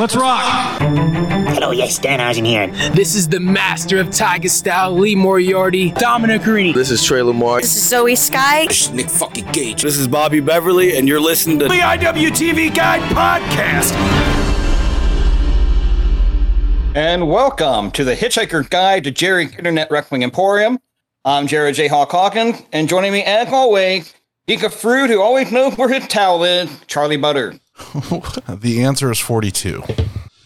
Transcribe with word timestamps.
Let's 0.00 0.16
rock! 0.16 0.80
Hello, 0.80 1.72
yes, 1.72 1.98
Danhausen 1.98 2.46
here. 2.46 2.68
This 2.92 3.14
is 3.14 3.28
the 3.28 3.38
master 3.38 4.00
of 4.00 4.10
Tiger 4.10 4.48
Style, 4.48 4.96
Lee 4.96 5.14
Moriarty, 5.14 5.90
Dominic 5.90 6.40
Garrini. 6.40 6.72
This 6.72 6.90
is 6.90 7.04
Trey 7.04 7.20
Lamar. 7.20 7.60
This 7.60 7.76
is 7.76 7.92
Zoey 7.92 8.16
Skye. 8.16 8.64
This 8.66 8.86
is 8.86 8.92
Nick 8.92 9.10
fucking 9.10 9.52
Gage. 9.52 9.82
This 9.82 9.98
is 9.98 10.08
Bobby 10.08 10.40
Beverly, 10.40 10.96
and 10.96 11.06
you're 11.06 11.20
listening 11.20 11.58
to 11.58 11.66
the 11.66 11.74
IWTV 11.74 12.74
Guide 12.74 13.02
Podcast. 13.12 13.92
And 16.94 17.28
welcome 17.28 17.90
to 17.90 18.02
the 18.02 18.16
Hitchhiker 18.16 18.70
Guide 18.70 19.04
to 19.04 19.10
Jerry 19.10 19.44
Internet 19.44 19.90
Wrestling 19.90 20.22
Emporium. 20.22 20.78
I'm 21.26 21.46
Jared 21.46 21.74
J. 21.74 21.88
Hawk 21.88 22.10
Hawkins, 22.10 22.62
and 22.72 22.88
joining 22.88 23.12
me 23.12 23.22
as 23.22 23.52
always, 23.52 24.14
Geek 24.46 24.62
of 24.62 24.72
Fruit 24.72 25.10
who 25.10 25.20
always 25.20 25.52
knows 25.52 25.76
where 25.76 25.90
his 25.90 26.08
towel 26.08 26.42
is, 26.42 26.70
Charlie 26.86 27.18
Butter. 27.18 27.60
the 28.48 28.82
answer 28.82 29.10
is 29.10 29.18
42. 29.18 29.82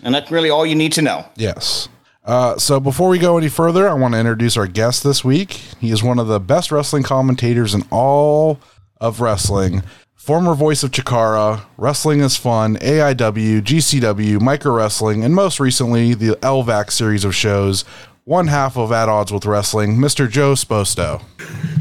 And 0.03 0.15
that's 0.15 0.31
really 0.31 0.51
all 0.51 0.67
you 0.67 0.75
need 0.75 0.93
to 0.93 1.03
know. 1.03 1.27
Yes. 1.37 1.89
Uh, 2.25 2.57
so 2.57 2.81
before 2.81 3.09
we 3.09 3.19
go 3.19 3.37
any 3.37 3.49
further, 3.49 3.89
I 3.89 3.95
want 3.95 4.15
to 4.15 4.21
introduce 4.21 4.57
our 4.57 4.67
guest 4.67 5.03
this 5.05 5.25
week. 5.25 5.53
He 5.81 5.91
is 5.91 6.03
one 6.03 6.19
of 6.19 6.27
the 6.27 6.41
best 6.41 6.73
wrestling 6.73 7.03
commentators 7.03 7.75
in 7.75 7.83
all 7.91 8.61
of 9.01 9.21
wrestling. 9.21 9.83
Former 10.15 10.55
voice 10.55 10.83
of 10.83 10.91
Chikara, 10.91 11.67
Wrestling 11.77 12.21
is 12.21 12.35
Fun, 12.35 12.77
AIW, 12.77 13.61
GCW, 13.61 14.41
Micro 14.41 14.73
Wrestling, 14.73 15.23
and 15.23 15.35
most 15.35 15.61
recently, 15.61 16.15
the 16.15 16.37
LVAC 16.37 16.91
series 16.91 17.27
of 17.27 17.35
shows, 17.35 17.85
one 18.25 18.47
half 18.47 18.77
of 18.77 18.91
At 18.91 19.09
Odds 19.09 19.33
with 19.33 19.45
Wrestling, 19.45 19.97
Mr. 19.97 20.29
Joe 20.29 20.55
Sposto. 20.55 21.23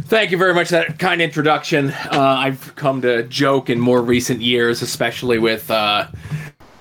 Thank 0.06 0.32
you 0.32 0.38
very 0.38 0.54
much 0.54 0.68
for 0.68 0.74
that 0.74 1.00
kind 1.00 1.22
introduction. 1.22 1.92
Uh, 1.92 2.20
I've 2.40 2.76
come 2.76 3.02
to 3.02 3.24
joke 3.24 3.70
in 3.70 3.80
more 3.80 4.02
recent 4.02 4.42
years, 4.42 4.82
especially 4.82 5.40
with 5.40 5.72
uh, 5.72 6.08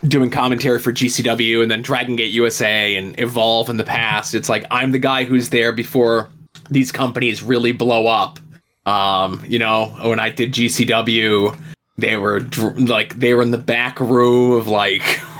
doing 0.09 0.30
commentary 0.30 0.80
for 0.80 0.93
GCW 0.93 1.62
and 1.62 1.70
then 1.70 1.80
Dragon 1.80 2.17
Gate 2.17 2.33
USA 2.33 2.97
and 2.97 3.19
Evolve 3.19 3.70
in 3.70 3.77
the 3.77 3.84
past. 3.84 4.34
It's 4.34 4.48
like 4.48 4.67
I'm 4.70 4.91
the 4.91 4.98
guy 4.98 5.25
who's 5.25 5.51
there 5.51 5.73
before 5.73 6.29
these 6.70 6.91
companies 6.91 7.42
really 7.42 7.73
blow 7.73 8.06
up. 8.08 8.39
Um, 8.84 9.42
you 9.47 9.61
know, 9.61 9.86
when 10.03 10.19
I 10.19 10.31
did 10.31 10.53
GCW, 10.53 11.56
they 11.98 12.17
were 12.17 12.41
dr- 12.41 12.79
like 12.81 13.14
they 13.14 13.33
were 13.33 13.42
in 13.42 13.53
the 13.53 13.58
back 13.58 14.01
room 14.01 14.53
of 14.53 14.67
like 14.67 15.03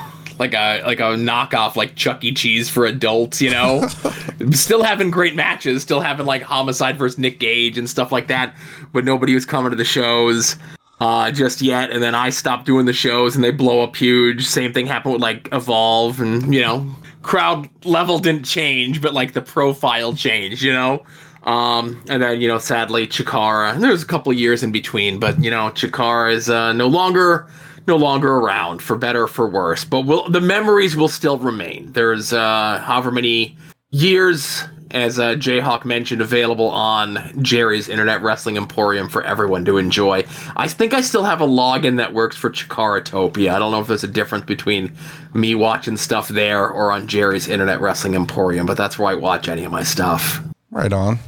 like 0.43 0.55
a 0.55 0.83
like 0.85 0.99
a 0.99 1.15
knockoff 1.15 1.77
like 1.77 1.95
Chuck 1.95 2.25
E. 2.25 2.35
Cheese 2.35 2.69
for 2.69 2.85
adults, 2.85 3.41
you 3.41 3.51
know. 3.51 3.87
still 4.51 4.83
having 4.83 5.11
great 5.11 5.37
matches, 5.37 5.83
still 5.83 6.01
having 6.01 6.27
like 6.27 6.43
Homicide 6.43 6.99
versus 6.99 7.17
Nick 7.17 7.39
Gage 7.39 7.79
and 7.79 7.89
stuff 7.89 8.11
like 8.11 8.27
that, 8.27 8.57
but 8.93 9.05
nobody 9.05 9.35
was 9.35 9.47
coming 9.47 9.71
to 9.71 9.77
the 9.77 9.85
shows 9.85 10.57
uh, 10.99 11.31
just 11.31 11.63
yet. 11.63 11.91
And 11.91 12.03
then 12.03 12.17
I 12.17 12.31
stopped 12.31 12.67
doing 12.67 12.87
the 12.87 12.93
shows 12.93 13.37
and 13.37 13.45
they 13.45 13.53
blow 13.53 13.83
up 13.83 13.95
huge. 13.95 14.45
Same 14.45 14.73
thing 14.73 14.87
happened 14.87 15.15
with 15.15 15.23
like 15.23 15.49
Evolve, 15.53 16.21
and 16.21 16.53
you 16.53 16.61
know, 16.61 16.93
crowd 17.23 17.69
level 17.85 18.19
didn't 18.19 18.45
change, 18.45 19.01
but 19.01 19.15
like 19.15 19.33
the 19.35 19.43
profile 19.43 20.13
changed, 20.13 20.63
you 20.63 20.73
know. 20.73 21.05
Um, 21.45 22.03
and 22.09 22.21
then 22.21 22.41
you 22.41 22.49
know, 22.49 22.59
sadly, 22.59 23.07
Chikara. 23.07 23.79
There's 23.81 24.03
a 24.03 24.07
couple 24.07 24.33
years 24.33 24.65
in 24.65 24.73
between, 24.73 25.21
but 25.21 25.43
you 25.43 25.51
know, 25.51 25.71
Chikara 25.71 26.33
is 26.33 26.51
uh, 26.51 26.73
no 26.73 26.89
longer 26.89 27.49
no 27.87 27.97
longer 27.97 28.35
around 28.37 28.81
for 28.81 28.97
better 28.97 29.27
for 29.27 29.49
worse 29.49 29.85
but 29.85 30.03
will 30.03 30.29
the 30.31 30.41
memories 30.41 30.97
will 30.97 31.09
still 31.09 31.39
remain 31.39 31.91
there's 31.93 32.33
uh 32.33 32.83
however 32.85 33.11
many 33.11 33.57
years 33.91 34.65
as 34.93 35.19
uh, 35.19 35.35
Jayhawk 35.35 35.85
mentioned 35.85 36.21
available 36.21 36.69
on 36.69 37.19
Jerry's 37.43 37.89
Internet 37.89 38.23
Wrestling 38.23 38.57
Emporium 38.57 39.09
for 39.09 39.23
everyone 39.23 39.65
to 39.65 39.79
enjoy. 39.79 40.25
I 40.57 40.69
think 40.69 40.93
I 40.95 41.01
still 41.01 41.25
have 41.25 41.41
a 41.41 41.47
login 41.47 41.97
that 41.97 42.13
works 42.13 42.37
for 42.37 42.51
Chikaratopia. 42.51 43.53
I 43.53 43.59
don't 43.59 43.73
know 43.73 43.81
if 43.81 43.87
there's 43.87 44.05
a 44.05 44.09
difference 44.09 44.45
between 44.45 44.95
me 45.35 45.55
watching 45.55 45.97
stuff 45.97 46.29
there 46.29 46.69
or 46.69 46.93
on 46.93 47.09
Jerry's 47.09 47.49
Internet 47.49 47.81
Wrestling 47.81 48.15
Emporium, 48.15 48.67
but 48.67 48.77
that's 48.77 48.99
where 48.99 49.09
I 49.09 49.15
watch 49.15 49.49
any 49.49 49.65
of 49.65 49.73
my 49.73 49.83
stuff. 49.83 50.43
Right 50.71 50.93
on. 50.93 51.19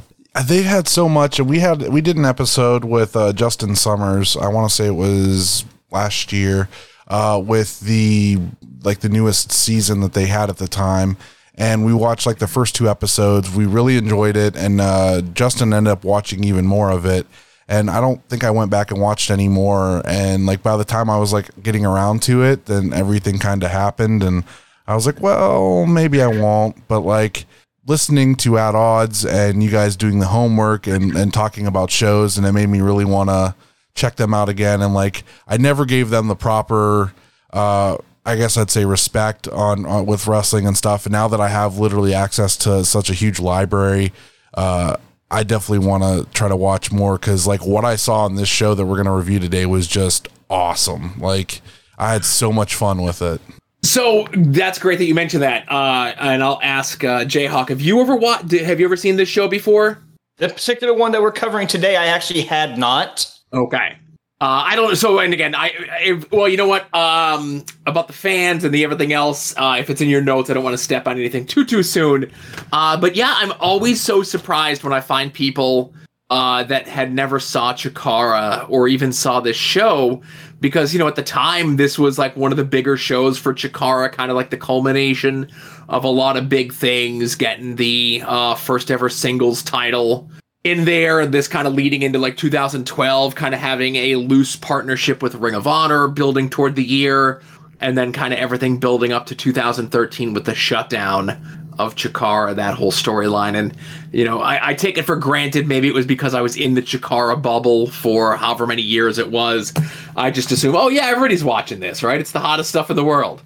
They 0.47 0.63
had 0.63 0.87
so 0.87 1.07
much, 1.07 1.39
and 1.39 1.49
we 1.49 1.59
had 1.59 1.87
we 1.87 2.01
did 2.01 2.17
an 2.17 2.25
episode 2.25 2.83
with 2.83 3.15
uh, 3.15 3.31
Justin 3.31 3.73
Summers. 3.73 4.35
I 4.35 4.49
want 4.49 4.69
to 4.69 4.75
say 4.75 4.87
it 4.87 4.91
was 4.91 5.63
last 5.95 6.33
year 6.33 6.67
uh, 7.07 7.41
with 7.43 7.79
the 7.79 8.37
like 8.83 8.99
the 8.99 9.09
newest 9.09 9.51
season 9.51 10.01
that 10.01 10.13
they 10.13 10.25
had 10.25 10.49
at 10.49 10.57
the 10.57 10.67
time. 10.67 11.17
And 11.55 11.85
we 11.85 11.93
watched 11.93 12.25
like 12.25 12.39
the 12.39 12.47
first 12.47 12.75
two 12.75 12.89
episodes. 12.89 13.55
We 13.55 13.65
really 13.65 13.97
enjoyed 13.97 14.35
it 14.35 14.55
and 14.55 14.81
uh, 14.81 15.21
justin 15.33 15.73
ended 15.73 15.91
up 15.91 16.03
watching 16.03 16.43
even 16.43 16.65
more 16.65 16.91
of 16.91 17.05
it. 17.05 17.25
And 17.67 17.89
i 17.89 17.99
don't 18.01 18.21
think 18.29 18.43
i 18.43 18.51
went 18.51 18.69
back 18.69 18.91
and 18.91 19.01
watched 19.01 19.31
any 19.31 19.47
more. 19.47 20.01
And 20.05 20.45
like 20.45 20.61
by 20.61 20.77
the 20.77 20.83
time 20.83 21.09
i 21.09 21.17
was 21.17 21.31
like 21.33 21.49
getting 21.63 21.85
around 21.85 22.21
to 22.23 22.43
it 22.43 22.65
then 22.65 22.93
everything 22.93 23.39
kind 23.39 23.63
of 23.63 23.71
happened. 23.71 24.21
And 24.21 24.43
i 24.85 24.93
was 24.93 25.05
like 25.05 25.21
well 25.21 25.85
maybe 25.85 26.21
i 26.21 26.27
won't. 26.27 26.87
But 26.87 26.99
like 26.99 27.45
listening 27.87 28.35
to 28.35 28.57
at 28.57 28.75
odds 28.75 29.25
and 29.25 29.63
you 29.63 29.69
guys 29.69 29.95
doing 29.95 30.17
the 30.19 30.27
homework 30.27 30.87
and, 30.87 31.15
and 31.15 31.31
talking 31.31 31.67
about 31.67 31.91
shows 31.91 32.37
and 32.37 32.45
it 32.45 32.51
made 32.51 32.67
me 32.67 32.81
really 32.81 33.05
want 33.05 33.29
to 33.29 33.55
check 33.95 34.17
them 34.17 34.33
out 34.33 34.49
again. 34.49 34.81
And 34.81 34.93
like, 34.93 35.23
I 35.47 35.57
never 35.57 35.85
gave 35.85 36.09
them 36.09 36.27
the 36.27 36.35
proper, 36.35 37.13
uh, 37.51 37.97
I 38.25 38.35
guess 38.35 38.57
I'd 38.57 38.69
say 38.69 38.85
respect 38.85 39.47
on, 39.47 39.85
on, 39.85 40.05
with 40.05 40.27
wrestling 40.27 40.67
and 40.67 40.77
stuff. 40.77 41.05
And 41.05 41.13
now 41.13 41.27
that 41.29 41.39
I 41.39 41.47
have 41.47 41.77
literally 41.77 42.13
access 42.13 42.55
to 42.57 42.85
such 42.85 43.09
a 43.09 43.13
huge 43.13 43.39
library, 43.39 44.11
uh, 44.53 44.97
I 45.31 45.43
definitely 45.43 45.87
want 45.87 46.03
to 46.03 46.31
try 46.33 46.47
to 46.47 46.55
watch 46.55 46.91
more 46.91 47.17
because 47.17 47.47
like 47.47 47.65
what 47.65 47.83
I 47.83 47.95
saw 47.95 48.25
on 48.25 48.35
this 48.35 48.47
show 48.47 48.75
that 48.75 48.85
we're 48.85 48.95
going 48.95 49.05
to 49.05 49.11
review 49.11 49.39
today 49.39 49.65
was 49.65 49.87
just 49.87 50.27
awesome. 50.49 51.19
Like 51.19 51.61
I 51.97 52.13
had 52.13 52.23
so 52.25 52.51
much 52.51 52.75
fun 52.75 53.01
with 53.01 53.21
it. 53.21 53.41
So 53.83 54.27
that's 54.33 54.79
great 54.79 54.97
that 54.97 55.05
you 55.05 55.13
mentioned 55.13 55.43
that. 55.43 55.71
Uh, 55.71 56.13
and 56.17 56.43
I'll 56.43 56.59
ask 56.63 57.03
uh, 57.03 57.25
Jayhawk, 57.25 57.69
have 57.69 57.81
you 57.81 58.01
ever 58.01 58.15
watched? 58.15 58.51
Have 58.51 58.79
you 58.79 58.85
ever 58.85 58.97
seen 58.97 59.15
this 59.15 59.29
show 59.29 59.47
before? 59.47 59.99
The 60.37 60.49
particular 60.49 60.93
one 60.93 61.11
that 61.11 61.21
we're 61.21 61.31
covering 61.31 61.67
today, 61.67 61.95
I 61.95 62.07
actually 62.07 62.41
had 62.41 62.77
not. 62.77 63.31
Okay. 63.55 63.97
Uh, 64.41 64.63
I 64.65 64.75
don't. 64.75 64.97
So, 64.97 65.19
and 65.19 65.33
again, 65.33 65.55
I, 65.55 65.71
if, 66.01 66.29
well, 66.29 66.49
you 66.49 66.57
know 66.57 66.67
what? 66.67 66.93
Um, 66.93 67.65
about 67.85 68.07
the 68.07 68.13
fans 68.13 68.65
and 68.65 68.73
the 68.73 68.83
everything 68.83 69.13
else. 69.13 69.55
Uh, 69.55 69.77
if 69.79 69.89
it's 69.89 70.01
in 70.01 70.09
your 70.09 70.21
notes, 70.21 70.49
I 70.49 70.53
don't 70.53 70.63
want 70.63 70.73
to 70.73 70.83
step 70.83 71.07
on 71.07 71.17
anything 71.17 71.45
too 71.45 71.63
too 71.63 71.83
soon. 71.83 72.29
Uh, 72.73 72.99
but 72.99 73.15
yeah, 73.15 73.33
I'm 73.37 73.53
always 73.61 74.01
so 74.01 74.23
surprised 74.23 74.83
when 74.83 74.91
I 74.91 74.99
find 74.99 75.33
people 75.33 75.93
uh, 76.29 76.63
that 76.63 76.85
had 76.85 77.13
never 77.13 77.39
saw 77.39 77.73
Chikara 77.73 78.69
or 78.69 78.89
even 78.89 79.13
saw 79.13 79.39
this 79.39 79.55
show 79.55 80.21
because 80.59 80.91
you 80.91 80.99
know 80.99 81.07
at 81.07 81.15
the 81.15 81.23
time 81.23 81.77
this 81.77 81.97
was 81.97 82.17
like 82.17 82.35
one 82.35 82.51
of 82.51 82.57
the 82.57 82.65
bigger 82.65 82.97
shows 82.97 83.37
for 83.37 83.53
Chikara, 83.53 84.11
kind 84.11 84.31
of 84.31 84.35
like 84.35 84.49
the 84.49 84.57
culmination 84.57 85.49
of 85.87 86.03
a 86.03 86.09
lot 86.09 86.35
of 86.35 86.49
big 86.49 86.73
things, 86.73 87.35
getting 87.35 87.77
the 87.77 88.21
uh, 88.25 88.55
first 88.55 88.91
ever 88.91 89.07
singles 89.07 89.63
title 89.63 90.29
in 90.65 90.83
there, 90.83 91.27
this 91.27 91.47
kind 91.47 91.67
of 91.67 91.75
leading 91.75 92.01
into 92.01 92.17
like 92.17 92.37
2012, 92.37 93.35
kind 93.35 93.53
of 93.53 93.61
having 93.61 93.95
a 93.97 94.15
loose 94.15 94.55
partnership 94.55 95.21
with 95.21 95.35
Ring 95.35 95.53
of 95.53 95.67
Honor, 95.67 96.07
building 96.07 96.49
toward 96.49 96.75
the 96.75 96.83
year, 96.83 97.39
and 97.79 97.95
then 97.95 98.11
kind 98.11 98.33
of 98.33 98.39
everything 98.39 98.79
building 98.79 99.13
up 99.13 99.27
to 99.27 99.35
2013 99.35 100.33
with 100.33 100.45
the 100.45 100.55
shutdown 100.55 101.29
of 101.77 101.93
Chikara, 101.93 102.55
that 102.55 102.73
whole 102.73 102.91
storyline. 102.91 103.55
And, 103.55 103.77
you 104.11 104.25
know, 104.25 104.41
I, 104.41 104.69
I, 104.69 104.73
take 104.73 104.97
it 104.97 105.03
for 105.03 105.17
granted 105.17 105.67
maybe 105.67 105.87
it 105.87 105.93
was 105.93 106.05
because 106.07 106.33
I 106.33 106.41
was 106.41 106.55
in 106.55 106.73
the 106.73 106.81
Chikara 106.81 107.39
bubble 107.39 107.87
for 107.87 108.35
however 108.35 108.65
many 108.65 108.81
years 108.81 109.19
it 109.19 109.29
was. 109.29 109.71
I 110.15 110.31
just 110.31 110.51
assume, 110.51 110.75
oh, 110.75 110.87
yeah, 110.87 111.07
everybody's 111.07 111.43
watching 111.43 111.79
this, 111.79 112.01
right? 112.01 112.19
It's 112.19 112.31
the 112.31 112.39
hottest 112.39 112.69
stuff 112.69 112.89
in 112.89 112.95
the 112.95 113.03
world. 113.03 113.43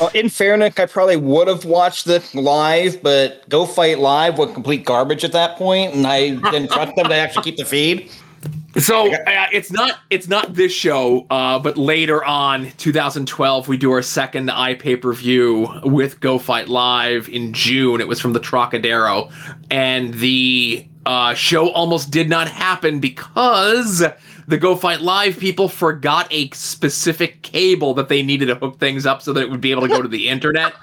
Well, 0.00 0.10
in 0.12 0.28
fairness, 0.28 0.74
I 0.78 0.86
probably 0.86 1.16
would 1.16 1.48
have 1.48 1.64
watched 1.64 2.04
this 2.04 2.34
live, 2.34 3.02
but 3.02 3.48
Go 3.48 3.64
Fight 3.64 3.98
Live 3.98 4.36
was 4.36 4.52
complete 4.52 4.84
garbage 4.84 5.24
at 5.24 5.32
that 5.32 5.56
point, 5.56 5.94
and 5.94 6.06
I 6.06 6.30
didn't 6.30 6.70
trust 6.70 6.94
them 6.96 7.08
to 7.08 7.14
actually 7.14 7.44
keep 7.44 7.56
the 7.56 7.64
feed. 7.64 8.10
So 8.78 9.10
uh, 9.10 9.46
it's 9.52 9.72
not 9.72 10.00
it's 10.10 10.28
not 10.28 10.52
this 10.52 10.70
show, 10.70 11.26
uh, 11.30 11.58
but 11.58 11.78
later 11.78 12.22
on, 12.22 12.72
2012, 12.72 13.68
we 13.68 13.78
do 13.78 13.90
our 13.90 14.02
second 14.02 14.50
eye 14.50 14.74
pay 14.74 14.96
per 14.96 15.14
view 15.14 15.68
with 15.82 16.20
Go 16.20 16.38
Fight 16.38 16.68
Live 16.68 17.30
in 17.30 17.54
June. 17.54 18.02
It 18.02 18.08
was 18.08 18.20
from 18.20 18.34
the 18.34 18.40
Trocadero, 18.40 19.32
and 19.70 20.12
the 20.14 20.86
uh, 21.06 21.32
show 21.32 21.70
almost 21.70 22.10
did 22.10 22.28
not 22.28 22.48
happen 22.48 23.00
because 23.00 24.04
the 24.48 24.56
Go 24.58 24.76
Fight 24.76 25.00
Live 25.00 25.38
people 25.38 25.68
forgot 25.68 26.28
a 26.30 26.50
specific 26.50 27.42
cable 27.42 27.94
that 27.94 28.08
they 28.08 28.22
needed 28.22 28.46
to 28.46 28.54
hook 28.54 28.78
things 28.78 29.06
up 29.06 29.22
so 29.22 29.32
that 29.32 29.40
it 29.40 29.50
would 29.50 29.60
be 29.60 29.70
able 29.70 29.82
to 29.82 29.88
go 29.88 30.02
to 30.02 30.08
the 30.08 30.28
internet. 30.28 30.74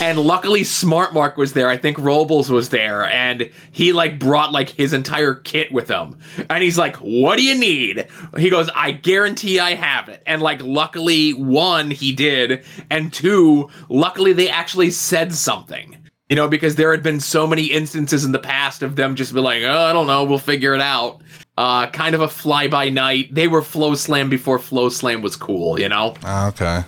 And 0.00 0.20
luckily, 0.20 0.62
Smart 0.62 1.12
Mark 1.12 1.36
was 1.36 1.52
there. 1.52 1.68
I 1.68 1.76
think 1.76 1.98
Robles 1.98 2.48
was 2.48 2.68
there, 2.68 3.06
and 3.06 3.50
he 3.72 3.92
like 3.92 4.20
brought 4.20 4.52
like 4.52 4.70
his 4.70 4.92
entire 4.92 5.34
kit 5.34 5.72
with 5.72 5.88
him. 5.88 6.16
And 6.48 6.62
he's 6.62 6.78
like, 6.78 6.96
"What 6.96 7.38
do 7.38 7.42
you 7.42 7.56
need?" 7.56 8.06
He 8.38 8.50
goes, 8.50 8.70
"I 8.74 8.92
guarantee 8.92 9.58
I 9.58 9.74
have 9.74 10.08
it." 10.08 10.22
And 10.26 10.40
like, 10.42 10.62
luckily, 10.62 11.32
one 11.32 11.90
he 11.90 12.12
did, 12.12 12.64
and 12.88 13.12
two, 13.12 13.68
luckily 13.88 14.32
they 14.32 14.48
actually 14.48 14.92
said 14.92 15.34
something. 15.34 15.96
You 16.28 16.36
know, 16.36 16.48
because 16.48 16.76
there 16.76 16.92
had 16.92 17.02
been 17.02 17.20
so 17.20 17.46
many 17.46 17.66
instances 17.66 18.24
in 18.24 18.32
the 18.32 18.38
past 18.38 18.82
of 18.82 18.94
them 18.94 19.16
just 19.16 19.34
be 19.34 19.40
like, 19.40 19.64
"Oh, 19.64 19.86
I 19.86 19.92
don't 19.92 20.06
know, 20.06 20.22
we'll 20.22 20.38
figure 20.38 20.74
it 20.74 20.80
out." 20.80 21.20
Uh, 21.56 21.86
kind 21.88 22.14
of 22.14 22.20
a 22.20 22.28
fly 22.28 22.68
by 22.68 22.88
night. 22.90 23.34
They 23.34 23.48
were 23.48 23.62
Flow 23.62 23.94
Slam 23.94 24.28
before 24.28 24.58
Flow 24.58 24.88
Slam 24.88 25.22
was 25.22 25.36
cool, 25.36 25.78
you 25.78 25.88
know? 25.88 26.14
Ah, 26.24 26.48
okay. 26.48 26.84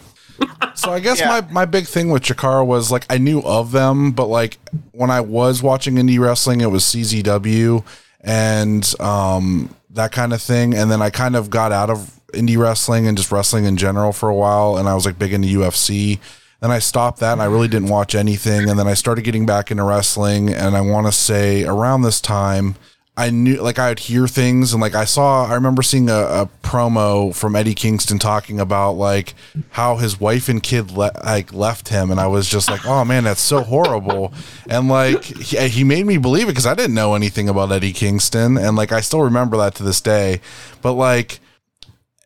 so 0.75 0.91
I 0.93 1.01
guess 1.01 1.19
Yeah. 1.21 1.29
my, 1.29 1.53
my 1.53 1.65
big 1.65 1.87
thing 1.87 2.11
with 2.11 2.23
Chikara 2.23 2.67
was 2.67 2.91
like 2.91 3.07
I 3.09 3.19
knew 3.19 3.41
of 3.43 3.73
them, 3.73 4.11
but 4.13 4.27
like 4.27 4.59
when 4.93 5.11
I 5.11 5.21
was 5.21 5.63
watching 5.63 5.95
indie 5.95 6.19
wrestling, 6.19 6.61
it 6.61 6.71
was 6.71 6.85
CZW 6.85 7.85
and 8.21 8.95
um 9.01 9.75
that 9.91 10.13
kind 10.13 10.33
of 10.33 10.43
thing. 10.43 10.75
And 10.75 10.91
then 10.91 11.01
I 11.01 11.11
kind 11.11 11.37
of 11.37 11.49
got 11.49 11.73
out 11.73 11.89
of 11.89 12.21
indie 12.35 12.59
wrestling 12.59 13.07
and 13.07 13.17
just 13.17 13.33
wrestling 13.33 13.65
in 13.65 13.77
general 13.79 14.12
for 14.12 14.29
a 14.29 14.35
while. 14.35 14.77
And 14.77 14.89
I 14.89 14.95
was 14.95 15.07
like 15.07 15.19
big 15.19 15.33
into 15.33 15.49
UFC. 15.49 16.19
Then 16.61 16.71
I 16.71 16.81
stopped 16.81 17.21
that 17.21 17.33
and 17.33 17.41
I 17.41 17.47
really 17.47 17.69
didn't 17.69 17.89
watch 17.89 18.15
anything. 18.15 18.69
And 18.69 18.79
then 18.79 18.87
I 18.89 18.93
started 18.95 19.23
getting 19.25 19.47
back 19.47 19.71
into 19.71 19.85
wrestling. 19.85 20.51
And 20.53 20.77
I 20.77 20.83
want 20.83 21.07
to 21.07 21.12
say 21.12 21.65
around 21.65 22.03
this 22.03 22.21
time, 22.21 22.77
I 23.19 23.31
knew 23.31 23.57
like 23.63 23.79
I 23.79 23.89
would 23.89 23.99
hear 23.99 24.29
things 24.29 24.75
and 24.75 24.81
like 24.81 24.95
I 24.95 25.07
saw 25.07 25.47
I 25.47 25.55
remember 25.55 25.83
seeing 25.83 26.11
a, 26.11 26.19
a 26.19 26.51
promo 26.63 27.35
from 27.35 27.57
Eddie 27.57 27.75
Kingston 27.75 28.19
talking 28.19 28.61
about 28.61 28.93
like 28.93 29.35
how 29.71 29.97
his 29.97 30.21
wife 30.21 30.51
and 30.51 30.63
kid 30.63 30.91
le- 30.91 31.19
like 31.25 31.53
left 31.55 31.89
him 31.89 32.11
and 32.11 32.21
I 32.21 32.27
was 32.27 32.47
just 32.47 32.71
like 32.71 32.85
oh 32.85 33.05
man 33.07 33.25
that's 33.25 33.41
so 33.41 33.63
horrible. 33.63 34.35
And 34.69 34.89
like 34.89 35.25
he, 35.25 35.57
he 35.69 35.85
made 35.85 36.05
me 36.05 36.19
believe 36.19 36.45
it 36.45 36.53
because 36.53 36.67
I 36.67 36.75
didn't 36.75 36.95
know 36.95 37.15
anything 37.15 37.49
about 37.49 37.73
Eddie 37.73 37.95
Kingston 37.95 38.59
and 38.59 38.77
like 38.77 38.93
I 38.93 39.01
still 39.01 39.23
remember 39.23 39.57
that 39.57 39.75
to 39.77 39.83
this 39.83 40.03
day. 40.03 40.43
But 40.83 40.93
like 40.93 41.41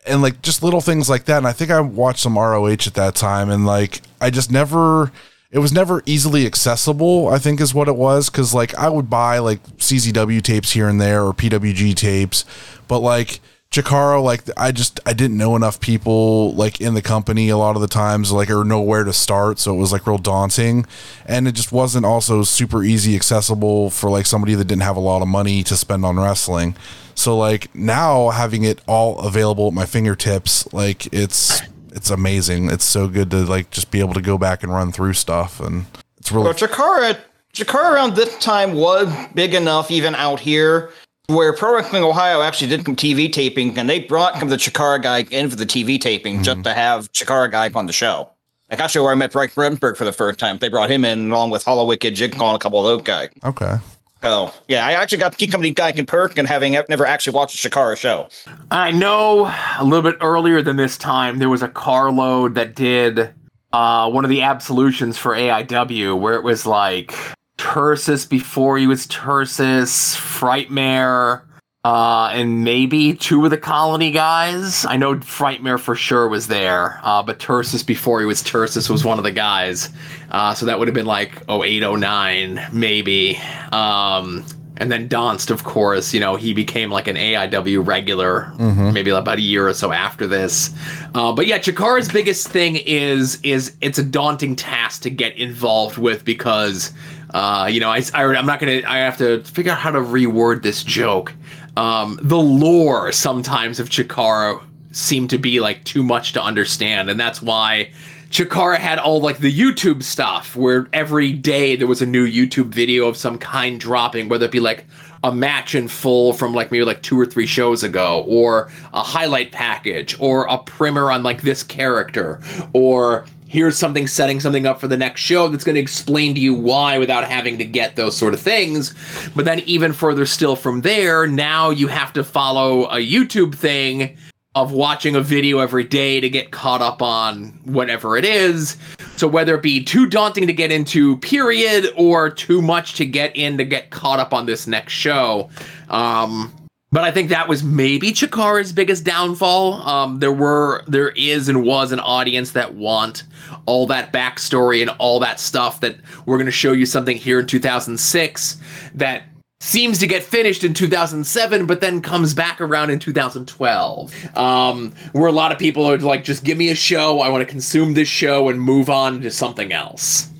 and 0.05 0.21
like 0.21 0.41
just 0.41 0.61
little 0.61 0.81
things 0.81 1.09
like 1.09 1.25
that. 1.25 1.37
And 1.37 1.47
I 1.47 1.53
think 1.53 1.71
I 1.71 1.79
watched 1.79 2.19
some 2.19 2.37
ROH 2.37 2.67
at 2.67 2.95
that 2.95 3.15
time 3.15 3.49
and 3.49 3.65
like 3.65 4.01
I 4.19 4.29
just 4.29 4.51
never 4.51 5.11
it 5.51 5.59
was 5.59 5.73
never 5.73 6.01
easily 6.05 6.45
accessible 6.45 7.27
i 7.27 7.37
think 7.37 7.59
is 7.59 7.73
what 7.73 7.87
it 7.87 7.95
was 7.95 8.29
because 8.29 8.53
like 8.53 8.73
i 8.75 8.89
would 8.89 9.09
buy 9.09 9.37
like 9.37 9.61
czw 9.77 10.41
tapes 10.41 10.71
here 10.71 10.87
and 10.87 10.99
there 10.99 11.23
or 11.23 11.33
pwg 11.33 11.95
tapes 11.95 12.45
but 12.87 12.99
like 12.99 13.39
Chikara, 13.71 14.21
like 14.21 14.43
I 14.57 14.73
just 14.73 14.99
I 15.05 15.13
didn't 15.13 15.37
know 15.37 15.55
enough 15.55 15.79
people 15.79 16.53
like 16.55 16.81
in 16.81 16.93
the 16.93 17.01
company 17.01 17.47
a 17.47 17.55
lot 17.55 17.77
of 17.77 17.81
the 17.81 17.87
times 17.87 18.29
like 18.29 18.49
or 18.49 18.65
know 18.65 18.81
where 18.81 19.05
to 19.05 19.13
start, 19.13 19.59
so 19.59 19.73
it 19.73 19.77
was 19.77 19.93
like 19.93 20.05
real 20.05 20.17
daunting, 20.17 20.85
and 21.25 21.47
it 21.47 21.53
just 21.53 21.71
wasn't 21.71 22.05
also 22.05 22.43
super 22.43 22.83
easy 22.83 23.15
accessible 23.15 23.89
for 23.89 24.09
like 24.09 24.25
somebody 24.25 24.55
that 24.55 24.65
didn't 24.65 24.81
have 24.81 24.97
a 24.97 25.01
lot 25.01 25.21
of 25.21 25.29
money 25.29 25.63
to 25.63 25.77
spend 25.77 26.03
on 26.03 26.19
wrestling. 26.19 26.75
So 27.15 27.37
like 27.37 27.73
now 27.73 28.31
having 28.31 28.65
it 28.65 28.81
all 28.87 29.19
available 29.19 29.69
at 29.69 29.73
my 29.73 29.85
fingertips, 29.85 30.71
like 30.73 31.07
it's 31.13 31.61
it's 31.91 32.09
amazing. 32.09 32.69
It's 32.69 32.85
so 32.85 33.07
good 33.07 33.31
to 33.31 33.37
like 33.45 33.71
just 33.71 33.91
be 33.91 33.99
able 33.99 34.13
to 34.13 34.21
go 34.21 34.37
back 34.37 34.63
and 34.63 34.71
run 34.71 34.91
through 34.91 35.13
stuff, 35.13 35.59
and 35.59 35.85
it's 36.17 36.31
really 36.31 36.45
Well, 36.45 36.53
Chikara, 36.53 37.17
Chikara 37.53 37.93
around 37.93 38.15
this 38.15 38.37
time 38.39 38.73
was 38.73 39.13
big 39.33 39.53
enough, 39.53 39.91
even 39.91 40.15
out 40.15 40.39
here, 40.39 40.91
where 41.27 41.53
Pro 41.53 41.75
Wrestling 41.75 42.03
Ohio 42.03 42.41
actually 42.41 42.67
did 42.67 42.85
some 42.85 42.95
TV 42.95 43.31
taping, 43.31 43.77
and 43.77 43.89
they 43.89 43.99
brought 43.99 44.39
the 44.39 44.57
Chikara 44.57 45.01
guy 45.01 45.25
in 45.31 45.49
for 45.49 45.55
the 45.55 45.65
TV 45.65 45.99
taping 45.99 46.43
just 46.43 46.57
mm-hmm. 46.57 46.63
to 46.63 46.73
have 46.73 47.11
Chikara 47.11 47.51
guy 47.51 47.69
on 47.73 47.85
the 47.85 47.93
show. 47.93 48.29
Like 48.69 48.79
actually, 48.79 49.01
where 49.01 49.11
I 49.11 49.15
met 49.15 49.33
Bryce 49.33 49.53
Remsburg 49.55 49.97
for 49.97 50.05
the 50.05 50.13
first 50.13 50.39
time, 50.39 50.57
they 50.57 50.69
brought 50.69 50.89
him 50.89 51.03
in 51.03 51.29
along 51.29 51.49
with 51.49 51.65
Hallowicked, 51.65 52.13
Jig 52.13 52.33
and 52.33 52.41
a 52.41 52.59
couple 52.59 52.79
of 52.79 52.85
those 52.85 53.03
guys. 53.03 53.29
okay. 53.43 53.77
So 54.21 54.53
yeah, 54.67 54.85
I 54.85 54.93
actually 54.93 55.17
got 55.17 55.31
to 55.31 55.37
keep 55.37 55.51
coming 55.51 55.73
guy 55.73 55.91
in 55.91 56.05
Perk 56.05 56.37
and 56.37 56.47
having 56.47 56.73
never 56.89 57.05
actually 57.05 57.33
watched 57.33 57.63
a 57.63 57.69
Chikara 57.69 57.97
show. 57.97 58.29
I 58.69 58.91
know 58.91 59.51
a 59.79 59.83
little 59.83 60.03
bit 60.09 60.17
earlier 60.21 60.61
than 60.61 60.75
this 60.75 60.97
time, 60.97 61.39
there 61.39 61.49
was 61.49 61.63
a 61.63 61.67
carload 61.67 62.55
that 62.55 62.75
did 62.75 63.33
uh, 63.73 64.09
one 64.09 64.23
of 64.23 64.29
the 64.29 64.41
absolutions 64.43 65.17
for 65.17 65.31
AIW 65.31 66.19
where 66.19 66.35
it 66.35 66.43
was 66.43 66.65
like 66.65 67.15
Tursas 67.57 68.27
before 68.29 68.77
he 68.77 68.87
was 68.87 69.07
Tursas, 69.07 70.15
Frightmare, 70.15 71.41
uh, 71.83 72.29
and 72.31 72.63
maybe 72.63 73.13
two 73.15 73.43
of 73.43 73.49
the 73.49 73.57
colony 73.57 74.11
guys. 74.11 74.85
I 74.85 74.97
know 74.97 75.15
Frightmare 75.15 75.79
for 75.79 75.95
sure 75.95 76.27
was 76.27 76.47
there, 76.47 76.99
uh, 77.03 77.23
but 77.23 77.39
Tursas 77.39 77.85
before 77.85 78.19
he 78.19 78.25
was 78.25 78.43
Tursas 78.43 78.89
was 78.89 79.03
one 79.03 79.17
of 79.17 79.23
the 79.23 79.31
guys. 79.31 79.89
Uh, 80.29 80.53
so 80.53 80.65
that 80.67 80.77
would 80.77 80.87
have 80.87 80.95
been 80.95 81.07
like 81.07 81.41
08, 81.49 81.81
09, 81.81 82.67
maybe. 82.71 83.37
Um, 83.71 84.45
and 84.77 84.91
then 84.91 85.07
Donst, 85.09 85.51
of 85.51 85.63
course, 85.63 86.13
you 86.13 86.19
know, 86.19 86.35
he 86.35 86.53
became 86.53 86.89
like 86.89 87.07
an 87.07 87.15
AIW 87.15 87.85
regular, 87.85 88.51
maybe 88.91 89.11
about 89.11 89.37
a 89.37 89.41
year 89.41 89.67
or 89.67 89.73
so 89.73 89.91
after 89.91 90.25
this. 90.25 90.73
Uh, 91.13 91.31
but 91.33 91.45
yeah, 91.45 91.59
Chikara's 91.59 92.11
biggest 92.11 92.47
thing 92.47 92.77
is 92.77 93.39
is 93.43 93.75
it's 93.81 93.99
a 93.99 94.03
daunting 94.03 94.55
task 94.55 95.03
to 95.03 95.11
get 95.11 95.37
involved 95.37 95.99
with 95.99 96.25
because, 96.25 96.93
uh, 97.31 97.69
you 97.71 97.79
know, 97.79 97.89
I, 97.91 98.01
I 98.15 98.23
I'm 98.23 98.47
not 98.47 98.59
gonna 98.59 98.81
I 98.87 98.97
have 98.99 99.17
to 99.19 99.43
figure 99.43 99.71
out 99.71 99.77
how 99.77 99.91
to 99.91 99.99
reword 99.99 100.63
this 100.63 100.83
joke. 100.83 101.31
Um, 101.77 102.19
the 102.21 102.37
lore 102.37 103.11
sometimes 103.11 103.79
of 103.79 103.89
Chikara 103.89 104.61
seemed 104.91 105.29
to 105.29 105.37
be 105.37 105.59
like 105.59 105.83
too 105.85 106.03
much 106.03 106.33
to 106.33 106.43
understand, 106.43 107.09
and 107.09 107.19
that's 107.19 107.41
why 107.41 107.91
Chikara 108.29 108.77
had 108.77 108.97
all 108.97 109.19
like 109.19 109.39
the 109.39 109.51
YouTube 109.51 110.03
stuff 110.03 110.55
where 110.55 110.87
every 110.93 111.33
day 111.33 111.75
there 111.75 111.87
was 111.87 112.01
a 112.01 112.05
new 112.05 112.25
YouTube 112.25 112.67
video 112.67 113.07
of 113.07 113.17
some 113.17 113.37
kind 113.37 113.79
dropping, 113.79 114.29
whether 114.29 114.45
it 114.45 114.51
be 114.51 114.59
like 114.59 114.85
a 115.23 115.33
match 115.33 115.75
in 115.75 115.87
full 115.87 116.33
from 116.33 116.53
like 116.53 116.71
maybe 116.71 116.83
like 116.83 117.01
two 117.03 117.19
or 117.19 117.25
three 117.25 117.45
shows 117.45 117.83
ago, 117.83 118.23
or 118.27 118.71
a 118.93 119.01
highlight 119.01 119.51
package, 119.51 120.15
or 120.19 120.45
a 120.45 120.57
primer 120.57 121.11
on 121.11 121.23
like 121.23 121.41
this 121.41 121.61
character, 121.61 122.39
or 122.73 123.25
here's 123.51 123.77
something 123.77 124.07
setting 124.07 124.39
something 124.39 124.65
up 124.65 124.79
for 124.79 124.87
the 124.87 124.95
next 124.95 125.19
show 125.19 125.49
that's 125.49 125.65
going 125.65 125.75
to 125.75 125.81
explain 125.81 126.33
to 126.33 126.39
you 126.39 126.53
why 126.53 126.97
without 126.97 127.29
having 127.29 127.57
to 127.57 127.65
get 127.65 127.97
those 127.97 128.15
sort 128.15 128.33
of 128.33 128.39
things. 128.39 128.95
But 129.35 129.43
then 129.43 129.59
even 129.61 129.91
further 129.91 130.25
still 130.25 130.55
from 130.55 130.81
there, 130.81 131.27
now 131.27 131.69
you 131.69 131.87
have 131.87 132.13
to 132.13 132.23
follow 132.23 132.85
a 132.85 133.05
YouTube 133.05 133.53
thing 133.53 134.17
of 134.55 134.71
watching 134.71 135.17
a 135.17 135.21
video 135.21 135.59
every 135.59 135.83
day 135.83 136.21
to 136.21 136.29
get 136.29 136.51
caught 136.51 136.81
up 136.81 137.01
on 137.01 137.47
whatever 137.65 138.15
it 138.15 138.23
is. 138.23 138.77
So 139.17 139.27
whether 139.27 139.55
it 139.55 139.61
be 139.61 139.83
too 139.83 140.07
daunting 140.07 140.47
to 140.47 140.53
get 140.53 140.71
into, 140.71 141.17
period, 141.17 141.91
or 141.97 142.29
too 142.29 142.61
much 142.61 142.93
to 142.95 143.05
get 143.05 143.35
in 143.35 143.57
to 143.57 143.65
get 143.65 143.89
caught 143.89 144.19
up 144.19 144.33
on 144.33 144.45
this 144.45 144.65
next 144.65 144.93
show. 144.93 145.49
Um, 145.89 146.53
but 146.91 147.03
I 147.03 147.11
think 147.11 147.29
that 147.29 147.47
was 147.47 147.63
maybe 147.63 148.11
Chikara's 148.11 148.73
biggest 148.73 149.03
downfall. 149.03 149.87
Um, 149.87 150.19
there 150.19 150.31
were, 150.31 150.83
there 150.87 151.09
is, 151.09 151.49
and 151.49 151.63
was 151.63 151.91
an 151.91 151.99
audience 151.99 152.51
that 152.51 152.73
want 152.73 153.23
all 153.65 153.87
that 153.87 154.11
backstory 154.11 154.81
and 154.81 154.89
all 154.99 155.19
that 155.19 155.39
stuff. 155.39 155.79
That 155.81 155.97
we're 156.25 156.37
going 156.37 156.45
to 156.45 156.51
show 156.51 156.73
you 156.73 156.85
something 156.85 157.17
here 157.17 157.39
in 157.39 157.47
2006 157.47 158.57
that 158.95 159.23
seems 159.59 159.99
to 159.99 160.07
get 160.07 160.23
finished 160.23 160.63
in 160.63 160.73
2007 160.73 161.67
but 161.67 161.81
then 161.81 162.01
comes 162.01 162.33
back 162.33 162.59
around 162.59 162.89
in 162.89 162.97
2012 162.97 164.35
um, 164.35 164.91
where 165.11 165.27
a 165.27 165.31
lot 165.31 165.51
of 165.51 165.59
people 165.59 165.85
are 165.85 165.99
like 165.99 166.23
just 166.23 166.43
give 166.43 166.57
me 166.57 166.69
a 166.69 166.75
show 166.75 167.19
i 167.19 167.29
want 167.29 167.41
to 167.41 167.45
consume 167.45 167.93
this 167.93 168.07
show 168.07 168.49
and 168.49 168.59
move 168.59 168.89
on 168.89 169.21
to 169.21 169.29
something 169.29 169.71
else 169.71 170.31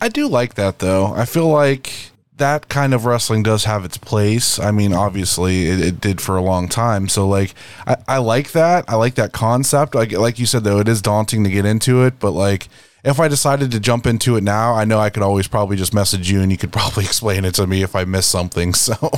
I 0.00 0.08
do 0.08 0.28
like 0.28 0.54
that 0.54 0.78
though. 0.78 1.06
I 1.06 1.24
feel 1.24 1.48
like 1.48 2.12
that 2.38 2.68
kind 2.68 2.94
of 2.94 3.04
wrestling 3.04 3.42
does 3.42 3.64
have 3.64 3.84
its 3.84 3.98
place. 3.98 4.58
I 4.58 4.70
mean, 4.70 4.92
obviously 4.92 5.68
it, 5.68 5.80
it 5.80 6.00
did 6.00 6.20
for 6.20 6.36
a 6.36 6.42
long 6.42 6.68
time. 6.68 7.08
So 7.08 7.28
like, 7.28 7.54
I, 7.86 7.96
I 8.06 8.18
like 8.18 8.52
that. 8.52 8.84
I 8.88 8.96
like 8.96 9.14
that 9.16 9.32
concept. 9.32 9.94
Like, 9.94 10.12
like 10.12 10.38
you 10.38 10.46
said 10.46 10.64
though, 10.64 10.80
it 10.80 10.88
is 10.88 11.02
daunting 11.02 11.44
to 11.44 11.50
get 11.50 11.64
into 11.64 12.02
it, 12.04 12.18
but 12.18 12.32
like, 12.32 12.68
if 13.04 13.20
I 13.20 13.28
decided 13.28 13.70
to 13.70 13.80
jump 13.80 14.06
into 14.06 14.36
it 14.36 14.42
now, 14.42 14.74
I 14.74 14.84
know 14.84 14.98
I 14.98 15.10
could 15.10 15.22
always 15.22 15.46
probably 15.46 15.76
just 15.76 15.94
message 15.94 16.30
you 16.30 16.40
and 16.40 16.50
you 16.50 16.58
could 16.58 16.72
probably 16.80 17.04
explain 17.04 17.44
it 17.44 17.54
to 17.54 17.66
me 17.66 17.82
if 17.82 17.94
I 17.94 18.04
miss 18.04 18.26
something. 18.26 18.74
So 18.74 19.10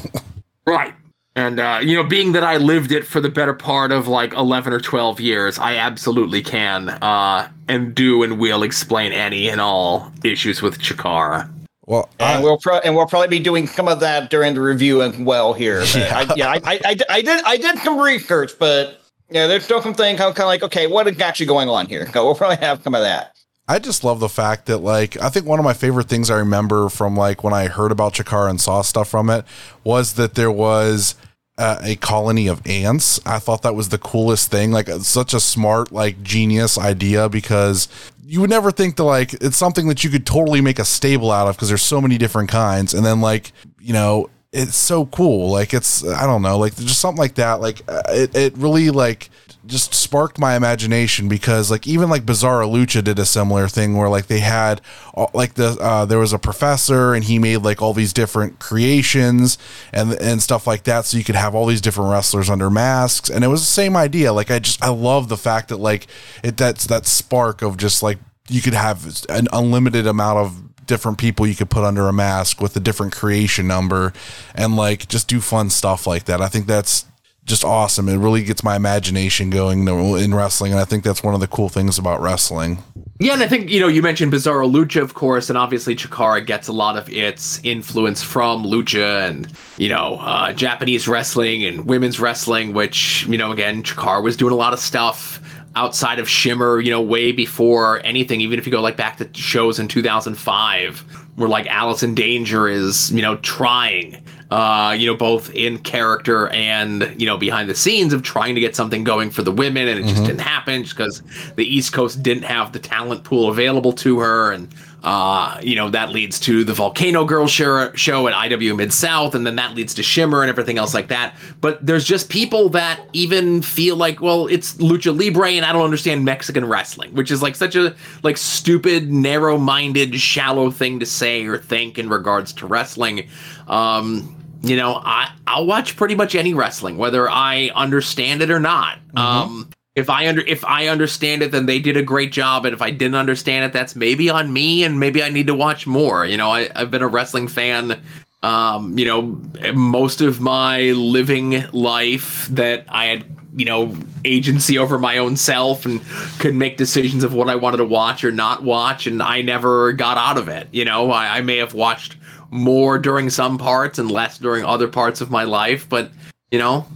right 0.66 0.94
and 1.36 1.60
uh, 1.60 1.80
you 1.82 1.94
know 1.94 2.02
being 2.02 2.32
that 2.32 2.42
i 2.42 2.56
lived 2.56 2.92
it 2.92 3.06
for 3.06 3.20
the 3.20 3.28
better 3.28 3.54
part 3.54 3.92
of 3.92 4.08
like 4.08 4.32
11 4.34 4.72
or 4.72 4.80
12 4.80 5.20
years 5.20 5.58
i 5.58 5.76
absolutely 5.76 6.42
can 6.42 6.88
uh, 6.88 7.48
and 7.68 7.94
do 7.94 8.22
and 8.22 8.38
will 8.38 8.62
explain 8.62 9.12
any 9.12 9.48
and 9.48 9.60
all 9.60 10.12
issues 10.24 10.60
with 10.62 10.78
chikara 10.80 11.48
well, 11.86 12.08
And 12.18 12.38
I, 12.38 12.42
we'll 12.42 12.58
pro- 12.58 12.78
and 12.78 12.94
we'll 12.94 13.06
probably 13.06 13.28
be 13.28 13.38
doing 13.40 13.66
some 13.66 13.88
of 13.88 14.00
that 14.00 14.30
during 14.30 14.54
the 14.54 14.60
review 14.60 15.02
as 15.02 15.16
well 15.16 15.52
here. 15.52 15.80
But 15.92 15.96
Yeah. 15.96 16.18
I, 16.30 16.34
yeah, 16.36 16.48
I, 16.50 16.80
I, 16.84 16.96
I, 17.10 17.22
did- 17.22 17.44
I 17.44 17.56
did 17.56 17.78
some 17.78 17.98
research, 17.98 18.52
but 18.58 19.00
yeah, 19.30 19.46
there's 19.46 19.64
still 19.64 19.80
some 19.82 19.94
things 19.94 20.20
I'm 20.20 20.32
kind 20.34 20.40
of 20.40 20.46
like, 20.48 20.62
okay, 20.64 20.86
what 20.86 21.06
is 21.08 21.20
actually 21.20 21.46
going 21.46 21.68
on 21.68 21.86
here? 21.86 22.06
So 22.12 22.24
we'll 22.24 22.34
probably 22.34 22.56
have 22.58 22.82
some 22.82 22.94
of 22.94 23.02
that. 23.02 23.36
I 23.68 23.78
just 23.78 24.02
love 24.02 24.18
the 24.18 24.28
fact 24.28 24.66
that 24.66 24.78
like 24.78 25.16
I 25.22 25.28
think 25.28 25.46
one 25.46 25.60
of 25.60 25.64
my 25.64 25.74
favorite 25.74 26.08
things 26.08 26.28
I 26.28 26.36
remember 26.38 26.88
from 26.88 27.16
like 27.16 27.44
when 27.44 27.52
I 27.54 27.68
heard 27.68 27.92
about 27.92 28.14
Chikara 28.14 28.50
and 28.50 28.60
saw 28.60 28.82
stuff 28.82 29.08
from 29.08 29.30
it 29.30 29.44
was 29.84 30.14
that 30.14 30.34
there 30.34 30.50
was 30.50 31.14
uh, 31.60 31.78
a 31.82 31.94
colony 31.96 32.46
of 32.46 32.66
ants. 32.66 33.20
I 33.26 33.38
thought 33.38 33.60
that 33.62 33.74
was 33.74 33.90
the 33.90 33.98
coolest 33.98 34.50
thing. 34.50 34.72
Like 34.72 34.88
such 35.02 35.34
a 35.34 35.40
smart 35.40 35.92
like 35.92 36.22
genius 36.22 36.78
idea 36.78 37.28
because 37.28 37.86
you 38.24 38.40
would 38.40 38.48
never 38.48 38.70
think 38.70 38.96
to 38.96 39.04
like 39.04 39.34
it's 39.34 39.58
something 39.58 39.86
that 39.88 40.02
you 40.02 40.08
could 40.08 40.24
totally 40.24 40.62
make 40.62 40.78
a 40.78 40.84
stable 40.84 41.30
out 41.30 41.48
of 41.48 41.56
because 41.56 41.68
there's 41.68 41.82
so 41.82 42.00
many 42.00 42.16
different 42.16 42.48
kinds 42.48 42.94
and 42.94 43.04
then 43.04 43.20
like 43.20 43.52
you 43.80 43.92
know 43.92 44.30
it's 44.52 44.76
so 44.76 45.06
cool 45.06 45.50
like 45.50 45.74
it's 45.74 46.06
i 46.06 46.26
don't 46.26 46.40
know 46.40 46.56
like 46.56 46.74
just 46.76 47.00
something 47.00 47.18
like 47.18 47.34
that 47.34 47.60
like 47.60 47.82
uh, 47.88 48.02
it, 48.08 48.34
it 48.36 48.56
really 48.56 48.90
like 48.90 49.30
just 49.66 49.92
sparked 49.94 50.38
my 50.38 50.56
imagination 50.56 51.28
because 51.28 51.70
like 51.70 51.86
even 51.86 52.08
like 52.08 52.24
Bizarro 52.24 52.70
Lucha 52.70 53.04
did 53.04 53.18
a 53.18 53.26
similar 53.26 53.68
thing 53.68 53.96
where 53.96 54.08
like 54.08 54.26
they 54.26 54.40
had 54.40 54.80
uh, 55.14 55.26
like 55.34 55.54
the 55.54 55.76
uh, 55.80 56.04
there 56.06 56.18
was 56.18 56.32
a 56.32 56.38
professor 56.38 57.14
and 57.14 57.24
he 57.24 57.38
made 57.38 57.58
like 57.58 57.82
all 57.82 57.92
these 57.92 58.12
different 58.12 58.58
creations 58.58 59.58
and 59.92 60.12
and 60.14 60.42
stuff 60.42 60.66
like 60.66 60.84
that. 60.84 61.04
So 61.04 61.18
you 61.18 61.24
could 61.24 61.34
have 61.34 61.54
all 61.54 61.66
these 61.66 61.80
different 61.80 62.10
wrestlers 62.10 62.48
under 62.48 62.70
masks. 62.70 63.28
And 63.28 63.44
it 63.44 63.48
was 63.48 63.60
the 63.60 63.66
same 63.66 63.96
idea. 63.96 64.32
Like 64.32 64.50
I 64.50 64.58
just 64.58 64.82
I 64.82 64.88
love 64.88 65.28
the 65.28 65.36
fact 65.36 65.68
that 65.68 65.78
like 65.78 66.06
it 66.42 66.56
that's 66.56 66.86
that 66.86 67.06
spark 67.06 67.62
of 67.62 67.76
just 67.76 68.02
like 68.02 68.18
you 68.48 68.60
could 68.62 68.74
have 68.74 69.24
an 69.28 69.46
unlimited 69.52 70.06
amount 70.06 70.38
of 70.38 70.86
different 70.86 71.18
people 71.18 71.46
you 71.46 71.54
could 71.54 71.70
put 71.70 71.84
under 71.84 72.08
a 72.08 72.12
mask 72.12 72.60
with 72.60 72.74
a 72.76 72.80
different 72.80 73.12
creation 73.12 73.68
number 73.68 74.12
and 74.56 74.74
like 74.74 75.06
just 75.06 75.28
do 75.28 75.40
fun 75.40 75.70
stuff 75.70 76.04
like 76.06 76.24
that. 76.24 76.40
I 76.40 76.48
think 76.48 76.66
that's 76.66 77.06
just 77.50 77.64
awesome. 77.64 78.08
It 78.08 78.16
really 78.16 78.42
gets 78.42 78.64
my 78.64 78.76
imagination 78.76 79.50
going 79.50 79.86
in 79.86 80.34
wrestling, 80.34 80.72
and 80.72 80.80
I 80.80 80.84
think 80.84 81.04
that's 81.04 81.22
one 81.22 81.34
of 81.34 81.40
the 81.40 81.46
cool 81.46 81.68
things 81.68 81.98
about 81.98 82.22
wrestling. 82.22 82.82
Yeah, 83.18 83.34
and 83.34 83.42
I 83.42 83.48
think 83.48 83.68
you 83.68 83.80
know 83.80 83.88
you 83.88 84.00
mentioned 84.00 84.32
Bizarro 84.32 84.70
Lucha, 84.72 85.02
of 85.02 85.12
course, 85.12 85.50
and 85.50 85.58
obviously 85.58 85.94
Chikara 85.94 86.46
gets 86.46 86.68
a 86.68 86.72
lot 86.72 86.96
of 86.96 87.10
its 87.10 87.60
influence 87.62 88.22
from 88.22 88.64
Lucha 88.64 89.28
and 89.28 89.52
you 89.76 89.90
know 89.90 90.16
uh, 90.20 90.54
Japanese 90.54 91.06
wrestling 91.06 91.62
and 91.64 91.84
women's 91.84 92.18
wrestling, 92.18 92.72
which 92.72 93.26
you 93.26 93.36
know 93.36 93.52
again 93.52 93.82
Chikara 93.82 94.22
was 94.22 94.38
doing 94.38 94.54
a 94.54 94.56
lot 94.56 94.72
of 94.72 94.78
stuff 94.78 95.42
outside 95.76 96.18
of 96.18 96.28
Shimmer, 96.28 96.80
you 96.80 96.90
know, 96.90 97.00
way 97.00 97.30
before 97.30 98.00
anything. 98.04 98.40
Even 98.40 98.58
if 98.58 98.66
you 98.66 98.72
go 98.72 98.80
like 98.80 98.96
back 98.96 99.18
to 99.18 99.28
shows 99.34 99.78
in 99.78 99.88
2005, 99.88 101.00
where 101.36 101.48
like 101.48 101.66
Allison 101.66 102.14
Danger 102.14 102.68
is 102.68 103.12
you 103.12 103.20
know 103.20 103.36
trying 103.38 104.22
uh, 104.50 104.96
you 104.98 105.06
know, 105.06 105.14
both 105.14 105.54
in 105.54 105.78
character 105.78 106.48
and 106.48 107.14
you 107.16 107.26
know 107.26 107.36
behind 107.36 107.70
the 107.70 107.74
scenes 107.74 108.12
of 108.12 108.22
trying 108.22 108.54
to 108.56 108.60
get 108.60 108.74
something 108.74 109.04
going 109.04 109.30
for 109.30 109.42
the 109.42 109.52
women, 109.52 109.86
and 109.86 110.00
it 110.00 110.02
just 110.02 110.16
mm-hmm. 110.16 110.26
didn't 110.26 110.40
happen 110.40 110.82
just 110.82 110.96
because 110.96 111.22
the 111.54 111.64
East 111.64 111.92
Coast 111.92 112.22
didn't 112.22 112.42
have 112.42 112.72
the 112.72 112.80
talent 112.80 113.22
pool 113.22 113.48
available 113.48 113.92
to 113.92 114.18
her, 114.18 114.50
and 114.50 114.68
uh, 115.04 115.56
you 115.62 115.76
know 115.76 115.88
that 115.88 116.10
leads 116.10 116.40
to 116.40 116.64
the 116.64 116.74
Volcano 116.74 117.24
Girls 117.24 117.52
show, 117.52 117.92
show 117.94 118.26
at 118.26 118.34
IW 118.34 118.76
Mid 118.76 118.92
South, 118.92 119.36
and 119.36 119.46
then 119.46 119.54
that 119.54 119.76
leads 119.76 119.94
to 119.94 120.02
Shimmer 120.02 120.42
and 120.42 120.50
everything 120.50 120.78
else 120.78 120.94
like 120.94 121.06
that. 121.08 121.36
But 121.60 121.86
there's 121.86 122.04
just 122.04 122.28
people 122.28 122.70
that 122.70 123.00
even 123.12 123.62
feel 123.62 123.94
like, 123.94 124.20
well, 124.20 124.48
it's 124.48 124.74
lucha 124.74 125.16
libre, 125.16 125.50
and 125.50 125.64
I 125.64 125.72
don't 125.72 125.84
understand 125.84 126.24
Mexican 126.24 126.64
wrestling, 126.64 127.14
which 127.14 127.30
is 127.30 127.40
like 127.40 127.54
such 127.54 127.76
a 127.76 127.94
like 128.24 128.36
stupid, 128.36 129.12
narrow-minded, 129.12 130.16
shallow 130.16 130.72
thing 130.72 130.98
to 130.98 131.06
say 131.06 131.46
or 131.46 131.56
think 131.56 132.00
in 132.00 132.08
regards 132.08 132.52
to 132.54 132.66
wrestling. 132.66 133.28
Um, 133.68 134.36
you 134.62 134.76
know, 134.76 135.00
I 135.04 135.32
I'll 135.46 135.66
watch 135.66 135.96
pretty 135.96 136.14
much 136.14 136.34
any 136.34 136.54
wrestling, 136.54 136.96
whether 136.96 137.28
I 137.28 137.70
understand 137.74 138.42
it 138.42 138.50
or 138.50 138.60
not. 138.60 138.98
Mm-hmm. 139.08 139.18
Um, 139.18 139.70
if 139.96 140.08
I 140.08 140.28
under 140.28 140.42
if 140.42 140.64
I 140.64 140.88
understand 140.88 141.42
it, 141.42 141.50
then 141.50 141.66
they 141.66 141.78
did 141.78 141.96
a 141.96 142.02
great 142.02 142.32
job, 142.32 142.64
and 142.64 142.74
if 142.74 142.82
I 142.82 142.90
didn't 142.90 143.16
understand 143.16 143.64
it, 143.64 143.72
that's 143.72 143.96
maybe 143.96 144.30
on 144.30 144.52
me, 144.52 144.84
and 144.84 145.00
maybe 145.00 145.22
I 145.22 145.30
need 145.30 145.46
to 145.48 145.54
watch 145.54 145.86
more. 145.86 146.24
You 146.24 146.36
know, 146.36 146.50
I, 146.50 146.68
I've 146.74 146.90
been 146.90 147.02
a 147.02 147.08
wrestling 147.08 147.48
fan. 147.48 148.00
Um, 148.42 148.98
you 148.98 149.04
know, 149.04 149.40
most 149.74 150.20
of 150.20 150.40
my 150.40 150.92
living 150.92 151.64
life 151.72 152.46
that 152.48 152.84
I 152.88 153.06
had 153.06 153.24
you 153.56 153.64
know 153.64 153.96
agency 154.24 154.78
over 154.78 154.98
my 154.98 155.18
own 155.18 155.36
self 155.36 155.84
and 155.84 156.00
could 156.38 156.54
make 156.54 156.76
decisions 156.76 157.24
of 157.24 157.34
what 157.34 157.48
I 157.48 157.56
wanted 157.56 157.78
to 157.78 157.84
watch 157.84 158.24
or 158.24 158.30
not 158.30 158.62
watch, 158.62 159.06
and 159.06 159.22
I 159.22 159.42
never 159.42 159.92
got 159.92 160.16
out 160.18 160.38
of 160.38 160.48
it. 160.48 160.68
You 160.70 160.84
know, 160.84 161.10
I, 161.10 161.38
I 161.38 161.40
may 161.40 161.56
have 161.56 161.74
watched 161.74 162.16
more 162.50 162.98
during 162.98 163.30
some 163.30 163.58
parts 163.58 163.98
and 163.98 164.10
less 164.10 164.38
during 164.38 164.64
other 164.64 164.88
parts 164.88 165.20
of 165.20 165.30
my 165.30 165.44
life. 165.44 165.88
But, 165.88 166.10
you 166.50 166.58
know, 166.58 166.86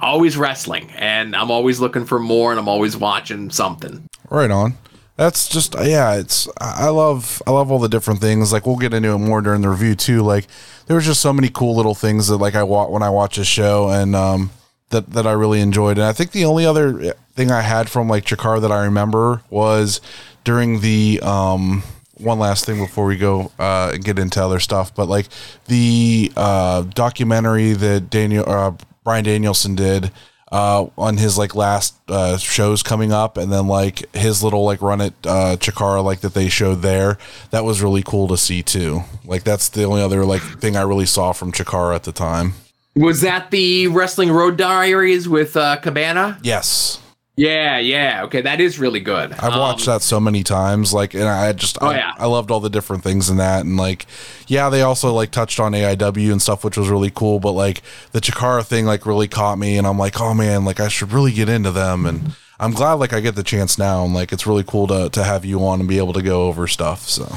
always 0.00 0.36
wrestling 0.36 0.90
and 0.92 1.34
I'm 1.34 1.50
always 1.50 1.80
looking 1.80 2.04
for 2.04 2.18
more 2.18 2.50
and 2.50 2.60
I'm 2.60 2.68
always 2.68 2.96
watching 2.96 3.50
something. 3.50 4.06
Right 4.30 4.50
on. 4.50 4.74
That's 5.16 5.48
just 5.48 5.74
yeah, 5.74 6.14
it's 6.14 6.46
I 6.60 6.90
love 6.90 7.42
I 7.44 7.50
love 7.50 7.72
all 7.72 7.80
the 7.80 7.88
different 7.88 8.20
things. 8.20 8.52
Like 8.52 8.66
we'll 8.66 8.76
get 8.76 8.94
into 8.94 9.10
it 9.10 9.18
more 9.18 9.42
during 9.42 9.62
the 9.62 9.68
review 9.68 9.96
too. 9.96 10.22
Like 10.22 10.46
there's 10.86 11.06
just 11.06 11.20
so 11.20 11.32
many 11.32 11.48
cool 11.48 11.74
little 11.74 11.96
things 11.96 12.28
that 12.28 12.36
like 12.36 12.54
I 12.54 12.62
watch 12.62 12.90
when 12.90 13.02
I 13.02 13.10
watch 13.10 13.36
a 13.36 13.44
show 13.44 13.88
and 13.88 14.14
um 14.14 14.50
that 14.90 15.10
that 15.10 15.26
I 15.26 15.32
really 15.32 15.60
enjoyed. 15.60 15.98
And 15.98 16.06
I 16.06 16.12
think 16.12 16.30
the 16.30 16.44
only 16.44 16.64
other 16.64 17.14
thing 17.34 17.50
I 17.50 17.62
had 17.62 17.90
from 17.90 18.08
like 18.08 18.26
Chikara 18.26 18.60
that 18.60 18.70
I 18.70 18.84
remember 18.84 19.42
was 19.50 20.00
during 20.44 20.82
the 20.82 21.18
um 21.24 21.82
one 22.18 22.38
last 22.38 22.64
thing 22.64 22.78
before 22.78 23.06
we 23.06 23.16
go 23.16 23.52
uh, 23.58 23.92
and 23.94 24.04
get 24.04 24.18
into 24.18 24.42
other 24.42 24.60
stuff, 24.60 24.94
but 24.94 25.08
like 25.08 25.26
the 25.66 26.32
uh, 26.36 26.82
documentary 26.82 27.72
that 27.72 28.10
Daniel 28.10 28.48
uh, 28.48 28.72
Bryan 29.04 29.24
Danielson 29.24 29.74
did 29.74 30.10
uh, 30.50 30.86
on 30.96 31.16
his 31.16 31.36
like 31.36 31.54
last 31.54 31.94
uh, 32.08 32.36
shows 32.36 32.82
coming 32.82 33.12
up, 33.12 33.36
and 33.36 33.52
then 33.52 33.66
like 33.66 34.14
his 34.14 34.42
little 34.42 34.64
like 34.64 34.82
run 34.82 35.00
at 35.00 35.12
uh, 35.24 35.56
Chikara 35.56 36.02
like 36.02 36.20
that 36.20 36.34
they 36.34 36.48
showed 36.48 36.82
there. 36.82 37.18
That 37.50 37.64
was 37.64 37.82
really 37.82 38.02
cool 38.02 38.28
to 38.28 38.36
see 38.36 38.62
too. 38.62 39.02
Like 39.24 39.44
that's 39.44 39.68
the 39.68 39.84
only 39.84 40.02
other 40.02 40.24
like 40.24 40.42
thing 40.42 40.76
I 40.76 40.82
really 40.82 41.06
saw 41.06 41.32
from 41.32 41.52
Chikara 41.52 41.94
at 41.94 42.04
the 42.04 42.12
time. 42.12 42.54
Was 42.96 43.20
that 43.20 43.50
the 43.50 43.86
Wrestling 43.88 44.32
Road 44.32 44.56
Diaries 44.56 45.28
with 45.28 45.56
uh, 45.56 45.76
Cabana? 45.76 46.38
Yes. 46.42 47.00
Yeah, 47.38 47.78
yeah. 47.78 48.24
Okay, 48.24 48.40
that 48.40 48.60
is 48.60 48.80
really 48.80 48.98
good. 48.98 49.32
I've 49.34 49.52
um, 49.52 49.60
watched 49.60 49.86
that 49.86 50.02
so 50.02 50.18
many 50.18 50.42
times. 50.42 50.92
Like, 50.92 51.14
and 51.14 51.22
I 51.22 51.52
just, 51.52 51.78
oh, 51.80 51.86
I, 51.86 51.96
yeah. 51.96 52.12
I 52.18 52.26
loved 52.26 52.50
all 52.50 52.58
the 52.58 52.68
different 52.68 53.04
things 53.04 53.30
in 53.30 53.36
that. 53.36 53.64
And 53.64 53.76
like, 53.76 54.06
yeah, 54.48 54.68
they 54.68 54.82
also 54.82 55.12
like 55.14 55.30
touched 55.30 55.60
on 55.60 55.70
AIW 55.70 56.32
and 56.32 56.42
stuff, 56.42 56.64
which 56.64 56.76
was 56.76 56.88
really 56.88 57.12
cool. 57.12 57.38
But 57.38 57.52
like 57.52 57.82
the 58.10 58.20
Chikara 58.20 58.66
thing, 58.66 58.86
like 58.86 59.06
really 59.06 59.28
caught 59.28 59.56
me. 59.56 59.78
And 59.78 59.86
I'm 59.86 59.96
like, 59.96 60.20
oh 60.20 60.34
man, 60.34 60.64
like 60.64 60.80
I 60.80 60.88
should 60.88 61.12
really 61.12 61.32
get 61.32 61.48
into 61.48 61.70
them. 61.70 62.06
And 62.06 62.32
I'm 62.58 62.72
glad 62.72 62.94
like 62.94 63.12
I 63.12 63.20
get 63.20 63.36
the 63.36 63.44
chance 63.44 63.78
now. 63.78 64.04
And 64.04 64.12
like, 64.12 64.32
it's 64.32 64.44
really 64.44 64.64
cool 64.64 64.88
to, 64.88 65.08
to 65.08 65.22
have 65.22 65.44
you 65.44 65.64
on 65.64 65.78
and 65.78 65.88
be 65.88 65.98
able 65.98 66.14
to 66.14 66.22
go 66.22 66.48
over 66.48 66.66
stuff. 66.66 67.08
So. 67.08 67.36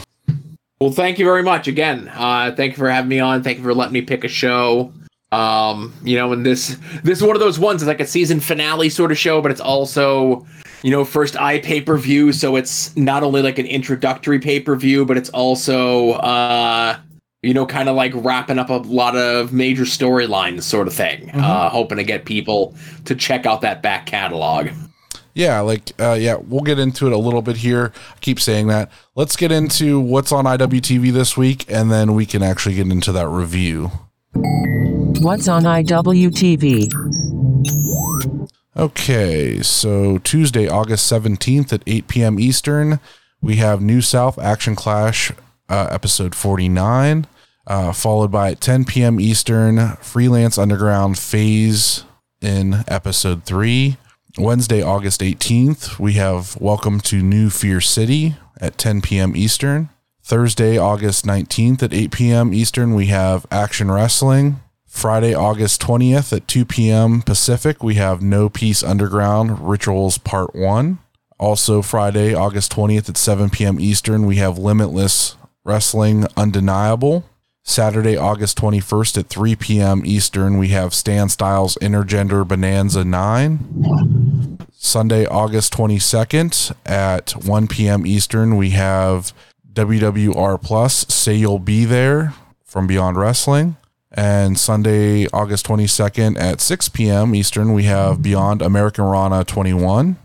Well, 0.80 0.92
thank 0.92 1.20
you 1.20 1.26
very 1.26 1.44
much 1.44 1.68
again. 1.68 2.12
Uh, 2.12 2.52
thank 2.58 2.72
you 2.72 2.78
for 2.78 2.90
having 2.90 3.10
me 3.10 3.20
on. 3.20 3.44
Thank 3.44 3.60
you 3.60 3.64
for 3.64 3.76
letting 3.76 3.94
me 3.94 4.02
pick 4.02 4.24
a 4.24 4.28
show. 4.28 4.94
Um, 5.32 5.94
you 6.04 6.18
know, 6.18 6.34
and 6.34 6.46
this 6.46 6.78
this 7.04 7.20
is 7.20 7.24
one 7.24 7.36
of 7.36 7.40
those 7.40 7.58
ones. 7.58 7.82
It's 7.82 7.88
like 7.88 8.02
a 8.02 8.08
season 8.08 8.40
finale 8.40 8.90
sort 8.90 9.12
of 9.12 9.18
show, 9.18 9.42
but 9.42 9.52
it's 9.52 9.62
also 9.62 10.46
you 10.84 10.92
know 10.92 11.06
first 11.06 11.38
eye 11.38 11.60
pay 11.60 11.82
per 11.82 11.98
view. 11.98 12.34
So 12.34 12.56
it's 12.58 12.96
not 12.98 13.24
only 13.24 13.42
like 13.42 13.58
an 13.58 13.66
introductory 13.66 14.40
pay 14.40 14.60
per 14.60 14.76
view, 14.76 15.06
but 15.06 15.18
it's 15.18 15.30
also 15.30 16.12
uh 16.14 16.98
you 17.42 17.54
know 17.54 17.66
kind 17.66 17.88
of 17.88 17.96
like 17.96 18.12
wrapping 18.14 18.60
up 18.60 18.70
a 18.70 18.74
lot 18.74 19.16
of 19.16 19.54
major 19.54 19.84
storylines 19.84 20.64
sort 20.64 20.88
of 20.88 20.94
thing. 20.94 21.28
Mm-hmm. 21.28 21.40
Uh, 21.40 21.70
hoping 21.70 21.98
to 21.98 22.04
get 22.04 22.26
people 22.26 22.76
to 23.06 23.16
check 23.16 23.46
out 23.46 23.62
that 23.62 23.82
back 23.82 24.06
catalog. 24.06 24.68
Yeah, 25.34 25.62
like 25.62 25.94
uh, 25.98 26.18
yeah, 26.20 26.36
we'll 26.36 26.62
get 26.62 26.78
into 26.78 27.08
it 27.08 27.14
a 27.14 27.18
little 27.18 27.42
bit 27.42 27.58
here. 27.58 27.94
I 28.14 28.20
keep 28.20 28.38
saying 28.38 28.68
that. 28.68 28.92
Let's 29.16 29.38
get 29.38 29.50
into 29.50 29.98
what's 29.98 30.34
on 30.34 30.44
IWTV 30.44 31.14
this 31.14 31.38
week, 31.38 31.66
and 31.70 31.90
then 31.90 32.16
we 32.16 32.26
can 32.26 32.44
actually 32.44 32.76
get 32.76 32.88
into 32.88 33.14
that 33.14 33.30
review. 33.30 33.92
What's 35.20 35.48
on 35.48 35.64
IWTV? 35.64 36.92
Okay, 38.76 39.62
so 39.62 40.18
Tuesday, 40.20 40.68
August 40.68 41.12
17th 41.12 41.74
at 41.74 41.84
8 41.86 42.08
p.m. 42.08 42.40
Eastern, 42.40 43.00
we 43.42 43.58
have 43.58 43.82
New 43.82 44.02
South 44.02 44.40
Action 44.40 44.76
Clash, 44.76 45.32
uh, 45.70 45.88
episode 45.92 46.34
49, 46.34 47.28
uh, 47.68 47.92
followed 47.92 48.32
by 48.32 48.52
at 48.52 48.62
10 48.62 48.86
p.m. 48.86 49.20
Eastern, 49.20 49.96
Freelance 49.98 50.58
Underground 50.58 51.20
Phase 51.20 52.06
in 52.42 52.84
episode 52.88 53.44
3. 53.44 53.98
Wednesday, 54.38 54.82
August 54.82 55.22
18th, 55.22 56.00
we 56.00 56.14
have 56.14 56.60
Welcome 56.60 57.02
to 57.02 57.22
New 57.22 57.50
Fear 57.50 57.82
City 57.82 58.36
at 58.60 58.78
10 58.78 59.02
p.m. 59.02 59.36
Eastern. 59.36 59.90
Thursday, 60.24 60.78
August 60.78 61.26
19th 61.26 61.84
at 61.84 61.94
8 61.94 62.12
p.m. 62.12 62.54
Eastern, 62.54 62.96
we 62.96 63.08
have 63.08 63.46
Action 63.52 63.92
Wrestling. 63.92 64.62
Friday, 64.92 65.34
August 65.34 65.82
20th 65.82 66.32
at 66.36 66.48
2 66.48 66.66
p.m. 66.66 67.22
Pacific, 67.24 67.82
we 67.82 67.96
have 67.96 68.22
No 68.22 68.50
Peace 68.50 68.84
Underground 68.84 69.68
Rituals 69.68 70.20
Part 70.20 70.54
1. 70.54 71.00
Also, 71.40 71.82
Friday, 71.82 72.36
August 72.36 72.72
20th 72.74 73.10
at 73.10 73.18
7 73.18 73.50
p.m. 73.50 73.80
Eastern, 73.80 74.28
we 74.28 74.36
have 74.36 74.60
Limitless 74.60 75.38
Wrestling 75.64 76.28
Undeniable. 76.38 77.24
Saturday, 77.64 78.16
August 78.16 78.60
21st 78.60 79.18
at 79.20 79.28
3 79.28 79.56
p.m. 79.56 80.02
Eastern, 80.06 80.60
we 80.60 80.68
have 80.68 80.94
Stan 80.94 81.30
Styles 81.30 81.78
Intergender 81.82 82.48
Bonanza 82.48 83.04
9. 83.04 84.58
Sunday, 84.74 85.26
August 85.26 85.74
22nd 85.74 86.76
at 86.86 87.32
1 87.32 87.68
p.m. 87.68 88.06
Eastern, 88.06 88.56
we 88.56 88.72
have 88.72 89.34
WWR 89.72 90.62
Plus 90.62 91.08
Say 91.08 91.36
You'll 91.36 91.60
Be 91.60 91.86
There 91.86 92.34
from 92.66 92.86
Beyond 92.86 93.18
Wrestling. 93.18 93.78
And 94.12 94.60
Sunday, 94.60 95.28
August 95.28 95.66
22nd 95.68 96.40
at 96.40 96.60
6 96.60 96.90
p.m. 96.90 97.34
Eastern, 97.34 97.74
we 97.74 97.84
have 97.84 98.22
Beyond 98.22 98.62
American 98.62 99.06
Rana 99.06 99.44
21. 99.46 100.18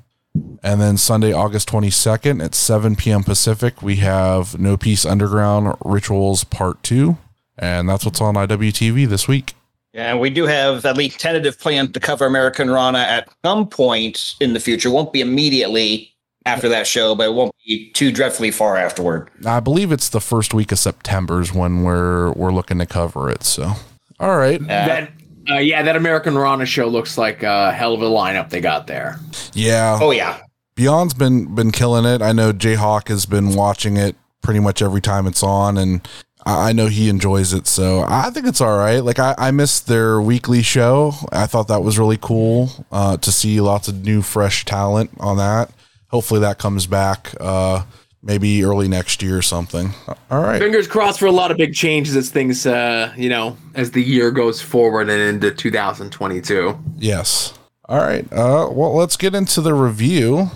And 0.62 0.80
then 0.80 0.96
Sunday, 0.96 1.32
August 1.32 1.68
22nd 1.70 2.44
at 2.44 2.54
7 2.54 2.96
p.m. 2.96 3.22
Pacific, 3.22 3.82
we 3.82 3.96
have 3.96 4.58
No 4.58 4.76
Peace 4.76 5.06
Underground 5.06 5.76
Rituals 5.84 6.44
Part 6.44 6.82
2. 6.82 7.16
And 7.56 7.88
that's 7.88 8.04
what's 8.04 8.20
on 8.20 8.34
IWTV 8.34 9.08
this 9.08 9.28
week. 9.28 9.54
Yeah, 9.92 10.14
we 10.14 10.28
do 10.28 10.44
have 10.44 10.84
at 10.84 10.96
least 10.96 11.20
tentative 11.20 11.58
plans 11.58 11.92
to 11.92 12.00
cover 12.00 12.26
American 12.26 12.70
Rana 12.70 12.98
at 12.98 13.30
some 13.44 13.68
point 13.68 14.34
in 14.40 14.52
the 14.52 14.60
future. 14.60 14.90
Won't 14.90 15.12
be 15.12 15.22
immediately 15.22 16.15
after 16.46 16.68
that 16.70 16.86
show, 16.86 17.14
but 17.14 17.24
it 17.24 17.34
won't 17.34 17.52
be 17.66 17.90
too 17.90 18.12
dreadfully 18.12 18.50
far 18.50 18.76
afterward. 18.76 19.30
I 19.44 19.60
believe 19.60 19.92
it's 19.92 20.08
the 20.08 20.20
first 20.20 20.54
week 20.54 20.72
of 20.72 20.78
September's 20.78 21.52
when 21.52 21.82
we're 21.82 22.32
we're 22.32 22.52
looking 22.52 22.78
to 22.78 22.86
cover 22.86 23.28
it. 23.28 23.42
So, 23.42 23.72
all 24.18 24.36
right. 24.36 24.62
Uh, 24.62 24.66
that 24.66 25.12
uh, 25.50 25.58
yeah, 25.58 25.82
that 25.82 25.96
American 25.96 26.38
Rana 26.38 26.64
show 26.64 26.86
looks 26.86 27.18
like 27.18 27.42
a 27.42 27.72
hell 27.72 27.92
of 27.92 28.00
a 28.00 28.06
lineup 28.06 28.48
they 28.50 28.60
got 28.60 28.86
there. 28.86 29.18
Yeah. 29.52 29.98
Oh 30.00 30.12
yeah. 30.12 30.40
Beyond's 30.76 31.14
been 31.14 31.54
been 31.54 31.72
killing 31.72 32.04
it. 32.04 32.22
I 32.22 32.32
know 32.32 32.52
Jayhawk 32.52 33.08
has 33.08 33.26
been 33.26 33.54
watching 33.54 33.96
it 33.96 34.16
pretty 34.42 34.60
much 34.60 34.80
every 34.80 35.00
time 35.00 35.26
it's 35.26 35.42
on, 35.42 35.76
and 35.76 36.06
I, 36.44 36.68
I 36.68 36.72
know 36.72 36.86
he 36.86 37.08
enjoys 37.08 37.52
it. 37.52 37.66
So 37.66 38.04
I 38.06 38.30
think 38.30 38.46
it's 38.46 38.60
all 38.60 38.78
right. 38.78 39.00
Like 39.00 39.18
I, 39.18 39.34
I 39.36 39.50
missed 39.50 39.88
their 39.88 40.20
weekly 40.20 40.62
show. 40.62 41.12
I 41.32 41.46
thought 41.46 41.68
that 41.68 41.82
was 41.82 41.98
really 41.98 42.18
cool 42.18 42.70
uh, 42.92 43.16
to 43.16 43.32
see 43.32 43.60
lots 43.60 43.88
of 43.88 44.04
new, 44.04 44.22
fresh 44.22 44.64
talent 44.64 45.10
on 45.18 45.38
that. 45.38 45.70
Hopefully 46.16 46.40
that 46.40 46.56
comes 46.56 46.87
back. 46.87 47.35
Uh, 47.38 47.82
maybe 48.23 48.64
early 48.64 48.88
next 48.88 49.23
year 49.23 49.37
or 49.37 49.42
something. 49.42 49.90
All 50.30 50.40
right. 50.40 50.58
Fingers 50.58 50.88
crossed 50.88 51.18
for 51.18 51.26
a 51.26 51.30
lot 51.30 51.50
of 51.50 51.58
big 51.58 51.75
changes 51.75 52.16
as 52.16 52.30
things, 52.30 52.66
uh, 52.66 53.12
you 53.18 53.28
know, 53.28 53.58
as 53.75 53.90
the 53.90 54.02
year 54.02 54.30
goes 54.30 54.62
forward 54.62 55.11
and 55.11 55.20
into 55.20 55.54
2022. 55.54 56.78
Yes. 56.96 57.52
All 57.85 57.99
right. 57.99 58.25
Uh, 58.32 58.70
well, 58.73 58.94
let's 58.94 59.18
get 59.18 59.35
into 59.35 59.61
the 59.61 59.75
review. 59.75 60.50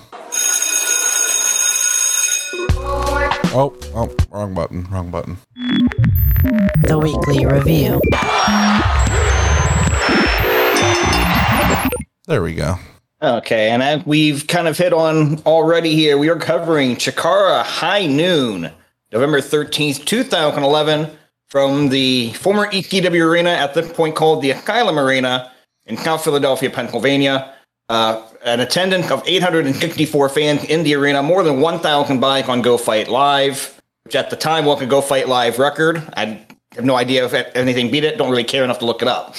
Oh, 3.52 3.76
oh, 3.94 4.16
wrong 4.30 4.54
button, 4.54 4.84
wrong 4.84 5.10
button. 5.10 5.36
The 6.84 6.98
weekly 6.98 7.44
review. 7.44 8.00
There 12.26 12.42
we 12.42 12.54
go. 12.54 12.78
Okay, 13.22 13.68
and 13.68 13.82
as 13.82 14.06
we've 14.06 14.46
kind 14.46 14.66
of 14.66 14.78
hit 14.78 14.94
on 14.94 15.42
already 15.42 15.94
here, 15.94 16.16
we 16.16 16.30
are 16.30 16.38
covering 16.38 16.96
Chikara 16.96 17.62
High 17.62 18.06
Noon, 18.06 18.70
November 19.12 19.42
13th, 19.42 20.06
2011, 20.06 21.10
from 21.46 21.90
the 21.90 22.32
former 22.32 22.66
ECW 22.68 23.22
arena 23.22 23.50
at 23.50 23.74
this 23.74 23.92
point 23.92 24.14
called 24.16 24.40
the 24.40 24.52
Asylum 24.52 24.98
Arena 24.98 25.52
in 25.84 25.98
South 25.98 26.24
Philadelphia, 26.24 26.70
Pennsylvania. 26.70 27.52
Uh, 27.90 28.26
an 28.46 28.60
attendance 28.60 29.10
of 29.10 29.22
864 29.26 30.30
fans 30.30 30.64
in 30.64 30.82
the 30.82 30.94
arena, 30.94 31.22
more 31.22 31.42
than 31.42 31.60
1,000 31.60 32.20
buys 32.20 32.48
on 32.48 32.62
Go 32.62 32.78
Fight 32.78 33.08
Live, 33.08 33.78
which 34.04 34.14
at 34.14 34.30
the 34.30 34.36
time 34.36 34.64
was 34.64 34.80
a 34.80 34.86
Go 34.86 35.02
Fight 35.02 35.28
Live 35.28 35.58
record. 35.58 36.02
I 36.16 36.46
have 36.74 36.86
no 36.86 36.96
idea 36.96 37.26
if 37.26 37.34
anything 37.54 37.90
beat 37.90 38.04
it. 38.04 38.16
Don't 38.16 38.30
really 38.30 38.44
care 38.44 38.64
enough 38.64 38.78
to 38.78 38.86
look 38.86 39.02
it 39.02 39.08
up. 39.08 39.34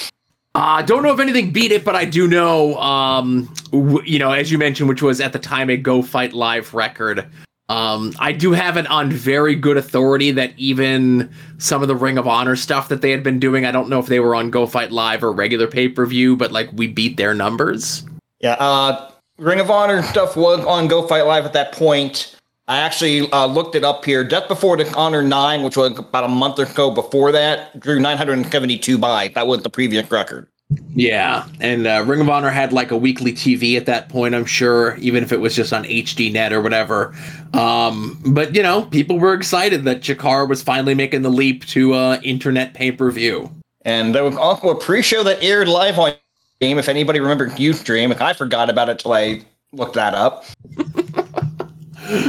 I 0.53 0.79
uh, 0.79 0.81
don't 0.81 1.01
know 1.01 1.13
if 1.13 1.19
anything 1.19 1.51
beat 1.51 1.71
it, 1.71 1.85
but 1.85 1.95
I 1.95 2.03
do 2.03 2.27
know, 2.27 2.75
um, 2.75 3.53
w- 3.71 4.03
you 4.03 4.19
know, 4.19 4.31
as 4.31 4.51
you 4.51 4.57
mentioned, 4.57 4.89
which 4.89 5.01
was 5.01 5.21
at 5.21 5.31
the 5.31 5.39
time 5.39 5.69
a 5.69 5.77
Go 5.77 6.01
Fight 6.01 6.33
Live 6.33 6.73
record. 6.73 7.25
Um, 7.69 8.13
I 8.19 8.33
do 8.33 8.51
have 8.51 8.75
it 8.75 8.85
on 8.87 9.13
very 9.13 9.55
good 9.55 9.77
authority 9.77 10.29
that 10.31 10.51
even 10.57 11.31
some 11.57 11.81
of 11.81 11.87
the 11.87 11.95
Ring 11.95 12.17
of 12.17 12.27
Honor 12.27 12.57
stuff 12.57 12.89
that 12.89 13.01
they 13.01 13.11
had 13.11 13.23
been 13.23 13.39
doing, 13.39 13.65
I 13.65 13.71
don't 13.71 13.87
know 13.87 13.99
if 13.99 14.07
they 14.07 14.19
were 14.19 14.35
on 14.35 14.51
Go 14.51 14.67
Fight 14.67 14.91
Live 14.91 15.23
or 15.23 15.31
regular 15.31 15.67
pay 15.67 15.87
per 15.87 16.05
view, 16.05 16.35
but 16.35 16.51
like 16.51 16.69
we 16.73 16.87
beat 16.87 17.15
their 17.15 17.33
numbers. 17.33 18.03
Yeah, 18.41 18.55
uh, 18.55 19.09
Ring 19.37 19.61
of 19.61 19.71
Honor 19.71 20.03
stuff 20.03 20.35
was 20.35 20.65
on 20.65 20.89
Go 20.89 21.07
Fight 21.07 21.21
Live 21.21 21.45
at 21.45 21.53
that 21.53 21.71
point. 21.71 22.35
I 22.67 22.77
actually 22.77 23.29
uh, 23.31 23.47
looked 23.47 23.75
it 23.75 23.83
up 23.83 24.05
here. 24.05 24.23
Death 24.23 24.47
Before 24.47 24.77
Dishonor 24.77 25.23
9, 25.23 25.63
which 25.63 25.75
was 25.75 25.97
about 25.97 26.23
a 26.23 26.29
month 26.29 26.59
or 26.59 26.65
so 26.65 26.91
before 26.91 27.31
that, 27.31 27.79
drew 27.79 27.99
972 27.99 28.97
by. 28.97 29.29
That 29.29 29.47
was 29.47 29.63
the 29.63 29.69
previous 29.69 30.09
record. 30.09 30.47
Yeah, 30.93 31.47
and 31.59 31.85
uh, 31.85 32.03
Ring 32.07 32.21
of 32.21 32.29
Honor 32.29 32.49
had 32.49 32.71
like 32.71 32.91
a 32.91 32.97
weekly 32.97 33.33
TV 33.33 33.75
at 33.75 33.85
that 33.87 34.07
point, 34.07 34.33
I'm 34.33 34.45
sure, 34.45 34.95
even 34.97 35.21
if 35.23 35.33
it 35.33 35.41
was 35.41 35.53
just 35.53 35.73
on 35.73 35.83
HD 35.83 36.31
Net 36.31 36.53
or 36.53 36.61
whatever. 36.61 37.13
Um, 37.53 38.21
but 38.27 38.55
you 38.55 38.63
know, 38.63 38.85
people 38.85 39.19
were 39.19 39.33
excited 39.33 39.83
that 39.83 40.01
Chikara 40.01 40.47
was 40.47 40.63
finally 40.63 40.93
making 40.93 41.23
the 41.23 41.29
leap 41.29 41.65
to 41.67 41.93
uh, 41.93 42.21
internet 42.23 42.73
pay 42.73 42.91
per 42.91 43.11
view. 43.11 43.53
And 43.83 44.15
there 44.15 44.23
was 44.23 44.37
also 44.37 44.69
a 44.69 44.75
pre-show 44.79 45.23
that 45.23 45.43
aired 45.43 45.67
live 45.67 45.99
on 45.99 46.13
game. 46.61 46.77
If 46.77 46.87
anybody 46.87 47.19
remembered 47.19 47.51
Ustream, 47.51 48.19
I 48.21 48.33
forgot 48.33 48.69
about 48.69 48.87
it 48.87 48.99
till 48.99 49.13
I 49.13 49.41
looked 49.73 49.95
that 49.95 50.13
up. 50.13 50.45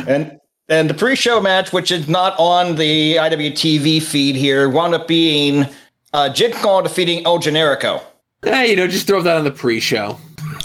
and 0.07 0.39
and 0.69 0.89
the 0.89 0.95
pre-show 0.95 1.41
match, 1.41 1.73
which 1.73 1.91
is 1.91 2.09
not 2.09 2.35
on 2.39 2.77
the 2.77 3.17
IWTV 3.17 4.03
feed 4.03 4.37
here, 4.37 4.69
wound 4.69 4.95
up 4.95 5.07
being 5.07 5.67
uh, 6.13 6.29
Jigsaw 6.29 6.83
defeating 6.83 7.27
El 7.27 7.39
Generico. 7.39 8.03
Hey, 8.43 8.71
you 8.71 8.77
know, 8.77 8.87
just 8.87 9.07
throw 9.07 9.23
that 9.23 9.37
on 9.37 9.45
the 9.45 9.51
pre-show. 9.51 10.19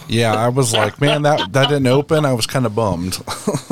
Yeah, 0.07 0.33
I 0.33 0.49
was 0.49 0.73
like, 0.73 1.01
man, 1.01 1.23
that 1.23 1.51
that 1.53 1.69
didn't 1.69 1.87
open. 1.87 2.25
I 2.25 2.33
was 2.33 2.47
kind 2.47 2.65
of 2.65 2.75
bummed. 2.75 3.21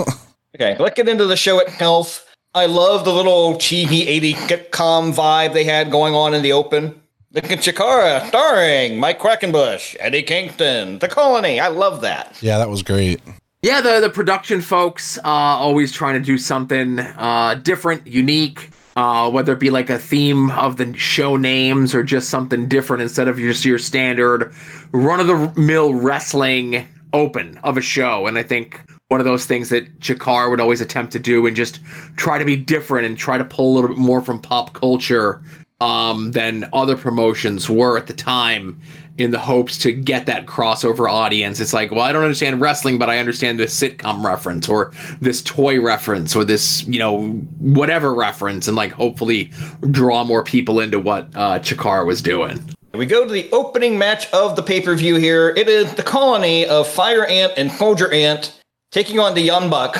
okay, 0.55 0.75
let's 0.79 0.95
get 0.95 1.08
into 1.08 1.25
the 1.25 1.38
show 1.38 1.60
itself. 1.60 2.25
I 2.53 2.67
love 2.67 3.03
the 3.03 3.13
little 3.13 3.58
cheesy 3.58 4.08
80 4.08 4.34
sitcom 4.34 5.13
vibe 5.13 5.53
they 5.53 5.65
had 5.65 5.91
going 5.91 6.15
on 6.15 6.34
in 6.34 6.41
the 6.41 6.53
open. 6.53 7.01
Look 7.34 7.51
at 7.51 7.60
Chikara, 7.60 8.25
starring 8.29 8.97
Mike 8.97 9.19
Quackenbush, 9.19 9.97
Eddie 9.99 10.23
Kingston, 10.23 10.99
The 10.99 11.10
Colony. 11.10 11.60
I 11.60 11.67
love 11.67 11.99
that. 12.01 12.38
Yeah, 12.41 12.58
that 12.60 12.69
was 12.69 12.81
great. 12.81 13.19
Yeah, 13.65 13.82
the 13.82 13.99
the 13.99 14.12
production 14.12 14.62
folks 14.62 15.17
uh, 15.17 15.21
always 15.25 15.91
trying 15.91 16.13
to 16.13 16.19
do 16.19 16.38
something 16.38 16.99
uh, 16.99 17.60
different, 17.63 18.06
unique. 18.06 18.69
Uh, 18.95 19.28
whether 19.28 19.54
it 19.54 19.60
be 19.60 19.71
like 19.71 19.89
a 19.89 19.97
theme 19.97 20.51
of 20.51 20.78
the 20.78 20.95
show 20.95 21.36
names 21.36 21.95
or 21.95 22.04
just 22.04 22.30
something 22.30 22.67
different 22.67 23.01
instead 23.01 23.28
of 23.28 23.38
just 23.38 23.65
your 23.65 23.80
standard 23.80 24.54
run 24.91 25.19
of 25.19 25.25
the 25.25 25.60
mill 25.60 25.95
wrestling 25.95 26.88
open 27.12 27.60
of 27.63 27.75
a 27.75 27.82
show. 27.82 28.28
And 28.28 28.38
I 28.38 28.43
think 28.43 28.80
one 29.08 29.19
of 29.19 29.25
those 29.25 29.47
things 29.47 29.69
that 29.69 29.99
Chikara 29.99 30.49
would 30.49 30.62
always 30.62 30.80
attempt 30.80 31.12
to 31.13 31.19
do 31.19 31.47
and 31.47 31.56
just 31.56 31.80
try 32.17 32.38
to 32.38 32.45
be 32.45 32.56
different 32.56 33.08
and 33.08 33.17
try 33.17 33.38
to 33.39 33.43
pull 33.43 33.73
a 33.73 33.73
little 33.73 33.89
bit 33.89 33.97
more 33.97 34.21
from 34.21 34.39
pop 34.39 34.73
culture 34.73 35.41
um, 35.82 36.32
than 36.32 36.69
other 36.71 36.95
promotions 36.95 37.69
were 37.69 37.97
at 37.97 38.08
the 38.08 38.13
time 38.13 38.80
in 39.17 39.32
the 39.32 39.39
hopes 39.39 39.78
to 39.80 39.91
get 39.91 40.25
that 40.25 40.45
crossover 40.45 41.10
audience. 41.10 41.60
It's 41.60 41.73
like, 41.73 41.91
well, 41.91 42.01
I 42.01 42.12
don't 42.12 42.23
understand 42.23 42.60
wrestling, 42.60 42.97
but 42.97 43.10
I 43.10 43.19
understand 43.19 43.60
this 43.60 43.80
sitcom 43.80 44.23
reference 44.23 44.67
or 44.67 44.91
this 45.21 45.41
toy 45.41 45.80
reference 45.80 46.36
or 46.36 46.43
this, 46.43 46.86
you 46.86 46.99
know, 46.99 47.30
whatever 47.60 48.13
reference, 48.13 48.67
and 48.67 48.75
like 48.75 48.91
hopefully 48.91 49.51
draw 49.91 50.23
more 50.23 50.43
people 50.43 50.80
into 50.80 50.99
what 50.99 51.30
uh, 51.36 51.60
was 52.06 52.21
doing. 52.21 52.60
We 52.93 53.06
go 53.06 53.25
to 53.25 53.32
the 53.32 53.49
opening 53.51 53.97
match 53.97 54.32
of 54.32 54.56
the 54.56 54.63
pay 54.63 54.82
per 54.82 54.95
view 54.95 55.15
here. 55.15 55.49
It 55.49 55.67
is 55.67 55.93
the 55.95 56.04
colony 56.04 56.65
of 56.65 56.88
Fire 56.88 57.25
Ant 57.25 57.54
and 57.58 57.71
Soldier 57.71 58.12
Ant 58.12 58.60
taking 58.91 59.19
on 59.19 59.34
the 59.34 59.41
Young 59.41 59.69
Buck. 59.69 59.97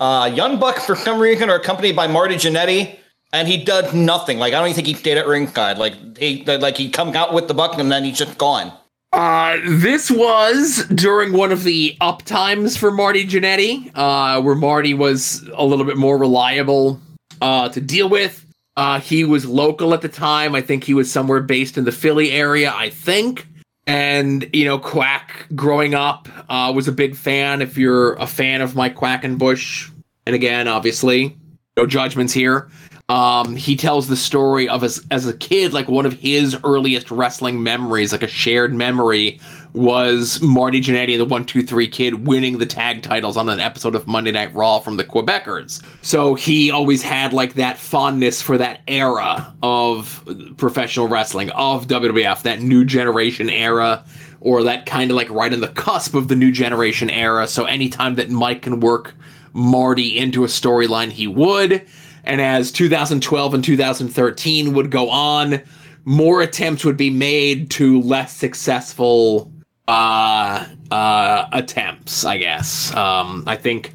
Uh, 0.00 0.30
Young 0.34 0.58
Buck, 0.58 0.78
for 0.78 0.96
some 0.96 1.20
reason, 1.20 1.48
are 1.48 1.56
accompanied 1.56 1.94
by 1.94 2.08
Marty 2.08 2.34
Jannetty 2.34 2.98
and 3.32 3.48
he 3.48 3.62
does 3.62 3.92
nothing. 3.94 4.38
Like 4.38 4.54
I 4.54 4.58
don't 4.58 4.68
even 4.68 4.76
think 4.76 4.86
he 4.88 4.94
stayed 4.94 5.18
at 5.18 5.26
ringside. 5.26 5.78
Like 5.78 6.18
he 6.18 6.44
like 6.44 6.76
he 6.76 6.90
come 6.90 7.14
out 7.16 7.32
with 7.32 7.48
the 7.48 7.54
buck 7.54 7.78
and 7.78 7.90
then 7.90 8.04
he's 8.04 8.18
just 8.18 8.38
gone. 8.38 8.72
Uh, 9.12 9.58
this 9.66 10.10
was 10.10 10.86
during 10.94 11.34
one 11.34 11.52
of 11.52 11.64
the 11.64 11.96
up 12.00 12.22
times 12.22 12.78
for 12.78 12.90
Marty 12.90 13.26
Jannetty, 13.26 13.90
uh, 13.94 14.40
where 14.40 14.54
Marty 14.54 14.94
was 14.94 15.46
a 15.52 15.64
little 15.64 15.84
bit 15.84 15.98
more 15.98 16.16
reliable 16.16 16.98
uh, 17.42 17.68
to 17.68 17.80
deal 17.80 18.08
with. 18.08 18.46
Uh, 18.74 19.00
he 19.00 19.24
was 19.24 19.44
local 19.44 19.92
at 19.92 20.00
the 20.00 20.08
time. 20.08 20.54
I 20.54 20.62
think 20.62 20.84
he 20.84 20.94
was 20.94 21.12
somewhere 21.12 21.40
based 21.40 21.76
in 21.76 21.84
the 21.84 21.92
Philly 21.92 22.32
area, 22.32 22.72
I 22.74 22.88
think. 22.88 23.46
And, 23.86 24.48
you 24.54 24.64
know, 24.64 24.78
Quack 24.78 25.46
growing 25.54 25.94
up 25.94 26.26
uh, 26.48 26.72
was 26.74 26.88
a 26.88 26.92
big 26.92 27.14
fan. 27.14 27.60
If 27.60 27.76
you're 27.76 28.14
a 28.14 28.26
fan 28.26 28.62
of 28.62 28.74
Mike 28.74 28.96
Quackenbush, 28.96 29.90
and 30.24 30.34
again, 30.34 30.68
obviously, 30.68 31.36
no 31.76 31.84
judgments 31.84 32.32
here. 32.32 32.70
Um, 33.08 33.56
he 33.56 33.76
tells 33.76 34.08
the 34.08 34.16
story 34.16 34.68
of 34.68 34.82
as 34.84 35.04
as 35.10 35.26
a 35.26 35.36
kid, 35.36 35.72
like 35.74 35.88
one 35.88 36.06
of 36.06 36.14
his 36.14 36.56
earliest 36.64 37.10
wrestling 37.10 37.62
memories, 37.62 38.12
like 38.12 38.22
a 38.22 38.28
shared 38.28 38.72
memory, 38.74 39.38
was 39.74 40.40
Marty 40.40 40.80
Jannetty, 40.80 41.12
and 41.12 41.20
the 41.20 41.26
one 41.26 41.44
two 41.44 41.62
three 41.62 41.88
kid, 41.88 42.26
winning 42.26 42.58
the 42.58 42.64
tag 42.64 43.02
titles 43.02 43.36
on 43.36 43.48
an 43.48 43.60
episode 43.60 43.94
of 43.94 44.06
Monday 44.06 44.30
Night 44.30 44.54
Raw 44.54 44.78
from 44.78 44.96
the 44.96 45.04
Quebecers. 45.04 45.82
So 46.02 46.34
he 46.34 46.70
always 46.70 47.02
had 47.02 47.32
like 47.32 47.54
that 47.54 47.76
fondness 47.76 48.40
for 48.40 48.56
that 48.58 48.80
era 48.86 49.52
of 49.62 50.54
professional 50.56 51.08
wrestling, 51.08 51.50
of 51.50 51.88
WWF, 51.88 52.42
that 52.42 52.62
new 52.62 52.84
generation 52.84 53.50
era, 53.50 54.04
or 54.40 54.62
that 54.62 54.86
kind 54.86 55.10
of 55.10 55.16
like 55.16 55.28
right 55.28 55.52
in 55.52 55.60
the 55.60 55.68
cusp 55.68 56.14
of 56.14 56.28
the 56.28 56.36
new 56.36 56.52
generation 56.52 57.10
era. 57.10 57.46
So 57.46 57.64
anytime 57.64 58.14
that 58.14 58.30
Mike 58.30 58.62
can 58.62 58.80
work 58.80 59.14
Marty 59.52 60.16
into 60.16 60.44
a 60.44 60.46
storyline, 60.46 61.10
he 61.10 61.26
would 61.26 61.86
and 62.24 62.40
as 62.40 62.72
2012 62.72 63.54
and 63.54 63.64
2013 63.64 64.72
would 64.74 64.90
go 64.90 65.10
on, 65.10 65.62
more 66.04 66.42
attempts 66.42 66.84
would 66.84 66.96
be 66.96 67.10
made 67.10 67.70
to 67.72 68.00
less 68.00 68.36
successful 68.36 69.50
uh, 69.88 70.66
uh, 70.90 71.46
attempts, 71.52 72.24
I 72.24 72.38
guess. 72.38 72.94
Um, 72.94 73.44
I 73.46 73.56
think 73.56 73.94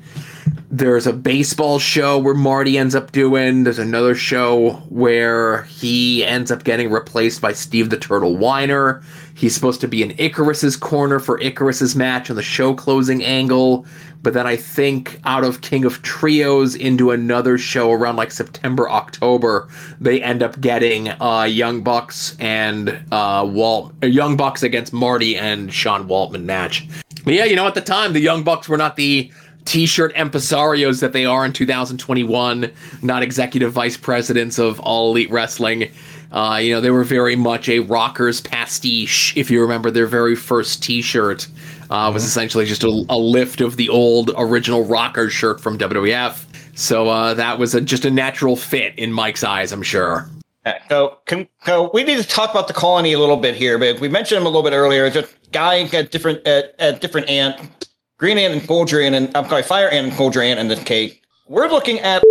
there's 0.69 1.07
a 1.07 1.13
baseball 1.13 1.79
show 1.79 2.19
where 2.19 2.33
Marty 2.33 2.77
ends 2.77 2.93
up 2.93 3.11
doing. 3.11 3.63
There's 3.63 3.79
another 3.79 4.15
show 4.15 4.73
where 4.89 5.63
he 5.63 6.25
ends 6.25 6.51
up 6.51 6.63
getting 6.63 6.91
replaced 6.91 7.41
by 7.41 7.53
Steve 7.53 7.89
the 7.89 7.97
Turtle 7.97 8.35
Weiner. 8.35 9.01
He's 9.33 9.55
supposed 9.55 9.81
to 9.81 9.87
be 9.87 10.03
in 10.03 10.11
Icarus's 10.17 10.75
corner 10.75 11.19
for 11.19 11.39
Icarus's 11.39 11.95
match 11.95 12.29
on 12.29 12.35
the 12.35 12.43
show 12.43 12.73
closing 12.73 13.23
angle. 13.23 13.85
But 14.23 14.33
then 14.33 14.47
I 14.47 14.55
think 14.55 15.19
out 15.23 15.43
of 15.43 15.61
King 15.61 15.85
of 15.85 16.01
Trios 16.01 16.75
into 16.75 17.11
another 17.11 17.57
show 17.57 17.91
around 17.91 18.15
like 18.15 18.31
September, 18.31 18.89
October, 18.89 19.67
they 19.99 20.21
end 20.21 20.43
up 20.43 20.59
getting 20.59 21.09
uh, 21.21 21.43
Young 21.43 21.81
Bucks 21.81 22.35
and 22.39 22.99
uh, 23.11 23.47
Walt, 23.49 23.93
uh, 24.03 24.07
Young 24.07 24.35
Bucks 24.35 24.63
against 24.63 24.91
Marty 24.91 25.37
and 25.37 25.71
Sean 25.73 26.07
Waltman 26.07 26.43
match. 26.43 26.87
But 27.23 27.33
yeah, 27.33 27.45
you 27.45 27.55
know, 27.55 27.67
at 27.67 27.75
the 27.75 27.81
time, 27.81 28.13
the 28.13 28.19
Young 28.19 28.43
Bucks 28.43 28.67
were 28.67 28.77
not 28.77 28.95
the 28.95 29.31
t-shirt 29.67 30.15
empresarios 30.15 31.01
that 31.01 31.11
they 31.11 31.25
are 31.25 31.45
in 31.45 31.51
2021, 31.51 32.71
not 33.01 33.21
executive 33.21 33.73
vice 33.73 33.97
presidents 33.97 34.57
of 34.57 34.79
all 34.79 35.11
elite 35.11 35.29
wrestling. 35.29 35.91
Uh, 36.31 36.59
you 36.61 36.73
know, 36.73 36.81
they 36.81 36.89
were 36.89 37.03
very 37.03 37.35
much 37.35 37.69
a 37.69 37.79
rockers 37.79 38.41
pastiche. 38.41 39.35
If 39.35 39.51
you 39.51 39.61
remember 39.61 39.91
their 39.91 40.07
very 40.07 40.35
first 40.35 40.83
T-shirt, 40.83 41.47
uh, 41.89 42.11
was 42.13 42.23
essentially 42.23 42.65
just 42.65 42.83
a, 42.83 43.05
a 43.09 43.17
lift 43.17 43.61
of 43.61 43.77
the 43.77 43.89
old 43.89 44.31
original 44.37 44.83
rocker 44.85 45.29
shirt 45.29 45.61
from 45.61 45.77
WWF. 45.77 46.45
So 46.77 47.09
uh, 47.09 47.33
that 47.33 47.57
was 47.57 47.73
a, 47.73 47.81
just 47.81 48.05
a 48.05 48.11
natural 48.11 48.55
fit 48.55 48.97
in 48.97 49.11
Mike's 49.11 49.43
eyes, 49.43 49.71
I'm 49.71 49.83
sure. 49.83 50.29
So, 50.89 51.19
can, 51.25 51.47
so 51.65 51.89
we 51.93 52.03
need 52.03 52.17
to 52.17 52.27
talk 52.27 52.51
about 52.51 52.67
the 52.67 52.73
colony 52.73 53.13
a 53.13 53.19
little 53.19 53.37
bit 53.37 53.55
here, 53.55 53.77
but 53.77 53.99
we 53.99 54.09
mentioned 54.09 54.41
him 54.41 54.45
a 54.45 54.49
little 54.49 54.63
bit 54.63 54.75
earlier. 54.75 55.09
Just 55.09 55.33
guy 55.51 55.81
at 55.81 56.11
different 56.11 56.45
at, 56.45 56.75
at 56.79 57.01
different 57.01 57.29
ant, 57.29 57.87
green 58.17 58.37
ant 58.37 58.53
and 58.53 58.67
gold 58.67 58.93
ant, 58.93 59.15
and 59.15 59.35
I'm 59.35 59.47
sorry, 59.47 59.63
fire 59.63 59.89
ant 59.89 60.07
and 60.07 60.17
gold 60.17 60.35
ant 60.37 60.59
in 60.59 60.67
this 60.67 60.83
case. 60.83 61.15
We're 61.47 61.69
looking 61.69 61.99
at 61.99 62.21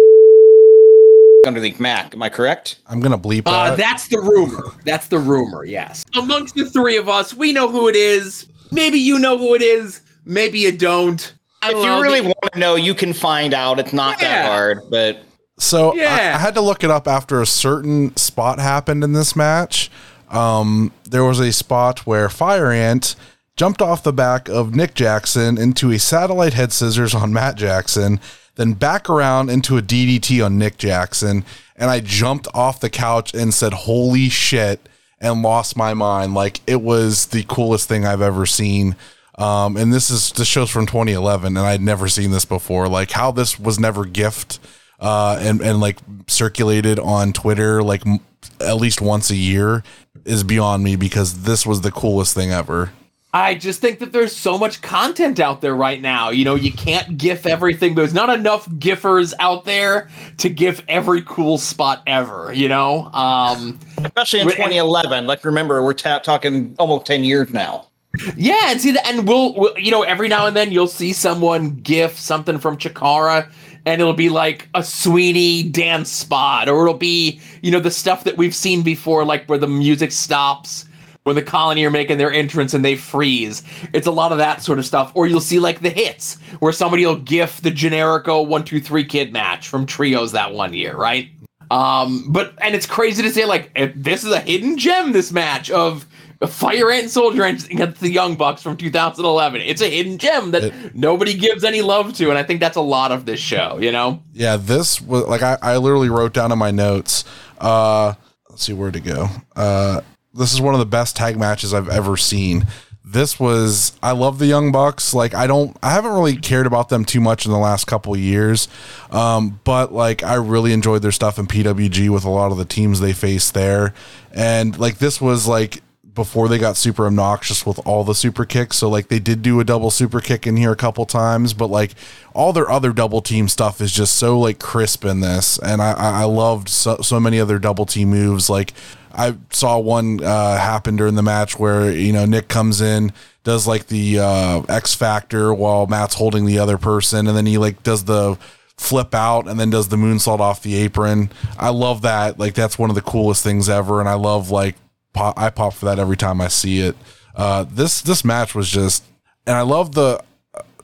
underneath 1.46 1.80
Mac. 1.80 2.14
Am 2.14 2.22
I 2.22 2.28
correct? 2.28 2.80
I'm 2.86 3.00
gonna 3.00 3.18
bleep 3.18 3.44
that. 3.44 3.72
Uh, 3.72 3.76
that's 3.76 4.08
the 4.08 4.20
rumor. 4.20 4.72
That's 4.84 5.08
the 5.08 5.18
rumor. 5.18 5.64
Yes. 5.64 6.04
Amongst 6.14 6.56
the 6.56 6.68
three 6.68 6.96
of 6.96 7.08
us, 7.08 7.32
we 7.32 7.52
know 7.52 7.68
who 7.68 7.88
it 7.88 7.96
is. 7.96 8.46
Maybe 8.70 8.98
you 8.98 9.18
know 9.18 9.38
who 9.38 9.54
it 9.54 9.62
is. 9.62 10.00
Maybe 10.24 10.58
you 10.60 10.72
don't. 10.72 11.32
I 11.62 11.70
If 11.70 11.76
you 11.76 11.82
know. 11.84 12.00
really 12.00 12.20
want 12.20 12.52
to 12.52 12.58
know, 12.58 12.74
you 12.76 12.94
can 12.94 13.12
find 13.12 13.54
out. 13.54 13.78
It's 13.78 13.92
not 13.92 14.20
Yeah. 14.20 14.28
that 14.42 14.50
hard, 14.50 14.80
but 14.90 15.22
So 15.58 15.92
I, 15.92 15.96
Yeah. 15.96 16.34
I 16.36 16.38
had 16.38 16.54
to 16.54 16.60
look 16.60 16.84
it 16.84 16.90
up 16.90 17.08
after 17.08 17.40
a 17.40 17.46
certain 17.46 18.14
spot 18.16 18.58
happened 18.58 19.02
in 19.02 19.14
this 19.14 19.34
match. 19.34 19.90
Um, 20.30 20.92
there 21.08 21.24
was 21.24 21.40
a 21.40 21.52
spot 21.52 22.00
where 22.00 22.28
Fire 22.28 22.70
Ant 22.70 23.14
jumped 23.56 23.80
off 23.80 24.02
the 24.02 24.12
back 24.12 24.48
of 24.50 24.74
Nick 24.74 24.94
Jackson 24.94 25.56
into 25.56 25.90
a 25.90 25.98
satellite 25.98 26.52
head 26.52 26.72
scissors 26.72 27.14
on 27.14 27.32
Matt 27.32 27.54
Jackson, 27.56 28.20
then 28.56 28.74
back 28.74 29.08
around 29.08 29.48
into 29.48 29.78
a 29.78 29.82
DDT 29.82 30.44
on 30.44 30.58
Nick 30.58 30.76
Jackson. 30.76 31.44
And 31.74 31.90
I 31.90 32.00
jumped 32.00 32.48
off 32.52 32.80
the 32.80 32.90
couch 32.90 33.32
and 33.32 33.54
said, 33.54 33.72
Holy 33.72 34.28
shit, 34.28 34.86
and 35.20 35.42
lost 35.42 35.76
my 35.76 35.94
mind. 35.94 36.34
Like 36.34 36.60
it 36.66 36.82
was 36.82 37.26
the 37.26 37.44
coolest 37.44 37.88
thing 37.88 38.04
I've 38.04 38.22
ever 38.22 38.46
seen. 38.46 38.96
Um, 39.38 39.76
and 39.76 39.92
this 39.92 40.10
is 40.10 40.32
this 40.32 40.48
show's 40.48 40.70
from 40.70 40.86
2011, 40.86 41.56
and 41.56 41.66
I'd 41.66 41.82
never 41.82 42.08
seen 42.08 42.30
this 42.30 42.46
before. 42.46 42.88
Like 42.88 43.10
how 43.10 43.30
this 43.32 43.58
was 43.60 43.78
never 43.78 44.04
gift 44.04 44.58
uh, 45.00 45.38
and 45.40 45.60
and 45.60 45.80
like 45.80 45.98
circulated 46.26 46.98
on 46.98 47.32
Twitter 47.32 47.82
like 47.82 48.06
m- 48.06 48.20
at 48.60 48.76
least 48.76 49.00
once 49.00 49.30
a 49.30 49.36
year 49.36 49.82
is 50.24 50.42
beyond 50.42 50.82
me 50.82 50.96
because 50.96 51.42
this 51.42 51.66
was 51.66 51.82
the 51.82 51.92
coolest 51.92 52.34
thing 52.34 52.50
ever. 52.50 52.92
I 53.36 53.54
just 53.54 53.82
think 53.82 53.98
that 53.98 54.12
there's 54.12 54.34
so 54.34 54.56
much 54.56 54.80
content 54.80 55.40
out 55.40 55.60
there 55.60 55.76
right 55.76 56.00
now. 56.00 56.30
You 56.30 56.46
know, 56.46 56.54
you 56.54 56.72
can't 56.72 57.18
gif 57.18 57.44
everything. 57.44 57.94
There's 57.94 58.14
not 58.14 58.30
enough 58.30 58.66
gifers 58.70 59.34
out 59.38 59.66
there 59.66 60.08
to 60.38 60.48
gif 60.48 60.82
every 60.88 61.20
cool 61.20 61.58
spot 61.58 62.02
ever, 62.06 62.50
you 62.54 62.66
know? 62.66 63.10
Um 63.12 63.78
especially 63.98 64.40
in 64.40 64.46
Wait, 64.46 64.54
and- 64.58 64.70
2011. 64.70 65.26
Like, 65.26 65.44
remember, 65.44 65.82
we're 65.84 65.92
ta- 65.92 66.20
talking 66.20 66.74
almost 66.78 67.04
10 67.04 67.24
years 67.24 67.50
now. 67.52 67.88
Yeah, 68.36 68.70
and 68.70 68.80
see 68.80 68.92
that, 68.92 69.06
and 69.06 69.28
we'll, 69.28 69.52
we'll, 69.54 69.78
you 69.78 69.90
know, 69.90 70.02
every 70.02 70.28
now 70.28 70.46
and 70.46 70.56
then 70.56 70.72
you'll 70.72 70.86
see 70.88 71.12
someone 71.12 71.72
gif 71.82 72.18
something 72.18 72.56
from 72.58 72.78
Chikara, 72.78 73.50
and 73.84 74.00
it'll 74.00 74.14
be 74.14 74.30
like 74.30 74.70
a 74.72 74.82
Sweeney 74.82 75.62
dance 75.62 76.10
spot, 76.10 76.70
or 76.70 76.80
it'll 76.86 76.94
be, 76.98 77.38
you 77.60 77.70
know, 77.70 77.80
the 77.80 77.90
stuff 77.90 78.24
that 78.24 78.38
we've 78.38 78.54
seen 78.54 78.80
before, 78.80 79.26
like 79.26 79.44
where 79.46 79.58
the 79.58 79.68
music 79.68 80.12
stops 80.12 80.85
when 81.26 81.34
the 81.34 81.42
colony 81.42 81.84
are 81.84 81.90
making 81.90 82.18
their 82.18 82.32
entrance 82.32 82.72
and 82.72 82.84
they 82.84 82.94
freeze. 82.94 83.64
It's 83.92 84.06
a 84.06 84.12
lot 84.12 84.30
of 84.30 84.38
that 84.38 84.62
sort 84.62 84.78
of 84.78 84.86
stuff. 84.86 85.10
Or 85.16 85.26
you'll 85.26 85.40
see 85.40 85.58
like 85.58 85.80
the 85.80 85.90
hits 85.90 86.36
where 86.60 86.72
somebody 86.72 87.04
will 87.04 87.16
gif 87.16 87.60
the 87.62 87.70
Generico 87.72 88.46
one 88.46 88.62
two 88.62 88.80
three 88.80 89.04
kid 89.04 89.32
match 89.32 89.66
from 89.66 89.86
Trios 89.86 90.30
that 90.32 90.54
one 90.54 90.72
year, 90.72 90.96
right? 90.96 91.28
Um, 91.72 92.26
but 92.28 92.54
and 92.62 92.76
it's 92.76 92.86
crazy 92.86 93.24
to 93.24 93.30
say 93.30 93.44
like 93.44 93.74
this 93.96 94.22
is 94.22 94.30
a 94.30 94.38
hidden 94.38 94.78
gem. 94.78 95.10
This 95.10 95.32
match 95.32 95.68
of 95.68 96.06
Fire 96.46 96.92
Ant 96.92 97.02
and 97.02 97.10
Soldier 97.10 97.42
Ant 97.42 97.68
against 97.70 98.00
the 98.00 98.08
Young 98.08 98.36
Bucks 98.36 98.62
from 98.62 98.76
2011. 98.76 99.62
It's 99.62 99.82
a 99.82 99.90
hidden 99.90 100.18
gem 100.18 100.52
that 100.52 100.94
nobody 100.94 101.34
gives 101.34 101.64
any 101.64 101.82
love 101.82 102.14
to, 102.18 102.28
and 102.28 102.38
I 102.38 102.44
think 102.44 102.60
that's 102.60 102.76
a 102.76 102.80
lot 102.82 103.10
of 103.10 103.26
this 103.26 103.40
show. 103.40 103.78
You 103.80 103.90
know, 103.90 104.22
Yeah, 104.32 104.58
this 104.58 105.00
was 105.00 105.24
like 105.26 105.42
I, 105.42 105.58
I 105.60 105.76
literally 105.78 106.08
wrote 106.08 106.34
down 106.34 106.52
in 106.52 106.58
my 106.58 106.70
notes. 106.70 107.24
Uh, 107.58 108.14
let's 108.48 108.62
see 108.62 108.74
where 108.74 108.92
to 108.92 109.00
go. 109.00 109.26
Uh, 109.56 110.02
this 110.36 110.52
is 110.52 110.60
one 110.60 110.74
of 110.74 110.80
the 110.80 110.86
best 110.86 111.16
tag 111.16 111.38
matches 111.38 111.72
I've 111.74 111.88
ever 111.88 112.16
seen. 112.16 112.66
This 113.04 113.38
was 113.38 113.96
I 114.02 114.12
love 114.12 114.38
the 114.38 114.46
Young 114.46 114.72
Bucks. 114.72 115.14
Like 115.14 115.32
I 115.34 115.46
don't 115.46 115.76
I 115.82 115.90
haven't 115.92 116.12
really 116.12 116.36
cared 116.36 116.66
about 116.66 116.88
them 116.88 117.04
too 117.04 117.20
much 117.20 117.46
in 117.46 117.52
the 117.52 117.58
last 117.58 117.86
couple 117.86 118.16
years. 118.16 118.68
Um, 119.10 119.60
but 119.62 119.92
like 119.92 120.22
I 120.24 120.34
really 120.34 120.72
enjoyed 120.72 121.02
their 121.02 121.12
stuff 121.12 121.38
in 121.38 121.46
PWG 121.46 122.08
with 122.10 122.24
a 122.24 122.30
lot 122.30 122.50
of 122.50 122.58
the 122.58 122.64
teams 122.64 122.98
they 122.98 123.12
faced 123.12 123.54
there. 123.54 123.94
And 124.32 124.76
like 124.78 124.98
this 124.98 125.20
was 125.20 125.46
like 125.46 125.82
before 126.16 126.48
they 126.48 126.58
got 126.58 126.76
super 126.76 127.06
obnoxious 127.06 127.64
with 127.64 127.78
all 127.86 128.02
the 128.02 128.14
super 128.14 128.44
kicks. 128.44 128.78
So 128.78 128.88
like 128.88 129.06
they 129.06 129.20
did 129.20 129.40
do 129.40 129.60
a 129.60 129.64
double 129.64 129.92
super 129.92 130.20
kick 130.20 130.44
in 130.46 130.56
here 130.56 130.72
a 130.72 130.76
couple 130.76 131.06
times, 131.06 131.54
but 131.54 131.68
like 131.68 131.92
all 132.34 132.52
their 132.52 132.68
other 132.68 132.92
double 132.92 133.20
team 133.20 133.46
stuff 133.46 133.80
is 133.80 133.92
just 133.92 134.16
so 134.16 134.36
like 134.36 134.58
crisp 134.58 135.04
in 135.04 135.20
this. 135.20 135.58
And 135.58 135.80
I, 135.80 135.92
I 135.92 136.22
I 136.22 136.24
loved 136.24 136.68
so, 136.68 136.96
so 137.02 137.20
many 137.20 137.38
other 137.38 137.60
double 137.60 137.86
team 137.86 138.08
moves. 138.08 138.50
Like 138.50 138.72
I 139.16 139.36
saw 139.50 139.78
one 139.78 140.22
uh, 140.22 140.58
happen 140.58 140.96
during 140.96 141.14
the 141.14 141.22
match 141.22 141.58
where, 141.58 141.90
you 141.90 142.12
know, 142.12 142.26
Nick 142.26 142.48
comes 142.48 142.80
in, 142.82 143.12
does 143.44 143.66
like 143.66 143.86
the 143.86 144.18
uh, 144.18 144.62
X 144.68 144.94
Factor 144.94 145.54
while 145.54 145.86
Matt's 145.86 146.14
holding 146.14 146.44
the 146.44 146.58
other 146.58 146.76
person. 146.76 147.26
And 147.26 147.36
then 147.36 147.46
he 147.46 147.56
like 147.56 147.82
does 147.82 148.04
the 148.04 148.38
flip 148.76 149.14
out 149.14 149.48
and 149.48 149.58
then 149.58 149.70
does 149.70 149.88
the 149.88 149.96
moonsault 149.96 150.40
off 150.40 150.62
the 150.62 150.74
apron. 150.74 151.30
I 151.58 151.70
love 151.70 152.02
that. 152.02 152.38
Like 152.38 152.54
that's 152.54 152.78
one 152.78 152.90
of 152.90 152.94
the 152.94 153.02
coolest 153.02 153.42
things 153.42 153.70
ever. 153.70 154.00
And 154.00 154.08
I 154.08 154.14
love 154.14 154.50
like 154.50 154.76
pop, 155.14 155.38
I 155.38 155.48
pop 155.48 155.72
for 155.72 155.86
that 155.86 155.98
every 155.98 156.16
time 156.16 156.40
I 156.40 156.48
see 156.48 156.80
it. 156.80 156.94
Uh, 157.34 157.64
this 157.70 158.02
this 158.02 158.24
match 158.24 158.54
was 158.54 158.68
just, 158.68 159.02
and 159.46 159.56
I 159.56 159.62
love 159.62 159.94
the 159.94 160.22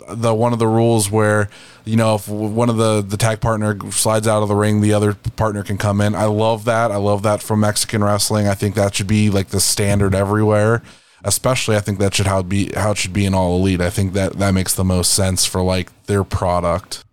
the 0.08 0.34
one 0.34 0.52
of 0.52 0.58
the 0.58 0.66
rules 0.66 1.10
where 1.10 1.48
you 1.84 1.96
know 1.96 2.14
if 2.14 2.28
one 2.28 2.70
of 2.70 2.76
the 2.76 3.02
the 3.02 3.16
tag 3.16 3.40
partner 3.40 3.78
slides 3.90 4.28
out 4.28 4.42
of 4.42 4.48
the 4.48 4.54
ring, 4.54 4.80
the 4.80 4.92
other 4.92 5.14
partner 5.14 5.62
can 5.62 5.78
come 5.78 6.00
in. 6.00 6.14
I 6.14 6.24
love 6.24 6.64
that. 6.64 6.90
I 6.90 6.96
love 6.96 7.22
that 7.22 7.42
from 7.42 7.60
Mexican 7.60 8.02
wrestling. 8.04 8.46
I 8.46 8.54
think 8.54 8.74
that 8.74 8.94
should 8.94 9.06
be 9.06 9.30
like 9.30 9.48
the 9.48 9.60
standard 9.60 10.14
everywhere. 10.14 10.82
Especially, 11.24 11.76
I 11.76 11.80
think 11.80 12.00
that 12.00 12.14
should 12.14 12.26
how 12.26 12.42
be 12.42 12.72
how 12.74 12.92
it 12.92 12.98
should 12.98 13.12
be 13.12 13.26
in 13.26 13.34
all 13.34 13.56
elite. 13.56 13.80
I 13.80 13.90
think 13.90 14.12
that 14.14 14.34
that 14.34 14.52
makes 14.52 14.74
the 14.74 14.84
most 14.84 15.14
sense 15.14 15.44
for 15.44 15.62
like 15.62 15.90
their 16.06 16.24
product. 16.24 17.04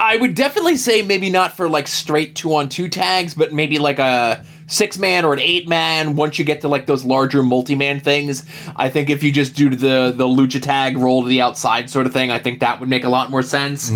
I 0.00 0.16
would 0.16 0.34
definitely 0.34 0.76
say 0.76 1.02
maybe 1.02 1.30
not 1.30 1.56
for 1.56 1.68
like 1.68 1.88
straight 1.88 2.34
two 2.34 2.54
on 2.54 2.68
two 2.68 2.88
tags, 2.88 3.32
but 3.34 3.52
maybe 3.52 3.78
like 3.78 3.98
a 3.98 4.44
six 4.66 4.98
man 4.98 5.24
or 5.24 5.32
an 5.32 5.40
eight 5.40 5.68
man. 5.68 6.16
Once 6.16 6.38
you 6.38 6.44
get 6.44 6.60
to 6.62 6.68
like 6.68 6.86
those 6.86 7.04
larger 7.04 7.42
multi 7.42 7.74
man 7.74 8.00
things, 8.00 8.44
I 8.76 8.88
think 8.88 9.10
if 9.10 9.22
you 9.22 9.32
just 9.32 9.54
do 9.54 9.70
the 9.70 10.12
the 10.16 10.24
lucha 10.24 10.60
tag 10.62 10.96
roll 10.98 11.22
to 11.22 11.28
the 11.28 11.40
outside 11.40 11.90
sort 11.90 12.06
of 12.06 12.12
thing, 12.12 12.30
I 12.30 12.38
think 12.38 12.60
that 12.60 12.80
would 12.80 12.88
make 12.88 13.04
a 13.04 13.08
lot 13.08 13.30
more 13.30 13.42
sense. 13.42 13.90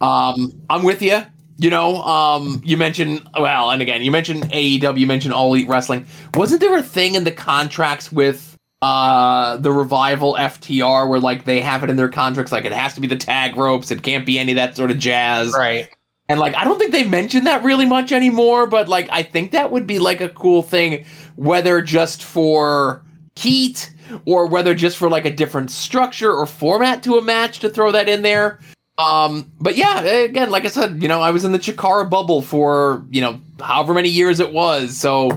Um, 0.00 0.52
I'm 0.70 0.82
with 0.84 1.02
you. 1.02 1.22
You 1.60 1.70
know, 1.70 2.02
um, 2.02 2.62
you 2.64 2.76
mentioned 2.76 3.28
well, 3.38 3.70
and 3.70 3.82
again, 3.82 4.02
you 4.02 4.12
mentioned 4.12 4.44
AEW, 4.44 4.96
you 4.98 5.06
mentioned 5.08 5.34
All 5.34 5.52
Elite 5.52 5.68
Wrestling. 5.68 6.06
Wasn't 6.34 6.60
there 6.60 6.76
a 6.76 6.82
thing 6.82 7.16
in 7.16 7.24
the 7.24 7.32
contracts 7.32 8.12
with 8.12 8.56
uh 8.80 9.56
the 9.56 9.72
revival 9.72 10.36
FTR 10.38 11.08
where 11.08 11.18
like 11.18 11.44
they 11.46 11.60
have 11.60 11.82
it 11.82 11.90
in 11.90 11.96
their 11.96 12.08
contracts 12.08 12.52
like 12.52 12.64
it 12.64 12.70
has 12.70 12.94
to 12.94 13.00
be 13.00 13.08
the 13.08 13.16
tag 13.16 13.56
ropes, 13.56 13.90
it 13.90 14.04
can't 14.04 14.24
be 14.24 14.38
any 14.38 14.52
of 14.52 14.56
that 14.56 14.76
sort 14.76 14.92
of 14.92 14.98
jazz. 15.00 15.52
Right. 15.52 15.88
And 16.28 16.38
like 16.38 16.54
I 16.54 16.64
don't 16.64 16.78
think 16.78 16.92
they 16.92 17.04
mention 17.04 17.44
that 17.44 17.62
really 17.62 17.86
much 17.86 18.12
anymore, 18.12 18.66
but 18.66 18.88
like 18.88 19.08
I 19.10 19.22
think 19.22 19.52
that 19.52 19.70
would 19.70 19.86
be 19.86 19.98
like 19.98 20.20
a 20.20 20.28
cool 20.28 20.62
thing, 20.62 21.04
whether 21.36 21.80
just 21.80 22.22
for 22.22 23.02
heat 23.34 23.92
or 24.26 24.46
whether 24.46 24.74
just 24.74 24.96
for 24.96 25.08
like 25.08 25.24
a 25.24 25.30
different 25.30 25.70
structure 25.70 26.32
or 26.32 26.46
format 26.46 27.02
to 27.04 27.16
a 27.16 27.22
match 27.22 27.60
to 27.60 27.70
throw 27.70 27.92
that 27.92 28.08
in 28.08 28.22
there. 28.22 28.58
Um, 28.98 29.50
but 29.60 29.76
yeah, 29.76 30.00
again, 30.00 30.50
like 30.50 30.64
I 30.64 30.68
said, 30.68 31.00
you 31.00 31.08
know, 31.08 31.22
I 31.22 31.30
was 31.30 31.44
in 31.44 31.52
the 31.52 31.58
Chikara 31.58 32.10
bubble 32.10 32.42
for, 32.42 33.06
you 33.10 33.20
know, 33.20 33.40
however 33.60 33.94
many 33.94 34.08
years 34.08 34.40
it 34.40 34.52
was. 34.52 34.96
So 34.96 35.30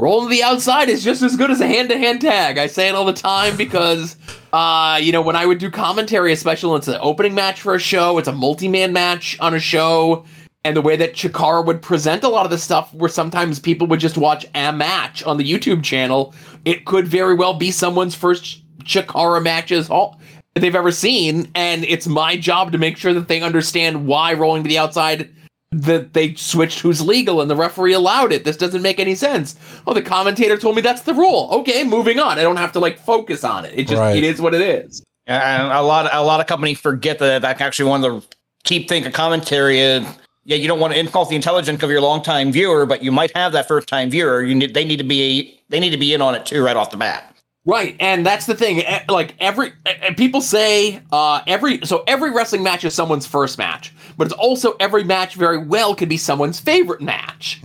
rolling 0.00 0.28
to 0.28 0.34
the 0.34 0.42
outside 0.42 0.88
is 0.88 1.04
just 1.04 1.22
as 1.22 1.36
good 1.36 1.50
as 1.50 1.60
a 1.60 1.66
hand-to-hand 1.66 2.20
tag. 2.20 2.58
I 2.58 2.66
say 2.66 2.88
it 2.88 2.94
all 2.94 3.04
the 3.04 3.12
time 3.12 3.56
because 3.56 4.16
uh, 4.52 4.98
you 5.00 5.12
know, 5.12 5.22
when 5.22 5.36
I 5.36 5.46
would 5.46 5.58
do 5.58 5.70
commentary, 5.70 6.32
especially 6.32 6.76
it's 6.76 6.88
an 6.88 6.98
opening 7.00 7.34
match 7.34 7.60
for 7.60 7.74
a 7.74 7.78
show, 7.78 8.18
it's 8.18 8.28
a 8.28 8.32
multi-man 8.32 8.92
match 8.92 9.38
on 9.40 9.54
a 9.54 9.60
show, 9.60 10.24
and 10.64 10.76
the 10.76 10.82
way 10.82 10.96
that 10.96 11.14
Chikara 11.14 11.64
would 11.64 11.82
present 11.82 12.24
a 12.24 12.28
lot 12.28 12.44
of 12.44 12.50
the 12.50 12.58
stuff 12.58 12.92
where 12.92 13.08
sometimes 13.08 13.60
people 13.60 13.86
would 13.86 14.00
just 14.00 14.18
watch 14.18 14.46
a 14.54 14.72
match 14.72 15.22
on 15.22 15.36
the 15.36 15.50
YouTube 15.50 15.84
channel, 15.84 16.34
it 16.64 16.84
could 16.84 17.06
very 17.06 17.34
well 17.34 17.54
be 17.54 17.70
someone's 17.70 18.14
first 18.14 18.62
Chikara 18.82 19.42
matches 19.42 19.88
all 19.88 20.20
they've 20.54 20.74
ever 20.74 20.90
seen, 20.90 21.50
and 21.54 21.84
it's 21.84 22.08
my 22.08 22.36
job 22.36 22.72
to 22.72 22.78
make 22.78 22.96
sure 22.96 23.14
that 23.14 23.28
they 23.28 23.40
understand 23.40 24.06
why 24.06 24.34
rolling 24.34 24.64
to 24.64 24.68
the 24.68 24.78
outside 24.78 25.30
that 25.72 26.14
they 26.14 26.34
switched 26.34 26.80
who's 26.80 27.00
legal 27.00 27.40
and 27.40 27.50
the 27.50 27.54
referee 27.54 27.92
allowed 27.92 28.32
it. 28.32 28.44
This 28.44 28.56
doesn't 28.56 28.82
make 28.82 28.98
any 28.98 29.14
sense. 29.14 29.54
Oh, 29.86 29.94
the 29.94 30.02
commentator 30.02 30.56
told 30.56 30.74
me 30.74 30.82
that's 30.82 31.02
the 31.02 31.14
rule. 31.14 31.48
Okay, 31.52 31.84
moving 31.84 32.18
on. 32.18 32.38
I 32.38 32.42
don't 32.42 32.56
have 32.56 32.72
to 32.72 32.80
like 32.80 32.98
focus 32.98 33.44
on 33.44 33.64
it. 33.64 33.72
It 33.78 33.86
just 33.86 34.00
Right. 34.00 34.16
it 34.16 34.24
is 34.24 34.40
what 34.40 34.54
it 34.54 34.62
is. 34.62 35.02
And 35.26 35.70
a 35.70 35.80
lot, 35.82 36.12
a 36.12 36.22
lot 36.22 36.40
of 36.40 36.46
companies 36.48 36.80
forget 36.80 37.20
that 37.20 37.42
that's 37.42 37.60
actually 37.60 37.88
one 37.88 38.04
of 38.04 38.12
the 38.28 38.36
keep 38.64 38.88
thinking 38.88 39.12
commentary. 39.12 39.80
And, 39.80 40.06
yeah, 40.44 40.56
you 40.56 40.66
don't 40.66 40.80
want 40.80 40.92
to 40.92 40.98
insult 40.98 41.28
the 41.28 41.36
intelligence 41.36 41.80
of 41.84 41.90
your 41.90 42.00
longtime 42.00 42.50
viewer, 42.50 42.84
but 42.84 43.04
you 43.04 43.12
might 43.12 43.30
have 43.36 43.52
that 43.52 43.68
first 43.68 43.86
time 43.86 44.10
viewer. 44.10 44.42
You 44.42 44.56
need 44.56 44.74
they 44.74 44.84
need 44.84 44.96
to 44.96 45.04
be 45.04 45.60
they 45.68 45.78
need 45.78 45.90
to 45.90 45.96
be 45.96 46.12
in 46.14 46.20
on 46.20 46.34
it 46.34 46.46
too 46.46 46.64
right 46.64 46.76
off 46.76 46.90
the 46.90 46.96
bat. 46.96 47.29
Right, 47.70 47.94
and 48.00 48.26
that's 48.26 48.46
the 48.46 48.54
thing. 48.56 48.80
eh, 48.84 49.04
Like 49.08 49.34
every 49.38 49.72
and 49.86 50.16
people 50.16 50.40
say, 50.40 51.00
uh, 51.12 51.40
every 51.46 51.78
so 51.84 52.02
every 52.08 52.32
wrestling 52.32 52.64
match 52.64 52.84
is 52.84 52.94
someone's 52.94 53.26
first 53.26 53.58
match, 53.58 53.94
but 54.16 54.26
it's 54.26 54.34
also 54.34 54.74
every 54.80 55.04
match 55.04 55.36
very 55.36 55.58
well 55.58 55.94
could 55.94 56.08
be 56.08 56.16
someone's 56.16 56.58
favorite 56.58 57.00
match. 57.00 57.62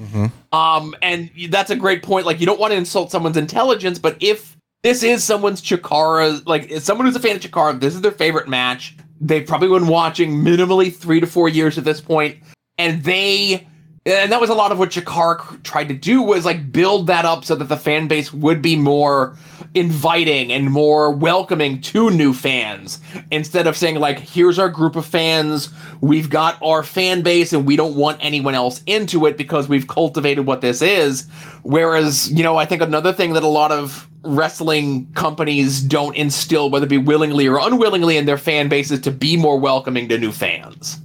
Um, 0.54 0.96
and 1.02 1.32
that's 1.50 1.72
a 1.72 1.76
great 1.76 2.04
point. 2.04 2.26
Like 2.28 2.40
you 2.40 2.46
don't 2.46 2.60
want 2.60 2.72
to 2.72 2.78
insult 2.78 3.10
someone's 3.10 3.36
intelligence, 3.38 3.98
but 3.98 4.16
if 4.20 4.56
this 4.84 5.02
is 5.02 5.24
someone's 5.24 5.60
Chikara, 5.62 6.46
like 6.46 6.70
someone 6.82 7.08
who's 7.08 7.16
a 7.16 7.20
fan 7.20 7.38
of 7.38 7.42
Chikara, 7.42 7.80
this 7.80 7.96
is 7.96 8.02
their 8.02 8.12
favorite 8.12 8.48
match. 8.48 8.96
They've 9.20 9.48
probably 9.48 9.70
been 9.70 9.88
watching 9.88 10.44
minimally 10.44 10.96
three 10.96 11.20
to 11.20 11.26
four 11.26 11.50
years 11.50 11.80
at 11.80 11.84
this 11.84 12.00
point, 12.00 12.38
and 12.78 13.04
they 13.04 13.68
and 14.08 14.32
that 14.32 14.40
was 14.40 14.52
a 14.52 14.54
lot 14.54 14.72
of 14.72 14.78
what 14.78 14.92
Chikara 14.92 15.64
tried 15.64 15.88
to 15.88 15.96
do 15.96 16.22
was 16.22 16.46
like 16.46 16.72
build 16.72 17.08
that 17.08 17.26
up 17.26 17.44
so 17.44 17.56
that 17.56 17.66
the 17.66 17.78
fan 17.78 18.08
base 18.08 18.32
would 18.32 18.62
be 18.62 18.76
more 18.76 19.36
inviting 19.74 20.52
and 20.52 20.72
more 20.72 21.10
welcoming 21.12 21.82
to 21.82 22.12
new 22.12 22.32
fans. 22.32 23.00
Instead 23.32 23.66
of 23.66 23.76
saying 23.76 23.96
like 23.96 24.20
here's 24.20 24.60
our 24.60 24.70
group 24.70 24.96
of 24.96 25.08
fans 25.08 25.70
we've 26.02 26.30
got 26.30 26.62
our 26.62 26.84
fan 26.84 27.24
base 27.24 27.52
and 27.52 27.66
we 27.66 27.76
don't 27.76 27.96
want 27.96 28.20
anyone 28.22 28.54
else 28.54 28.84
into 28.86 29.26
it 29.26 29.38
because 29.38 29.68
we've 29.68 29.88
cultivated 29.88 30.46
what 30.46 30.62
this 30.62 30.84
is. 30.84 31.28
Whereas 31.64 32.32
you 32.32 32.44
know 32.44 32.58
i 32.58 32.66
think 32.66 32.84
another 32.84 33.12
thing 33.12 33.34
that 33.34 33.42
a 33.44 33.48
lot 33.48 33.72
of 33.72 34.08
wrestling 34.22 35.12
companies 35.14 35.82
don't 35.82 36.16
instill 36.16 36.70
whether 36.70 36.86
it 36.86 36.90
be 36.90 36.98
willingly 36.98 37.48
or 37.48 37.60
unwillingly 37.60 38.18
in 38.18 38.26
their 38.26 38.38
fan 38.38 38.70
bases 38.70 39.00
to 39.00 39.12
be 39.12 39.36
more 39.38 39.60
welcoming 39.60 40.10
to 40.10 40.18
new 40.18 40.32
fans 40.32 41.00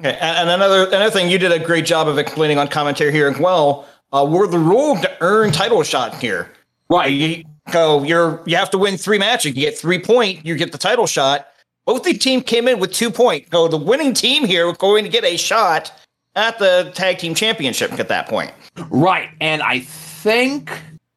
Okay, 0.00 0.16
and, 0.20 0.38
and 0.38 0.50
another 0.50 0.86
another 0.88 1.10
thing 1.10 1.30
you 1.30 1.38
did 1.38 1.52
a 1.52 1.58
great 1.58 1.86
job 1.86 2.06
of 2.06 2.18
explaining 2.18 2.58
on 2.58 2.68
commentary 2.68 3.12
here 3.12 3.28
as 3.28 3.38
well. 3.38 3.88
Uh, 4.12 4.26
were 4.28 4.46
the 4.46 4.58
rules 4.58 5.00
to 5.00 5.16
earn 5.20 5.50
title 5.50 5.82
shot 5.82 6.20
here? 6.20 6.52
right 6.88 7.12
You 7.12 7.44
go, 7.72 8.02
you're 8.02 8.42
you 8.46 8.56
have 8.56 8.70
to 8.70 8.78
win 8.78 8.96
three 8.96 9.18
matches. 9.18 9.56
You 9.56 9.62
get 9.62 9.78
three 9.78 9.98
point, 9.98 10.44
you 10.44 10.56
get 10.56 10.72
the 10.72 10.78
title 10.78 11.06
shot. 11.06 11.48
Both 11.86 12.02
the 12.02 12.14
team 12.14 12.42
came 12.42 12.68
in 12.68 12.78
with 12.78 12.92
two 12.92 13.10
point. 13.10 13.46
So 13.50 13.68
the 13.68 13.76
winning 13.76 14.12
team 14.12 14.44
here 14.44 14.66
was 14.66 14.76
going 14.76 15.04
to 15.04 15.10
get 15.10 15.24
a 15.24 15.36
shot 15.36 15.92
at 16.34 16.58
the 16.58 16.92
tag 16.94 17.18
team 17.18 17.34
championship 17.34 17.92
at 17.98 18.08
that 18.08 18.28
point. 18.28 18.52
Right. 18.90 19.30
And 19.40 19.62
I 19.62 19.80
think 19.80 20.70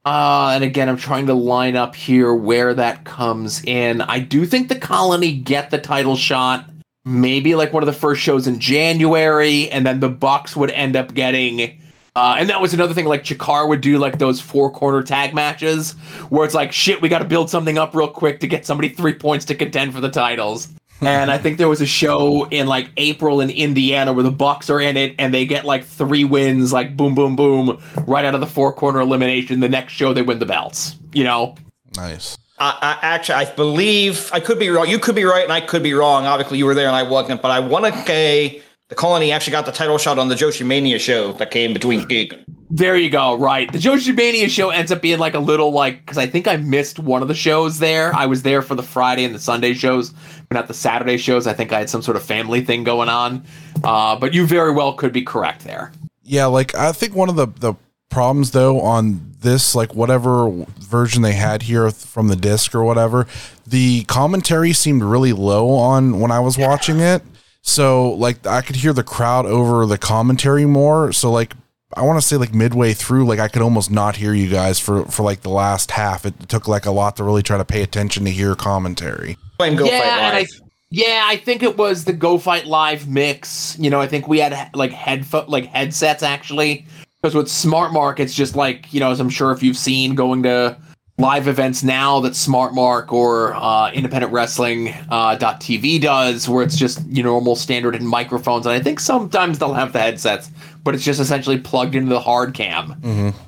uh 0.05 0.51
and 0.53 0.63
again 0.63 0.87
I'm 0.87 0.97
trying 0.97 1.27
to 1.27 1.33
line 1.33 1.75
up 1.75 1.95
here 1.95 2.33
where 2.33 2.73
that 2.73 3.03
comes 3.03 3.61
in. 3.65 4.01
I 4.01 4.19
do 4.19 4.45
think 4.45 4.69
the 4.69 4.79
colony 4.79 5.33
get 5.33 5.71
the 5.71 5.77
title 5.77 6.15
shot 6.15 6.69
maybe 7.09 7.55
like 7.55 7.73
one 7.73 7.81
of 7.83 7.87
the 7.87 7.93
first 7.93 8.21
shows 8.21 8.47
in 8.47 8.59
January 8.59 9.69
and 9.71 9.85
then 9.85 9.99
the 9.99 10.09
Bucks 10.09 10.55
would 10.55 10.71
end 10.71 10.95
up 10.95 11.13
getting 11.13 11.79
uh, 12.15 12.35
and 12.37 12.49
that 12.49 12.59
was 12.59 12.73
another 12.73 12.93
thing 12.93 13.05
like 13.05 13.23
Chikara 13.23 13.67
would 13.67 13.81
do 13.81 13.97
like 13.97 14.19
those 14.19 14.41
four 14.41 14.69
corner 14.71 15.01
tag 15.03 15.33
matches 15.33 15.93
where 16.29 16.45
it's 16.45 16.53
like 16.53 16.71
shit 16.71 17.01
we 17.01 17.09
got 17.09 17.19
to 17.19 17.25
build 17.25 17.49
something 17.49 17.77
up 17.77 17.95
real 17.95 18.07
quick 18.07 18.39
to 18.41 18.47
get 18.47 18.65
somebody 18.65 18.89
3 18.89 19.13
points 19.13 19.45
to 19.45 19.55
contend 19.55 19.93
for 19.93 20.01
the 20.01 20.09
titles. 20.09 20.69
and 21.01 21.31
I 21.31 21.37
think 21.37 21.57
there 21.57 21.69
was 21.69 21.79
a 21.79 21.85
show 21.85 22.43
in 22.49 22.67
like 22.67 22.89
April 22.97 23.39
in 23.39 23.49
Indiana 23.49 24.11
where 24.11 24.23
the 24.23 24.31
Bucks 24.31 24.69
are 24.69 24.81
in 24.81 24.97
it 24.97 25.15
and 25.17 25.33
they 25.33 25.45
get 25.45 25.63
like 25.63 25.85
three 25.85 26.25
wins, 26.25 26.73
like 26.73 26.97
boom, 26.97 27.15
boom, 27.15 27.37
boom, 27.37 27.81
right 28.05 28.25
out 28.25 28.35
of 28.35 28.41
the 28.41 28.47
four 28.47 28.73
corner 28.73 28.99
elimination. 28.99 29.61
The 29.61 29.69
next 29.69 29.93
show 29.93 30.11
they 30.11 30.21
win 30.21 30.39
the 30.39 30.45
belts. 30.45 30.97
You 31.13 31.23
know, 31.23 31.55
Nice. 31.95 32.37
I, 32.59 32.77
I 32.81 32.97
actually, 33.01 33.35
I 33.35 33.45
believe 33.53 34.29
I 34.33 34.39
could 34.39 34.59
be 34.59 34.69
wrong. 34.69 34.87
You 34.89 34.99
could 34.99 35.15
be 35.15 35.23
right, 35.23 35.43
and 35.43 35.53
I 35.53 35.61
could 35.61 35.83
be 35.83 35.93
wrong. 35.93 36.25
Obviously, 36.25 36.57
you 36.57 36.65
were 36.65 36.75
there 36.75 36.87
and 36.87 36.95
I 36.95 37.03
wasn't. 37.03 37.41
But 37.41 37.51
I 37.51 37.59
want 37.59 37.85
to 37.85 38.05
say 38.05 38.61
the 38.89 38.95
Colony 38.95 39.31
actually 39.31 39.51
got 39.51 39.65
the 39.65 39.71
title 39.71 39.97
shot 39.97 40.19
on 40.19 40.27
the 40.27 40.35
Joshi 40.35 40.65
Mania 40.65 40.99
show 40.99 41.33
that 41.33 41.51
came 41.51 41.73
between 41.73 42.07
Gig. 42.07 42.35
there 42.69 42.97
you 42.97 43.09
go. 43.09 43.35
Right, 43.37 43.71
the 43.71 43.77
Joshi 43.77 44.15
Mania 44.15 44.49
show 44.49 44.71
ends 44.71 44.91
up 44.91 45.01
being 45.01 45.19
like 45.19 45.35
a 45.35 45.39
little 45.39 45.71
like 45.71 45.99
because 45.99 46.17
I 46.17 46.27
think 46.27 46.47
I 46.47 46.57
missed 46.57 46.99
one 46.99 47.21
of 47.21 47.27
the 47.27 47.35
shows 47.35 47.79
there. 47.79 48.13
I 48.15 48.25
was 48.25 48.41
there 48.41 48.61
for 48.61 48.75
the 48.75 48.83
Friday 48.83 49.23
and 49.23 49.33
the 49.33 49.39
Sunday 49.39 49.73
shows, 49.73 50.09
but 50.49 50.55
not 50.55 50.67
the 50.67 50.73
Saturday 50.73 51.17
shows. 51.17 51.47
I 51.47 51.53
think 51.53 51.71
I 51.71 51.79
had 51.79 51.89
some 51.89 52.01
sort 52.01 52.17
of 52.17 52.23
family 52.23 52.61
thing 52.61 52.83
going 52.83 53.09
on. 53.09 53.45
Uh, 53.83 54.17
but 54.19 54.33
you 54.33 54.45
very 54.45 54.73
well 54.73 54.93
could 54.93 55.13
be 55.13 55.21
correct 55.21 55.63
there. 55.63 55.91
Yeah, 56.23 56.47
like 56.47 56.75
I 56.75 56.91
think 56.91 57.15
one 57.15 57.29
of 57.29 57.35
the 57.35 57.47
the 57.47 57.75
problems 58.09 58.51
though 58.51 58.81
on 58.81 59.33
this 59.41 59.75
like 59.75 59.95
whatever 59.95 60.65
version 60.79 61.21
they 61.21 61.33
had 61.33 61.63
here 61.63 61.89
from 61.91 62.27
the 62.27 62.35
disc 62.35 62.75
or 62.75 62.83
whatever, 62.83 63.27
the 63.65 64.03
commentary 64.05 64.73
seemed 64.73 65.03
really 65.03 65.33
low 65.33 65.69
on 65.69 66.19
when 66.19 66.31
I 66.31 66.39
was 66.39 66.57
watching 66.57 66.99
it. 66.99 67.21
So 67.61 68.11
like 68.13 68.45
I 68.45 68.61
could 68.61 68.77
hear 68.77 68.93
the 68.93 69.03
crowd 69.03 69.45
over 69.45 69.85
the 69.85 69.97
commentary 69.97 70.65
more. 70.65 71.11
So 71.13 71.31
like 71.31 71.53
I 71.95 72.03
want 72.03 72.21
to 72.21 72.27
say 72.27 72.37
like 72.37 72.53
midway 72.53 72.93
through, 72.93 73.25
like 73.25 73.39
I 73.39 73.47
could 73.47 73.61
almost 73.61 73.89
not 73.89 74.15
hear 74.15 74.33
you 74.33 74.49
guys 74.49 74.79
for 74.79 75.05
for 75.05 75.23
like 75.23 75.41
the 75.41 75.49
last 75.49 75.91
half. 75.91 76.25
It 76.25 76.49
took 76.49 76.67
like 76.67 76.85
a 76.85 76.91
lot 76.91 77.15
to 77.17 77.23
really 77.23 77.43
try 77.43 77.57
to 77.57 77.65
pay 77.65 77.81
attention 77.81 78.25
to 78.25 78.31
hear 78.31 78.55
commentary. 78.55 79.37
Blame 79.57 79.75
Go 79.75 79.85
yeah, 79.85 79.99
Fight 79.99 80.09
and 80.09 80.37
I, 80.37 80.45
yeah, 80.91 81.23
I 81.25 81.37
think 81.37 81.63
it 81.63 81.77
was 81.77 82.05
the 82.05 82.13
Go 82.13 82.37
Fight 82.37 82.65
Live 82.65 83.07
mix. 83.07 83.77
You 83.79 83.89
know, 83.89 83.99
I 84.01 84.07
think 84.07 84.27
we 84.27 84.39
had 84.39 84.69
like 84.75 84.91
headphone, 84.91 85.47
like 85.47 85.65
headsets 85.65 86.23
actually. 86.23 86.85
Because 87.21 87.35
with 87.35 87.49
Smart 87.49 87.91
Mark, 87.91 88.19
it's 88.19 88.33
just 88.33 88.55
like 88.55 88.93
you 88.93 88.99
know, 88.99 89.11
as 89.11 89.19
I'm 89.19 89.29
sure 89.29 89.51
if 89.51 89.61
you've 89.61 89.77
seen 89.77 90.15
going 90.15 90.43
to 90.43 90.77
live 91.17 91.49
events 91.49 91.83
now 91.83 92.21
that 92.21 92.33
Smart 92.33 92.73
Mark 92.73 93.11
or 93.11 93.53
uh, 93.53 93.91
Independent 93.91 94.31
Wrestling 94.31 94.89
uh, 95.09 95.35
.tv 95.35 95.99
does, 96.01 96.47
where 96.47 96.63
it's 96.63 96.77
just 96.77 97.05
you 97.07 97.21
know 97.21 97.31
normal 97.31 97.55
standard 97.55 97.93
and 97.95 98.07
microphones, 98.07 98.65
and 98.65 98.73
I 98.73 98.79
think 98.79 98.99
sometimes 98.99 99.59
they'll 99.59 99.73
have 99.73 99.91
the 99.93 99.99
headsets, 99.99 100.49
but 100.83 100.95
it's 100.95 101.03
just 101.03 101.19
essentially 101.19 101.57
plugged 101.57 101.93
into 101.93 102.09
the 102.09 102.21
hard 102.21 102.53
cam. 102.53 102.95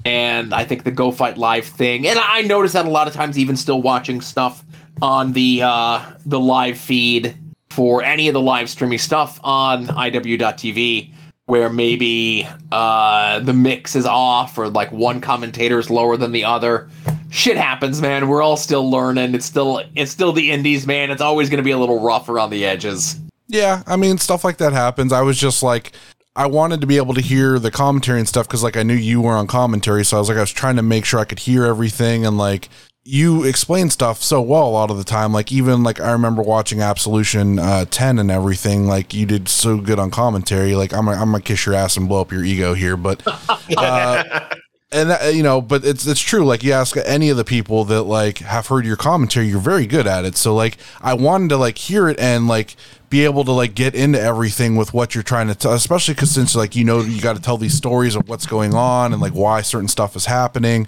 And 0.06 0.54
I 0.54 0.66
think 0.66 0.84
the 0.84 0.92
Go 0.92 1.12
Fight 1.12 1.38
Live 1.38 1.66
thing, 1.66 2.06
and 2.08 2.20
I 2.20 2.42
noticed 2.42 2.74
that 2.74 2.86
a 2.86 2.90
lot 2.90 3.08
of 3.08 3.14
times, 3.14 3.40
even 3.40 3.56
still 3.56 3.82
watching 3.82 4.20
stuff 4.22 4.64
on 5.02 5.32
the 5.32 5.62
uh, 5.64 6.06
the 6.26 6.40
live 6.40 6.78
feed 6.78 7.36
for 7.70 8.04
any 8.04 8.28
of 8.28 8.34
the 8.34 8.42
live 8.42 8.70
streaming 8.70 9.00
stuff 9.00 9.40
on 9.46 9.88
IW.tv, 9.88 11.14
where 11.52 11.70
maybe 11.70 12.48
uh, 12.72 13.42
the 13.42 13.52
mix 13.52 13.94
is 13.94 14.06
off 14.06 14.58
or 14.58 14.70
like 14.70 14.90
one 14.94 15.20
commentator 15.20 15.80
is 15.80 15.90
lower 15.90 16.16
than 16.16 16.32
the 16.32 16.46
other. 16.46 16.90
Shit 17.30 17.58
happens, 17.58 18.02
man. 18.02 18.30
We're 18.30 18.42
all 18.42 18.56
still 18.56 18.90
learning. 18.90 19.36
It's 19.36 19.48
still 19.48 19.84
it's 19.94 20.12
still 20.12 20.32
the 20.32 20.50
indies, 20.50 20.88
man. 20.88 21.12
It's 21.12 21.22
always 21.22 21.50
going 21.50 21.58
to 21.58 21.64
be 21.64 21.72
a 21.72 21.78
little 21.78 22.02
rough 22.02 22.30
around 22.30 22.52
the 22.52 22.66
edges. 22.66 23.20
Yeah, 23.50 23.84
I 23.86 23.98
mean, 23.98 24.18
stuff 24.18 24.46
like 24.46 24.60
that 24.60 24.72
happens. 24.72 25.12
I 25.12 25.24
was 25.24 25.38
just 25.38 25.62
like, 25.62 25.92
I 26.38 26.46
wanted 26.46 26.80
to 26.80 26.88
be 26.88 26.96
able 26.96 27.16
to 27.16 27.22
hear 27.22 27.60
the 27.60 27.70
commentary 27.70 28.20
and 28.20 28.30
stuff 28.30 28.48
because, 28.48 28.64
like, 28.64 28.78
I 28.78 28.84
knew 28.84 28.94
you 28.94 29.20
were 29.20 29.34
on 29.34 29.48
commentary. 29.48 30.06
So 30.06 30.16
I 30.16 30.22
was 30.22 30.30
like, 30.30 30.38
I 30.38 30.42
was 30.42 30.54
trying 30.54 30.78
to 30.78 30.82
make 30.82 31.04
sure 31.04 31.20
I 31.20 31.26
could 31.26 31.40
hear 31.40 31.66
everything. 31.66 32.26
And, 32.26 32.38
like, 32.38 32.70
you 33.04 33.44
explain 33.44 33.90
stuff 33.90 34.22
so 34.22 34.42
well 34.42 34.68
a 34.68 34.70
lot 34.70 34.92
of 34.92 34.98
the 34.98 35.04
time. 35.04 35.34
Like, 35.34 35.52
even, 35.52 35.84
like, 35.84 36.00
I 36.00 36.12
remember 36.12 36.42
watching 36.42 36.82
Absolution 36.82 37.58
uh, 37.58 37.86
10 37.86 38.20
and 38.20 38.30
everything. 38.30 38.88
Like, 38.88 39.14
you 39.14 39.26
did 39.26 39.48
so 39.48 39.78
good 39.78 40.00
on 40.00 40.12
commentary. 40.12 40.76
Like, 40.76 40.94
I'm, 40.94 41.10
I'm 41.10 41.32
going 41.32 41.42
to 41.42 41.48
kiss 41.48 41.66
your 41.66 41.76
ass 41.76 41.98
and 41.98 42.08
blow 42.08 42.22
up 42.22 42.32
your 42.32 42.44
ego 42.44 42.74
here. 42.74 42.98
But, 42.98 43.24
uh, 43.78 44.50
and 44.92 45.12
uh, 45.12 45.20
you 45.34 45.44
know 45.44 45.62
but 45.62 45.86
it's 45.86 46.06
it's 46.06 46.20
true 46.20 46.44
like 46.44 46.64
you 46.64 46.74
ask 46.74 46.98
any 47.06 47.30
of 47.30 47.38
the 47.38 47.44
people 47.44 47.86
that 47.86 48.04
like 48.04 48.40
have 48.40 48.68
heard 48.68 48.86
your 48.86 48.98
commentary 48.98 49.48
you're 49.48 49.60
very 49.60 49.86
good 49.86 50.06
at 50.06 50.26
it 50.26 50.36
so 50.36 50.54
like 50.54 50.78
i 51.02 51.14
wanted 51.14 51.50
to 51.50 51.58
like 51.58 51.78
hear 51.78 52.10
it 52.10 52.20
and 52.20 52.48
like 52.48 52.76
be 53.10 53.24
able 53.24 53.44
to 53.44 53.52
like 53.52 53.74
get 53.74 53.96
into 53.96 54.20
everything 54.20 54.76
with 54.76 54.94
what 54.94 55.16
you're 55.16 55.24
trying 55.24 55.48
to 55.48 55.56
tell 55.56 55.74
especially 55.74 56.14
because 56.14 56.32
since 56.32 56.56
like 56.56 56.76
you 56.76 56.84
know 56.84 57.02
you 57.02 57.22
got 57.22 57.36
to 57.36 57.42
tell 57.42 57.58
these 57.58 57.74
stories 57.74 58.16
of 58.16 58.28
what's 58.28 58.46
going 58.46 58.74
on 58.74 59.14
and 59.14 59.22
like 59.22 59.34
why 59.34 59.62
certain 59.62 59.88
stuff 59.88 60.16
is 60.16 60.26
happening 60.26 60.86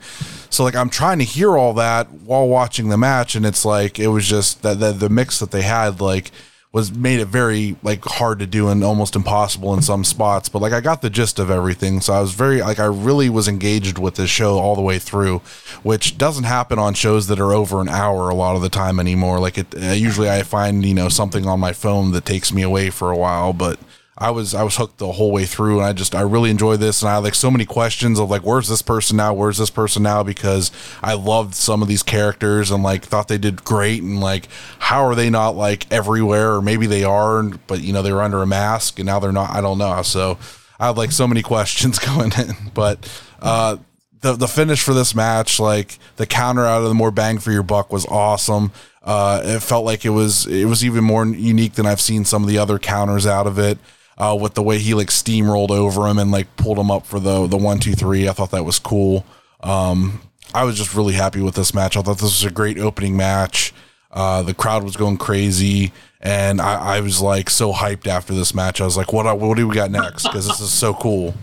so 0.53 0.63
like 0.63 0.75
i'm 0.75 0.89
trying 0.89 1.19
to 1.19 1.25
hear 1.25 1.57
all 1.57 1.73
that 1.73 2.09
while 2.11 2.47
watching 2.47 2.89
the 2.89 2.97
match 2.97 3.35
and 3.35 3.45
it's 3.45 3.65
like 3.65 3.99
it 3.99 4.07
was 4.07 4.27
just 4.27 4.61
that 4.61 4.79
the, 4.79 4.91
the 4.91 5.09
mix 5.09 5.39
that 5.39 5.51
they 5.51 5.61
had 5.61 5.99
like 5.99 6.31
was 6.73 6.91
made 6.91 7.19
it 7.19 7.27
very 7.27 7.75
like 7.83 8.03
hard 8.03 8.39
to 8.39 8.47
do 8.47 8.67
and 8.67 8.83
almost 8.83 9.15
impossible 9.15 9.75
in 9.75 9.81
some 9.83 10.03
spots. 10.03 10.49
But 10.49 10.63
like 10.63 10.73
i 10.73 10.81
got 10.81 11.01
the 11.01 11.09
gist 11.09 11.37
of 11.37 11.51
everything 11.51 12.01
so 12.01 12.13
i 12.13 12.19
was 12.19 12.33
very 12.33 12.61
like 12.61 12.79
i 12.79 12.85
really 12.85 13.29
was 13.29 13.47
engaged 13.47 13.99
with 13.99 14.15
this 14.15 14.31
show 14.31 14.57
all 14.57 14.75
the 14.75 14.81
way 14.81 14.97
through 14.97 15.39
which 15.83 16.17
doesn't 16.17 16.45
happen 16.45 16.79
on 16.79 16.95
shows 16.95 17.27
that 17.27 17.39
are 17.39 17.53
over 17.53 17.79
an 17.79 17.89
hour 17.89 18.27
a 18.27 18.35
lot 18.35 18.55
of 18.55 18.63
the 18.63 18.69
time 18.69 18.99
anymore. 18.99 19.39
Like 19.39 19.59
it 19.59 19.75
uh, 19.75 19.91
usually 19.91 20.29
i 20.29 20.41
find 20.41 20.83
you 20.83 20.95
know 20.95 21.09
something 21.09 21.45
on 21.45 21.59
my 21.59 21.73
phone 21.73 22.11
that 22.11 22.25
takes 22.25 22.51
me 22.51 22.63
away 22.63 22.89
for 22.89 23.11
a 23.11 23.17
while 23.17 23.53
but 23.53 23.79
I 24.23 24.31
was 24.31 24.55
I 24.55 24.63
was 24.63 24.77
hooked 24.77 24.99
the 24.99 25.11
whole 25.11 25.31
way 25.31 25.43
through, 25.45 25.79
and 25.79 25.85
I 25.85 25.91
just 25.91 26.15
I 26.15 26.21
really 26.21 26.49
enjoy 26.49 26.77
this, 26.77 27.01
and 27.01 27.09
I 27.09 27.15
had 27.15 27.25
like 27.25 27.35
so 27.35 27.51
many 27.51 27.65
questions 27.65 28.19
of 28.19 28.29
like, 28.29 28.43
where's 28.43 28.69
this 28.69 28.81
person 28.81 29.17
now? 29.17 29.33
Where's 29.33 29.57
this 29.57 29.69
person 29.69 30.01
now? 30.01 30.23
Because 30.23 30.71
I 31.03 31.15
loved 31.15 31.55
some 31.55 31.81
of 31.81 31.89
these 31.89 32.03
characters 32.03 32.71
and 32.71 32.81
like 32.81 33.03
thought 33.03 33.27
they 33.27 33.37
did 33.37 33.65
great, 33.65 34.01
and 34.01 34.21
like 34.21 34.47
how 34.79 35.03
are 35.05 35.13
they 35.13 35.29
not 35.29 35.57
like 35.57 35.91
everywhere, 35.91 36.53
or 36.53 36.61
maybe 36.61 36.85
they 36.85 37.03
are, 37.03 37.43
but 37.67 37.81
you 37.81 37.91
know 37.91 38.01
they 38.01 38.13
were 38.13 38.21
under 38.21 38.41
a 38.41 38.47
mask 38.47 38.97
and 38.97 39.07
now 39.07 39.19
they're 39.19 39.33
not. 39.33 39.49
I 39.49 39.59
don't 39.59 39.77
know. 39.77 40.01
So 40.03 40.37
I 40.79 40.87
had 40.87 40.97
like 40.97 41.11
so 41.11 41.27
many 41.27 41.41
questions 41.53 41.99
going 41.99 42.31
in, 42.37 42.71
but 42.73 43.05
uh, 43.41 43.75
the 44.21 44.37
the 44.37 44.47
finish 44.47 44.81
for 44.81 44.93
this 44.93 45.13
match, 45.13 45.59
like 45.59 45.99
the 46.15 46.25
counter 46.25 46.65
out 46.65 46.81
of 46.81 46.87
the 46.87 46.93
more 46.93 47.11
bang 47.11 47.39
for 47.39 47.51
your 47.51 47.63
buck, 47.63 47.91
was 47.91 48.05
awesome. 48.05 48.71
Uh, 49.03 49.41
it 49.43 49.59
felt 49.61 49.83
like 49.83 50.05
it 50.05 50.11
was 50.11 50.47
it 50.47 50.63
was 50.63 50.85
even 50.85 51.03
more 51.03 51.25
unique 51.25 51.73
than 51.73 51.85
I've 51.85 51.99
seen 51.99 52.23
some 52.23 52.41
of 52.41 52.47
the 52.47 52.57
other 52.57 52.79
counters 52.79 53.27
out 53.27 53.47
of 53.47 53.59
it. 53.59 53.77
Uh, 54.17 54.37
with 54.39 54.53
the 54.53 54.61
way 54.61 54.77
he 54.77 54.93
like 54.93 55.07
steamrolled 55.07 55.71
over 55.71 56.07
him 56.07 56.19
and 56.19 56.31
like 56.31 56.55
pulled 56.55 56.77
him 56.77 56.91
up 56.91 57.05
for 57.05 57.19
the 57.19 57.47
the 57.47 57.57
one 57.57 57.79
two 57.79 57.93
three, 57.93 58.29
I 58.29 58.33
thought 58.33 58.51
that 58.51 58.63
was 58.63 58.77
cool. 58.79 59.25
Um, 59.61 60.21
I 60.53 60.65
was 60.65 60.77
just 60.77 60.93
really 60.93 61.13
happy 61.13 61.41
with 61.41 61.55
this 61.55 61.73
match. 61.73 61.97
I 61.97 62.01
thought 62.01 62.19
this 62.19 62.23
was 62.23 62.43
a 62.43 62.51
great 62.51 62.77
opening 62.77 63.17
match. 63.17 63.73
Uh, 64.11 64.43
the 64.43 64.53
crowd 64.53 64.83
was 64.83 64.95
going 64.95 65.17
crazy, 65.17 65.91
and 66.21 66.61
I, 66.61 66.97
I 66.97 66.99
was 66.99 67.21
like 67.21 67.49
so 67.49 67.73
hyped 67.73 68.05
after 68.05 68.33
this 68.35 68.53
match. 68.53 68.79
I 68.79 68.85
was 68.85 68.95
like, 68.95 69.11
"What? 69.11 69.25
What 69.39 69.57
do 69.57 69.67
we 69.67 69.73
got 69.73 69.89
next?" 69.89 70.23
Because 70.27 70.47
this 70.47 70.59
is 70.59 70.71
so 70.71 70.93
cool. 70.93 71.33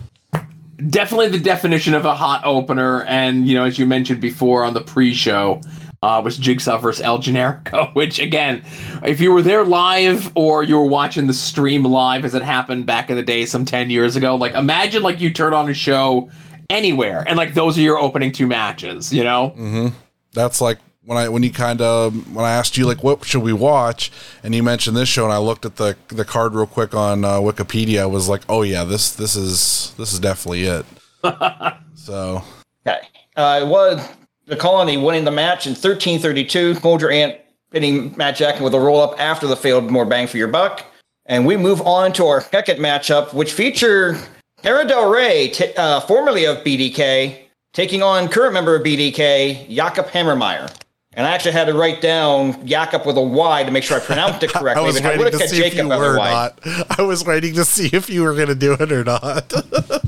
definitely 0.89 1.29
the 1.29 1.39
definition 1.39 1.95
of 1.95 2.05
a 2.05 2.15
hot 2.15 2.43
opener. 2.45 3.05
And, 3.05 3.47
you 3.47 3.55
know, 3.55 3.65
as 3.65 3.79
you 3.79 3.87
mentioned 3.87 4.21
before 4.21 4.65
on 4.65 4.75
the 4.75 4.81
pre 4.81 5.13
show, 5.13 5.61
uh, 6.03 6.21
was 6.25 6.39
Jigsaw 6.39 6.79
versus 6.79 7.03
El 7.03 7.19
Generico, 7.19 7.95
which, 7.95 8.19
again, 8.19 8.63
if 9.05 9.21
you 9.21 9.33
were 9.33 9.43
there 9.43 9.65
live 9.65 10.33
or 10.35 10.63
you 10.63 10.77
were 10.77 10.87
watching 10.87 11.27
the 11.27 11.35
stream 11.35 11.85
live 11.85 12.25
as 12.25 12.35
it 12.35 12.43
happened 12.43 12.87
back 12.87 13.11
in 13.11 13.17
the 13.17 13.23
day, 13.23 13.45
some 13.47 13.65
10 13.65 13.91
years 13.91 14.17
ago, 14.17 14.35
like 14.35 14.55
imagine 14.55 15.03
like 15.03 15.21
you 15.21 15.33
turn 15.33 15.53
on 15.53 15.69
a 15.69 15.75
show 15.75 16.31
anywhere 16.71 17.25
and 17.27 17.37
like 17.37 17.55
those 17.55 17.77
are 17.77 17.83
your 17.83 17.99
opening 17.99 18.33
two 18.33 18.47
matches, 18.47 19.13
you 19.13 19.25
know? 19.25 19.51
Mm-hmm. 19.51 19.89
That's 20.33 20.61
like 20.61 20.79
when 21.05 21.19
I 21.19 21.29
when 21.29 21.43
you 21.43 21.51
kind 21.51 21.81
of 21.81 22.35
when 22.35 22.45
I 22.45 22.53
asked 22.53 22.77
you 22.77 22.87
like 22.87 23.03
what 23.03 23.25
should 23.25 23.43
we 23.43 23.53
watch, 23.53 24.13
and 24.45 24.55
you 24.55 24.63
mentioned 24.63 24.97
this 24.97 25.09
show, 25.09 25.25
and 25.25 25.33
I 25.33 25.39
looked 25.39 25.65
at 25.65 25.75
the 25.75 25.97
the 26.07 26.25
card 26.25 26.55
real 26.55 26.67
quick 26.67 26.95
on 26.95 27.25
uh, 27.25 27.39
Wikipedia. 27.39 28.03
I 28.03 28.07
was 28.07 28.29
like, 28.29 28.43
oh 28.49 28.63
yeah, 28.63 28.85
this 28.85 29.11
this 29.11 29.35
is 29.35 29.93
this 29.99 30.13
is 30.13 30.21
definitely 30.21 30.63
it. 30.65 30.87
so 31.97 32.45
Okay. 32.87 33.01
Uh, 33.37 33.61
it 33.63 33.67
was 33.67 34.09
the 34.51 34.57
Colony 34.57 34.97
winning 34.97 35.25
the 35.25 35.31
match 35.31 35.67
in 35.67 35.73
1332. 35.73 36.75
Soldier 36.75 37.11
Ant 37.11 37.37
hitting 37.71 38.15
Matt 38.17 38.37
Jackson 38.37 38.65
with 38.65 38.75
a 38.75 38.81
roll 38.81 39.01
up 39.01 39.19
after 39.19 39.47
the 39.47 39.57
failed 39.57 39.91
more 39.91 40.05
bang 40.05 40.27
for 40.27 40.37
your 40.37 40.49
buck. 40.49 40.85
And 41.27 41.47
we 41.47 41.57
move 41.57 41.81
on 41.83 42.13
to 42.15 42.27
our 42.27 42.41
second 42.41 42.81
matchup, 42.81 43.33
which 43.33 43.53
featured 43.53 44.19
Sara 44.63 44.85
Del 44.87 45.09
Rey, 45.09 45.49
t- 45.49 45.73
uh, 45.77 46.01
formerly 46.01 46.45
of 46.47 46.59
BDK, 46.59 47.43
taking 47.73 48.03
on 48.03 48.29
current 48.29 48.53
member 48.53 48.75
of 48.75 48.83
BDK, 48.83 49.73
Jakob 49.73 50.07
Hammermeier. 50.09 50.75
And 51.21 51.27
I 51.27 51.33
actually 51.33 51.53
had 51.53 51.67
to 51.67 51.75
write 51.75 52.01
down 52.01 52.67
Jakob 52.67 53.05
with 53.05 53.19
a 53.19 53.21
Y 53.21 53.63
to 53.65 53.71
make 53.71 53.85
sure 53.85 53.99
I 53.99 54.01
pronounced 54.01 54.43
it 54.43 54.49
correctly. 54.55 54.85
I 54.87 54.87
correctly. 54.87 54.87
was 54.87 55.01
but 55.03 55.05
I 55.05 55.19
waiting 55.19 55.25
to 55.27 55.31
have 55.33 55.41
kept 55.41 55.51
see 55.51 55.65
if 55.67 55.75
you 55.75 55.87
were 55.87 56.17
not. 56.17 56.59
I 56.99 57.03
was 57.03 57.27
waiting 57.27 57.55
to 57.57 57.65
see 57.67 57.91
if 57.93 58.09
you 58.09 58.23
were 58.23 58.35
going 58.35 58.49
to 58.49 58.55
do 58.55 58.73
it 58.73 58.91
or 58.91 59.05
not. 59.05 59.53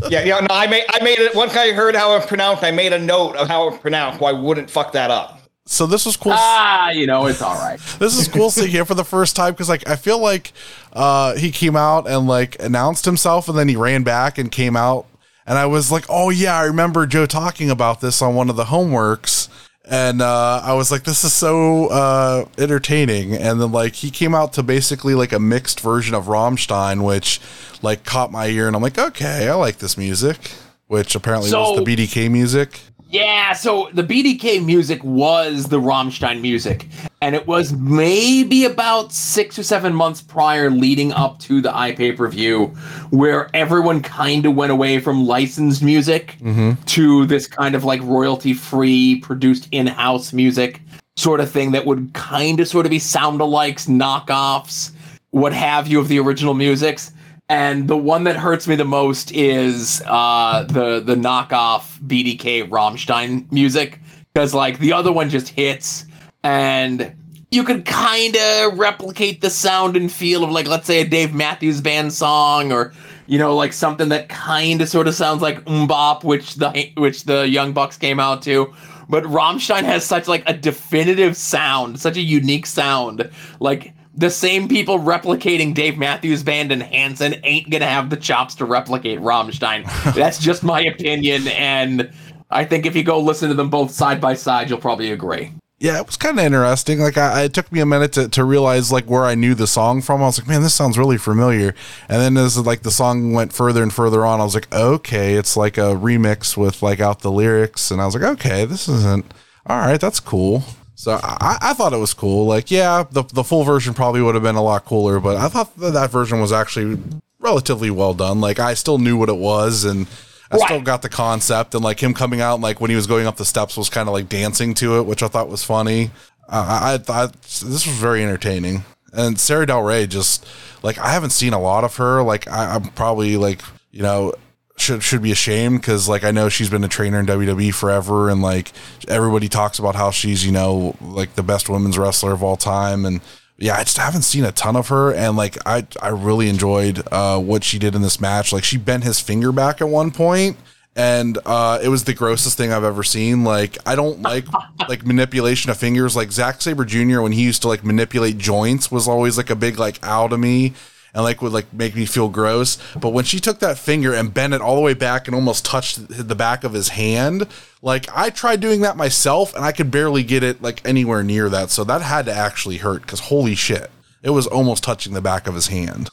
Yeah, 0.09 0.25
yeah, 0.25 0.40
no, 0.40 0.48
I 0.51 0.66
made 0.66 0.85
I 0.90 1.03
made 1.03 1.18
it 1.20 1.35
once 1.35 1.55
I 1.55 1.72
heard 1.72 1.94
how 1.94 2.16
it 2.16 2.27
pronounced, 2.27 2.62
I 2.64 2.70
made 2.70 2.92
a 2.92 2.98
note 2.98 3.37
of 3.37 3.48
how 3.48 3.68
it 3.68 3.81
pronounced, 3.81 4.18
so 4.20 4.27
I 4.27 4.33
wouldn't 4.33 4.68
fuck 4.68 4.92
that 4.92 5.11
up. 5.11 5.40
so 5.64 5.87
this 5.87 6.05
was 6.05 6.16
cool. 6.16 6.33
Ah, 6.35 6.90
you 6.90 7.07
know, 7.07 7.27
it's 7.27 7.40
all 7.40 7.55
right. 7.55 7.79
this 7.98 8.18
is 8.18 8.27
cool 8.29 8.51
seeing 8.51 8.70
him 8.70 8.85
for 8.85 8.94
the 8.94 9.05
first 9.05 9.37
time 9.37 9.53
because 9.53 9.68
like 9.70 9.88
I 9.88 9.96
feel 9.96 10.18
like 10.18 10.53
uh, 10.92 11.37
he 11.37 11.51
came 11.51 11.77
out 11.77 12.09
and 12.09 12.27
like 12.27 12.61
announced 12.61 13.05
himself 13.05 13.48
and 13.48 13.57
then 13.57 13.68
he 13.68 13.77
ran 13.77 14.03
back 14.03 14.38
and 14.38 14.51
came 14.51 14.77
out 14.77 15.07
and 15.46 15.59
I 15.59 15.66
was 15.66 15.90
like, 15.90 16.05
oh 16.09 16.31
yeah, 16.31 16.57
I 16.57 16.64
remember 16.64 17.07
Joe 17.07 17.27
talking 17.27 17.70
about 17.70 18.01
this 18.01 18.22
on 18.22 18.35
one 18.35 18.51
of 18.51 18.57
the 18.57 18.64
homeworks. 18.64 19.48
And 19.92 20.22
uh, 20.22 20.62
I 20.64 20.72
was 20.72 20.90
like, 20.90 21.05
this 21.05 21.22
is 21.22 21.35
so 21.35 21.88
uh, 21.88 22.46
entertaining. 22.57 23.35
And 23.35 23.61
then, 23.61 23.72
like, 23.72 23.94
he 23.94 24.11
came 24.11 24.35
out 24.35 24.55
to 24.55 24.62
basically 24.62 25.14
like 25.14 25.35
a 25.35 25.38
mixed 25.38 25.81
version 25.81 26.14
of 26.14 26.24
Rammstein, 26.24 27.05
which 27.05 27.42
like 27.83 28.02
caught 28.02 28.33
my 28.33 28.46
ear. 28.46 28.66
And 28.66 28.74
I'm 28.74 28.81
like, 28.81 28.96
okay, 28.96 29.50
I 29.50 29.52
like 29.52 29.78
this 29.78 29.98
music, 29.98 30.50
which 30.87 31.14
apparently 31.14 31.52
was 31.52 31.76
the 31.76 31.85
BDK 31.85 32.31
music. 32.31 32.81
Yeah, 33.12 33.53
so 33.53 33.90
the 33.92 34.03
BDK 34.03 34.64
music 34.64 35.05
was 35.05 35.66
the 35.66 35.79
Rammstein 35.79 36.40
music, 36.40 36.88
and 37.20 37.35
it 37.35 37.46
was 37.46 37.75
maybe 37.75 38.64
about 38.64 39.12
six 39.12 39.59
or 39.59 39.62
seven 39.62 39.94
months 39.94 40.22
prior, 40.22 40.70
leading 40.70 41.12
up 41.12 41.38
to 41.40 41.61
the 41.61 41.70
iPay 41.70 42.16
per 42.16 42.27
view, 42.29 42.68
where 43.11 43.51
everyone 43.53 44.01
kind 44.01 44.46
of 44.46 44.55
went 44.55 44.72
away 44.72 44.98
from 44.98 45.27
licensed 45.27 45.83
music 45.83 46.38
mm-hmm. 46.40 46.83
to 46.85 47.27
this 47.27 47.46
kind 47.46 47.75
of 47.75 47.85
like 47.85 48.01
royalty 48.03 48.55
free, 48.55 49.20
produced 49.20 49.68
in 49.72 49.87
house 49.88 50.33
music 50.33 50.81
sort 51.16 51.40
of 51.40 51.51
thing 51.51 51.72
that 51.72 51.85
would 51.85 52.14
kind 52.14 52.61
of 52.61 52.66
sort 52.66 52.87
of 52.87 52.90
be 52.90 52.98
sound 52.98 53.40
alikes, 53.40 53.87
knockoffs, 53.87 54.92
what 55.33 55.53
have 55.53 55.87
you 55.87 56.01
of 56.01 56.09
the 56.09 56.18
original 56.18 56.55
musics. 56.55 57.12
And 57.52 57.86
the 57.86 57.98
one 57.98 58.24
that 58.24 58.36
hurts 58.36 58.66
me 58.66 58.76
the 58.76 58.86
most 58.86 59.30
is 59.30 60.02
uh, 60.06 60.62
the 60.62 61.00
the 61.00 61.14
knockoff 61.14 62.00
BDK 62.00 62.66
Rammstein 62.66 63.52
music. 63.52 64.00
Because 64.32 64.54
like 64.54 64.78
the 64.78 64.94
other 64.94 65.12
one 65.12 65.28
just 65.28 65.50
hits 65.50 66.06
and 66.42 67.14
you 67.50 67.62
could 67.62 67.84
kind 67.84 68.34
of 68.36 68.78
replicate 68.78 69.42
the 69.42 69.50
sound 69.50 69.98
and 69.98 70.10
feel 70.10 70.44
of 70.44 70.50
like 70.50 70.66
let's 70.66 70.86
say 70.86 71.02
a 71.02 71.04
Dave 71.06 71.34
Matthews 71.34 71.82
Band 71.82 72.14
song 72.14 72.72
or 72.72 72.94
you 73.26 73.36
know 73.36 73.54
like 73.54 73.74
something 73.74 74.08
that 74.08 74.30
kind 74.30 74.80
of 74.80 74.88
sort 74.88 75.06
of 75.06 75.14
sounds 75.14 75.42
like 75.42 75.62
MMMBop 75.66 76.24
which 76.24 76.54
the 76.54 76.90
which 76.96 77.24
the 77.24 77.46
Young 77.46 77.74
Bucks 77.74 77.98
came 77.98 78.18
out 78.18 78.40
to. 78.44 78.72
But 79.10 79.24
Rammstein 79.24 79.82
has 79.82 80.06
such 80.06 80.26
like 80.26 80.42
a 80.46 80.54
definitive 80.54 81.36
sound 81.36 82.00
such 82.00 82.16
a 82.16 82.22
unique 82.22 82.64
sound. 82.64 83.30
Like 83.60 83.92
the 84.14 84.31
same 84.31 84.68
people 84.68 84.98
replicating 84.98 85.75
Dave 85.75 85.96
Matthews 85.96 86.42
Band 86.42 86.72
and 86.72 86.83
Hanson 86.83 87.37
ain't 87.44 87.70
gonna 87.70 87.87
have 87.87 88.11
the 88.11 88.16
chops 88.16 88.55
to 88.57 88.64
replicate 88.64 89.18
Rammstein. 89.20 89.85
That's 90.14 90.38
just 90.38 90.62
my 90.62 90.83
opinion, 90.83 91.48
and 91.48 92.12
I 92.51 92.64
think 92.64 92.87
if 92.87 92.94
you 92.94 93.03
go 93.03 93.18
listen 93.18 93.48
to 93.48 93.55
them 93.55 93.70
both 93.70 93.90
side 93.90 94.20
by 94.20 94.35
side, 94.35 94.68
you'll 94.68 94.79
probably 94.79 95.11
agree. 95.12 95.53
Yeah, 95.83 95.98
it 95.98 96.07
was 96.07 96.16
kind 96.16 96.38
of 96.38 96.44
interesting. 96.44 97.01
Like, 97.01 97.18
I, 97.18 97.42
it 97.42 97.55
took 97.55 97.72
me 97.72 97.81
a 97.81 97.87
minute 97.87 98.12
to, 98.12 98.29
to 98.29 98.44
realize 98.44 98.92
like 98.92 99.07
where 99.07 99.25
I 99.25 99.35
knew 99.35 99.57
the 99.57 99.66
song 99.66 100.01
from. 100.01 100.22
I 100.22 100.27
was 100.27 100.38
like, 100.38 100.46
man, 100.46 100.62
this 100.62 100.75
sounds 100.75 100.96
really 100.96 101.18
familiar. 101.18 101.75
And 102.09 102.22
then 102.22 102.37
as 102.37 102.57
like 102.57 102.83
the 102.83 102.92
song 102.92 103.33
went 103.33 103.53
further 103.53 103.83
and 103.83 103.92
further 103.92 104.25
on, 104.25 104.40
I 104.40 104.44
was 104.44 104.55
like, 104.55 104.72
okay, 104.72 105.35
it's 105.35 105.57
like 105.57 105.79
a 105.79 105.96
remix 105.96 106.57
with 106.57 106.83
like 106.83 107.01
out 107.01 107.22
the 107.22 107.33
lyrics. 107.33 107.90
And 107.90 108.01
I 108.01 108.07
was 108.07 108.14
like, 108.14 108.22
okay, 108.22 108.64
this 108.64 108.88
isn't 108.88 109.35
all 109.66 109.79
right. 109.79 110.01
That's 110.01 110.20
cool. 110.20 110.62
So 111.02 111.18
I, 111.20 111.58
I 111.60 111.74
thought 111.74 111.92
it 111.92 111.96
was 111.96 112.14
cool. 112.14 112.46
Like, 112.46 112.70
yeah, 112.70 113.02
the 113.10 113.24
the 113.24 113.42
full 113.42 113.64
version 113.64 113.92
probably 113.92 114.22
would 114.22 114.36
have 114.36 114.44
been 114.44 114.54
a 114.54 114.62
lot 114.62 114.84
cooler, 114.84 115.18
but 115.18 115.36
I 115.36 115.48
thought 115.48 115.76
that, 115.78 115.94
that 115.94 116.12
version 116.12 116.40
was 116.40 116.52
actually 116.52 116.96
relatively 117.40 117.90
well 117.90 118.14
done. 118.14 118.40
Like, 118.40 118.60
I 118.60 118.74
still 118.74 118.98
knew 118.98 119.16
what 119.16 119.28
it 119.28 119.36
was 119.36 119.84
and. 119.84 120.06
I 120.52 120.58
still 120.58 120.82
got 120.82 121.00
the 121.00 121.08
concept 121.08 121.74
and 121.74 121.82
like 121.82 121.98
him 122.02 122.12
coming 122.12 122.42
out 122.42 122.56
and 122.56 122.62
like 122.62 122.78
when 122.78 122.90
he 122.90 122.94
was 122.94 123.06
going 123.06 123.26
up 123.26 123.38
the 123.38 123.44
steps 123.46 123.74
was 123.74 123.88
kind 123.88 124.06
of 124.06 124.12
like 124.12 124.28
dancing 124.28 124.74
to 124.74 124.98
it, 124.98 125.04
which 125.04 125.22
I 125.22 125.28
thought 125.28 125.48
was 125.48 125.64
funny. 125.64 126.10
Uh, 126.46 126.80
I, 126.82 126.92
I 126.92 126.98
thought 126.98 127.32
this 127.40 127.62
was 127.62 127.86
very 127.86 128.22
entertaining. 128.22 128.84
And 129.14 129.40
Sara 129.40 129.64
Del 129.64 129.82
Rey 129.82 130.06
just 130.06 130.46
like 130.82 130.98
I 130.98 131.12
haven't 131.12 131.30
seen 131.30 131.54
a 131.54 131.58
lot 131.58 131.84
of 131.84 131.96
her. 131.96 132.22
Like 132.22 132.46
I, 132.48 132.74
I'm 132.74 132.84
probably 132.90 133.38
like 133.38 133.62
you 133.92 134.02
know 134.02 134.34
should 134.76 135.02
should 135.02 135.22
be 135.22 135.32
ashamed 135.32 135.80
because 135.80 136.08
like 136.08 136.24
I 136.24 136.30
know 136.30 136.48
she's 136.48 136.70
been 136.70 136.85
a 136.85 136.88
trainer 136.88 137.20
in 137.20 137.26
WWE 137.26 137.74
forever 137.74 138.30
and 138.30 138.42
like 138.42 138.72
everybody 139.06 139.48
talks 139.48 139.78
about 139.78 139.94
how 139.94 140.11
she's 140.11 140.44
you 140.44 140.52
know 140.52 140.96
like 141.00 141.35
the 141.35 141.42
best 141.42 141.68
women's 141.68 141.98
wrestler 141.98 142.32
of 142.32 142.42
all 142.42 142.56
time 142.56 143.04
and 143.04 143.20
yeah, 143.62 143.76
I 143.76 143.85
just 143.85 143.98
haven't 143.98 144.22
seen 144.22 144.44
a 144.44 144.50
ton 144.50 144.74
of 144.74 144.88
her, 144.88 145.14
and 145.14 145.37
like 145.37 145.56
I, 145.64 145.87
I 146.02 146.08
really 146.08 146.48
enjoyed 146.48 147.00
uh, 147.12 147.38
what 147.38 147.62
she 147.62 147.78
did 147.78 147.94
in 147.94 148.02
this 148.02 148.20
match. 148.20 148.52
Like 148.52 148.64
she 148.64 148.76
bent 148.76 149.04
his 149.04 149.20
finger 149.20 149.52
back 149.52 149.80
at 149.80 149.88
one 149.88 150.11
point, 150.11 150.56
and 150.96 151.38
uh, 151.46 151.78
it 151.80 151.88
was 151.88 152.02
the 152.02 152.12
grossest 152.12 152.56
thing 152.56 152.72
I've 152.72 152.82
ever 152.82 153.04
seen. 153.04 153.44
Like 153.44 153.78
I 153.87 153.94
don't 153.94 154.20
like 154.20 154.46
like 154.88 155.06
manipulation 155.06 155.70
of 155.70 155.76
fingers. 155.76 156.16
Like 156.16 156.32
Zack 156.32 156.61
Sabre 156.61 156.85
Jr. 156.85 157.20
when 157.20 157.30
he 157.30 157.42
used 157.44 157.62
to 157.62 157.68
like 157.68 157.85
manipulate 157.85 158.37
joints 158.37 158.90
was 158.90 159.06
always 159.06 159.37
like 159.37 159.50
a 159.50 159.56
big 159.56 159.78
like 159.78 160.04
ow 160.04 160.26
to 160.26 160.37
me. 160.37 160.74
And 161.14 161.25
like 161.25 161.42
would 161.42 161.53
like 161.53 161.72
make 161.75 161.94
me 161.94 162.07
feel 162.07 162.31
gross, 162.31 162.79
but 162.98 163.11
when 163.11 163.27
she 163.27 163.38
took 163.38 163.59
that 163.59 163.77
finger 163.77 164.14
and 164.14 164.33
bent 164.33 164.55
it 164.55 164.62
all 164.62 164.77
the 164.77 164.81
way 164.81 164.94
back 164.94 165.29
and 165.29 165.35
almost 165.35 165.62
touched 165.62 166.09
the 166.09 166.35
back 166.35 166.64
of 166.64 166.72
his 166.72 166.88
hand, 166.88 167.46
like 167.83 168.07
I 168.16 168.31
tried 168.31 168.61
doing 168.61 168.81
that 168.81 168.96
myself 168.96 169.55
and 169.55 169.62
I 169.62 169.72
could 169.72 169.90
barely 169.90 170.22
get 170.22 170.42
it 170.42 170.62
like 170.62 170.81
anywhere 170.88 171.23
near 171.23 171.50
that. 171.50 171.71
So 171.71 171.85
that 171.85 172.00
had 172.00 172.25
to 172.27 172.33
actually 172.33 172.79
hurt 172.79 173.02
because 173.02 173.21
holy 173.21 173.54
shit, 173.54 173.90
it 174.23 174.31
was 174.31 174.46
almost 174.46 174.83
touching 174.83 175.13
the 175.13 175.21
back 175.21 175.46
of 175.46 175.54
his 175.54 175.67
hand. 175.67 176.08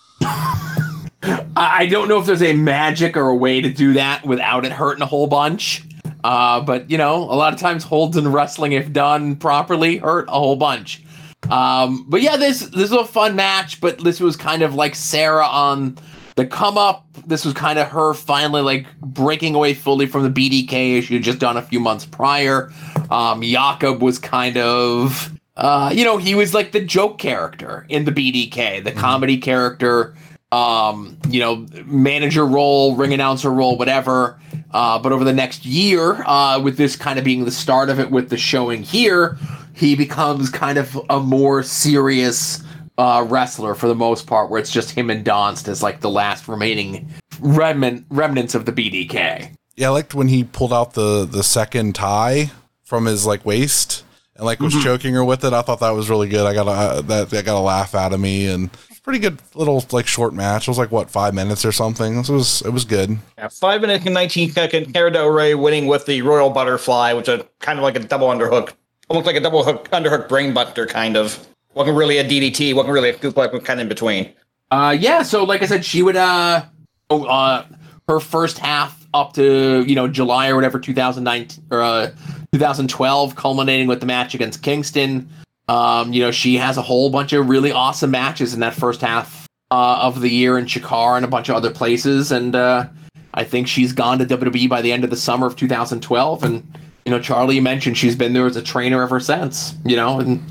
I 1.55 1.87
don't 1.89 2.07
know 2.07 2.19
if 2.19 2.25
there's 2.25 2.41
a 2.41 2.53
magic 2.53 3.15
or 3.15 3.29
a 3.29 3.35
way 3.35 3.61
to 3.61 3.69
do 3.71 3.93
that 3.93 4.25
without 4.25 4.65
it 4.65 4.71
hurting 4.71 5.01
a 5.01 5.05
whole 5.05 5.27
bunch. 5.27 5.83
Uh, 6.23 6.61
but 6.61 6.89
you 6.89 6.97
know, 6.97 7.15
a 7.15 7.35
lot 7.35 7.53
of 7.53 7.59
times 7.59 7.83
holds 7.83 8.17
in 8.17 8.31
wrestling, 8.31 8.73
if 8.73 8.91
done 8.91 9.35
properly, 9.35 9.97
hurt 9.97 10.27
a 10.27 10.33
whole 10.33 10.55
bunch. 10.55 11.03
Um, 11.49 12.05
but 12.07 12.21
yeah, 12.21 12.37
this 12.37 12.61
this 12.61 12.91
was 12.91 13.01
a 13.01 13.05
fun 13.05 13.35
match, 13.35 13.81
but 13.81 13.99
this 13.99 14.19
was 14.19 14.35
kind 14.35 14.61
of 14.61 14.75
like 14.75 14.95
Sarah 14.95 15.47
on 15.47 15.97
the 16.35 16.45
come 16.45 16.77
up. 16.77 17.05
This 17.25 17.43
was 17.43 17.53
kind 17.53 17.79
of 17.79 17.87
her 17.89 18.13
finally 18.13 18.61
like 18.61 18.85
breaking 19.01 19.55
away 19.55 19.73
fully 19.73 20.05
from 20.05 20.23
the 20.23 20.29
BDK 20.29 21.01
she 21.03 21.15
had 21.15 21.23
just 21.23 21.39
done 21.39 21.57
a 21.57 21.61
few 21.61 21.79
months 21.79 22.05
prior. 22.05 22.71
Um, 23.09 23.41
Jakob 23.41 24.01
was 24.01 24.19
kind 24.19 24.57
of 24.57 25.33
uh, 25.59 25.91
you 25.93 26.05
know, 26.05 26.15
he 26.15 26.35
was 26.35 26.53
like 26.53 26.71
the 26.71 26.79
joke 26.79 27.17
character 27.17 27.85
in 27.89 28.05
the 28.05 28.11
BDK, 28.13 28.81
the 28.81 28.93
comedy 28.93 29.37
character, 29.37 30.15
um, 30.51 31.17
you 31.29 31.39
know, 31.39 31.67
manager 31.85 32.45
role, 32.45 32.95
ring 32.95 33.13
announcer 33.13 33.51
role, 33.51 33.77
whatever. 33.77 34.39
Uh, 34.71 34.99
but 34.99 35.11
over 35.11 35.23
the 35.23 35.33
next 35.33 35.65
year, 35.65 36.23
uh, 36.25 36.59
with 36.59 36.77
this 36.77 36.95
kind 36.95 37.19
of 37.19 37.25
being 37.25 37.45
the 37.45 37.51
start 37.51 37.89
of 37.89 37.99
it 37.99 38.11
with 38.11 38.29
the 38.29 38.37
showing 38.37 38.83
here, 38.83 39.37
he 39.73 39.95
becomes 39.95 40.49
kind 40.49 40.77
of 40.77 40.99
a 41.09 41.19
more 41.19 41.63
serious 41.63 42.63
uh, 42.97 43.25
wrestler 43.27 43.75
for 43.75 43.87
the 43.87 43.95
most 43.95 44.27
part, 44.27 44.49
where 44.49 44.59
it's 44.59 44.71
just 44.71 44.91
him 44.91 45.09
and 45.09 45.25
Donst 45.25 45.67
as 45.67 45.81
like 45.81 46.01
the 46.01 46.09
last 46.09 46.47
remaining 46.47 47.09
remnant 47.39 48.05
remnants 48.09 48.55
of 48.55 48.65
the 48.65 48.73
BDK. 48.73 49.53
Yeah, 49.75 49.87
I 49.87 49.91
liked 49.91 50.13
when 50.13 50.27
he 50.27 50.43
pulled 50.43 50.73
out 50.73 50.93
the 50.93 51.25
the 51.25 51.43
second 51.43 51.95
tie 51.95 52.51
from 52.83 53.05
his 53.05 53.25
like 53.25 53.45
waist 53.45 54.03
and 54.35 54.45
like 54.45 54.59
was 54.59 54.73
choking 54.83 55.13
her 55.13 55.23
with 55.23 55.45
it. 55.45 55.53
I 55.53 55.61
thought 55.61 55.79
that 55.79 55.91
was 55.91 56.09
really 56.09 56.27
good. 56.27 56.45
I 56.45 56.53
got 56.53 56.67
a 56.67 57.01
that 57.03 57.29
that 57.29 57.45
got 57.45 57.57
a 57.57 57.61
laugh 57.61 57.95
out 57.95 58.11
of 58.11 58.19
me 58.19 58.47
and 58.47 58.69
pretty 58.99 59.19
good 59.19 59.39
little 59.55 59.83
like 59.91 60.07
short 60.07 60.33
match. 60.33 60.67
It 60.67 60.71
was 60.71 60.77
like 60.77 60.91
what 60.91 61.09
five 61.09 61.33
minutes 61.33 61.65
or 61.65 61.71
something. 61.71 62.17
This 62.17 62.29
was 62.29 62.61
it 62.61 62.69
was 62.69 62.85
good. 62.85 63.17
Yeah, 63.37 63.47
five 63.47 63.81
minutes 63.81 64.05
and 64.05 64.13
19 64.13 64.51
second. 64.51 64.93
Sara 64.93 65.11
Del 65.11 65.29
Rey 65.29 65.55
winning 65.55 65.87
with 65.87 66.05
the 66.05 66.21
Royal 66.21 66.49
Butterfly, 66.49 67.13
which 67.13 67.27
is 67.27 67.43
kind 67.59 67.79
of 67.79 67.83
like 67.83 67.95
a 67.95 67.99
double 67.99 68.27
underhook. 68.27 68.73
Almost 69.09 69.25
like 69.25 69.35
a 69.35 69.39
double 69.39 69.63
hook, 69.63 69.89
underhook 69.89 70.27
brainbuster, 70.27 70.87
kind 70.87 71.17
of. 71.17 71.47
Wasn't 71.73 71.97
really 71.97 72.17
a 72.17 72.23
DDT, 72.23 72.73
wasn't 72.75 72.93
really 72.93 73.09
a 73.09 73.13
suplex, 73.13 73.51
was 73.53 73.63
kind 73.63 73.79
of 73.79 73.85
in 73.85 73.89
between. 73.89 74.33
Uh, 74.71 74.95
yeah. 74.99 75.23
So, 75.23 75.43
like 75.43 75.61
I 75.61 75.65
said, 75.65 75.83
she 75.85 76.01
would 76.01 76.15
uh, 76.15 76.65
oh, 77.09 77.25
uh, 77.25 77.65
her 78.07 78.19
first 78.19 78.57
half 78.59 79.07
up 79.13 79.33
to 79.33 79.83
you 79.87 79.95
know 79.95 80.07
July 80.07 80.49
or 80.49 80.55
whatever 80.55 80.79
2019 80.79 81.65
or 81.71 81.81
uh, 81.81 82.11
2012, 82.51 83.35
culminating 83.35 83.87
with 83.87 83.99
the 83.99 84.05
match 84.05 84.33
against 84.33 84.61
Kingston. 84.61 85.29
Um, 85.69 86.11
you 86.13 86.21
know, 86.21 86.31
she 86.31 86.57
has 86.57 86.77
a 86.77 86.81
whole 86.81 87.11
bunch 87.11 87.31
of 87.31 87.47
really 87.47 87.71
awesome 87.71 88.09
matches 88.09 88.55
in 88.55 88.59
that 88.61 88.73
first 88.73 89.01
half 89.01 89.47
uh, 89.69 89.99
of 90.01 90.19
the 90.19 90.29
year 90.29 90.57
in 90.57 90.65
Chikara 90.65 91.17
and 91.17 91.23
a 91.23 91.27
bunch 91.27 91.47
of 91.47 91.55
other 91.55 91.69
places, 91.69 92.31
and 92.31 92.55
uh, 92.55 92.87
I 93.35 93.43
think 93.43 93.67
she's 93.67 93.93
gone 93.93 94.17
to 94.17 94.25
WWE 94.25 94.67
by 94.67 94.81
the 94.81 94.91
end 94.91 95.03
of 95.03 95.11
the 95.11 95.15
summer 95.15 95.45
of 95.45 95.55
2012. 95.55 96.43
And 96.43 96.77
you 97.05 97.11
know, 97.11 97.19
Charlie 97.19 97.59
mentioned 97.59 97.99
she's 97.99 98.15
been 98.15 98.33
there 98.33 98.47
as 98.47 98.55
a 98.55 98.63
trainer 98.63 99.03
ever 99.03 99.19
since. 99.19 99.75
You 99.85 99.95
know, 99.95 100.19
and 100.19 100.41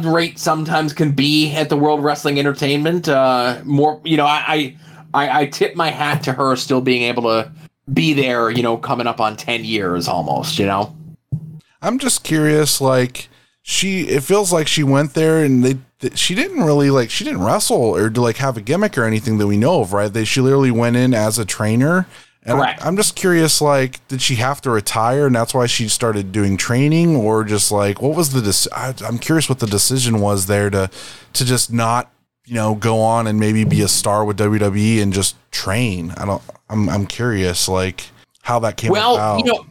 great 0.00 0.38
sometimes 0.38 0.92
can 0.92 1.10
be 1.10 1.52
at 1.52 1.68
the 1.68 1.76
World 1.76 2.04
Wrestling 2.04 2.38
Entertainment. 2.38 3.08
Uh, 3.08 3.60
more, 3.64 4.00
you 4.04 4.16
know, 4.16 4.26
I, 4.26 4.76
I 5.12 5.40
I 5.40 5.46
tip 5.46 5.74
my 5.74 5.90
hat 5.90 6.22
to 6.22 6.32
her 6.32 6.54
still 6.54 6.80
being 6.80 7.02
able 7.02 7.24
to 7.24 7.50
be 7.92 8.12
there. 8.12 8.50
You 8.50 8.62
know, 8.62 8.76
coming 8.76 9.08
up 9.08 9.20
on 9.20 9.36
10 9.36 9.64
years 9.64 10.06
almost. 10.06 10.60
You 10.60 10.66
know. 10.66 10.96
I'm 11.84 11.98
just 11.98 12.22
curious, 12.22 12.80
like 12.80 13.28
she, 13.62 14.08
it 14.08 14.22
feels 14.22 14.52
like 14.52 14.66
she 14.66 14.82
went 14.82 15.14
there 15.14 15.44
and 15.44 15.64
they, 15.64 15.78
she 16.14 16.34
didn't 16.34 16.64
really 16.64 16.90
like, 16.90 17.10
she 17.10 17.24
didn't 17.24 17.42
wrestle 17.44 17.76
or 17.76 18.10
do 18.10 18.20
like 18.20 18.36
have 18.38 18.56
a 18.56 18.60
gimmick 18.60 18.98
or 18.98 19.04
anything 19.04 19.38
that 19.38 19.46
we 19.46 19.56
know 19.56 19.80
of, 19.82 19.92
right? 19.92 20.12
They, 20.12 20.24
she 20.24 20.40
literally 20.40 20.72
went 20.72 20.96
in 20.96 21.14
as 21.14 21.38
a 21.38 21.44
trainer. 21.44 22.06
And 22.44 22.58
Correct. 22.58 22.84
I, 22.84 22.88
am 22.88 22.96
just 22.96 23.14
curious, 23.14 23.60
like, 23.60 24.06
did 24.08 24.20
she 24.20 24.34
have 24.34 24.60
to 24.62 24.70
retire 24.70 25.28
and 25.28 25.36
that's 25.36 25.54
why 25.54 25.66
she 25.66 25.88
started 25.88 26.32
doing 26.32 26.56
training 26.56 27.14
or 27.14 27.44
just 27.44 27.70
like, 27.70 28.02
what 28.02 28.16
was 28.16 28.32
the, 28.32 28.40
dec- 28.40 28.66
I, 28.72 28.94
I'm 29.06 29.18
curious 29.18 29.48
what 29.48 29.60
the 29.60 29.68
decision 29.68 30.20
was 30.20 30.46
there 30.46 30.68
to, 30.70 30.90
to 31.34 31.44
just 31.44 31.72
not, 31.72 32.10
you 32.44 32.54
know, 32.54 32.74
go 32.74 32.98
on 33.00 33.28
and 33.28 33.38
maybe 33.38 33.62
be 33.62 33.82
a 33.82 33.88
star 33.88 34.24
with 34.24 34.38
WWE 34.38 35.00
and 35.00 35.12
just 35.12 35.36
train. 35.52 36.10
I 36.16 36.24
don't, 36.24 36.42
I'm, 36.68 36.88
I'm 36.88 37.06
curious, 37.06 37.68
like 37.68 38.02
how 38.42 38.58
that 38.58 38.76
came 38.76 38.90
Well, 38.90 39.14
about. 39.14 39.38
you 39.38 39.44
know, 39.44 39.64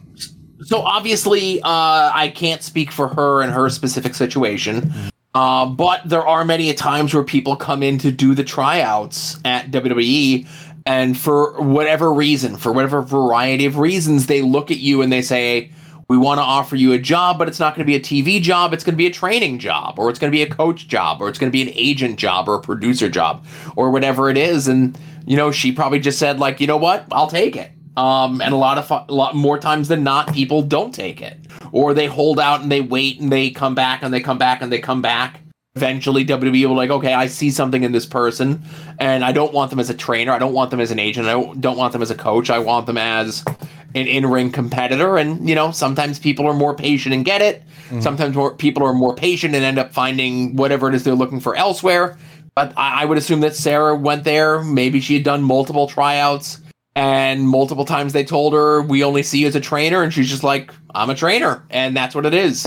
so 0.64 0.82
obviously, 0.82 1.60
uh, 1.62 2.10
I 2.14 2.32
can't 2.34 2.62
speak 2.62 2.90
for 2.90 3.08
her 3.08 3.42
and 3.42 3.52
her 3.52 3.68
specific 3.70 4.14
situation. 4.14 4.92
Uh, 5.34 5.66
but 5.66 6.02
there 6.04 6.26
are 6.26 6.44
many 6.44 6.72
times 6.74 7.14
where 7.14 7.24
people 7.24 7.56
come 7.56 7.82
in 7.82 7.98
to 7.98 8.12
do 8.12 8.34
the 8.34 8.44
tryouts 8.44 9.38
at 9.44 9.70
WWE, 9.70 10.46
and 10.84 11.16
for 11.16 11.60
whatever 11.62 12.12
reason, 12.12 12.56
for 12.56 12.72
whatever 12.72 13.00
variety 13.02 13.64
of 13.64 13.78
reasons, 13.78 14.26
they 14.26 14.42
look 14.42 14.70
at 14.70 14.78
you 14.78 15.00
and 15.00 15.10
they 15.10 15.22
say, 15.22 15.70
"We 16.08 16.18
want 16.18 16.38
to 16.38 16.42
offer 16.42 16.76
you 16.76 16.92
a 16.92 16.98
job, 16.98 17.38
but 17.38 17.48
it's 17.48 17.58
not 17.58 17.74
going 17.74 17.86
to 17.86 17.90
be 17.90 17.96
a 17.96 18.00
TV 18.00 18.42
job. 18.42 18.74
It's 18.74 18.84
going 18.84 18.92
to 18.92 18.98
be 18.98 19.06
a 19.06 19.12
training 19.12 19.58
job, 19.58 19.98
or 19.98 20.10
it's 20.10 20.18
going 20.18 20.30
to 20.30 20.36
be 20.36 20.42
a 20.42 20.50
coach 20.50 20.86
job, 20.86 21.22
or 21.22 21.28
it's 21.30 21.38
going 21.38 21.50
to 21.50 21.56
be 21.56 21.62
an 21.62 21.72
agent 21.74 22.18
job, 22.18 22.46
or 22.48 22.56
a 22.56 22.60
producer 22.60 23.08
job, 23.08 23.46
or 23.74 23.90
whatever 23.90 24.28
it 24.28 24.36
is." 24.36 24.68
And 24.68 24.98
you 25.24 25.36
know, 25.36 25.50
she 25.50 25.72
probably 25.72 26.00
just 26.00 26.18
said, 26.18 26.40
"Like, 26.40 26.60
you 26.60 26.66
know 26.66 26.76
what? 26.76 27.06
I'll 27.10 27.28
take 27.28 27.56
it." 27.56 27.70
Um, 27.96 28.40
and 28.40 28.54
a 28.54 28.56
lot 28.56 28.78
of 28.78 28.90
a 29.08 29.12
lot 29.12 29.34
more 29.34 29.58
times 29.58 29.88
than 29.88 30.02
not, 30.02 30.32
people 30.32 30.62
don't 30.62 30.94
take 30.94 31.20
it, 31.20 31.38
or 31.72 31.92
they 31.92 32.06
hold 32.06 32.40
out 32.40 32.62
and 32.62 32.72
they 32.72 32.80
wait 32.80 33.20
and 33.20 33.30
they 33.30 33.50
come 33.50 33.74
back 33.74 34.02
and 34.02 34.12
they 34.14 34.20
come 34.20 34.38
back 34.38 34.62
and 34.62 34.72
they 34.72 34.78
come 34.78 35.02
back. 35.02 35.40
Eventually, 35.74 36.22
WWE 36.24 36.66
will 36.66 36.76
like, 36.76 36.90
okay, 36.90 37.14
I 37.14 37.26
see 37.26 37.50
something 37.50 37.82
in 37.82 37.92
this 37.92 38.04
person, 38.06 38.62
and 38.98 39.24
I 39.24 39.32
don't 39.32 39.52
want 39.54 39.70
them 39.70 39.78
as 39.80 39.88
a 39.90 39.94
trainer. 39.94 40.32
I 40.32 40.38
don't 40.38 40.52
want 40.52 40.70
them 40.70 40.80
as 40.80 40.90
an 40.90 40.98
agent. 40.98 41.26
I 41.28 41.32
don't- 41.32 41.76
want 41.78 41.92
them 41.94 42.02
as 42.02 42.10
a 42.10 42.14
coach. 42.14 42.50
I 42.50 42.58
want 42.58 42.84
them 42.86 42.98
as 42.98 43.42
an 43.94 44.06
in-ring 44.06 44.52
competitor. 44.52 45.16
And 45.18 45.46
you 45.48 45.54
know, 45.54 45.70
sometimes 45.70 46.18
people 46.18 46.46
are 46.46 46.54
more 46.54 46.74
patient 46.74 47.14
and 47.14 47.24
get 47.24 47.40
it. 47.42 47.62
Sometimes 48.00 48.34
more 48.34 48.54
people 48.54 48.82
are 48.84 48.94
more 48.94 49.14
patient 49.14 49.54
and 49.54 49.62
end 49.62 49.78
up 49.78 49.92
finding 49.92 50.56
whatever 50.56 50.88
it 50.88 50.94
is 50.94 51.04
they're 51.04 51.14
looking 51.14 51.40
for 51.40 51.54
elsewhere. 51.56 52.16
But 52.54 52.72
I, 52.76 53.02
I 53.02 53.04
would 53.04 53.18
assume 53.18 53.40
that 53.40 53.54
Sarah 53.54 53.94
went 53.94 54.24
there. 54.24 54.62
Maybe 54.62 54.98
she 55.00 55.12
had 55.12 55.24
done 55.24 55.42
multiple 55.42 55.86
tryouts 55.86 56.58
and 56.94 57.48
multiple 57.48 57.84
times 57.84 58.12
they 58.12 58.24
told 58.24 58.52
her 58.52 58.82
we 58.82 59.02
only 59.02 59.22
see 59.22 59.38
you 59.38 59.46
as 59.46 59.54
a 59.56 59.60
trainer 59.60 60.02
and 60.02 60.12
she's 60.12 60.28
just 60.28 60.44
like 60.44 60.70
i'm 60.94 61.08
a 61.10 61.14
trainer 61.14 61.64
and 61.70 61.96
that's 61.96 62.14
what 62.14 62.26
it 62.26 62.34
is 62.34 62.66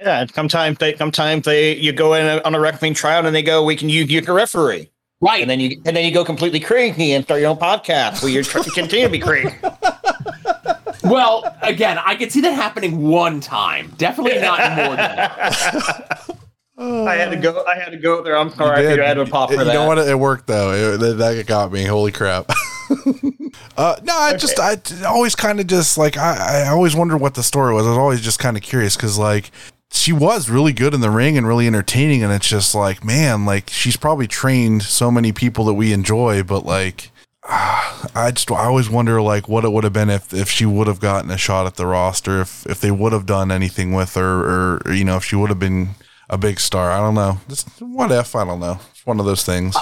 Yeah, 0.00 0.20
and 0.20 0.30
sometimes 0.34 0.78
they 0.78 0.94
sometimes 0.96 1.44
they 1.46 1.76
you 1.76 1.92
go 1.92 2.12
in 2.14 2.40
on 2.40 2.54
a 2.54 2.60
wrestling 2.60 2.92
tryout 2.94 3.24
and 3.24 3.34
they 3.34 3.42
go, 3.42 3.64
we 3.64 3.74
can 3.76 3.88
use 3.88 4.10
you 4.10 4.20
as 4.20 4.28
a 4.28 4.32
referee, 4.32 4.90
right 5.20 5.40
and 5.40 5.48
then 5.50 5.60
you 5.60 5.80
and 5.86 5.96
then 5.96 6.04
you 6.04 6.12
go 6.12 6.24
completely 6.24 6.60
crazy 6.60 7.12
and 7.12 7.24
start 7.24 7.40
your 7.40 7.50
own 7.50 7.56
podcast 7.56 8.22
where 8.22 8.30
you're 8.30 8.42
trying 8.42 8.64
to 8.64 8.70
continue 8.72 9.06
to 9.06 9.12
be 9.12 9.18
crazy. 9.18 9.54
well 11.04 11.56
again 11.62 11.98
i 12.04 12.14
could 12.14 12.32
see 12.32 12.40
that 12.40 12.52
happening 12.54 13.02
one 13.08 13.38
time 13.40 13.92
definitely 13.98 14.40
not 14.40 14.58
more 14.76 14.88
than 14.96 15.16
that 15.16 16.30
I 16.76 17.14
had 17.14 17.30
to 17.30 17.36
go. 17.36 17.64
I 17.66 17.76
had 17.76 17.90
to 17.90 17.96
go 17.96 18.20
there. 18.20 18.36
I'm 18.36 18.50
sorry. 18.50 18.82
did. 18.82 18.98
I 18.98 19.06
had 19.06 19.14
to 19.14 19.26
pop 19.26 19.50
for 19.50 19.54
you 19.58 19.64
that. 19.64 19.72
know 19.72 19.86
what? 19.86 19.96
It 19.98 20.18
worked 20.18 20.48
though. 20.48 20.72
It, 20.72 20.98
that, 20.98 21.14
that 21.18 21.46
got 21.46 21.70
me. 21.70 21.84
Holy 21.84 22.10
crap. 22.10 22.50
uh, 23.76 23.96
no, 24.02 24.16
I 24.16 24.36
just, 24.36 24.58
I 24.58 24.76
always 25.06 25.34
kind 25.34 25.60
of 25.60 25.66
just 25.66 25.98
like, 25.98 26.16
I, 26.16 26.64
I 26.64 26.68
always 26.68 26.94
wondered 26.94 27.18
what 27.18 27.34
the 27.34 27.42
story 27.42 27.74
was. 27.74 27.86
I 27.86 27.90
was 27.90 27.98
always 27.98 28.20
just 28.20 28.38
kind 28.38 28.56
of 28.56 28.62
curious 28.62 28.96
because 28.96 29.18
like 29.18 29.50
she 29.90 30.12
was 30.12 30.48
really 30.48 30.72
good 30.72 30.94
in 30.94 31.00
the 31.00 31.10
ring 31.10 31.36
and 31.36 31.46
really 31.46 31.66
entertaining. 31.66 32.22
And 32.22 32.32
it's 32.32 32.48
just 32.48 32.74
like, 32.74 33.04
man, 33.04 33.44
like 33.44 33.70
she's 33.70 33.96
probably 33.96 34.26
trained 34.26 34.82
so 34.82 35.10
many 35.10 35.32
people 35.32 35.64
that 35.66 35.74
we 35.74 35.92
enjoy, 35.92 36.42
but 36.42 36.64
like, 36.64 37.10
I 37.44 38.30
just, 38.32 38.50
I 38.50 38.64
always 38.64 38.88
wonder 38.88 39.20
like 39.20 39.48
what 39.48 39.64
it 39.64 39.72
would 39.72 39.84
have 39.84 39.92
been 39.92 40.10
if, 40.10 40.32
if 40.32 40.48
she 40.48 40.66
would 40.66 40.86
have 40.86 41.00
gotten 41.00 41.30
a 41.30 41.38
shot 41.38 41.66
at 41.66 41.74
the 41.74 41.86
roster, 41.86 42.40
if, 42.40 42.66
if 42.66 42.80
they 42.80 42.90
would 42.90 43.12
have 43.12 43.26
done 43.26 43.50
anything 43.50 43.92
with 43.92 44.14
her 44.14 44.22
or, 44.44 44.82
or 44.86 44.92
you 44.92 45.04
know, 45.04 45.16
if 45.16 45.24
she 45.24 45.36
would 45.36 45.50
have 45.50 45.58
been 45.58 45.90
a 46.28 46.38
big 46.38 46.60
star. 46.60 46.90
I 46.90 46.98
don't 46.98 47.14
know. 47.14 47.40
Just 47.48 47.68
what 47.80 48.10
if? 48.10 48.34
I 48.34 48.44
don't 48.44 48.60
know. 48.60 48.78
It's 48.90 49.06
one 49.06 49.20
of 49.20 49.26
those 49.26 49.44
things. 49.44 49.76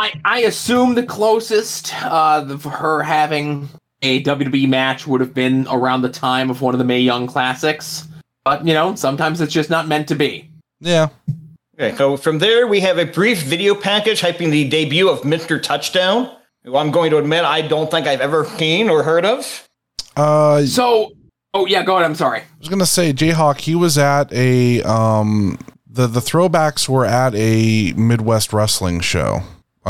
I, 0.00 0.18
I 0.24 0.40
assume 0.40 0.94
the 0.94 1.02
closest 1.02 1.92
uh, 2.02 2.40
the, 2.40 2.56
her 2.56 3.02
having 3.02 3.68
a 4.00 4.22
WWE 4.22 4.66
match 4.66 5.06
would 5.06 5.20
have 5.20 5.34
been 5.34 5.66
around 5.70 6.00
the 6.00 6.08
time 6.08 6.48
of 6.48 6.62
one 6.62 6.72
of 6.72 6.78
the 6.78 6.84
Mae 6.84 7.00
Young 7.00 7.26
Classics. 7.26 8.08
But, 8.42 8.66
you 8.66 8.72
know, 8.72 8.94
sometimes 8.94 9.42
it's 9.42 9.52
just 9.52 9.68
not 9.68 9.88
meant 9.88 10.08
to 10.08 10.14
be. 10.14 10.50
Yeah. 10.80 11.08
Okay, 11.78 11.94
so 11.98 12.16
from 12.16 12.38
there 12.38 12.66
we 12.66 12.80
have 12.80 12.96
a 12.96 13.04
brief 13.04 13.42
video 13.42 13.74
package 13.74 14.22
hyping 14.22 14.50
the 14.50 14.66
debut 14.70 15.10
of 15.10 15.20
Mr. 15.20 15.62
Touchdown, 15.62 16.34
who 16.64 16.78
I'm 16.78 16.90
going 16.90 17.10
to 17.10 17.18
admit 17.18 17.44
I 17.44 17.60
don't 17.60 17.90
think 17.90 18.06
I've 18.06 18.22
ever 18.22 18.46
seen 18.56 18.88
or 18.88 19.02
heard 19.02 19.26
of. 19.26 19.68
Uh, 20.16 20.64
So, 20.64 21.12
oh, 21.52 21.66
yeah, 21.66 21.82
go 21.82 21.96
ahead. 21.96 22.06
I'm 22.06 22.14
sorry. 22.14 22.40
I 22.40 22.44
was 22.58 22.70
gonna 22.70 22.86
say 22.86 23.12
Jayhawk. 23.12 23.60
He 23.60 23.74
was 23.74 23.98
at 23.98 24.32
a 24.32 24.82
um 24.82 25.58
the 25.86 26.06
the 26.06 26.20
throwbacks 26.20 26.88
were 26.88 27.04
at 27.04 27.34
a 27.34 27.92
Midwest 27.96 28.54
wrestling 28.54 29.00
show. 29.00 29.42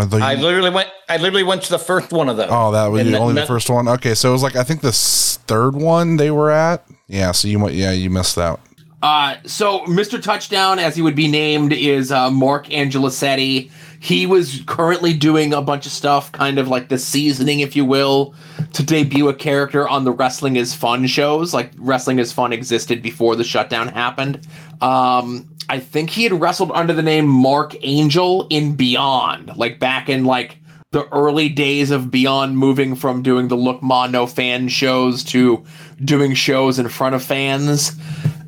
They- 0.05 0.21
I 0.21 0.35
literally 0.35 0.71
went. 0.71 0.89
I 1.09 1.17
literally 1.17 1.43
went 1.43 1.63
to 1.65 1.71
the 1.71 1.79
first 1.79 2.13
one 2.13 2.29
of 2.29 2.37
them. 2.37 2.49
oh, 2.53 2.73
that 2.73 2.87
was 2.87 3.05
the, 3.05 3.19
only 3.19 3.35
the 3.35 3.41
that- 3.41 3.47
first 3.49 3.69
one. 3.71 3.89
Okay, 3.89 4.15
so 4.15 4.29
it 4.31 4.33
was 4.33 4.43
like 4.43 4.57
I 4.57 4.63
think 4.65 4.81
the 4.81 4.93
third 4.93 5.75
one 5.75 6.17
they 6.17 6.31
were 6.31 6.51
at. 6.51 6.85
Yeah, 7.09 7.33
so 7.33 7.49
you 7.49 7.59
might 7.59 7.75
yeah 7.75 7.93
you 7.93 8.11
missed 8.11 8.37
that. 8.37 8.61
Uh, 9.03 9.37
so 9.47 9.81
Mr. 9.87 10.23
Touchdown, 10.23 10.79
as 10.79 10.95
he 10.95 11.03
would 11.03 11.15
be 11.15 11.29
named, 11.29 11.73
is 11.73 12.13
uh, 12.13 12.31
Mark 12.31 12.67
Angelosetti. 12.67 13.71
He 13.99 14.27
was 14.27 14.63
currently 14.67 15.13
doing 15.13 15.53
a 15.53 15.63
bunch 15.63 15.87
of 15.87 15.93
stuff, 15.93 16.33
kind 16.33 16.59
of 16.59 16.69
like 16.69 16.89
the 16.89 16.99
seasoning, 16.99 17.61
if 17.61 17.77
you 17.77 17.85
will, 17.85 18.35
to 18.73 18.83
debut 18.83 19.29
a 19.29 19.35
character 19.35 19.89
on 19.89 20.05
the 20.05 20.13
Wrestling 20.13 20.57
is 20.57 20.75
Fun 20.75 21.07
shows. 21.07 21.55
Like 21.55 21.73
Wrestling 21.79 22.19
is 22.19 22.33
Fun 22.33 22.53
existed 22.53 23.03
before 23.03 23.37
the 23.37 23.45
shutdown 23.45 23.89
happened. 23.89 24.47
Um, 24.81 25.49
I 25.69 25.79
think 25.79 26.11
he 26.11 26.25
had 26.25 26.39
wrestled 26.41 26.73
under 26.73 26.93
the 26.93 27.03
name 27.03 27.27
Mark 27.27 27.75
Angel 27.83 28.47
in 28.51 28.75
Beyond, 28.75 29.57
like 29.57 29.79
back 29.79 30.09
in 30.09 30.25
like 30.25 30.57
the 30.93 31.07
early 31.13 31.49
days 31.49 31.91
of 31.91 32.11
Beyond 32.11 32.59
moving 32.59 32.97
from 32.97 33.23
doing 33.23 33.49
the 33.49 33.57
Look 33.57 33.83
Ma 33.83 34.07
No 34.09 34.27
fan 34.27 34.69
shows 34.69 35.23
to 35.25 35.65
doing 36.05 36.35
shows 36.35 36.79
in 36.79 36.89
front 36.89 37.15
of 37.15 37.23
fans. 37.23 37.93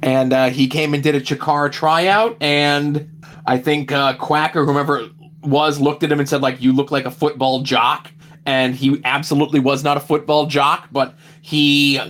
And 0.02 0.32
uh, 0.32 0.50
he 0.50 0.66
came 0.66 0.94
and 0.94 1.02
did 1.02 1.14
a 1.14 1.20
Chikara 1.20 1.70
tryout, 1.70 2.36
and 2.40 3.08
I 3.46 3.58
think 3.58 3.92
uh, 3.92 4.14
Quack 4.14 4.56
or 4.56 4.64
whomever 4.64 4.98
it 4.98 5.12
was 5.42 5.80
looked 5.80 6.02
at 6.02 6.10
him 6.10 6.18
and 6.18 6.28
said, 6.28 6.42
like, 6.42 6.60
you 6.60 6.72
look 6.72 6.90
like 6.90 7.04
a 7.04 7.10
football 7.10 7.62
jock. 7.62 8.10
and 8.46 8.74
he 8.74 9.00
absolutely 9.04 9.60
was 9.60 9.84
not 9.84 9.96
a 9.96 10.00
football 10.00 10.46
jock, 10.46 10.88
but 10.90 11.14
he 11.40 12.00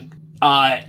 uh, 0.40 0.80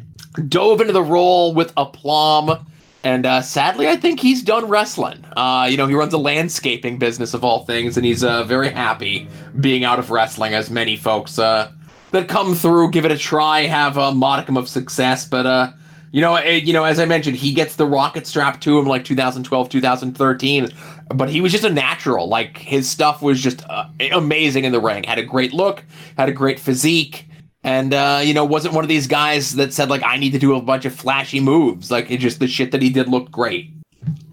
dove 0.48 0.82
into 0.82 0.94
the 0.94 1.04
role 1.04 1.54
with 1.54 1.74
aplomb. 1.78 2.66
And 3.06 3.26
uh, 3.26 3.42
sadly, 3.42 3.90
I 3.90 3.98
think 3.98 4.22
he's 4.22 4.42
done 4.42 4.70
wrestling. 4.70 5.26
Uh, 5.36 5.68
you 5.70 5.76
know, 5.76 5.88
he 5.88 5.94
runs 5.94 6.14
a 6.14 6.18
landscaping 6.18 6.98
business 6.98 7.34
of 7.34 7.44
all 7.44 7.66
things, 7.66 7.98
and 7.98 8.06
he's 8.06 8.24
uh, 8.24 8.46
very 8.46 8.70
happy 8.70 9.28
being 9.60 9.84
out 9.84 10.00
of 10.00 10.10
wrestling, 10.10 10.54
as 10.54 10.70
many 10.70 10.96
folks 10.96 11.38
uh, 11.38 11.70
that 12.12 12.30
come 12.30 12.56
through, 12.56 12.92
give 12.92 13.04
it 13.04 13.12
a 13.12 13.18
try, 13.18 13.62
have 13.62 13.98
a 13.98 14.14
modicum 14.14 14.56
of 14.56 14.70
success. 14.70 15.26
But 15.26 15.46
uh, 15.46 15.72
you 16.14 16.22
know, 16.22 16.36
eh, 16.36 16.62
you 16.64 16.74
know, 16.74 16.84
as 16.84 17.00
I 17.00 17.06
mentioned, 17.06 17.36
he 17.36 17.52
gets 17.52 17.76
the 17.76 17.88
rocket 17.88 18.28
strapped 18.28 18.62
to 18.64 18.78
him 18.78 18.86
like 18.86 19.04
2012, 19.04 19.68
2013. 19.68 20.70
But 21.10 21.30
he 21.30 21.42
was 21.42 21.52
just 21.52 21.64
a 21.64 21.72
natural. 21.72 22.30
Like 22.30 22.56
his 22.56 22.88
stuff 22.88 23.24
was 23.24 23.42
just 23.42 23.68
uh, 23.68 23.88
amazing 24.12 24.64
in 24.64 24.72
the 24.72 24.80
ring. 24.80 25.04
Had 25.04 25.18
a 25.18 25.24
great 25.24 25.54
look, 25.54 25.84
had 26.16 26.30
a 26.30 26.32
great 26.32 26.60
physique, 26.60 27.28
and 27.64 27.96
uh, 27.96 28.22
you 28.24 28.36
know, 28.36 28.46
wasn't 28.46 28.76
one 28.76 28.84
of 28.84 28.90
these 28.90 29.08
guys 29.08 29.56
that 29.56 29.74
said 29.74 29.90
like 29.90 30.04
I 30.04 30.18
need 30.18 30.32
to 30.34 30.40
do 30.40 30.56
a 30.56 30.62
bunch 30.62 30.86
of 30.86 30.94
flashy 30.94 31.40
moves. 31.40 31.90
Like 31.90 32.12
it 32.12 32.20
just 32.20 32.40
the 32.40 32.48
shit 32.48 32.72
that 32.72 32.84
he 32.84 32.92
did 32.92 33.10
looked 33.10 33.32
great. 33.32 33.72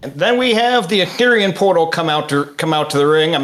And 0.03 0.13
then 0.13 0.37
we 0.37 0.53
have 0.53 0.87
the 0.87 1.01
Osirian 1.01 1.51
portal 1.51 1.87
come 1.87 2.09
out 2.09 2.29
to 2.29 2.45
come 2.57 2.75
out 2.75 2.91
to 2.91 2.99
the 2.99 3.07
ring. 3.07 3.33
A. 3.33 3.39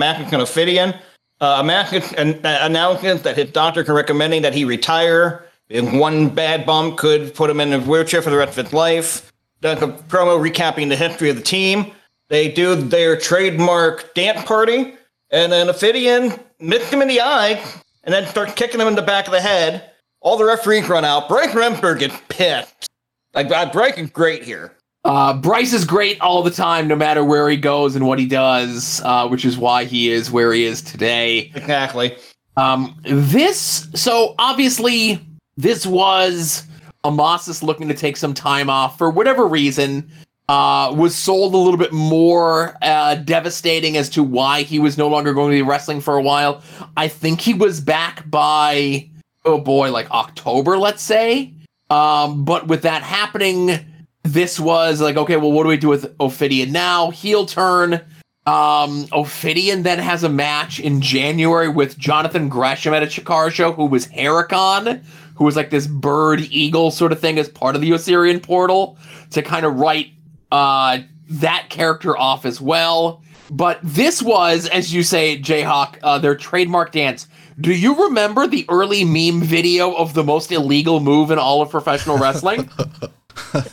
Uh, 1.40 1.58
a 1.60 1.64
Mac 1.64 1.92
an 2.18 2.46
uh, 2.46 2.60
announcement 2.62 3.24
that 3.24 3.36
his 3.36 3.50
doctor 3.50 3.84
can 3.84 3.96
recommending 3.96 4.44
that 4.44 4.54
he 4.54 4.64
retire. 4.64 5.47
One 5.70 6.30
bad 6.30 6.66
bump 6.66 6.98
could 6.98 7.34
put 7.36 7.50
him 7.50 7.60
in 7.60 7.74
a 7.74 7.80
wheelchair 7.80 8.22
for 8.22 8.30
the 8.30 8.38
rest 8.38 8.58
of 8.58 8.66
his 8.66 8.74
life. 8.74 9.32
Does 9.62 9.82
a 9.82 9.88
promo 9.88 10.40
recapping 10.40 10.90
the 10.90 10.96
history 10.96 11.30
of 11.30 11.36
the 11.36 11.42
team. 11.42 11.92
They 12.30 12.52
do 12.52 12.76
their 12.76 13.18
trademark 13.18 14.14
dance 14.14 14.44
party, 14.46 14.96
and 15.32 15.52
then 15.52 15.70
Ophidian 15.70 16.40
missed 16.60 16.92
him 16.92 17.02
in 17.02 17.08
the 17.08 17.22
eye, 17.22 17.64
and 18.04 18.14
then 18.14 18.28
starts 18.28 18.54
kicking 18.54 18.80
him 18.80 18.88
in 18.88 18.96
the 18.96 19.02
back 19.02 19.26
of 19.26 19.32
the 19.32 19.42
head. 19.42 19.92
All 20.22 20.38
the 20.38 20.46
referees 20.46 20.90
run 20.90 21.06
out. 21.06 21.30
Bryce 21.30 21.52
Remsburg 21.52 22.00
gets 22.00 22.20
pissed. 22.30 22.90
Like 23.34 23.50
Bryce 23.72 23.98
is 23.98 24.10
great 24.10 24.44
here. 24.44 24.74
Uh, 25.06 25.34
Bryce 25.34 25.72
is 25.72 25.86
great 25.86 26.20
all 26.20 26.44
the 26.44 26.52
time, 26.52 26.88
no 26.88 26.96
matter 26.96 27.24
where 27.24 27.50
he 27.50 27.56
goes 27.56 27.96
and 27.96 28.06
what 28.06 28.20
he 28.20 28.26
does, 28.26 29.02
uh, 29.06 29.28
which 29.28 29.46
is 29.46 29.58
why 29.58 29.86
he 29.86 30.10
is 30.10 30.30
where 30.30 30.52
he 30.52 30.66
is 30.66 30.82
today. 30.82 31.52
Exactly. 31.56 32.18
Um, 32.58 33.00
this, 33.06 33.88
so 33.96 34.36
obviously, 34.38 35.22
this 35.58 35.86
was 35.86 36.64
Amasis 37.04 37.64
looking 37.64 37.88
to 37.88 37.94
take 37.94 38.16
some 38.18 38.34
time 38.34 38.70
off 38.70 38.98
for 38.98 39.10
whatever 39.10 39.46
reason. 39.48 40.10
Uh, 40.50 40.94
was 40.96 41.14
sold 41.14 41.54
a 41.54 41.58
little 41.58 41.78
bit 41.78 41.92
more 41.92 42.78
uh, 42.82 43.16
devastating 43.16 43.98
as 43.98 44.08
to 44.08 44.24
why 44.24 44.62
he 44.62 44.80
was 44.80 44.98
no 44.98 45.10
longer 45.10 45.34
going 45.34 45.52
to 45.52 45.58
be 45.58 45.62
wrestling 45.62 46.00
for 46.00 46.16
a 46.16 46.22
while. 46.22 46.62
I 46.96 47.10
think 47.10 47.42
he 47.42 47.54
was 47.54 47.82
back 47.82 48.30
by 48.30 49.10
oh 49.44 49.58
boy, 49.60 49.92
like 49.92 50.10
October, 50.12 50.78
let's 50.78 51.02
say. 51.02 51.54
Um, 51.90 52.46
but 52.46 52.68
with 52.68 52.84
that 52.84 53.02
happening, 53.04 53.80
this 54.24 54.60
was 54.60 55.02
like, 55.02 55.18
okay, 55.18 55.38
well, 55.38 55.52
what 55.52 55.64
do 55.64 55.70
we 55.70 55.78
do 55.78 55.88
with 55.88 56.14
Ophidian 56.20 56.72
now? 56.72 57.12
Heel 57.12 57.46
turn. 57.46 58.02
Um, 58.46 59.08
Ophidian 59.12 59.84
then 59.84 60.00
has 60.00 60.24
a 60.24 60.30
match 60.30 60.80
in 60.80 61.02
January 61.02 61.68
with 61.68 61.98
Jonathan 61.98 62.48
Gresham 62.48 62.94
at 62.94 63.04
a 63.04 63.06
Chikara 63.06 63.52
show, 63.52 63.74
who 63.74 63.86
was 63.86 64.06
Heracon, 64.06 65.04
who 65.38 65.46
was 65.46 65.56
like 65.56 65.70
this 65.70 65.88
bird 65.88 66.42
eagle 66.50 66.92
sort 66.92 67.12
of 67.12 67.20
thing 67.20 67.40
as 67.40 67.48
part 67.48 67.76
of 67.76 67.82
the 67.82 67.94
Osirian 67.94 68.40
portal 68.40 68.98
to 69.32 69.42
kind 69.42 69.66
of 69.66 69.76
write 69.80 70.12
uh, 70.52 71.00
that 71.30 71.68
character 71.70 72.18
off 72.18 72.46
as 72.46 72.60
well. 72.60 73.22
But 73.50 73.80
this 73.82 74.22
was, 74.22 74.68
as 74.68 74.94
you 74.94 75.04
say, 75.04 75.40
Jayhawk, 75.40 76.00
uh, 76.04 76.20
their 76.20 76.36
trademark 76.36 76.92
dance. 76.92 77.28
Do 77.60 77.74
you 77.74 78.04
remember 78.06 78.46
the 78.46 78.66
early 78.70 79.04
meme 79.04 79.42
video 79.42 79.94
of 79.94 80.14
the 80.14 80.24
most 80.24 80.52
illegal 80.52 81.00
move 81.00 81.32
in 81.32 81.40
all 81.40 81.62
of 81.62 81.72
professional 81.72 82.18
wrestling? 82.18 82.70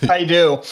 I 0.09 0.25
do. 0.25 0.63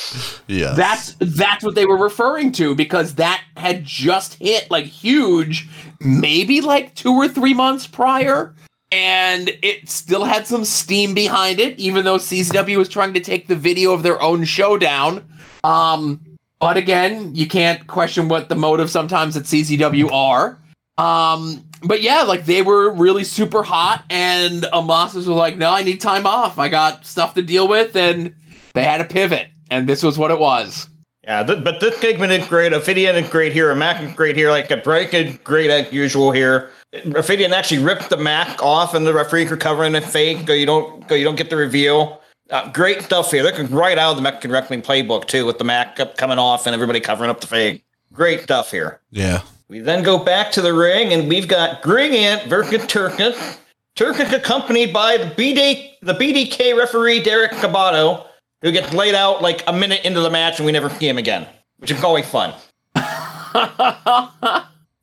Yeah. 0.47 0.72
That's 0.74 1.16
that's 1.18 1.64
what 1.64 1.74
they 1.74 1.86
were 1.86 1.97
referring 1.97 2.53
to 2.53 2.74
because 2.74 3.16
that 3.16 3.43
had 3.57 3.84
just 3.84 4.34
hit 4.34 4.70
like 4.70 4.86
huge, 4.86 5.68
maybe 6.01 6.61
like 6.61 6.95
two 6.95 7.12
or 7.12 7.28
three 7.28 7.55
months 7.55 7.86
prior, 7.86 8.55
and 8.93 9.51
it 9.62 9.88
still 9.88 10.24
had 10.24 10.47
some 10.47 10.66
steam 10.66 11.14
behind 11.14 11.59
it, 11.59 11.78
even 11.78 12.05
though 12.05 12.18
CZW 12.18 12.76
was 12.76 12.90
trying 12.90 13.14
to 13.14 13.20
take 13.20 13.49
the 13.49 13.57
video 13.57 13.93
of 13.93 14.03
their 14.03 14.20
own 14.20 14.45
showdown. 14.45 15.26
Um, 15.64 16.20
but 16.61 16.76
again, 16.76 17.34
you 17.34 17.49
can't 17.49 17.86
question 17.86 18.28
what 18.28 18.51
the 18.51 18.55
motive 18.55 18.90
sometimes 18.90 19.36
at 19.36 19.45
CZW 19.45 20.12
are. 20.12 20.61
Um, 20.99 21.64
but 21.82 22.03
yeah, 22.03 22.22
like 22.22 22.45
they 22.45 22.61
were 22.61 22.93
really 22.93 23.24
super 23.24 23.62
hot, 23.62 24.05
and 24.11 24.64
Amasis 24.74 25.14
was 25.14 25.26
like, 25.28 25.57
"No, 25.57 25.70
I 25.72 25.82
need 25.82 26.01
time 26.01 26.26
off. 26.26 26.59
I 26.59 26.68
got 26.68 27.07
stuff 27.07 27.34
to 27.34 27.43
deal 27.43 27.66
with," 27.66 27.97
and 27.97 28.34
they 28.74 28.84
had 28.84 29.01
a 29.01 29.05
pivot, 29.05 29.49
and 29.70 29.88
this 29.88 30.03
was 30.03 30.18
what 30.18 30.30
it 30.30 30.38
was. 30.38 30.88
Yeah, 31.25 31.45
th- 31.45 31.62
but 31.62 31.79
this 31.81 31.95
Pigman 31.99 32.37
is 32.37 32.47
great. 32.49 32.73
Ophidian 32.73 33.14
is 33.16 33.29
great 33.31 33.53
here. 33.53 33.70
A 33.70 33.77
Mac 33.77 34.03
is 34.03 34.12
great 34.14 34.37
here. 34.37 34.51
Like 34.51 34.70
a 34.70 34.77
break 34.77 35.14
is 35.14 35.37
great 35.45 35.70
as 35.70 35.93
usual 35.93 36.33
here. 36.33 36.70
Ophidian 37.14 37.53
actually 37.53 37.83
ripped 37.83 38.11
the 38.11 38.16
Mac 38.16 38.61
off, 38.62 38.95
and 38.95 39.07
the 39.07 39.14
referee 39.14 39.47
recovering 39.47 39.95
it 39.95 40.05
fake. 40.05 40.45
Go, 40.47 40.53
you 40.53 40.66
don't 40.66 41.07
go. 41.07 41.14
You 41.14 41.25
don't 41.25 41.37
get 41.37 41.49
the 41.49 41.57
reveal. 41.57 42.20
Uh, 42.51 42.70
great 42.73 43.03
stuff 43.03 43.31
here. 43.31 43.43
They're 43.43 43.64
right 43.66 43.97
out 43.97 44.11
of 44.11 44.16
the 44.16 44.23
Mexican 44.23 44.51
Wrestling 44.51 44.83
playbook 44.83 45.27
too, 45.27 45.47
with 45.47 45.59
the 45.59 45.64
Mac 45.64 45.97
coming 46.16 46.39
off 46.39 46.66
and 46.66 46.75
everybody 46.75 47.01
covering 47.01 47.31
up 47.31 47.41
the 47.41 47.47
fake. 47.47 47.85
Great 48.12 48.43
stuff 48.43 48.70
here. 48.70 49.01
yeah. 49.11 49.41
We 49.68 49.79
then 49.81 50.03
go 50.03 50.18
back 50.23 50.53
to 50.53 50.61
the 50.61 50.75
ring, 50.75 51.14
and 51.14 51.29
we've 51.31 51.49
got 51.49 51.81
Green 51.81 52.12
Ant 52.12 52.47
versus 52.47 52.83
Tursas. 52.83 53.57
Tursas 53.97 54.31
accompanied 54.31 54.93
by 54.93 55.16
the 55.16 55.25
BD, 55.25 55.93
the 56.03 56.12
BDK 56.12 56.77
referee 56.77 57.23
Derek 57.23 57.53
Sabato, 57.53 58.27
who 58.63 58.73
gets 58.73 58.93
laid 58.95 59.15
out 59.15 59.43
like 59.43 59.63
a 59.67 59.73
minute 59.73 60.05
into 60.05 60.21
the 60.21 60.31
match, 60.31 60.59
and 60.59 60.67
we 60.67 60.73
never 60.73 60.89
see 60.89 61.09
him 61.09 61.19
again, 61.19 61.47
which 61.79 61.91
is 61.91 62.03
always 62.03 62.27
fun. 62.27 62.55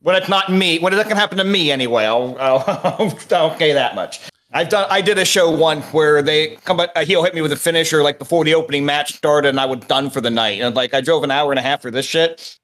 when 0.01 0.15
it's 0.15 0.29
not 0.29 0.51
me, 0.51 0.79
when 0.79 0.93
it 0.93 0.95
doesn't 0.95 1.17
happen 1.17 1.37
to 1.37 1.43
me 1.43 1.71
anyway, 1.71 2.05
I'll, 2.05 2.35
I'll, 2.39 2.63
I'll 3.31 3.51
okay 3.51 3.73
that 3.73 3.95
much. 3.95 4.19
I've 4.51 4.69
done. 4.69 4.87
I 4.89 5.01
did 5.01 5.19
a 5.19 5.25
show 5.25 5.51
once 5.51 5.85
where 5.93 6.23
they 6.23 6.55
come. 6.65 6.79
A 6.79 7.03
heel 7.03 7.23
hit 7.23 7.35
me 7.35 7.41
with 7.41 7.51
a 7.51 7.55
finisher 7.55 8.01
like 8.01 8.17
before 8.17 8.43
the 8.43 8.55
opening 8.55 8.83
match 8.83 9.13
started, 9.13 9.49
and 9.49 9.59
I 9.59 9.65
was 9.65 9.79
done 9.81 10.09
for 10.09 10.21
the 10.21 10.31
night. 10.31 10.61
And 10.61 10.75
like 10.75 10.95
I 10.95 11.01
drove 11.01 11.23
an 11.23 11.29
hour 11.29 11.51
and 11.51 11.59
a 11.59 11.61
half 11.61 11.83
for 11.83 11.91
this 11.91 12.05
shit. 12.05 12.57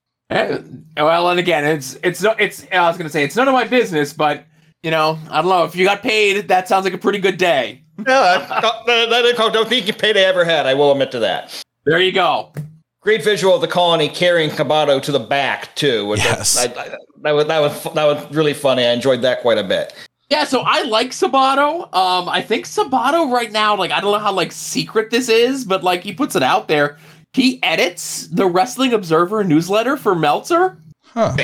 Well, 0.98 1.30
and 1.30 1.40
again, 1.40 1.64
it's 1.64 2.00
it's 2.02 2.24
no, 2.24 2.32
it's. 2.40 2.66
I 2.72 2.88
was 2.88 2.98
gonna 2.98 3.12
say 3.12 3.24
it's 3.24 3.36
none 3.36 3.48
of 3.48 3.54
my 3.54 3.66
business, 3.66 4.14
but 4.14 4.46
you 4.86 4.92
know, 4.92 5.18
I 5.32 5.42
don't 5.42 5.50
know 5.50 5.64
if 5.64 5.76
you 5.76 5.84
got 5.84 6.04
paid. 6.04 6.48
That 6.48 6.68
sounds 6.68 6.86
like 6.86 6.94
a 6.94 6.98
pretty 7.00 7.18
good 7.18 7.38
day. 7.38 7.82
Yeah, 7.98 8.06
that, 8.06 8.86
that, 8.86 9.10
that, 9.10 9.52
don't 9.52 9.68
think 9.68 9.88
you 9.88 9.94
paid 9.94 10.16
I 10.16 10.22
ever 10.22 10.46
had. 10.46 10.68
I 10.68 10.76
will 10.76 10.92
admit 10.92 11.12
to 11.12 11.20
that. 11.20 11.60
There 11.86 12.00
you 12.00 12.12
go. 12.12 12.54
Great 13.02 13.24
visual 13.24 13.56
of 13.56 13.62
the 13.62 13.68
colony 13.68 14.10
carrying 14.10 14.52
Sabato 14.52 15.02
to 15.02 15.12
the 15.12 15.20
back 15.20 15.74
too. 15.76 16.06
which 16.06 16.24
Yes. 16.24 16.56
I, 16.58 16.66
I, 16.66 16.98
that 17.22 17.32
was 17.32 17.48
that 17.48 17.60
was 17.60 17.84
that 17.96 18.04
was 18.06 18.36
really 18.36 18.54
funny. 18.54 18.86
I 18.86 18.92
enjoyed 18.92 19.24
that 19.24 19.42
quite 19.42 19.58
a 19.58 19.64
bit. 19.64 19.94
Yeah, 20.30 20.44
so 20.44 20.62
I 20.62 20.84
like 20.84 21.12
Sabato. 21.12 21.92
Um, 21.96 22.30
I 22.30 22.42
think 22.42 22.66
Sabato 22.66 23.32
right 23.32 23.52
now, 23.52 23.76
like 23.76 23.92
I 23.92 24.00
don't 24.02 24.12
know 24.12 24.20
how 24.20 24.34
like 24.34 24.52
secret 24.52 25.10
this 25.10 25.30
is, 25.30 25.66
but 25.66 25.84
like 25.84 26.04
he 26.04 26.14
puts 26.14 26.36
it 26.36 26.44
out 26.44 26.68
there. 26.68 27.00
He 27.34 27.62
edits 27.64 28.28
the 28.28 28.46
Wrestling 28.46 28.94
Observer 28.94 29.44
newsletter 29.44 29.98
for 29.98 30.14
Meltzer. 30.14 30.78
Huh. 31.04 31.36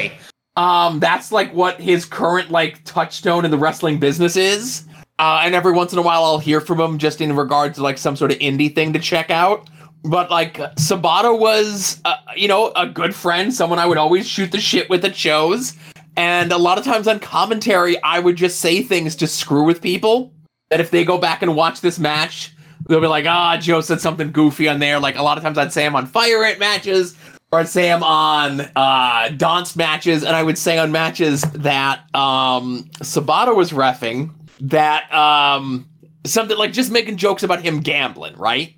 Um, 0.56 1.00
that's 1.00 1.32
like 1.32 1.54
what 1.54 1.80
his 1.80 2.06
current 2.06 2.52
like 2.52 2.84
touchstone 2.84 3.46
in 3.46 3.52
the 3.52 3.58
wrestling 3.58 4.00
business 4.00 4.36
is. 4.36 4.86
Uh, 5.20 5.42
and 5.44 5.54
every 5.54 5.72
once 5.72 5.94
in 5.94 6.00
a 6.00 6.02
while, 6.02 6.24
I'll 6.24 6.40
hear 6.40 6.60
from 6.60 6.80
him 6.80 6.98
just 6.98 7.22
in 7.22 7.36
regards 7.36 7.78
to 7.78 7.84
like 7.84 7.98
some 7.98 8.16
sort 8.16 8.32
of 8.32 8.40
indie 8.40 8.74
thing 8.74 8.92
to 8.94 9.00
check 9.00 9.30
out. 9.30 9.70
But 10.04 10.32
like 10.32 10.56
Sabato 10.78 11.38
was, 11.40 12.02
uh, 12.06 12.16
you 12.36 12.48
know, 12.48 12.72
a 12.76 12.88
good 12.88 13.14
friend, 13.14 13.54
someone 13.54 13.78
I 13.78 13.86
would 13.86 14.00
always 14.00 14.28
shoot 14.28 14.52
the 14.52 14.60
shit 14.60 14.90
with 14.90 15.06
at 15.06 15.16
shows. 15.16 15.74
And 16.18 16.52
a 16.52 16.58
lot 16.58 16.78
of 16.78 16.84
times 16.84 17.08
on 17.08 17.20
commentary, 17.20 18.02
I 18.04 18.20
would 18.20 18.36
just 18.36 18.60
say 18.60 18.82
things 18.82 19.16
to 19.18 19.28
screw 19.28 19.64
with 19.64 19.82
people. 19.82 20.34
That 20.70 20.80
if 20.80 20.90
they 20.90 21.04
go 21.04 21.18
back 21.18 21.42
and 21.42 21.56
watch 21.56 21.82
this 21.82 22.00
match, 22.00 22.54
they'll 22.88 23.02
be 23.02 23.08
like, 23.08 23.26
"Ah, 23.26 23.58
Joe 23.58 23.82
said 23.82 24.00
something 24.00 24.32
goofy 24.32 24.70
on 24.70 24.80
there." 24.80 25.00
Like 25.00 25.18
a 25.18 25.22
lot 25.22 25.38
of 25.38 25.44
times, 25.44 25.58
I'd 25.58 25.74
say 25.74 25.86
I'm 25.86 25.96
on 25.96 26.06
Fire 26.08 26.46
at 26.46 26.60
matches, 26.60 27.16
I'd 27.54 27.68
say 27.68 27.92
I'm 27.92 28.02
on 28.02 28.62
uh, 28.78 29.28
Dance 29.36 29.76
matches, 29.76 30.24
and 30.24 30.34
I 30.34 30.42
would 30.42 30.58
say 30.58 30.78
on 30.78 30.94
matches 30.94 31.42
that 31.42 32.00
um, 32.16 32.90
Sabato 33.02 33.54
was 33.54 33.72
refing 33.72 34.32
that 34.62 35.14
um, 35.14 35.86
something 36.24 36.58
like 36.58 36.72
just 36.72 36.92
making 36.92 37.18
jokes 37.18 37.44
about 37.44 37.62
him 37.62 37.82
gambling, 37.82 38.38
right? 38.38 38.74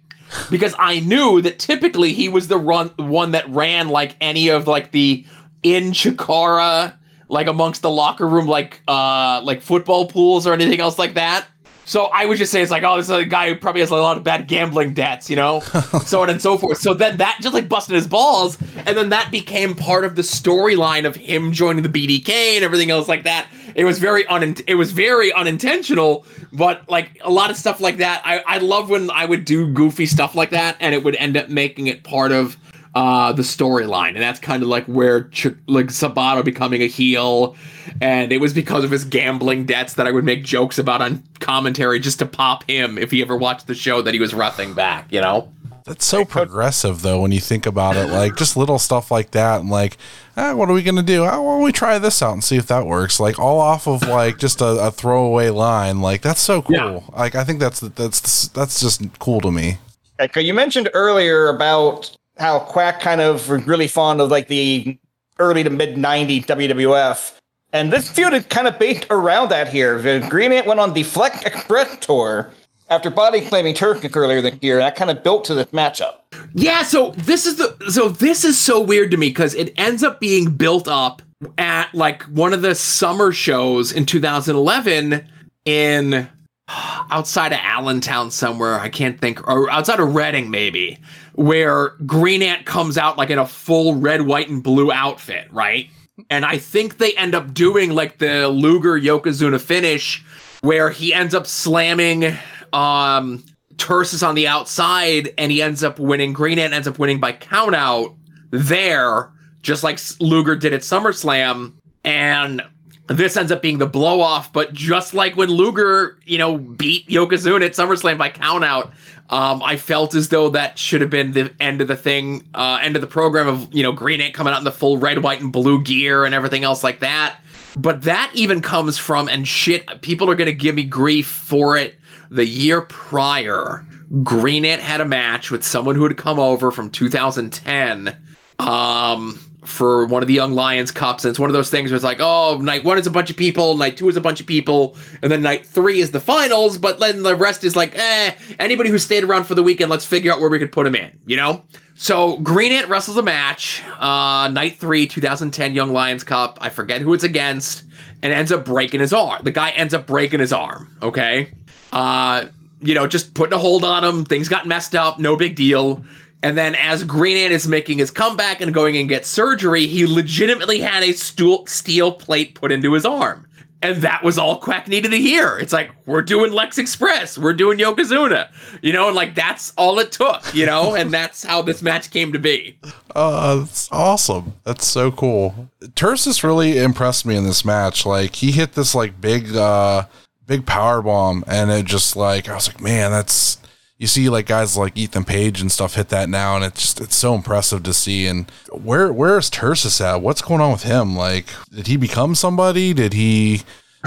Because 0.49 0.74
I 0.80 1.01
knew 1.01 1.39
that 1.41 1.59
typically 1.59 2.13
he 2.13 2.30
was 2.30 2.47
the 2.47 2.57
run 2.57 2.89
one 2.95 3.32
that 3.32 3.47
ran 3.47 3.89
like 3.89 4.15
any 4.19 4.47
of 4.47 4.67
like 4.67 4.91
the 4.91 5.24
in 5.61 5.91
Chikara, 5.91 6.95
like 7.30 7.45
amongst 7.45 7.84
the 7.84 7.91
locker 7.91 8.28
room, 8.28 8.47
like 8.47 8.82
uh 8.88 9.39
like 9.43 9.61
football 9.61 10.07
pools 10.07 10.47
or 10.47 10.53
anything 10.53 10.80
else 10.80 10.97
like 10.97 11.13
that. 11.13 11.45
So 11.93 12.05
I 12.05 12.25
would 12.25 12.39
just 12.39 12.51
say 12.51 12.63
it's 12.63 12.71
like, 12.71 12.81
oh, 12.81 12.97
this 12.97 13.05
is 13.05 13.11
a 13.11 13.23
guy 13.23 13.49
who 13.49 13.55
probably 13.55 13.81
has 13.81 13.91
a 13.91 13.95
lot 13.95 14.17
of 14.17 14.23
bad 14.23 14.47
gambling 14.47 14.95
debts, 14.95 15.29
you 15.29 15.35
know, 15.35 15.59
so 16.07 16.23
on 16.23 16.31
and 16.31 16.41
so 16.41 16.57
forth. 16.57 16.79
So 16.79 16.95
then 16.95 17.17
that 17.17 17.37
just 17.39 17.53
like 17.53 17.69
busted 17.69 17.93
his 17.93 18.07
balls, 18.07 18.57
and 18.87 18.97
then 18.97 19.09
that 19.09 19.29
became 19.29 19.75
part 19.75 20.03
of 20.03 20.15
the 20.15 20.23
storyline 20.23 21.05
of 21.05 21.15
him 21.15 21.51
joining 21.51 21.83
the 21.83 21.89
BDK 21.89 22.55
and 22.55 22.65
everything 22.65 22.89
else 22.89 23.07
like 23.07 23.25
that. 23.25 23.47
It 23.75 23.85
was 23.85 23.99
very 23.99 24.25
un 24.25 24.55
it 24.65 24.73
was 24.73 24.91
very 24.91 25.31
unintentional, 25.33 26.25
but 26.51 26.89
like 26.89 27.15
a 27.21 27.29
lot 27.29 27.51
of 27.51 27.57
stuff 27.57 27.79
like 27.79 27.97
that. 27.97 28.23
I 28.25 28.39
I 28.39 28.57
love 28.57 28.89
when 28.89 29.11
I 29.11 29.25
would 29.25 29.45
do 29.45 29.71
goofy 29.71 30.07
stuff 30.07 30.33
like 30.33 30.49
that, 30.49 30.77
and 30.79 30.95
it 30.95 31.03
would 31.03 31.15
end 31.17 31.37
up 31.37 31.49
making 31.49 31.85
it 31.85 32.01
part 32.01 32.31
of 32.31 32.57
uh, 32.95 33.33
the 33.33 33.41
storyline, 33.41 34.09
and 34.09 34.21
that's 34.21 34.39
kind 34.39 34.61
of 34.61 34.69
like 34.69 34.85
where 34.85 35.23
Ch- 35.29 35.47
like 35.67 35.87
Sabato 35.87 36.45
becoming 36.45 36.81
a 36.81 36.87
heel, 36.87 37.55
and 38.01 38.31
it 38.31 38.39
was 38.39 38.53
because 38.53 38.83
of 38.83 38.91
his 38.91 39.03
gambling 39.03 39.65
debts 39.65 39.95
that 39.95 40.05
I 40.05 40.11
would 40.11 40.23
make 40.23 40.43
jokes 40.43 40.77
about 40.77 41.01
on 41.01 41.23
commentary 41.39 41.99
just 41.99 42.19
to 42.19 42.25
pop 42.25 42.63
him 42.69 42.97
if 42.97 43.11
he 43.11 43.21
ever 43.21 43.35
watched 43.35 43.67
the 43.67 43.75
show 43.75 44.01
that 44.01 44.13
he 44.13 44.19
was 44.19 44.33
roughing 44.33 44.73
back, 44.73 45.11
you 45.11 45.21
know. 45.21 45.51
That's 45.85 46.05
so 46.05 46.23
progressive, 46.23 47.01
though, 47.01 47.19
when 47.19 47.33
you 47.33 47.41
think 47.41 47.65
about 47.65 47.97
it. 47.97 48.07
Like 48.09 48.37
just 48.37 48.55
little 48.55 48.79
stuff 48.79 49.11
like 49.11 49.31
that, 49.31 49.59
and 49.59 49.69
like, 49.69 49.97
ah, 50.37 50.53
what 50.53 50.69
are 50.69 50.73
we 50.73 50.83
gonna 50.83 51.03
do? 51.03 51.25
Ah, 51.25 51.41
why 51.41 51.55
don't 51.55 51.63
we 51.63 51.71
try 51.71 51.97
this 51.99 52.21
out 52.21 52.33
and 52.33 52.43
see 52.43 52.55
if 52.55 52.67
that 52.67 52.85
works? 52.85 53.19
Like 53.19 53.37
all 53.37 53.59
off 53.59 53.87
of 53.87 54.07
like 54.07 54.37
just 54.37 54.61
a, 54.61 54.87
a 54.87 54.91
throwaway 54.91 55.49
line. 55.49 55.99
Like 55.99 56.21
that's 56.21 56.39
so 56.41 56.61
cool. 56.61 56.75
Yeah. 56.75 56.99
Like 57.17 57.35
I 57.35 57.43
think 57.43 57.59
that's 57.59 57.81
that's 57.81 58.47
that's 58.49 58.79
just 58.79 59.01
cool 59.19 59.41
to 59.41 59.51
me. 59.51 59.79
Okay, 60.21 60.41
you 60.41 60.53
mentioned 60.53 60.89
earlier 60.93 61.49
about 61.49 62.15
how 62.43 62.59
Quack 62.59 62.99
kind 62.99 63.21
of 63.21 63.49
really 63.65 63.87
fond 63.87 64.19
of 64.19 64.29
like 64.29 64.49
the 64.49 64.99
early 65.39 65.63
to 65.63 65.69
mid 65.69 65.95
90s 65.95 66.45
WWF. 66.45 67.39
And 67.71 67.91
this 67.91 68.09
feud 68.09 68.33
is 68.33 68.45
kind 68.47 68.67
of 68.67 68.77
based 68.77 69.07
around 69.09 69.49
that 69.49 69.69
here. 69.69 70.01
The 70.01 70.27
Green 70.29 70.51
Ant 70.51 70.67
went 70.67 70.81
on 70.81 70.91
the 70.93 71.05
Lex 71.15 71.41
Express 71.43 72.05
tour 72.05 72.51
after 72.89 73.09
body 73.09 73.39
claiming 73.39 73.73
Tursas 73.73 74.13
earlier 74.13 74.41
this 74.41 74.57
year, 74.61 74.77
that 74.79 74.97
kind 74.97 75.09
of 75.09 75.23
built 75.23 75.45
to 75.45 75.55
this 75.55 75.67
matchup. 75.67 76.15
Yeah, 76.53 76.83
so 76.83 77.11
this 77.11 77.45
is 77.45 77.55
the 77.55 77.77
so 77.89 78.09
this 78.09 78.43
is 78.43 78.59
so 78.59 78.81
weird 78.81 79.09
to 79.11 79.17
me 79.17 79.29
because 79.29 79.55
it 79.55 79.73
ends 79.77 80.03
up 80.03 80.19
being 80.19 80.51
built 80.51 80.89
up 80.89 81.21
at 81.57 81.95
like 81.95 82.23
one 82.23 82.53
of 82.53 82.61
the 82.61 82.75
summer 82.75 83.31
shows 83.31 83.93
in 83.93 84.05
2011 84.05 85.25
in 85.63 86.29
outside 86.68 87.51
of 87.51 87.59
Allentown 87.61 88.32
somewhere. 88.32 88.80
I 88.80 88.89
can't 88.89 89.20
think, 89.20 89.47
or 89.47 89.70
outside 89.70 89.99
of 89.99 90.16
Reading 90.16 90.49
maybe, 90.49 90.99
where 91.34 91.89
Green 92.05 92.41
Ant 92.41 92.66
comes 92.66 92.97
out 92.97 93.18
like 93.18 93.30
in 93.30 93.39
a 93.39 93.47
full 93.47 93.95
red, 93.95 94.24
white, 94.24 94.49
and 94.49 94.64
blue 94.64 94.91
outfit, 94.91 95.47
right? 95.51 95.89
And 96.30 96.45
I 96.45 96.57
think 96.57 96.97
they 96.97 97.14
end 97.14 97.36
up 97.36 97.53
doing 97.53 97.91
like 97.91 98.20
the 98.20 98.47
Luger 98.47 98.99
Yokozuna 98.99 99.59
finish 99.59 100.24
where 100.61 100.89
he 100.89 101.14
ends 101.14 101.36
up 101.36 101.47
slamming 101.47 102.26
um 102.72 103.43
Tursas 103.76 104.26
on 104.26 104.36
the 104.36 104.47
outside 104.47 105.34
and 105.38 105.51
he 105.51 105.61
ends 105.61 105.84
up 105.84 105.99
winning. 105.99 106.34
Green 106.34 106.59
Ant 106.59 106.74
ends 106.74 106.88
up 106.88 106.99
winning 106.99 107.20
by 107.20 107.32
count 107.32 107.76
out 107.76 108.16
there, 108.51 109.32
just 109.61 109.84
like 109.84 109.99
Luger 110.20 110.55
did 110.55 110.74
at 110.74 110.82
SummerSlam. 110.82 111.74
And 112.05 112.61
this 113.07 113.35
ends 113.35 113.51
up 113.51 113.61
being 113.61 113.79
the 113.79 113.85
blow 113.85 114.21
off, 114.21 114.53
but 114.53 114.73
just 114.73 115.13
like 115.13 115.35
when 115.35 115.49
Luger, 115.49 116.17
you 116.25 116.37
know, 116.37 116.57
beat 116.57 117.07
Yokozuna 117.09 117.65
at 117.65 117.73
SummerSlam 117.73 118.17
by 118.17 118.29
count 118.29 118.63
out, 118.63 118.93
um, 119.29 119.61
I 119.61 119.75
felt 119.75 120.15
as 120.15 120.29
though 120.29 120.49
that 120.49 120.77
should 120.79 121.01
have 121.01 121.09
been 121.09 121.33
the 121.33 121.53
end 121.59 121.81
of 121.81 121.87
the 121.87 121.97
thing, 121.97 122.47
uh, 122.53 122.79
end 122.81 122.95
of 122.95 123.01
the 123.01 123.07
program 123.07 123.47
of, 123.47 123.73
you 123.73 123.83
know, 123.83 123.91
Green 123.91 124.21
Ant 124.21 124.33
coming 124.33 124.53
out 124.53 124.59
in 124.59 124.63
the 124.63 124.71
full 124.71 124.97
red, 124.97 125.21
white, 125.21 125.41
and 125.41 125.51
blue 125.51 125.81
gear 125.81 126.23
and 126.23 126.33
everything 126.33 126.63
else 126.63 126.83
like 126.83 126.99
that. 127.01 127.39
But 127.75 128.03
that 128.03 128.31
even 128.33 128.61
comes 128.61 128.97
from, 128.97 129.27
and 129.27 129.47
shit, 129.47 130.01
people 130.01 130.29
are 130.29 130.35
going 130.35 130.47
to 130.47 130.53
give 130.53 130.75
me 130.75 130.83
grief 130.83 131.27
for 131.27 131.75
it. 131.75 131.95
The 132.29 132.45
year 132.45 132.81
prior, 132.81 133.85
Green 134.23 134.63
Ant 134.63 134.81
had 134.81 135.01
a 135.01 135.05
match 135.05 135.51
with 135.51 135.63
someone 135.63 135.95
who 135.95 136.03
had 136.03 136.17
come 136.17 136.39
over 136.39 136.71
from 136.71 136.89
2010 136.89 138.15
um, 138.59 139.39
for 139.66 140.05
one 140.05 140.22
of 140.22 140.28
the 140.28 140.34
Young 140.34 140.53
Lions 140.53 140.91
Cups. 140.91 141.26
And 141.26 141.30
it's 141.30 141.39
one 141.39 141.49
of 141.49 141.53
those 141.53 141.70
things 141.70 141.91
where 141.91 141.95
it's 141.95 142.03
like, 142.03 142.20
oh, 142.20 142.57
night 142.57 142.84
one 142.84 142.97
is 142.97 143.07
a 143.07 143.11
bunch 143.11 143.30
of 143.30 143.38
people, 143.38 143.78
night 143.78 143.97
two 143.97 144.09
is 144.09 144.18
a 144.18 144.22
bunch 144.22 144.39
of 144.39 144.47
people, 144.47 144.95
and 145.22 145.32
then 145.32 145.41
night 145.41 145.66
three 145.66 145.99
is 145.99 146.11
the 146.11 146.20
finals, 146.20 146.78
but 146.78 146.99
then 146.99 147.24
the 147.24 147.36
rest 147.36 147.64
is 147.64 147.76
like, 147.76 147.95
eh, 147.95 148.34
anybody 148.59 148.89
who 148.89 148.97
stayed 148.97 149.24
around 149.24 149.45
for 149.45 149.55
the 149.55 149.64
weekend, 149.64 149.89
let's 149.89 150.05
figure 150.05 150.32
out 150.32 150.39
where 150.39 150.49
we 150.49 150.59
could 150.59 150.72
put 150.72 150.84
them 150.84 150.95
in, 150.95 151.11
you 151.26 151.38
know? 151.38 151.64
So 151.95 152.38
Green 152.38 152.72
Ant 152.72 152.89
wrestles 152.89 153.18
a 153.18 153.22
match, 153.22 153.84
uh, 153.99 154.49
night 154.51 154.80
three, 154.80 155.07
2010 155.07 155.74
Young 155.74 155.93
Lions 155.93 156.24
Cup. 156.24 156.57
I 156.59 156.70
forget 156.70 157.01
who 157.01 157.14
it's 157.14 157.24
against, 157.24 157.84
and 158.22 158.34
ends 158.34 158.51
up 158.51 158.66
breaking 158.66 158.99
his 158.99 159.14
arm. 159.14 159.43
The 159.43 159.51
guy 159.51 159.70
ends 159.72 159.93
up 159.93 160.07
breaking 160.07 160.39
his 160.39 160.51
arm, 160.51 160.95
okay? 161.01 161.51
Uh, 161.91 162.45
you 162.82 162.93
know, 162.93 163.07
just 163.07 163.34
putting 163.34 163.53
a 163.53 163.57
hold 163.57 163.84
on 163.84 164.03
him. 164.03 164.26
Things 164.26 164.49
got 164.49 164.68
messed 164.68 164.95
up, 164.95 165.20
no 165.20 165.36
big 165.36 165.55
deal. 165.55 166.03
And 166.43 166.57
then 166.57 166.75
as 166.75 167.05
Green 167.05 167.37
Ant 167.37 167.53
is 167.53 167.67
making 167.67 167.97
his 167.99 168.11
comeback 168.11 168.59
and 168.59 168.73
going 168.73 168.97
and 168.97 169.07
get 169.07 169.25
surgery, 169.25 169.87
he 169.87 170.05
legitimately 170.05 170.79
had 170.79 171.01
a 171.01 171.13
stool, 171.13 171.65
steel 171.67 172.11
plate 172.11 172.53
put 172.53 172.69
into 172.71 172.91
his 172.93 173.05
arm. 173.05 173.47
And 173.81 174.01
that 174.01 174.23
was 174.23 174.37
all 174.37 174.59
Quack 174.59 174.87
needed 174.87 175.11
to 175.11 175.17
hear. 175.17 175.57
It's 175.57 175.73
like, 175.73 175.91
we're 176.05 176.21
doing 176.21 176.51
Lex 176.53 176.77
Express, 176.77 177.37
we're 177.37 177.53
doing 177.53 177.79
Yokozuna, 177.79 178.49
you 178.81 178.93
know, 178.93 179.07
and 179.07 179.15
like 179.15 179.35
that's 179.35 179.73
all 179.77 179.99
it 179.99 180.11
took, 180.11 180.41
you 180.53 180.65
know, 180.65 180.95
and 180.95 181.11
that's 181.11 181.43
how 181.43 181.61
this 181.61 181.81
match 181.81 182.11
came 182.11 182.31
to 182.33 182.39
be. 182.39 182.77
Uh, 183.15 183.57
that's 183.57 183.89
awesome. 183.91 184.53
That's 184.63 184.85
so 184.85 185.11
cool. 185.11 185.69
Tursas 185.81 186.43
really 186.43 186.77
impressed 186.77 187.25
me 187.25 187.35
in 187.35 187.45
this 187.45 187.65
match. 187.65 188.05
Like 188.05 188.35
he 188.35 188.51
hit 188.51 188.73
this 188.73 188.93
like 188.93 189.19
big, 189.19 189.55
uh, 189.55 190.05
big 190.45 190.65
power 190.65 191.01
bomb, 191.01 191.43
and 191.47 191.71
it 191.71 191.85
just 191.85 192.15
like 192.15 192.49
I 192.49 192.55
was 192.55 192.67
like, 192.67 192.81
man, 192.81 193.11
that's 193.11 193.57
you 194.03 194.07
see 194.07 194.27
like 194.27 194.47
guys 194.47 194.75
like 194.75 194.97
Ethan 194.97 195.23
Page 195.23 195.61
and 195.61 195.71
stuff 195.71 195.95
hit 195.95 196.09
that 196.09 196.27
now, 196.27 196.57
and 196.57 196.65
it's 196.65 196.81
just 196.81 196.99
it's 196.99 197.15
so 197.15 197.35
impressive 197.35 197.83
to 197.83 197.93
see. 197.93 198.27
And 198.27 198.51
where 198.69 199.13
where 199.13 199.37
is 199.37 199.49
Tursas 199.49 200.01
at? 200.01 200.21
What's 200.21 200.41
going 200.41 200.59
on 200.59 200.73
with 200.73 200.83
him? 200.83 201.15
Like, 201.15 201.45
did 201.71 201.87
he 201.87 201.95
become 201.95 202.35
somebody? 202.35 202.93
Did 202.93 203.13
he 203.13 203.61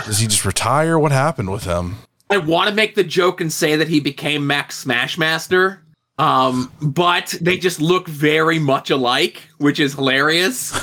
does 0.04 0.18
he 0.18 0.26
just 0.26 0.44
retire? 0.44 0.98
What 0.98 1.12
happened 1.12 1.50
with 1.50 1.64
him? 1.64 1.96
I 2.28 2.36
want 2.36 2.68
to 2.68 2.74
make 2.74 2.94
the 2.94 3.04
joke 3.04 3.40
and 3.40 3.50
say 3.50 3.74
that 3.76 3.88
he 3.88 4.00
became 4.00 4.46
Max 4.46 4.84
Smashmaster, 4.84 5.78
um, 6.18 6.70
but 6.82 7.34
they 7.40 7.56
just 7.56 7.80
look 7.80 8.06
very 8.06 8.58
much 8.58 8.90
alike, 8.90 9.48
which 9.56 9.80
is 9.80 9.94
hilarious. 9.94 10.78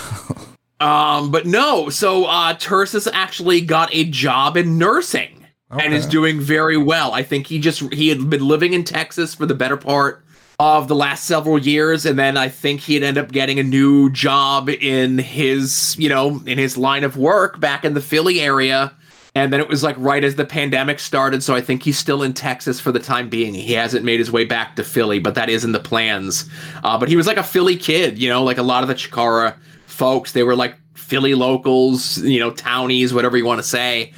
um, 0.80 1.30
but 1.30 1.46
no, 1.46 1.90
so 1.90 2.26
uh, 2.26 2.56
Tursas 2.56 3.08
actually 3.14 3.62
got 3.62 3.94
a 3.94 4.06
job 4.06 4.58
in 4.58 4.80
nursing 4.80 5.43
and 5.80 5.94
is 5.94 6.06
doing 6.06 6.40
very 6.40 6.78
well. 6.78 7.14
I 7.14 7.24
think 7.24 7.48
he 7.48 7.60
just 7.60 7.94
he 7.94 8.10
had 8.10 8.30
been 8.30 8.48
living 8.48 8.74
in 8.74 8.84
Texas 8.84 9.36
for 9.36 9.46
the 9.46 9.56
better 9.56 9.78
part 9.78 10.24
of 10.60 10.88
the 10.88 10.96
last 10.96 11.26
several 11.26 11.58
years 11.58 12.06
and 12.06 12.18
then 12.18 12.38
I 12.38 12.48
think 12.48 12.82
he'd 12.82 13.04
end 13.04 13.18
up 13.18 13.32
getting 13.32 13.60
a 13.60 13.64
new 13.64 14.10
job 14.12 14.70
in 14.70 15.18
his, 15.18 15.96
you 15.98 16.10
know, 16.10 16.42
in 16.46 16.58
his 16.58 16.78
line 16.78 17.04
of 17.04 17.18
work 17.18 17.60
back 17.60 17.84
in 17.84 17.94
the 17.96 18.02
Philly 18.02 18.40
area. 18.40 18.94
And 19.36 19.52
then 19.52 19.60
it 19.60 19.68
was 19.68 19.82
like 19.82 19.96
right 19.98 20.24
as 20.24 20.36
the 20.36 20.46
pandemic 20.46 21.00
started, 21.00 21.42
so 21.42 21.56
I 21.56 21.62
think 21.62 21.82
he's 21.82 21.98
still 21.98 22.22
in 22.22 22.34
Texas 22.34 22.80
for 22.80 22.92
the 22.92 23.00
time 23.00 23.30
being. 23.30 23.56
He 23.56 23.74
hasn't 23.74 24.06
made 24.06 24.20
his 24.20 24.32
way 24.32 24.46
back 24.46 24.76
to 24.76 24.84
Philly, 24.84 25.18
but 25.18 25.34
that 25.34 25.50
is 25.50 25.64
in 25.64 25.72
the 25.72 25.80
plans. 25.80 26.48
Uh, 26.84 27.00
but 27.00 27.10
he 27.10 27.16
was 27.16 27.26
like 27.26 27.38
a 27.38 27.44
Philly 27.44 27.76
kid, 27.76 28.20
you 28.20 28.30
know, 28.30 28.44
like 28.44 28.60
a 28.60 28.64
lot 28.64 28.84
of 28.84 28.90
the 28.90 28.96
Chikara 28.96 29.56
folks. 29.88 30.34
They 30.34 30.44
were 30.44 30.56
like 30.56 30.76
Philly 31.04 31.36
locals, 31.36 32.18
you 32.20 32.40
know, 32.40 32.52
townies, 32.52 33.14
whatever 33.14 33.38
you 33.38 33.46
want 33.46 33.60
to 33.60 33.68
say. 33.68 34.14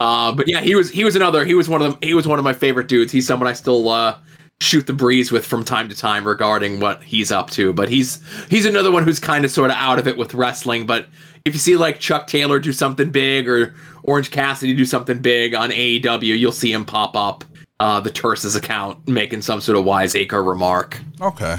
Uh, 0.00 0.32
but 0.32 0.48
yeah, 0.48 0.60
he 0.60 0.74
was 0.74 0.90
he 0.90 1.04
was 1.04 1.14
another. 1.14 1.44
He 1.44 1.54
was 1.54 1.68
one 1.68 1.82
of 1.82 1.92
them. 1.92 1.98
He 2.02 2.14
was 2.14 2.26
one 2.26 2.38
of 2.38 2.44
my 2.44 2.52
favorite 2.52 2.88
dudes. 2.88 3.12
He's 3.12 3.26
someone 3.26 3.48
I 3.48 3.52
still 3.52 3.88
uh, 3.88 4.16
shoot 4.60 4.86
the 4.86 4.92
breeze 4.92 5.30
with 5.30 5.44
from 5.44 5.64
time 5.64 5.88
to 5.88 5.94
time 5.94 6.26
regarding 6.26 6.80
what 6.80 7.02
he's 7.02 7.30
up 7.30 7.50
to. 7.50 7.72
But 7.72 7.88
he's 7.88 8.20
he's 8.48 8.66
another 8.66 8.90
one 8.90 9.04
who's 9.04 9.20
kind 9.20 9.44
of 9.44 9.50
sort 9.50 9.70
of 9.70 9.76
out 9.76 9.98
of 9.98 10.08
it 10.08 10.16
with 10.16 10.34
wrestling. 10.34 10.86
But 10.86 11.06
if 11.44 11.54
you 11.54 11.60
see 11.60 11.76
like 11.76 12.00
Chuck 12.00 12.26
Taylor 12.26 12.58
do 12.58 12.72
something 12.72 13.10
big 13.10 13.48
or 13.48 13.74
Orange 14.02 14.30
Cassidy 14.30 14.74
do 14.74 14.84
something 14.84 15.18
big 15.18 15.54
on 15.54 15.70
AEW, 15.70 16.38
you'll 16.38 16.52
see 16.52 16.72
him 16.72 16.84
pop 16.84 17.14
up 17.14 17.44
uh, 17.80 18.00
the 18.00 18.10
Tursas 18.10 18.56
account 18.56 19.06
making 19.08 19.42
some 19.42 19.60
sort 19.60 19.76
of 19.76 19.84
wiseacre 19.84 20.42
remark. 20.42 21.00
Okay. 21.20 21.58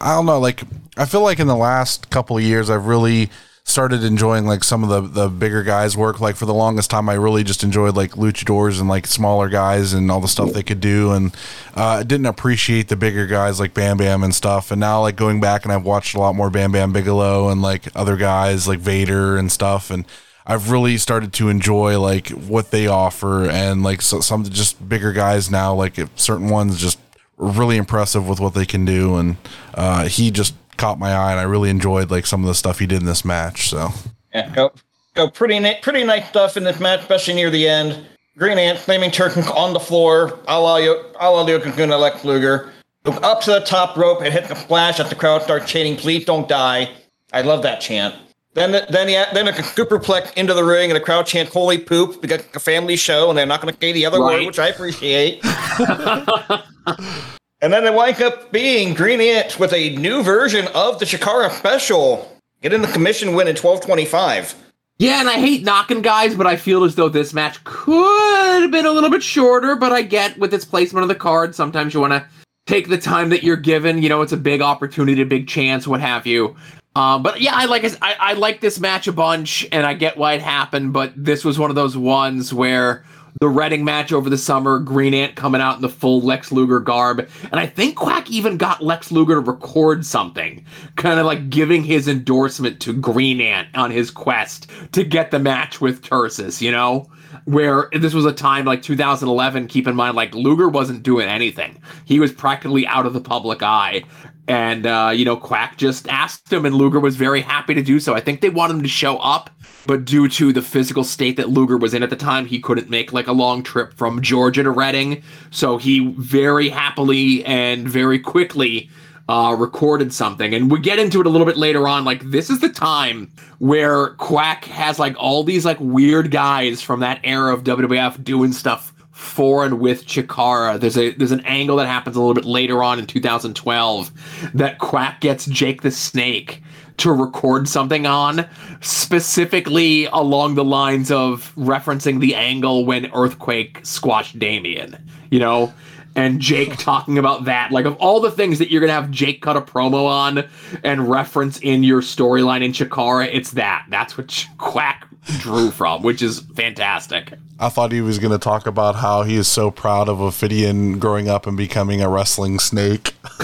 I 0.00 0.14
don't 0.14 0.26
know. 0.26 0.38
Like, 0.38 0.62
I 0.96 1.04
feel 1.04 1.22
like 1.22 1.38
in 1.38 1.46
the 1.46 1.56
last 1.56 2.10
couple 2.10 2.36
of 2.36 2.42
years, 2.42 2.70
I've 2.70 2.86
really 2.86 3.30
started 3.64 4.04
enjoying 4.04 4.44
like 4.44 4.62
some 4.62 4.84
of 4.84 4.90
the 4.90 5.00
the 5.22 5.28
bigger 5.28 5.62
guys 5.62 5.96
work. 5.96 6.20
Like 6.20 6.36
for 6.36 6.46
the 6.46 6.54
longest 6.54 6.90
time 6.90 7.08
i 7.08 7.14
really 7.14 7.42
just 7.42 7.64
enjoyed 7.64 7.96
like 7.96 8.12
luchadors 8.12 8.78
and 8.78 8.88
like 8.88 9.06
smaller 9.06 9.48
guys 9.48 9.94
and 9.94 10.10
all 10.10 10.20
the 10.20 10.28
stuff 10.28 10.52
they 10.52 10.62
could 10.62 10.80
do. 10.80 11.12
And 11.12 11.34
uh, 11.76 12.00
I 12.00 12.02
didn't 12.02 12.26
appreciate 12.26 12.88
the 12.88 12.96
bigger 12.96 13.26
guys 13.26 13.58
like 13.58 13.74
bam 13.74 13.96
bam 13.96 14.22
and 14.22 14.34
stuff. 14.34 14.70
And 14.70 14.80
now 14.80 15.00
like 15.00 15.16
going 15.16 15.40
back 15.40 15.64
and 15.64 15.72
i've 15.72 15.84
watched 15.84 16.14
a 16.14 16.20
lot 16.20 16.34
more 16.34 16.50
bam 16.50 16.72
bam 16.72 16.92
bigelow 16.92 17.48
and 17.48 17.62
like 17.62 17.84
other 17.96 18.16
guys 18.16 18.68
like 18.68 18.80
vader 18.80 19.36
and 19.36 19.50
stuff. 19.50 19.90
And 19.90 20.04
I've 20.46 20.70
really 20.70 20.98
started 20.98 21.32
to 21.34 21.48
enjoy 21.48 21.98
like 21.98 22.28
what 22.28 22.70
they 22.70 22.86
offer 22.86 23.48
and 23.48 23.82
like 23.82 24.02
so, 24.02 24.20
some 24.20 24.44
just 24.44 24.86
bigger 24.86 25.14
guys 25.14 25.50
now 25.50 25.74
like 25.74 25.96
certain 26.16 26.50
ones 26.50 26.78
just 26.78 26.98
really 27.38 27.78
impressive 27.78 28.28
with 28.28 28.40
what 28.40 28.52
they 28.52 28.66
can 28.66 28.84
do. 28.84 29.16
And 29.16 29.36
uh, 29.72 30.06
he 30.06 30.30
just 30.30 30.54
caught 30.76 30.98
my 30.98 31.12
eye 31.12 31.30
and 31.32 31.40
I 31.40 31.44
really 31.44 31.70
enjoyed 31.70 32.10
like 32.10 32.26
some 32.26 32.42
of 32.42 32.46
the 32.48 32.54
stuff 32.54 32.78
he 32.78 32.86
did 32.86 33.00
in 33.00 33.06
this 33.06 33.24
match 33.24 33.68
so 33.70 33.90
Yeah, 34.34 34.50
go 34.54 34.72
go 35.14 35.30
pretty 35.30 35.58
na- 35.58 35.80
pretty 35.82 36.04
nice 36.04 36.28
stuff 36.28 36.56
in 36.56 36.64
this 36.64 36.78
match, 36.80 37.00
especially 37.00 37.34
near 37.34 37.50
the 37.50 37.68
end. 37.68 38.06
Green 38.36 38.58
Ant, 38.58 38.78
Flaming 38.80 39.12
Turtle 39.12 39.44
on 39.52 39.72
the 39.72 39.78
floor, 39.80 40.40
a 40.48 40.60
la, 40.60 40.76
Yo- 40.78 41.04
a 41.20 41.30
la 41.30 41.46
Yokozuna 41.46 41.98
Lex 42.00 42.24
Luger. 42.24 42.72
Look 43.04 43.22
up 43.22 43.40
to 43.42 43.52
the 43.52 43.60
top 43.60 43.96
rope 43.96 44.22
and 44.22 44.32
hit 44.32 44.48
the 44.48 44.56
splash 44.56 44.98
as 44.98 45.08
the 45.08 45.14
crowd 45.14 45.42
starts 45.42 45.70
chanting, 45.70 45.96
please 45.96 46.24
don't 46.24 46.48
die. 46.48 46.90
I 47.32 47.42
love 47.42 47.62
that 47.62 47.80
chant. 47.80 48.14
Then, 48.54 48.72
the, 48.72 48.86
then, 48.90 49.06
the, 49.08 49.26
then 49.34 49.46
a 49.48 49.52
superplex 49.52 50.32
into 50.36 50.54
the 50.54 50.64
ring 50.64 50.90
and 50.90 50.96
the 50.96 51.00
crowd 51.04 51.26
chant 51.26 51.48
"Holy 51.48 51.78
poop!" 51.78 52.20
because 52.22 52.40
it's 52.40 52.56
a 52.56 52.60
family 52.60 52.96
show 52.96 53.28
and 53.28 53.38
they're 53.38 53.46
not 53.46 53.60
going 53.60 53.72
to 53.74 53.80
say 53.80 53.92
the 53.92 54.06
other 54.06 54.20
Right. 54.20 54.38
word, 54.40 54.46
which 54.46 54.58
I 54.58 54.68
appreciate. 54.68 55.44
and 57.64 57.72
then 57.72 57.82
they 57.82 57.90
wind 57.90 58.20
up 58.20 58.52
being 58.52 58.92
Green 58.92 59.22
Ant 59.22 59.58
with 59.58 59.72
a 59.72 59.96
new 59.96 60.22
version 60.22 60.68
of 60.74 60.98
the 60.98 61.06
Chikara 61.06 61.50
special. 61.50 62.30
Getting 62.60 62.82
the 62.82 62.88
commission 62.88 63.34
win 63.34 63.48
in 63.48 63.56
twelve 63.56 63.80
twenty 63.80 64.04
five. 64.04 64.54
Yeah, 64.98 65.18
and 65.20 65.30
I 65.30 65.38
hate 65.38 65.64
knocking 65.64 66.02
guys, 66.02 66.34
but 66.34 66.46
I 66.46 66.56
feel 66.56 66.84
as 66.84 66.94
though 66.94 67.08
this 67.08 67.32
match 67.32 67.64
could 67.64 68.60
have 68.60 68.70
been 68.70 68.84
a 68.84 68.90
little 68.90 69.08
bit 69.08 69.22
shorter. 69.22 69.76
But 69.76 69.92
I 69.92 70.02
get 70.02 70.38
with 70.38 70.52
its 70.52 70.66
placement 70.66 71.04
of 71.04 71.08
the 71.08 71.14
card, 71.14 71.54
sometimes 71.54 71.94
you 71.94 72.00
want 72.00 72.12
to 72.12 72.28
take 72.66 72.90
the 72.90 72.98
time 72.98 73.30
that 73.30 73.42
you're 73.42 73.56
given. 73.56 74.02
You 74.02 74.10
know, 74.10 74.20
it's 74.20 74.32
a 74.32 74.36
big 74.36 74.60
opportunity, 74.60 75.22
a 75.22 75.26
big 75.26 75.48
chance, 75.48 75.86
what 75.86 76.02
have 76.02 76.26
you. 76.26 76.54
Um, 76.96 77.22
but 77.22 77.40
yeah, 77.40 77.54
I 77.54 77.64
like 77.64 77.86
I, 78.02 78.14
I 78.20 78.32
like 78.34 78.60
this 78.60 78.78
match 78.78 79.08
a 79.08 79.12
bunch, 79.12 79.66
and 79.72 79.86
I 79.86 79.94
get 79.94 80.18
why 80.18 80.34
it 80.34 80.42
happened. 80.42 80.92
But 80.92 81.14
this 81.16 81.46
was 81.46 81.58
one 81.58 81.70
of 81.70 81.76
those 81.76 81.96
ones 81.96 82.52
where 82.52 83.06
the 83.40 83.48
Reading 83.48 83.84
match 83.84 84.12
over 84.12 84.30
the 84.30 84.38
summer, 84.38 84.78
Green 84.78 85.12
Ant 85.14 85.34
coming 85.34 85.60
out 85.60 85.76
in 85.76 85.82
the 85.82 85.88
full 85.88 86.20
Lex 86.20 86.52
Luger 86.52 86.80
garb, 86.80 87.28
and 87.50 87.60
I 87.60 87.66
think 87.66 87.96
Quack 87.96 88.30
even 88.30 88.56
got 88.56 88.82
Lex 88.82 89.10
Luger 89.10 89.34
to 89.34 89.40
record 89.40 90.06
something, 90.06 90.64
kind 90.96 91.18
of 91.18 91.26
like 91.26 91.50
giving 91.50 91.82
his 91.82 92.06
endorsement 92.06 92.80
to 92.80 92.92
Green 92.92 93.40
Ant 93.40 93.68
on 93.74 93.90
his 93.90 94.10
quest 94.10 94.70
to 94.92 95.04
get 95.04 95.30
the 95.30 95.38
match 95.38 95.80
with 95.80 96.02
Tursas. 96.02 96.60
You 96.60 96.70
know, 96.70 97.10
where 97.44 97.88
this 97.92 98.14
was 98.14 98.24
a 98.24 98.32
time 98.32 98.64
like 98.64 98.82
2011. 98.82 99.68
Keep 99.68 99.86
in 99.86 99.96
mind, 99.96 100.16
like 100.16 100.34
Luger 100.34 100.68
wasn't 100.68 101.02
doing 101.02 101.28
anything; 101.28 101.80
he 102.04 102.20
was 102.20 102.32
practically 102.32 102.86
out 102.86 103.06
of 103.06 103.12
the 103.12 103.20
public 103.20 103.62
eye. 103.62 104.04
And 104.46 104.86
uh, 104.86 105.12
you 105.14 105.24
know, 105.24 105.36
Quack 105.36 105.78
just 105.78 106.08
asked 106.08 106.52
him, 106.52 106.66
and 106.66 106.74
Luger 106.74 107.00
was 107.00 107.16
very 107.16 107.40
happy 107.40 107.74
to 107.74 107.82
do 107.82 107.98
so. 107.98 108.14
I 108.14 108.20
think 108.20 108.40
they 108.40 108.50
wanted 108.50 108.74
him 108.74 108.82
to 108.82 108.88
show 108.88 109.16
up, 109.18 109.50
but 109.86 110.04
due 110.04 110.28
to 110.28 110.52
the 110.52 110.62
physical 110.62 111.04
state 111.04 111.36
that 111.36 111.48
Luger 111.48 111.78
was 111.78 111.94
in 111.94 112.02
at 112.02 112.10
the 112.10 112.16
time, 112.16 112.46
he 112.46 112.60
couldn't 112.60 112.90
make 112.90 113.12
like 113.12 113.26
a 113.26 113.32
long 113.32 113.62
trip 113.62 113.94
from 113.94 114.20
Georgia 114.20 114.62
to 114.62 114.70
Reading. 114.70 115.22
So 115.50 115.78
he 115.78 116.14
very 116.18 116.68
happily 116.68 117.44
and 117.46 117.88
very 117.88 118.18
quickly 118.18 118.90
uh, 119.28 119.56
recorded 119.58 120.12
something. 120.12 120.54
And 120.54 120.70
we 120.70 120.80
get 120.80 120.98
into 120.98 121.20
it 121.20 121.26
a 121.26 121.30
little 121.30 121.46
bit 121.46 121.56
later 121.56 121.88
on. 121.88 122.04
Like, 122.04 122.30
this 122.30 122.50
is 122.50 122.60
the 122.60 122.68
time 122.68 123.32
where 123.58 124.10
Quack 124.10 124.64
has 124.66 124.98
like 124.98 125.16
all 125.18 125.44
these 125.44 125.64
like 125.64 125.78
weird 125.80 126.30
guys 126.30 126.82
from 126.82 127.00
that 127.00 127.20
era 127.24 127.52
of 127.52 127.64
WWF 127.64 128.22
doing 128.22 128.52
stuff 128.52 128.92
for 129.12 129.64
and 129.64 129.80
with 129.80 130.06
Chikara. 130.06 130.78
There's 130.78 130.98
a 130.98 131.12
there's 131.12 131.32
an 131.32 131.44
angle 131.46 131.76
that 131.76 131.86
happens 131.86 132.16
a 132.16 132.20
little 132.20 132.34
bit 132.34 132.44
later 132.44 132.82
on 132.82 132.98
in 132.98 133.06
2012 133.06 134.50
that 134.54 134.78
Quack 134.78 135.20
gets 135.20 135.46
Jake 135.46 135.82
the 135.82 135.90
Snake 135.90 136.62
to 136.96 137.12
record 137.12 137.68
something 137.68 138.06
on, 138.06 138.46
specifically 138.80 140.06
along 140.06 140.54
the 140.54 140.64
lines 140.64 141.10
of 141.10 141.52
referencing 141.56 142.20
the 142.20 142.34
angle 142.34 142.84
when 142.84 143.10
Earthquake 143.12 143.80
squashed 143.82 144.38
Damien, 144.38 144.96
you 145.30 145.38
know? 145.38 145.72
And 146.16 146.40
Jake 146.40 146.76
talking 146.78 147.18
about 147.18 147.44
that. 147.44 147.72
Like, 147.72 147.86
of 147.86 147.96
all 147.96 148.20
the 148.20 148.30
things 148.30 148.58
that 148.58 148.70
you're 148.70 148.80
going 148.80 148.88
to 148.88 148.94
have 148.94 149.10
Jake 149.10 149.42
cut 149.42 149.56
a 149.56 149.60
promo 149.60 150.06
on 150.06 150.44
and 150.82 151.08
reference 151.08 151.58
in 151.58 151.82
your 151.82 152.00
storyline 152.00 152.62
in 152.62 152.72
Chikara, 152.72 153.28
it's 153.32 153.52
that. 153.52 153.86
That's 153.88 154.16
what 154.16 154.46
Quack 154.58 155.08
drew 155.38 155.70
from, 155.70 156.02
which 156.02 156.22
is 156.22 156.40
fantastic. 156.54 157.32
I 157.58 157.68
thought 157.68 157.92
he 157.92 158.00
was 158.00 158.18
going 158.18 158.32
to 158.32 158.38
talk 158.38 158.66
about 158.66 158.96
how 158.96 159.22
he 159.22 159.36
is 159.36 159.48
so 159.48 159.70
proud 159.70 160.08
of 160.08 160.20
Ophidian 160.20 160.98
growing 160.98 161.28
up 161.28 161.46
and 161.46 161.56
becoming 161.56 162.02
a 162.02 162.08
wrestling 162.08 162.58
snake. 162.58 163.14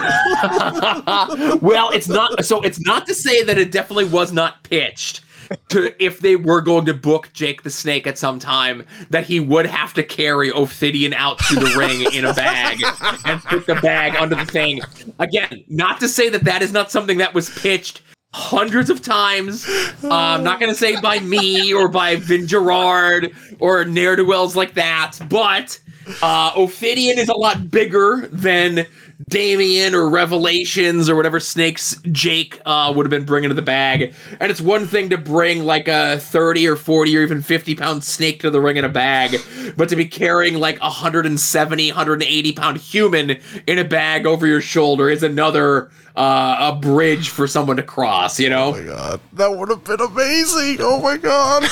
well, 1.61 1.91
it's 1.91 2.09
not 2.09 2.45
so 2.45 2.61
it's 2.61 2.81
not 2.81 3.07
to 3.07 3.15
say 3.15 3.43
that 3.45 3.57
it 3.57 3.71
definitely 3.71 4.05
was 4.07 4.33
not 4.33 4.63
pitched 4.65 5.21
to 5.69 6.05
if 6.05 6.21
they 6.21 6.37
were 6.37 6.61
going 6.61 6.85
to 6.87 6.95
book 6.95 7.31
Jake 7.33 7.63
the 7.63 7.71
Snake 7.71 8.07
at 8.07 8.19
some 8.19 8.39
time 8.39 8.85
that 9.11 9.25
he 9.25 9.41
would 9.41 9.67
have 9.67 9.95
to 9.95 10.03
carry 10.03 10.51
Ophidian 10.51 11.13
out 11.13 11.39
to 11.39 11.55
the 11.55 11.75
ring 11.77 12.13
in 12.15 12.25
a 12.25 12.35
bag 12.35 12.83
and 13.25 13.43
put 13.45 13.67
the 13.67 13.77
bag 13.77 14.17
under 14.17 14.35
the 14.35 14.47
thing. 14.47 14.81
Again, 15.19 15.65
not 15.69 16.01
to 16.01 16.09
say 16.09 16.29
that 16.29 16.45
that 16.45 16.63
is 16.63 16.73
not 16.73 16.91
something 16.91 17.19
that 17.19 17.35
was 17.35 17.51
pitched 17.51 18.03
hundreds 18.33 18.91
of 18.91 19.03
times. 19.03 19.67
Uh, 20.03 20.09
I'm 20.11 20.45
not 20.45 20.61
going 20.61 20.71
to 20.71 20.79
say 20.79 21.01
by 21.01 21.19
me 21.19 21.73
or 21.75 21.89
by 21.89 22.17
Vin 22.17 22.47
Gerard 22.47 23.33
or 23.59 23.85
ne'er 23.85 24.17
do 24.17 24.27
wells 24.27 24.55
like 24.55 24.75
that, 24.75 25.19
but 25.29 25.81
uh, 26.23 26.53
Ophidian 26.57 27.19
is 27.19 27.29
a 27.29 27.35
lot 27.35 27.71
bigger 27.71 28.29
than 28.33 28.87
Damien 29.29 29.95
or 29.95 30.09
Revelations 30.09 31.11
or 31.11 31.17
whatever 31.17 31.41
snakes 31.41 32.01
Jake 32.11 32.61
uh, 32.65 32.93
would 32.95 33.05
have 33.05 33.11
been 33.11 33.25
bringing 33.25 33.51
to 33.51 33.55
the 33.55 33.63
bag. 33.63 34.15
And 34.41 34.51
it's 34.51 34.61
one 34.61 34.87
thing 34.87 35.11
to 35.11 35.19
bring 35.19 35.65
like 35.65 35.89
a 35.89 36.19
30 36.19 36.67
or 36.69 36.77
40 36.77 37.19
or 37.19 37.23
even 37.23 37.43
50 37.43 37.75
pound 37.75 38.05
snake 38.05 38.41
to 38.41 38.51
the 38.51 38.61
ring 38.61 38.77
in 38.77 38.85
a 38.85 38.89
bag, 38.89 39.41
but 39.77 39.89
to 39.91 39.97
be 39.97 40.07
carrying 40.07 40.55
like 40.55 40.79
a 40.79 40.85
170, 40.85 41.89
180 41.89 42.53
pound 42.53 42.79
human 42.79 43.39
in 43.67 43.79
a 43.79 43.85
bag 43.85 44.27
over 44.27 44.47
your 44.47 44.61
shoulder 44.61 45.11
is 45.11 45.23
another 45.23 45.91
uh, 46.17 46.73
a 46.73 46.77
bridge 46.77 47.29
for 47.29 47.47
someone 47.47 47.77
to 47.77 47.83
cross, 47.83 48.41
you 48.41 48.49
know? 48.49 48.69
Oh 48.69 48.73
my 48.73 48.83
god, 48.83 49.21
that 49.35 49.57
would 49.57 49.69
have 49.69 49.85
been 49.85 50.01
amazing! 50.01 50.79
Oh 50.81 51.01
my 51.01 51.17
god. 51.17 51.65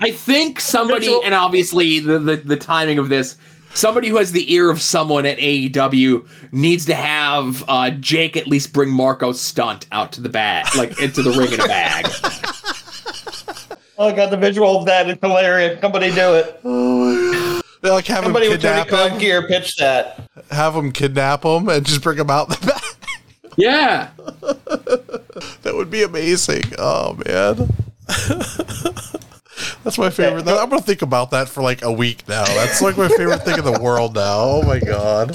I 0.00 0.12
think 0.12 0.60
somebody, 0.60 1.12
and 1.24 1.34
obviously 1.34 1.98
the, 1.98 2.18
the, 2.20 2.36
the 2.36 2.56
timing 2.56 2.98
of 2.98 3.08
this, 3.08 3.36
somebody 3.74 4.08
who 4.08 4.16
has 4.16 4.32
the 4.32 4.52
ear 4.52 4.70
of 4.70 4.80
someone 4.82 5.26
at 5.26 5.38
AEW 5.38 6.26
needs 6.52 6.84
to 6.86 6.94
have 6.94 7.64
uh, 7.68 7.90
Jake 7.90 8.36
at 8.36 8.46
least 8.46 8.72
bring 8.72 8.90
Marco 8.90 9.32
Stunt 9.32 9.86
out 9.92 10.12
to 10.12 10.20
the 10.20 10.28
bag, 10.28 10.66
like 10.76 11.00
into 11.00 11.22
the 11.22 11.30
ring 11.32 11.52
in 11.52 11.60
a 11.60 11.66
bag. 11.66 12.06
Oh 14.00 14.14
got 14.14 14.30
the 14.30 14.36
visual 14.36 14.78
of 14.78 14.86
that. 14.86 15.10
It's 15.10 15.20
hilarious. 15.20 15.80
Somebody 15.80 16.12
do 16.12 16.34
it. 16.34 16.62
They 17.82 17.90
like 17.90 18.06
have 18.06 18.22
Somebody 18.22 18.46
him 18.46 18.52
with 18.52 18.62
Tony 18.62 18.84
kidnap 18.84 18.88
Khan 18.88 19.10
him, 19.10 19.18
gear 19.18 19.48
pitch 19.48 19.76
that. 19.78 20.20
have 20.52 20.76
him 20.76 20.92
kidnap 20.92 21.44
him, 21.44 21.68
and 21.68 21.84
just 21.84 22.00
bring 22.00 22.16
him 22.16 22.30
out 22.30 22.48
the 22.48 22.64
back. 22.64 22.82
Yeah. 23.56 24.10
That 25.62 25.74
would 25.74 25.90
be 25.90 26.02
amazing. 26.04 26.62
Oh 26.78 27.18
man. 27.26 27.68
That's 29.88 29.96
my 29.96 30.10
favorite. 30.10 30.46
I'm 30.46 30.68
gonna 30.68 30.82
think 30.82 31.00
about 31.00 31.30
that 31.30 31.48
for 31.48 31.62
like 31.62 31.80
a 31.80 31.90
week 31.90 32.28
now. 32.28 32.44
That's 32.44 32.82
like 32.82 32.98
my 32.98 33.08
favorite 33.08 33.38
thing 33.38 33.56
in 33.56 33.64
the 33.64 33.80
world 33.80 34.16
now. 34.16 34.38
Oh 34.38 34.62
my 34.62 34.78
god. 34.80 35.34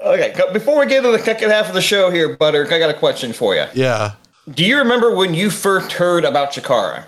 Okay, 0.00 0.34
before 0.52 0.80
we 0.80 0.86
get 0.86 1.02
to 1.02 1.12
the 1.12 1.20
second 1.20 1.50
half 1.50 1.68
of 1.68 1.74
the 1.74 1.80
show 1.80 2.10
here, 2.10 2.36
Butter, 2.36 2.66
I 2.68 2.80
got 2.80 2.90
a 2.90 2.98
question 2.98 3.32
for 3.32 3.54
you. 3.54 3.66
Yeah. 3.72 4.14
Do 4.50 4.64
you 4.64 4.76
remember 4.78 5.14
when 5.14 5.34
you 5.34 5.50
first 5.50 5.92
heard 5.92 6.24
about 6.24 6.50
Chikara? 6.50 7.04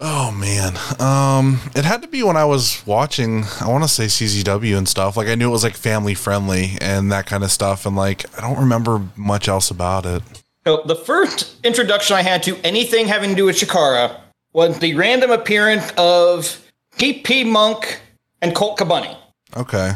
Oh 0.00 0.30
man. 0.30 0.78
Um 0.98 1.60
it 1.76 1.84
had 1.84 2.00
to 2.00 2.08
be 2.08 2.22
when 2.22 2.38
I 2.38 2.46
was 2.46 2.82
watching 2.86 3.44
I 3.60 3.68
want 3.68 3.84
to 3.84 3.88
say 3.88 4.06
CZW 4.06 4.78
and 4.78 4.88
stuff. 4.88 5.14
Like 5.14 5.28
I 5.28 5.34
knew 5.34 5.50
it 5.50 5.52
was 5.52 5.62
like 5.62 5.76
family 5.76 6.14
friendly 6.14 6.78
and 6.80 7.12
that 7.12 7.26
kind 7.26 7.44
of 7.44 7.50
stuff 7.50 7.84
and 7.84 7.94
like 7.94 8.24
I 8.38 8.40
don't 8.40 8.60
remember 8.60 9.02
much 9.14 9.46
else 9.46 9.70
about 9.70 10.06
it. 10.06 10.22
So 10.66 10.82
the 10.86 10.96
first 10.96 11.54
introduction 11.66 12.16
I 12.16 12.22
had 12.22 12.42
to 12.44 12.56
anything 12.64 13.08
having 13.08 13.28
to 13.28 13.36
do 13.36 13.44
with 13.44 13.56
Chikara 13.56 14.18
was 14.52 14.78
the 14.78 14.94
random 14.94 15.30
appearance 15.30 15.92
of 15.96 16.64
C.P. 16.98 17.44
Monk 17.44 18.00
and 18.42 18.54
Colt 18.54 18.78
Cabunny. 18.78 19.16
Okay. 19.56 19.92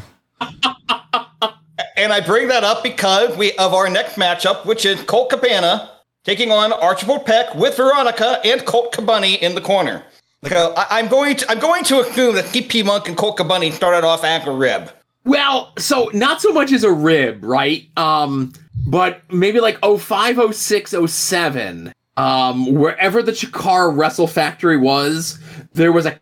And 1.96 2.12
I 2.12 2.20
bring 2.20 2.48
that 2.48 2.64
up 2.64 2.82
because 2.82 3.36
we 3.36 3.52
of 3.52 3.72
our 3.72 3.88
next 3.88 4.16
matchup, 4.16 4.66
which 4.66 4.84
is 4.84 5.00
Colt 5.02 5.30
Cabana 5.30 5.90
taking 6.24 6.50
on 6.50 6.72
Archibald 6.72 7.24
Peck 7.24 7.54
with 7.54 7.76
Veronica 7.76 8.40
and 8.44 8.64
Colt 8.64 8.92
Cabunny 8.92 9.38
in 9.38 9.54
the 9.54 9.60
corner. 9.60 10.02
So 10.48 10.74
I, 10.76 10.98
I'm 10.98 11.08
going 11.08 11.36
to 11.36 11.50
I'm 11.50 11.58
going 11.58 11.84
to 11.84 12.00
assume 12.00 12.34
that 12.34 12.46
C.P. 12.46 12.82
Monk 12.82 13.08
and 13.08 13.16
Colt 13.16 13.38
Cabunny 13.38 13.72
started 13.72 14.06
off 14.06 14.24
at 14.24 14.46
a 14.46 14.50
rib. 14.50 14.90
Well, 15.24 15.72
so 15.78 16.10
not 16.12 16.42
so 16.42 16.52
much 16.52 16.72
as 16.72 16.84
a 16.84 16.92
rib, 16.92 17.42
right? 17.42 17.88
Um, 17.96 18.52
but 18.86 19.22
maybe 19.32 19.60
like 19.60 19.78
05, 19.82 20.54
06, 20.54 20.94
07, 21.06 21.92
um, 22.16 22.74
wherever 22.74 23.22
the 23.22 23.32
Chikara 23.32 23.96
Wrestle 23.96 24.26
Factory 24.26 24.76
was, 24.76 25.38
there 25.72 25.92
was 25.92 26.06
a 26.06 26.20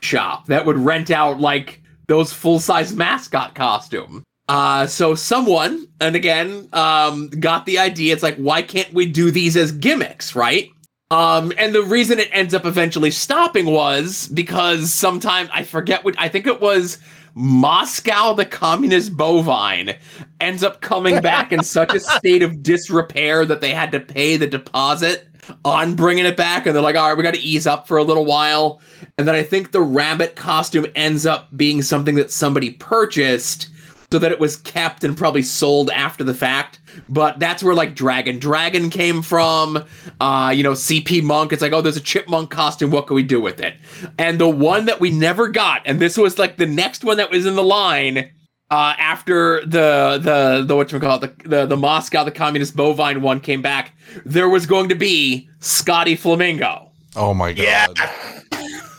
shop 0.00 0.46
that 0.46 0.66
would 0.66 0.78
rent 0.78 1.10
out 1.10 1.40
like 1.40 1.82
those 2.08 2.32
full 2.32 2.60
size 2.60 2.94
mascot 2.94 3.54
costume. 3.54 4.24
Uh, 4.48 4.84
so 4.86 5.14
someone, 5.14 5.86
and 6.00 6.16
again, 6.16 6.68
um, 6.72 7.28
got 7.28 7.66
the 7.66 7.78
idea. 7.78 8.12
It's 8.12 8.22
like, 8.22 8.36
why 8.36 8.62
can't 8.62 8.92
we 8.92 9.06
do 9.06 9.30
these 9.30 9.56
as 9.56 9.70
gimmicks, 9.70 10.34
right? 10.34 10.70
Um, 11.12 11.52
and 11.56 11.74
the 11.74 11.82
reason 11.82 12.18
it 12.18 12.28
ends 12.32 12.52
up 12.52 12.64
eventually 12.64 13.10
stopping 13.10 13.66
was 13.66 14.28
because 14.28 14.92
sometime 14.92 15.48
I 15.52 15.62
forget 15.64 16.04
what 16.04 16.14
I 16.18 16.28
think 16.28 16.46
it 16.46 16.60
was 16.60 16.98
Moscow, 17.34 18.32
the 18.32 18.44
communist 18.44 19.16
bovine, 19.16 19.96
ends 20.40 20.62
up 20.62 20.80
coming 20.80 21.20
back 21.20 21.52
in 21.52 21.62
such 21.62 21.94
a 21.94 22.00
state 22.18 22.42
of 22.42 22.62
disrepair 22.62 23.44
that 23.44 23.60
they 23.60 23.72
had 23.72 23.92
to 23.92 24.00
pay 24.00 24.36
the 24.36 24.46
deposit 24.46 25.26
on 25.64 25.94
bringing 25.94 26.26
it 26.26 26.36
back. 26.36 26.66
And 26.66 26.74
they're 26.74 26.82
like, 26.82 26.96
all 26.96 27.08
right, 27.08 27.16
we 27.16 27.22
got 27.22 27.34
to 27.34 27.40
ease 27.40 27.66
up 27.66 27.88
for 27.88 27.96
a 27.96 28.04
little 28.04 28.24
while. 28.24 28.80
And 29.18 29.26
then 29.26 29.34
I 29.34 29.42
think 29.42 29.72
the 29.72 29.80
rabbit 29.80 30.36
costume 30.36 30.86
ends 30.94 31.26
up 31.26 31.48
being 31.56 31.82
something 31.82 32.14
that 32.16 32.30
somebody 32.30 32.70
purchased 32.72 33.68
so 34.12 34.18
that 34.18 34.32
it 34.32 34.40
was 34.40 34.56
kept 34.56 35.04
and 35.04 35.16
probably 35.16 35.42
sold 35.42 35.90
after 35.90 36.24
the 36.24 36.34
fact. 36.34 36.80
But 37.08 37.38
that's 37.38 37.62
where 37.62 37.74
like 37.74 37.94
Dragon 37.94 38.38
Dragon 38.38 38.90
came 38.90 39.22
from. 39.22 39.84
Uh, 40.20 40.52
you 40.54 40.62
know, 40.62 40.72
CP 40.72 41.22
Monk. 41.22 41.52
It's 41.52 41.62
like, 41.62 41.72
oh, 41.72 41.80
there's 41.80 41.96
a 41.96 42.00
chipmunk 42.00 42.50
costume. 42.50 42.90
What 42.90 43.06
can 43.06 43.14
we 43.14 43.22
do 43.22 43.40
with 43.40 43.60
it? 43.60 43.74
And 44.18 44.40
the 44.40 44.48
one 44.48 44.86
that 44.86 45.00
we 45.00 45.10
never 45.10 45.48
got, 45.48 45.82
and 45.84 46.00
this 46.00 46.16
was 46.16 46.38
like 46.38 46.56
the 46.56 46.66
next 46.66 47.04
one 47.04 47.18
that 47.18 47.30
was 47.30 47.46
in 47.46 47.54
the 47.54 47.62
line. 47.62 48.30
Uh, 48.72 48.94
after 48.98 49.62
the 49.62 50.20
the 50.22 50.64
the 50.64 50.76
what 50.76 50.92
you 50.92 51.00
call 51.00 51.20
it 51.20 51.42
the, 51.42 51.48
the 51.48 51.66
the 51.66 51.76
Moscow 51.76 52.22
the 52.22 52.30
communist 52.30 52.76
bovine 52.76 53.20
one 53.20 53.40
came 53.40 53.60
back, 53.60 53.96
there 54.24 54.48
was 54.48 54.64
going 54.64 54.88
to 54.88 54.94
be 54.94 55.48
Scotty 55.58 56.14
Flamingo. 56.14 56.90
Oh 57.16 57.34
my 57.34 57.52
god. 57.52 57.96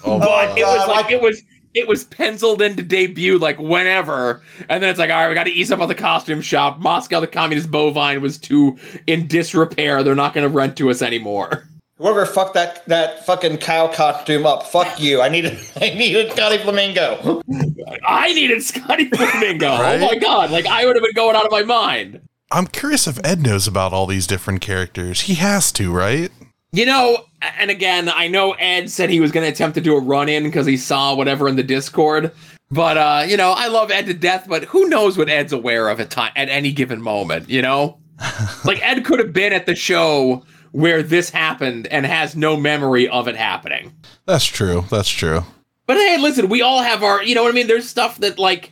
Oh, 0.04 0.20
but 0.20 0.58
it 0.58 0.66
was 0.66 0.88
like 0.90 1.10
it 1.12 1.22
was 1.22 1.42
it 1.74 1.88
was 1.88 2.04
penciled 2.06 2.62
in 2.62 2.76
to 2.76 2.84
debut 2.84 3.38
like 3.38 3.60
whenever, 3.60 4.42
and 4.70 4.82
then 4.82 4.90
it's 4.90 5.00
like, 5.00 5.10
all 5.10 5.18
right, 5.18 5.30
we 5.30 5.36
got 5.36 5.46
to 5.46 5.52
ease 5.52 5.72
up 5.72 5.80
on 5.80 5.88
the 5.88 5.96
costume 5.96 6.42
shop. 6.42 6.80
Moscow, 6.80 7.20
the 7.20 7.28
communist 7.28 7.72
bovine, 7.72 8.22
was 8.22 8.38
too 8.38 8.78
in 9.08 9.28
disrepair. 9.28 10.04
They're 10.04 10.16
not 10.16 10.34
going 10.34 10.50
to 10.50 10.54
rent 10.54 10.78
to 10.78 10.90
us 10.90 11.02
anymore. 11.02 11.68
Whoever 11.98 12.26
fucked 12.26 12.56
that 12.56 12.86
that 12.88 13.26
fucking 13.28 13.58
cow 13.58 13.88
costume 13.88 14.46
up, 14.46 14.64
fuck 14.64 15.00
you. 15.00 15.22
I 15.22 15.30
needed 15.30 15.60
I 15.82 15.94
needed 15.94 16.32
Scotty 16.32 16.58
Flamingo. 16.58 17.42
I 18.06 18.34
needed 18.34 18.64
Scotty 18.64 19.10
Flamingo. 19.10 19.72
Right? 19.82 20.02
Oh 20.02 20.08
my 20.08 20.16
god! 20.16 20.52
Like 20.52 20.66
I 20.66 20.86
would 20.86 20.96
have 20.96 21.04
been 21.04 21.14
going 21.14 21.36
out 21.36 21.46
of 21.46 21.52
my 21.52 21.64
mind. 21.64 22.22
I'm 22.52 22.68
curious 22.68 23.08
if 23.08 23.20
Ed 23.24 23.42
knows 23.42 23.68
about 23.68 23.94
all 23.94 24.08
these 24.08 24.28
different 24.28 24.62
characters. 24.62 25.22
He 25.22 25.36
has 25.36 25.72
to, 25.74 25.92
right? 25.92 26.32
You 26.74 26.86
know, 26.86 27.26
and 27.42 27.70
again, 27.70 28.08
I 28.08 28.30
know 28.30 28.54
Ed 28.54 28.90
said 28.90 29.10
he 29.10 29.20
was 29.20 29.34
going 29.34 29.46
to 29.46 29.52
attempt 29.52 29.76
to 29.76 29.82
do 29.82 29.94
a 29.96 30.00
run 30.00 30.30
in 30.30 30.44
because 30.44 30.66
he 30.66 30.78
saw 30.78 31.14
whatever 31.14 31.50
in 31.50 31.58
the 31.58 31.64
Discord. 31.64 32.32
But 32.70 32.98
uh, 32.98 33.26
you 33.28 33.36
know, 33.36 33.52
I 33.52 33.68
love 33.68 33.92
Ed 33.92 34.06
to 34.06 34.14
death, 34.14 34.46
but 34.48 34.64
who 34.66 34.88
knows 34.88 35.18
what 35.18 35.28
Ed's 35.28 35.52
aware 35.52 35.90
of 35.90 36.00
at 36.00 36.10
time 36.10 36.32
at 36.38 36.48
any 36.48 36.72
given 36.72 37.02
moment, 37.02 37.50
you 37.50 37.62
know? 37.62 38.00
like 38.66 38.82
Ed 38.82 39.04
could 39.04 39.20
have 39.20 39.34
been 39.34 39.52
at 39.52 39.66
the 39.66 39.76
show 39.76 40.46
where 40.72 41.04
this 41.04 41.30
happened 41.30 41.88
and 41.88 42.06
has 42.06 42.38
no 42.38 42.56
memory 42.56 43.10
of 43.10 43.28
it 43.28 43.36
happening. 43.36 43.94
That's 44.26 44.46
true. 44.46 44.86
That's 44.90 45.10
true. 45.10 45.44
But 45.88 45.98
hey, 45.98 46.18
listen, 46.20 46.48
we 46.48 46.62
all 46.62 46.82
have 46.82 47.04
our, 47.04 47.22
you 47.22 47.36
know 47.36 47.44
what 47.44 47.52
I 47.52 47.56
mean? 47.56 47.68
There's 47.68 47.90
stuff 47.90 48.20
that 48.20 48.40
like 48.40 48.72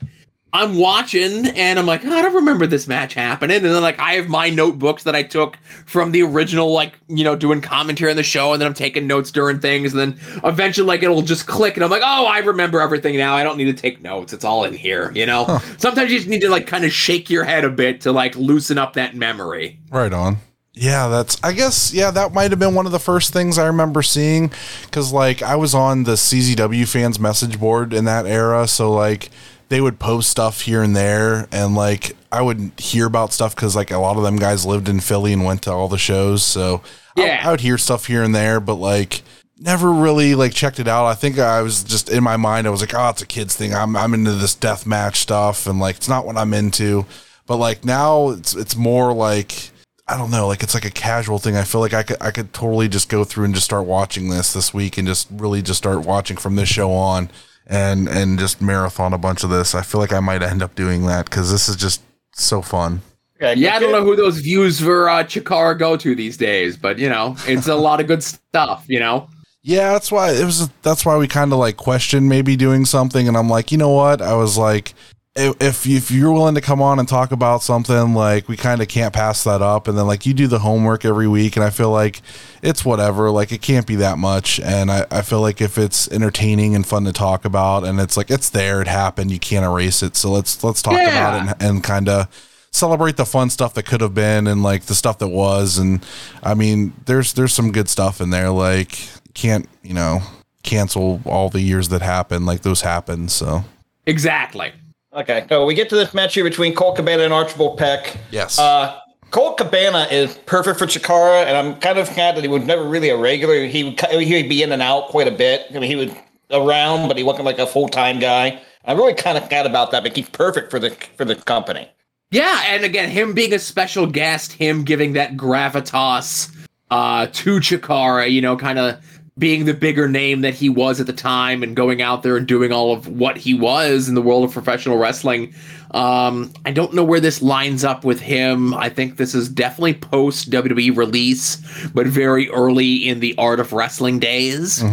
I'm 0.51 0.77
watching 0.77 1.45
and 1.47 1.77
I'm 1.77 1.85
like, 1.85 2.03
oh, 2.03 2.11
I 2.11 2.23
don't 2.23 2.33
remember 2.33 2.65
this 2.65 2.87
match 2.87 3.13
happening. 3.13 3.57
And 3.57 3.65
then 3.65 3.81
like 3.81 3.99
I 3.99 4.13
have 4.13 4.29
my 4.29 4.49
notebooks 4.49 5.03
that 5.03 5.15
I 5.15 5.21
took 5.21 5.57
from 5.85 6.11
the 6.11 6.23
original, 6.23 6.71
like, 6.71 6.97
you 7.07 7.23
know, 7.23 7.35
doing 7.35 7.61
commentary 7.61 8.09
on 8.09 8.17
the 8.17 8.23
show, 8.23 8.53
and 8.53 8.61
then 8.61 8.67
I'm 8.67 8.73
taking 8.73 9.05
notes 9.05 9.31
during 9.31 9.59
things, 9.59 9.93
and 9.93 9.99
then 9.99 10.41
eventually 10.43 10.87
like 10.87 11.03
it'll 11.03 11.21
just 11.21 11.45
click 11.45 11.75
and 11.75 11.83
I'm 11.83 11.91
like, 11.91 12.01
oh, 12.03 12.25
I 12.25 12.39
remember 12.39 12.81
everything 12.81 13.15
now. 13.15 13.35
I 13.35 13.43
don't 13.43 13.57
need 13.57 13.65
to 13.65 13.73
take 13.73 14.01
notes. 14.01 14.33
It's 14.33 14.43
all 14.43 14.63
in 14.63 14.73
here, 14.73 15.11
you 15.13 15.25
know? 15.25 15.59
Sometimes 15.77 16.11
you 16.11 16.17
just 16.17 16.29
need 16.29 16.41
to 16.41 16.49
like 16.49 16.65
kind 16.65 16.83
of 16.83 16.91
shake 16.91 17.29
your 17.29 17.43
head 17.43 17.63
a 17.63 17.69
bit 17.69 18.01
to 18.01 18.11
like 18.11 18.35
loosen 18.35 18.77
up 18.77 18.93
that 18.93 19.15
memory. 19.15 19.79
Right 19.91 20.13
on. 20.13 20.37
Yeah, 20.73 21.09
that's, 21.09 21.37
I 21.43 21.51
guess, 21.51 21.93
yeah, 21.93 22.09
that 22.11 22.33
might 22.33 22.51
have 22.51 22.59
been 22.59 22.73
one 22.73 22.85
of 22.85 22.93
the 22.93 22.99
first 22.99 23.33
things 23.33 23.57
I 23.57 23.67
remember 23.67 24.01
seeing. 24.01 24.51
Cause 24.91 25.11
like 25.11 25.41
I 25.41 25.55
was 25.55 25.75
on 25.75 26.05
the 26.05 26.13
CZW 26.13 26.87
fans 26.87 27.19
message 27.19 27.59
board 27.59 27.93
in 27.93 28.05
that 28.05 28.25
era. 28.25 28.67
So 28.67 28.91
like 28.91 29.29
they 29.69 29.81
would 29.81 29.99
post 29.99 30.29
stuff 30.29 30.61
here 30.61 30.81
and 30.83 30.95
there. 30.95 31.47
And 31.51 31.75
like 31.75 32.15
I 32.31 32.41
would 32.41 32.71
hear 32.77 33.05
about 33.05 33.33
stuff 33.33 33.55
because 33.55 33.75
like 33.75 33.91
a 33.91 33.97
lot 33.97 34.17
of 34.17 34.23
them 34.23 34.35
guys 34.37 34.65
lived 34.65 34.89
in 34.89 34.99
Philly 34.99 35.33
and 35.33 35.45
went 35.45 35.61
to 35.63 35.71
all 35.71 35.87
the 35.87 35.97
shows. 35.97 36.43
So 36.43 36.81
I- 37.17 37.21
Yeah. 37.25 37.41
I, 37.47 37.51
would 37.51 37.61
hear 37.61 37.77
stuff 37.77 38.05
here 38.07 38.23
and 38.23 38.33
there, 38.35 38.59
but 38.59 38.75
like, 38.75 39.21
Never 39.61 39.91
really 39.91 40.35
like 40.35 40.53
checked 40.53 40.79
it 40.79 40.87
out. 40.87 41.05
I 41.05 41.15
think 41.15 41.37
I 41.37 41.61
was 41.61 41.83
just 41.83 42.09
in 42.09 42.23
my 42.23 42.37
mind. 42.37 42.65
I 42.65 42.69
was 42.69 42.79
like, 42.79 42.93
"Oh, 42.93 43.09
it's 43.09 43.21
a 43.21 43.25
kids 43.25 43.57
thing. 43.57 43.73
I'm 43.75 43.93
I'm 43.97 44.13
into 44.13 44.31
this 44.31 44.55
death 44.55 44.85
match 44.85 45.17
stuff, 45.19 45.67
and 45.67 45.81
like 45.81 45.97
it's 45.97 46.07
not 46.07 46.25
what 46.25 46.37
I'm 46.37 46.53
into." 46.53 47.05
But 47.45 47.57
like 47.57 47.83
now, 47.83 48.29
it's 48.29 48.55
it's 48.55 48.77
more 48.77 49.11
like 49.11 49.71
I 50.07 50.15
don't 50.17 50.31
know, 50.31 50.47
like 50.47 50.63
it's 50.63 50.73
like 50.73 50.85
a 50.85 50.89
casual 50.89 51.39
thing. 51.39 51.57
I 51.57 51.65
feel 51.65 51.81
like 51.81 51.93
I 51.93 52.03
could 52.03 52.15
I 52.21 52.31
could 52.31 52.53
totally 52.53 52.87
just 52.87 53.09
go 53.09 53.25
through 53.25 53.43
and 53.43 53.53
just 53.53 53.65
start 53.65 53.85
watching 53.85 54.29
this 54.29 54.53
this 54.53 54.73
week 54.73 54.97
and 54.97 55.05
just 55.05 55.27
really 55.29 55.61
just 55.61 55.77
start 55.79 56.05
watching 56.05 56.37
from 56.37 56.55
this 56.55 56.69
show 56.69 56.93
on 56.93 57.29
and 57.69 58.09
and 58.09 58.39
just 58.39 58.61
marathon 58.61 59.13
a 59.13 59.17
bunch 59.17 59.43
of 59.43 59.49
this. 59.49 59.75
I 59.75 59.83
feel 59.83 60.01
like 60.01 60.11
I 60.11 60.19
might 60.19 60.41
end 60.41 60.61
up 60.61 60.75
doing 60.75 61.05
that 61.05 61.25
because 61.25 61.51
this 61.51 61.69
is 61.69 61.75
just 61.75 62.01
so 62.33 62.61
fun. 62.61 63.01
Yeah, 63.39 63.75
I 63.75 63.79
don't 63.79 63.93
know 63.93 64.03
who 64.03 64.17
those 64.17 64.39
views 64.39 64.81
for 64.81 65.07
uh, 65.07 65.23
Chikara 65.23 65.77
go 65.79 65.95
to 65.95 66.13
these 66.13 66.35
days, 66.35 66.75
but 66.75 66.99
you 66.99 67.07
know, 67.07 67.37
it's 67.47 67.67
a 67.67 67.75
lot 67.75 68.01
of 68.01 68.07
good 68.07 68.21
stuff. 68.21 68.83
You 68.87 68.99
know. 68.99 69.29
Yeah, 69.61 69.93
that's 69.93 70.11
why 70.11 70.31
it 70.31 70.43
was. 70.43 70.67
That's 70.81 71.05
why 71.05 71.15
we 71.15 71.27
kind 71.27 71.53
of 71.53 71.59
like 71.59 71.77
questioned 71.77 72.27
maybe 72.27 72.57
doing 72.57 72.83
something, 72.85 73.27
and 73.27 73.37
I'm 73.37 73.49
like, 73.49 73.71
you 73.71 73.77
know 73.77 73.91
what? 73.91 74.21
I 74.21 74.33
was 74.33 74.57
like, 74.57 74.93
if 75.39 75.87
if, 75.87 76.11
you're 76.11 76.31
willing 76.31 76.55
to 76.55 76.61
come 76.61 76.81
on 76.81 76.99
and 76.99 77.07
talk 77.07 77.31
about 77.31 77.63
something, 77.63 78.13
like 78.13 78.47
we 78.47 78.57
kind 78.57 78.81
of 78.81 78.87
can't 78.87 79.13
pass 79.13 79.43
that 79.45 79.61
up, 79.61 79.87
and 79.87 79.97
then 79.97 80.05
like 80.05 80.25
you 80.25 80.33
do 80.33 80.47
the 80.47 80.59
homework 80.59 81.05
every 81.05 81.27
week, 81.27 81.55
and 81.55 81.63
I 81.63 81.69
feel 81.69 81.89
like 81.91 82.21
it's 82.61 82.83
whatever. 82.83 83.31
Like 83.31 83.51
it 83.51 83.61
can't 83.61 83.87
be 83.87 83.95
that 83.97 84.17
much, 84.17 84.59
and 84.59 84.91
I 84.91 85.05
I 85.09 85.21
feel 85.21 85.41
like 85.41 85.61
if 85.61 85.77
it's 85.77 86.07
entertaining 86.11 86.75
and 86.75 86.85
fun 86.85 87.05
to 87.05 87.13
talk 87.13 87.45
about, 87.45 87.83
and 87.85 87.99
it's 87.99 88.17
like 88.17 88.29
it's 88.29 88.49
there, 88.49 88.81
it 88.81 88.87
happened, 88.87 89.31
you 89.31 89.39
can't 89.39 89.65
erase 89.65 90.03
it. 90.03 90.15
So 90.15 90.31
let's 90.31 90.63
let's 90.63 90.81
talk 90.81 90.93
Yeah. 90.93 91.09
about 91.09 91.35
it 91.35 91.55
and, 91.61 91.71
and 91.75 91.83
kind 91.83 92.09
of 92.09 92.27
celebrate 92.71 93.17
the 93.17 93.25
fun 93.25 93.49
stuff 93.49 93.73
that 93.73 93.83
could 93.83 94.01
have 94.01 94.13
been 94.13 94.45
and 94.45 94.61
like 94.61 94.83
the 94.83 94.93
stuff 94.93 95.17
that 95.17 95.27
was 95.29 95.79
and 95.79 96.05
i 96.43 96.53
mean 96.53 96.93
there's 97.07 97.33
there's 97.33 97.51
some 97.51 97.71
good 97.71 97.89
stuff 97.89 98.21
in 98.21 98.29
there 98.29 98.51
like 98.51 99.09
can't 99.33 99.67
you 99.81 99.91
know 99.91 100.21
cancel 100.61 101.19
all 101.25 101.49
the 101.49 101.61
years 101.61 101.89
that 101.89 102.03
happened 102.03 102.45
like 102.45 102.61
those 102.61 102.81
happened 102.81 103.31
so 103.31 103.63
Exactly. 104.05 104.71
Okay, 105.11 105.45
so 105.49 105.65
we 105.65 105.73
get 105.73 105.89
to 105.89 105.95
this 105.95 106.13
match 106.13 106.35
here 106.35 106.43
between 106.43 106.75
Colt 106.75 106.95
Cabana 106.95 107.23
and 107.23 107.33
Archibald 107.33 107.77
Peck. 107.77 108.15
yes 108.31 108.59
Uh, 108.59 108.99
Colt 109.31 109.57
Cabana 109.57 110.07
is 110.11 110.37
perfect 110.45 110.77
for 110.79 110.85
Chikara, 110.85 111.45
and 111.45 111.55
I'm 111.55 111.79
kind 111.79 111.97
of 111.99 112.07
sad 112.07 112.35
that 112.35 112.41
he 112.43 112.47
was 112.47 112.63
never 112.63 112.83
really 112.83 113.09
a 113.09 113.17
regular. 113.17 113.65
He 113.65 113.83
would 113.83 113.99
he 113.99 114.41
would 114.41 114.49
be 114.49 114.63
in 114.63 114.71
and 114.71 114.81
out 114.81 115.09
quite 115.09 115.27
a 115.27 115.31
bit. 115.31 115.65
I 115.69 115.73
mean, 115.73 115.83
he 115.83 115.95
was 115.95 116.11
around, 116.51 117.07
but 117.07 117.17
he 117.17 117.23
wasn't 117.23 117.45
like 117.45 117.59
a 117.59 117.67
full 117.67 117.87
time 117.89 118.19
guy. 118.19 118.59
I'm 118.85 118.97
really 118.97 119.13
kind 119.13 119.37
of 119.37 119.47
sad 119.49 119.65
about 119.65 119.91
that, 119.91 120.03
but 120.03 120.15
he's 120.15 120.29
perfect 120.29 120.71
for 120.71 120.79
the 120.79 120.91
for 121.17 121.25
the 121.25 121.35
company. 121.35 121.89
Yeah, 122.31 122.63
and 122.67 122.83
again, 122.83 123.09
him 123.09 123.33
being 123.33 123.53
a 123.53 123.59
special 123.59 124.05
guest, 124.05 124.53
him 124.53 124.83
giving 124.83 125.13
that 125.13 125.35
gravitas 125.35 126.55
uh, 126.91 127.27
to 127.33 127.57
Chikara, 127.59 128.31
you 128.31 128.41
know, 128.41 128.55
kind 128.57 128.77
of 128.79 128.99
being 129.39 129.65
the 129.65 129.73
bigger 129.73 130.07
name 130.07 130.41
that 130.41 130.53
he 130.53 130.69
was 130.69 130.99
at 130.99 131.07
the 131.07 131.13
time 131.13 131.63
and 131.63 131.75
going 131.75 132.01
out 132.01 132.23
there 132.23 132.35
and 132.37 132.45
doing 132.45 132.71
all 132.71 132.91
of 132.91 133.07
what 133.07 133.37
he 133.37 133.53
was 133.53 134.09
in 134.09 134.13
the 134.13 134.21
world 134.21 134.43
of 134.43 134.51
professional 134.51 134.97
wrestling. 134.97 135.53
Um, 135.91 136.51
I 136.65 136.71
don't 136.71 136.93
know 136.93 137.03
where 137.03 137.21
this 137.21 137.41
lines 137.41 137.83
up 137.83 138.03
with 138.03 138.19
him. 138.19 138.73
I 138.73 138.89
think 138.89 139.15
this 139.15 139.33
is 139.33 139.49
definitely 139.49 139.95
post 139.95 140.51
WWE 140.51 140.95
release, 140.95 141.55
but 141.93 142.05
very 142.05 142.49
early 142.49 143.07
in 143.07 143.21
the 143.21 143.33
art 143.37 143.59
of 143.59 143.71
wrestling 143.73 144.19
days. 144.19 144.83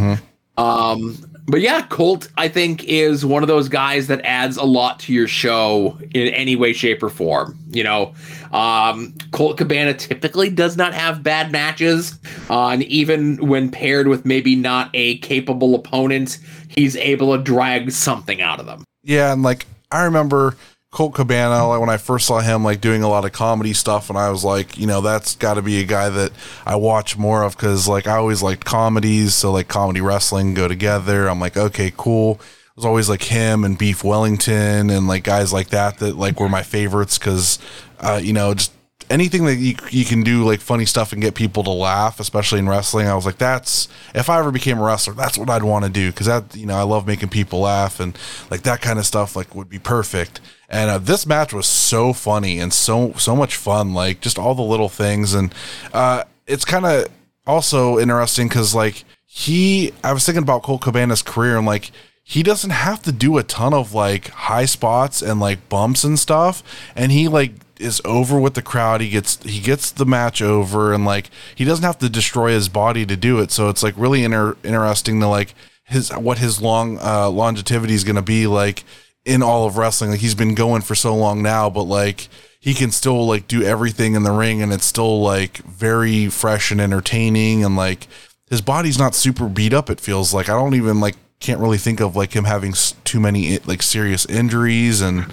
Um, 0.56 1.18
but 1.46 1.60
yeah, 1.60 1.82
Colt, 1.82 2.28
I 2.36 2.48
think, 2.48 2.84
is 2.84 3.24
one 3.24 3.42
of 3.42 3.48
those 3.48 3.68
guys 3.68 4.06
that 4.08 4.20
adds 4.24 4.56
a 4.56 4.64
lot 4.64 5.00
to 5.00 5.12
your 5.12 5.28
show 5.28 5.98
in 6.12 6.28
any 6.34 6.56
way, 6.56 6.72
shape, 6.72 7.02
or 7.02 7.08
form. 7.08 7.58
You 7.70 7.84
know, 7.84 8.14
um, 8.52 9.14
Colt 9.32 9.56
Cabana 9.58 9.94
typically 9.94 10.50
does 10.50 10.76
not 10.76 10.92
have 10.94 11.22
bad 11.22 11.52
matches, 11.52 12.18
uh, 12.50 12.68
and 12.68 12.82
even 12.84 13.46
when 13.46 13.70
paired 13.70 14.08
with 14.08 14.24
maybe 14.24 14.56
not 14.56 14.90
a 14.94 15.18
capable 15.18 15.74
opponent, 15.74 16.38
he's 16.68 16.96
able 16.96 17.36
to 17.36 17.42
drag 17.42 17.90
something 17.92 18.40
out 18.40 18.60
of 18.60 18.66
them. 18.66 18.84
yeah 19.04 19.32
and 19.32 19.42
like 19.42 19.66
i 19.92 20.02
remember 20.02 20.56
colt 20.92 21.14
cabana 21.14 21.66
like 21.66 21.80
when 21.80 21.90
i 21.90 21.96
first 21.96 22.26
saw 22.26 22.40
him 22.40 22.62
like 22.64 22.80
doing 22.80 23.02
a 23.02 23.08
lot 23.08 23.24
of 23.24 23.32
comedy 23.32 23.72
stuff 23.72 24.08
and 24.08 24.18
i 24.18 24.30
was 24.30 24.44
like 24.44 24.78
you 24.78 24.86
know 24.86 25.00
that's 25.00 25.34
got 25.34 25.54
to 25.54 25.62
be 25.62 25.80
a 25.80 25.84
guy 25.84 26.08
that 26.08 26.30
i 26.64 26.74
watch 26.74 27.18
more 27.18 27.42
of 27.42 27.56
because 27.56 27.86
like 27.86 28.06
i 28.06 28.16
always 28.16 28.42
liked 28.42 28.64
comedies 28.64 29.34
so 29.34 29.52
like 29.52 29.68
comedy 29.68 30.00
wrestling 30.00 30.54
go 30.54 30.68
together. 30.68 31.28
I'm 31.28 31.40
like 31.40 31.56
okay 31.56 31.92
cool. 31.96 32.34
It 32.34 32.76
was 32.76 32.84
always 32.84 33.08
like 33.08 33.22
him 33.22 33.64
and 33.64 33.78
beef 33.78 34.04
wellington 34.04 34.90
and 34.90 35.06
like 35.08 35.24
guys 35.24 35.52
like 35.52 35.68
that 35.68 35.98
that 35.98 36.16
like 36.16 36.38
were 36.40 36.48
my 36.48 36.62
favorites 36.62 37.18
because 37.18 37.58
uh 38.00 38.20
you 38.22 38.32
know 38.32 38.54
just 38.54 38.72
anything 39.10 39.44
that 39.44 39.56
you, 39.56 39.74
you 39.90 40.04
can 40.04 40.22
do 40.22 40.44
like 40.44 40.60
funny 40.60 40.84
stuff 40.84 41.12
and 41.12 41.22
get 41.22 41.34
people 41.34 41.62
to 41.62 41.70
laugh 41.70 42.18
especially 42.20 42.58
in 42.58 42.68
wrestling 42.68 43.06
i 43.06 43.14
was 43.14 43.26
like 43.26 43.38
that's 43.38 43.88
if 44.14 44.28
i 44.28 44.38
ever 44.38 44.50
became 44.50 44.78
a 44.78 44.82
wrestler 44.82 45.14
that's 45.14 45.38
what 45.38 45.48
i'd 45.50 45.62
want 45.62 45.84
to 45.84 45.90
do 45.90 46.10
because 46.10 46.26
that 46.26 46.56
you 46.56 46.66
know 46.66 46.74
i 46.74 46.82
love 46.82 47.06
making 47.06 47.28
people 47.28 47.60
laugh 47.60 48.00
and 48.00 48.18
like 48.50 48.62
that 48.62 48.80
kind 48.80 48.98
of 48.98 49.06
stuff 49.06 49.36
like 49.36 49.54
would 49.54 49.68
be 49.68 49.78
perfect. 49.78 50.40
And 50.68 50.90
uh, 50.90 50.98
this 50.98 51.26
match 51.26 51.52
was 51.52 51.66
so 51.66 52.12
funny 52.12 52.58
and 52.58 52.72
so 52.72 53.12
so 53.12 53.36
much 53.36 53.56
fun 53.56 53.94
like 53.94 54.20
just 54.20 54.38
all 54.38 54.54
the 54.54 54.62
little 54.62 54.88
things. 54.88 55.34
And 55.34 55.54
uh 55.92 56.24
it's 56.46 56.64
kind 56.64 56.86
of 56.86 57.08
also 57.46 57.98
interesting 57.98 58.48
because 58.48 58.74
like 58.74 59.04
he, 59.24 59.92
I 60.02 60.12
was 60.12 60.24
thinking 60.24 60.42
about 60.42 60.62
Colt 60.62 60.80
Cabana's 60.82 61.22
career 61.22 61.58
and 61.58 61.66
like 61.66 61.90
he 62.22 62.42
doesn't 62.42 62.70
have 62.70 63.02
to 63.02 63.12
do 63.12 63.38
a 63.38 63.42
ton 63.42 63.74
of 63.74 63.94
like 63.94 64.28
high 64.28 64.64
spots 64.64 65.22
and 65.22 65.38
like 65.38 65.68
bumps 65.68 66.02
and 66.02 66.18
stuff, 66.18 66.62
and 66.96 67.12
he 67.12 67.28
like 67.28 67.52
is 67.78 68.00
over 68.04 68.38
with 68.38 68.54
the 68.54 68.62
crowd. 68.62 69.00
He 69.00 69.10
gets 69.10 69.42
he 69.42 69.60
gets 69.60 69.90
the 69.90 70.06
match 70.06 70.40
over, 70.42 70.92
and 70.92 71.04
like 71.04 71.30
he 71.54 71.64
doesn't 71.64 71.84
have 71.84 71.98
to 71.98 72.08
destroy 72.08 72.52
his 72.52 72.68
body 72.68 73.06
to 73.06 73.16
do 73.16 73.40
it. 73.40 73.50
So 73.50 73.68
it's 73.68 73.82
like 73.82 73.94
really 73.96 74.24
inter- 74.24 74.56
interesting 74.62 75.20
to 75.20 75.28
like 75.28 75.54
his 75.84 76.10
what 76.10 76.38
his 76.38 76.60
long 76.60 76.98
uh, 76.98 77.28
longevity 77.28 77.94
is 77.94 78.04
going 78.04 78.16
to 78.16 78.22
be 78.22 78.46
like 78.46 78.84
in 79.24 79.42
all 79.42 79.66
of 79.66 79.76
wrestling. 79.76 80.10
Like 80.10 80.20
he's 80.20 80.34
been 80.34 80.54
going 80.54 80.82
for 80.82 80.94
so 80.94 81.14
long 81.14 81.42
now, 81.42 81.70
but 81.70 81.84
like 81.84 82.28
he 82.60 82.74
can 82.74 82.90
still 82.90 83.26
like 83.26 83.48
do 83.48 83.62
everything 83.62 84.14
in 84.14 84.22
the 84.22 84.32
ring, 84.32 84.62
and 84.62 84.72
it's 84.72 84.86
still 84.86 85.20
like 85.20 85.58
very 85.58 86.28
fresh 86.28 86.70
and 86.70 86.80
entertaining, 86.80 87.64
and 87.64 87.76
like 87.76 88.08
his 88.50 88.60
body's 88.60 88.98
not 88.98 89.14
super 89.14 89.48
beat 89.48 89.72
up. 89.72 89.90
It 89.90 90.00
feels 90.00 90.34
like 90.34 90.48
I 90.48 90.54
don't 90.54 90.74
even 90.74 91.00
like 91.00 91.16
can't 91.38 91.60
really 91.60 91.78
think 91.78 92.00
of 92.00 92.16
like 92.16 92.32
him 92.32 92.44
having 92.44 92.74
too 93.04 93.20
many 93.20 93.58
like 93.60 93.82
serious 93.82 94.24
injuries 94.26 95.00
and 95.00 95.26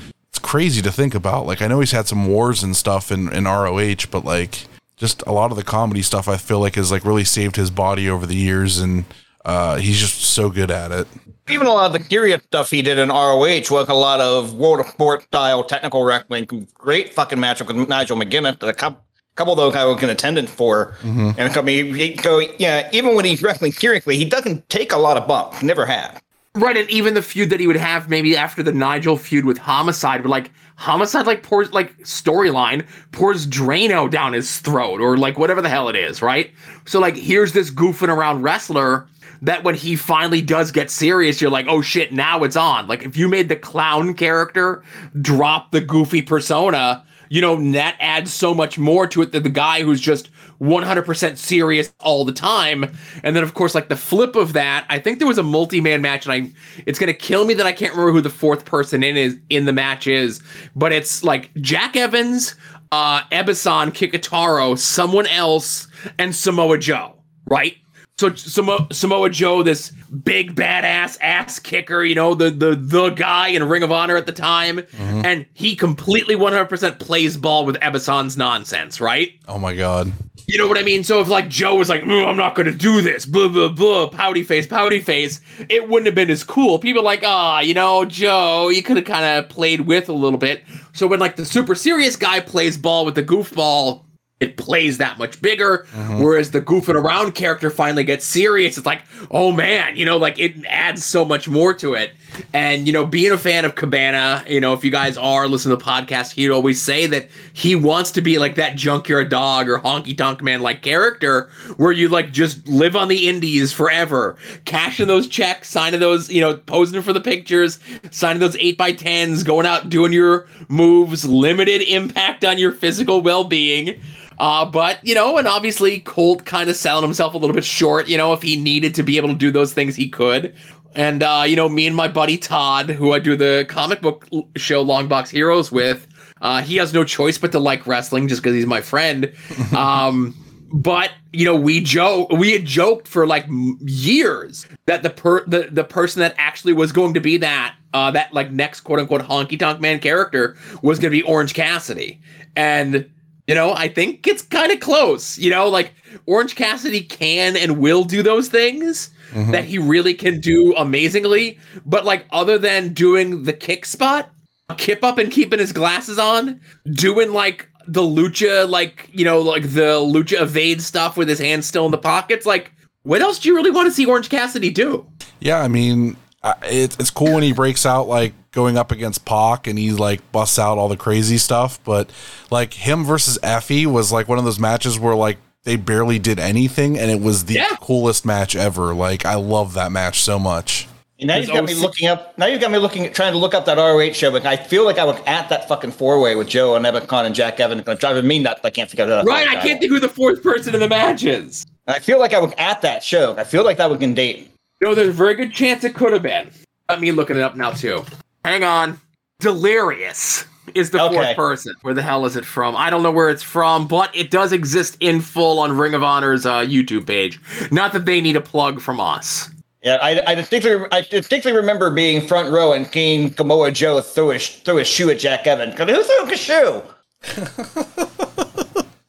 crazy 0.44 0.82
to 0.84 0.92
think 0.92 1.16
about. 1.16 1.48
Like 1.48 1.62
I 1.62 1.68
know 1.68 1.80
he's 1.80 1.92
had 1.92 2.08
some 2.08 2.28
wars 2.28 2.62
and 2.62 2.76
stuff 2.76 3.12
in, 3.12 3.34
in 3.34 3.46
ROH, 3.46 4.06
but 4.12 4.24
like 4.24 4.66
just 4.98 5.24
a 5.26 5.32
lot 5.32 5.50
of 5.50 5.58
the 5.58 5.64
comedy 5.64 6.04
stuff 6.04 6.28
I 6.28 6.38
feel 6.38 6.60
like 6.60 6.76
has 6.76 6.92
like 6.92 7.04
really 7.04 7.24
saved 7.24 7.56
his 7.56 7.72
body 7.72 8.08
over 8.08 8.28
the 8.28 8.36
years 8.36 8.78
and 8.78 9.06
uh, 9.46 9.78
he's 9.78 10.00
just 10.00 10.22
so 10.22 10.50
good 10.50 10.72
at 10.72 10.92
it. 10.92 11.08
Even 11.50 11.68
a 11.68 11.74
lot 11.74 11.94
of 11.94 12.02
the 12.02 12.08
serious 12.08 12.42
stuff 12.44 12.70
he 12.70 12.82
did 12.82 12.98
in 12.98 13.10
ROH 13.10 13.64
was 13.70 13.90
a 13.90 13.94
lot 13.94 14.22
of 14.22 14.54
World 14.54 14.80
of 14.80 14.88
Sport 14.88 15.24
style 15.24 15.64
technical 15.64 16.06
wrestling. 16.06 16.68
Great 16.76 17.14
fucking 17.14 17.40
match 17.40 17.62
with 17.62 17.76
Nigel 17.90 18.16
McGuinness. 18.16 18.60
that 18.60 18.70
A 18.70 18.74
couple, 18.74 19.04
couple 19.36 19.52
of 19.52 19.58
those 19.58 19.76
I 19.76 19.84
was 19.84 20.02
in 20.02 20.10
attendance 20.10 20.50
for. 20.50 20.96
And 21.38 21.52
I 21.58 21.62
mean, 21.62 21.94
he 21.94 22.14
go, 22.14 22.40
yeah, 22.60 22.90
even 22.94 23.16
when 23.16 23.26
he's 23.26 23.42
wrestling 23.44 23.74
seriously, 23.74 24.16
he 24.16 24.24
doesn't 24.24 24.70
take 24.70 24.94
a 24.94 24.98
lot 24.98 25.18
of 25.18 25.28
bumps. 25.28 25.62
Never 25.62 25.86
have. 25.86 26.23
Right, 26.56 26.78
and 26.78 26.88
even 26.92 27.16
the 27.16 27.24
feud 27.24 27.50
that 27.50 27.60
he 27.60 27.66
would 27.66 27.78
have 27.78 28.10
maybe 28.10 28.38
after 28.38 28.62
the 28.62 28.72
Nigel 28.72 29.18
feud 29.18 29.44
with 29.44 29.58
Homicide, 29.58 30.22
would 30.22 30.30
like 30.30 30.52
Homicide 30.76 31.26
like 31.26 31.42
pours 31.42 31.74
like 31.74 31.98
storyline 32.02 32.86
pours 33.12 33.48
Drano 33.48 34.08
down 34.08 34.34
his 34.34 34.60
throat 34.60 35.02
or 35.02 35.18
like 35.18 35.40
whatever 35.40 35.64
the 35.64 35.70
hell 35.70 35.90
it 35.90 35.96
is, 35.96 36.22
right? 36.22 36.52
So 36.86 37.00
like 37.00 37.16
here's 37.16 37.54
this 37.54 37.72
goofing 37.72 38.16
around 38.16 38.44
wrestler 38.44 39.08
that 39.42 39.64
when 39.64 39.74
he 39.74 39.96
finally 39.96 40.44
does 40.44 40.72
get 40.72 40.92
serious, 40.92 41.42
you're 41.42 41.50
like, 41.50 41.66
oh 41.68 41.82
shit, 41.82 42.14
now 42.14 42.44
it's 42.44 42.56
on. 42.56 42.86
Like 42.88 43.02
if 43.02 43.18
you 43.18 43.28
made 43.28 43.50
the 43.50 43.56
clown 43.56 44.14
character 44.14 44.84
drop 45.22 45.72
the 45.72 45.82
goofy 45.82 46.22
persona, 46.22 47.04
you 47.30 47.42
know, 47.42 47.72
that 47.72 47.96
adds 48.00 48.34
so 48.34 48.54
much 48.54 48.78
more 48.78 49.08
to 49.08 49.22
it 49.22 49.32
than 49.32 49.44
the 49.44 49.50
guy 49.50 49.84
who's 49.84 50.02
just 50.02 50.30
100% 50.62 51.38
serious 51.38 51.94
all 52.00 52.26
the 52.26 52.32
time. 52.32 52.96
And 53.24 53.36
then, 53.36 53.44
of 53.44 53.54
course, 53.54 53.76
like 53.76 53.90
the 53.90 53.96
flip 53.96 54.36
of 54.36 54.54
that, 54.54 54.86
I 54.90 55.00
think 55.00 55.20
there 55.20 55.28
was 55.28 55.38
a 55.38 55.44
multi-man 55.44 56.02
match, 56.02 56.26
and 56.26 56.34
I 56.34 56.52
it's 56.86 57.00
gonna 57.00 57.14
kill 57.14 57.46
me 57.46 57.54
that 57.56 57.66
I 57.66 57.74
can't 57.74 57.94
remember 57.94 58.14
who 58.14 58.22
the 58.22 58.30
fourth 58.30 58.66
person 58.66 59.04
in 59.04 59.18
is 59.18 59.38
in 59.50 59.66
the 59.66 59.74
match 59.74 60.08
is, 60.08 60.42
but 60.76 60.92
it's 60.92 61.24
like 61.24 61.54
Jack 61.56 61.96
Evans, 61.96 62.56
uh, 62.92 63.24
Ebessan, 63.32 63.92
Kikutaro, 63.92 64.78
someone 64.78 65.28
else, 65.28 65.88
and 66.20 66.36
Samoa 66.36 66.78
Joe, 66.78 67.16
right? 67.46 67.76
So 68.20 68.34
Samoa, 68.36 68.88
Samoa 68.92 69.28
Joe, 69.32 69.64
this 69.64 69.90
big 70.24 70.54
badass 70.54 71.18
ass 71.20 71.58
kicker, 71.58 72.04
you 72.04 72.14
know, 72.14 72.36
the 72.36 72.52
the 72.52 72.76
the 72.76 73.10
guy 73.10 73.48
in 73.48 73.64
Ring 73.68 73.82
of 73.82 73.92
Honor 73.92 74.16
at 74.16 74.28
the 74.28 74.32
time, 74.32 74.82
and 75.26 75.48
he 75.56 75.76
completely 75.76 76.36
100% 76.36 77.00
plays 77.00 77.38
ball 77.38 77.66
with 77.66 77.76
Ebessan's 77.78 78.38
nonsense, 78.38 79.02
right? 79.02 79.32
Oh 79.48 79.58
my 79.58 79.74
god. 79.76 80.14
You 80.46 80.60
know 80.60 80.68
what 80.68 80.78
I 80.78 80.84
mean? 80.84 81.04
So 81.04 81.22
if 81.22 81.28
like 81.28 81.50
Joe 81.50 81.74
was 81.76 81.90
like, 81.90 82.04
"Mm, 82.04 82.28
I'm 82.28 82.38
not 82.38 82.54
going 82.54 82.68
to 82.68 82.78
do 82.78 83.02
this, 83.02 83.26
blah 83.26 83.48
blah 83.48 83.70
blah, 83.70 84.10
pouty 84.10 84.44
face, 84.44 84.68
pouty 84.68 85.00
face, 85.00 85.42
it 85.68 85.90
wouldn't 85.90 86.06
have 86.06 86.16
been 86.16 86.30
as 86.30 86.44
cool. 86.44 86.78
People 86.78 87.02
are 87.02 87.06
like, 87.06 87.24
ah, 87.26 87.62
you 87.62 87.74
know, 87.74 88.06
Joe, 88.06 88.70
you 88.70 88.84
could 88.84 88.98
have 88.98 89.06
kind 89.06 89.26
of 89.26 89.50
played 89.50 89.82
with 89.82 90.08
a 90.08 90.14
little 90.14 90.38
bit. 90.38 90.64
So 90.94 91.08
when 91.08 91.20
like 91.20 91.36
the 91.36 91.46
super 91.46 91.74
serious 91.74 92.16
guy 92.16 92.42
plays 92.42 92.78
ball 92.78 93.06
with 93.06 93.16
the 93.16 93.24
goofball, 93.24 94.04
it 94.44 94.58
plays 94.58 94.98
that 94.98 95.18
much 95.18 95.42
bigger. 95.42 95.88
Uh-huh. 95.96 96.18
Whereas 96.18 96.52
the 96.52 96.62
goofing 96.62 96.96
around 96.96 97.34
character 97.34 97.70
finally 97.70 98.04
gets 98.04 98.26
serious. 98.26 98.78
It's 98.78 98.86
like, 98.86 99.02
oh 99.32 99.52
man, 99.52 99.96
you 99.96 100.06
know, 100.06 100.18
like 100.18 100.38
it 100.38 100.54
adds 100.66 101.06
so 101.06 101.26
much 101.26 101.48
more 101.48 101.74
to 101.76 101.94
it. 101.94 102.12
And 102.52 102.88
you 102.88 102.94
know, 102.94 103.06
being 103.06 103.32
a 103.32 103.38
fan 103.38 103.64
of 103.66 103.76
Cabana, 103.76 104.44
you 104.48 104.60
know, 104.60 104.74
if 104.74 104.84
you 104.84 104.92
guys 104.92 105.18
are 105.18 105.48
listening 105.48 105.78
to 105.78 105.84
the 105.84 105.90
podcast, 105.90 106.34
he'd 106.34 106.50
always 106.50 106.82
say 106.82 107.06
that 107.08 107.30
he 107.54 107.76
wants 107.76 108.12
to 108.12 108.22
be 108.22 108.38
like 108.38 108.56
that 108.56 108.76
junkyard 108.76 109.30
dog 109.30 109.70
or 109.70 109.80
honky 109.80 110.18
tonk 110.18 110.42
man 110.42 110.62
like 110.62 110.82
character, 110.82 111.50
where 111.78 111.92
you 111.92 112.10
like 112.10 112.32
just 112.32 112.68
live 112.68 112.96
on 112.96 113.08
the 113.08 113.28
indies 113.30 113.72
forever, 113.72 114.36
cashing 114.66 115.08
those 115.08 115.28
checks, 115.28 115.70
signing 115.70 116.00
those, 116.00 116.30
you 116.30 116.42
know, 116.42 116.58
posing 116.58 117.02
for 117.02 117.14
the 117.14 117.22
pictures, 117.22 117.80
signing 118.12 118.40
those 118.40 118.58
eight 118.58 118.78
by 118.78 118.92
tens, 118.92 119.44
going 119.44 119.66
out 119.66 119.90
doing 119.90 120.12
your 120.12 120.48
moves, 120.68 121.26
limited 121.26 121.82
impact 121.84 122.44
on 122.44 122.58
your 122.58 122.72
physical 122.72 123.22
well 123.22 123.44
being. 123.44 124.02
Uh, 124.38 124.66
but 124.66 125.04
you 125.06 125.16
know, 125.16 125.38
and 125.38 125.48
obviously 125.48 126.00
Colt 126.00 126.46
kind 126.46 126.70
of 126.70 126.76
selling 126.76 127.04
himself 127.04 127.34
a 127.34 127.38
little 127.38 127.56
bit 127.56 127.66
short. 127.66 128.08
You 128.08 128.18
know, 128.18 128.34
if 128.34 128.42
he 128.42 128.58
needed 128.58 128.96
to 128.96 129.04
be 129.04 129.18
able 129.18 129.30
to 129.30 129.36
do 129.36 129.52
those 129.52 129.74
things, 129.74 129.96
he 129.96 130.10
could. 130.10 130.56
And 130.96 131.24
uh, 131.24 131.44
you 131.48 131.56
know, 131.56 131.70
me 131.70 131.88
and 131.88 131.96
my 131.96 132.08
buddy 132.08 132.38
Todd, 132.38 132.90
who 132.90 133.14
I 133.14 133.20
do 133.20 133.36
the 133.36 133.66
comic 133.68 134.02
book 134.02 134.28
show 134.56 134.84
Longbox 134.84 135.30
Heroes 135.30 135.72
with, 135.72 136.08
uh, 136.42 136.62
he 136.62 136.76
has 136.78 136.94
no 136.94 137.04
choice 137.04 137.38
but 137.38 137.52
to 137.54 137.60
like 137.60 137.88
wrestling 137.88 138.28
just 138.28 138.42
because 138.42 138.56
he's 138.56 138.66
my 138.66 138.82
friend. 138.82 139.34
Um, 139.74 140.36
but 140.74 141.12
you 141.32 141.46
know, 141.46 141.56
we 141.56 141.82
joke, 141.82 142.32
we 142.32 142.52
had 142.52 142.66
joked 142.66 143.08
for 143.08 143.28
like 143.28 143.46
years 143.82 144.66
that 144.88 145.04
the 145.04 145.12
per 145.12 145.46
the, 145.46 145.68
the 145.72 145.84
person 145.84 146.20
that 146.22 146.34
actually 146.38 146.74
was 146.74 146.92
going 146.92 147.14
to 147.14 147.20
be 147.20 147.38
that 147.38 147.76
uh, 147.94 148.10
that 148.12 148.34
like 148.34 148.52
next 148.52 148.82
quote 148.82 149.00
unquote 149.00 149.22
honky 149.22 149.58
tonk 149.58 149.80
man 149.80 150.00
character 150.00 150.58
was 150.82 150.98
going 150.98 151.12
to 151.12 151.18
be 151.18 151.22
Orange 151.24 151.54
Cassidy, 151.54 152.20
and 152.56 153.10
you 153.48 153.56
know, 153.56 153.74
I 153.74 153.88
think 153.88 154.26
it's 154.28 154.42
kind 154.42 154.72
of 154.72 154.80
close. 154.80 155.38
You 155.38 155.50
know, 155.50 155.68
like 155.68 155.94
Orange 156.26 156.56
Cassidy 156.56 157.02
can 157.02 157.58
and 157.58 157.80
will 157.80 158.04
do 158.04 158.24
those 158.24 158.48
things 158.48 159.10
mm-hmm. 159.32 159.52
that 159.52 159.66
he 159.66 159.78
really 159.78 160.14
can 160.14 160.40
do 160.40 160.74
amazingly. 160.76 161.60
But 161.86 162.06
like, 162.06 162.26
other 162.32 162.58
than 162.58 162.94
doing 162.94 163.44
the 163.44 163.54
kick 163.54 163.86
spot, 163.86 164.30
kip 164.78 165.04
up 165.04 165.18
and 165.18 165.32
keeping 165.32 165.60
his 165.60 165.74
glasses 165.74 166.18
on, 166.18 166.62
doing 166.92 167.34
like 167.34 167.70
the 167.88 168.02
lucha, 168.02 168.70
like 168.70 169.10
you 169.12 169.26
know, 169.26 169.42
like 169.42 169.64
the 169.64 170.00
lucha 170.00 170.42
evade 170.42 170.82
stuff 170.82 171.18
with 171.18 171.28
his 171.28 171.40
hands 171.40 171.66
still 171.66 171.86
in 171.86 171.92
the 171.92 171.98
pockets. 171.98 172.46
Like, 172.46 172.72
what 173.04 173.22
else 173.22 173.40
do 173.40 173.50
you 173.50 173.56
really 173.56 173.72
want 173.72 173.88
to 173.88 173.92
see 173.92 174.06
Orange 174.06 174.30
Cassidy 174.30 174.70
do? 174.70 175.06
Yeah, 175.40 175.60
I 175.62 175.68
mean, 175.68 176.16
uh, 176.44 176.54
it's 176.64 176.96
it's 177.00 177.10
cool 177.10 177.34
when 177.34 177.44
he 177.44 177.54
breaks 177.54 177.86
out 177.86 178.08
like 178.08 178.34
going 178.52 178.78
up 178.78 178.92
against 178.92 179.26
Pac 179.26 179.66
and 179.68 179.80
he 179.80 179.92
like 179.92 180.32
busts 180.32 180.60
out 180.60 180.78
all 180.78 180.90
the 180.90 180.98
crazy 180.98 181.38
stuff. 181.38 181.80
But 181.84 182.12
like 182.52 182.74
him 182.74 183.04
versus 183.06 183.40
Effy 183.44 183.86
was 183.86 184.12
like 184.12 184.28
one 184.28 184.38
of 184.38 184.44
those 184.46 184.60
matches 184.60 185.00
where 185.00 185.16
like 185.16 185.38
they 185.64 185.76
barely 185.78 186.20
did 186.20 186.40
anything 186.40 187.00
and 187.00 187.10
it 187.10 187.22
was 187.22 187.46
the 187.46 187.56
Yeah. 187.56 187.76
coolest 187.80 188.26
match 188.26 188.56
ever. 188.56 188.94
Like 188.94 189.26
I 189.26 189.36
love 189.36 189.74
that 189.76 189.92
match 189.92 190.22
so 190.22 190.38
much. 190.38 190.88
And 191.20 191.28
now 191.30 191.36
His 191.38 191.48
you've 191.48 191.56
got 191.56 191.64
me 191.66 191.74
looking 191.76 192.10
up. 192.10 192.38
Now 192.38 192.48
you've 192.48 192.60
got 192.60 192.72
me 192.72 192.80
looking, 192.80 193.10
trying 193.14 193.32
to 193.32 193.38
look 193.38 193.54
up 193.54 193.66
that 193.66 193.78
ROH 193.78 194.12
show. 194.12 194.30
But 194.30 194.46
I 194.46 194.58
feel 194.58 194.84
like 194.84 194.98
I 194.98 195.06
was 195.06 195.18
at 195.26 195.48
that 195.48 195.70
fucking 195.70 195.92
four 195.92 196.20
way 196.20 196.36
with 196.36 196.50
Joe 196.50 196.76
and 196.76 196.86
Ebicon 196.86 197.26
and 197.26 197.34
Jack 197.34 197.62
Evans. 197.62 197.84
I'm 197.88 197.96
driving 197.98 198.28
me 198.28 198.40
nuts. 198.40 198.60
I 198.66 198.70
can't 198.72 198.90
figure 198.90 199.06
that 199.06 199.20
out. 199.20 199.26
Right, 199.26 199.48
I 199.48 199.56
can't 199.62 199.80
think 199.80 199.92
who 199.92 200.02
the 200.02 200.10
fourth 200.10 200.44
person 200.44 200.74
in 200.74 200.82
the 200.82 200.90
match 200.90 201.24
is. 201.24 201.66
I 201.88 202.00
feel 202.00 202.20
like 202.20 202.34
I 202.34 202.40
was 202.40 202.52
at 202.58 202.82
that 202.82 203.04
show. 203.04 203.36
I 203.38 203.46
feel 203.46 203.64
like 203.64 203.78
that 203.78 203.90
was 203.90 204.02
in 204.02 204.14
date. 204.16 204.50
No, 204.82 204.94
there's 204.96 205.10
a 205.10 205.14
very 205.14 205.36
good 205.36 205.54
chance 205.54 205.84
it 205.84 205.96
could 205.96 206.14
have 206.14 206.24
been. 206.24 206.52
Let 206.90 207.00
me 207.00 207.12
looking 207.12 207.38
it 207.38 207.42
up 207.42 207.56
now 207.56 207.72
too. 207.72 208.04
Hang 208.44 208.64
on. 208.64 209.00
Delirious 209.40 210.46
is 210.76 210.90
the 210.92 211.02
Okay. 211.02 211.16
fourth 211.16 211.36
person. 211.36 211.74
Where 211.82 211.94
the 211.94 212.02
hell 212.02 212.26
is 212.26 212.36
it 212.36 212.46
from? 212.46 212.76
I 212.76 212.90
don't 212.90 213.04
know 213.04 213.12
where 213.12 213.30
it's 213.30 213.44
from, 213.44 213.88
but 213.88 214.14
it 214.16 214.32
does 214.32 214.52
exist 214.52 214.98
in 215.00 215.22
full 215.22 215.60
on 215.60 215.78
Ring 215.78 215.94
of 215.94 216.04
Honor's 216.04 216.46
uh, 216.46 216.60
YouTube 216.60 217.06
page. 217.08 217.40
Not 217.72 217.94
that 217.94 218.06
they 218.06 218.20
need 218.22 218.36
a 218.36 218.42
plug 218.42 218.82
from 218.82 219.00
us. 219.00 219.50
Yeah, 219.82 219.98
I, 220.02 220.22
I 220.32 220.36
distinctly, 220.36 220.78
I 220.92 221.02
distinctly 221.02 221.52
remember 221.52 221.90
being 221.90 222.26
front 222.26 222.52
row 222.52 222.72
and 222.72 222.88
seeing 222.88 223.34
Samoa 223.36 223.72
Joe 223.72 224.00
throw 224.02 224.30
his 224.30 224.48
throw 224.48 224.78
his 224.78 224.88
shoe 224.88 225.10
at 225.10 225.20
Jack 225.20 225.46
Evans. 225.46 225.76
Who 225.78 225.86
threw 226.04 226.32
a 226.32 226.38
shoe? 226.38 226.82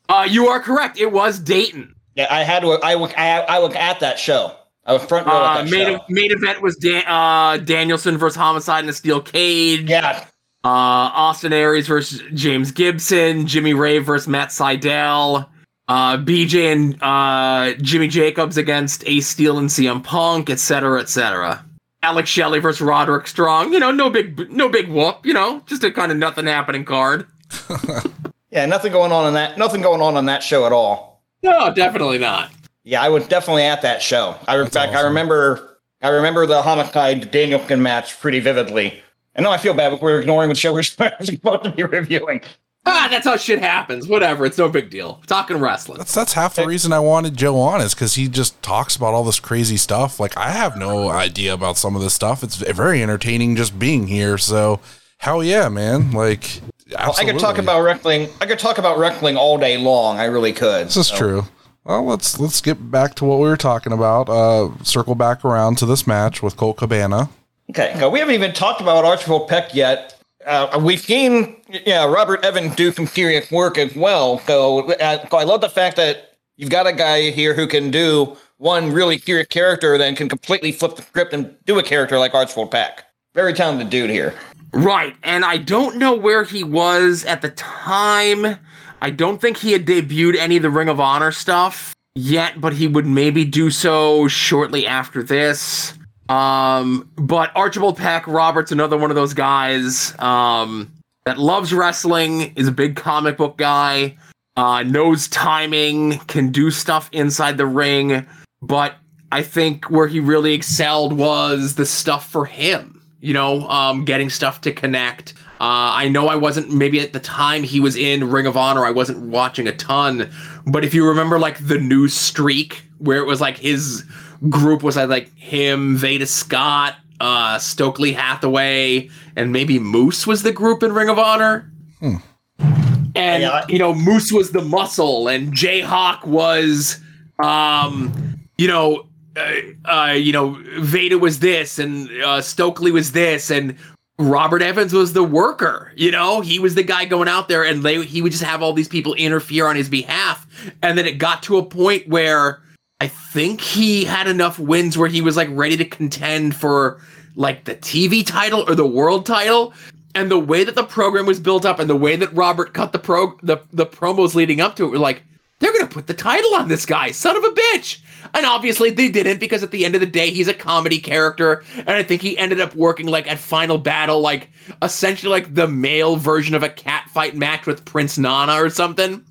Uh, 0.06 0.26
you 0.28 0.46
are 0.48 0.60
correct. 0.60 0.98
It 0.98 1.10
was 1.12 1.38
Dayton. 1.38 1.94
Yeah, 2.14 2.26
I 2.30 2.42
had. 2.44 2.62
I 2.64 2.92
I, 2.92 3.38
I 3.40 3.58
was 3.58 3.74
at 3.74 4.00
that 4.00 4.18
show. 4.18 4.54
I 4.86 4.92
was 4.92 5.02
front 5.04 5.26
row 5.26 5.32
Uh, 5.32 5.58
at 5.58 5.64
that 5.64 5.70
main, 5.70 5.86
show. 5.98 6.04
main 6.08 6.30
event 6.32 6.60
was 6.62 6.76
Dan- 6.76 7.04
uh, 7.06 7.56
Danielson 7.58 8.18
versus 8.18 8.36
Homicide 8.36 8.84
in 8.84 8.90
a 8.90 8.92
steel 8.92 9.20
cage. 9.20 9.88
Yeah, 9.88 10.24
Uh, 10.62 10.68
Austin 11.12 11.52
Aries 11.52 11.86
versus 11.86 12.22
James 12.34 12.70
Gibson, 12.70 13.46
Jimmy 13.46 13.74
Rave 13.74 14.04
versus 14.04 14.26
Matt 14.28 14.48
Sydal, 14.48 15.46
uh, 15.88 16.16
BJ 16.18 16.72
and 16.72 17.02
uh, 17.02 17.74
Jimmy 17.82 18.08
Jacobs 18.08 18.56
against 18.56 19.04
Ace 19.06 19.26
Steel 19.26 19.58
and 19.58 19.68
CM 19.68 20.02
Punk, 20.02 20.48
etc., 20.50 21.00
etc. 21.00 21.64
Alex 22.02 22.28
Shelley 22.30 22.58
versus 22.60 22.80
Roderick 22.82 23.26
Strong. 23.26 23.72
You 23.72 23.80
know, 23.80 23.90
no 23.90 24.10
big, 24.10 24.50
no 24.50 24.68
big 24.68 24.88
whoop. 24.88 25.24
You 25.24 25.32
know, 25.34 25.62
just 25.66 25.82
a 25.84 25.90
kind 25.90 26.12
of 26.12 26.18
nothing 26.18 26.46
happening 26.46 26.84
card. 26.84 27.26
yeah, 28.50 28.66
nothing 28.66 28.92
going 28.92 29.12
on 29.12 29.26
in 29.26 29.34
that. 29.34 29.56
Nothing 29.58 29.80
going 29.82 30.00
on 30.02 30.16
on 30.16 30.26
that 30.26 30.42
show 30.42 30.66
at 30.66 30.72
all. 30.72 31.22
No, 31.42 31.72
definitely 31.74 32.18
not. 32.18 32.50
Yeah, 32.84 33.02
I 33.02 33.08
was 33.08 33.26
definitely 33.26 33.62
at 33.64 33.82
that 33.82 34.02
show. 34.02 34.36
I, 34.46 34.56
in 34.56 34.62
That's 34.64 34.74
fact, 34.74 34.94
I 34.94 35.00
remember 35.02 35.78
I 36.02 36.08
remember 36.08 36.46
the 36.46 36.60
Homicide 36.62 37.30
Danielson 37.30 37.82
match 37.82 38.20
pretty 38.20 38.40
vividly. 38.40 39.02
I 39.36 39.42
know 39.42 39.50
I 39.50 39.56
feel 39.58 39.74
bad, 39.74 39.90
but 39.90 40.02
we're 40.02 40.20
ignoring 40.20 40.48
the 40.50 40.54
show 40.54 40.72
we're 40.72 40.82
supposed 40.82 41.40
to 41.64 41.72
be 41.74 41.82
reviewing. 41.82 42.42
Ah, 42.86 43.08
that's 43.10 43.24
how 43.26 43.38
shit 43.38 43.60
happens. 43.60 44.06
Whatever. 44.06 44.44
It's 44.44 44.58
no 44.58 44.68
big 44.68 44.90
deal. 44.90 45.22
Talking 45.26 45.56
wrestling. 45.56 45.96
That's 45.96 46.12
that's 46.12 46.34
half 46.34 46.54
the 46.54 46.66
reason 46.66 46.92
I 46.92 47.00
wanted 47.00 47.34
Joe 47.36 47.58
on 47.58 47.80
is 47.80 47.94
because 47.94 48.14
he 48.16 48.28
just 48.28 48.60
talks 48.62 48.94
about 48.94 49.14
all 49.14 49.24
this 49.24 49.40
crazy 49.40 49.78
stuff. 49.78 50.20
Like 50.20 50.36
I 50.36 50.50
have 50.50 50.76
no 50.76 51.08
idea 51.08 51.54
about 51.54 51.78
some 51.78 51.96
of 51.96 52.02
this 52.02 52.12
stuff. 52.12 52.44
It's 52.44 52.56
very 52.56 53.02
entertaining 53.02 53.56
just 53.56 53.78
being 53.78 54.06
here. 54.08 54.36
So 54.36 54.80
hell 55.16 55.42
yeah, 55.42 55.70
man! 55.70 56.12
Like 56.12 56.60
Well, 56.90 57.14
I 57.16 57.24
could 57.24 57.38
talk 57.38 57.56
about 57.56 57.80
wrestling. 57.80 58.28
I 58.42 58.44
could 58.46 58.58
talk 58.58 58.76
about 58.76 58.98
wrestling 58.98 59.38
all 59.38 59.56
day 59.56 59.78
long. 59.78 60.18
I 60.18 60.26
really 60.26 60.52
could. 60.52 60.88
This 60.88 60.98
is 60.98 61.06
So- 61.06 61.16
true. 61.16 61.44
Well, 61.84 62.04
let's 62.04 62.40
let's 62.40 62.62
get 62.62 62.90
back 62.90 63.14
to 63.16 63.24
what 63.26 63.40
we 63.40 63.48
were 63.48 63.58
talking 63.58 63.92
about. 63.92 64.28
Uh, 64.28 64.70
circle 64.82 65.14
back 65.14 65.44
around 65.44 65.76
to 65.78 65.86
this 65.86 66.06
match 66.06 66.42
with 66.42 66.56
Colt 66.56 66.78
Cabana. 66.78 67.28
Okay, 67.70 67.94
now 67.98 68.08
we 68.08 68.18
haven't 68.18 68.34
even 68.34 68.52
talked 68.52 68.80
about 68.80 69.04
Archibald 69.04 69.48
Peck 69.48 69.74
yet. 69.74 70.18
Uh, 70.46 70.78
we've 70.82 71.00
seen, 71.00 71.56
yeah, 71.86 72.04
Robert 72.04 72.44
Evan 72.44 72.68
do 72.74 72.92
some 72.92 73.06
serious 73.06 73.50
work 73.50 73.78
as 73.78 73.94
well. 73.96 74.38
So, 74.40 74.92
uh, 74.92 75.26
so 75.28 75.36
I 75.38 75.44
love 75.44 75.62
the 75.62 75.70
fact 75.70 75.96
that 75.96 76.36
you've 76.56 76.68
got 76.68 76.86
a 76.86 76.92
guy 76.92 77.30
here 77.30 77.54
who 77.54 77.66
can 77.66 77.90
do 77.90 78.36
one 78.58 78.92
really 78.92 79.18
serious 79.18 79.46
character, 79.48 79.96
then 79.96 80.14
can 80.14 80.28
completely 80.28 80.72
flip 80.72 80.96
the 80.96 81.02
script 81.02 81.32
and 81.32 81.54
do 81.64 81.78
a 81.78 81.82
character 81.82 82.18
like 82.18 82.34
Archibald 82.34 82.70
Peck. 82.70 83.04
Very 83.34 83.54
talented 83.54 83.88
dude 83.88 84.10
here. 84.10 84.34
Right. 84.72 85.16
And 85.22 85.44
I 85.44 85.56
don't 85.56 85.96
know 85.96 86.14
where 86.14 86.44
he 86.44 86.62
was 86.62 87.24
at 87.24 87.40
the 87.40 87.50
time. 87.50 88.58
I 89.04 89.10
don't 89.10 89.38
think 89.38 89.58
he 89.58 89.72
had 89.72 89.84
debuted 89.84 90.36
any 90.36 90.56
of 90.56 90.62
the 90.62 90.70
Ring 90.70 90.88
of 90.88 90.98
Honor 90.98 91.30
stuff 91.30 91.94
yet, 92.14 92.58
but 92.58 92.72
he 92.72 92.88
would 92.88 93.04
maybe 93.04 93.44
do 93.44 93.68
so 93.68 94.28
shortly 94.28 94.86
after 94.86 95.22
this. 95.22 95.92
Um, 96.30 97.10
but 97.14 97.54
Archibald 97.54 97.98
Peck 97.98 98.26
Roberts, 98.26 98.72
another 98.72 98.96
one 98.96 99.10
of 99.10 99.14
those 99.14 99.34
guys 99.34 100.18
um, 100.20 100.90
that 101.26 101.36
loves 101.36 101.74
wrestling, 101.74 102.54
is 102.56 102.66
a 102.66 102.72
big 102.72 102.96
comic 102.96 103.36
book 103.36 103.58
guy, 103.58 104.16
uh, 104.56 104.82
knows 104.84 105.28
timing, 105.28 106.16
can 106.20 106.50
do 106.50 106.70
stuff 106.70 107.10
inside 107.12 107.58
the 107.58 107.66
ring. 107.66 108.26
But 108.62 108.94
I 109.30 109.42
think 109.42 109.90
where 109.90 110.06
he 110.06 110.18
really 110.18 110.54
excelled 110.54 111.12
was 111.12 111.74
the 111.74 111.84
stuff 111.84 112.30
for 112.30 112.46
him 112.46 112.94
you 113.24 113.32
know, 113.32 113.66
um, 113.70 114.04
getting 114.04 114.28
stuff 114.28 114.60
to 114.60 114.70
connect. 114.70 115.32
Uh, 115.64 115.96
I 115.96 116.08
know 116.10 116.28
I 116.28 116.36
wasn't 116.36 116.70
maybe 116.70 117.00
at 117.00 117.14
the 117.14 117.20
time 117.20 117.62
he 117.62 117.80
was 117.80 117.96
in 117.96 118.28
Ring 118.28 118.44
of 118.46 118.54
Honor, 118.54 118.84
I 118.84 118.90
wasn't 118.90 119.20
watching 119.22 119.66
a 119.66 119.72
ton, 119.74 120.30
but 120.66 120.84
if 120.84 120.92
you 120.92 121.08
remember 121.08 121.38
like 121.38 121.66
the 121.66 121.78
new 121.78 122.06
streak 122.06 122.82
where 122.98 123.16
it 123.16 123.24
was 123.26 123.40
like 123.40 123.56
his 123.56 124.04
group 124.50 124.82
was 124.82 124.96
like 124.98 125.34
him, 125.38 125.96
Veda 125.96 126.26
Scott, 126.26 126.96
uh, 127.18 127.58
Stokely 127.58 128.12
Hathaway, 128.12 129.08
and 129.36 129.52
maybe 129.52 129.78
Moose 129.78 130.26
was 130.26 130.42
the 130.42 130.52
group 130.52 130.82
in 130.82 130.92
Ring 130.92 131.08
of 131.08 131.18
Honor. 131.18 131.72
And 132.02 133.42
Yeah, 133.42 133.50
I- 133.50 133.64
you 133.68 133.78
know, 133.78 133.94
Moose 133.94 134.32
was 134.32 134.50
the 134.50 134.60
muscle, 134.60 135.28
and 135.28 135.54
Jayhawk 135.54 136.26
was, 136.26 136.98
um, 137.42 138.12
you 138.58 138.68
know, 138.68 139.06
uh, 139.36 139.90
uh, 139.90 140.12
you 140.12 140.32
know, 140.32 140.58
Veda 140.78 141.18
was 141.18 141.38
this, 141.38 141.78
and 141.78 142.10
uh, 142.22 142.42
Stokely 142.42 142.92
was 142.92 143.12
this, 143.12 143.50
and 143.50 143.76
Robert 144.18 144.62
Evans 144.62 144.92
was 144.92 145.12
the 145.12 145.24
worker. 145.24 145.92
You 145.96 146.10
know, 146.10 146.40
he 146.40 146.58
was 146.58 146.74
the 146.74 146.82
guy 146.82 147.04
going 147.04 147.28
out 147.28 147.48
there, 147.48 147.64
and 147.64 147.82
they 147.82 148.04
he 148.04 148.22
would 148.22 148.32
just 148.32 148.44
have 148.44 148.62
all 148.62 148.72
these 148.72 148.88
people 148.88 149.14
interfere 149.14 149.66
on 149.66 149.76
his 149.76 149.88
behalf, 149.88 150.46
and 150.82 150.96
then 150.96 151.06
it 151.06 151.18
got 151.18 151.42
to 151.44 151.58
a 151.58 151.64
point 151.64 152.08
where 152.08 152.62
I 153.00 153.08
think 153.08 153.60
he 153.60 154.04
had 154.04 154.28
enough 154.28 154.58
wins 154.58 154.96
where 154.96 155.08
he 155.08 155.20
was 155.20 155.36
like 155.36 155.48
ready 155.50 155.76
to 155.76 155.84
contend 155.84 156.54
for 156.54 157.00
like 157.34 157.64
the 157.64 157.74
TV 157.74 158.24
title 158.24 158.64
or 158.68 158.74
the 158.74 158.86
world 158.86 159.26
title. 159.26 159.74
And 160.16 160.30
the 160.30 160.38
way 160.38 160.62
that 160.62 160.76
the 160.76 160.84
program 160.84 161.26
was 161.26 161.40
built 161.40 161.66
up 161.66 161.80
and 161.80 161.90
the 161.90 161.96
way 161.96 162.14
that 162.14 162.32
Robert 162.32 162.72
cut 162.72 162.92
the 162.92 163.00
pro 163.00 163.36
the, 163.42 163.58
the 163.72 163.84
promos 163.84 164.36
leading 164.36 164.60
up 164.60 164.76
to 164.76 164.84
it 164.84 164.90
were 164.90 164.98
like, 164.98 165.24
they're 165.60 165.72
gonna 165.72 165.86
put 165.86 166.06
the 166.06 166.14
title 166.14 166.54
on 166.54 166.68
this 166.68 166.86
guy, 166.86 167.10
son 167.10 167.36
of 167.36 167.44
a 167.44 167.50
bitch. 167.50 168.00
And 168.32 168.46
obviously 168.46 168.90
they 168.90 169.08
didn't 169.08 169.38
because 169.38 169.62
at 169.62 169.70
the 169.70 169.84
end 169.84 169.94
of 169.94 170.00
the 170.00 170.06
day 170.06 170.30
he's 170.30 170.48
a 170.48 170.54
comedy 170.54 170.98
character, 170.98 171.62
and 171.76 171.90
I 171.90 172.02
think 172.02 172.22
he 172.22 172.36
ended 172.38 172.60
up 172.60 172.74
working 172.74 173.06
like 173.06 173.30
at 173.30 173.38
Final 173.38 173.78
Battle, 173.78 174.20
like 174.20 174.50
essentially 174.82 175.30
like 175.30 175.54
the 175.54 175.68
male 175.68 176.16
version 176.16 176.54
of 176.54 176.62
a 176.62 176.68
cat 176.68 177.08
fight 177.10 177.36
match 177.36 177.66
with 177.66 177.84
Prince 177.84 178.18
Nana 178.18 178.54
or 178.54 178.70
something. 178.70 179.24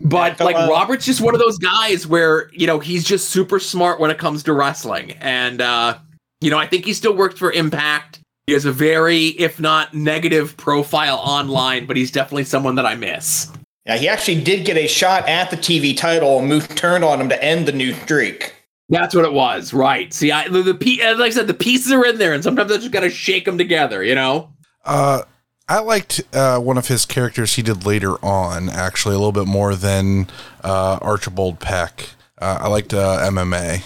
But 0.00 0.38
Yeah, 0.38 0.44
like 0.44 0.56
uh, 0.56 0.68
Robert's 0.70 1.06
just 1.06 1.20
one 1.20 1.34
of 1.34 1.40
those 1.40 1.58
guys 1.58 2.06
where, 2.06 2.50
you 2.52 2.66
know, 2.66 2.80
he's 2.80 3.04
just 3.04 3.30
super 3.30 3.58
smart 3.60 4.00
when 4.00 4.10
it 4.10 4.18
comes 4.18 4.42
to 4.44 4.52
wrestling. 4.52 5.12
And 5.20 5.60
uh, 5.60 5.98
you 6.40 6.50
know, 6.50 6.58
I 6.58 6.66
think 6.66 6.84
he 6.84 6.92
still 6.92 7.14
works 7.14 7.38
for 7.38 7.52
Impact. 7.52 8.20
He 8.46 8.52
has 8.52 8.64
a 8.64 8.72
very, 8.72 9.28
if 9.28 9.60
not 9.60 9.94
negative 9.94 10.56
profile 10.56 11.16
online, 11.18 11.86
but 11.86 11.96
he's 11.96 12.10
definitely 12.10 12.44
someone 12.44 12.74
that 12.74 12.86
I 12.86 12.96
miss. 12.96 13.50
Yeah, 13.86 13.96
he 13.96 14.08
actually 14.08 14.42
did 14.42 14.64
get 14.64 14.76
a 14.76 14.86
shot 14.86 15.28
at 15.28 15.50
the 15.50 15.56
TV 15.56 15.96
title, 15.96 16.38
and 16.38 16.48
Moose 16.48 16.68
turned 16.68 17.04
on 17.04 17.20
him 17.20 17.28
to 17.28 17.44
end 17.44 17.66
the 17.66 17.72
new 17.72 17.92
streak. 17.94 18.54
That's 18.88 19.14
what 19.14 19.24
it 19.24 19.32
was, 19.32 19.72
right? 19.72 20.12
See, 20.12 20.30
I 20.30 20.48
the, 20.48 20.62
the 20.62 21.14
like 21.16 21.26
I 21.26 21.30
said, 21.30 21.46
the 21.46 21.54
pieces 21.54 21.90
are 21.92 22.04
in 22.04 22.18
there, 22.18 22.32
and 22.32 22.44
sometimes 22.44 22.70
I 22.70 22.76
just 22.76 22.92
gotta 22.92 23.10
shake 23.10 23.44
them 23.44 23.58
together, 23.58 24.04
you 24.04 24.14
know. 24.14 24.50
Uh, 24.84 25.22
I 25.68 25.78
liked 25.80 26.22
uh, 26.34 26.58
one 26.58 26.76
of 26.76 26.88
his 26.88 27.06
characters 27.06 27.54
he 27.54 27.62
did 27.62 27.86
later 27.86 28.22
on, 28.24 28.68
actually, 28.68 29.14
a 29.14 29.18
little 29.18 29.32
bit 29.32 29.46
more 29.46 29.74
than 29.74 30.28
uh, 30.62 30.98
Archibald 31.00 31.60
Peck. 31.60 32.10
Uh, 32.38 32.58
I 32.60 32.68
liked 32.68 32.92
uh, 32.92 33.18
MMA. 33.30 33.82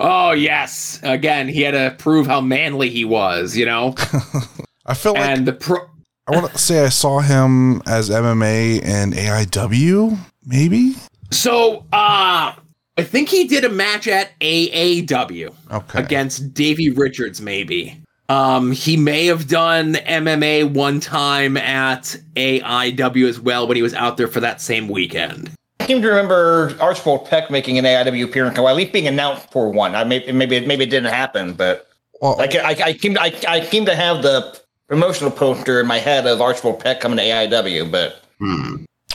Oh 0.00 0.32
yes, 0.32 1.00
again, 1.02 1.48
he 1.48 1.62
had 1.62 1.72
to 1.72 1.94
prove 2.02 2.26
how 2.26 2.40
manly 2.40 2.88
he 2.90 3.04
was, 3.04 3.56
you 3.56 3.66
know. 3.66 3.94
I 4.86 4.94
feel 4.94 5.14
like 5.14 5.22
and 5.22 5.46
the 5.46 5.52
pro, 5.52 5.78
I 6.26 6.32
want 6.32 6.50
to 6.52 6.58
say 6.58 6.84
I 6.84 6.88
saw 6.88 7.20
him 7.20 7.82
as 7.86 8.08
MMA 8.08 8.82
and 8.84 9.12
AIW, 9.12 10.16
maybe. 10.46 10.94
so 11.30 11.84
uh, 11.92 12.54
I 12.96 13.02
think 13.02 13.28
he 13.28 13.44
did 13.46 13.64
a 13.64 13.68
match 13.68 14.08
at 14.08 14.30
AAW. 14.40 15.54
Okay. 15.70 15.98
against 16.02 16.54
Davey 16.54 16.88
Richards, 16.90 17.40
maybe. 17.42 18.00
Um, 18.30 18.72
he 18.72 18.96
may 18.96 19.26
have 19.26 19.48
done 19.48 19.94
MMA 19.94 20.72
one 20.72 20.98
time 20.98 21.58
at 21.58 22.16
AIW 22.36 23.28
as 23.28 23.38
well 23.38 23.66
when 23.66 23.76
he 23.76 23.82
was 23.82 23.92
out 23.92 24.16
there 24.16 24.28
for 24.28 24.40
that 24.40 24.62
same 24.62 24.88
weekend. 24.88 25.50
I 25.80 25.86
seem 25.86 26.00
to 26.00 26.08
remember 26.08 26.74
Archibald 26.80 27.28
Peck 27.28 27.50
making 27.50 27.76
an 27.76 27.84
AIW 27.84 28.24
appearance, 28.24 28.58
or 28.58 28.66
at 28.70 28.76
least 28.76 28.92
being 28.94 29.06
announced 29.06 29.52
for 29.52 29.70
one. 29.70 29.94
I 29.94 30.04
may, 30.04 30.24
maybe 30.32 30.64
maybe 30.64 30.84
it 30.84 30.90
didn't 30.90 31.12
happen, 31.12 31.52
but 31.52 31.86
Well, 32.22 32.36
like 32.38 32.54
I, 32.54 32.70
I 32.82 32.92
seem 32.94 33.18
I, 33.18 33.34
I 33.46 33.60
seem 33.60 33.84
to 33.84 33.94
have 33.94 34.22
the 34.22 34.58
promotional 34.88 35.30
poster 35.30 35.80
in 35.80 35.86
my 35.86 35.98
head 35.98 36.26
of 36.26 36.40
Archibald 36.40 36.80
Peck 36.80 37.00
coming 37.00 37.18
to 37.18 37.24
AIW, 37.24 37.90
but 37.90 38.22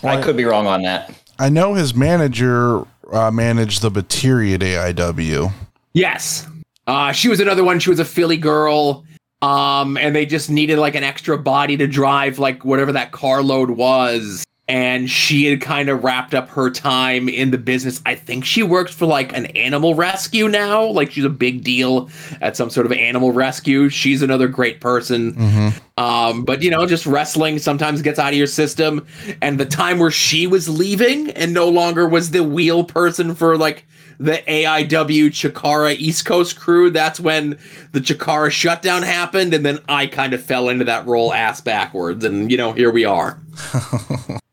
I 0.03 0.21
could 0.21 0.37
be 0.37 0.45
wrong 0.45 0.67
on 0.67 0.81
that. 0.83 1.13
I 1.37 1.49
know 1.49 1.73
his 1.73 1.95
manager 1.95 2.85
uh, 3.11 3.31
managed 3.31 3.81
the 3.81 3.91
Batiri 3.91 4.53
at 4.53 4.61
AIW. 4.61 5.51
Yes. 5.93 6.47
Uh, 6.87 7.11
she 7.11 7.29
was 7.29 7.39
another 7.39 7.63
one. 7.63 7.79
She 7.79 7.89
was 7.89 7.99
a 7.99 8.05
Philly 8.05 8.37
girl. 8.37 9.05
Um, 9.41 9.95
and 9.97 10.13
they 10.15 10.25
just 10.25 10.49
needed 10.49 10.79
like 10.79 10.95
an 10.95 11.03
extra 11.03 11.37
body 11.37 11.77
to 11.77 11.87
drive 11.87 12.39
like 12.39 12.65
whatever 12.65 12.91
that 12.91 13.11
carload 13.11 13.69
was. 13.71 14.43
And 14.69 15.09
she 15.09 15.45
had 15.45 15.61
kind 15.61 15.89
of 15.89 16.03
wrapped 16.03 16.35
up 16.35 16.47
her 16.49 16.69
time 16.69 17.27
in 17.27 17.49
the 17.51 17.57
business. 17.57 18.01
I 18.05 18.15
think 18.15 18.45
she 18.45 18.63
works 18.63 18.93
for 18.93 19.07
like 19.07 19.35
an 19.35 19.47
animal 19.47 19.95
rescue 19.95 20.47
now. 20.47 20.83
Like 20.85 21.11
she's 21.11 21.25
a 21.25 21.29
big 21.29 21.63
deal 21.63 22.09
at 22.39 22.55
some 22.55 22.69
sort 22.69 22.85
of 22.85 22.91
animal 22.91 23.31
rescue. 23.31 23.89
She's 23.89 24.21
another 24.21 24.47
great 24.47 24.79
person. 24.79 25.73
Um, 25.97 26.45
but 26.45 26.61
you 26.61 26.69
know, 26.69 26.85
just 26.85 27.05
wrestling 27.05 27.59
sometimes 27.59 28.01
gets 28.01 28.19
out 28.19 28.31
of 28.31 28.37
your 28.37 28.47
system. 28.47 29.05
And 29.41 29.59
the 29.59 29.65
time 29.65 29.99
where 29.99 30.11
she 30.11 30.47
was 30.47 30.69
leaving 30.69 31.31
and 31.31 31.53
no 31.53 31.67
longer 31.67 32.07
was 32.07 32.31
the 32.31 32.43
wheel 32.43 32.83
person 32.83 33.33
for 33.33 33.57
like 33.57 33.85
the 34.19 34.43
AIW 34.47 35.27
Chikara 35.27 35.95
East 35.95 36.25
Coast 36.25 36.59
crew, 36.59 36.89
that's 36.91 37.19
when 37.19 37.57
the 37.93 38.01
Chikara 38.01 38.51
shutdown 38.51 39.01
happened, 39.01 39.53
and 39.53 39.65
then 39.65 39.79
I 39.87 40.07
kind 40.07 40.33
of 40.33 40.43
fell 40.43 40.67
into 40.69 40.85
that 40.85 41.07
role 41.07 41.33
ass 41.33 41.61
backwards, 41.61 42.25
and 42.25 42.51
you 42.51 42.57
know, 42.57 42.73
here 42.73 42.91
we 42.91 43.05
are. 43.05 43.39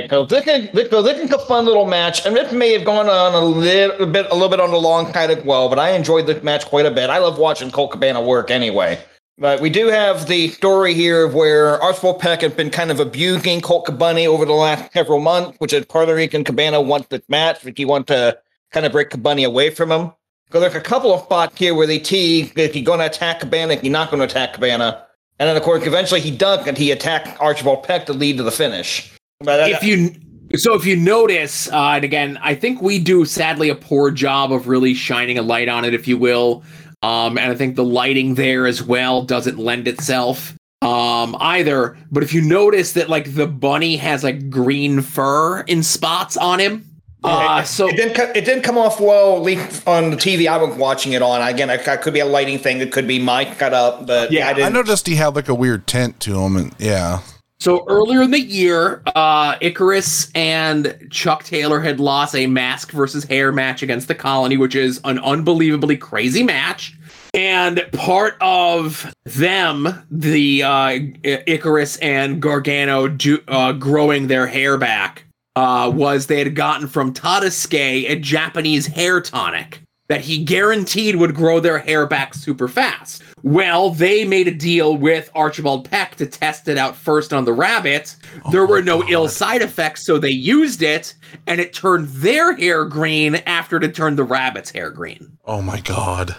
This, 0.00 0.90
so 0.90 1.02
this 1.02 1.18
is 1.18 1.30
a 1.32 1.38
fun 1.38 1.66
little 1.66 1.86
match, 1.86 2.24
and 2.26 2.34
this 2.34 2.52
may 2.52 2.72
have 2.72 2.84
gone 2.84 3.08
on 3.08 3.34
a 3.34 3.44
little 3.44 4.06
bit 4.06 4.26
a 4.30 4.34
little 4.34 4.48
bit 4.48 4.60
on 4.60 4.70
the 4.70 4.78
long 4.78 5.12
side 5.12 5.30
of 5.30 5.44
well. 5.44 5.68
But 5.68 5.78
I 5.78 5.90
enjoyed 5.90 6.26
this 6.26 6.42
match 6.42 6.66
quite 6.66 6.86
a 6.86 6.90
bit. 6.90 7.10
I 7.10 7.18
love 7.18 7.38
watching 7.38 7.70
Colt 7.70 7.92
Cabana 7.92 8.20
work 8.20 8.50
anyway. 8.50 8.98
But 9.38 9.60
we 9.60 9.70
do 9.70 9.86
have 9.88 10.28
the 10.28 10.48
story 10.48 10.94
here 10.94 11.24
of 11.24 11.34
where 11.34 11.82
Archibald 11.82 12.20
Peck 12.20 12.42
had 12.42 12.56
been 12.56 12.70
kind 12.70 12.90
of 12.90 13.00
abusing 13.00 13.60
Colt 13.60 13.86
Cabana 13.86 14.24
over 14.26 14.44
the 14.44 14.52
last 14.52 14.92
several 14.92 15.20
months, 15.20 15.56
which 15.58 15.72
is 15.72 15.84
part 15.86 16.08
of 16.08 16.16
the 16.16 16.44
Cabana 16.44 16.80
wants 16.80 17.08
this 17.08 17.22
match. 17.28 17.64
Like 17.64 17.78
he 17.78 17.84
wants 17.84 18.08
to 18.08 18.38
kind 18.70 18.86
of 18.86 18.92
break 18.92 19.10
Cabana 19.10 19.44
away 19.44 19.70
from 19.70 19.90
him. 19.90 20.12
So 20.52 20.60
there's 20.60 20.74
a 20.74 20.80
couple 20.82 21.14
of 21.14 21.22
spots 21.22 21.58
here 21.58 21.74
where 21.74 21.86
they 21.86 21.98
tease 21.98 22.52
if 22.56 22.74
he's 22.74 22.84
going 22.84 22.98
to 22.98 23.06
attack 23.06 23.40
Cabana, 23.40 23.72
if 23.72 23.80
he's 23.80 23.90
not 23.90 24.10
going 24.10 24.18
to 24.20 24.26
attack 24.26 24.52
Cabana. 24.52 25.06
And 25.38 25.48
then, 25.48 25.56
of 25.56 25.62
course, 25.62 25.86
eventually 25.86 26.20
he 26.20 26.30
ducked 26.30 26.68
and 26.68 26.76
he 26.76 26.90
attacked 26.90 27.40
Archibald 27.40 27.84
Peck 27.84 28.04
to 28.06 28.12
lead 28.12 28.36
to 28.36 28.42
the 28.42 28.52
finish. 28.52 29.10
But, 29.44 29.70
If 29.70 29.82
you 29.82 30.14
So 30.58 30.74
if 30.74 30.84
you 30.84 30.96
notice, 30.96 31.70
uh, 31.72 31.92
and 31.96 32.04
again, 32.04 32.38
I 32.42 32.54
think 32.54 32.82
we 32.82 32.98
do 32.98 33.24
sadly 33.24 33.70
a 33.70 33.74
poor 33.74 34.10
job 34.10 34.52
of 34.52 34.68
really 34.68 34.92
shining 34.94 35.38
a 35.38 35.42
light 35.42 35.68
on 35.68 35.84
it, 35.84 35.94
if 35.94 36.06
you 36.06 36.18
will. 36.18 36.62
Um, 37.02 37.38
and 37.38 37.50
I 37.50 37.54
think 37.54 37.74
the 37.76 37.84
lighting 37.84 38.34
there 38.34 38.66
as 38.66 38.82
well 38.82 39.22
doesn't 39.24 39.58
lend 39.58 39.88
itself 39.88 40.54
um, 40.82 41.36
either. 41.40 41.96
But 42.10 42.22
if 42.22 42.32
you 42.34 42.42
notice 42.42 42.92
that 42.92 43.08
like 43.08 43.34
the 43.34 43.46
bunny 43.46 43.96
has 43.96 44.22
like 44.22 44.50
green 44.50 45.00
fur 45.00 45.62
in 45.62 45.82
spots 45.82 46.36
on 46.36 46.60
him, 46.60 46.84
uh, 47.24 47.62
so 47.62 47.86
it 47.88 47.96
didn't. 47.96 48.14
co- 48.14 48.32
It 48.34 48.44
didn't 48.44 48.62
come 48.62 48.76
off 48.76 49.00
well 49.00 49.36
on 49.36 50.10
the 50.10 50.16
TV 50.16 50.48
I 50.48 50.56
was 50.58 50.76
watching 50.76 51.12
it 51.12 51.22
on. 51.22 51.40
Again, 51.40 51.70
it 51.70 51.82
could 52.02 52.12
be 52.12 52.18
a 52.20 52.26
lighting 52.26 52.58
thing. 52.58 52.80
It 52.80 52.90
could 52.92 53.06
be 53.06 53.18
mic 53.20 53.58
cut 53.58 53.72
up. 53.72 54.06
But 54.06 54.30
Yeah, 54.32 54.48
I 54.48 54.50
I 54.50 54.54
didn't. 54.54 54.72
noticed 54.74 55.06
he 55.06 55.14
had 55.14 55.34
like 55.36 55.48
a 55.48 55.54
weird 55.54 55.86
tint 55.86 56.18
to 56.20 56.40
him, 56.40 56.56
and 56.56 56.74
yeah, 56.78 57.20
So 57.62 57.84
earlier 57.86 58.22
in 58.22 58.32
the 58.32 58.40
year, 58.40 59.04
uh, 59.14 59.54
Icarus 59.60 60.32
and 60.34 60.98
Chuck 61.12 61.44
Taylor 61.44 61.78
had 61.78 62.00
lost 62.00 62.34
a 62.34 62.48
mask 62.48 62.90
versus 62.90 63.22
hair 63.22 63.52
match 63.52 63.84
against 63.84 64.08
the 64.08 64.16
Colony, 64.16 64.56
which 64.56 64.74
is 64.74 65.00
an 65.04 65.20
unbelievably 65.20 65.98
crazy 65.98 66.42
match. 66.42 66.98
And 67.34 67.86
part 67.92 68.36
of 68.40 69.14
them, 69.22 70.04
the 70.10 70.64
uh, 70.64 70.98
Icarus 71.22 71.98
and 71.98 72.42
Gargano 72.42 73.06
do, 73.06 73.38
uh, 73.46 73.70
growing 73.74 74.26
their 74.26 74.48
hair 74.48 74.76
back, 74.76 75.24
uh, 75.54 75.88
was 75.94 76.26
they 76.26 76.40
had 76.40 76.56
gotten 76.56 76.88
from 76.88 77.14
Tadasuke 77.14 78.10
a 78.10 78.16
Japanese 78.16 78.88
hair 78.88 79.20
tonic 79.20 79.82
that 80.08 80.22
he 80.22 80.42
guaranteed 80.42 81.14
would 81.14 81.36
grow 81.36 81.60
their 81.60 81.78
hair 81.78 82.08
back 82.08 82.34
super 82.34 82.66
fast. 82.66 83.22
Well, 83.44 83.90
they 83.90 84.24
made 84.24 84.46
a 84.48 84.54
deal 84.54 84.96
with 84.96 85.30
Archibald 85.34 85.90
Peck 85.90 86.14
to 86.16 86.26
test 86.26 86.68
it 86.68 86.78
out 86.78 86.94
first 86.96 87.32
on 87.32 87.44
the 87.44 87.52
rabbit. 87.52 88.14
Oh 88.44 88.50
there 88.52 88.66
were 88.66 88.82
no 88.82 89.02
ill 89.08 89.28
side 89.28 89.62
effects, 89.62 90.06
so 90.06 90.18
they 90.18 90.30
used 90.30 90.82
it, 90.82 91.14
and 91.46 91.60
it 91.60 91.72
turned 91.72 92.08
their 92.08 92.54
hair 92.56 92.84
green 92.84 93.36
after 93.46 93.76
it 93.76 93.82
had 93.82 93.94
turned 93.94 94.16
the 94.18 94.24
rabbit's 94.24 94.70
hair 94.70 94.90
green. 94.90 95.36
oh 95.44 95.60
my 95.60 95.80
god, 95.80 96.36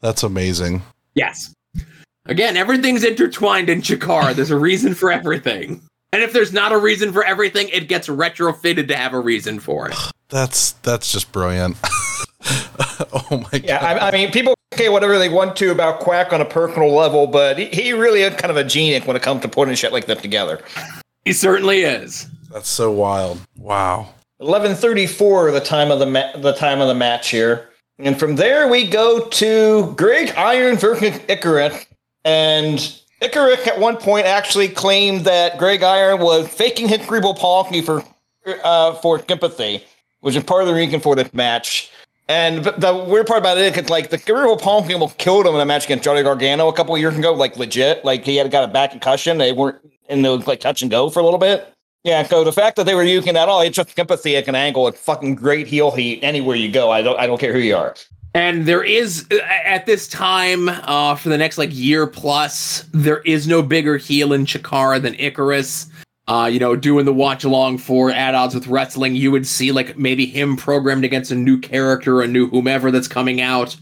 that's 0.00 0.22
amazing. 0.22 0.82
Yes. 1.14 1.54
Again, 2.26 2.56
everything's 2.56 3.02
intertwined 3.02 3.68
in 3.68 3.80
Chikara. 3.80 4.34
There's 4.34 4.50
a 4.50 4.58
reason 4.58 4.94
for 4.94 5.10
everything. 5.10 5.80
And 6.12 6.22
if 6.22 6.32
there's 6.32 6.52
not 6.52 6.72
a 6.72 6.76
reason 6.78 7.12
for 7.12 7.24
everything, 7.24 7.68
it 7.68 7.88
gets 7.88 8.08
retrofitted 8.08 8.88
to 8.88 8.96
have 8.96 9.14
a 9.14 9.20
reason 9.20 9.58
for 9.60 9.88
it. 9.88 9.96
That's 10.28 10.72
that's 10.82 11.10
just 11.12 11.30
brilliant. 11.32 11.76
oh 13.12 13.46
my 13.52 13.60
Yeah, 13.62 13.80
god. 13.80 13.98
I, 14.02 14.08
I 14.08 14.10
mean, 14.12 14.30
people 14.32 14.54
say 14.80 14.88
whatever 14.88 15.18
they 15.18 15.28
want 15.28 15.56
to 15.56 15.70
about 15.70 16.00
Quack 16.00 16.32
on 16.32 16.40
a 16.40 16.44
personal 16.44 16.92
level, 16.94 17.26
but 17.26 17.58
he, 17.58 17.66
he 17.66 17.92
really 17.92 18.22
is 18.22 18.34
kind 18.36 18.50
of 18.50 18.56
a 18.56 18.64
genius 18.64 19.06
when 19.06 19.14
it 19.14 19.22
comes 19.22 19.42
to 19.42 19.48
putting 19.48 19.74
shit 19.74 19.92
like 19.92 20.06
that 20.06 20.22
together. 20.22 20.62
He 21.24 21.34
certainly 21.34 21.82
is. 21.82 22.26
That's 22.50 22.68
so 22.68 22.90
wild. 22.90 23.40
Wow. 23.58 24.14
Eleven 24.40 24.74
thirty-four, 24.74 25.50
the 25.50 25.60
time 25.60 25.90
of 25.90 25.98
the 25.98 26.06
ma- 26.06 26.34
the 26.38 26.54
time 26.54 26.80
of 26.80 26.88
the 26.88 26.94
match 26.94 27.28
here, 27.28 27.68
and 27.98 28.18
from 28.18 28.36
there 28.36 28.68
we 28.68 28.88
go 28.88 29.28
to 29.28 29.92
Greg 29.96 30.32
Iron 30.34 30.78
versus 30.78 31.20
Icarus, 31.28 31.84
and 32.24 32.98
Icarus 33.20 33.66
at 33.66 33.78
one 33.78 33.98
point 33.98 34.24
actually 34.24 34.68
claimed 34.68 35.26
that 35.26 35.58
Greg 35.58 35.82
Iron 35.82 36.20
was 36.20 36.48
faking 36.48 36.88
his 36.88 37.02
cerebral 37.02 37.34
palsy 37.34 37.82
for 37.82 38.02
uh, 38.64 38.94
for 38.94 39.22
sympathy, 39.28 39.84
which 40.20 40.34
is 40.34 40.42
part 40.42 40.62
of 40.62 40.68
the 40.68 40.74
reason 40.74 41.00
for 41.00 41.14
this 41.14 41.32
match. 41.34 41.90
And 42.30 42.64
the 42.64 42.94
weird 42.94 43.26
part 43.26 43.40
about 43.40 43.58
it 43.58 43.76
is 43.76 43.90
like 43.90 44.10
the 44.10 44.18
palsy 44.62 44.94
almost 44.94 45.18
killed 45.18 45.46
him 45.46 45.54
in 45.56 45.60
a 45.60 45.64
match 45.64 45.86
against 45.86 46.04
Johnny 46.04 46.22
Gargano 46.22 46.68
a 46.68 46.72
couple 46.72 46.96
years 46.96 47.18
ago, 47.18 47.32
like 47.32 47.56
legit. 47.56 48.04
Like 48.04 48.24
he 48.24 48.36
had 48.36 48.48
got 48.52 48.62
a 48.62 48.68
back 48.68 48.92
concussion. 48.92 49.38
They 49.38 49.50
weren't 49.50 49.78
it 50.08 50.16
was 50.16 50.46
like 50.46 50.60
touch 50.60 50.80
and 50.80 50.92
go 50.92 51.10
for 51.10 51.18
a 51.18 51.24
little 51.24 51.40
bit. 51.40 51.74
Yeah, 52.04 52.22
so 52.22 52.44
the 52.44 52.52
fact 52.52 52.76
that 52.76 52.86
they 52.86 52.94
were 52.94 53.02
using 53.02 53.34
that, 53.34 53.48
all, 53.48 53.60
it's 53.62 53.74
just 53.74 53.96
sympathy 53.96 54.36
at 54.36 54.46
an 54.46 54.54
angle, 54.54 54.86
it's 54.86 55.00
fucking 55.00 55.34
great 55.34 55.66
heel 55.66 55.90
heat 55.90 56.20
anywhere 56.22 56.54
you 56.54 56.70
go. 56.70 56.92
I 56.92 57.02
don't 57.02 57.18
I 57.18 57.26
don't 57.26 57.40
care 57.40 57.52
who 57.52 57.58
you 57.58 57.74
are. 57.74 57.96
And 58.32 58.64
there 58.64 58.84
is 58.84 59.26
at 59.48 59.86
this 59.86 60.06
time, 60.06 60.68
uh, 60.68 61.16
for 61.16 61.30
the 61.30 61.36
next 61.36 61.58
like 61.58 61.70
year 61.72 62.06
plus, 62.06 62.84
there 62.92 63.22
is 63.22 63.48
no 63.48 63.60
bigger 63.60 63.96
heel 63.96 64.32
in 64.32 64.46
Chikara 64.46 65.02
than 65.02 65.16
Icarus. 65.16 65.88
Uh, 66.30 66.46
you 66.46 66.60
know, 66.60 66.76
doing 66.76 67.04
the 67.04 67.12
watch 67.12 67.42
along 67.42 67.76
for 67.76 68.08
at 68.12 68.36
odds 68.36 68.54
with 68.54 68.68
wrestling, 68.68 69.16
you 69.16 69.32
would 69.32 69.44
see 69.44 69.72
like 69.72 69.98
maybe 69.98 70.26
him 70.26 70.56
programmed 70.56 71.04
against 71.04 71.32
a 71.32 71.34
new 71.34 71.58
character, 71.58 72.22
a 72.22 72.26
new 72.28 72.48
whomever 72.48 72.92
that's 72.92 73.08
coming 73.08 73.40
out, 73.40 73.76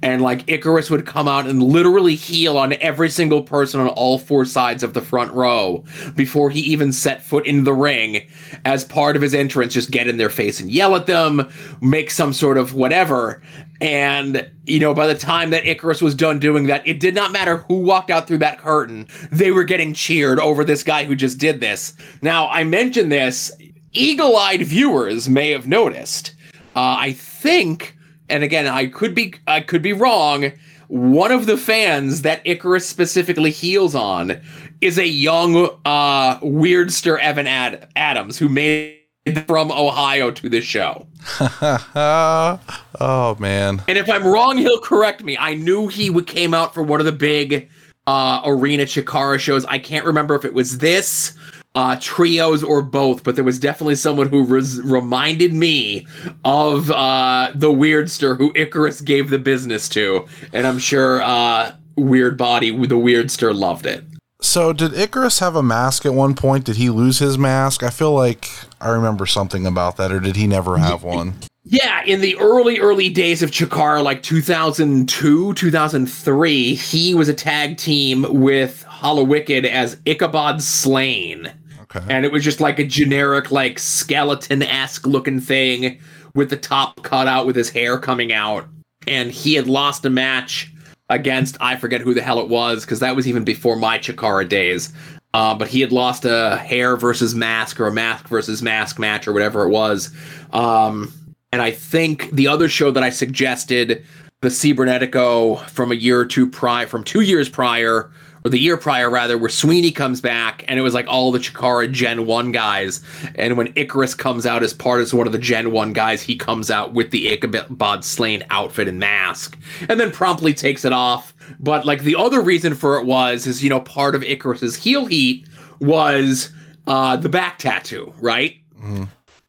and 0.00 0.22
like 0.22 0.42
Icarus 0.46 0.88
would 0.88 1.04
come 1.04 1.28
out 1.28 1.46
and 1.46 1.62
literally 1.62 2.14
heel 2.14 2.56
on 2.56 2.72
every 2.80 3.10
single 3.10 3.42
person 3.42 3.80
on 3.80 3.88
all 3.88 4.18
four 4.18 4.46
sides 4.46 4.82
of 4.82 4.94
the 4.94 5.02
front 5.02 5.30
row 5.34 5.84
before 6.16 6.48
he 6.48 6.60
even 6.60 6.90
set 6.90 7.22
foot 7.22 7.44
in 7.44 7.64
the 7.64 7.74
ring. 7.74 8.26
As 8.64 8.82
part 8.82 9.14
of 9.14 9.20
his 9.20 9.34
entrance, 9.34 9.74
just 9.74 9.90
get 9.90 10.08
in 10.08 10.16
their 10.16 10.30
face 10.30 10.58
and 10.58 10.70
yell 10.70 10.96
at 10.96 11.04
them, 11.04 11.52
make 11.82 12.10
some 12.10 12.32
sort 12.32 12.56
of 12.56 12.72
whatever. 12.72 13.42
And, 13.82 14.46
you 14.66 14.78
know, 14.78 14.92
by 14.92 15.06
the 15.06 15.14
time 15.14 15.50
that 15.50 15.66
Icarus 15.66 16.02
was 16.02 16.14
done 16.14 16.38
doing 16.38 16.66
that, 16.66 16.86
it 16.86 17.00
did 17.00 17.14
not 17.14 17.32
matter 17.32 17.58
who 17.58 17.78
walked 17.78 18.10
out 18.10 18.26
through 18.26 18.38
that 18.38 18.58
curtain. 18.58 19.08
They 19.32 19.52
were 19.52 19.64
getting 19.64 19.94
cheered 19.94 20.38
over 20.38 20.64
this 20.64 20.82
guy 20.82 21.04
who 21.04 21.16
just 21.16 21.38
did 21.38 21.60
this. 21.60 21.89
Now, 22.22 22.48
I 22.48 22.64
mentioned 22.64 23.10
this, 23.10 23.52
eagle 23.92 24.36
eyed 24.36 24.62
viewers 24.62 25.28
may 25.28 25.50
have 25.50 25.66
noticed. 25.66 26.34
Uh, 26.76 26.96
I 26.98 27.12
think, 27.12 27.96
and 28.28 28.44
again, 28.44 28.66
I 28.66 28.86
could 28.86 29.14
be, 29.14 29.34
I 29.46 29.60
could 29.60 29.82
be 29.82 29.92
wrong. 29.92 30.52
One 30.88 31.30
of 31.30 31.46
the 31.46 31.56
fans 31.56 32.22
that 32.22 32.42
Icarus 32.44 32.88
specifically 32.88 33.50
heels 33.50 33.94
on 33.94 34.40
is 34.80 34.98
a 34.98 35.06
young, 35.06 35.68
uh, 35.84 36.38
weirdster 36.40 37.18
Evan 37.20 37.46
Ad- 37.46 37.88
Adams 37.96 38.38
who 38.38 38.48
made 38.48 39.00
it 39.26 39.46
from 39.46 39.70
Ohio 39.70 40.30
to 40.30 40.48
this 40.48 40.64
show. 40.64 41.06
oh 41.40 43.36
man. 43.38 43.82
And 43.88 43.98
if 43.98 44.08
I'm 44.08 44.26
wrong, 44.26 44.56
he'll 44.56 44.80
correct 44.80 45.22
me. 45.22 45.36
I 45.38 45.54
knew 45.54 45.88
he 45.88 46.12
came 46.22 46.54
out 46.54 46.72
for 46.74 46.82
one 46.82 47.00
of 47.00 47.06
the 47.06 47.12
big 47.12 47.68
uh, 48.06 48.42
arena 48.44 48.84
Chikara 48.84 49.38
shows. 49.38 49.64
I 49.66 49.78
can't 49.78 50.04
remember 50.04 50.34
if 50.34 50.44
it 50.44 50.54
was 50.54 50.78
this, 50.78 51.34
uh, 51.74 51.96
trios, 52.00 52.62
or 52.64 52.82
both, 52.82 53.22
but 53.22 53.36
there 53.36 53.44
was 53.44 53.58
definitely 53.58 53.94
someone 53.94 54.28
who 54.28 54.44
res- 54.44 54.80
reminded 54.80 55.54
me 55.54 56.06
of 56.44 56.90
uh, 56.90 57.52
the 57.54 57.68
Weirdster 57.68 58.36
who 58.36 58.52
Icarus 58.56 59.00
gave 59.00 59.30
the 59.30 59.38
business 59.38 59.88
to. 59.90 60.26
And 60.52 60.66
I'm 60.66 60.78
sure 60.78 61.22
uh, 61.22 61.72
Weird 61.96 62.36
Body, 62.36 62.70
the 62.70 62.96
Weirdster, 62.96 63.54
loved 63.54 63.86
it. 63.86 64.04
So 64.42 64.72
did 64.72 64.94
Icarus 64.94 65.38
have 65.40 65.54
a 65.54 65.62
mask 65.62 66.06
at 66.06 66.14
one 66.14 66.34
point? 66.34 66.64
Did 66.64 66.76
he 66.76 66.90
lose 66.90 67.18
his 67.18 67.38
mask? 67.38 67.82
I 67.82 67.90
feel 67.90 68.12
like 68.12 68.48
I 68.80 68.88
remember 68.88 69.26
something 69.26 69.66
about 69.66 69.96
that, 69.98 70.10
or 70.10 70.18
did 70.18 70.36
he 70.36 70.46
never 70.46 70.78
have 70.78 71.02
one? 71.02 71.34
Yeah, 71.64 72.02
in 72.04 72.22
the 72.22 72.36
early, 72.38 72.80
early 72.80 73.10
days 73.10 73.42
of 73.42 73.50
Chikara, 73.50 74.02
like 74.02 74.22
2002, 74.22 75.54
2003, 75.54 76.74
he 76.74 77.14
was 77.14 77.28
a 77.28 77.34
tag 77.34 77.76
team 77.76 78.26
with 78.40 78.84
Hallowicked 78.88 79.66
as 79.66 79.98
Ichabod 80.06 80.62
Slain. 80.62 81.52
Okay. 81.94 82.06
And 82.08 82.24
it 82.24 82.32
was 82.32 82.44
just 82.44 82.60
like 82.60 82.78
a 82.78 82.84
generic, 82.84 83.50
like 83.50 83.78
skeleton 83.78 84.62
esque 84.62 85.06
looking 85.06 85.40
thing 85.40 86.00
with 86.34 86.50
the 86.50 86.56
top 86.56 87.02
cut 87.02 87.26
out 87.26 87.46
with 87.46 87.56
his 87.56 87.70
hair 87.70 87.98
coming 87.98 88.32
out. 88.32 88.66
And 89.06 89.30
he 89.30 89.54
had 89.54 89.66
lost 89.66 90.04
a 90.04 90.10
match 90.10 90.72
against, 91.08 91.56
I 91.60 91.76
forget 91.76 92.00
who 92.00 92.14
the 92.14 92.22
hell 92.22 92.38
it 92.38 92.48
was, 92.48 92.84
because 92.84 93.00
that 93.00 93.16
was 93.16 93.26
even 93.26 93.44
before 93.44 93.76
my 93.76 93.98
Chikara 93.98 94.48
days. 94.48 94.92
Uh, 95.34 95.54
but 95.54 95.68
he 95.68 95.80
had 95.80 95.92
lost 95.92 96.24
a 96.24 96.56
hair 96.56 96.96
versus 96.96 97.34
mask 97.34 97.80
or 97.80 97.86
a 97.86 97.92
mask 97.92 98.28
versus 98.28 98.62
mask 98.62 98.98
match 98.98 99.26
or 99.26 99.32
whatever 99.32 99.64
it 99.64 99.70
was. 99.70 100.14
Um, 100.52 101.12
and 101.52 101.62
I 101.62 101.70
think 101.72 102.30
the 102.30 102.46
other 102.46 102.68
show 102.68 102.90
that 102.92 103.02
I 103.02 103.10
suggested, 103.10 104.04
the 104.40 104.48
Cibernetico 104.48 105.68
from 105.68 105.92
a 105.92 105.96
year 105.96 106.20
or 106.20 106.26
two 106.26 106.48
prior, 106.48 106.86
from 106.86 107.04
two 107.04 107.20
years 107.20 107.48
prior, 107.48 108.10
or 108.44 108.50
the 108.50 108.58
year 108.58 108.76
prior 108.76 109.10
rather, 109.10 109.36
where 109.36 109.50
Sweeney 109.50 109.90
comes 109.90 110.20
back, 110.20 110.64
and 110.68 110.78
it 110.78 110.82
was 110.82 110.94
like 110.94 111.06
all 111.08 111.30
the 111.30 111.38
Chikara 111.38 111.90
Gen 111.90 112.26
1 112.26 112.52
guys. 112.52 113.00
And 113.34 113.56
when 113.56 113.72
Icarus 113.76 114.14
comes 114.14 114.46
out 114.46 114.62
as 114.62 114.72
part 114.72 115.00
as 115.00 115.12
one 115.12 115.26
of 115.26 115.32
the 115.32 115.38
Gen 115.38 115.72
1 115.72 115.92
guys, 115.92 116.22
he 116.22 116.36
comes 116.36 116.70
out 116.70 116.92
with 116.94 117.10
the 117.10 117.28
Ichabod 117.28 118.04
Slain 118.04 118.44
outfit 118.50 118.88
and 118.88 118.98
mask, 118.98 119.58
and 119.88 120.00
then 120.00 120.10
promptly 120.10 120.54
takes 120.54 120.84
it 120.84 120.92
off. 120.92 121.34
But 121.58 121.84
like 121.84 122.02
the 122.02 122.16
other 122.16 122.40
reason 122.40 122.74
for 122.74 122.98
it 122.98 123.06
was, 123.06 123.46
is, 123.46 123.62
you 123.62 123.70
know, 123.70 123.80
part 123.80 124.14
of 124.14 124.22
Icarus's 124.22 124.76
heel 124.76 125.06
heat 125.06 125.46
was 125.80 126.50
uh, 126.86 127.16
the 127.16 127.28
back 127.28 127.58
tattoo, 127.58 128.12
right? 128.20 128.56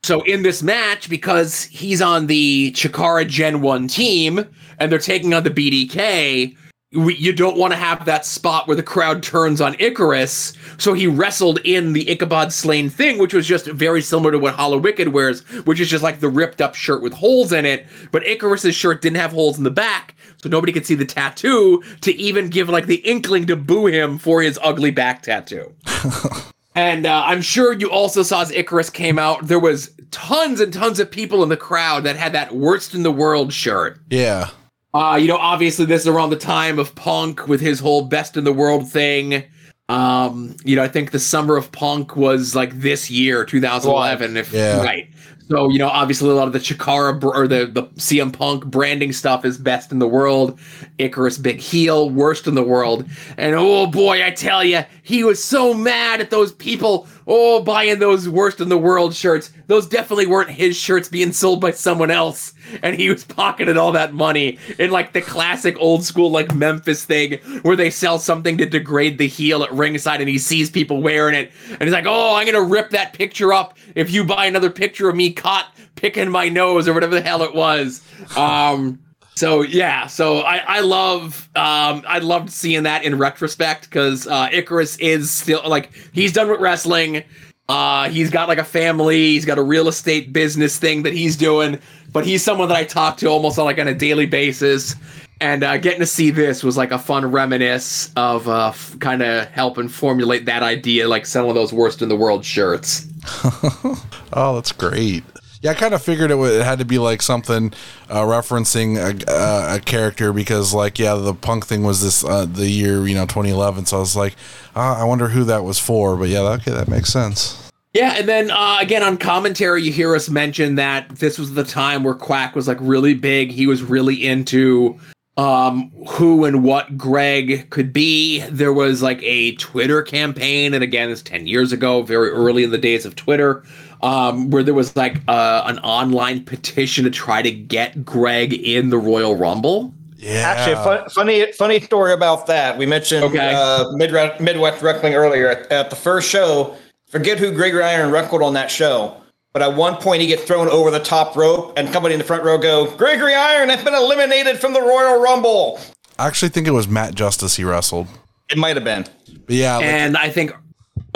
So 0.04 0.22
in 0.24 0.42
this 0.42 0.64
match, 0.64 1.10
because 1.10 1.64
he's 1.66 2.02
on 2.02 2.26
the 2.28 2.72
Chikara 2.72 3.28
Gen 3.28 3.62
1 3.62 3.88
team 3.88 4.46
and 4.80 4.92
they're 4.92 5.00
taking 5.00 5.34
on 5.34 5.44
the 5.44 5.52
BDK, 5.52 6.58
we, 6.94 7.16
you 7.16 7.32
don't 7.32 7.58
want 7.58 7.72
to 7.72 7.78
have 7.78 8.06
that 8.06 8.26
spot 8.26 8.68
where 8.68 8.76
the 8.76 8.84
crowd 8.84 9.24
turns 9.24 9.62
on 9.62 9.76
Icarus. 9.80 10.54
So 10.78 10.94
he 10.94 11.08
wrestled 11.08 11.60
in 11.64 11.94
the 11.94 12.10
Ichabod 12.10 12.52
Slain 12.52 12.90
thing, 12.90 13.18
which 13.18 13.34
was 13.34 13.48
just 13.48 13.66
very 13.68 14.02
similar 14.02 14.32
to 14.32 14.40
what 14.40 14.56
Hallowicked 14.56 15.12
wears, 15.12 15.42
which 15.66 15.80
is 15.80 15.90
just 15.90 16.04
like 16.04 16.20
the 16.20 16.30
ripped 16.30 16.62
up 16.62 16.76
shirt 16.76 17.02
with 17.02 17.14
holes 17.14 17.54
in 17.54 17.66
it. 17.66 17.88
But 18.12 18.28
Icarus's 18.28 18.76
shirt 18.76 19.02
didn't 19.02 19.18
have 19.18 19.32
holes 19.32 19.58
in 19.58 19.64
the 19.64 19.72
back, 19.72 20.16
so 20.42 20.50
nobody 20.50 20.74
could 20.74 20.86
see 20.86 20.96
the 20.96 21.06
tattoo 21.06 21.82
to 22.02 22.14
even 22.16 22.50
give 22.50 22.68
like 22.68 22.88
the 22.88 22.98
inkling 22.98 23.48
to 23.48 23.56
boo 23.56 23.86
him 23.86 24.18
for 24.18 24.42
his 24.42 24.60
ugly 24.62 24.92
back 24.92 25.22
tattoo. 25.22 25.74
And 26.74 27.06
uh, 27.06 27.24
I'm 27.26 27.42
sure 27.42 27.74
you 27.74 27.92
also 27.92 28.24
saw 28.24 28.42
as 28.42 28.52
Icarus 28.52 28.90
came 28.90 29.20
out, 29.20 29.48
there 29.48 29.60
was 29.60 29.92
tons 30.12 30.62
and 30.62 30.72
tons 30.72 31.02
of 31.02 31.12
people 31.12 31.44
in 31.44 31.50
the 31.50 31.58
crowd 31.58 32.06
that 32.06 32.16
had 32.16 32.32
that 32.32 32.56
worst 32.56 32.96
in 32.96 33.04
the 33.04 33.12
world 33.12 33.52
shirt. 33.52 34.00
Yeah. 34.10 34.52
Uh, 34.94 35.18
you 35.22 35.28
know, 35.28 35.38
obviously 35.38 35.86
this 35.86 36.02
is 36.02 36.08
around 36.08 36.32
the 36.32 36.36
time 36.36 36.78
of 36.78 36.94
Punk 36.96 37.48
with 37.48 37.62
his 37.62 37.80
whole 37.80 38.04
best 38.04 38.36
in 38.36 38.44
the 38.44 38.54
world 38.54 38.90
thing. 38.90 39.44
Um, 39.90 40.56
you 40.64 40.76
know, 40.76 40.84
I 40.84 40.88
think 40.88 41.12
the 41.12 41.20
summer 41.20 41.58
of 41.58 41.72
Punk 41.72 42.16
was 42.16 42.56
like 42.56 42.80
this 42.80 43.10
year, 43.10 43.46
2011. 43.46 44.38
If 44.38 44.54
Yeah. 44.54 44.82
right. 44.82 45.08
So 45.50 45.70
you 45.70 45.80
know, 45.80 45.90
obviously 45.90 46.30
a 46.30 46.34
lot 46.34 46.48
of 46.48 46.54
the 46.54 46.60
Chikara 46.60 47.20
br- 47.20 47.36
or 47.36 47.46
the 47.46 47.66
the 47.66 47.84
CM 47.98 48.32
Punk 48.32 48.66
branding 48.66 49.12
stuff 49.12 49.44
is 49.44 49.58
best 49.58 49.92
in 49.92 50.00
the 50.00 50.08
world. 50.08 50.58
Icarus 50.98 51.38
big 51.38 51.60
heel, 51.60 52.10
worst 52.10 52.48
in 52.48 52.56
the 52.56 52.64
world. 52.64 53.06
And 53.38 53.54
oh 53.54 53.86
boy, 53.86 54.26
I 54.26 54.32
tell 54.32 54.64
you, 54.64 54.86
he 55.04 55.26
was 55.26 55.44
so 55.44 55.74
mad 55.74 56.22
at 56.22 56.30
those 56.30 56.54
people. 56.54 57.06
Oh, 57.34 57.64
buying 57.64 58.00
those 58.00 58.28
worst 58.28 58.60
in 58.60 58.68
the 58.68 58.78
world 58.78 59.16
shirts. 59.16 59.54
Those 59.68 59.88
definitely 59.88 60.26
weren't 60.26 60.50
his 60.50 60.76
shirts 60.76 61.08
being 61.08 61.32
sold 61.32 61.62
by 61.62 61.72
someone 61.72 62.12
else, 62.12 62.54
and 62.84 62.94
he 62.94 63.10
was 63.10 63.24
pocketing 63.24 63.78
all 63.78 63.94
that 63.94 64.14
money 64.14 64.60
in 64.78 64.92
like 64.92 65.14
the 65.14 65.22
classic 65.22 65.78
old 65.80 66.04
school 66.04 66.30
like 66.30 66.54
Memphis 66.54 67.06
thing 67.06 67.40
where 67.62 67.78
they 67.78 67.90
sell 67.90 68.20
something 68.20 68.58
to 68.58 68.66
degrade 68.66 69.18
the 69.18 69.30
heel 69.30 69.64
at 69.64 69.72
ringside, 69.72 70.20
and 70.20 70.28
he 70.28 70.38
sees 70.38 70.70
people 70.70 71.02
wearing 71.02 71.34
it, 71.34 71.54
and 71.70 71.84
he's 71.84 71.94
like, 71.94 72.06
"Oh, 72.06 72.36
I'm 72.36 72.46
gonna 72.46 72.62
rip 72.62 72.90
that 72.90 73.14
picture 73.14 73.54
up 73.54 73.78
if 73.96 74.12
you 74.12 74.26
buy 74.26 74.46
another 74.46 74.70
picture 74.70 75.08
of 75.08 75.16
me 75.16 75.32
caught 75.32 75.74
picking 75.96 76.30
my 76.30 76.50
nose 76.50 76.86
or 76.86 76.94
whatever 76.94 77.16
the 77.16 77.22
hell 77.22 77.44
it 77.44 77.56
was." 77.56 78.02
Um, 78.36 79.00
so 79.36 79.62
yeah, 79.62 80.08
so 80.08 80.40
I 80.40 80.58
I 80.68 80.80
love 80.82 81.50
um 81.56 82.04
I 82.08 82.20
loved 82.20 82.50
seeing 82.50 82.84
that 82.84 83.04
in 83.04 83.18
retrospect 83.18 83.90
because 83.90 84.28
uh, 84.28 84.50
Icarus 84.52 84.98
is 84.98 85.32
still 85.32 85.62
like 85.68 85.92
he's 86.14 86.32
done 86.34 86.50
with 86.50 86.60
wrestling. 86.60 87.24
Uh, 87.70 88.10
he's 88.10 88.30
got 88.30 88.50
like 88.50 88.58
a 88.58 88.64
family. 88.66 89.30
He's 89.32 89.46
got 89.46 89.58
a 89.58 89.64
real 89.64 89.88
estate 89.88 90.34
business 90.34 90.78
thing 90.78 91.04
that 91.04 91.14
he's 91.14 91.38
doing. 91.38 91.80
But 92.12 92.26
he's 92.26 92.44
someone 92.44 92.68
that 92.68 92.76
I 92.76 92.84
talk 92.84 93.16
to 93.18 93.28
almost 93.28 93.58
on 93.58 93.64
like 93.64 93.80
on 93.80 93.88
a 93.88 93.94
daily 93.94 94.26
basis. 94.26 94.96
And 95.40 95.64
uh, 95.64 95.78
getting 95.78 96.02
to 96.02 96.06
see 96.06 96.30
this 96.32 96.64
was 96.64 96.76
like 96.76 96.92
a 96.92 97.00
fun 97.00 97.26
reminisce 97.32 98.12
of 98.16 98.48
uh, 98.48 98.68
f- 98.68 99.00
kind 99.00 99.24
of 99.24 99.48
helping 99.48 99.88
formulate 99.88 100.46
that 100.46 100.62
idea, 100.62 101.08
like 101.08 101.26
selling 101.26 101.56
those 101.56 101.72
worst 101.74 102.02
in 102.02 102.10
the 102.10 102.16
world 102.16 102.44
shirts. 102.46 103.08
Oh, 104.34 104.56
that's 104.56 104.72
great. 104.72 105.26
Yeah, 105.62 105.72
I 105.72 105.74
kind 105.76 105.94
of 105.94 106.02
figured 106.02 106.32
it, 106.32 106.36
would, 106.36 106.54
it 106.54 106.64
had 106.64 106.80
to 106.80 106.86
be 106.86 106.98
like 106.98 107.22
something 107.22 107.72
uh, 108.10 108.22
referencing 108.22 108.98
a, 108.98 109.32
uh, 109.32 109.76
a 109.76 109.80
character 109.80 110.34
because, 110.34 110.74
like, 110.74 110.98
yeah, 110.98 111.14
the 111.14 111.36
punk 111.36 111.68
thing 111.68 111.84
was 111.84 112.02
this 112.02 112.26
uh, 112.26 112.46
the 112.46 112.68
year 112.68 113.06
you 113.06 113.14
know 113.14 113.26
2011. 113.26 113.86
So 113.86 113.98
I 113.98 114.00
was 114.00 114.16
like, 114.16 114.36
uh, 114.76 114.96
I 115.00 115.04
wonder 115.04 115.28
who 115.28 115.44
that 115.44 115.64
was 115.64 115.78
for. 115.78 116.18
But 116.18 116.30
yeah, 116.30 116.40
okay, 116.40 116.72
that 116.72 116.88
makes 116.88 117.10
sense. 117.14 117.72
Yeah, 117.94 118.16
and 118.18 118.28
then 118.28 118.50
uh, 118.50 118.78
again 118.80 119.04
on 119.04 119.18
commentary, 119.18 119.84
you 119.84 119.92
hear 119.92 120.16
us 120.16 120.30
mention 120.30 120.76
that 120.76 121.10
this 121.10 121.38
was 121.38 121.54
the 121.54 121.64
time 121.64 122.04
where 122.04 122.16
Quack 122.16 122.56
was 122.56 122.68
like 122.68 122.78
really 122.82 123.14
big. 123.14 123.52
He 123.52 123.68
was 123.68 123.84
really 123.84 124.26
into 124.26 125.00
um, 125.38 125.92
who 126.10 126.46
and 126.46 126.64
what 126.64 126.98
Greg 126.98 127.70
could 127.70 127.94
be. 127.94 128.40
There 128.50 128.74
was 128.74 129.02
like 129.02 129.22
a 129.22 129.56
Twitter 129.56 130.02
campaign, 130.02 130.74
and 130.74 130.84
again, 130.84 131.12
it's 131.12 131.22
ten 131.22 131.46
years 131.46 131.72
ago, 131.72 132.02
very 132.02 132.30
early 132.30 132.64
in 132.64 132.72
the 132.72 132.78
days 132.78 133.06
of 133.06 133.16
Twitter, 133.16 133.64
um, 134.04 134.50
where 134.50 134.64
there 134.64 134.74
was 134.74 134.96
like 134.96 135.18
uh, 135.28 135.64
an 135.66 135.80
online 135.80 136.44
petition 136.44 137.04
to 137.06 137.10
try 137.12 137.42
to 137.42 137.52
get 137.52 138.04
Greg 138.06 138.54
in 138.54 138.90
the 138.90 138.98
Royal 138.98 139.36
Rumble. 139.36 139.94
Yeah, 140.18 140.54
Actually, 140.56 140.76
fun, 140.76 141.10
funny 141.10 141.52
funny 141.54 141.80
story 141.80 142.14
about 142.14 142.46
that. 142.48 142.78
We 142.78 142.86
mentioned 142.86 143.24
Okay. 143.24 143.54
uh, 143.56 143.86
Mid- 143.94 144.12
Midwest 144.40 144.82
Wrestling 144.84 145.16
earlier 145.16 145.48
at, 145.50 145.72
at 145.72 145.90
the 145.90 145.96
first 145.96 146.30
show. 146.30 146.76
Forget 147.08 147.40
who 147.40 147.52
Gregory 147.52 147.84
Iron 147.84 148.12
wrestled 148.12 148.42
on 148.44 148.54
that 148.54 148.70
show. 148.72 149.18
But 149.54 149.62
at 149.64 149.76
one 149.76 149.96
point, 149.98 150.22
he 150.22 150.28
gets 150.28 150.44
thrown 150.44 150.70
over 150.70 150.92
the 150.92 151.00
top 151.00 151.36
rope, 151.36 151.74
and 151.76 151.90
somebody 151.90 152.14
in 152.14 152.20
the 152.20 152.24
front 152.26 152.44
row 152.44 152.58
go, 152.58 152.96
"Gregory 152.96 153.34
Iron 153.36 153.68
has 153.70 153.84
been 153.84 153.94
eliminated 153.96 154.60
from 154.60 154.72
the 154.74 154.80
Royal 154.82 155.20
Rumble." 155.22 155.80
I 156.20 156.28
actually 156.28 156.50
think 156.50 156.68
it 156.68 156.72
was 156.72 156.88
Matt 156.88 157.16
Justice 157.16 157.56
he 157.58 157.64
wrestled. 157.64 158.08
It 158.50 158.58
might 158.58 158.76
have 158.78 158.86
been. 158.86 159.06
But 159.48 159.56
yeah, 159.56 159.78
like, 159.78 159.86
And 159.88 160.16
I 160.18 160.30
think, 160.30 160.52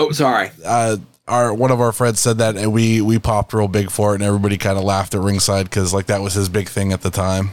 oh, 0.00 0.10
sorry. 0.10 0.50
uh, 0.64 0.96
our 1.28 1.52
one 1.52 1.70
of 1.70 1.80
our 1.80 1.92
friends 1.92 2.20
said 2.20 2.38
that, 2.38 2.56
and 2.56 2.72
we 2.72 3.00
we 3.00 3.18
popped 3.18 3.52
real 3.52 3.68
big 3.68 3.90
for 3.90 4.12
it, 4.12 4.16
and 4.16 4.24
everybody 4.24 4.56
kind 4.56 4.78
of 4.78 4.84
laughed 4.84 5.14
at 5.14 5.20
ringside 5.20 5.64
because 5.64 5.92
like 5.92 6.06
that 6.06 6.20
was 6.20 6.34
his 6.34 6.48
big 6.48 6.68
thing 6.68 6.92
at 6.92 7.02
the 7.02 7.10
time. 7.10 7.50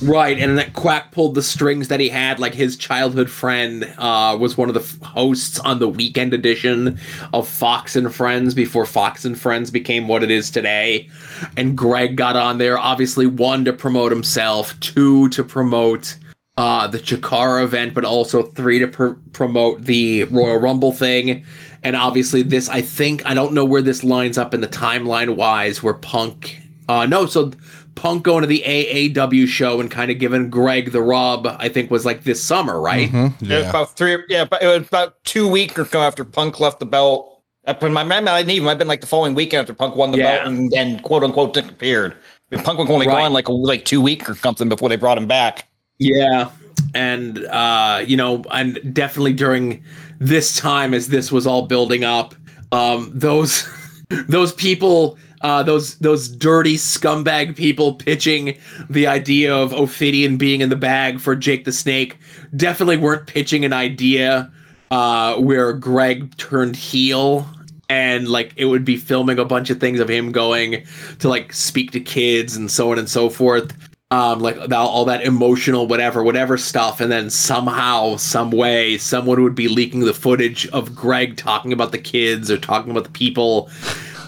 Right, 0.00 0.38
and 0.38 0.56
that 0.58 0.74
Quack 0.74 1.10
pulled 1.10 1.34
the 1.34 1.42
strings 1.42 1.88
that 1.88 1.98
he 1.98 2.08
had. 2.08 2.38
Like 2.38 2.54
his 2.54 2.76
childhood 2.76 3.28
friend 3.28 3.92
uh, 3.98 4.36
was 4.38 4.56
one 4.56 4.68
of 4.68 4.74
the 4.74 4.80
f- 4.80 5.00
hosts 5.02 5.58
on 5.58 5.80
the 5.80 5.88
weekend 5.88 6.32
edition 6.32 7.00
of 7.32 7.48
Fox 7.48 7.96
and 7.96 8.14
Friends 8.14 8.54
before 8.54 8.86
Fox 8.86 9.24
and 9.24 9.38
Friends 9.38 9.72
became 9.72 10.06
what 10.06 10.22
it 10.22 10.30
is 10.30 10.50
today. 10.50 11.08
And 11.56 11.76
Greg 11.76 12.16
got 12.16 12.36
on 12.36 12.58
there, 12.58 12.78
obviously, 12.78 13.26
one 13.26 13.64
to 13.64 13.72
promote 13.72 14.12
himself, 14.12 14.78
two 14.78 15.28
to 15.30 15.42
promote 15.42 16.16
uh, 16.56 16.86
the 16.86 16.98
Chikara 16.98 17.64
event, 17.64 17.94
but 17.94 18.04
also 18.04 18.42
three 18.42 18.78
to 18.78 18.88
pr- 18.88 19.12
promote 19.32 19.82
the 19.82 20.24
Royal 20.24 20.58
Rumble 20.58 20.92
thing. 20.92 21.44
And 21.82 21.94
obviously, 21.96 22.42
this, 22.42 22.68
I 22.68 22.80
think, 22.82 23.24
I 23.26 23.34
don't 23.34 23.52
know 23.52 23.64
where 23.64 23.82
this 23.82 24.02
lines 24.02 24.36
up 24.38 24.52
in 24.54 24.60
the 24.60 24.68
timeline 24.68 25.36
wise, 25.36 25.82
where 25.82 25.94
Punk. 25.94 26.60
Uh, 26.88 27.06
no, 27.06 27.26
so 27.26 27.52
Punk 27.94 28.24
going 28.24 28.40
to 28.42 28.46
the 28.48 28.62
AAW 28.66 29.46
show 29.46 29.80
and 29.80 29.90
kind 29.90 30.10
of 30.10 30.18
giving 30.18 30.50
Greg 30.50 30.92
the 30.92 31.02
rub, 31.02 31.46
I 31.46 31.68
think 31.68 31.90
was 31.90 32.04
like 32.04 32.24
this 32.24 32.42
summer, 32.42 32.80
right? 32.80 33.08
It 33.12 33.12
was 33.12 33.32
Yeah, 33.40 33.70
about 33.70 33.96
three. 33.96 34.18
Yeah, 34.28 34.44
but 34.44 34.62
it 34.62 34.66
was 34.66 34.86
about 34.88 35.22
two 35.24 35.46
weeks 35.48 35.78
or 35.78 35.84
so 35.84 36.00
after 36.00 36.24
Punk 36.24 36.60
left 36.60 36.80
the 36.80 36.86
belt. 36.86 37.42
Up 37.66 37.82
in 37.82 37.92
my 37.92 38.02
memory, 38.02 38.30
I 38.32 38.40
didn't 38.42 38.52
even. 38.52 38.68
I've 38.68 38.78
been 38.78 38.88
like 38.88 39.02
the 39.02 39.06
following 39.06 39.34
weekend 39.34 39.60
after 39.60 39.74
Punk 39.74 39.94
won 39.94 40.10
the 40.10 40.18
Yeah. 40.18 40.36
belt 40.38 40.48
and, 40.48 40.72
and 40.72 41.02
quote 41.02 41.22
unquote 41.22 41.52
disappeared. 41.54 42.16
I 42.50 42.56
Punk 42.62 42.78
was 42.78 42.88
only 42.88 43.06
Right. 43.06 43.22
gone 43.24 43.32
like 43.34 43.48
a, 43.48 43.52
like 43.52 43.84
two 43.84 44.00
weeks 44.00 44.28
or 44.28 44.34
something 44.34 44.68
before 44.70 44.88
they 44.88 44.96
brought 44.96 45.18
him 45.18 45.26
back. 45.26 45.68
Yeah. 45.98 46.50
And 46.94 47.44
uh, 47.46 48.02
you 48.06 48.16
know, 48.16 48.42
and 48.52 48.78
definitely 48.94 49.34
during 49.34 49.82
this 50.18 50.56
time 50.56 50.94
as 50.94 51.08
this 51.08 51.30
was 51.30 51.46
all 51.46 51.66
building 51.66 52.04
up, 52.04 52.34
um, 52.72 53.10
those 53.14 53.68
those 54.28 54.52
people 54.52 55.18
uh, 55.40 55.62
those 55.62 55.96
those 55.98 56.28
dirty 56.28 56.76
scumbag 56.76 57.56
people 57.56 57.94
pitching 57.94 58.56
the 58.90 59.06
idea 59.06 59.54
of 59.54 59.72
Ophidian 59.72 60.36
being 60.36 60.60
in 60.60 60.68
the 60.68 60.76
bag 60.76 61.20
for 61.20 61.36
Jake 61.36 61.64
the 61.64 61.72
Snake 61.72 62.18
definitely 62.56 62.96
weren't 62.96 63.26
pitching 63.26 63.64
an 63.64 63.72
idea 63.72 64.50
uh, 64.90 65.36
where 65.36 65.72
Greg 65.72 66.36
turned 66.38 66.76
heel 66.76 67.46
and 67.88 68.28
like 68.28 68.52
it 68.56 68.66
would 68.66 68.84
be 68.84 68.96
filming 68.96 69.38
a 69.38 69.44
bunch 69.44 69.70
of 69.70 69.80
things 69.80 70.00
of 70.00 70.08
him 70.08 70.32
going 70.32 70.84
to 71.20 71.28
like 71.28 71.52
speak 71.52 71.90
to 71.92 72.00
kids 72.00 72.56
and 72.56 72.70
so 72.70 72.90
on 72.90 72.98
and 72.98 73.08
so 73.08 73.30
forth 73.30 73.72
um 74.10 74.40
like 74.40 74.56
all 74.72 75.04
that 75.04 75.22
emotional 75.22 75.86
whatever 75.86 76.22
whatever 76.22 76.56
stuff 76.56 77.00
and 77.00 77.12
then 77.12 77.28
somehow 77.28 78.16
some 78.16 78.50
way 78.50 78.96
someone 78.96 79.42
would 79.42 79.54
be 79.54 79.68
leaking 79.68 80.00
the 80.00 80.14
footage 80.14 80.66
of 80.68 80.94
greg 80.94 81.36
talking 81.36 81.72
about 81.72 81.92
the 81.92 81.98
kids 81.98 82.50
or 82.50 82.56
talking 82.56 82.90
about 82.90 83.04
the 83.04 83.10
people 83.10 83.68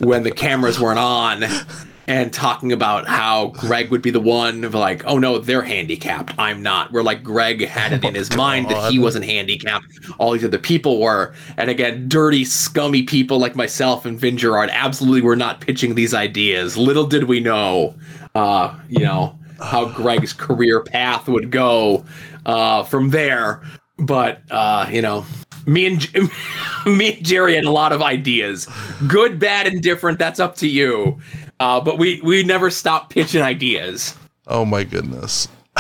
when 0.01 0.23
the 0.23 0.31
cameras 0.31 0.79
weren't 0.79 0.99
on 0.99 1.45
and 2.11 2.33
talking 2.33 2.73
about 2.73 3.07
how 3.07 3.47
greg 3.49 3.91
would 3.91 4.03
be 4.03 4.11
the 4.11 4.21
one 4.21 4.65
of 4.65 4.75
like 4.75 5.05
oh 5.07 5.17
no 5.17 5.39
they're 5.39 5.63
handicapped. 5.63 6.35
I'm 6.39 6.61
not. 6.61 6.91
Where 6.91 7.05
like 7.05 7.23
greg 7.23 7.65
had 7.65 7.93
it 7.93 8.05
in 8.05 8.17
his 8.17 8.35
mind 8.37 8.69
that 8.69 8.91
he 8.91 8.99
wasn't 8.99 9.27
handicapped. 9.27 9.87
All 10.19 10.33
these 10.33 10.45
other 10.45 10.59
people 10.59 11.01
were. 11.01 11.33
And 11.57 11.71
again 11.71 12.09
dirty 12.09 12.45
scummy 12.45 13.05
people 13.05 13.39
like 13.39 13.55
myself 13.55 14.05
and 14.05 14.19
vin 14.19 14.37
Gerard 14.37 14.71
absolutely 14.73 15.23
were 15.23 15.37
not 15.37 15.61
pitching 15.61 15.95
these 15.95 16.13
ideas. 16.13 16.77
Little 16.77 17.07
did 17.07 17.25
we 17.25 17.39
know 17.39 17.95
uh 18.35 18.77
you 18.89 19.05
know 19.05 19.39
how 19.61 19.87
Greg's 19.87 20.33
career 20.33 20.81
path 20.83 21.29
would 21.29 21.51
go 21.51 22.05
uh, 22.47 22.83
from 22.85 23.11
there. 23.11 23.63
But 23.99 24.41
uh, 24.51 24.89
you 24.91 25.03
know, 25.03 25.25
me 25.67 25.87
and 25.87 26.01
J- 26.01 26.21
me 26.87 27.15
and 27.17 27.25
Jerry 27.25 27.55
had 27.55 27.65
a 27.65 27.71
lot 27.71 27.93
of 27.93 28.03
ideas, 28.03 28.67
good, 29.07 29.39
bad, 29.39 29.67
and 29.67 29.83
different. 29.83 30.19
That's 30.19 30.41
up 30.41 30.57
to 30.57 30.69
you. 30.69 31.19
Uh, 31.61 31.81
but 31.81 31.99
we 31.99 32.21
we 32.23 32.43
never 32.43 32.71
stopped 32.71 33.11
pitching 33.13 33.43
ideas. 33.43 34.17
Oh 34.47 34.65
my 34.65 34.85
goodness. 34.85 35.49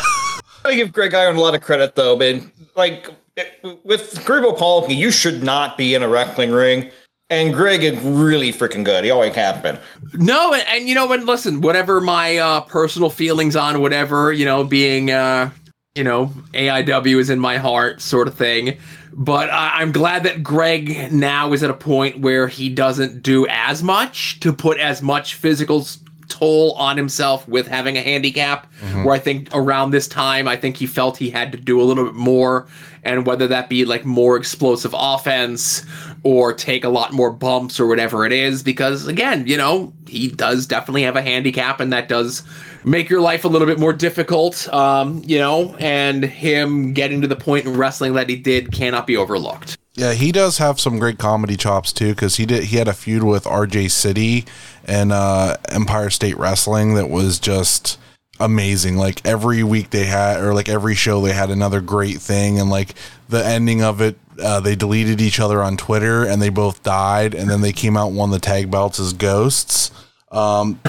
I 0.64 0.74
give 0.74 0.92
Greg 0.92 1.14
Iron 1.14 1.36
a 1.36 1.40
lot 1.40 1.54
of 1.54 1.62
credit 1.62 1.94
though, 1.94 2.16
man. 2.16 2.52
Like 2.76 3.08
it- 3.36 3.64
with 3.84 4.10
cerebral 4.10 4.52
palsy, 4.52 4.94
you 4.94 5.10
should 5.10 5.42
not 5.42 5.78
be 5.78 5.94
in 5.94 6.02
a 6.02 6.08
wrestling 6.08 6.50
ring. 6.50 6.90
And 7.30 7.54
Greg 7.54 7.84
is 7.84 7.96
really 8.00 8.52
freaking 8.52 8.84
good. 8.84 9.04
He 9.04 9.10
always 9.10 9.34
has 9.36 9.62
been. 9.62 9.78
No, 10.14 10.52
and, 10.52 10.64
and 10.66 10.88
you 10.88 10.96
know, 10.96 11.10
and 11.12 11.24
listen, 11.24 11.60
whatever 11.60 12.00
my 12.00 12.38
uh, 12.38 12.60
personal 12.62 13.08
feelings 13.08 13.54
on 13.54 13.80
whatever, 13.80 14.32
you 14.32 14.44
know, 14.44 14.64
being, 14.64 15.12
uh, 15.12 15.50
you 15.94 16.02
know, 16.02 16.26
AIW 16.52 17.18
is 17.18 17.30
in 17.30 17.38
my 17.38 17.56
heart, 17.56 18.00
sort 18.00 18.26
of 18.26 18.34
thing. 18.34 18.78
But 19.12 19.48
I, 19.50 19.80
I'm 19.80 19.92
glad 19.92 20.24
that 20.24 20.42
Greg 20.42 21.12
now 21.12 21.52
is 21.52 21.62
at 21.62 21.70
a 21.70 21.74
point 21.74 22.18
where 22.18 22.48
he 22.48 22.68
doesn't 22.68 23.22
do 23.22 23.46
as 23.48 23.80
much 23.80 24.40
to 24.40 24.52
put 24.52 24.78
as 24.78 25.00
much 25.00 25.34
physical 25.34 25.86
toll 26.28 26.72
on 26.72 26.96
himself 26.96 27.46
with 27.46 27.68
having 27.68 27.96
a 27.96 28.02
handicap. 28.02 28.66
Where 29.04 29.14
I 29.14 29.18
think 29.18 29.48
around 29.52 29.90
this 29.90 30.08
time, 30.08 30.48
I 30.48 30.56
think 30.56 30.76
he 30.76 30.86
felt 30.86 31.16
he 31.16 31.30
had 31.30 31.52
to 31.52 31.58
do 31.58 31.80
a 31.80 31.84
little 31.84 32.04
bit 32.04 32.14
more, 32.14 32.66
and 33.02 33.26
whether 33.26 33.46
that 33.48 33.68
be 33.68 33.84
like 33.84 34.04
more 34.04 34.36
explosive 34.36 34.94
offense 34.96 35.84
or 36.22 36.52
take 36.52 36.84
a 36.84 36.88
lot 36.88 37.12
more 37.12 37.30
bumps 37.30 37.80
or 37.80 37.86
whatever 37.86 38.26
it 38.26 38.32
is, 38.32 38.62
because 38.62 39.06
again, 39.06 39.46
you 39.46 39.56
know, 39.56 39.92
he 40.06 40.28
does 40.28 40.66
definitely 40.66 41.02
have 41.02 41.16
a 41.16 41.22
handicap, 41.22 41.80
and 41.80 41.92
that 41.92 42.08
does 42.08 42.42
make 42.84 43.08
your 43.08 43.20
life 43.20 43.44
a 43.44 43.48
little 43.48 43.66
bit 43.66 43.78
more 43.78 43.92
difficult. 43.92 44.72
Um, 44.72 45.22
you 45.24 45.38
know, 45.38 45.74
and 45.76 46.24
him 46.24 46.92
getting 46.92 47.20
to 47.22 47.28
the 47.28 47.36
point 47.36 47.66
in 47.66 47.76
wrestling 47.76 48.14
that 48.14 48.28
he 48.28 48.36
did 48.36 48.72
cannot 48.72 49.06
be 49.06 49.16
overlooked. 49.16 49.76
Yeah, 49.94 50.12
he 50.12 50.32
does 50.32 50.58
have 50.58 50.78
some 50.78 50.98
great 50.98 51.18
comedy 51.18 51.56
chops 51.56 51.92
too, 51.92 52.14
because 52.14 52.36
he 52.36 52.46
did 52.46 52.64
he 52.64 52.76
had 52.76 52.88
a 52.88 52.94
feud 52.94 53.22
with 53.24 53.44
RJ 53.44 53.90
City 53.90 54.44
and 54.84 55.12
uh, 55.12 55.56
Empire 55.68 56.10
State 56.10 56.36
Wrestling 56.36 56.94
that 56.94 57.10
was 57.10 57.38
just 57.38 57.98
amazing. 58.38 58.96
Like 58.96 59.24
every 59.26 59.62
week 59.62 59.90
they 59.90 60.06
had, 60.06 60.40
or 60.40 60.54
like 60.54 60.68
every 60.68 60.94
show 60.94 61.20
they 61.20 61.32
had 61.32 61.50
another 61.50 61.80
great 61.80 62.18
thing, 62.18 62.58
and 62.58 62.70
like 62.70 62.94
the 63.30 63.44
ending 63.44 63.82
of 63.82 64.00
it, 64.00 64.18
uh, 64.42 64.60
they 64.60 64.74
deleted 64.74 65.20
each 65.20 65.40
other 65.40 65.62
on 65.62 65.76
Twitter 65.76 66.24
and 66.24 66.40
they 66.40 66.48
both 66.48 66.82
died, 66.82 67.34
and 67.34 67.48
then 67.48 67.60
they 67.60 67.72
came 67.72 67.96
out 67.96 68.08
and 68.08 68.16
won 68.16 68.30
the 68.30 68.38
tag 68.38 68.70
belts 68.70 69.00
as 69.00 69.12
ghosts. 69.12 69.90
Um, 70.30 70.80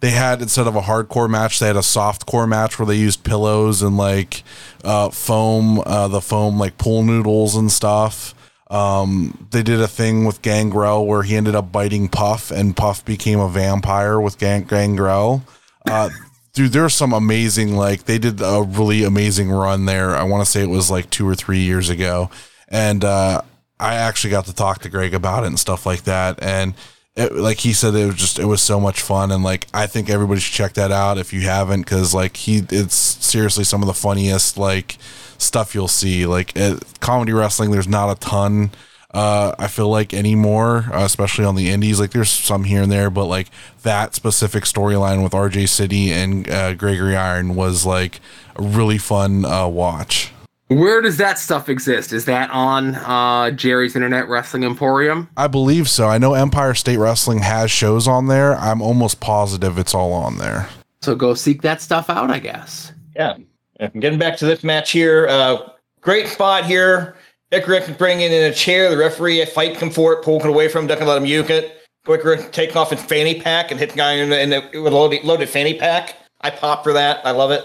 they 0.00 0.10
had 0.10 0.42
instead 0.42 0.66
of 0.66 0.76
a 0.76 0.82
hardcore 0.82 1.28
match, 1.28 1.58
they 1.58 1.66
had 1.66 1.76
a 1.76 1.82
soft 1.82 2.26
core 2.26 2.46
match 2.46 2.78
where 2.78 2.86
they 2.86 2.96
used 2.96 3.24
pillows 3.24 3.82
and 3.82 3.96
like 3.96 4.42
uh, 4.84 5.10
foam, 5.10 5.80
uh, 5.84 6.08
the 6.08 6.20
foam 6.20 6.58
like 6.58 6.78
pool 6.78 7.02
noodles 7.02 7.56
and 7.56 7.70
stuff. 7.70 8.34
Um, 8.68 9.46
they 9.52 9.62
did 9.62 9.80
a 9.80 9.88
thing 9.88 10.24
with 10.24 10.42
Gangrel 10.42 11.06
where 11.06 11.22
he 11.22 11.36
ended 11.36 11.54
up 11.54 11.70
biting 11.70 12.08
Puff, 12.08 12.50
and 12.50 12.76
Puff 12.76 13.04
became 13.04 13.38
a 13.38 13.48
vampire 13.48 14.20
with 14.20 14.38
Gang- 14.38 14.64
Gangrel. 14.64 15.42
Uh, 15.88 16.10
dude, 16.56 16.72
there's 16.72 16.94
some 16.94 17.12
amazing 17.12 17.76
like 17.76 18.04
they 18.04 18.18
did 18.18 18.40
a 18.40 18.62
really 18.66 19.04
amazing 19.04 19.50
run 19.50 19.84
there. 19.84 20.16
I 20.16 20.24
want 20.24 20.44
to 20.44 20.50
say 20.50 20.62
it 20.62 20.70
was 20.70 20.90
like 20.90 21.10
two 21.10 21.28
or 21.28 21.36
three 21.36 21.60
years 21.60 21.90
ago, 21.90 22.30
and 22.68 23.04
uh, 23.04 23.42
I 23.78 23.94
actually 23.94 24.30
got 24.30 24.46
to 24.46 24.54
talk 24.54 24.80
to 24.80 24.88
Greg 24.88 25.14
about 25.14 25.44
it 25.44 25.48
and 25.48 25.60
stuff 25.60 25.86
like 25.86 26.02
that, 26.02 26.42
and. 26.42 26.74
It, 27.18 27.32
like 27.32 27.60
he 27.60 27.72
said, 27.72 27.94
it 27.94 28.04
was 28.04 28.16
just 28.16 28.38
it 28.38 28.44
was 28.44 28.60
so 28.60 28.78
much 28.78 29.00
fun, 29.00 29.32
and 29.32 29.42
like 29.42 29.68
I 29.72 29.86
think 29.86 30.10
everybody 30.10 30.38
should 30.38 30.52
check 30.52 30.74
that 30.74 30.92
out 30.92 31.16
if 31.16 31.32
you 31.32 31.40
haven't, 31.40 31.80
because 31.80 32.12
like 32.12 32.36
he, 32.36 32.62
it's 32.68 32.94
seriously 32.94 33.64
some 33.64 33.80
of 33.82 33.86
the 33.86 33.94
funniest 33.94 34.58
like 34.58 34.98
stuff 35.38 35.74
you'll 35.74 35.88
see. 35.88 36.26
Like 36.26 36.52
comedy 37.00 37.32
wrestling, 37.32 37.70
there's 37.70 37.88
not 37.88 38.14
a 38.14 38.20
ton. 38.20 38.70
Uh, 39.16 39.54
I 39.58 39.66
feel 39.68 39.88
like 39.88 40.12
anymore, 40.12 40.90
uh, 40.92 41.02
especially 41.04 41.46
on 41.46 41.54
the 41.54 41.70
indies. 41.70 41.98
Like 41.98 42.10
there's 42.10 42.28
some 42.28 42.64
here 42.64 42.82
and 42.82 42.92
there, 42.92 43.08
but 43.08 43.24
like 43.24 43.48
that 43.82 44.14
specific 44.14 44.64
storyline 44.64 45.22
with 45.22 45.32
RJ 45.32 45.70
City 45.70 46.12
and 46.12 46.46
uh, 46.50 46.74
Gregory 46.74 47.16
Iron 47.16 47.54
was 47.54 47.86
like 47.86 48.20
a 48.56 48.62
really 48.62 48.98
fun 48.98 49.46
uh, 49.46 49.68
watch. 49.68 50.32
Where 50.68 51.00
does 51.00 51.16
that 51.16 51.38
stuff 51.38 51.70
exist? 51.70 52.12
Is 52.12 52.26
that 52.26 52.50
on 52.50 52.96
uh, 52.96 53.52
Jerry's 53.52 53.96
Internet 53.96 54.28
Wrestling 54.28 54.64
Emporium? 54.64 55.30
I 55.34 55.46
believe 55.46 55.88
so. 55.88 56.08
I 56.08 56.18
know 56.18 56.34
Empire 56.34 56.74
State 56.74 56.98
Wrestling 56.98 57.38
has 57.38 57.70
shows 57.70 58.06
on 58.06 58.26
there. 58.26 58.54
I'm 58.56 58.82
almost 58.82 59.20
positive 59.20 59.78
it's 59.78 59.94
all 59.94 60.12
on 60.12 60.36
there. 60.36 60.68
So 61.00 61.14
go 61.14 61.32
seek 61.32 61.62
that 61.62 61.80
stuff 61.80 62.10
out, 62.10 62.30
I 62.30 62.38
guess. 62.38 62.92
Yeah. 63.14 63.38
And 63.80 64.02
getting 64.02 64.18
back 64.18 64.36
to 64.38 64.44
this 64.44 64.62
match 64.62 64.90
here, 64.90 65.26
uh, 65.28 65.70
great 66.02 66.28
spot 66.28 66.66
here. 66.66 67.16
Icarus 67.50 67.88
bringing 67.90 68.32
in 68.32 68.50
a 68.50 68.52
chair. 68.52 68.90
The 68.90 68.96
referee 68.96 69.40
a 69.40 69.46
fight 69.46 69.76
come 69.76 69.90
for 69.90 70.12
it, 70.12 70.22
pulling 70.22 70.46
away 70.46 70.68
from 70.68 70.82
him, 70.82 70.88
doesn't 70.88 71.06
let 71.06 71.18
him 71.18 71.26
uke 71.26 71.50
it. 71.50 71.82
Icarus 72.08 72.48
taking 72.52 72.76
off 72.76 72.90
his 72.90 73.02
fanny 73.02 73.40
pack 73.40 73.70
and 73.70 73.80
hitting 73.80 73.96
the 73.96 73.98
guy 73.98 74.12
in 74.14 74.30
the, 74.30 74.40
in 74.40 74.50
the 74.50 74.82
with 74.82 74.92
a 74.92 74.96
loaded, 74.96 75.24
loaded 75.24 75.48
fanny 75.48 75.74
pack. 75.74 76.16
I 76.40 76.50
pop 76.50 76.84
for 76.84 76.92
that. 76.92 77.24
I 77.24 77.32
love 77.32 77.50
it. 77.50 77.64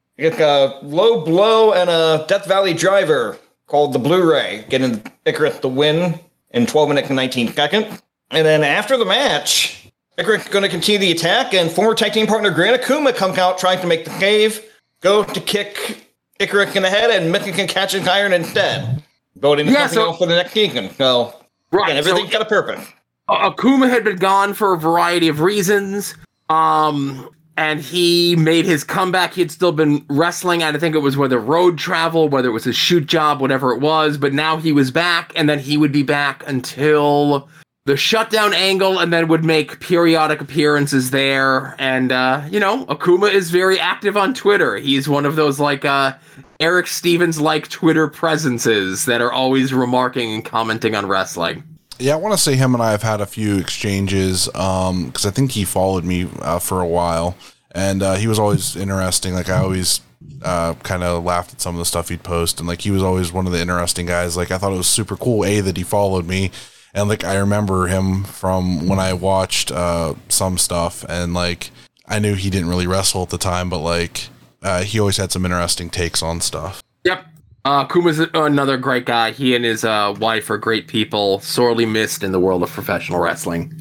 you 0.16 0.30
get 0.30 0.40
a 0.40 0.78
low 0.82 1.24
blow 1.24 1.72
and 1.72 1.88
a 1.90 2.24
Death 2.28 2.46
Valley 2.46 2.74
driver 2.74 3.38
called 3.66 3.92
the 3.92 3.98
Blu-ray, 3.98 4.66
getting 4.68 5.02
Icarus 5.24 5.58
the 5.58 5.68
win 5.68 6.18
in 6.50 6.66
12 6.66 6.88
minutes 6.88 7.08
and 7.08 7.16
19 7.16 7.52
seconds. 7.52 8.02
And 8.32 8.44
then 8.44 8.64
after 8.64 8.96
the 8.96 9.04
match, 9.04 9.92
Icarus 10.18 10.48
going 10.48 10.64
to 10.64 10.68
continue 10.68 10.98
the 10.98 11.12
attack, 11.12 11.54
and 11.54 11.70
former 11.70 11.94
tag 11.94 12.12
team 12.12 12.26
partner 12.26 12.50
Gran 12.50 12.78
Akuma 12.78 13.14
comes 13.14 13.38
out 13.38 13.58
trying 13.58 13.80
to 13.80 13.86
make 13.86 14.04
the 14.04 14.10
cave, 14.18 14.64
go 15.00 15.22
to 15.22 15.40
kick 15.40 16.09
Icarus 16.40 16.74
in 16.74 16.82
the 16.82 16.90
head, 16.90 17.10
and 17.10 17.30
Mickey 17.30 17.52
can 17.52 17.66
catch 17.68 17.92
his 17.92 18.08
iron 18.08 18.32
instead. 18.32 19.02
Voting 19.36 19.66
Yeah, 19.68 19.86
so- 19.86 20.14
for 20.14 20.26
the 20.26 20.34
next 20.34 20.52
season. 20.52 20.90
So, 20.96 21.34
Right. 21.70 21.90
and 21.90 21.98
everything's 21.98 22.32
so- 22.32 22.38
got 22.38 22.42
a 22.42 22.48
purpose. 22.48 22.84
Akuma 23.28 23.88
had 23.88 24.02
been 24.02 24.16
gone 24.16 24.54
for 24.54 24.72
a 24.74 24.78
variety 24.78 25.28
of 25.28 25.40
reasons. 25.40 26.14
Um, 26.48 27.28
and 27.56 27.80
he 27.80 28.34
made 28.36 28.64
his 28.64 28.82
comeback. 28.82 29.34
He 29.34 29.40
had 29.42 29.50
still 29.52 29.70
been 29.70 30.04
wrestling. 30.08 30.62
I 30.64 30.76
think 30.78 30.94
it 30.96 31.00
was 31.00 31.16
whether 31.16 31.38
road 31.38 31.78
travel, 31.78 32.28
whether 32.28 32.48
it 32.48 32.52
was 32.52 32.66
a 32.66 32.72
shoot 32.72 33.06
job, 33.06 33.40
whatever 33.40 33.70
it 33.72 33.80
was. 33.80 34.16
But 34.16 34.32
now 34.32 34.56
he 34.56 34.72
was 34.72 34.90
back, 34.90 35.32
and 35.36 35.48
then 35.48 35.58
he 35.60 35.76
would 35.76 35.92
be 35.92 36.02
back 36.02 36.42
until 36.46 37.48
the 37.86 37.96
shutdown 37.96 38.52
angle, 38.52 38.98
and 38.98 39.12
then 39.12 39.28
would 39.28 39.44
make 39.44 39.80
periodic 39.80 40.40
appearances 40.40 41.10
there. 41.10 41.74
And 41.78 42.12
uh, 42.12 42.42
you 42.50 42.60
know, 42.60 42.86
Akuma 42.86 43.32
is 43.32 43.50
very 43.50 43.80
active 43.80 44.16
on 44.16 44.34
Twitter. 44.34 44.76
He's 44.76 45.08
one 45.08 45.26
of 45.26 45.36
those 45.36 45.58
like 45.58 45.84
uh, 45.84 46.14
Eric 46.60 46.86
Stevens 46.86 47.40
like 47.40 47.68
Twitter 47.68 48.06
presences 48.06 49.06
that 49.06 49.20
are 49.20 49.32
always 49.32 49.72
remarking 49.72 50.32
and 50.32 50.44
commenting 50.44 50.94
on 50.94 51.06
wrestling. 51.06 51.64
Yeah, 51.98 52.14
I 52.14 52.16
want 52.16 52.32
to 52.32 52.38
say 52.38 52.56
him 52.56 52.74
and 52.74 52.82
I 52.82 52.92
have 52.92 53.02
had 53.02 53.20
a 53.20 53.26
few 53.26 53.58
exchanges 53.58 54.46
because 54.46 55.26
I 55.26 55.30
think 55.30 55.52
he 55.52 55.64
followed 55.64 56.04
me 56.04 56.28
uh, 56.40 56.58
for 56.58 56.80
a 56.80 56.86
while, 56.86 57.36
and 57.72 58.02
uh, 58.02 58.14
he 58.14 58.26
was 58.26 58.38
always 58.38 58.74
interesting. 58.74 59.34
Like 59.34 59.50
I 59.50 59.58
always 59.58 60.00
uh, 60.42 60.74
kind 60.82 61.02
of 61.02 61.24
laughed 61.24 61.52
at 61.52 61.60
some 61.60 61.74
of 61.74 61.78
the 61.78 61.84
stuff 61.84 62.08
he'd 62.08 62.22
post, 62.22 62.58
and 62.58 62.68
like 62.68 62.80
he 62.80 62.90
was 62.90 63.02
always 63.02 63.32
one 63.32 63.46
of 63.46 63.52
the 63.52 63.60
interesting 63.60 64.06
guys. 64.06 64.36
Like 64.36 64.50
I 64.50 64.56
thought 64.56 64.72
it 64.72 64.78
was 64.78 64.86
super 64.86 65.16
cool, 65.16 65.44
a 65.44 65.60
that 65.60 65.76
he 65.76 65.82
followed 65.82 66.26
me, 66.26 66.50
and 66.94 67.08
like 67.08 67.24
I 67.24 67.36
remember 67.36 67.86
him 67.86 68.24
from 68.24 68.88
when 68.88 68.98
I 68.98 69.12
watched 69.12 69.70
uh, 69.70 70.14
some 70.28 70.58
stuff, 70.58 71.04
and 71.08 71.34
like 71.34 71.70
I 72.06 72.18
knew 72.18 72.34
he 72.34 72.50
didn't 72.50 72.68
really 72.68 72.86
wrestle 72.86 73.22
at 73.22 73.30
the 73.30 73.38
time, 73.38 73.70
but 73.70 73.78
like 73.78 74.28
uh, 74.62 74.82
he 74.82 74.98
always 74.98 75.16
had 75.16 75.32
some 75.32 75.44
interesting 75.44 75.90
takes 75.90 76.22
on 76.22 76.40
stuff. 76.40 76.82
Yep. 77.04 77.26
Uh, 77.64 77.86
Kuma's 77.86 78.18
another 78.34 78.76
great 78.76 79.04
guy. 79.04 79.32
He 79.32 79.54
and 79.54 79.64
his 79.64 79.84
uh, 79.84 80.14
wife 80.18 80.48
are 80.50 80.58
great 80.58 80.88
people, 80.88 81.40
sorely 81.40 81.86
missed 81.86 82.22
in 82.22 82.32
the 82.32 82.40
world 82.40 82.62
of 82.62 82.70
professional 82.70 83.20
wrestling. 83.20 83.74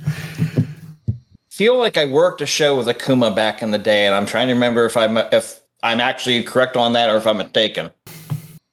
Feel 1.50 1.78
like 1.78 1.98
I 1.98 2.06
worked 2.06 2.42
a 2.42 2.46
show 2.46 2.78
with 2.78 2.88
Akuma 2.88 3.36
back 3.36 3.62
in 3.62 3.72
the 3.72 3.78
day, 3.78 4.06
and 4.06 4.16
I'm 4.16 4.26
trying 4.26 4.48
to 4.48 4.54
remember 4.54 4.86
if 4.86 4.96
I'm 4.96 5.18
if 5.18 5.60
I'm 5.82 6.00
actually 6.00 6.44
correct 6.44 6.78
on 6.78 6.94
that 6.94 7.10
or 7.10 7.18
if 7.18 7.26
I'm 7.26 7.38
mistaken. 7.38 7.90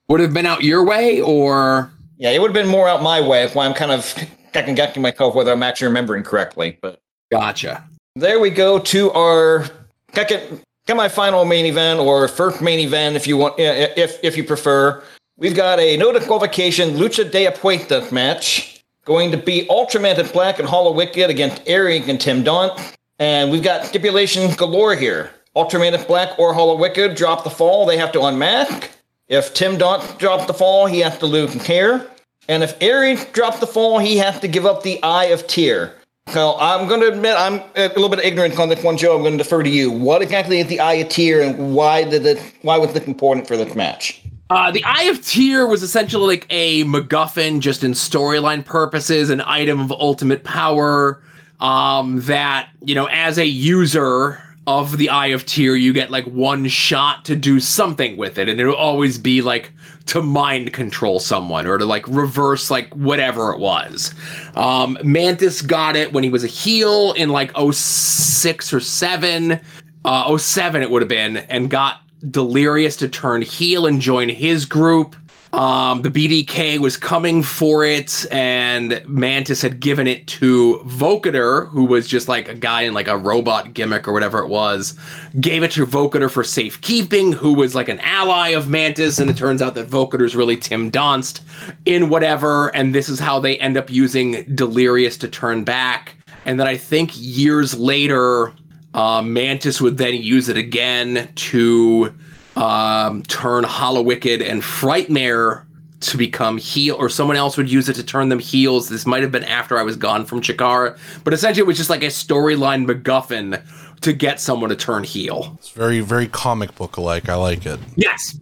Would 0.08 0.20
have 0.20 0.34
been 0.34 0.46
out 0.46 0.62
your 0.62 0.84
way, 0.84 1.20
or 1.20 1.90
Yeah, 2.18 2.30
it 2.30 2.40
would 2.40 2.48
have 2.48 2.64
been 2.64 2.70
more 2.70 2.88
out 2.88 3.02
my 3.02 3.20
way. 3.20 3.48
Why 3.48 3.66
I'm 3.66 3.74
kind 3.74 3.92
of 3.92 4.14
guessing 4.52 5.02
myself 5.02 5.34
whether 5.34 5.52
I'm 5.52 5.62
actually 5.62 5.88
remembering 5.88 6.22
correctly. 6.22 6.78
But 6.80 7.00
gotcha? 7.30 7.84
there 8.16 8.40
we 8.40 8.48
go 8.50 8.78
to 8.78 9.12
our 9.12 9.66
second 10.14 10.62
semi-final 10.86 11.44
main 11.44 11.66
event 11.66 12.00
or 12.00 12.26
first 12.26 12.62
main 12.62 12.80
event, 12.80 13.14
if 13.14 13.26
you 13.26 13.36
want, 13.36 13.54
if 13.58 14.18
if 14.24 14.36
you 14.36 14.42
prefer. 14.42 15.02
We've 15.36 15.54
got 15.54 15.78
a 15.78 15.96
no 15.98 16.12
disqualification 16.12 16.94
Lucha 16.94 17.30
de 17.30 17.46
Apuestas 17.46 18.10
match 18.10 18.82
going 19.04 19.30
to 19.30 19.36
be 19.36 19.66
UltraMantis 19.66 20.32
Black 20.32 20.58
and 20.58 20.66
Hallowicked 20.66 21.28
against 21.28 21.62
Eric 21.66 22.08
and 22.08 22.20
Tim 22.20 22.42
Donst, 22.42 22.94
and 23.18 23.52
we've 23.52 23.62
got 23.62 23.84
stipulation 23.84 24.52
galore 24.54 24.96
here. 24.96 25.30
UltraMantis 25.54 26.06
Black 26.06 26.38
or 26.38 26.54
Hallowicked 26.54 27.16
drop 27.16 27.44
the 27.44 27.50
fall, 27.50 27.86
they 27.86 27.98
have 27.98 28.12
to 28.12 28.22
unmask. 28.22 28.90
If 29.28 29.54
Tim 29.54 29.76
Donst 29.76 30.18
dropped 30.18 30.46
the 30.46 30.54
fall, 30.54 30.86
he 30.86 31.00
has 31.00 31.18
to 31.18 31.26
lose 31.26 31.52
hair. 31.54 32.06
And 32.48 32.62
if 32.62 32.76
Eric 32.80 33.32
dropped 33.32 33.60
the 33.60 33.66
fall, 33.66 33.98
he 33.98 34.16
has 34.18 34.38
to 34.40 34.46
give 34.46 34.64
up 34.64 34.84
the 34.84 35.02
Eye 35.02 35.26
of 35.26 35.46
Tyr. 35.48 35.92
So 36.28 36.56
I'm 36.58 36.88
going 36.88 37.00
to 37.00 37.08
admit 37.08 37.34
I'm 37.36 37.60
a 37.74 37.88
little 37.88 38.08
bit 38.08 38.20
ignorant 38.20 38.58
on 38.58 38.68
this 38.68 38.84
one, 38.84 38.96
Joe. 38.96 39.16
I'm 39.16 39.22
going 39.22 39.36
to 39.36 39.42
defer 39.42 39.62
to 39.64 39.68
you. 39.68 39.90
What 39.90 40.22
exactly 40.22 40.60
is 40.60 40.68
the 40.68 40.78
Eye 40.78 40.94
of 40.94 41.08
Tyr, 41.08 41.40
and 41.42 41.74
why 41.74 42.04
did 42.04 42.24
it? 42.24 42.40
Why 42.62 42.78
was 42.78 42.92
this 42.92 43.04
important 43.04 43.48
for 43.48 43.56
this 43.56 43.74
match? 43.74 44.22
Uh, 44.50 44.70
the 44.70 44.84
Eye 44.84 45.04
of 45.04 45.24
Tyr 45.24 45.66
was 45.66 45.82
essentially 45.82 46.36
like 46.36 46.46
a 46.50 46.84
MacGuffin, 46.84 47.58
just 47.58 47.82
in 47.82 47.92
storyline 47.92 48.64
purposes, 48.64 49.30
an 49.30 49.40
item 49.40 49.80
of 49.80 49.90
ultimate 49.90 50.44
power. 50.44 51.20
Um, 51.58 52.20
that 52.22 52.68
you 52.82 52.94
know, 52.94 53.06
as 53.06 53.38
a 53.38 53.46
user 53.46 54.40
of 54.66 54.98
the 54.98 55.10
Eye 55.10 55.28
of 55.28 55.46
Tyr, 55.46 55.76
you 55.76 55.92
get 55.92 56.10
like 56.10 56.24
one 56.24 56.66
shot 56.66 57.24
to 57.26 57.36
do 57.36 57.60
something 57.60 58.16
with 58.16 58.38
it, 58.38 58.48
and 58.48 58.60
it'll 58.60 58.74
always 58.74 59.18
be 59.18 59.42
like 59.42 59.72
to 60.06 60.22
mind 60.22 60.72
control 60.72 61.20
someone 61.20 61.66
or 61.66 61.78
to 61.78 61.84
like 61.84 62.06
reverse 62.08 62.70
like 62.70 62.92
whatever 62.94 63.52
it 63.52 63.58
was. 63.58 64.14
Um, 64.54 64.98
Mantis 65.02 65.62
got 65.62 65.96
it 65.96 66.12
when 66.12 66.24
he 66.24 66.30
was 66.30 66.44
a 66.44 66.48
heel 66.48 67.12
in 67.12 67.30
like 67.30 67.52
06 67.56 68.72
or 68.72 68.80
7. 68.80 69.60
Uh, 70.04 70.38
07 70.38 70.82
it 70.82 70.90
would 70.90 71.02
have 71.02 71.08
been, 71.08 71.38
and 71.38 71.70
got 71.70 72.00
Delirious 72.30 72.96
to 72.96 73.08
turn 73.08 73.42
heel 73.42 73.86
and 73.86 74.00
join 74.00 74.28
his 74.28 74.64
group. 74.64 75.14
Um, 75.52 76.02
the 76.02 76.10
BDK 76.10 76.78
was 76.78 76.96
coming 76.96 77.42
for 77.42 77.84
it, 77.84 78.26
and 78.30 79.02
Mantis 79.06 79.62
had 79.62 79.80
given 79.80 80.06
it 80.06 80.26
to 80.26 80.82
Vökoder, 80.84 81.68
who 81.68 81.84
was 81.84 82.06
just 82.06 82.28
like 82.28 82.48
a 82.48 82.54
guy 82.54 82.82
in 82.82 82.94
like 82.94 83.08
a 83.08 83.16
robot 83.16 83.72
gimmick 83.72 84.08
or 84.08 84.12
whatever 84.12 84.40
it 84.40 84.48
was. 84.48 84.98
Gave 85.40 85.62
it 85.62 85.70
to 85.72 85.86
Vökoder 85.86 86.30
for 86.30 86.44
safekeeping, 86.44 87.32
who 87.32 87.54
was 87.54 87.74
like 87.74 87.88
an 87.88 88.00
ally 88.00 88.48
of 88.50 88.68
Mantis, 88.68 89.18
and 89.18 89.30
it 89.30 89.36
turns 89.36 89.62
out 89.62 89.74
that 89.76 89.88
Vökoder's 89.88 90.34
really 90.36 90.56
Tim 90.56 90.90
Donst 90.90 91.40
in 91.84 92.08
whatever, 92.08 92.68
and 92.74 92.94
this 92.94 93.08
is 93.08 93.20
how 93.20 93.38
they 93.38 93.56
end 93.58 93.76
up 93.76 93.88
using 93.88 94.42
Delirious 94.54 95.16
to 95.18 95.28
turn 95.28 95.64
back. 95.64 96.16
And 96.44 96.60
then 96.60 96.66
I 96.66 96.76
think 96.76 97.10
years 97.14 97.76
later, 97.78 98.52
uh, 98.94 99.22
Mantis 99.22 99.80
would 99.80 99.98
then 99.98 100.14
use 100.14 100.48
it 100.48 100.56
again 100.56 101.28
to 101.34 102.14
um, 102.56 103.22
turn 103.24 103.64
Hallowicked 103.64 104.48
and 104.48 104.62
Frightmare 104.62 105.64
to 106.00 106.18
become 106.18 106.58
heel, 106.58 106.94
or 106.96 107.08
someone 107.08 107.36
else 107.36 107.56
would 107.56 107.70
use 107.70 107.88
it 107.88 107.94
to 107.94 108.02
turn 108.02 108.28
them 108.28 108.38
heels. 108.38 108.88
This 108.88 109.06
might 109.06 109.22
have 109.22 109.32
been 109.32 109.44
after 109.44 109.78
I 109.78 109.82
was 109.82 109.96
gone 109.96 110.26
from 110.26 110.40
Chikara, 110.40 110.98
but 111.24 111.32
essentially 111.32 111.62
it 111.62 111.66
was 111.66 111.76
just 111.76 111.90
like 111.90 112.02
a 112.02 112.08
storyline 112.08 112.86
MacGuffin 112.86 113.62
to 114.02 114.12
get 114.12 114.40
someone 114.40 114.70
to 114.70 114.76
turn 114.76 115.04
heel. 115.04 115.56
It's 115.58 115.70
very, 115.70 116.00
very 116.00 116.28
comic 116.28 116.74
book 116.74 116.98
like. 116.98 117.28
I 117.28 117.34
like 117.34 117.64
it. 117.64 117.80
Yes. 117.96 118.38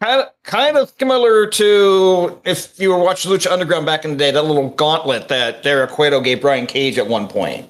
Kind 0.00 0.22
of, 0.22 0.28
kind 0.44 0.78
of 0.78 0.90
similar 0.98 1.46
to 1.46 2.40
if 2.46 2.80
you 2.80 2.88
were 2.88 2.98
watching 2.98 3.30
Lucha 3.30 3.52
Underground 3.52 3.84
back 3.84 4.06
in 4.06 4.12
the 4.12 4.16
day, 4.16 4.30
that 4.30 4.42
little 4.42 4.70
gauntlet 4.70 5.28
that 5.28 5.62
Dario 5.62 5.86
Cueto 5.86 6.22
gave 6.22 6.40
Brian 6.40 6.66
Cage 6.66 6.96
at 6.96 7.06
one 7.06 7.28
point. 7.28 7.68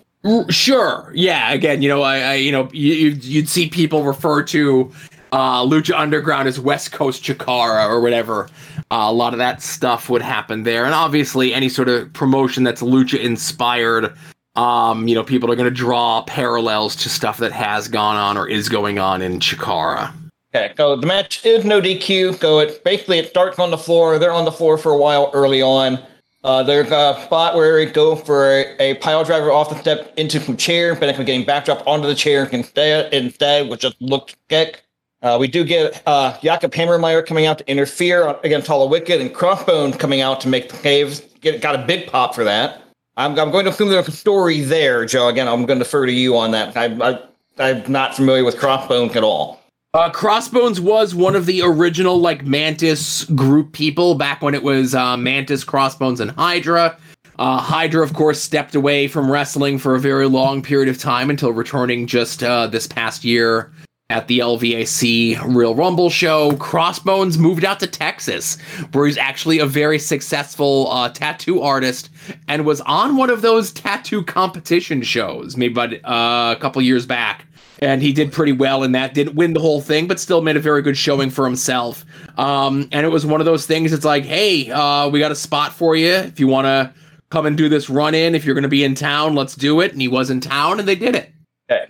Sure. 0.51 1.11
Yeah. 1.15 1.53
Again, 1.53 1.83
you 1.83 1.89
know, 1.89 2.03
I, 2.03 2.19
I 2.19 2.35
you 2.35 2.53
know, 2.53 2.69
you, 2.73 3.09
you'd 3.09 3.49
see 3.49 3.69
people 3.69 4.05
refer 4.05 4.45
to 4.45 4.93
uh, 5.33 5.65
Lucha 5.65 5.99
Underground 5.99 6.49
is 6.49 6.59
West 6.59 6.93
Coast 6.93 7.23
Chikara 7.23 7.89
or 7.89 8.01
whatever. 8.01 8.49
Uh, 8.91 9.07
a 9.09 9.13
lot 9.13 9.33
of 9.33 9.39
that 9.39 9.63
stuff 9.63 10.09
would 10.11 10.23
happen 10.23 10.65
there, 10.65 10.85
and 10.85 10.95
obviously 10.95 11.55
any 11.55 11.69
sort 11.69 11.89
of 11.89 12.13
promotion 12.13 12.65
that's 12.65 12.83
Lucha 12.83 13.21
inspired. 13.21 14.13
Um, 14.57 15.07
you 15.07 15.15
know, 15.15 15.23
people 15.23 15.51
are 15.51 15.57
going 15.57 15.69
to 15.69 15.75
draw 15.75 16.23
parallels 16.23 16.97
to 16.97 17.09
stuff 17.09 17.39
that 17.39 17.53
has 17.53 17.87
gone 17.87 18.17
on 18.17 18.37
or 18.37 18.49
is 18.49 18.69
going 18.69 18.99
on 18.99 19.23
in 19.23 19.39
Chikara. 19.39 20.13
Okay, 20.53 20.73
so 20.77 20.97
the 20.97 21.07
match 21.07 21.47
is 21.47 21.65
no 21.65 21.81
DQ. 21.81 22.41
So 22.41 22.59
it 22.59 22.83
basically 22.83 23.19
it 23.19 23.29
starts 23.29 23.61
on 23.61 23.71
the 23.71 23.79
floor. 23.79 24.19
They're 24.19 24.33
on 24.33 24.45
the 24.45 24.53
floor 24.53 24.77
for 24.77 24.91
a 24.91 24.97
while 24.97 25.31
early 25.33 25.63
on. 25.63 26.01
Uh, 26.43 26.63
there's 26.63 26.91
a 26.91 27.21
spot 27.25 27.55
where 27.55 27.85
they 27.85 27.93
go 27.93 28.17
for 28.17 28.51
a, 28.51 28.77
a, 28.79 28.95
pile 28.95 29.23
driver 29.23 29.53
off 29.53 29.69
the 29.69 29.79
step 29.79 30.13
into 30.17 30.41
some 30.41 30.57
chair, 30.57 30.95
but 30.95 31.01
then 31.01 31.25
getting 31.27 31.45
backdrop 31.45 31.87
onto 31.87 32.09
the 32.09 32.15
chair 32.15 32.47
instead, 32.47 33.13
instead 33.13 33.69
which 33.69 33.81
just 33.81 34.01
looked 34.01 34.37
sick. 34.51 34.83
Uh, 35.23 35.37
we 35.39 35.47
do 35.47 35.65
get 35.65 36.03
uh, 36.07 36.37
Jakob 36.43 36.73
Hammermeier 36.73 37.25
coming 37.25 37.45
out 37.45 37.59
to 37.59 37.71
interfere 37.71 38.37
against 38.43 38.69
Hallowicked 38.69 39.21
and 39.21 39.35
Crossbone 39.35 39.99
coming 39.99 40.23
out 40.23 40.41
to 40.41 40.49
make 40.49 40.71
the 40.71 40.79
caves. 40.79 41.21
Get, 41.41 41.61
got 41.61 41.75
a 41.75 41.87
big 41.87 42.07
pop 42.07 42.35
for 42.35 42.45
that. 42.45 42.83
I'm, 43.17 43.39
I'm 43.39 43.51
going 43.51 43.67
to 43.67 43.71
assume 43.71 43.91
there's 43.91 44.09
a 44.09 44.13
story 44.13 44.61
there, 44.61 45.05
Joe. 45.05 45.29
Again, 45.29 45.47
I'm 45.47 45.67
going 45.67 45.79
to 45.79 45.85
defer 45.85 46.07
to 46.07 46.13
you 46.13 46.37
on 46.39 46.53
that. 46.53 46.75
I, 46.75 47.21
I'm 47.59 47.93
not 47.93 48.17
familiar 48.17 48.45
with 48.45 48.57
Crossbone 48.57 49.15
at 49.15 49.23
all. 49.23 49.61
Uh, 49.93 50.09
Crossbones 50.09 50.81
was 50.81 51.15
one 51.15 51.35
of 51.35 51.47
the 51.47 51.61
original 51.63 52.19
like 52.19 52.47
Mantis 52.47 53.25
group 53.25 53.73
people 53.73 54.15
back 54.15 54.41
when 54.41 54.55
it 54.55 54.63
was 54.63 54.95
uh, 54.95 55.17
Mantis, 55.17 55.65
Crossbones, 55.65 56.21
and 56.21 56.31
Hydra. 56.31 56.97
Uh, 57.39 57.59
Hydra, 57.59 58.03
of 58.03 58.15
course, 58.15 58.41
stepped 58.41 58.75
away 58.75 59.09
from 59.09 59.31
wrestling 59.31 59.79
for 59.79 59.95
a 59.97 60.01
very 60.01 60.29
long 60.29 60.63
period 60.63 60.89
of 60.89 60.99
time 60.99 61.29
until 61.29 61.53
returning 61.53 62.07
just 62.07 62.43
uh, 62.43 62.69
this 62.69 62.87
past 62.87 63.25
year 63.25 63.73
at 64.11 64.27
the 64.27 64.41
LVAC 64.41 65.41
Real 65.55 65.75
Rumble 65.75 66.11
show. 66.11 66.55
Crossbones 66.57 67.39
moved 67.39 67.65
out 67.65 67.81
to 67.81 67.87
Texas, 67.87 68.61
where 68.93 69.07
he's 69.07 69.17
actually 69.17 69.61
a 69.61 69.67
very 69.67 69.99
successful 69.99 70.89
uh, 70.91 71.09
tattoo 71.09 71.63
artist 71.63 72.11
and 72.49 72.67
was 72.67 72.81
on 72.83 73.17
one 73.17 73.31
of 73.31 73.41
those 73.41 73.73
tattoo 73.73 74.23
competition 74.23 75.01
shows 75.03 75.57
maybe 75.57 75.73
by 75.73 75.87
uh, 76.05 76.55
a 76.57 76.61
couple 76.61 76.83
years 76.83 77.07
back. 77.07 77.47
And 77.79 78.03
he 78.03 78.13
did 78.13 78.31
pretty 78.31 78.53
well 78.53 78.83
in 78.83 78.93
that. 78.93 79.15
Didn't 79.15 79.37
win 79.37 79.55
the 79.55 79.61
whole 79.61 79.81
thing, 79.81 80.07
but 80.07 80.21
still 80.21 80.43
made 80.43 80.57
a 80.57 80.61
very 80.61 80.83
good 80.83 80.99
showing 80.99 81.31
for 81.31 81.47
himself. 81.47 82.05
Um, 82.37 82.91
and 82.93 83.07
it 83.07 83.09
was 83.09 83.25
one 83.25 83.41
of 83.41 83.47
those 83.47 83.65
things. 83.65 83.95
It's 83.95 84.05
like, 84.05 84.25
hey, 84.25 84.71
uh, 84.71 85.09
we 85.09 85.19
got 85.19 85.33
a 85.33 85.37
spot 85.37 85.73
for 85.73 85.97
you 85.97 86.13
if 86.13 86.39
you 86.39 86.47
want 86.47 86.67
to 86.67 86.93
come 87.31 87.47
and 87.47 87.57
do 87.57 87.71
this 87.71 87.89
run 87.89 88.15
in. 88.15 88.35
If 88.35 88.45
you're 88.45 88.55
going 88.55 88.65
to 88.65 88.69
be 88.69 88.85
in 88.85 88.95
town, 88.95 89.35
let's 89.35 89.55
do 89.55 89.81
it. 89.81 89.93
And 89.93 90.01
he 90.03 90.09
was 90.09 90.29
in 90.29 90.41
town, 90.41 90.79
and 90.79 90.87
they 90.87 90.95
did 90.95 91.15
it. 91.15 91.33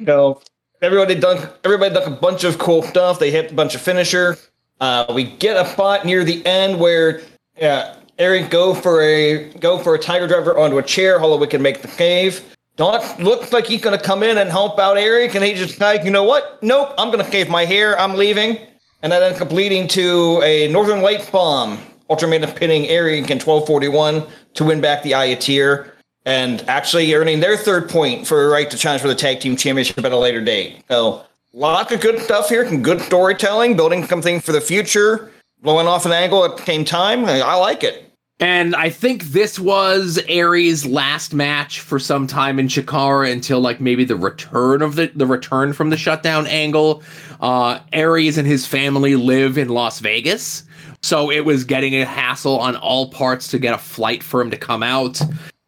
So 0.06 0.42
everybody 0.82 1.14
done 1.14 1.48
everybody 1.64 1.94
done 1.94 2.12
a 2.12 2.16
bunch 2.16 2.44
of 2.44 2.58
cool 2.58 2.82
stuff. 2.82 3.18
They 3.18 3.30
hit 3.30 3.52
a 3.52 3.54
bunch 3.54 3.74
of 3.74 3.80
finisher. 3.80 4.38
Uh, 4.80 5.06
we 5.14 5.24
get 5.24 5.56
a 5.56 5.68
spot 5.68 6.04
near 6.06 6.24
the 6.24 6.44
end 6.46 6.80
where 6.80 7.20
uh, 7.60 7.96
Eric 8.18 8.50
go 8.50 8.74
for 8.74 9.02
a 9.02 9.50
go 9.54 9.78
for 9.78 9.94
a 9.94 9.98
tiger 9.98 10.26
driver 10.26 10.58
onto 10.58 10.78
a 10.78 10.82
chair. 10.82 11.18
Hallowicked 11.18 11.50
can 11.50 11.62
make 11.62 11.82
the 11.82 11.88
cave. 11.88 12.56
Don 12.76 13.00
looks 13.22 13.52
like 13.52 13.66
he's 13.66 13.82
gonna 13.82 13.98
come 13.98 14.22
in 14.22 14.38
and 14.38 14.50
help 14.50 14.78
out 14.78 14.96
Eric, 14.96 15.34
and 15.34 15.44
he 15.44 15.54
just 15.54 15.80
like, 15.80 16.04
you 16.04 16.10
know 16.10 16.24
what? 16.24 16.62
Nope, 16.62 16.94
I'm 16.96 17.10
gonna 17.10 17.28
cave 17.28 17.50
my 17.50 17.64
hair. 17.64 17.98
I'm 17.98 18.14
leaving, 18.14 18.58
and 19.02 19.12
that 19.12 19.22
ends 19.22 19.40
up 19.40 19.52
leading 19.52 19.86
to 19.88 20.40
a 20.42 20.68
Northern 20.68 21.02
Lights 21.02 21.28
bomb. 21.28 21.78
Ultimatum 22.08 22.50
pinning 22.52 22.88
Eric 22.88 23.30
in 23.30 23.38
1241 23.38 24.26
to 24.54 24.64
win 24.64 24.80
back 24.80 25.02
the 25.02 25.14
Eye 25.14 25.26
of 25.26 25.38
Tyr 25.38 25.94
and 26.30 26.62
actually 26.68 27.12
earning 27.12 27.40
their 27.40 27.56
third 27.56 27.90
point 27.90 28.24
for 28.24 28.44
a 28.44 28.48
right 28.48 28.70
to 28.70 28.76
challenge 28.76 29.02
for 29.02 29.08
the 29.08 29.16
tag 29.16 29.40
team 29.40 29.56
championship 29.56 29.98
at 29.98 30.12
a 30.12 30.16
later 30.16 30.40
date. 30.40 30.84
So 30.88 31.24
lots 31.52 31.90
of 31.90 32.00
good 32.00 32.20
stuff 32.20 32.48
here, 32.48 32.64
some 32.68 32.82
good 32.82 33.00
storytelling, 33.00 33.76
building 33.76 34.06
something 34.06 34.40
for 34.40 34.52
the 34.52 34.60
future, 34.60 35.32
blowing 35.60 35.88
off 35.88 36.06
an 36.06 36.12
angle 36.12 36.44
at 36.44 36.56
the 36.56 36.62
same 36.62 36.84
time. 36.84 37.24
I 37.24 37.54
like 37.54 37.82
it. 37.82 38.06
And 38.38 38.76
I 38.76 38.90
think 38.90 39.24
this 39.24 39.58
was 39.58 40.20
Aries' 40.28 40.86
last 40.86 41.34
match 41.34 41.80
for 41.80 41.98
some 41.98 42.28
time 42.28 42.60
in 42.60 42.68
Chikara 42.68 43.30
until 43.32 43.60
like 43.60 43.80
maybe 43.80 44.04
the 44.04 44.16
return 44.16 44.82
of 44.82 44.94
the 44.94 45.10
the 45.14 45.26
return 45.26 45.72
from 45.72 45.90
the 45.90 45.96
shutdown 45.96 46.46
angle. 46.46 47.02
Uh, 47.40 47.80
Aries 47.92 48.38
and 48.38 48.46
his 48.46 48.66
family 48.66 49.16
live 49.16 49.58
in 49.58 49.68
Las 49.68 49.98
Vegas, 49.98 50.62
so 51.02 51.30
it 51.30 51.40
was 51.40 51.64
getting 51.64 51.96
a 51.96 52.06
hassle 52.06 52.58
on 52.60 52.76
all 52.76 53.10
parts 53.10 53.48
to 53.48 53.58
get 53.58 53.74
a 53.74 53.78
flight 53.78 54.22
for 54.22 54.40
him 54.40 54.50
to 54.52 54.56
come 54.56 54.82
out 54.82 55.20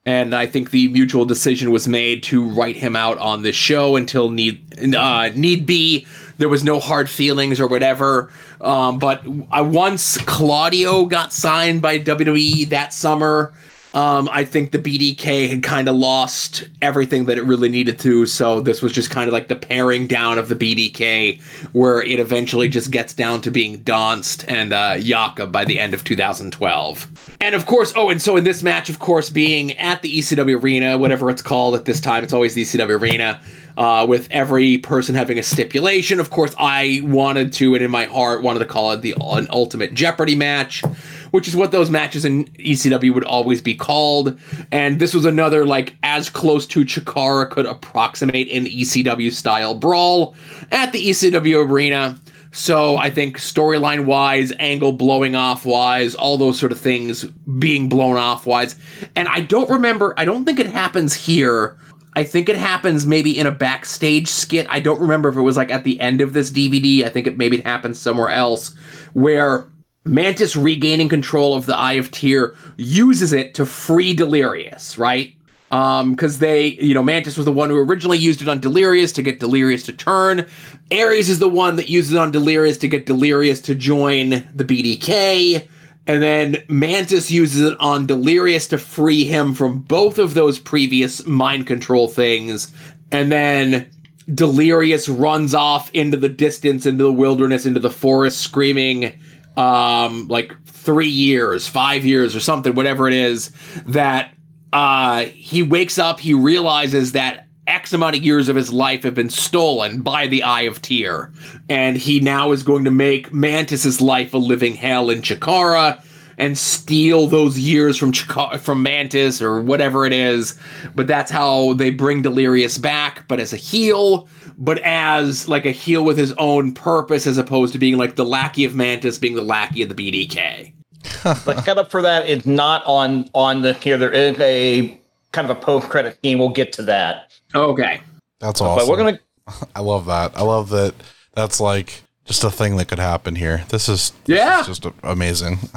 and 0.04 0.34
I 0.34 0.46
think 0.46 0.70
the 0.70 0.88
mutual 0.88 1.24
decision 1.24 1.70
was 1.70 1.86
made 1.86 2.22
to 2.24 2.48
write 2.48 2.76
him 2.76 2.96
out 2.96 3.18
on 3.18 3.42
the 3.42 3.52
show 3.52 3.96
until 3.96 4.30
need 4.30 4.94
uh, 4.94 5.30
need 5.34 5.64
be. 5.64 6.06
There 6.38 6.48
was 6.48 6.64
no 6.64 6.80
hard 6.80 7.08
feelings 7.08 7.60
or 7.60 7.68
whatever. 7.68 8.32
Um, 8.60 8.98
but 8.98 9.24
I, 9.50 9.60
once 9.60 10.18
Claudio 10.18 11.04
got 11.04 11.32
signed 11.32 11.82
by 11.82 12.00
WWE 12.00 12.68
that 12.70 12.92
summer, 12.92 13.52
um, 13.94 14.28
I 14.32 14.44
think 14.44 14.72
the 14.72 14.78
BDK 14.78 15.48
had 15.48 15.62
kind 15.62 15.88
of 15.88 15.96
lost 15.96 16.64
everything 16.80 17.26
that 17.26 17.36
it 17.36 17.42
really 17.42 17.68
needed 17.68 17.98
to. 18.00 18.24
So 18.24 18.60
this 18.60 18.80
was 18.80 18.92
just 18.92 19.10
kind 19.10 19.28
of 19.28 19.32
like 19.32 19.48
the 19.48 19.56
paring 19.56 20.06
down 20.06 20.38
of 20.38 20.48
the 20.48 20.54
BDK, 20.54 21.40
where 21.72 22.02
it 22.02 22.18
eventually 22.18 22.68
just 22.68 22.90
gets 22.90 23.12
down 23.12 23.42
to 23.42 23.50
being 23.50 23.82
Donst 23.84 24.44
and 24.48 24.72
uh, 24.72 24.96
Yaka 24.98 25.46
by 25.46 25.64
the 25.64 25.78
end 25.78 25.92
of 25.92 26.04
2012. 26.04 27.36
And 27.40 27.54
of 27.54 27.66
course, 27.66 27.92
oh, 27.94 28.08
and 28.08 28.22
so 28.22 28.36
in 28.36 28.44
this 28.44 28.62
match, 28.62 28.88
of 28.88 28.98
course, 28.98 29.28
being 29.28 29.76
at 29.78 30.00
the 30.00 30.18
ECW 30.18 30.62
Arena, 30.62 30.96
whatever 30.96 31.28
it's 31.28 31.42
called 31.42 31.74
at 31.74 31.84
this 31.84 32.00
time, 32.00 32.24
it's 32.24 32.32
always 32.32 32.54
the 32.54 32.62
ECW 32.62 33.00
Arena. 33.00 33.40
Uh, 33.74 34.04
with 34.06 34.28
every 34.30 34.76
person 34.76 35.14
having 35.14 35.38
a 35.38 35.42
stipulation. 35.42 36.20
Of 36.20 36.28
course, 36.28 36.54
I 36.58 37.00
wanted 37.04 37.54
to, 37.54 37.74
and 37.74 37.82
in 37.82 37.90
my 37.90 38.04
heart, 38.04 38.42
wanted 38.42 38.58
to 38.58 38.66
call 38.66 38.92
it 38.92 39.00
the 39.00 39.14
an 39.18 39.46
Ultimate 39.48 39.94
Jeopardy 39.94 40.34
match 40.34 40.84
which 41.32 41.48
is 41.48 41.56
what 41.56 41.72
those 41.72 41.90
matches 41.90 42.24
in 42.24 42.44
ECW 42.44 43.12
would 43.12 43.24
always 43.24 43.60
be 43.60 43.74
called. 43.74 44.38
And 44.70 45.00
this 45.00 45.12
was 45.12 45.24
another 45.24 45.66
like 45.66 45.96
as 46.02 46.30
close 46.30 46.66
to 46.68 46.84
Chikara 46.84 47.50
could 47.50 47.66
approximate 47.66 48.50
an 48.52 48.66
ECW 48.66 49.32
style 49.32 49.74
brawl 49.74 50.34
at 50.70 50.92
the 50.92 51.10
ECW 51.10 51.68
arena. 51.68 52.18
So 52.52 52.98
I 52.98 53.08
think 53.10 53.38
storyline 53.38 54.04
wise, 54.04 54.52
angle 54.58 54.92
blowing 54.92 55.34
off 55.34 55.64
wise, 55.64 56.14
all 56.14 56.36
those 56.36 56.58
sort 56.58 56.70
of 56.70 56.78
things 56.78 57.24
being 57.58 57.88
blown 57.88 58.18
off 58.18 58.46
wise. 58.46 58.76
And 59.16 59.26
I 59.28 59.40
don't 59.40 59.70
remember, 59.70 60.14
I 60.18 60.26
don't 60.26 60.44
think 60.44 60.60
it 60.60 60.66
happens 60.66 61.14
here. 61.14 61.78
I 62.14 62.24
think 62.24 62.50
it 62.50 62.56
happens 62.56 63.06
maybe 63.06 63.38
in 63.38 63.46
a 63.46 63.50
backstage 63.50 64.28
skit. 64.28 64.66
I 64.68 64.80
don't 64.80 65.00
remember 65.00 65.30
if 65.30 65.36
it 65.36 65.40
was 65.40 65.56
like 65.56 65.70
at 65.70 65.84
the 65.84 65.98
end 65.98 66.20
of 66.20 66.34
this 66.34 66.50
DVD. 66.50 67.04
I 67.04 67.08
think 67.08 67.26
it 67.26 67.38
maybe 67.38 67.62
happens 67.62 67.98
somewhere 67.98 68.28
else 68.28 68.74
where 69.14 69.66
Mantis 70.04 70.56
regaining 70.56 71.08
control 71.08 71.54
of 71.54 71.66
the 71.66 71.76
Eye 71.76 71.94
of 71.94 72.10
Tyr 72.10 72.54
uses 72.76 73.32
it 73.32 73.54
to 73.54 73.66
free 73.66 74.14
Delirious, 74.14 74.98
right? 74.98 75.34
Um, 75.70 76.10
because 76.10 76.38
they, 76.38 76.66
you 76.66 76.92
know, 76.92 77.02
Mantis 77.02 77.36
was 77.36 77.46
the 77.46 77.52
one 77.52 77.70
who 77.70 77.78
originally 77.78 78.18
used 78.18 78.42
it 78.42 78.48
on 78.48 78.60
Delirious 78.60 79.10
to 79.12 79.22
get 79.22 79.40
Delirious 79.40 79.84
to 79.84 79.92
turn. 79.92 80.46
Aries 80.90 81.30
is 81.30 81.38
the 81.38 81.48
one 81.48 81.76
that 81.76 81.88
uses 81.88 82.12
it 82.12 82.18
on 82.18 82.30
Delirious 82.30 82.76
to 82.78 82.88
get 82.88 83.06
Delirious 83.06 83.60
to 83.62 83.74
join 83.74 84.30
the 84.54 84.64
BDK. 84.64 85.66
And 86.06 86.22
then 86.22 86.62
Mantis 86.68 87.30
uses 87.30 87.62
it 87.62 87.80
on 87.80 88.06
Delirious 88.06 88.66
to 88.68 88.78
free 88.78 89.24
him 89.24 89.54
from 89.54 89.78
both 89.78 90.18
of 90.18 90.34
those 90.34 90.58
previous 90.58 91.24
mind 91.26 91.66
control 91.66 92.08
things. 92.08 92.72
And 93.12 93.30
then 93.30 93.88
Delirious 94.34 95.08
runs 95.08 95.54
off 95.54 95.90
into 95.92 96.16
the 96.16 96.28
distance, 96.28 96.86
into 96.86 97.04
the 97.04 97.12
wilderness, 97.12 97.66
into 97.66 97.80
the 97.80 97.90
forest, 97.90 98.40
screaming, 98.40 99.12
um, 99.56 100.28
like 100.28 100.52
three 100.64 101.08
years, 101.08 101.68
five 101.68 102.04
years, 102.04 102.34
or 102.34 102.40
something, 102.40 102.74
whatever 102.74 103.08
it 103.08 103.14
is, 103.14 103.52
that 103.86 104.34
uh, 104.72 105.24
he 105.26 105.62
wakes 105.62 105.98
up, 105.98 106.20
he 106.20 106.34
realizes 106.34 107.12
that 107.12 107.46
X 107.66 107.92
amount 107.92 108.16
of 108.16 108.24
years 108.24 108.48
of 108.48 108.56
his 108.56 108.72
life 108.72 109.02
have 109.04 109.14
been 109.14 109.30
stolen 109.30 110.02
by 110.02 110.26
the 110.26 110.42
Eye 110.42 110.62
of 110.62 110.82
Tyr. 110.82 111.32
And 111.68 111.96
he 111.96 112.20
now 112.20 112.52
is 112.52 112.62
going 112.62 112.84
to 112.84 112.90
make 112.90 113.32
Mantis's 113.32 114.00
life 114.00 114.34
a 114.34 114.38
living 114.38 114.74
hell 114.74 115.10
in 115.10 115.22
Chikara 115.22 116.02
and 116.38 116.58
steal 116.58 117.26
those 117.26 117.58
years 117.58 117.96
from 117.96 118.10
Chikara, 118.10 118.58
from 118.58 118.82
Mantis 118.82 119.40
or 119.40 119.60
whatever 119.60 120.06
it 120.06 120.12
is. 120.12 120.58
But 120.94 121.06
that's 121.06 121.30
how 121.30 121.74
they 121.74 121.90
bring 121.90 122.22
Delirious 122.22 122.78
back, 122.78 123.28
but 123.28 123.38
as 123.38 123.52
a 123.52 123.56
heel, 123.56 124.28
but 124.58 124.78
as 124.80 125.48
like 125.48 125.64
a 125.66 125.70
heel 125.70 126.04
with 126.04 126.16
his 126.18 126.32
own 126.38 126.72
purpose, 126.72 127.26
as 127.26 127.38
opposed 127.38 127.72
to 127.72 127.78
being 127.78 127.96
like 127.98 128.16
the 128.16 128.24
lackey 128.24 128.64
of 128.64 128.74
Mantis 128.74 129.18
being 129.18 129.34
the 129.34 129.42
lackey 129.42 129.82
of 129.82 129.88
the 129.88 129.94
BDK. 129.94 130.72
the 131.22 131.60
setup 131.62 131.90
for 131.90 132.00
that 132.02 132.28
is 132.28 132.46
not 132.46 132.82
on 132.86 133.28
on 133.34 133.62
the 133.62 133.74
here. 133.74 133.98
There 133.98 134.12
is 134.12 134.38
a 134.38 134.98
kind 135.32 135.50
of 135.50 135.56
a 135.56 135.60
post 135.60 135.88
credit 135.88 136.16
scene. 136.22 136.38
We'll 136.38 136.48
get 136.50 136.72
to 136.74 136.82
that. 136.82 137.32
Okay. 137.54 138.00
That's 138.38 138.60
awesome. 138.60 138.86
But 138.86 138.90
we're 138.90 138.96
gonna 139.04 139.18
I 139.76 139.80
love 139.80 140.06
that. 140.06 140.36
I 140.36 140.42
love 140.42 140.68
that. 140.70 140.94
That's 141.34 141.58
like 141.60 142.02
just 142.24 142.44
a 142.44 142.50
thing 142.50 142.76
that 142.76 142.86
could 142.86 143.00
happen 143.00 143.34
here. 143.34 143.64
This 143.68 143.88
is 143.88 144.10
this 144.26 144.36
Yeah. 144.38 144.60
is 144.60 144.66
just 144.66 144.86
amazing. 145.02 145.58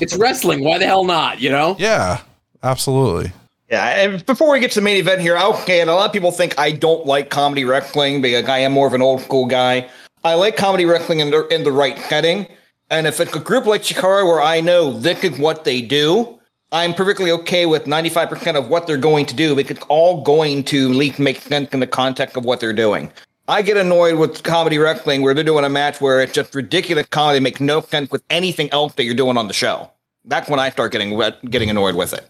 It's 0.00 0.16
wrestling. 0.16 0.62
Why 0.64 0.78
the 0.78 0.86
hell 0.86 1.04
not? 1.04 1.40
You 1.40 1.50
know? 1.50 1.76
yeah, 1.78 2.20
absolutely. 2.62 3.32
Yeah, 3.72 3.86
and 3.86 4.26
before 4.26 4.52
we 4.52 4.60
get 4.60 4.70
to 4.72 4.80
the 4.80 4.84
main 4.84 4.98
event 4.98 5.22
here, 5.22 5.34
okay, 5.34 5.80
and 5.80 5.88
a 5.88 5.94
lot 5.94 6.04
of 6.04 6.12
people 6.12 6.30
think 6.30 6.58
I 6.58 6.72
don't 6.72 7.06
like 7.06 7.30
comedy 7.30 7.64
wrestling 7.64 8.20
because 8.20 8.46
I 8.46 8.58
am 8.58 8.72
more 8.72 8.86
of 8.86 8.92
an 8.92 9.00
old 9.00 9.22
school 9.22 9.46
guy. 9.46 9.88
I 10.24 10.34
like 10.34 10.58
comedy 10.58 10.84
wrestling 10.84 11.20
in 11.20 11.30
the 11.30 11.46
in 11.48 11.64
the 11.64 11.72
right 11.72 11.98
setting, 11.98 12.46
and 12.90 13.06
if 13.06 13.18
it's 13.18 13.34
a 13.34 13.40
group 13.40 13.64
like 13.64 13.80
Chikara 13.80 14.26
where 14.26 14.42
I 14.42 14.60
know 14.60 14.92
this 14.92 15.24
is 15.24 15.38
what 15.38 15.64
they 15.64 15.80
do, 15.80 16.38
I'm 16.70 16.92
perfectly 16.92 17.30
okay 17.30 17.64
with 17.64 17.86
95% 17.86 18.58
of 18.58 18.68
what 18.68 18.86
they're 18.86 18.98
going 18.98 19.24
to 19.24 19.34
do 19.34 19.56
because 19.56 19.78
it's 19.78 19.86
all 19.88 20.20
going 20.20 20.64
to 20.64 20.90
at 20.90 20.94
least 20.94 21.18
make 21.18 21.40
sense 21.40 21.70
in 21.70 21.80
the 21.80 21.86
context 21.86 22.36
of 22.36 22.44
what 22.44 22.60
they're 22.60 22.74
doing. 22.74 23.10
I 23.48 23.62
get 23.62 23.78
annoyed 23.78 24.16
with 24.16 24.42
comedy 24.42 24.76
wrestling 24.76 25.22
where 25.22 25.32
they're 25.32 25.44
doing 25.44 25.64
a 25.64 25.70
match 25.70 25.98
where 25.98 26.20
it's 26.20 26.34
just 26.34 26.54
ridiculous 26.54 27.06
comedy, 27.06 27.40
makes 27.40 27.58
no 27.58 27.80
sense 27.80 28.10
with 28.10 28.22
anything 28.28 28.70
else 28.70 28.92
that 28.96 29.04
you're 29.04 29.14
doing 29.14 29.38
on 29.38 29.48
the 29.48 29.54
show. 29.54 29.90
That's 30.26 30.50
when 30.50 30.60
I 30.60 30.68
start 30.68 30.92
getting 30.92 31.18
getting 31.48 31.70
annoyed 31.70 31.94
with 31.94 32.12
it. 32.12 32.28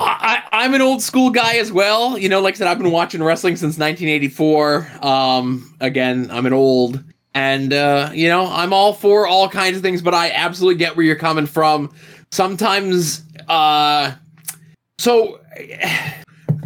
I, 0.00 0.42
I'm 0.52 0.74
an 0.74 0.82
old 0.82 1.02
school 1.02 1.30
guy 1.30 1.56
as 1.56 1.72
well. 1.72 2.18
You 2.18 2.28
know, 2.28 2.40
like 2.40 2.54
I 2.54 2.58
said, 2.58 2.68
I've 2.68 2.78
been 2.78 2.90
watching 2.90 3.22
wrestling 3.22 3.56
since 3.56 3.78
1984. 3.78 4.88
Um, 5.02 5.74
again, 5.80 6.28
I'm 6.30 6.46
an 6.46 6.52
old, 6.52 7.02
and 7.34 7.72
uh, 7.72 8.10
you 8.12 8.28
know, 8.28 8.46
I'm 8.46 8.72
all 8.72 8.92
for 8.92 9.26
all 9.26 9.48
kinds 9.48 9.76
of 9.76 9.82
things, 9.82 10.02
but 10.02 10.14
I 10.14 10.30
absolutely 10.30 10.78
get 10.78 10.96
where 10.96 11.04
you're 11.04 11.16
coming 11.16 11.46
from. 11.46 11.92
Sometimes, 12.30 13.22
uh, 13.48 14.12
so 14.98 15.40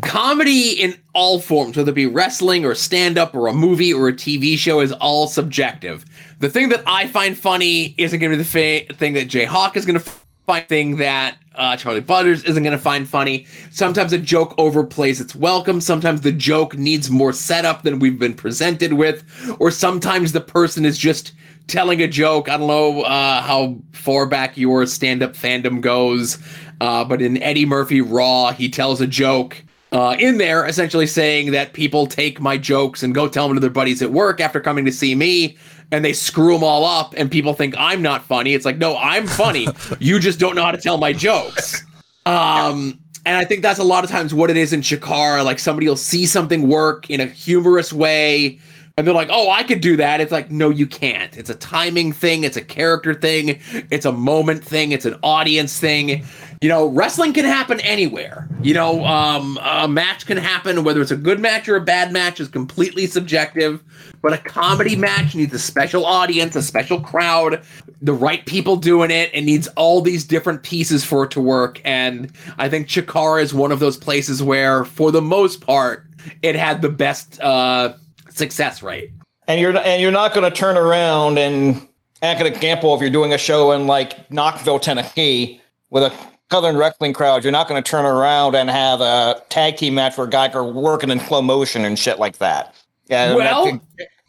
comedy 0.02 0.70
in 0.70 0.98
all 1.14 1.40
forms, 1.40 1.76
whether 1.76 1.90
it 1.90 1.94
be 1.94 2.06
wrestling 2.06 2.64
or 2.64 2.74
stand 2.74 3.18
up 3.18 3.34
or 3.34 3.46
a 3.48 3.52
movie 3.52 3.92
or 3.92 4.08
a 4.08 4.12
TV 4.12 4.56
show, 4.56 4.80
is 4.80 4.92
all 4.92 5.26
subjective. 5.26 6.04
The 6.38 6.48
thing 6.48 6.68
that 6.70 6.82
I 6.86 7.06
find 7.08 7.36
funny 7.36 7.94
isn't 7.98 8.18
going 8.18 8.30
to 8.30 8.38
be 8.38 8.42
the 8.42 8.86
fa- 8.88 8.94
thing 8.94 9.14
that 9.14 9.28
Jay 9.28 9.44
Hawk 9.44 9.76
is 9.76 9.84
going 9.84 9.98
to 9.98 10.00
find, 10.00 10.27
thing 10.56 10.96
that 10.96 11.36
uh, 11.54 11.76
Charlie 11.76 12.00
Butters 12.00 12.42
isn't 12.44 12.62
going 12.62 12.76
to 12.76 12.82
find 12.82 13.06
funny. 13.06 13.46
Sometimes 13.70 14.12
a 14.12 14.18
joke 14.18 14.56
overplays 14.56 15.20
its 15.20 15.34
welcome. 15.34 15.80
Sometimes 15.80 16.22
the 16.22 16.32
joke 16.32 16.76
needs 16.78 17.10
more 17.10 17.32
setup 17.32 17.82
than 17.82 17.98
we've 17.98 18.18
been 18.18 18.34
presented 18.34 18.94
with, 18.94 19.24
or 19.58 19.70
sometimes 19.70 20.32
the 20.32 20.40
person 20.40 20.84
is 20.84 20.96
just 20.96 21.32
telling 21.66 22.00
a 22.00 22.08
joke. 22.08 22.48
I 22.48 22.56
don't 22.56 22.68
know 22.68 23.02
uh, 23.02 23.42
how 23.42 23.76
far 23.92 24.26
back 24.26 24.56
your 24.56 24.86
stand 24.86 25.22
up 25.22 25.34
fandom 25.34 25.80
goes, 25.82 26.38
uh, 26.80 27.04
but 27.04 27.20
in 27.20 27.42
Eddie 27.42 27.66
Murphy 27.66 28.00
Raw, 28.00 28.52
he 28.52 28.70
tells 28.70 29.00
a 29.00 29.06
joke 29.06 29.62
uh, 29.90 30.16
in 30.18 30.38
there, 30.38 30.66
essentially 30.66 31.06
saying 31.06 31.50
that 31.52 31.72
people 31.72 32.06
take 32.06 32.40
my 32.40 32.58
jokes 32.58 33.02
and 33.02 33.14
go 33.14 33.26
tell 33.26 33.48
them 33.48 33.56
to 33.56 33.60
their 33.60 33.70
buddies 33.70 34.02
at 34.02 34.12
work 34.12 34.40
after 34.40 34.60
coming 34.60 34.84
to 34.84 34.92
see 34.92 35.14
me, 35.14 35.56
and 35.90 36.04
they 36.04 36.12
screw 36.12 36.52
them 36.52 36.64
all 36.64 36.84
up, 36.84 37.14
and 37.16 37.30
people 37.30 37.54
think 37.54 37.74
I'm 37.78 38.02
not 38.02 38.24
funny. 38.24 38.54
It's 38.54 38.64
like, 38.64 38.78
no, 38.78 38.96
I'm 38.96 39.26
funny. 39.26 39.68
you 39.98 40.18
just 40.18 40.38
don't 40.38 40.54
know 40.54 40.62
how 40.62 40.72
to 40.72 40.78
tell 40.78 40.98
my 40.98 41.12
jokes. 41.12 41.84
Um, 42.26 42.98
and 43.24 43.36
I 43.36 43.44
think 43.44 43.62
that's 43.62 43.78
a 43.78 43.84
lot 43.84 44.04
of 44.04 44.10
times 44.10 44.34
what 44.34 44.50
it 44.50 44.56
is 44.56 44.72
in 44.72 44.80
Chikara. 44.80 45.44
Like 45.44 45.58
somebody 45.58 45.88
will 45.88 45.96
see 45.96 46.26
something 46.26 46.68
work 46.68 47.10
in 47.10 47.20
a 47.20 47.26
humorous 47.26 47.92
way, 47.92 48.58
and 48.98 49.06
they're 49.06 49.14
like, 49.14 49.28
"Oh, 49.30 49.48
I 49.48 49.62
could 49.62 49.80
do 49.80 49.96
that." 49.96 50.20
It's 50.20 50.32
like, 50.32 50.50
no, 50.50 50.70
you 50.70 50.84
can't. 50.84 51.36
It's 51.38 51.48
a 51.48 51.54
timing 51.54 52.12
thing. 52.12 52.42
It's 52.42 52.56
a 52.56 52.64
character 52.64 53.14
thing. 53.14 53.60
It's 53.90 54.04
a 54.04 54.10
moment 54.10 54.64
thing. 54.64 54.90
It's 54.90 55.04
an 55.04 55.16
audience 55.22 55.78
thing. 55.78 56.24
You 56.60 56.68
know, 56.68 56.88
wrestling 56.88 57.32
can 57.32 57.44
happen 57.44 57.78
anywhere. 57.82 58.48
You 58.60 58.74
know, 58.74 59.04
um, 59.04 59.56
a 59.62 59.86
match 59.86 60.26
can 60.26 60.36
happen 60.36 60.82
whether 60.82 61.00
it's 61.00 61.12
a 61.12 61.16
good 61.16 61.38
match 61.38 61.68
or 61.68 61.76
a 61.76 61.80
bad 61.80 62.12
match 62.12 62.40
is 62.40 62.48
completely 62.48 63.06
subjective. 63.06 63.84
But 64.20 64.32
a 64.32 64.38
comedy 64.38 64.96
match 64.96 65.36
needs 65.36 65.54
a 65.54 65.60
special 65.60 66.04
audience, 66.04 66.56
a 66.56 66.62
special 66.62 67.00
crowd, 67.00 67.62
the 68.02 68.12
right 68.12 68.44
people 68.46 68.74
doing 68.74 69.12
it. 69.12 69.30
and 69.32 69.46
needs 69.46 69.68
all 69.76 70.00
these 70.00 70.24
different 70.24 70.64
pieces 70.64 71.04
for 71.04 71.22
it 71.22 71.30
to 71.30 71.40
work. 71.40 71.80
And 71.84 72.32
I 72.58 72.68
think 72.68 72.88
Chikara 72.88 73.42
is 73.44 73.54
one 73.54 73.70
of 73.70 73.78
those 73.78 73.96
places 73.96 74.42
where, 74.42 74.84
for 74.84 75.12
the 75.12 75.22
most 75.22 75.60
part, 75.60 76.04
it 76.42 76.56
had 76.56 76.82
the 76.82 76.88
best 76.88 77.40
uh, 77.40 77.94
success 78.38 78.82
rate. 78.82 79.10
and 79.46 79.60
you're 79.60 79.76
and 79.76 80.00
you're 80.00 80.10
not 80.12 80.32
going 80.34 80.50
to 80.50 80.56
turn 80.56 80.76
around 80.76 81.38
and 81.38 81.86
act 82.22 82.40
an 82.40 82.46
example 82.46 82.94
if 82.94 83.00
you're 83.00 83.10
doing 83.10 83.32
a 83.32 83.38
show 83.38 83.72
in 83.72 83.86
like 83.86 84.30
Knoxville, 84.30 84.78
Tennessee, 84.80 85.60
with 85.90 86.02
a 86.04 86.12
Southern 86.50 86.76
wrestling 86.78 87.12
crowd. 87.12 87.44
You're 87.44 87.52
not 87.52 87.68
going 87.68 87.82
to 87.82 87.88
turn 87.90 88.06
around 88.06 88.56
and 88.56 88.70
have 88.70 89.00
a 89.02 89.42
tag 89.50 89.76
team 89.76 89.94
match 89.94 90.16
where 90.16 90.26
guys 90.26 90.54
are 90.54 90.64
working 90.64 91.10
in 91.10 91.20
slow 91.20 91.42
motion 91.42 91.84
and 91.84 91.98
shit 91.98 92.18
like 92.18 92.38
that. 92.38 92.74
Yeah. 93.08 93.34
Well, 93.34 93.64
that's- 93.66 93.80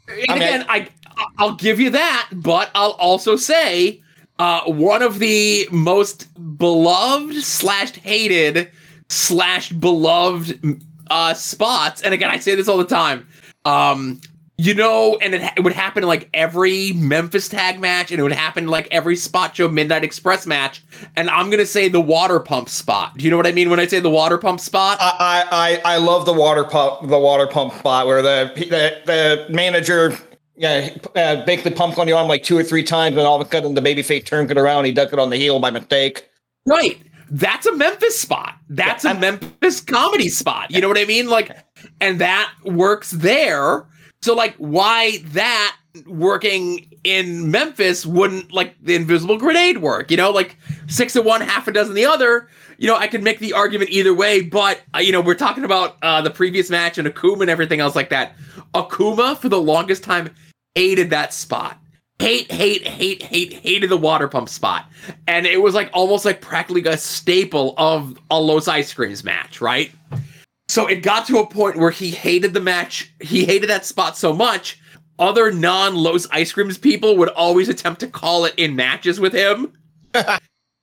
And 0.10 0.26
I 0.30 0.34
mean, 0.34 0.44
again, 0.44 0.66
I 0.68 0.90
I'll 1.38 1.56
give 1.56 1.80
you 1.80 1.90
that, 1.92 2.30
but 2.34 2.70
I'll 2.76 2.92
also 2.92 3.36
say 3.38 4.02
uh, 4.38 4.62
one 4.66 5.02
of 5.02 5.20
the 5.20 5.68
most 5.72 6.28
beloved 6.58 7.36
slash 7.44 7.92
hated 7.94 8.70
slash 9.10 9.70
beloved 9.72 10.82
uh, 11.10 11.34
spots, 11.34 12.02
and 12.02 12.14
again, 12.14 12.30
I 12.30 12.38
say 12.40 12.56
this 12.56 12.68
all 12.68 12.78
the 12.78 12.86
time. 12.86 13.28
Um, 13.66 14.22
you 14.60 14.74
know, 14.74 15.18
and 15.22 15.34
it, 15.34 15.54
it 15.56 15.62
would 15.62 15.72
happen 15.72 16.04
in 16.04 16.10
like 16.10 16.30
every 16.34 16.92
Memphis 16.92 17.48
tag 17.48 17.80
match, 17.80 18.12
and 18.12 18.20
it 18.20 18.24
would 18.24 18.34
happen 18.34 18.66
in 18.66 18.70
like 18.70 18.90
every 18.92 19.16
Spot 19.16 19.56
Show 19.56 19.70
Midnight 19.70 20.04
Express 20.04 20.46
match. 20.46 20.84
And 21.16 21.30
I'm 21.30 21.50
gonna 21.50 21.66
say 21.66 21.88
the 21.88 22.02
water 22.02 22.42
pump 22.42 22.68
spot. 22.68 23.18
Do 23.18 23.24
you 23.24 23.32
know 23.32 23.38
what 23.38 23.48
I 23.48 23.54
mean 23.54 23.70
when 23.70 23.80
I 23.80 23.88
say 23.88 24.02
the 24.02 24.10
water 24.10 24.38
pump 24.38 24.60
spot? 24.60 24.98
I, 25.00 25.46
I 25.50 25.94
I 25.94 25.98
love 25.98 26.26
the 26.26 26.34
water 26.34 26.66
pump 26.66 27.08
the 27.08 27.18
water 27.18 27.48
pump 27.48 27.74
spot 27.74 28.06
where 28.06 28.22
the 28.22 28.52
the, 28.56 29.02
the 29.06 29.54
manager 29.54 30.18
yeah 30.58 30.90
uh, 31.16 31.46
the 31.46 31.74
pump 31.74 31.98
on 31.98 32.10
your 32.10 32.18
arm 32.18 32.28
like 32.28 32.44
two 32.44 32.58
or 32.58 32.64
three 32.64 32.84
times 32.84 33.16
and 33.16 33.26
all 33.26 33.40
of 33.40 33.48
a 33.48 33.50
sudden 33.50 33.76
the 33.76 33.82
babyface 33.82 34.26
turned 34.26 34.52
it 34.52 34.58
around 34.58 34.84
he 34.84 34.92
ducked 34.92 35.14
it 35.14 35.20
on 35.20 35.30
the 35.30 35.38
heel 35.38 35.60
by 35.60 35.72
mistake. 35.72 36.28
Right. 36.66 37.02
That's 37.30 37.66
a 37.66 37.76
Memphis 37.76 38.20
spot. 38.20 38.56
That's 38.70 39.06
a 39.06 39.14
Memphis 39.14 39.82
comedy 39.82 40.30
spot. 40.30 40.72
You 40.72 40.82
know 40.82 40.88
what 40.88 40.98
I 40.98 41.06
mean? 41.06 41.30
Like, 41.30 41.56
and 42.02 42.20
that 42.20 42.52
works 42.64 43.12
there. 43.12 43.86
So, 44.22 44.36
like, 44.36 44.56
why 44.56 45.20
that 45.28 45.78
working 46.06 46.90
in 47.04 47.50
Memphis 47.50 48.06
wouldn't 48.06 48.52
like 48.52 48.76
the 48.82 48.96
invisible 48.96 49.38
grenade 49.38 49.80
work? 49.80 50.12
You 50.12 50.18
know, 50.18 50.32
like 50.32 50.58
six 50.88 51.16
of 51.16 51.26
one, 51.26 51.42
half 51.42 51.68
a 51.68 51.72
dozen 51.72 51.94
the 51.94 52.06
other. 52.06 52.48
You 52.78 52.88
know, 52.88 52.96
I 52.96 53.08
could 53.08 53.24
make 53.24 53.40
the 53.40 53.54
argument 53.54 53.92
either 53.92 54.14
way, 54.14 54.42
but 54.42 54.82
uh, 54.96 55.00
you 55.00 55.12
know, 55.12 55.22
we're 55.22 55.36
talking 55.36 55.66
about 55.66 55.98
uh, 56.02 56.22
the 56.22 56.30
previous 56.32 56.70
match 56.70 56.98
and 56.98 57.08
Akuma 57.08 57.42
and 57.42 57.50
everything 57.50 57.80
else 57.80 57.96
like 57.96 58.10
that. 58.10 58.36
Akuma 58.74 59.38
for 59.38 59.50
the 59.50 59.62
longest 59.62 60.04
time 60.04 60.34
aided 60.76 61.10
that 61.10 61.34
spot 61.34 61.80
hate, 62.20 62.52
hate, 62.52 62.86
hate, 62.86 63.24
hate, 63.24 63.54
hated 63.54 63.90
the 63.90 63.98
water 63.98 64.28
pump 64.28 64.50
spot. 64.50 64.86
And 65.28 65.46
it 65.46 65.62
was 65.62 65.74
like 65.74 65.90
almost 65.94 66.26
like 66.26 66.42
practically 66.42 66.84
a 66.86 66.98
staple 66.98 67.74
of 67.78 68.18
a 68.30 68.40
Los 68.40 68.68
Ice 68.68 68.94
Creams 68.94 69.24
match, 69.24 69.62
right? 69.62 69.92
So 70.68 70.86
it 70.86 71.02
got 71.02 71.26
to 71.28 71.40
a 71.40 71.48
point 71.48 71.78
where 71.78 71.92
he 71.92 72.12
hated 72.12 72.54
the 72.54 72.60
match. 72.60 73.12
He 73.22 73.46
hated 73.46 73.70
that 73.70 73.86
spot 73.86 74.18
so 74.18 74.34
much. 74.34 74.80
Other 75.18 75.52
non 75.52 75.96
Los 75.96 76.28
Ice 76.32 76.52
Creams 76.52 76.78
people 76.78 77.18
would 77.18 77.30
always 77.30 77.70
attempt 77.70 78.02
to 78.02 78.08
call 78.08 78.46
it 78.46 78.54
in 78.58 78.76
matches 78.76 79.20
with 79.20 79.34
him. 79.34 79.74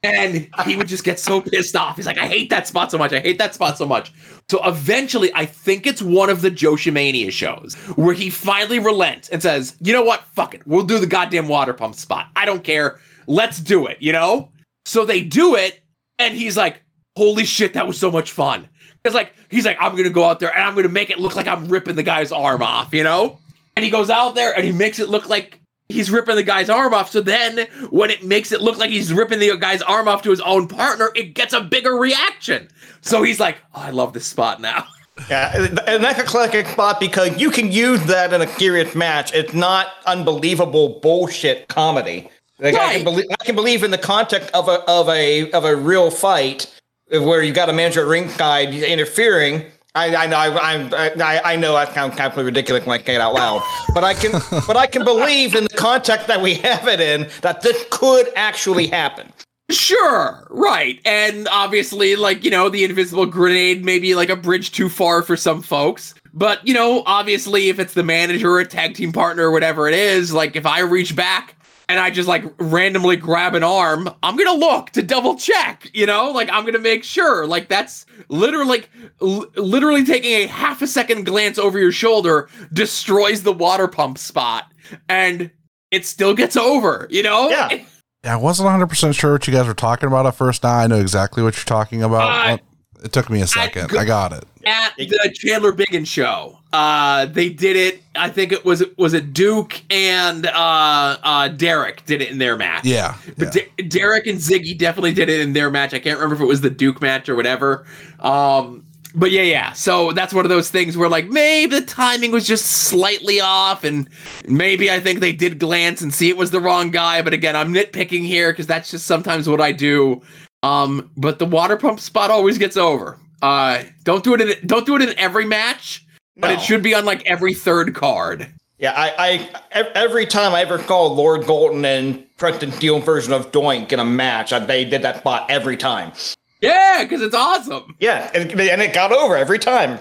And 0.02 0.48
he 0.64 0.76
would 0.76 0.88
just 0.88 1.04
get 1.04 1.18
so 1.18 1.40
pissed 1.40 1.74
off. 1.74 1.96
He's 1.96 2.06
like, 2.06 2.18
I 2.18 2.26
hate 2.26 2.50
that 2.50 2.66
spot 2.68 2.90
so 2.90 2.98
much. 2.98 3.12
I 3.12 3.20
hate 3.20 3.38
that 3.38 3.54
spot 3.54 3.78
so 3.78 3.86
much. 3.86 4.12
So 4.48 4.64
eventually, 4.64 5.32
I 5.34 5.46
think 5.46 5.86
it's 5.86 6.02
one 6.02 6.30
of 6.30 6.42
the 6.42 6.50
Joshimania 6.50 7.32
shows 7.32 7.74
where 7.96 8.14
he 8.14 8.30
finally 8.30 8.78
relents 8.78 9.28
and 9.30 9.42
says, 9.42 9.76
you 9.80 9.92
know 9.92 10.02
what? 10.02 10.22
Fuck 10.34 10.54
it. 10.54 10.66
We'll 10.66 10.84
do 10.84 10.98
the 10.98 11.06
goddamn 11.06 11.48
water 11.48 11.72
pump 11.72 11.96
spot. 11.96 12.28
I 12.36 12.44
don't 12.44 12.62
care. 12.62 13.00
Let's 13.26 13.58
do 13.58 13.86
it, 13.86 13.96
you 14.00 14.12
know? 14.12 14.50
So 14.84 15.04
they 15.04 15.22
do 15.22 15.56
it, 15.56 15.80
and 16.18 16.34
he's 16.34 16.56
like, 16.56 16.82
holy 17.16 17.44
shit, 17.44 17.74
that 17.74 17.86
was 17.86 17.98
so 17.98 18.10
much 18.10 18.30
fun. 18.30 18.68
It's 19.04 19.14
like, 19.14 19.32
he's 19.50 19.64
like, 19.64 19.78
I'm 19.80 19.96
gonna 19.96 20.10
go 20.10 20.24
out 20.24 20.38
there 20.38 20.54
and 20.54 20.62
I'm 20.62 20.74
gonna 20.74 20.88
make 20.88 21.10
it 21.10 21.18
look 21.18 21.34
like 21.34 21.46
I'm 21.46 21.68
ripping 21.68 21.96
the 21.96 22.02
guy's 22.02 22.30
arm 22.30 22.62
off, 22.62 22.92
you 22.94 23.02
know? 23.02 23.38
And 23.74 23.84
he 23.84 23.90
goes 23.90 24.10
out 24.10 24.34
there 24.34 24.52
and 24.54 24.64
he 24.64 24.72
makes 24.72 24.98
it 24.98 25.08
look 25.08 25.28
like 25.28 25.60
he's 25.88 26.10
ripping 26.10 26.36
the 26.36 26.42
guy's 26.42 26.68
arm 26.68 26.94
off. 26.94 27.10
So 27.10 27.20
then 27.20 27.66
when 27.90 28.10
it 28.10 28.24
makes 28.24 28.52
it 28.52 28.60
look 28.60 28.78
like 28.78 28.90
he's 28.90 29.12
ripping 29.12 29.38
the 29.38 29.56
guy's 29.56 29.82
arm 29.82 30.08
off 30.08 30.22
to 30.22 30.30
his 30.30 30.40
own 30.40 30.68
partner, 30.68 31.10
it 31.14 31.34
gets 31.34 31.52
a 31.52 31.60
bigger 31.60 31.94
reaction. 31.94 32.68
So 33.00 33.22
he's 33.22 33.40
like, 33.40 33.58
oh, 33.74 33.82
I 33.82 33.90
love 33.90 34.12
this 34.12 34.26
spot 34.26 34.60
now. 34.60 34.86
Yeah, 35.30 35.56
and 35.86 36.04
that's 36.04 36.20
a 36.20 36.24
classic 36.24 36.66
spot 36.66 37.00
because 37.00 37.40
you 37.40 37.50
can 37.50 37.72
use 37.72 38.04
that 38.04 38.34
in 38.34 38.42
a 38.42 38.46
serious 38.46 38.94
match. 38.94 39.32
It's 39.32 39.54
not 39.54 39.86
unbelievable 40.04 41.00
bullshit 41.00 41.68
comedy. 41.68 42.28
Like 42.58 42.74
I, 42.74 42.96
can 42.96 43.04
believe, 43.04 43.24
I 43.40 43.44
can 43.46 43.54
believe 43.54 43.82
in 43.82 43.90
the 43.90 43.98
context 43.98 44.50
of 44.52 44.68
a 44.68 44.80
of 44.88 45.08
a 45.08 45.50
of 45.52 45.64
a 45.64 45.74
real 45.74 46.10
fight 46.10 46.66
where 47.08 47.42
you've 47.42 47.54
got 47.54 47.70
a 47.70 47.72
manager 47.72 48.02
at 48.02 48.08
ringside 48.08 48.74
interfering. 48.74 49.64
I, 49.96 50.14
I 50.14 50.26
know 50.26 50.36
I, 50.36 50.48
I'm- 50.48 50.90
I 50.94 51.40
I 51.44 51.56
know 51.56 51.72
that 51.72 51.92
sounds 51.94 52.14
kind 52.16 52.32
of 52.32 52.44
ridiculous 52.44 52.84
when 52.86 53.00
I 53.00 53.02
say 53.02 53.14
it 53.16 53.20
out 53.20 53.34
loud, 53.34 53.62
but 53.94 54.04
I 54.04 54.14
can 54.14 54.32
but 54.66 54.76
I 54.76 54.86
can 54.86 55.04
believe 55.04 55.54
in 55.54 55.64
the 55.64 55.70
context 55.70 56.26
that 56.28 56.40
we 56.40 56.54
have 56.54 56.86
it 56.86 57.00
in 57.00 57.28
that 57.42 57.62
this 57.62 57.84
could 57.90 58.28
actually 58.36 58.86
happen. 58.86 59.32
Sure, 59.68 60.46
right. 60.50 61.00
And 61.04 61.48
obviously, 61.50 62.14
like, 62.14 62.44
you 62.44 62.50
know, 62.52 62.68
the 62.68 62.84
invisible 62.84 63.26
grenade 63.26 63.84
may 63.84 63.98
be 63.98 64.14
like 64.14 64.28
a 64.28 64.36
bridge 64.36 64.70
too 64.70 64.88
far 64.88 65.22
for 65.22 65.36
some 65.36 65.60
folks. 65.60 66.14
But, 66.32 66.64
you 66.64 66.72
know, 66.72 67.02
obviously, 67.04 67.68
if 67.68 67.80
it's 67.80 67.94
the 67.94 68.04
manager 68.04 68.48
or 68.52 68.60
a 68.60 68.64
tag 68.66 68.94
team 68.94 69.10
partner 69.10 69.48
or 69.48 69.50
whatever 69.50 69.88
it 69.88 69.94
is, 69.94 70.32
like, 70.32 70.54
if 70.54 70.66
I 70.66 70.80
reach 70.80 71.16
back 71.16 71.55
and 71.88 72.00
I 72.00 72.10
just 72.10 72.28
like 72.28 72.44
randomly 72.58 73.16
grab 73.16 73.54
an 73.54 73.62
arm, 73.62 74.08
I'm 74.22 74.36
gonna 74.36 74.52
look 74.58 74.90
to 74.90 75.02
double 75.02 75.36
check, 75.36 75.88
you 75.94 76.06
know? 76.06 76.30
Like, 76.30 76.48
I'm 76.50 76.64
gonna 76.64 76.78
make 76.78 77.04
sure. 77.04 77.46
Like, 77.46 77.68
that's 77.68 78.06
literally, 78.28 78.66
like, 78.68 78.90
l- 79.22 79.46
literally 79.56 80.04
taking 80.04 80.32
a 80.32 80.46
half 80.46 80.82
a 80.82 80.86
second 80.86 81.24
glance 81.26 81.58
over 81.58 81.78
your 81.78 81.92
shoulder 81.92 82.48
destroys 82.72 83.42
the 83.42 83.52
water 83.52 83.88
pump 83.88 84.18
spot. 84.18 84.72
And 85.08 85.50
it 85.90 86.04
still 86.06 86.34
gets 86.34 86.56
over, 86.56 87.06
you 87.10 87.22
know? 87.22 87.48
Yeah. 87.50 87.84
Yeah, 88.24 88.32
I 88.32 88.36
wasn't 88.38 88.68
100% 88.68 89.14
sure 89.14 89.34
what 89.34 89.46
you 89.46 89.52
guys 89.52 89.68
were 89.68 89.74
talking 89.74 90.08
about 90.08 90.26
at 90.26 90.34
first. 90.34 90.64
Now 90.64 90.72
I 90.78 90.88
know 90.88 90.96
exactly 90.98 91.44
what 91.44 91.54
you're 91.56 91.62
talking 91.64 92.02
about. 92.02 92.22
Uh, 92.28 92.46
Well, 92.48 92.58
it 93.06 93.12
took 93.12 93.30
me 93.30 93.40
a 93.40 93.46
second. 93.46 93.88
go- 93.88 93.98
I 93.98 94.04
got 94.04 94.32
it. 94.32 94.44
at 94.66 94.96
the 94.96 95.32
Chandler 95.32 95.72
Biggin 95.72 96.04
show. 96.04 96.58
Uh, 96.72 97.26
they 97.26 97.48
did 97.48 97.76
it. 97.76 98.02
I 98.16 98.28
think 98.28 98.52
it 98.52 98.64
was 98.64 98.84
was 98.98 99.14
it 99.14 99.32
Duke 99.32 99.80
and 99.90 100.46
uh, 100.46 101.16
uh, 101.22 101.48
Derek 101.48 102.04
did 102.04 102.20
it 102.20 102.30
in 102.30 102.38
their 102.38 102.56
match. 102.56 102.84
Yeah. 102.84 103.14
But 103.38 103.54
yeah. 103.54 103.62
D- 103.78 103.84
Derek 103.84 104.26
and 104.26 104.38
Ziggy 104.38 104.76
definitely 104.76 105.14
did 105.14 105.28
it 105.28 105.40
in 105.40 105.52
their 105.52 105.70
match. 105.70 105.94
I 105.94 106.00
can't 106.00 106.18
remember 106.18 106.34
if 106.34 106.40
it 106.40 106.46
was 106.46 106.60
the 106.60 106.70
Duke 106.70 107.00
match 107.00 107.28
or 107.28 107.36
whatever. 107.36 107.86
Um, 108.18 108.84
but 109.14 109.30
yeah, 109.30 109.42
yeah. 109.42 109.72
So 109.72 110.12
that's 110.12 110.34
one 110.34 110.44
of 110.44 110.50
those 110.50 110.68
things 110.68 110.96
where 110.96 111.08
like 111.08 111.28
maybe 111.28 111.78
the 111.80 111.86
timing 111.86 112.32
was 112.32 112.46
just 112.46 112.66
slightly 112.66 113.40
off, 113.40 113.84
and 113.84 114.08
maybe 114.46 114.90
I 114.90 115.00
think 115.00 115.20
they 115.20 115.32
did 115.32 115.58
glance 115.58 116.02
and 116.02 116.12
see 116.12 116.28
it 116.28 116.36
was 116.36 116.50
the 116.50 116.60
wrong 116.60 116.90
guy. 116.90 117.22
But 117.22 117.32
again, 117.32 117.56
I'm 117.56 117.72
nitpicking 117.72 118.26
here 118.26 118.52
because 118.52 118.66
that's 118.66 118.90
just 118.90 119.06
sometimes 119.06 119.48
what 119.48 119.60
I 119.60 119.72
do. 119.72 120.20
Um, 120.66 121.10
but 121.16 121.38
the 121.38 121.46
water 121.46 121.76
pump 121.76 122.00
spot 122.00 122.30
always 122.30 122.58
gets 122.58 122.76
over. 122.76 123.18
Uh, 123.42 123.84
don't 124.04 124.24
do 124.24 124.34
it 124.34 124.40
in 124.40 124.66
don't 124.66 124.86
do 124.86 124.96
it 124.96 125.02
in 125.02 125.16
every 125.18 125.44
match, 125.44 126.04
but 126.36 126.50
it 126.50 126.60
should 126.60 126.82
be 126.82 126.94
on 126.94 127.04
like 127.04 127.24
every 127.26 127.54
third 127.54 127.94
card. 127.94 128.48
Yeah, 128.78 128.92
I, 128.96 129.48
I 129.72 129.88
every 129.94 130.26
time 130.26 130.54
I 130.54 130.60
ever 130.62 130.78
saw 130.82 131.06
Lord 131.06 131.46
Golden 131.46 131.84
and 131.84 132.24
Preston 132.36 132.72
Steele 132.72 133.00
version 133.00 133.32
of 133.32 133.52
Doink 133.52 133.92
in 133.92 134.00
a 134.00 134.04
match, 134.04 134.52
I, 134.52 134.58
they 134.58 134.84
did 134.84 135.02
that 135.02 135.18
spot 135.18 135.50
every 135.50 135.76
time. 135.76 136.12
Yeah, 136.60 137.02
because 137.02 137.22
it's 137.22 137.34
awesome. 137.34 137.94
Yeah, 138.00 138.30
and, 138.34 138.50
and 138.50 138.82
it 138.82 138.92
got 138.92 139.12
over 139.12 139.36
every 139.36 139.58
time. 139.58 139.98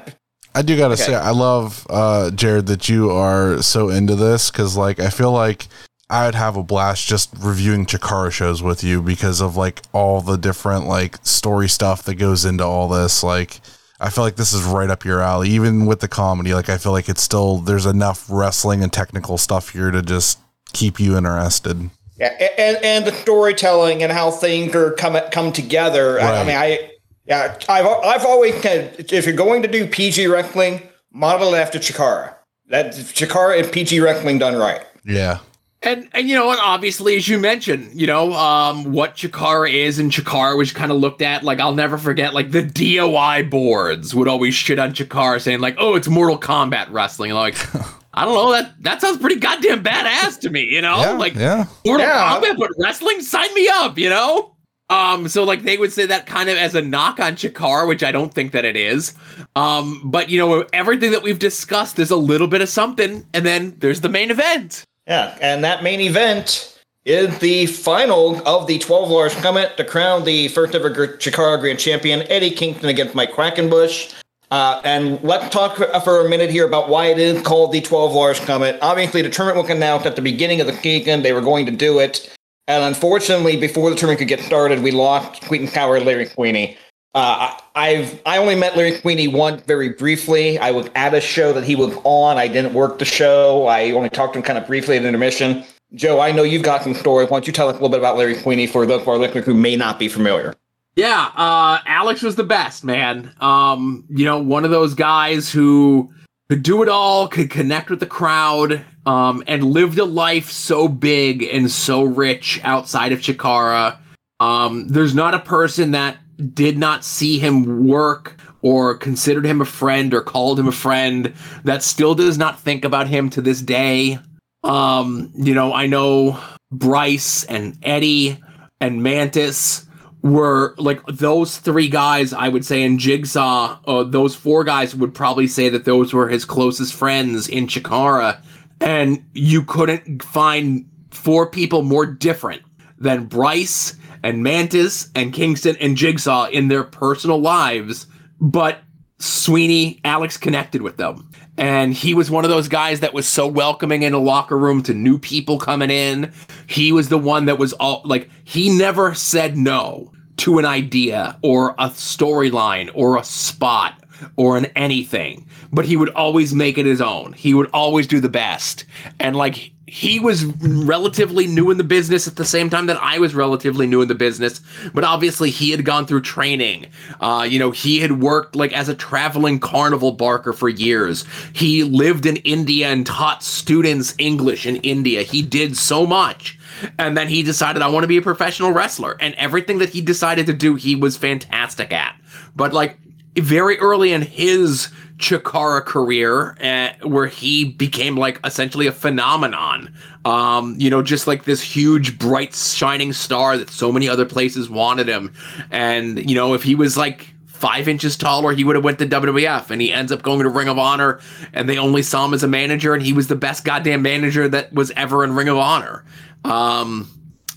I 0.55 0.61
do 0.61 0.77
gotta 0.77 0.93
Okay. 0.93 1.03
say, 1.03 1.15
I 1.15 1.31
love 1.31 1.85
uh, 1.89 2.31
Jared 2.31 2.67
that 2.67 2.87
you 2.87 3.11
are 3.11 3.61
so 3.61 3.89
into 3.89 4.15
this 4.15 4.49
because, 4.49 4.77
like, 4.77 4.99
I 5.01 5.09
feel 5.09 5.33
like 5.33 5.67
I 6.10 6.26
would 6.26 6.36
have 6.36 6.56
a 6.56 6.64
blast 6.64 7.07
just 7.07 7.32
reviewing 7.38 7.86
Chikara 7.86 8.32
shows 8.32 8.61
with 8.61 8.84
you 8.84 9.02
because 9.02 9.41
of 9.41 9.56
like 9.56 9.82
all 9.91 10.22
the 10.22 10.38
different 10.38 10.86
like 10.86 11.18
story 11.26 11.68
stuff 11.68 12.03
that 12.03 12.15
goes 12.15 12.45
into 12.45 12.64
all 12.64 12.88
this. 12.88 13.23
Like, 13.23 13.60
I 13.99 14.10
feel 14.10 14.23
like 14.23 14.36
this 14.36 14.53
is 14.53 14.64
right 14.64 14.90
up 14.90 15.03
your 15.03 15.22
alley, 15.22 15.49
even 15.49 15.86
with 15.88 16.02
the 16.02 16.07
comedy. 16.07 16.53
Like, 16.53 16.69
I 16.69 16.77
feel 16.77 16.91
like 16.91 17.10
it's 17.10 17.23
still 17.23 17.57
there's 17.57 17.88
enough 17.88 18.26
wrestling 18.30 18.84
and 18.84 18.94
technical 18.94 19.38
stuff 19.38 19.69
here 19.69 19.90
to 19.90 20.03
just 20.03 20.40
keep 20.73 20.99
you 20.99 21.18
interested. 21.18 21.90
Yeah, 22.18 22.34
and 22.57 22.77
and 22.84 23.06
the 23.06 23.11
storytelling 23.11 24.03
and 24.03 24.11
how 24.11 24.32
things 24.32 24.76
are 24.76 24.91
come 24.91 25.18
come 25.32 25.52
together. 25.52 26.19
I, 26.22 26.41
I 26.41 26.44
mean, 26.44 26.56
I 26.56 26.91
yeah, 27.26 27.57
I've 27.68 27.88
I've 27.88 28.26
always 28.26 28.61
said 28.61 29.11
if 29.11 29.26
you're 29.26 29.36
going 29.36 29.64
to 29.64 29.68
do 29.68 29.88
PG 29.88 30.27
wrestling, 30.27 30.88
model 31.11 31.56
it 31.56 31.57
after 31.57 31.80
Chikara. 31.80 32.36
That 32.69 32.94
Chikara 32.94 33.61
and 33.61 33.72
PG 33.72 33.99
wrestling 33.99 34.38
done 34.38 34.56
right. 34.56 34.86
Yeah, 35.03 35.40
And 35.86 36.10
and 36.14 36.28
you 36.28 36.36
know 36.36 36.48
what? 36.48 36.57
Obviously, 36.60 37.16
as 37.16 37.28
you 37.28 37.38
mentioned, 37.38 37.91
you 37.94 38.07
know 38.07 38.34
um, 38.34 38.91
what 38.91 39.16
Chikara 39.16 39.72
is, 39.72 39.99
and 39.99 40.12
Chikara 40.12 40.57
was 40.57 40.74
kind 40.74 40.91
of 40.91 40.98
looked 40.98 41.22
at 41.22 41.44
like 41.44 41.60
I'll 41.60 41.76
never 41.76 41.99
forget. 41.99 42.34
Like 42.34 42.49
the 42.49 42.64
DOI 42.64 43.44
boards 43.44 44.16
would 44.16 44.28
always 44.28 44.56
shit 44.56 44.80
on 44.80 44.94
Chikara, 44.94 45.40
saying 45.40 45.60
like, 45.60 45.76
"Oh, 45.78 45.94
it's 45.94 46.07
Mortal 46.07 46.40
Kombat 46.40 46.88
wrestling." 46.90 47.30
And 47.30 47.40
like, 47.40 47.56
I 48.16 48.26
don't 48.26 48.34
know 48.34 48.52
that 48.52 48.74
that 48.82 48.99
sounds 48.99 49.20
pretty 49.20 49.36
goddamn 49.36 49.84
badass 49.84 50.40
to 50.40 50.49
me. 50.49 50.64
You 50.64 50.82
know, 50.82 50.98
yeah, 50.98 51.12
like 51.12 51.36
yeah. 51.36 51.66
Mortal 51.86 52.07
Yeah. 52.07 52.40
Kombat, 52.41 52.57
but 52.57 52.72
wrestling, 52.80 53.22
sign 53.22 53.53
me 53.53 53.70
up. 53.72 53.99
You 53.99 54.10
know. 54.10 54.52
Um, 54.90 55.28
so 55.28 55.44
like 55.44 55.64
they 55.64 55.78
would 55.78 55.91
say 55.91 56.07
that 56.07 56.26
kind 56.26 56.49
of 56.49 56.57
as 56.57 56.74
a 56.74 56.82
knock 56.82 57.20
on 57.20 57.34
Chikara, 57.36 57.88
which 57.88 58.03
I 58.03 58.12
don't 58.12 58.34
think 58.34 58.53
that 58.53 58.66
it 58.66 58.76
is. 58.76 59.14
Um, 59.56 60.02
but 60.06 60.30
you 60.30 60.40
know 60.40 60.66
everything 60.74 61.12
that 61.12 61.22
we've 61.22 61.40
discussed, 61.40 61.95
there's 61.95 62.12
a 62.12 62.16
little 62.16 62.48
bit 62.48 62.62
of 62.62 62.70
something, 62.70 63.24
and 63.36 63.45
then 63.45 63.76
there's 63.78 64.02
the 64.02 64.10
main 64.10 64.32
event. 64.32 64.84
Yeah, 65.07 65.38
and 65.41 65.64
that 65.64 65.84
main 65.84 66.02
event 66.02 66.76
is 67.06 67.38
the 67.40 67.68
final 67.68 68.45
of 68.48 68.65
the 68.65 68.80
12 68.80 69.10
Large 69.10 69.34
Summit 69.34 69.77
to 69.77 69.84
crown 69.84 70.23
the 70.23 70.48
first 70.49 70.73
ever 70.73 70.90
Chikara 70.90 71.60
Grand 71.60 71.77
Champion, 71.77 72.23
Eddie 72.23 72.49
Kingston 72.49 72.90
against 72.90 73.14
Mike 73.14 73.32
Quackenbush. 73.32 74.14
Uh, 74.52 74.82
and 74.84 75.22
let's 75.23 75.49
talk 75.53 75.76
for, 75.76 75.88
for 76.02 76.26
a 76.26 76.30
minute 76.30 76.49
here 76.49 76.65
about 76.65 76.90
why 76.90 77.07
it 77.07 77.19
is 77.19 77.41
called 77.44 77.72
the 77.72 77.82
12 77.82 78.14
Large 78.14 78.40
Summit. 78.41 78.80
Obviously, 78.82 79.22
the 79.22 79.30
tournament 79.30 79.68
was 79.68 79.76
announced 79.76 80.06
at 80.06 80.15
the 80.15 80.22
beginning 80.22 80.61
of 80.61 80.68
the 80.68 80.73
season. 80.77 81.22
They 81.22 81.34
were 81.34 81.41
going 81.41 81.65
to 81.68 81.72
do 81.72 81.99
it. 81.99 82.32
And 82.68 82.84
unfortunately, 82.84 83.57
before 83.57 83.91
the 83.91 83.95
tournament 83.95 84.19
could 84.19 84.27
get 84.27 84.40
started, 84.40 84.82
we 84.82 84.91
lost 84.91 85.41
Quentin 85.41 85.69
Tower 85.69 85.98
and 85.98 86.06
Larry 86.06 86.26
Sweeney. 86.26 86.77
Uh, 87.15 87.49
I- 87.49 87.59
I've 87.77 88.21
I 88.25 88.37
only 88.37 88.55
met 88.55 88.77
Larry 88.77 88.95
Sweeney 88.95 89.27
once 89.27 89.61
very 89.63 89.89
briefly. 89.89 90.57
I 90.59 90.71
was 90.71 90.87
at 90.95 91.13
a 91.13 91.19
show 91.21 91.51
that 91.53 91.63
he 91.65 91.75
was 91.75 91.93
on. 92.03 92.37
I 92.37 92.47
didn't 92.47 92.73
work 92.73 92.99
the 92.99 93.05
show. 93.05 93.67
I 93.67 93.91
only 93.91 94.09
talked 94.09 94.33
to 94.33 94.39
him 94.39 94.43
kind 94.43 94.57
of 94.57 94.65
briefly 94.65 94.95
at 94.97 95.01
the 95.01 95.07
intermission. 95.09 95.63
Joe, 95.93 96.19
I 96.21 96.31
know 96.31 96.43
you've 96.43 96.63
got 96.63 96.83
some 96.83 96.93
stories. 96.93 97.29
Why 97.29 97.37
don't 97.37 97.47
you 97.47 97.53
tell 97.53 97.67
us 97.67 97.73
a 97.73 97.75
little 97.75 97.89
bit 97.89 97.99
about 97.99 98.17
Larry 98.17 98.35
Sweeney 98.35 98.67
for 98.67 98.85
those 98.85 99.01
of 99.01 99.07
our 99.07 99.17
listeners 99.17 99.45
who 99.45 99.53
may 99.53 99.75
not 99.75 99.99
be 99.99 100.07
familiar? 100.07 100.53
Yeah, 100.95 101.29
uh, 101.35 101.79
Alex 101.85 102.21
was 102.21 102.35
the 102.37 102.43
best, 102.45 102.85
man. 102.85 103.33
Um, 103.41 104.05
you 104.09 104.23
know, 104.23 104.39
one 104.39 104.63
of 104.63 104.71
those 104.71 104.93
guys 104.93 105.51
who 105.51 106.09
could 106.49 106.63
do 106.63 106.81
it 106.81 106.87
all, 106.89 107.27
could 107.27 107.49
connect 107.49 107.89
with 107.89 107.99
the 107.99 108.05
crowd, 108.05 108.85
um, 109.05 109.43
and 109.47 109.63
lived 109.65 109.99
a 109.99 110.05
life 110.05 110.49
so 110.49 110.87
big 110.87 111.43
and 111.43 111.69
so 111.69 112.03
rich 112.03 112.61
outside 112.63 113.11
of 113.11 113.19
Chikara. 113.19 113.97
Um, 114.39 114.87
there's 114.87 115.13
not 115.13 115.33
a 115.33 115.39
person 115.39 115.91
that 115.91 116.17
did 116.53 116.78
not 116.78 117.03
see 117.03 117.40
him 117.40 117.88
work 117.88 118.36
or 118.62 118.95
considered 118.98 119.45
him 119.45 119.62
a 119.62 119.66
friend 119.66 120.14
or 120.14 120.22
called 120.22 120.60
him 120.60 120.68
a 120.68 120.72
friend 120.72 121.34
that 121.64 121.84
still 121.84 122.16
does 122.16 122.38
not 122.38 122.60
think 122.60 122.84
about 122.84 123.07
him 123.07 123.30
to 123.30 123.41
this 123.41 123.62
day. 123.62 124.18
Um, 124.64 125.32
you 125.36 125.53
know, 125.53 125.74
I 125.74 125.86
know 125.86 126.40
Bryce 126.72 127.44
and 127.44 127.78
Eddie 127.84 128.40
and 128.82 129.03
Mantis 129.03 129.86
were 130.24 130.74
like 130.80 131.06
those 131.06 131.57
three 131.57 131.88
guys 131.88 132.34
I 132.34 132.49
would 132.49 132.66
say 132.66 132.82
in 132.82 132.98
Jigsaw, 132.98 133.78
uh, 133.86 134.03
those 134.03 134.34
four 134.36 134.64
guys 134.64 134.95
would 134.95 135.14
probably 135.14 135.45
say 135.45 135.70
that 135.70 135.86
those 135.86 136.14
were 136.14 136.28
his 136.28 136.45
closest 136.45 136.95
friends 136.95 137.48
in 137.48 137.68
Chikara. 137.68 138.41
And 138.82 139.24
you 139.34 139.64
couldn't 139.64 140.24
find 140.24 140.90
four 141.12 141.48
people 141.48 141.84
more 141.84 142.07
different 142.07 142.64
than 142.98 143.26
Bryce 143.26 143.95
and 144.26 144.41
Mantis 144.41 145.10
and 145.14 145.31
Kingston 145.31 145.77
and 145.80 145.95
Jigsaw 145.95 146.47
in 146.47 146.68
their 146.68 146.84
personal 146.84 147.39
lives. 147.39 148.07
But 148.41 148.80
Sweeney, 149.19 150.02
Alex 150.03 150.35
connected 150.35 150.81
with 150.81 150.97
them. 150.97 151.30
And 151.57 151.93
he 151.93 152.15
was 152.15 152.31
one 152.31 152.43
of 152.43 152.49
those 152.49 152.68
guys 152.68 153.02
that 153.02 153.14
was 153.14 153.27
so 153.27 153.45
welcoming 153.45 154.02
in 154.02 154.14
a 154.14 154.19
locker 154.19 154.57
room 154.57 154.81
to 154.84 154.95
new 154.95 155.19
people 155.19 155.60
coming 155.60 155.91
in. 155.91 156.34
He 156.65 156.91
was 156.91 157.10
the 157.10 157.19
one 157.19 157.45
that 157.45 157.60
was 157.60 157.73
all 157.73 158.02
like, 158.03 158.30
he 158.43 158.76
never 158.76 159.14
said 159.14 159.56
no 159.56 160.11
to 160.38 160.57
an 160.57 160.65
idea 160.65 161.38
or 161.43 161.76
a 161.77 161.89
storyline 161.89 162.89
or 162.95 163.18
a 163.18 163.23
spot 163.23 164.03
or 164.38 164.57
an 164.57 164.65
anything, 164.76 165.47
but 165.72 165.85
he 165.85 165.95
would 165.95 166.10
always 166.10 166.53
make 166.53 166.80
it 166.80 166.85
his 166.88 166.99
own. 166.99 167.31
He 167.34 167.53
would 167.53 167.69
always 167.73 168.07
do 168.07 168.19
the 168.19 168.27
best. 168.27 168.85
And 169.19 169.35
like 169.35 169.72
he 169.88 170.20
was 170.20 170.45
relatively 170.45 171.45
new 171.45 171.70
in 171.70 171.78
the 171.78 171.84
business 171.84 172.28
at 172.28 172.38
the 172.38 172.45
same 172.45 172.70
time 172.70 172.88
that 172.88 172.98
I 173.02 173.20
was 173.20 173.36
relatively 173.36 173.86
new 173.86 174.02
in 174.02 174.07
the 174.07 174.16
business, 174.16 174.62
but 174.94 175.03
obviously 175.03 175.52
he 175.52 175.70
had 175.70 175.86
gone 175.86 176.07
through 176.07 176.22
training. 176.22 176.88
Uh, 177.20 177.45
you 177.48 177.60
know, 177.60 177.70
he 177.70 177.99
had 177.99 178.20
worked 178.20 178.56
like 178.56 178.74
as 178.74 178.90
a 178.90 178.95
traveling 178.95 179.60
carnival 179.60 180.12
barker 180.12 180.53
for 180.53 180.70
years. 180.70 181.26
He 181.53 181.84
lived 181.84 182.26
in 182.26 182.38
India 182.38 182.88
and 182.88 183.06
taught 183.06 183.44
students 183.44 184.16
English 184.18 184.66
in 184.66 184.78
India. 184.78 185.22
He 185.22 185.44
did 185.44 185.78
so 185.78 186.06
much. 186.06 186.57
And 186.98 187.16
then 187.16 187.28
he 187.28 187.44
decided, 187.44 187.82
I 187.82 187.88
want 187.88 188.03
to 188.03 188.07
be 188.07 188.18
a 188.18 188.22
professional 188.22 188.72
wrestler. 188.72 189.18
And 189.22 189.36
everything 189.36 189.78
that 189.80 189.90
he 189.90 190.02
decided 190.02 190.48
to 190.48 190.53
do, 190.53 190.76
he 190.76 190.95
was 190.95 191.16
fantastic 191.16 191.94
at. 191.94 192.20
But 192.56 192.74
like 192.74 192.98
very 193.38 193.78
early 193.80 194.12
in 194.12 194.22
his 194.22 194.90
Chikara 195.18 195.84
career, 195.84 196.57
uh, 196.62 197.07
where 197.07 197.28
he 197.28 197.66
became 197.66 198.18
like 198.18 198.40
essentially 198.44 198.88
a 198.88 198.91
phenomenon. 198.91 199.94
Um, 200.26 200.76
you 200.78 200.90
know, 200.90 201.02
just 201.02 201.28
like 201.28 201.45
this 201.45 201.62
huge, 201.62 202.20
bright, 202.20 202.53
shining 202.53 203.14
star 203.14 203.57
that 203.57 203.70
so 203.70 203.91
many 203.91 204.10
other 204.10 204.26
places 204.26 204.70
wanted 204.70 205.07
him. 205.07 205.34
And 205.72 206.30
you 206.30 206.36
know, 206.36 206.53
if 206.53 206.64
he 206.64 206.76
was 206.76 206.98
like 206.98 207.34
five 207.45 207.88
inches 207.88 208.18
taller, 208.18 208.53
he 208.53 208.64
would 208.64 208.76
have 208.76 208.84
went 208.84 208.99
to 208.99 209.06
WWF, 209.06 209.70
and 209.70 209.82
he 209.82 209.94
ends 209.94 210.12
up 210.12 210.22
going 210.22 210.41
to 210.41 210.49
Ring 210.49 210.68
of 210.68 210.78
Honor, 210.78 211.20
and 211.53 211.70
they 211.70 211.78
only 211.78 212.02
saw 212.02 212.26
him 212.26 212.34
as 212.34 212.44
a 212.44 212.48
manager, 212.48 212.94
and 212.94 213.02
he 213.02 213.14
was 213.14 213.28
the 213.28 213.36
best 213.36 213.64
goddamn 213.64 214.02
manager 214.02 214.49
that 214.49 214.74
was 214.74 214.91
ever 214.91 215.24
in 215.24 215.34
Ring 215.34 215.48
of 215.48 215.57
Honor. 215.57 216.03
Um, 216.44 217.10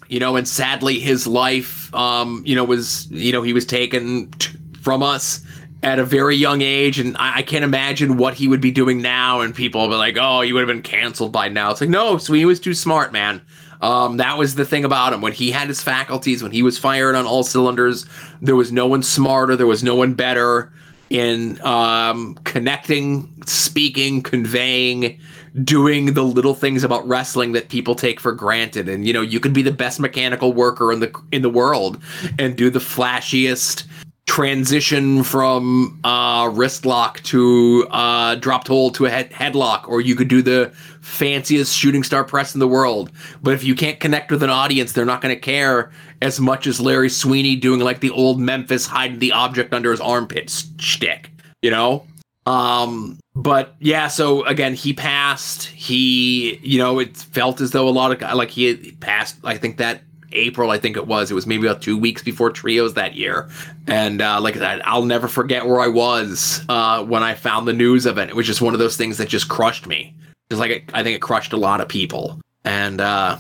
you 0.09 0.21
know, 0.21 0.37
and 0.37 0.47
sadly, 0.47 1.01
his 1.01 1.27
life, 1.27 1.93
um, 1.95 2.43
you 2.47 2.55
know, 2.55 2.65
was 2.65 3.11
you 3.11 3.33
know 3.33 3.43
he 3.43 3.53
was 3.53 3.67
taken 3.67 4.31
t- 4.33 4.57
from 4.81 5.03
us 5.03 5.45
at 5.83 5.99
a 5.99 6.05
very 6.05 6.35
young 6.37 6.61
age, 6.61 6.99
and 6.99 7.17
I, 7.19 7.37
I, 7.37 7.43
can't 7.43 7.65
imagine 7.65 8.17
what 8.17 8.35
he 8.35 8.49
would 8.49 8.61
be 8.61 8.71
doing 8.71 9.01
now. 9.01 9.41
And 9.41 9.55
people 9.55 9.83
will 9.83 9.89
be 9.89 9.95
like, 9.95 10.17
"Oh, 10.21 10.41
you 10.41 10.55
would 10.55 10.61
have 10.61 10.69
been 10.69 10.83
canceled 10.83 11.33
by 11.33 11.49
now." 11.49 11.71
It's 11.71 11.81
like, 11.81 11.91
no, 11.91 12.19
Sweeney 12.19 12.45
was 12.45 12.61
too 12.61 12.75
smart, 12.75 13.13
man. 13.13 13.41
Um, 13.81 14.17
that 14.17 14.39
was 14.39 14.57
the 14.57 14.65
thing 14.65 14.85
about 14.85 15.13
him. 15.13 15.21
When 15.21 15.33
he 15.33 15.53
had 15.53 15.69
his 15.69 15.83
faculties, 15.83 16.43
when 16.43 16.53
he 16.53 16.63
was 16.63 16.79
fired 16.79 17.15
on 17.15 17.27
all 17.27 17.45
cylinders, 17.45 18.07
there 18.43 18.57
was 18.57 18.73
no 18.73 18.87
one 18.87 19.03
smarter, 19.03 19.55
there 19.55 19.69
was 19.69 19.85
no 19.85 19.95
one 19.95 20.15
better 20.15 20.73
in 21.11 21.61
um, 21.65 22.35
connecting, 22.45 23.33
speaking, 23.47 24.21
conveying, 24.21 25.19
doing 25.65 26.13
the 26.15 26.23
little 26.23 26.55
things 26.55 26.85
about 26.85 27.07
wrestling 27.07 27.53
that 27.53 27.69
people 27.69 27.95
take 27.95 28.21
for 28.21 28.33
granted. 28.33 28.89
And 28.89 29.07
you 29.07 29.13
know, 29.13 29.23
you 29.23 29.39
could 29.39 29.53
be 29.53 29.63
the 29.63 29.73
best 29.73 30.01
mechanical 30.01 30.53
worker 30.53 30.93
in 30.93 30.99
the 31.01 31.17
in 31.31 31.43
the 31.43 31.51
world 31.51 32.03
and 32.39 32.57
do 32.57 32.71
the 32.71 32.81
flashiest 32.81 33.87
transition 34.29 35.25
from 35.25 35.99
uh, 36.05 36.51
wrist 36.53 36.85
lock 36.85 37.21
to 37.23 37.89
uh, 37.91 38.35
dropped 38.37 38.69
hold 38.69 38.95
to 38.95 39.07
a 39.07 39.11
head- 39.11 39.33
headlock, 39.33 39.89
or 39.89 40.03
you 40.03 40.15
could 40.15 40.29
do 40.29 40.43
the 40.43 40.71
fanciest 41.01 41.75
shooting 41.75 42.05
star 42.05 42.23
press 42.23 42.55
in 42.55 42.61
the 42.61 42.69
world. 42.69 43.11
But 43.43 43.55
if 43.55 43.65
you 43.65 43.75
can't 43.75 43.99
connect 43.99 44.31
with 44.31 44.43
an 44.43 44.51
audience, 44.51 44.93
they're 44.93 45.07
not 45.07 45.23
going 45.23 45.35
to 45.35 45.41
care 45.41 45.91
as 46.21 46.39
much 46.39 46.67
as 46.67 46.79
Larry 46.79 47.09
Sweeney 47.09 47.57
doing 47.57 47.81
like 47.81 48.01
the 48.01 48.11
old 48.11 48.39
Memphis 48.39 48.87
hiding 48.87 49.19
the 49.19 49.33
object 49.33 49.73
under 49.73 49.91
his 49.91 50.01
armpit 50.01 50.51
shtick, 50.79 51.31
you 51.63 51.71
know? 51.71 52.05
Um, 52.45 53.19
but 53.35 53.77
yeah, 53.81 54.09
so 54.09 54.45
again, 54.45 54.75
he 54.75 54.93
passed. 54.93 55.65
He, 55.65 56.57
you 56.63 56.79
know, 56.79 56.99
it 56.99 57.17
felt 57.17 57.61
as 57.61 57.71
though 57.71 57.89
a 57.89 57.91
lot 57.91 58.23
of 58.23 58.37
like 58.37 58.51
he 58.51 58.93
passed. 59.01 59.37
I 59.43 59.57
think 59.57 59.79
that 59.79 60.03
April, 60.33 60.71
I 60.71 60.79
think 60.79 60.97
it 60.97 61.07
was. 61.07 61.31
It 61.31 61.35
was 61.35 61.47
maybe 61.47 61.67
about 61.67 61.83
two 61.83 61.97
weeks 61.97 62.23
before 62.23 62.51
trios 62.51 62.95
that 62.95 63.15
year. 63.15 63.49
And 63.87 64.21
uh, 64.21 64.41
like 64.41 64.55
that, 64.57 64.87
I'll 64.87 65.05
never 65.05 65.29
forget 65.29 65.67
where 65.67 65.81
I 65.81 65.89
was 65.89 66.65
uh, 66.69 67.05
when 67.05 67.23
I 67.23 67.35
found 67.35 67.67
the 67.67 67.73
news 67.73 68.07
of 68.07 68.19
it. 68.19 68.29
It 68.29 68.37
was 68.37 68.47
just 68.47 68.61
one 68.61 68.75
of 68.75 68.81
those 68.81 68.97
things 68.97 69.19
that 69.19 69.29
just 69.29 69.49
crushed 69.49 69.87
me. 69.87 70.15
Just 70.51 70.61
like 70.61 70.71
it, 70.71 70.85
I 70.95 71.03
think 71.03 71.17
it 71.17 71.23
crushed 71.23 71.53
a 71.53 71.57
lot 71.57 71.81
of 71.81 71.89
people. 71.89 72.41
And 72.65 73.01
uh, 73.01 73.39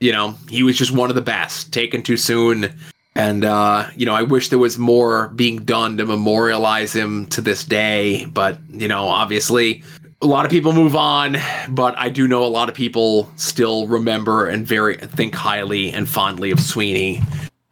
you 0.00 0.12
know, 0.12 0.34
he 0.48 0.62
was 0.62 0.76
just 0.76 0.92
one 0.92 1.10
of 1.10 1.16
the 1.16 1.22
best. 1.22 1.72
Taken 1.72 2.02
too 2.02 2.16
soon. 2.16 2.72
And 3.14 3.44
uh, 3.44 3.88
you 3.96 4.06
know, 4.06 4.14
I 4.14 4.22
wish 4.22 4.48
there 4.48 4.58
was 4.58 4.78
more 4.78 5.28
being 5.28 5.64
done 5.64 5.96
to 5.98 6.06
memorialize 6.06 6.92
him 6.94 7.26
to 7.26 7.40
this 7.40 7.64
day. 7.64 8.24
But 8.26 8.58
you 8.70 8.88
know, 8.88 9.06
obviously, 9.06 9.82
a 10.22 10.26
lot 10.26 10.44
of 10.44 10.50
people 10.50 10.72
move 10.72 10.94
on, 10.94 11.38
but 11.68 11.96
I 11.96 12.10
do 12.10 12.28
know 12.28 12.44
a 12.44 12.48
lot 12.48 12.68
of 12.68 12.74
people 12.74 13.30
still 13.36 13.86
remember 13.86 14.46
and 14.46 14.66
very 14.66 14.96
think 14.96 15.34
highly 15.34 15.92
and 15.92 16.08
fondly 16.08 16.50
of 16.50 16.60
Sweeney, 16.60 17.22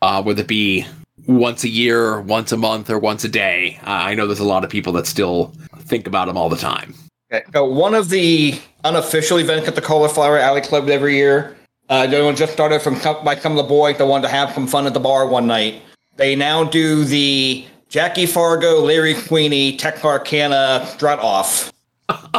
uh, 0.00 0.22
whether 0.22 0.40
it 0.40 0.48
be 0.48 0.86
once 1.26 1.62
a 1.64 1.68
year, 1.68 2.20
once 2.22 2.50
a 2.52 2.56
month, 2.56 2.88
or 2.88 2.98
once 2.98 3.22
a 3.24 3.28
day. 3.28 3.78
Uh, 3.82 3.90
I 3.90 4.14
know 4.14 4.26
there's 4.26 4.38
a 4.38 4.44
lot 4.44 4.64
of 4.64 4.70
people 4.70 4.94
that 4.94 5.06
still 5.06 5.52
think 5.80 6.06
about 6.06 6.28
him 6.28 6.38
all 6.38 6.48
the 6.48 6.56
time. 6.56 6.94
Okay. 7.30 7.44
So 7.52 7.66
one 7.66 7.94
of 7.94 8.08
the 8.08 8.58
unofficial 8.84 9.38
events 9.38 9.68
at 9.68 9.74
the 9.74 9.82
Cauliflower 9.82 10.38
Alley 10.38 10.62
Club 10.62 10.88
every 10.88 11.16
year, 11.16 11.54
uh, 11.90 12.06
the 12.06 12.24
one 12.24 12.34
just 12.34 12.54
started 12.54 12.80
from 12.80 12.94
by 13.24 13.34
Come 13.34 13.56
the 13.56 13.62
Boy, 13.62 13.92
the 13.92 14.06
one 14.06 14.22
to 14.22 14.28
have 14.28 14.52
some 14.54 14.66
fun 14.66 14.86
at 14.86 14.94
the 14.94 15.00
bar 15.00 15.28
one 15.28 15.46
night. 15.46 15.82
They 16.16 16.34
now 16.34 16.64
do 16.64 17.04
the 17.04 17.66
Jackie 17.90 18.26
Fargo, 18.26 18.80
Larry 18.80 19.14
Sweeney, 19.14 19.76
Texarkana 19.76 20.86
strut 20.86 21.18
off. 21.18 21.70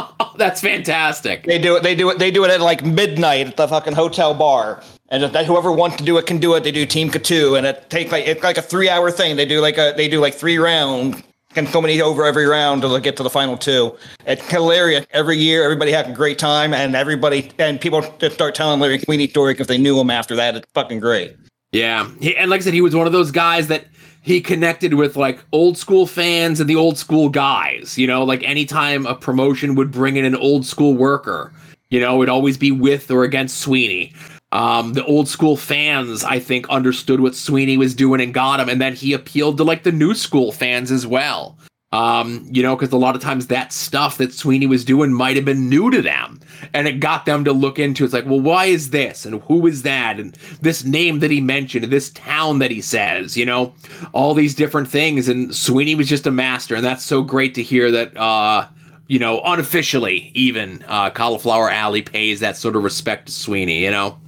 That's 0.36 0.60
fantastic. 0.60 1.44
They 1.44 1.58
do 1.58 1.76
it. 1.76 1.82
They 1.82 1.94
do 1.94 2.10
it. 2.10 2.18
They 2.18 2.30
do 2.30 2.44
it 2.44 2.50
at 2.50 2.60
like 2.60 2.84
midnight 2.84 3.48
at 3.48 3.56
the 3.56 3.68
fucking 3.68 3.94
hotel 3.94 4.34
bar, 4.34 4.82
and 5.08 5.22
that 5.22 5.46
whoever 5.46 5.72
wants 5.72 5.96
to 5.96 6.04
do 6.04 6.16
it 6.18 6.26
can 6.26 6.38
do 6.38 6.54
it. 6.54 6.64
They 6.64 6.72
do 6.72 6.86
Team 6.86 7.10
Katu, 7.10 7.58
and 7.58 7.66
it 7.66 7.88
take 7.90 8.10
like 8.12 8.26
it's 8.26 8.42
like 8.42 8.58
a 8.58 8.62
three 8.62 8.88
hour 8.88 9.10
thing. 9.10 9.36
They 9.36 9.46
do 9.46 9.60
like 9.60 9.78
a 9.78 9.94
they 9.96 10.08
do 10.08 10.20
like 10.20 10.34
three 10.34 10.58
rounds, 10.58 11.22
and 11.56 11.68
so 11.68 11.80
many 11.80 12.00
over 12.00 12.24
every 12.24 12.46
round 12.46 12.82
to 12.82 13.00
get 13.00 13.16
to 13.16 13.22
the 13.22 13.30
final 13.30 13.56
two. 13.56 13.96
It's 14.26 14.46
hilarious 14.48 15.06
every 15.10 15.38
year. 15.38 15.64
Everybody 15.64 15.92
has 15.92 16.06
a 16.06 16.12
great 16.12 16.38
time, 16.38 16.72
and 16.72 16.94
everybody 16.94 17.50
and 17.58 17.80
people 17.80 18.02
just 18.18 18.34
start 18.34 18.54
telling 18.54 18.80
Larry 18.80 18.98
Sweeney 18.98 19.28
story 19.28 19.54
because 19.54 19.66
they 19.66 19.78
knew 19.78 19.98
him 19.98 20.10
after 20.10 20.36
that. 20.36 20.56
It's 20.56 20.70
fucking 20.74 21.00
great. 21.00 21.36
Yeah, 21.72 22.10
he, 22.20 22.36
and 22.36 22.50
like 22.50 22.62
I 22.62 22.64
said, 22.64 22.74
he 22.74 22.80
was 22.80 22.94
one 22.94 23.06
of 23.06 23.12
those 23.12 23.30
guys 23.30 23.68
that 23.68 23.84
he 24.22 24.40
connected 24.40 24.94
with 24.94 25.16
like 25.16 25.42
old 25.52 25.78
school 25.78 26.06
fans 26.06 26.60
and 26.60 26.68
the 26.68 26.76
old 26.76 26.98
school 26.98 27.28
guys. 27.28 27.96
You 27.96 28.06
know, 28.06 28.24
like 28.24 28.42
anytime 28.42 29.06
a 29.06 29.14
promotion 29.14 29.74
would 29.74 29.90
bring 29.90 30.16
in 30.16 30.24
an 30.24 30.36
old 30.36 30.66
school 30.66 30.94
worker, 30.94 31.52
you 31.90 32.00
know, 32.00 32.22
it'd 32.22 32.28
always 32.28 32.58
be 32.58 32.70
with 32.70 33.10
or 33.10 33.24
against 33.24 33.58
Sweeney. 33.58 34.12
Um, 34.52 34.94
the 34.94 35.04
old 35.04 35.28
school 35.28 35.56
fans, 35.56 36.24
I 36.24 36.40
think, 36.40 36.68
understood 36.68 37.20
what 37.20 37.36
Sweeney 37.36 37.76
was 37.76 37.94
doing 37.94 38.20
and 38.20 38.34
got 38.34 38.58
him, 38.58 38.68
and 38.68 38.80
then 38.80 38.94
he 38.94 39.12
appealed 39.12 39.56
to 39.58 39.64
like 39.64 39.84
the 39.84 39.92
new 39.92 40.12
school 40.14 40.50
fans 40.50 40.90
as 40.90 41.06
well. 41.06 41.56
Um, 41.92 42.46
you 42.48 42.62
know, 42.62 42.76
because 42.76 42.92
a 42.92 42.96
lot 42.96 43.16
of 43.16 43.20
times 43.20 43.48
that 43.48 43.72
stuff 43.72 44.18
that 44.18 44.32
Sweeney 44.32 44.66
was 44.66 44.84
doing 44.84 45.12
might 45.12 45.34
have 45.34 45.44
been 45.44 45.68
new 45.68 45.90
to 45.90 46.00
them, 46.00 46.38
and 46.72 46.86
it 46.86 47.00
got 47.00 47.24
them 47.24 47.44
to 47.44 47.52
look 47.52 47.80
into. 47.80 48.04
It's 48.04 48.14
like, 48.14 48.26
well, 48.26 48.40
why 48.40 48.66
is 48.66 48.90
this, 48.90 49.26
and 49.26 49.42
who 49.42 49.66
is 49.66 49.82
that, 49.82 50.20
and 50.20 50.36
this 50.60 50.84
name 50.84 51.18
that 51.18 51.32
he 51.32 51.40
mentioned, 51.40 51.82
and 51.82 51.92
this 51.92 52.10
town 52.10 52.60
that 52.60 52.70
he 52.70 52.80
says, 52.80 53.36
you 53.36 53.44
know, 53.44 53.74
all 54.12 54.34
these 54.34 54.54
different 54.54 54.88
things. 54.88 55.28
And 55.28 55.52
Sweeney 55.52 55.96
was 55.96 56.08
just 56.08 56.28
a 56.28 56.30
master, 56.30 56.76
and 56.76 56.84
that's 56.84 57.04
so 57.04 57.22
great 57.22 57.54
to 57.56 57.62
hear 57.62 57.90
that. 57.90 58.16
Uh, 58.16 58.68
you 59.08 59.18
know, 59.18 59.40
unofficially, 59.44 60.30
even 60.36 60.84
uh, 60.86 61.10
Cauliflower 61.10 61.68
Alley 61.68 62.02
pays 62.02 62.38
that 62.38 62.56
sort 62.56 62.76
of 62.76 62.84
respect 62.84 63.26
to 63.26 63.32
Sweeney. 63.32 63.82
You 63.82 63.90
know. 63.90 64.20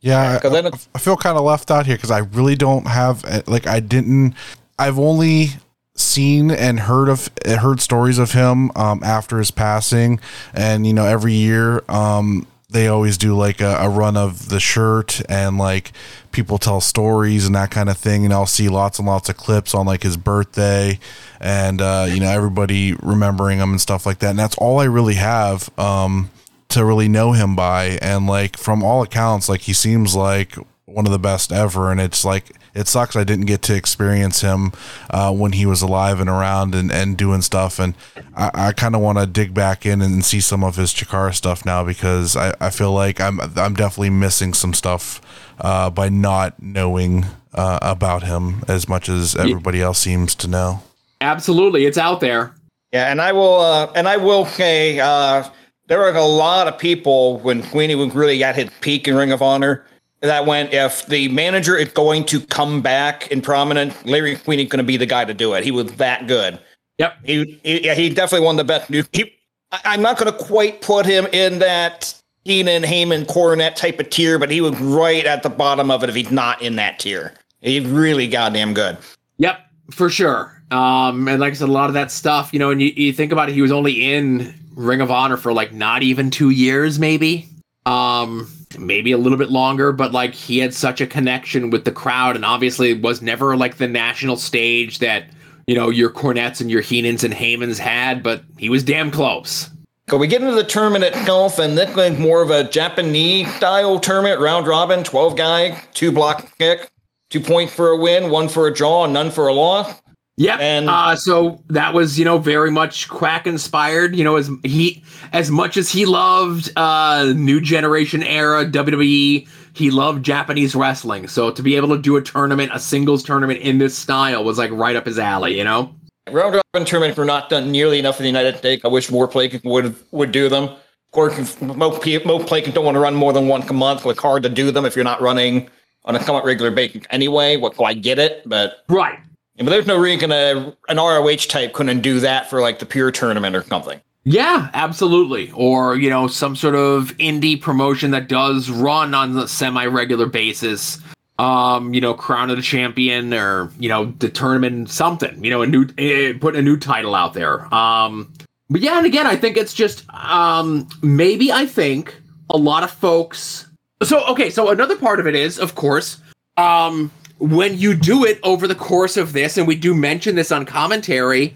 Yeah, 0.00 0.38
I, 0.42 0.70
I 0.94 0.98
feel 0.98 1.18
kind 1.18 1.36
of 1.36 1.44
left 1.44 1.70
out 1.70 1.84
here 1.84 1.96
because 1.96 2.10
I 2.10 2.20
really 2.20 2.56
don't 2.56 2.86
have 2.86 3.22
like 3.46 3.66
I 3.66 3.80
didn't. 3.80 4.34
I've 4.78 4.98
only 4.98 5.50
seen 5.98 6.50
and 6.50 6.80
heard 6.80 7.08
of 7.08 7.28
heard 7.44 7.80
stories 7.80 8.18
of 8.18 8.32
him 8.32 8.70
um, 8.76 9.02
after 9.02 9.38
his 9.38 9.50
passing, 9.50 10.20
and 10.54 10.86
you 10.86 10.92
know 10.92 11.04
every 11.04 11.34
year 11.34 11.82
um, 11.88 12.46
they 12.70 12.88
always 12.88 13.16
do 13.16 13.34
like 13.36 13.60
a, 13.60 13.76
a, 13.80 13.88
run 13.88 14.16
of 14.16 14.50
the 14.50 14.60
shirt 14.60 15.22
and 15.28 15.56
like 15.56 15.92
people 16.32 16.58
tell 16.58 16.80
stories 16.80 17.46
and 17.46 17.54
that 17.54 17.70
kind 17.70 17.88
of 17.88 17.96
thing, 17.96 18.24
and 18.24 18.32
I'll 18.32 18.46
see 18.46 18.68
lots 18.68 18.98
and 18.98 19.08
lots 19.08 19.28
of 19.28 19.36
clips 19.36 19.74
on 19.74 19.86
like 19.86 20.02
his 20.02 20.16
birthday 20.16 20.98
and 21.40 21.80
uh, 21.80 22.06
you 22.08 22.20
know 22.20 22.30
everybody 22.30 22.94
remembering 22.94 23.58
him 23.58 23.70
and 23.70 23.80
stuff 23.80 24.06
like 24.06 24.20
that, 24.20 24.30
and 24.30 24.38
that's 24.38 24.56
all 24.58 24.78
I 24.78 24.84
really 24.84 25.14
have. 25.14 25.70
Um, 25.78 26.30
to 26.68 26.84
really 26.84 27.08
know 27.08 27.32
him 27.32 27.56
by. 27.56 27.98
And 28.02 28.26
like 28.26 28.56
from 28.56 28.82
all 28.82 29.02
accounts 29.02 29.48
like 29.48 29.62
he 29.62 29.72
seems 29.72 30.14
like 30.14 30.56
one 30.84 31.06
of 31.06 31.12
the 31.12 31.18
best 31.18 31.52
ever. 31.52 31.90
And 31.90 32.00
it's 32.00 32.24
like 32.24 32.52
it 32.74 32.88
sucks 32.88 33.16
I 33.16 33.24
didn't 33.24 33.46
get 33.46 33.62
to 33.62 33.74
experience 33.74 34.40
him 34.40 34.72
uh, 35.10 35.32
when 35.32 35.52
he 35.52 35.66
was 35.66 35.82
alive 35.82 36.20
and 36.20 36.28
around 36.28 36.74
and, 36.74 36.90
and 36.90 37.16
doing 37.16 37.42
stuff. 37.42 37.78
And 37.78 37.94
I, 38.36 38.50
I 38.54 38.72
kind 38.72 38.94
of 38.94 39.00
want 39.00 39.18
to 39.18 39.26
dig 39.26 39.54
back 39.54 39.86
in 39.86 40.00
and 40.00 40.24
see 40.24 40.40
some 40.40 40.62
of 40.62 40.76
his 40.76 40.92
Chikara 40.92 41.34
stuff 41.34 41.64
now 41.64 41.84
because 41.84 42.36
I, 42.36 42.54
I 42.60 42.70
feel 42.70 42.92
like 42.92 43.20
I'm 43.20 43.40
I'm 43.40 43.74
definitely 43.74 44.10
missing 44.10 44.54
some 44.54 44.74
stuff 44.74 45.20
uh, 45.60 45.90
by 45.90 46.08
not 46.08 46.62
knowing 46.62 47.26
uh, 47.54 47.78
about 47.82 48.22
him 48.22 48.62
as 48.68 48.88
much 48.88 49.08
as 49.08 49.34
everybody 49.34 49.80
else 49.80 49.98
seems 49.98 50.34
to 50.36 50.48
know. 50.48 50.82
Absolutely, 51.20 51.86
it's 51.86 51.98
out 51.98 52.20
there. 52.20 52.54
Yeah, 52.92 53.10
and 53.10 53.20
I 53.20 53.32
will 53.32 53.60
uh, 53.60 53.92
and 53.94 54.08
I 54.08 54.16
will 54.16 54.46
say 54.46 54.98
uh, 55.00 55.44
there 55.88 56.02
are 56.02 56.14
a 56.14 56.24
lot 56.24 56.68
of 56.68 56.78
people 56.78 57.38
when 57.40 57.62
Sweeney 57.62 57.94
was 57.94 58.14
really 58.14 58.42
at 58.44 58.56
his 58.56 58.70
peak 58.80 59.08
in 59.08 59.14
Ring 59.14 59.32
of 59.32 59.42
Honor 59.42 59.84
that 60.20 60.46
went 60.46 60.72
if 60.72 61.06
the 61.06 61.28
manager 61.28 61.76
is 61.76 61.88
going 61.90 62.24
to 62.26 62.40
come 62.40 62.82
back 62.82 63.30
in 63.30 63.40
prominent, 63.40 64.06
Larry 64.06 64.36
Sweeney's 64.36 64.68
going 64.68 64.78
to 64.78 64.84
be 64.84 64.96
the 64.96 65.06
guy 65.06 65.24
to 65.24 65.34
do 65.34 65.54
it. 65.54 65.64
He 65.64 65.70
was 65.70 65.92
that 65.94 66.26
good. 66.26 66.58
Yep. 66.98 67.18
He, 67.24 67.60
he 67.62 67.86
yeah, 67.86 67.94
he 67.94 68.08
definitely 68.08 68.44
won 68.44 68.56
the 68.56 68.64
best 68.64 68.90
new. 68.90 69.04
He, 69.12 69.32
I, 69.70 69.80
I'm 69.84 70.02
not 70.02 70.18
going 70.18 70.32
to 70.32 70.38
quite 70.38 70.82
put 70.82 71.06
him 71.06 71.26
in 71.26 71.60
that 71.60 72.14
Heenan, 72.44 72.82
Heyman, 72.82 73.26
Cornette 73.26 73.76
type 73.76 74.00
of 74.00 74.10
tier, 74.10 74.38
but 74.38 74.50
he 74.50 74.60
was 74.60 74.78
right 74.80 75.24
at 75.24 75.42
the 75.42 75.50
bottom 75.50 75.90
of 75.90 76.02
it 76.02 76.08
if 76.08 76.16
he's 76.16 76.30
not 76.30 76.60
in 76.62 76.76
that 76.76 76.98
tier. 76.98 77.34
He's 77.60 77.84
really 77.84 78.26
goddamn 78.26 78.74
good. 78.74 78.98
Yep, 79.38 79.60
for 79.90 80.10
sure. 80.10 80.62
Um, 80.70 81.28
and 81.28 81.40
like 81.40 81.52
I 81.52 81.54
said, 81.54 81.68
a 81.68 81.72
lot 81.72 81.88
of 81.88 81.94
that 81.94 82.10
stuff, 82.10 82.52
you 82.52 82.58
know, 82.58 82.70
and 82.70 82.80
you, 82.80 82.88
you 82.88 83.12
think 83.12 83.32
about 83.32 83.48
it, 83.48 83.54
he 83.54 83.62
was 83.62 83.72
only 83.72 84.12
in 84.12 84.54
Ring 84.74 85.00
of 85.00 85.10
Honor 85.10 85.36
for 85.36 85.52
like 85.52 85.72
not 85.72 86.02
even 86.02 86.30
two 86.30 86.50
years, 86.50 86.98
maybe. 86.98 87.48
Um, 87.86 88.50
maybe 88.76 89.12
a 89.12 89.18
little 89.18 89.38
bit 89.38 89.50
longer, 89.50 89.92
but 89.92 90.12
like 90.12 90.34
he 90.34 90.58
had 90.58 90.74
such 90.74 91.00
a 91.00 91.06
connection 91.06 91.70
with 91.70 91.84
the 91.84 91.92
crowd, 91.92 92.36
and 92.36 92.44
obviously 92.44 92.90
it 92.90 93.02
was 93.02 93.22
never 93.22 93.56
like 93.56 93.76
the 93.76 93.88
national 93.88 94.36
stage 94.36 94.98
that 94.98 95.26
you 95.66 95.74
know 95.74 95.90
your 95.90 96.10
Cornettes 96.10 96.60
and 96.60 96.70
your 96.70 96.82
Heenans 96.82 97.24
and 97.24 97.32
Heymans 97.32 97.78
had, 97.78 98.22
but 98.22 98.42
he 98.58 98.68
was 98.68 98.82
damn 98.82 99.10
close. 99.10 99.70
So 100.08 100.16
we 100.16 100.26
get 100.26 100.40
into 100.40 100.54
the 100.54 100.64
tournament 100.64 101.04
itself, 101.04 101.58
and 101.58 101.76
this 101.76 101.94
was 101.94 102.18
more 102.18 102.40
of 102.40 102.50
a 102.50 102.64
Japanese 102.64 103.54
style 103.56 104.00
tournament, 104.00 104.40
round 104.40 104.66
robin, 104.66 105.04
12 105.04 105.36
guy, 105.36 105.82
two 105.92 106.10
block 106.10 106.56
kick, 106.58 106.90
two 107.28 107.40
points 107.40 107.74
for 107.74 107.90
a 107.90 107.96
win, 107.96 108.30
one 108.30 108.48
for 108.48 108.66
a 108.66 108.74
draw, 108.74 109.06
none 109.06 109.30
for 109.30 109.48
a 109.48 109.52
loss. 109.52 110.00
Yep. 110.38 110.60
And- 110.60 110.88
uh, 110.88 111.16
so 111.16 111.62
that 111.68 111.94
was, 111.94 112.18
you 112.18 112.24
know, 112.24 112.38
very 112.38 112.70
much 112.70 113.08
Quack 113.08 113.46
inspired. 113.46 114.14
You 114.14 114.22
know, 114.22 114.36
as 114.36 114.48
he, 114.62 115.02
as 115.32 115.50
much 115.50 115.76
as 115.76 115.90
he 115.90 116.06
loved 116.06 116.72
uh, 116.76 117.32
new 117.36 117.60
generation 117.60 118.22
era 118.22 118.64
WWE, 118.64 119.48
he 119.74 119.90
loved 119.90 120.24
Japanese 120.24 120.74
wrestling. 120.76 121.26
So 121.26 121.50
to 121.50 121.62
be 121.62 121.74
able 121.76 121.88
to 121.88 122.00
do 122.00 122.16
a 122.16 122.22
tournament, 122.22 122.70
a 122.72 122.78
singles 122.78 123.22
tournament 123.24 123.60
in 123.60 123.78
this 123.78 123.98
style, 123.98 124.44
was 124.44 124.58
like 124.58 124.70
right 124.70 124.94
up 124.96 125.06
his 125.06 125.18
alley. 125.18 125.56
You 125.58 125.64
know. 125.64 125.94
Round 126.30 126.60
robin 126.74 126.86
tournaments 126.86 127.16
were 127.16 127.24
not 127.24 127.48
done 127.48 127.72
nearly 127.72 127.98
enough 127.98 128.18
in 128.20 128.24
the 128.24 128.28
United 128.28 128.58
States. 128.58 128.84
I 128.84 128.88
wish 128.88 129.10
more 129.10 129.26
places 129.26 129.62
would 129.64 129.96
would 130.12 130.30
do 130.30 130.48
them. 130.48 130.64
Of 130.64 131.12
course, 131.12 131.60
most 131.62 132.26
most 132.26 132.74
don't 132.74 132.84
want 132.84 132.94
to 132.94 133.00
run 133.00 133.14
more 133.14 133.32
than 133.32 133.48
once 133.48 133.68
a 133.70 133.72
month. 133.72 134.04
It's 134.04 134.20
hard 134.20 134.42
to 134.44 134.48
do 134.48 134.70
them 134.70 134.84
if 134.84 134.94
you're 134.94 135.04
not 135.04 135.22
running 135.22 135.70
on 136.04 136.14
a 136.14 136.22
somewhat 136.22 136.44
regular 136.44 136.70
basis 136.70 137.02
anyway. 137.10 137.56
What 137.56 137.76
so 137.76 137.84
I 137.84 137.94
get 137.94 138.18
it, 138.18 138.42
but 138.46 138.84
Right. 138.88 139.18
Yeah, 139.58 139.64
but 139.64 139.70
there's 139.70 139.86
no 139.86 139.98
reason 139.98 140.30
a, 140.30 140.72
an 140.88 140.96
ROH 140.98 141.48
type 141.48 141.72
couldn't 141.72 142.00
do 142.00 142.20
that 142.20 142.48
for 142.48 142.60
like 142.60 142.78
the 142.78 142.86
pure 142.86 143.10
tournament 143.10 143.56
or 143.56 143.64
something. 143.64 144.00
Yeah, 144.22 144.70
absolutely. 144.72 145.50
Or, 145.52 145.96
you 145.96 146.08
know, 146.10 146.28
some 146.28 146.54
sort 146.54 146.74
of 146.74 147.16
indie 147.16 147.60
promotion 147.60 148.12
that 148.12 148.28
does 148.28 148.70
run 148.70 149.14
on 149.14 149.36
a 149.36 149.48
semi 149.48 149.86
regular 149.86 150.26
basis. 150.26 151.00
Um, 151.38 151.94
you 151.94 152.00
know, 152.00 152.14
Crown 152.14 152.50
of 152.50 152.56
the 152.56 152.62
Champion 152.62 153.32
or, 153.32 153.70
you 153.78 153.88
know, 153.88 154.06
the 154.18 154.28
tournament 154.28 154.90
something, 154.90 155.42
you 155.44 155.50
know, 155.50 155.62
a 155.62 155.66
new 155.66 155.84
uh, 155.84 156.38
putting 156.40 156.58
a 156.58 156.62
new 156.62 156.76
title 156.76 157.14
out 157.14 157.34
there. 157.34 157.72
Um, 157.74 158.32
but 158.70 158.80
yeah, 158.80 158.98
and 158.98 159.06
again, 159.06 159.26
I 159.26 159.36
think 159.36 159.56
it's 159.56 159.74
just 159.74 160.04
um 160.12 160.88
maybe 161.02 161.50
I 161.52 161.66
think 161.66 162.16
a 162.50 162.56
lot 162.56 162.82
of 162.82 162.90
folks 162.90 163.66
so 164.02 164.24
okay, 164.26 164.50
so 164.50 164.68
another 164.70 164.96
part 164.96 165.20
of 165.20 165.26
it 165.26 165.34
is, 165.34 165.58
of 165.58 165.74
course, 165.74 166.18
um 166.56 167.10
when 167.38 167.78
you 167.78 167.94
do 167.94 168.24
it 168.24 168.40
over 168.42 168.66
the 168.66 168.74
course 168.74 169.16
of 169.16 169.32
this, 169.32 169.56
and 169.56 169.66
we 169.66 169.76
do 169.76 169.94
mention 169.94 170.34
this 170.34 170.50
on 170.50 170.64
commentary, 170.64 171.54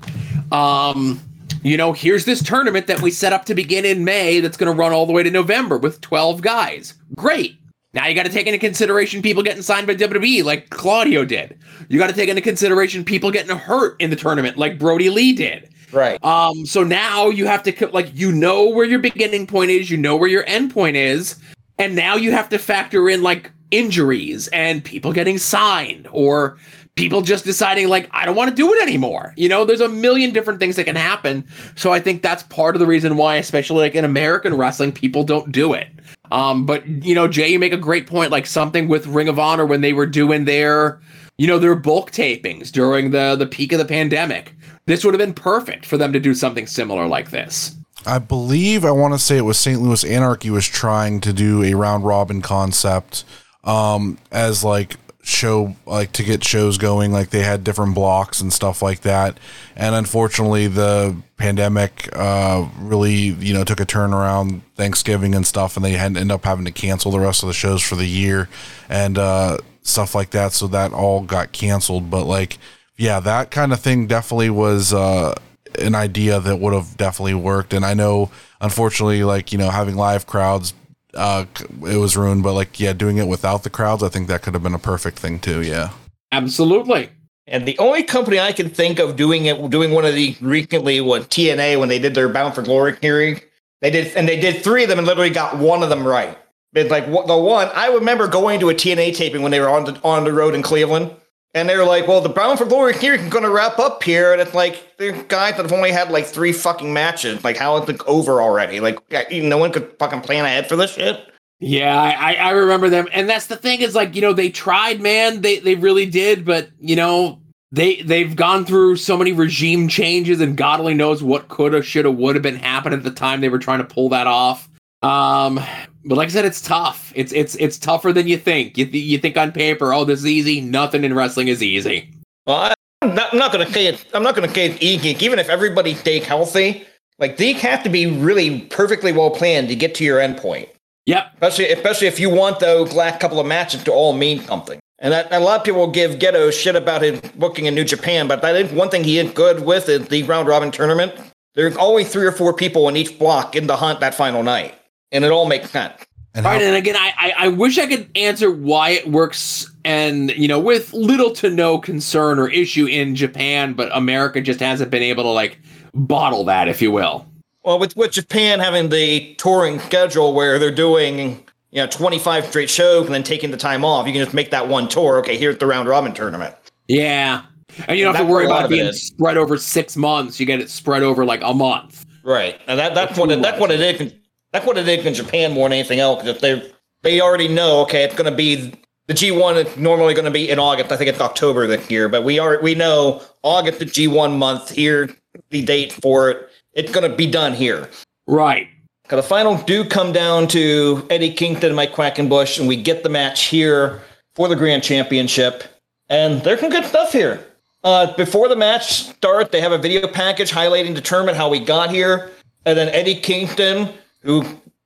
um, 0.50 1.20
you 1.62 1.76
know, 1.76 1.92
here's 1.92 2.24
this 2.24 2.42
tournament 2.42 2.86
that 2.86 3.00
we 3.02 3.10
set 3.10 3.32
up 3.32 3.44
to 3.46 3.54
begin 3.54 3.84
in 3.84 4.04
May 4.04 4.40
that's 4.40 4.56
going 4.56 4.74
to 4.74 4.78
run 4.78 4.92
all 4.92 5.06
the 5.06 5.12
way 5.12 5.22
to 5.22 5.30
November 5.30 5.78
with 5.78 6.00
12 6.00 6.40
guys. 6.40 6.94
Great. 7.14 7.58
Now 7.94 8.06
you 8.06 8.14
got 8.14 8.24
to 8.24 8.32
take 8.32 8.46
into 8.46 8.58
consideration 8.58 9.20
people 9.22 9.42
getting 9.42 9.62
signed 9.62 9.86
by 9.86 9.94
WWE 9.94 10.44
like 10.44 10.70
Claudio 10.70 11.24
did. 11.24 11.58
You 11.88 11.98
got 11.98 12.06
to 12.06 12.14
take 12.14 12.28
into 12.28 12.40
consideration 12.40 13.04
people 13.04 13.30
getting 13.30 13.56
hurt 13.56 14.00
in 14.00 14.10
the 14.10 14.16
tournament 14.16 14.56
like 14.56 14.78
Brodie 14.78 15.10
Lee 15.10 15.32
did. 15.34 15.68
Right. 15.92 16.22
Um, 16.24 16.64
so 16.64 16.82
now 16.82 17.28
you 17.28 17.46
have 17.46 17.62
to 17.64 17.86
like 17.88 18.10
you 18.14 18.32
know 18.32 18.68
where 18.68 18.86
your 18.86 18.98
beginning 18.98 19.46
point 19.46 19.70
is, 19.70 19.90
you 19.90 19.98
know 19.98 20.16
where 20.16 20.28
your 20.28 20.44
end 20.46 20.72
point 20.72 20.96
is, 20.96 21.38
and 21.78 21.94
now 21.94 22.16
you 22.16 22.32
have 22.32 22.48
to 22.48 22.58
factor 22.58 23.10
in 23.10 23.22
like 23.22 23.50
injuries 23.72 24.46
and 24.48 24.84
people 24.84 25.12
getting 25.12 25.38
signed 25.38 26.06
or 26.12 26.58
people 26.94 27.22
just 27.22 27.44
deciding 27.44 27.88
like 27.88 28.08
I 28.12 28.24
don't 28.26 28.36
want 28.36 28.50
to 28.50 28.54
do 28.56 28.72
it 28.72 28.82
anymore. 28.82 29.32
You 29.36 29.48
know, 29.48 29.64
there's 29.64 29.80
a 29.80 29.88
million 29.88 30.32
different 30.32 30.60
things 30.60 30.76
that 30.76 30.84
can 30.84 30.96
happen. 30.96 31.44
So 31.74 31.92
I 31.92 32.00
think 32.00 32.22
that's 32.22 32.42
part 32.44 32.76
of 32.76 32.80
the 32.80 32.86
reason 32.86 33.16
why, 33.16 33.36
especially 33.36 33.80
like 33.80 33.94
in 33.94 34.04
American 34.04 34.56
wrestling, 34.56 34.92
people 34.92 35.24
don't 35.24 35.50
do 35.50 35.72
it. 35.72 35.88
Um, 36.30 36.66
but 36.66 36.86
you 36.86 37.14
know, 37.14 37.26
Jay, 37.26 37.48
you 37.48 37.58
make 37.58 37.72
a 37.72 37.78
great 37.78 38.06
point. 38.06 38.30
Like 38.30 38.46
something 38.46 38.88
with 38.88 39.06
Ring 39.06 39.28
of 39.28 39.38
Honor 39.38 39.66
when 39.66 39.80
they 39.80 39.92
were 39.92 40.06
doing 40.06 40.44
their, 40.44 41.00
you 41.38 41.46
know, 41.46 41.58
their 41.58 41.74
bulk 41.74 42.12
tapings 42.12 42.70
during 42.70 43.10
the 43.10 43.36
the 43.36 43.46
peak 43.46 43.72
of 43.72 43.78
the 43.78 43.84
pandemic. 43.84 44.54
This 44.86 45.04
would 45.04 45.14
have 45.14 45.18
been 45.18 45.34
perfect 45.34 45.86
for 45.86 45.96
them 45.96 46.12
to 46.12 46.20
do 46.20 46.34
something 46.34 46.66
similar 46.66 47.06
like 47.06 47.30
this. 47.30 47.76
I 48.04 48.18
believe 48.18 48.84
I 48.84 48.90
want 48.90 49.14
to 49.14 49.18
say 49.18 49.38
it 49.38 49.42
was 49.42 49.58
St. 49.58 49.80
Louis 49.80 50.02
Anarchy 50.04 50.50
was 50.50 50.66
trying 50.66 51.20
to 51.20 51.32
do 51.32 51.62
a 51.62 51.74
round 51.74 52.04
robin 52.04 52.42
concept 52.42 53.24
um 53.64 54.18
as 54.30 54.64
like 54.64 54.96
show 55.24 55.76
like 55.86 56.10
to 56.10 56.24
get 56.24 56.42
shows 56.42 56.78
going 56.78 57.12
like 57.12 57.30
they 57.30 57.42
had 57.42 57.62
different 57.62 57.94
blocks 57.94 58.40
and 58.40 58.52
stuff 58.52 58.82
like 58.82 59.02
that. 59.02 59.38
And 59.76 59.94
unfortunately 59.94 60.66
the 60.66 61.16
pandemic 61.36 62.08
uh 62.12 62.68
really 62.78 63.14
you 63.14 63.54
know 63.54 63.62
took 63.64 63.80
a 63.80 63.84
turn 63.84 64.12
around 64.12 64.62
Thanksgiving 64.74 65.34
and 65.34 65.46
stuff 65.46 65.76
and 65.76 65.84
they 65.84 65.92
had 65.92 66.16
end 66.16 66.32
up 66.32 66.44
having 66.44 66.64
to 66.64 66.72
cancel 66.72 67.12
the 67.12 67.20
rest 67.20 67.42
of 67.42 67.46
the 67.46 67.52
shows 67.52 67.82
for 67.82 67.94
the 67.94 68.06
year 68.06 68.48
and 68.88 69.16
uh 69.16 69.58
stuff 69.82 70.14
like 70.14 70.30
that. 70.30 70.52
So 70.52 70.66
that 70.68 70.92
all 70.92 71.22
got 71.22 71.52
canceled. 71.52 72.10
But 72.10 72.24
like 72.24 72.58
yeah 72.96 73.20
that 73.20 73.52
kind 73.52 73.72
of 73.72 73.78
thing 73.80 74.08
definitely 74.08 74.50
was 74.50 74.92
uh 74.92 75.34
an 75.78 75.94
idea 75.94 76.40
that 76.40 76.56
would 76.56 76.74
have 76.74 76.96
definitely 76.96 77.34
worked. 77.34 77.72
And 77.72 77.84
I 77.84 77.94
know, 77.94 78.30
unfortunately, 78.60 79.24
like 79.24 79.52
you 79.52 79.58
know, 79.58 79.70
having 79.70 79.96
live 79.96 80.26
crowds, 80.26 80.74
uh, 81.14 81.46
it 81.86 81.96
was 81.96 82.16
ruined. 82.16 82.42
But 82.42 82.54
like, 82.54 82.80
yeah, 82.80 82.92
doing 82.92 83.18
it 83.18 83.26
without 83.26 83.62
the 83.62 83.70
crowds, 83.70 84.02
I 84.02 84.08
think 84.08 84.28
that 84.28 84.42
could 84.42 84.54
have 84.54 84.62
been 84.62 84.74
a 84.74 84.78
perfect 84.78 85.18
thing 85.18 85.38
too. 85.38 85.62
Yeah. 85.62 85.90
Absolutely. 86.30 87.10
And 87.46 87.66
the 87.66 87.78
only 87.78 88.04
company 88.04 88.38
I 88.38 88.52
can 88.52 88.70
think 88.70 88.98
of 88.98 89.16
doing 89.16 89.46
it, 89.46 89.70
doing 89.70 89.90
one 89.90 90.04
of 90.04 90.14
the 90.14 90.36
recently 90.40 91.00
was 91.00 91.26
TNA 91.26 91.78
when 91.78 91.88
they 91.88 91.98
did 91.98 92.14
their 92.14 92.28
Bound 92.28 92.54
for 92.54 92.62
Glory 92.62 92.96
Series. 93.00 93.40
They 93.80 93.90
did, 93.90 94.16
and 94.16 94.28
they 94.28 94.40
did 94.40 94.62
three 94.62 94.84
of 94.84 94.88
them 94.88 94.98
and 94.98 95.06
literally 95.06 95.30
got 95.30 95.58
one 95.58 95.82
of 95.82 95.88
them 95.88 96.06
right. 96.06 96.38
It's 96.74 96.90
like 96.90 97.04
the 97.06 97.36
one 97.36 97.68
I 97.74 97.88
remember 97.88 98.28
going 98.28 98.60
to 98.60 98.70
a 98.70 98.74
TNA 98.74 99.14
taping 99.14 99.42
when 99.42 99.50
they 99.50 99.60
were 99.60 99.68
on 99.68 99.84
the 99.84 100.00
on 100.02 100.24
the 100.24 100.32
road 100.32 100.54
in 100.54 100.62
Cleveland, 100.62 101.14
and 101.54 101.68
they're 101.68 101.84
like, 101.84 102.06
"Well, 102.06 102.20
the 102.20 102.28
Bound 102.28 102.58
for 102.58 102.64
Glory 102.64 102.94
Series 102.94 103.22
is 103.22 103.28
going 103.28 103.44
to 103.44 103.50
wrap 103.50 103.78
up 103.78 104.02
here," 104.02 104.32
and 104.32 104.40
it's 104.40 104.54
like 104.54 104.96
the 104.98 105.12
guys 105.28 105.56
that 105.56 105.62
have 105.62 105.72
only 105.72 105.92
had 105.92 106.10
like 106.10 106.26
three 106.26 106.52
fucking 106.52 106.92
matches. 106.92 107.44
Like, 107.44 107.56
how 107.56 107.76
is 107.82 107.88
it 107.88 108.00
over 108.06 108.40
already? 108.40 108.80
Like, 108.80 108.98
no 109.30 109.58
one 109.58 109.72
could 109.72 109.92
fucking 109.98 110.22
plan 110.22 110.44
ahead 110.44 110.68
for 110.68 110.76
this 110.76 110.94
shit. 110.94 111.20
Yeah, 111.64 111.96
I, 111.96 112.34
I 112.34 112.50
remember 112.50 112.88
them, 112.88 113.06
and 113.12 113.28
that's 113.28 113.46
the 113.46 113.56
thing 113.56 113.82
is 113.82 113.94
like 113.94 114.16
you 114.16 114.20
know 114.20 114.32
they 114.32 114.50
tried, 114.50 115.00
man, 115.00 115.42
they 115.42 115.60
they 115.60 115.76
really 115.76 116.06
did, 116.06 116.44
but 116.44 116.70
you 116.80 116.96
know 116.96 117.40
they 117.70 118.02
they've 118.02 118.34
gone 118.34 118.64
through 118.64 118.96
so 118.96 119.16
many 119.16 119.32
regime 119.32 119.86
changes, 119.86 120.40
and 120.40 120.56
God 120.56 120.80
only 120.80 120.94
knows 120.94 121.22
what 121.22 121.48
could 121.48 121.72
have, 121.72 121.86
should 121.86 122.04
have, 122.04 122.16
would 122.16 122.34
have 122.34 122.42
been 122.42 122.56
happening 122.56 122.98
at 122.98 123.04
the 123.04 123.12
time 123.12 123.40
they 123.40 123.48
were 123.48 123.60
trying 123.60 123.78
to 123.78 123.84
pull 123.84 124.08
that 124.08 124.26
off. 124.26 124.68
Um, 125.02 125.60
but 126.04 126.16
like 126.16 126.28
I 126.28 126.30
said, 126.30 126.44
it's 126.44 126.60
tough. 126.60 127.12
It's 127.14 127.32
it's 127.32 127.54
it's 127.56 127.78
tougher 127.78 128.12
than 128.12 128.26
you 128.28 128.36
think. 128.36 128.76
You 128.78 128.86
th- 128.86 129.04
you 129.04 129.18
think 129.18 129.36
on 129.36 129.52
paper, 129.52 129.92
oh, 129.92 130.04
this 130.04 130.20
is 130.20 130.26
easy. 130.26 130.60
Nothing 130.60 131.04
in 131.04 131.14
wrestling 131.14 131.48
is 131.48 131.62
easy. 131.62 132.10
Well, 132.46 132.72
I'm 133.02 133.14
not, 133.14 133.32
I'm 133.32 133.38
not 133.38 133.52
going 133.52 133.66
to 133.66 133.72
say 133.72 133.86
it. 133.86 134.04
I'm 134.14 134.22
not 134.22 134.34
going 134.34 134.48
to 134.48 134.54
say 134.54 134.66
it's 134.66 134.82
easy. 134.82 135.16
Even 135.24 135.38
if 135.38 135.48
everybody 135.48 135.94
stayed 135.94 136.22
healthy, 136.22 136.84
like 137.18 137.36
they 137.36 137.52
have 137.52 137.82
to 137.82 137.88
be 137.88 138.06
really 138.06 138.60
perfectly 138.62 139.12
well 139.12 139.30
planned 139.30 139.68
to 139.68 139.76
get 139.76 139.94
to 139.96 140.04
your 140.04 140.18
endpoint. 140.18 140.68
Yep. 141.06 141.32
Especially, 141.34 141.72
especially 141.72 142.06
if 142.06 142.20
you 142.20 142.30
want 142.30 142.60
those 142.60 142.92
last 142.92 143.20
couple 143.20 143.40
of 143.40 143.46
matches 143.46 143.82
to 143.84 143.92
all 143.92 144.12
mean 144.12 144.40
something. 144.42 144.78
And 145.00 145.12
that, 145.12 145.32
a 145.32 145.40
lot 145.40 145.58
of 145.58 145.64
people 145.64 145.90
give 145.90 146.12
Gedo 146.20 146.52
shit 146.52 146.76
about 146.76 147.02
his 147.02 147.20
booking 147.34 147.66
in 147.66 147.74
New 147.74 147.84
Japan, 147.84 148.28
but 148.28 148.44
I 148.44 148.52
think 148.52 148.70
one 148.78 148.88
thing 148.88 149.02
he 149.02 149.18
is 149.18 149.32
good 149.32 149.64
with 149.64 149.88
is 149.88 150.06
the 150.06 150.22
round 150.22 150.46
robin 150.46 150.70
tournament. 150.70 151.12
There's 151.54 151.76
always 151.76 152.08
three 152.08 152.24
or 152.24 152.30
four 152.30 152.54
people 152.54 152.88
in 152.88 152.96
each 152.96 153.18
block 153.18 153.56
in 153.56 153.66
the 153.66 153.76
hunt 153.76 153.98
that 153.98 154.14
final 154.14 154.44
night, 154.44 154.76
and 155.12 155.24
it 155.24 155.30
all 155.30 155.46
makes 155.46 155.70
sense. 155.70 155.94
And 156.34 156.46
All 156.46 156.52
right, 156.52 156.60
how- 156.60 156.66
and 156.68 156.76
again, 156.76 156.96
I, 156.96 157.12
I 157.18 157.32
I 157.44 157.48
wish 157.48 157.78
I 157.78 157.86
could 157.86 158.10
answer 158.16 158.50
why 158.50 158.90
it 158.90 159.08
works, 159.10 159.70
and 159.84 160.30
you 160.30 160.48
know, 160.48 160.58
with 160.58 160.92
little 160.94 161.30
to 161.34 161.50
no 161.50 161.78
concern 161.78 162.38
or 162.38 162.48
issue 162.48 162.86
in 162.86 163.14
Japan, 163.14 163.74
but 163.74 163.90
America 163.94 164.40
just 164.40 164.58
hasn't 164.60 164.90
been 164.90 165.02
able 165.02 165.24
to 165.24 165.28
like 165.30 165.60
bottle 165.94 166.44
that, 166.44 166.68
if 166.68 166.80
you 166.80 166.90
will. 166.90 167.26
Well, 167.64 167.78
with, 167.78 167.94
with 167.96 168.10
Japan 168.10 168.58
having 168.58 168.88
the 168.88 169.34
touring 169.34 169.78
schedule 169.78 170.34
where 170.34 170.58
they're 170.58 170.74
doing, 170.74 171.44
you 171.70 171.80
know, 171.80 171.86
25 171.86 172.46
straight 172.46 172.68
shows 172.68 173.04
and 173.06 173.14
then 173.14 173.22
taking 173.22 173.52
the 173.52 173.56
time 173.56 173.84
off, 173.84 174.04
you 174.06 174.12
can 174.12 174.20
just 174.20 174.34
make 174.34 174.50
that 174.50 174.66
one 174.66 174.88
tour. 174.88 175.18
Okay, 175.18 175.36
here's 175.36 175.58
the 175.58 175.66
round 175.66 175.86
robin 175.88 176.12
tournament. 176.12 176.56
Yeah, 176.88 177.42
and 177.86 177.98
you 177.98 178.04
don't 178.04 178.14
have 178.16 178.26
to 178.26 178.32
worry 178.32 178.46
where 178.46 178.52
a 178.52 178.54
lot 178.54 178.60
about 178.64 178.72
it 178.72 178.74
being 178.76 178.86
is. 178.86 179.06
spread 179.06 179.36
over 179.36 179.56
six 179.58 179.96
months. 179.96 180.40
You 180.40 180.46
get 180.46 180.60
it 180.60 180.70
spread 180.70 181.02
over 181.02 181.24
like 181.26 181.42
a 181.44 181.52
month. 181.54 182.04
Right, 182.24 182.58
and 182.66 182.78
that, 182.78 182.94
that's 182.94 183.18
what 183.18 183.30
it, 183.30 183.42
that's 183.42 183.60
what 183.60 183.70
it 183.70 183.80
is. 184.00 184.12
That's 184.52 184.66
what 184.66 184.78
it 184.78 184.86
is 184.86 185.04
in 185.06 185.14
Japan 185.14 185.52
more 185.52 185.68
than 185.68 185.78
anything 185.78 186.00
else. 186.00 186.24
If 186.26 186.40
they 186.40 186.70
they 187.02 187.20
already 187.20 187.48
know, 187.48 187.80
okay, 187.82 188.04
it's 188.04 188.14
going 188.14 188.30
to 188.30 188.36
be 188.36 188.72
the 189.08 189.14
G1 189.14 189.66
is 189.66 189.76
normally 189.76 190.14
going 190.14 190.26
to 190.26 190.30
be 190.30 190.48
in 190.48 190.58
August. 190.58 190.92
I 190.92 190.96
think 190.96 191.08
it's 191.08 191.20
October 191.20 191.66
this 191.66 191.90
year, 191.90 192.08
but 192.08 192.22
we 192.22 192.38
are 192.38 192.60
we 192.62 192.74
know 192.74 193.22
August 193.42 193.78
the 193.78 193.86
G1 193.86 194.36
month 194.36 194.70
here. 194.70 195.14
the 195.50 195.64
date 195.64 195.92
for 195.92 196.30
it. 196.30 196.48
It's 196.74 196.92
going 196.92 197.10
to 197.10 197.14
be 197.14 197.26
done 197.26 197.54
here. 197.54 197.88
Right. 198.26 198.68
Because 199.02 199.24
the 199.24 199.28
final 199.28 199.56
do 199.56 199.84
come 199.84 200.12
down 200.12 200.46
to 200.48 201.06
Eddie 201.10 201.32
Kingston 201.32 201.70
and 201.70 201.76
Mike 201.76 201.92
Quackenbush, 201.92 202.58
and 202.58 202.68
we 202.68 202.80
get 202.80 203.02
the 203.02 203.08
match 203.08 203.44
here 203.44 204.00
for 204.34 204.48
the 204.48 204.56
Grand 204.56 204.82
Championship. 204.82 205.64
And 206.08 206.40
there's 206.42 206.60
some 206.60 206.70
good 206.70 206.84
stuff 206.84 207.12
here. 207.12 207.44
Uh, 207.84 208.14
before 208.16 208.48
the 208.48 208.56
match 208.56 208.92
starts, 209.04 209.50
they 209.50 209.60
have 209.60 209.72
a 209.72 209.78
video 209.78 210.06
package 210.06 210.52
highlighting 210.52 210.94
determine 210.94 211.34
how 211.34 211.48
we 211.48 211.58
got 211.58 211.90
here. 211.90 212.30
And 212.64 212.78
then 212.78 212.88
Eddie 212.90 213.16
Kingston, 213.16 213.92
who 214.22 214.44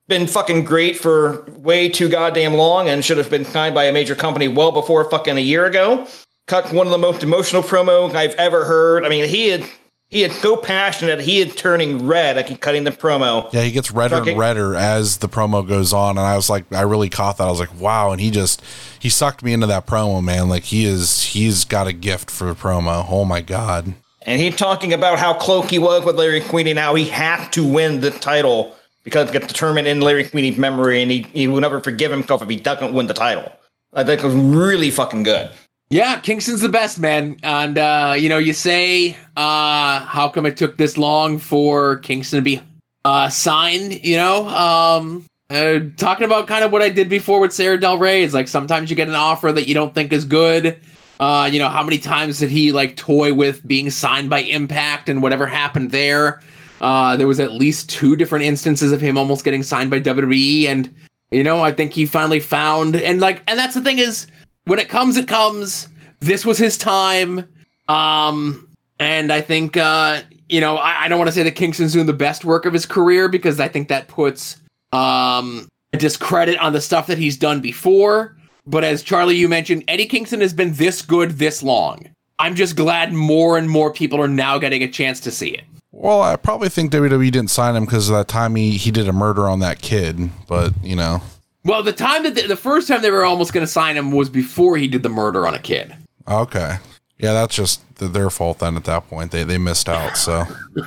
been 0.09 0.27
fucking 0.27 0.65
great 0.65 0.97
for 0.97 1.45
way 1.59 1.89
too 1.89 2.09
goddamn 2.09 2.55
long 2.55 2.89
and 2.89 3.05
should 3.05 3.19
have 3.19 3.31
been 3.31 3.45
signed 3.45 3.75
by 3.75 3.85
a 3.85 3.93
major 3.93 4.15
company 4.15 4.49
well 4.49 4.73
before 4.73 5.09
fucking 5.11 5.37
a 5.37 5.41
year 5.41 5.67
ago. 5.67 6.07
Cut 6.47 6.73
one 6.73 6.87
of 6.87 6.93
the 6.93 6.99
most 6.99 7.23
emotional 7.25 7.63
promo 7.63 8.15
I've 8.15 8.35
ever 8.37 8.65
heard. 8.65 9.05
I 9.05 9.09
mean, 9.09 9.29
he 9.29 9.49
had 9.49 9.65
he 10.09 10.23
is 10.23 10.37
so 10.39 10.57
passionate 10.57 11.21
he 11.21 11.41
is 11.41 11.53
turning 11.57 12.07
red 12.07 12.37
like 12.37 12.49
he's 12.49 12.59
cutting 12.59 12.85
the 12.85 12.93
promo. 12.93 13.53
Yeah, 13.53 13.63
he 13.63 13.73
gets 13.73 13.91
redder 13.91 14.19
Fucking- 14.19 14.33
and 14.33 14.39
redder 14.39 14.77
as 14.77 15.17
the 15.17 15.29
promo 15.29 15.67
goes 15.67 15.93
on, 15.93 16.11
and 16.11 16.21
I 16.27 16.37
was 16.37 16.49
like, 16.49 16.73
I 16.73 16.83
really 16.83 17.09
caught 17.09 17.39
that. 17.39 17.49
I 17.49 17.51
was 17.51 17.59
like, 17.59 17.77
wow, 17.81 18.13
and 18.13 18.21
he 18.21 18.31
just 18.31 18.63
he 19.01 19.09
sucked 19.09 19.43
me 19.43 19.53
into 19.53 19.67
that 19.67 19.87
promo, 19.87 20.23
man. 20.23 20.49
Like 20.49 20.65
he 20.65 20.85
is, 20.85 21.23
he's 21.23 21.65
got 21.65 21.89
a 21.89 21.93
gift 21.93 22.31
for 22.31 22.45
the 22.47 22.55
promo. 22.55 23.05
Oh 23.09 23.25
my 23.25 23.41
god. 23.41 23.95
And 24.23 24.41
he's 24.41 24.57
talking 24.57 24.93
about 24.93 25.19
how 25.19 25.35
close 25.35 25.69
he 25.71 25.79
was 25.81 26.05
with 26.05 26.17
Larry 26.17 26.41
Sweeney 26.41 26.75
now. 26.75 26.95
He 26.95 27.07
has 27.07 27.49
to 27.51 27.67
win 27.67 28.01
the 28.01 28.11
title 28.13 28.76
because 29.07 29.29
it 29.29 29.33
gets 29.33 29.47
determined 29.47 29.87
in 29.87 30.01
Larry 30.01 30.25
Sweeney's 30.25 30.59
memory, 30.59 31.01
and 31.01 31.09
he, 31.13 31.23
he 31.33 31.47
will 31.47 31.61
never 31.61 31.81
forgive 31.81 32.11
himself 32.11 32.43
if 32.43 32.49
he 32.49 32.57
doesn't 32.57 32.93
win 32.93 33.07
the 33.07 33.15
title. 33.15 33.53
I 33.95 34.03
think 34.03 34.21
it 34.21 34.27
was 34.27 34.35
really 34.35 34.91
fucking 34.91 35.23
good. 35.23 35.49
Yeah, 35.91 36.19
Kingston's 36.19 36.61
the 36.61 36.69
best 36.69 36.99
man, 36.99 37.37
and 37.45 37.79
uh, 37.79 38.17
you 38.19 38.29
know, 38.29 38.39
you 38.39 38.53
say, 38.53 39.17
uh, 39.37 40.01
how 40.01 40.29
come 40.29 40.45
it 40.45 40.57
took 40.57 40.77
this 40.77 40.99
long 40.99 41.39
for 41.39 41.99
Kingston 41.99 42.39
to 42.39 42.43
be 42.43 42.61
uh, 43.05 43.29
signed? 43.29 44.05
You 44.05 44.17
know, 44.17 44.49
um, 44.49 45.25
uh, 45.51 45.79
talking 45.97 46.25
about 46.25 46.49
kind 46.49 46.65
of 46.65 46.73
what 46.73 46.83
I 46.83 46.89
did 46.89 47.09
before 47.09 47.39
with 47.39 47.53
Sara 47.53 47.79
Del 47.79 47.99
Rey 47.99 48.25
is 48.25 48.35
like 48.35 48.49
sometimes 48.49 48.91
you 48.91 48.97
get 48.97 49.07
an 49.07 49.15
offer 49.15 49.53
that 49.53 49.69
you 49.69 49.75
don't 49.75 49.95
think 49.95 50.13
is 50.13 50.25
good. 50.25 50.81
Uh, 51.21 51.49
you 51.51 51.61
know, 51.61 51.69
how 51.69 51.85
many 51.85 51.99
times 51.99 52.41
did 52.41 52.51
he 52.51 52.73
like 52.73 52.97
toy 52.97 53.33
with 53.33 53.65
being 53.65 53.89
signed 53.89 54.29
by 54.29 54.41
Impact 54.41 55.09
and 55.09 55.23
whatever 55.23 55.47
happened 55.47 55.93
there? 55.93 56.43
Uh, 56.81 57.17
there 57.17 57.27
was 57.27 57.41
at 57.41 57.53
least 57.53 57.89
two 57.89 58.17
different 58.17 58.45
instances 58.45 58.93
of 58.93 59.01
him 59.01 59.17
almost 59.17 59.45
getting 59.45 59.63
signed 59.63 59.91
by 59.91 60.01
WWE, 60.01 60.67
and 60.67 60.95
you 61.31 61.43
know, 61.43 61.63
I 61.63 61.73
think 61.73 61.93
he 61.93 62.07
finally 62.07 62.41
found 62.41 62.97
and 62.97 63.21
like, 63.21 63.43
and 63.49 63.59
that's 63.59 63.75
the 63.75 63.83
thing 63.83 63.99
is 63.99 64.27
when 64.65 64.79
it 64.79 64.89
comes, 64.89 65.17
it 65.17 65.29
comes. 65.29 65.89
This 66.21 66.45
was 66.45 66.59
his 66.59 66.79
time. 66.79 67.49
Um, 67.89 68.69
and 68.99 69.33
I 69.33 69.41
think, 69.41 69.77
uh, 69.77 70.23
you 70.49 70.61
know, 70.61 70.77
I, 70.77 71.05
I 71.05 71.09
don't 71.09 71.19
want 71.19 71.29
to 71.29 71.33
say 71.33 71.43
that 71.43 71.53
Kingston's 71.53 71.93
doing 71.93 72.07
the 72.07 72.13
best 72.13 72.45
work 72.45 72.65
of 72.67 72.73
his 72.73 72.87
career 72.87 73.29
because 73.29 73.61
I 73.61 73.69
think 73.69 73.89
that 73.89 74.09
puts 74.09 74.57
um, 74.93 75.69
discredit 75.93 76.59
on 76.59 76.73
the 76.73 76.81
stuff 76.81 77.07
that 77.09 77.19
he's 77.19 77.37
done 77.37 77.61
before. 77.61 78.37
But 78.67 78.83
as 78.83 79.03
Charlie, 79.03 79.37
you 79.37 79.49
mentioned, 79.49 79.85
Eddie 79.89 80.07
Kingston 80.07 80.41
has 80.41 80.53
been 80.53 80.73
this 80.75 81.03
good 81.03 81.33
this 81.33 81.63
long. 81.63 82.09
I'm 82.39 82.55
just 82.55 82.77
glad 82.77 83.13
more 83.13 83.57
and 83.57 83.71
more 83.71 83.93
people 83.93 84.21
are 84.21 84.29
now 84.29 84.59
getting 84.59 84.83
a 84.83 84.89
chance 84.89 85.21
to 85.21 85.31
see 85.31 85.51
it. 85.51 85.65
Well, 85.99 86.21
I 86.23 86.37
probably 86.37 86.69
think 86.69 86.93
WWE 86.93 87.33
didn't 87.33 87.51
sign 87.51 87.75
him 87.75 87.87
because 87.87 88.11
of 88.11 88.17
that 88.17 88.29
time 88.29 88.55
he 88.55 88.73
he 88.73 88.91
did 88.91 89.09
a 89.09 89.13
murder 89.13 89.49
on 89.49 89.61
that 89.61 89.81
kid. 89.81 90.31
But 90.47 90.73
you 90.83 90.95
know, 90.95 91.23
Well, 91.65 91.83
the 91.83 91.93
time 91.93 92.23
that 92.25 92.35
the, 92.35 92.43
the 92.43 92.57
first 92.57 92.87
time 92.87 93.01
they 93.03 93.11
were 93.11 93.25
almost 93.25 93.53
going 93.53 93.65
to 93.65 93.73
sign 93.73 93.97
him 93.97 94.11
was 94.13 94.29
before 94.29 94.77
he 94.77 94.89
did 94.89 95.03
the 95.03 95.09
murder 95.09 95.47
on 95.47 95.55
a 95.55 95.59
kid. 95.59 95.95
okay, 96.29 96.77
yeah, 97.19 97.33
that's 97.33 97.55
just 97.57 97.81
their 97.99 98.29
fault. 98.31 98.59
Then 98.59 98.77
at 98.77 98.85
that 98.85 99.09
point, 99.09 99.31
they 99.33 99.43
they 99.43 99.57
missed 99.59 99.89
out. 99.89 100.17
So 100.19 100.45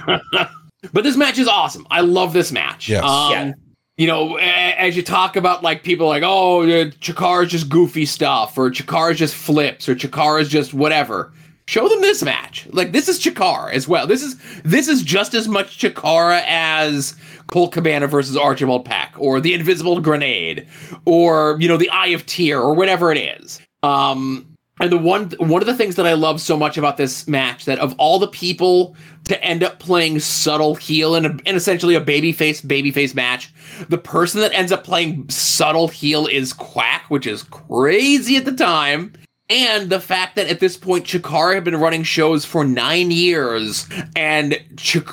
But 0.94 1.04
this 1.04 1.18
match 1.18 1.38
is 1.38 1.48
awesome. 1.48 1.86
I 1.92 2.02
love 2.02 2.32
this 2.34 2.52
match. 2.52 2.88
Yes. 2.88 3.04
Um, 3.04 3.32
Yeah. 3.32 3.54
You 3.98 4.08
know, 4.08 4.38
as 4.38 4.96
you 4.96 5.04
talk 5.04 5.36
about 5.36 5.62
like 5.62 5.84
people 5.84 6.08
like, 6.08 6.24
oh, 6.26 6.62
uh, 6.62 6.86
Chikara's 7.02 7.52
just 7.52 7.68
goofy 7.68 8.06
stuff, 8.06 8.58
or 8.58 8.70
Chikara's 8.72 9.18
just 9.18 9.36
flips, 9.36 9.90
or 9.90 9.96
Chikara's 9.96 10.48
just 10.48 10.74
whatever. 10.74 11.34
Show 11.70 11.88
them 11.88 12.02
this 12.02 12.24
match. 12.24 12.68
Like 12.72 12.94
this 12.94 13.08
is 13.08 13.20
Chikara 13.20 13.72
as 13.72 13.88
well. 13.88 14.08
This 14.08 14.24
is 14.24 14.38
this 14.64 14.88
is 14.88 15.04
just 15.04 15.36
as 15.36 15.48
much 15.48 15.78
Chikara 15.78 16.42
as 16.48 17.16
Colt 17.46 17.74
Cabana 17.74 18.08
versus 18.08 18.36
Archibald 18.36 18.86
Peck, 18.86 19.14
or 19.20 19.40
the 19.40 19.54
Invisible 19.54 20.02
Grenade, 20.02 20.68
or 21.06 21.58
you 21.60 21.68
know 21.68 21.78
the 21.78 21.92
Eye 21.92 22.08
of 22.08 22.26
Tyr 22.26 22.60
or 22.60 22.74
whatever 22.74 23.12
it 23.12 23.20
is. 23.20 23.62
Um, 23.84 24.48
and 24.80 24.92
the 24.92 24.98
one 24.98 25.30
one 25.38 25.62
of 25.62 25.68
the 25.68 25.76
things 25.76 25.96
that 25.98 26.08
I 26.08 26.14
love 26.14 26.42
so 26.42 26.58
much 26.58 26.76
about 26.76 26.98
this 26.98 27.28
match 27.28 27.66
that 27.66 27.78
of 27.78 27.94
all 28.00 28.18
the 28.18 28.30
people 28.30 28.96
to 29.26 29.40
end 29.44 29.62
up 29.62 29.78
playing 29.78 30.22
subtle 30.22 30.74
heel 30.74 31.14
in, 31.14 31.26
a, 31.28 31.38
in 31.46 31.56
essentially 31.56 31.94
a 31.94 32.02
babyface 32.02 32.66
babyface 32.66 33.14
match, 33.14 33.54
the 33.90 33.98
person 34.00 34.42
that 34.42 34.54
ends 34.54 34.72
up 34.72 34.84
playing 34.84 35.30
subtle 35.30 35.88
heel 35.88 36.26
is 36.26 36.52
Quack, 36.52 37.06
which 37.10 37.28
is 37.28 37.44
crazy 37.44 38.38
at 38.38 38.46
the 38.46 38.56
time. 38.56 39.14
And 39.50 39.90
the 39.90 40.00
fact 40.00 40.36
that 40.36 40.48
at 40.48 40.60
this 40.60 40.78
point 40.78 41.06
Chikara 41.06 41.56
had 41.56 41.64
been 41.64 41.78
running 41.78 42.04
shows 42.04 42.46
for 42.46 42.64
nine 42.64 43.10
years, 43.10 43.88
and 44.16 44.62
Chik- 44.78 45.08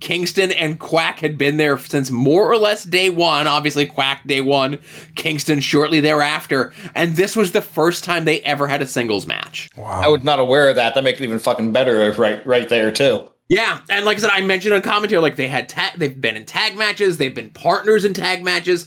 Kingston 0.00 0.52
and 0.52 0.78
Quack 0.78 1.20
had 1.20 1.38
been 1.38 1.56
there 1.56 1.78
since 1.78 2.10
more 2.10 2.50
or 2.50 2.58
less 2.58 2.84
day 2.84 3.08
one. 3.08 3.46
Obviously, 3.46 3.86
Quack 3.86 4.26
day 4.26 4.42
one, 4.42 4.78
Kingston 5.14 5.60
shortly 5.60 6.00
thereafter, 6.00 6.74
and 6.94 7.16
this 7.16 7.34
was 7.34 7.52
the 7.52 7.62
first 7.62 8.04
time 8.04 8.26
they 8.26 8.40
ever 8.42 8.66
had 8.68 8.82
a 8.82 8.86
singles 8.86 9.26
match. 9.26 9.70
I 9.82 10.08
was 10.08 10.22
not 10.22 10.38
aware 10.38 10.68
of 10.68 10.76
that. 10.76 10.94
That 10.94 11.04
makes 11.04 11.18
it 11.20 11.24
even 11.24 11.38
fucking 11.38 11.72
better 11.72 12.12
right 12.18 12.46
right 12.46 12.68
there 12.68 12.92
too. 12.92 13.28
Yeah, 13.48 13.80
and 13.88 14.04
like 14.04 14.16
I 14.18 14.20
said, 14.20 14.30
I 14.32 14.42
mentioned 14.42 14.74
on 14.74 14.82
commentary, 14.82 15.20
like 15.20 15.34
they 15.34 15.48
had 15.48 15.68
tag, 15.68 15.94
they've 15.96 16.20
been 16.20 16.36
in 16.36 16.44
tag 16.44 16.76
matches, 16.76 17.16
they've 17.16 17.34
been 17.34 17.50
partners 17.50 18.04
in 18.04 18.14
tag 18.14 18.44
matches, 18.44 18.86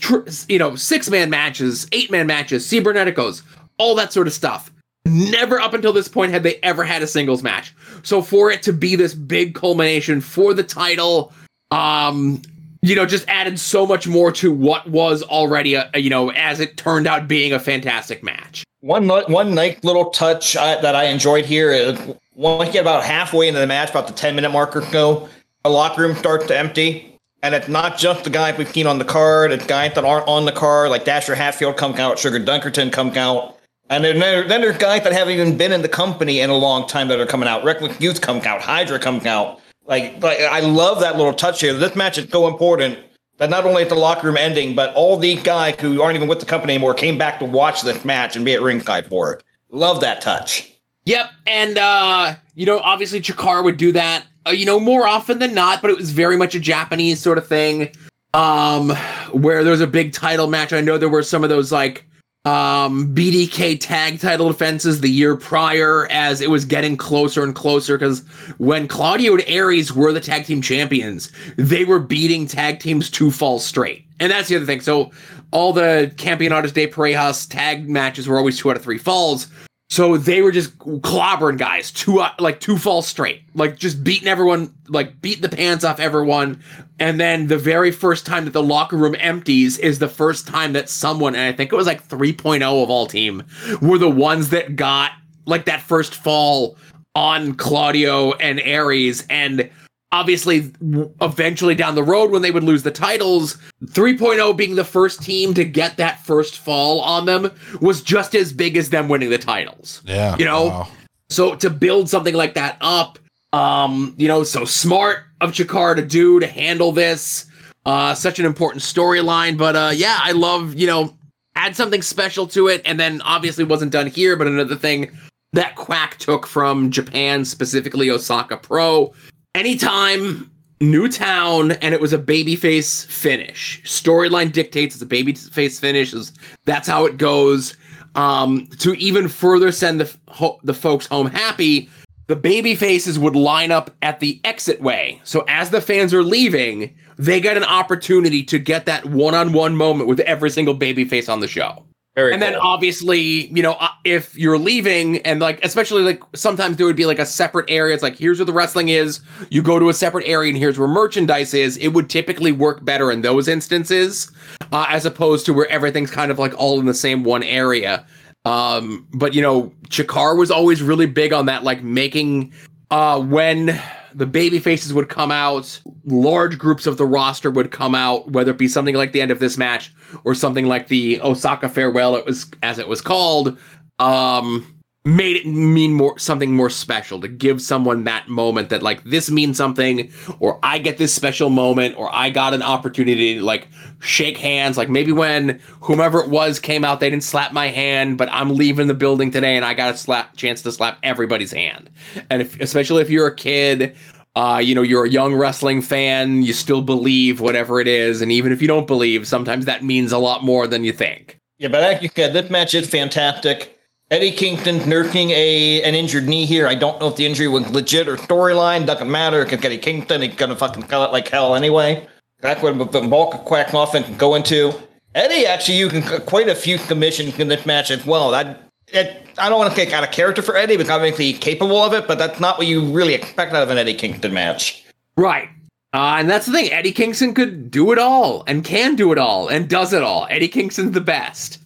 tr- 0.00 0.28
you 0.48 0.58
know, 0.58 0.74
six 0.74 1.08
man 1.08 1.30
matches, 1.30 1.86
eight 1.92 2.10
man 2.10 2.26
matches, 2.26 2.66
ciberneticos, 2.66 3.42
all 3.78 3.94
that 3.96 4.12
sort 4.12 4.26
of 4.26 4.32
stuff. 4.32 4.70
Never 5.06 5.60
up 5.60 5.74
until 5.74 5.92
this 5.92 6.08
point 6.08 6.32
had 6.32 6.42
they 6.42 6.56
ever 6.56 6.82
had 6.82 7.02
a 7.02 7.06
singles 7.06 7.42
match. 7.42 7.74
So 8.02 8.22
for 8.22 8.50
it 8.50 8.62
to 8.62 8.72
be 8.72 8.96
this 8.96 9.14
big 9.14 9.54
culmination 9.54 10.20
for 10.20 10.54
the 10.54 10.62
title, 10.62 11.32
um, 11.70 12.40
you 12.84 12.94
know, 12.94 13.06
just 13.06 13.26
added 13.28 13.58
so 13.58 13.86
much 13.86 14.06
more 14.06 14.30
to 14.32 14.52
what 14.52 14.86
was 14.88 15.22
already 15.22 15.74
a, 15.74 15.90
you 15.94 16.10
know, 16.10 16.30
as 16.32 16.60
it 16.60 16.76
turned 16.76 17.06
out 17.06 17.26
being 17.26 17.52
a 17.52 17.58
fantastic 17.58 18.22
match. 18.22 18.64
One 18.80 19.08
one 19.08 19.54
nice 19.54 19.82
little 19.82 20.10
touch 20.10 20.52
that 20.52 20.94
I 20.94 21.04
enjoyed 21.04 21.46
here 21.46 21.72
is 21.72 21.98
once 22.34 22.66
you 22.66 22.72
get 22.74 22.82
about 22.82 23.02
halfway 23.02 23.48
into 23.48 23.58
the 23.58 23.66
match, 23.66 23.88
about 23.88 24.06
the 24.06 24.12
ten 24.12 24.34
minute 24.34 24.50
marker 24.50 24.82
go, 24.92 25.30
the 25.64 25.70
locker 25.70 26.02
room 26.02 26.14
starts 26.14 26.46
to 26.48 26.58
empty, 26.58 27.18
and 27.42 27.54
it's 27.54 27.68
not 27.68 27.96
just 27.96 28.24
the 28.24 28.30
guys 28.30 28.58
we've 28.58 28.68
seen 28.68 28.86
on 28.86 28.98
the 28.98 29.04
card; 29.06 29.50
it's 29.52 29.64
guys 29.64 29.94
that 29.94 30.04
aren't 30.04 30.28
on 30.28 30.44
the 30.44 30.52
card, 30.52 30.90
like 30.90 31.06
Dasher 31.06 31.34
Hatfield 31.34 31.78
come 31.78 31.94
out, 31.94 32.18
Sugar 32.18 32.38
Dunkerton 32.38 32.92
come 32.92 33.16
out, 33.16 33.53
and 33.90 34.04
then 34.04 34.18
there, 34.18 34.46
then 34.48 34.60
there's 34.60 34.78
guys 34.78 35.02
that 35.04 35.12
haven't 35.12 35.34
even 35.34 35.56
been 35.56 35.72
in 35.72 35.82
the 35.82 35.88
company 35.88 36.40
in 36.40 36.50
a 36.50 36.56
long 36.56 36.86
time 36.86 37.08
that 37.08 37.20
are 37.20 37.26
coming 37.26 37.48
out. 37.48 37.64
Reckless 37.64 38.00
Youth 38.00 38.20
come 38.20 38.38
out, 38.38 38.62
Hydra 38.62 38.98
coming 38.98 39.26
out. 39.26 39.60
Like, 39.86 40.22
like 40.22 40.40
I 40.40 40.60
love 40.60 41.00
that 41.00 41.16
little 41.16 41.34
touch 41.34 41.60
here. 41.60 41.74
This 41.74 41.94
match 41.94 42.16
is 42.16 42.28
so 42.30 42.48
important 42.48 42.98
that 43.38 43.50
not 43.50 43.66
only 43.66 43.82
at 43.82 43.88
the 43.88 43.94
locker 43.94 44.26
room 44.26 44.36
ending, 44.36 44.74
but 44.74 44.94
all 44.94 45.16
these 45.16 45.42
guys 45.42 45.78
who 45.80 46.00
aren't 46.00 46.16
even 46.16 46.28
with 46.28 46.40
the 46.40 46.46
company 46.46 46.74
anymore 46.74 46.94
came 46.94 47.18
back 47.18 47.38
to 47.40 47.44
watch 47.44 47.82
this 47.82 48.04
match 48.04 48.36
and 48.36 48.44
be 48.44 48.54
at 48.54 48.62
ringside 48.62 49.06
for 49.06 49.34
it. 49.34 49.44
Love 49.70 50.00
that 50.00 50.20
touch. 50.20 50.72
Yep, 51.04 51.30
and 51.46 51.76
uh, 51.76 52.34
you 52.54 52.64
know, 52.64 52.78
obviously 52.78 53.20
Chikara 53.20 53.62
would 53.62 53.76
do 53.76 53.92
that, 53.92 54.24
uh, 54.46 54.50
you 54.50 54.64
know, 54.64 54.80
more 54.80 55.06
often 55.06 55.38
than 55.38 55.52
not, 55.52 55.82
but 55.82 55.90
it 55.90 55.96
was 55.98 56.12
very 56.12 56.38
much 56.38 56.54
a 56.54 56.60
Japanese 56.60 57.20
sort 57.20 57.36
of 57.36 57.46
thing. 57.46 57.90
Um, 58.32 58.90
where 59.30 59.62
there 59.62 59.70
was 59.70 59.80
a 59.80 59.86
big 59.86 60.12
title 60.12 60.48
match. 60.48 60.72
I 60.72 60.80
know 60.80 60.98
there 60.98 61.08
were 61.08 61.22
some 61.22 61.44
of 61.44 61.50
those 61.50 61.70
like 61.70 62.04
um 62.44 63.14
BDK 63.14 63.80
tag 63.80 64.20
title 64.20 64.48
defenses 64.48 65.00
the 65.00 65.08
year 65.08 65.34
prior 65.34 66.06
as 66.10 66.42
it 66.42 66.50
was 66.50 66.66
getting 66.66 66.94
closer 66.94 67.42
and 67.42 67.54
closer 67.54 67.96
because 67.96 68.20
when 68.58 68.86
Claudio 68.86 69.32
and 69.34 69.44
Ares 69.48 69.94
were 69.94 70.12
the 70.12 70.20
tag 70.20 70.44
team 70.44 70.60
champions, 70.60 71.32
they 71.56 71.86
were 71.86 71.98
beating 71.98 72.46
tag 72.46 72.80
teams 72.80 73.10
two 73.10 73.30
falls 73.30 73.64
straight. 73.64 74.04
And 74.20 74.30
that's 74.30 74.48
the 74.48 74.56
other 74.56 74.66
thing. 74.66 74.82
So 74.82 75.10
all 75.52 75.72
the 75.72 76.12
Campeonatos 76.16 76.74
de 76.74 76.86
Parejas 76.86 77.48
tag 77.48 77.88
matches 77.88 78.28
were 78.28 78.36
always 78.36 78.58
two 78.58 78.70
out 78.70 78.76
of 78.76 78.82
three 78.82 78.98
falls. 78.98 79.46
So 79.94 80.16
they 80.16 80.42
were 80.42 80.50
just 80.50 80.76
clobbering 80.80 81.56
guys, 81.56 81.92
two 81.92 82.18
uh, 82.18 82.32
like 82.40 82.58
two 82.58 82.78
falls 82.78 83.06
straight, 83.06 83.42
like 83.54 83.76
just 83.76 84.02
beating 84.02 84.26
everyone, 84.26 84.74
like 84.88 85.22
beating 85.22 85.42
the 85.42 85.48
pants 85.48 85.84
off 85.84 86.00
everyone. 86.00 86.60
And 86.98 87.20
then 87.20 87.46
the 87.46 87.58
very 87.58 87.92
first 87.92 88.26
time 88.26 88.44
that 88.46 88.50
the 88.50 88.60
locker 88.60 88.96
room 88.96 89.14
empties 89.20 89.78
is 89.78 90.00
the 90.00 90.08
first 90.08 90.48
time 90.48 90.72
that 90.72 90.88
someone, 90.88 91.36
and 91.36 91.44
I 91.44 91.56
think 91.56 91.72
it 91.72 91.76
was 91.76 91.86
like 91.86 92.08
3.0 92.08 92.60
of 92.82 92.90
all 92.90 93.06
team, 93.06 93.44
were 93.80 93.98
the 93.98 94.10
ones 94.10 94.50
that 94.50 94.74
got 94.74 95.12
like 95.46 95.64
that 95.66 95.80
first 95.80 96.16
fall 96.16 96.76
on 97.14 97.54
Claudio 97.54 98.32
and 98.32 98.60
Ares. 98.62 99.24
And 99.30 99.70
obviously, 100.14 100.72
eventually 101.20 101.74
down 101.74 101.94
the 101.96 102.02
road, 102.02 102.30
when 102.30 102.40
they 102.40 102.50
would 102.52 102.62
lose 102.64 102.82
the 102.84 102.90
titles, 102.90 103.58
3.0 103.86 104.56
being 104.56 104.76
the 104.76 104.84
first 104.84 105.22
team 105.22 105.52
to 105.54 105.64
get 105.64 105.96
that 105.96 106.24
first 106.24 106.58
fall 106.58 107.00
on 107.00 107.26
them 107.26 107.50
was 107.80 108.00
just 108.00 108.34
as 108.34 108.52
big 108.52 108.76
as 108.76 108.88
them 108.90 109.08
winning 109.08 109.28
the 109.28 109.38
titles. 109.38 110.00
yeah, 110.04 110.36
You 110.38 110.44
know? 110.44 110.66
wow. 110.66 110.88
So 111.28 111.54
to 111.56 111.68
build 111.68 112.08
something 112.08 112.34
like 112.34 112.54
that 112.54 112.76
up, 112.80 113.18
Um, 113.52 114.14
you 114.18 114.26
know, 114.26 114.42
so 114.42 114.64
smart 114.64 115.18
of 115.40 115.52
Chikara 115.52 115.94
to 115.94 116.04
do 116.04 116.40
to 116.40 116.46
handle 116.46 116.90
this. 116.90 117.46
Uh, 117.86 118.12
such 118.12 118.40
an 118.40 118.46
important 118.46 118.82
storyline, 118.82 119.56
but 119.56 119.76
uh, 119.76 119.92
yeah, 119.94 120.18
I 120.22 120.32
love 120.32 120.74
you 120.74 120.88
know 120.88 121.16
add 121.54 121.76
something 121.76 122.02
special 122.02 122.46
to 122.48 122.66
it, 122.66 122.82
and 122.84 122.98
then 122.98 123.20
obviously 123.22 123.62
wasn't 123.62 123.92
done 123.92 124.08
here, 124.08 124.34
but 124.36 124.48
another 124.48 124.74
thing 124.74 125.10
that 125.52 125.76
Quack 125.76 126.18
took 126.18 126.46
from 126.48 126.90
Japan, 126.90 127.44
specifically 127.44 128.10
Osaka 128.10 128.56
Pro. 128.56 129.12
Anytime 129.54 130.50
new 130.80 131.08
town 131.08 131.72
and 131.72 131.94
it 131.94 132.00
was 132.00 132.12
a 132.12 132.18
babyface 132.18 133.06
finish. 133.06 133.80
Storyline 133.84 134.52
dictates 134.52 134.94
it's 134.94 135.02
a 135.02 135.06
babyface 135.06 135.80
finish. 135.80 136.12
Is 136.12 136.32
that's 136.64 136.88
how 136.88 137.06
it 137.06 137.16
goes. 137.16 137.76
Um, 138.16 138.66
to 138.78 138.94
even 138.94 139.28
further 139.28 139.72
send 139.72 140.00
the 140.00 140.16
ho- 140.28 140.60
the 140.62 140.74
folks 140.74 141.06
home 141.06 141.28
happy, 141.28 141.88
the 142.26 142.36
baby 142.36 142.74
faces 142.74 143.18
would 143.18 143.36
line 143.36 143.70
up 143.70 143.90
at 144.02 144.20
the 144.20 144.40
exit 144.44 144.80
way. 144.80 145.20
So 145.24 145.44
as 145.48 145.70
the 145.70 145.80
fans 145.80 146.14
are 146.14 146.22
leaving, 146.22 146.94
they 147.16 147.40
get 147.40 147.56
an 147.56 147.64
opportunity 147.64 148.42
to 148.44 148.58
get 148.58 148.86
that 148.86 149.06
one-on-one 149.06 149.76
moment 149.76 150.08
with 150.08 150.20
every 150.20 150.50
single 150.50 150.74
baby 150.74 151.04
face 151.04 151.28
on 151.28 151.40
the 151.40 151.48
show. 151.48 151.84
Very 152.14 152.32
and 152.32 152.40
then 152.40 152.54
obviously, 152.54 153.48
you 153.48 153.60
know, 153.60 153.72
uh, 153.72 153.88
if 154.04 154.36
you're 154.36 154.58
leaving 154.58 155.18
and 155.22 155.40
like 155.40 155.64
especially 155.64 156.02
like 156.02 156.22
sometimes 156.32 156.76
there 156.76 156.86
would 156.86 156.94
be 156.94 157.06
like 157.06 157.18
a 157.18 157.26
separate 157.26 157.68
area. 157.68 157.92
It's 157.92 158.04
like 158.04 158.16
here's 158.16 158.38
where 158.38 158.46
the 158.46 158.52
wrestling 158.52 158.88
is. 158.88 159.18
You 159.50 159.62
go 159.62 159.80
to 159.80 159.88
a 159.88 159.94
separate 159.94 160.24
area 160.28 160.50
and 160.50 160.56
here's 160.56 160.78
where 160.78 160.86
merchandise 160.86 161.54
is. 161.54 161.76
It 161.78 161.88
would 161.88 162.08
typically 162.08 162.52
work 162.52 162.84
better 162.84 163.10
in 163.10 163.22
those 163.22 163.48
instances 163.48 164.30
uh, 164.70 164.86
as 164.88 165.04
opposed 165.04 165.44
to 165.46 165.52
where 165.52 165.68
everything's 165.68 166.12
kind 166.12 166.30
of 166.30 166.38
like 166.38 166.54
all 166.56 166.78
in 166.78 166.86
the 166.86 166.94
same 166.94 167.24
one 167.24 167.42
area. 167.42 168.06
Um, 168.44 169.08
but 169.12 169.34
you 169.34 169.42
know, 169.42 169.72
Chikara 169.88 170.38
was 170.38 170.52
always 170.52 170.82
really 170.82 171.06
big 171.06 171.32
on 171.32 171.46
that, 171.46 171.64
like 171.64 171.82
making 171.82 172.52
uh 172.92 173.20
when 173.20 173.80
the 174.14 174.26
baby 174.26 174.58
faces 174.58 174.92
would 174.94 175.08
come 175.08 175.30
out, 175.30 175.80
large 176.04 176.58
groups 176.58 176.86
of 176.86 176.96
the 176.96 177.06
roster 177.06 177.50
would 177.50 177.70
come 177.70 177.94
out, 177.94 178.30
whether 178.30 178.52
it 178.52 178.58
be 178.58 178.68
something 178.68 178.94
like 178.94 179.12
the 179.12 179.20
end 179.20 179.30
of 179.30 179.40
this 179.40 179.58
match 179.58 179.92
or 180.24 180.34
something 180.34 180.66
like 180.66 180.88
the 180.88 181.20
Osaka 181.20 181.68
farewell, 181.68 182.14
it 182.16 182.24
was 182.24 182.46
as 182.62 182.78
it 182.78 182.88
was 182.88 183.00
called. 183.00 183.58
Um, 183.98 184.74
made 185.06 185.36
it 185.36 185.46
mean 185.46 185.92
more 185.92 186.18
something 186.18 186.54
more 186.56 186.70
special 186.70 187.20
to 187.20 187.28
give 187.28 187.60
someone 187.60 188.04
that 188.04 188.26
moment 188.26 188.70
that 188.70 188.82
like 188.82 189.04
this 189.04 189.30
means 189.30 189.54
something 189.54 190.10
or 190.40 190.58
i 190.62 190.78
get 190.78 190.96
this 190.96 191.12
special 191.12 191.50
moment 191.50 191.94
or 191.98 192.12
i 192.14 192.30
got 192.30 192.54
an 192.54 192.62
opportunity 192.62 193.34
to 193.34 193.42
like 193.42 193.68
shake 194.00 194.38
hands 194.38 194.78
like 194.78 194.88
maybe 194.88 195.12
when 195.12 195.60
whomever 195.80 196.20
it 196.20 196.30
was 196.30 196.58
came 196.58 196.86
out 196.86 197.00
they 197.00 197.10
didn't 197.10 197.22
slap 197.22 197.52
my 197.52 197.68
hand 197.68 198.16
but 198.16 198.30
i'm 198.32 198.54
leaving 198.54 198.86
the 198.86 198.94
building 198.94 199.30
today 199.30 199.56
and 199.56 199.64
i 199.64 199.74
got 199.74 199.94
a 199.94 199.98
slap 199.98 200.34
chance 200.36 200.62
to 200.62 200.72
slap 200.72 200.98
everybody's 201.02 201.52
hand 201.52 201.90
and 202.30 202.40
if 202.40 202.58
especially 202.60 203.02
if 203.02 203.10
you're 203.10 203.26
a 203.26 203.36
kid 203.36 203.94
uh, 204.36 204.60
you 204.60 204.74
know, 204.74 204.82
you're 204.82 205.04
a 205.04 205.08
young 205.08 205.32
wrestling 205.32 205.80
fan, 205.80 206.42
you 206.42 206.52
still 206.52 206.82
believe 206.82 207.40
whatever 207.40 207.80
it 207.80 207.86
is, 207.86 208.20
and 208.20 208.32
even 208.32 208.50
if 208.50 208.60
you 208.60 208.66
don't 208.66 208.88
believe, 208.88 209.28
sometimes 209.28 209.64
that 209.64 209.84
means 209.84 210.10
a 210.10 210.18
lot 210.18 210.42
more 210.42 210.66
than 210.66 210.82
you 210.82 210.92
think. 210.92 211.38
Yeah, 211.58 211.68
but 211.68 211.82
like 211.82 212.02
you 212.02 212.08
said, 212.08 212.32
this 212.32 212.50
match 212.50 212.74
is 212.74 212.90
fantastic. 212.90 213.73
Eddie 214.10 214.32
Kingston 214.32 214.88
nursing 214.88 215.30
a 215.30 215.82
an 215.82 215.94
injured 215.94 216.28
knee 216.28 216.44
here. 216.44 216.66
I 216.66 216.74
don't 216.74 217.00
know 217.00 217.08
if 217.08 217.16
the 217.16 217.24
injury 217.24 217.48
was 217.48 217.68
legit 217.70 218.08
or 218.08 218.16
storyline. 218.16 218.86
Doesn't 218.86 219.10
matter 219.10 219.44
because 219.44 219.64
Eddie 219.64 219.78
Kingston 219.78 220.22
he's 220.22 220.34
gonna 220.34 220.56
fucking 220.56 220.84
kill 220.84 221.04
it 221.04 221.12
like 221.12 221.28
hell 221.28 221.54
anyway. 221.54 222.06
That's 222.40 222.62
what 222.62 222.76
the 222.92 223.00
bulk 223.00 223.34
of 223.34 223.44
Quack 223.46 223.72
Muffin 223.72 224.04
can 224.04 224.16
go 224.16 224.34
into. 224.34 224.74
Eddie 225.14 225.46
actually 225.46 225.78
using 225.78 226.02
quite 226.26 226.48
a 226.48 226.54
few 226.54 226.78
commissions 226.78 227.38
in 227.38 227.48
this 227.48 227.64
match 227.64 227.90
as 227.90 228.04
well. 228.04 228.30
That 228.30 228.68
it, 228.88 229.26
I 229.38 229.48
don't 229.48 229.58
want 229.58 229.70
to 229.70 229.76
take 229.76 229.92
out 229.92 230.04
of 230.04 230.10
character 230.10 230.42
for 230.42 230.56
Eddie 230.56 230.76
because 230.76 230.90
obviously 230.90 231.32
he's 231.32 231.38
capable 231.38 231.78
of 231.82 231.94
it, 231.94 232.06
but 232.06 232.18
that's 232.18 232.38
not 232.40 232.58
what 232.58 232.66
you 232.66 232.84
really 232.92 233.14
expect 233.14 233.54
out 233.54 233.62
of 233.62 233.70
an 233.70 233.78
Eddie 233.78 233.94
Kingston 233.94 234.34
match. 234.34 234.84
Right. 235.16 235.48
Uh, 235.94 236.16
and 236.18 236.28
that's 236.28 236.46
the 236.46 236.52
thing. 236.52 236.72
Eddie 236.72 236.92
Kingston 236.92 237.34
could 237.34 237.70
do 237.70 237.92
it 237.92 237.98
all 237.98 238.42
and 238.46 238.64
can 238.64 238.96
do 238.96 239.12
it 239.12 239.18
all 239.18 239.48
and 239.48 239.68
does 239.68 239.92
it 239.92 240.02
all. 240.02 240.26
Eddie 240.28 240.48
Kingston's 240.48 240.90
the 240.90 241.00
best. 241.00 241.60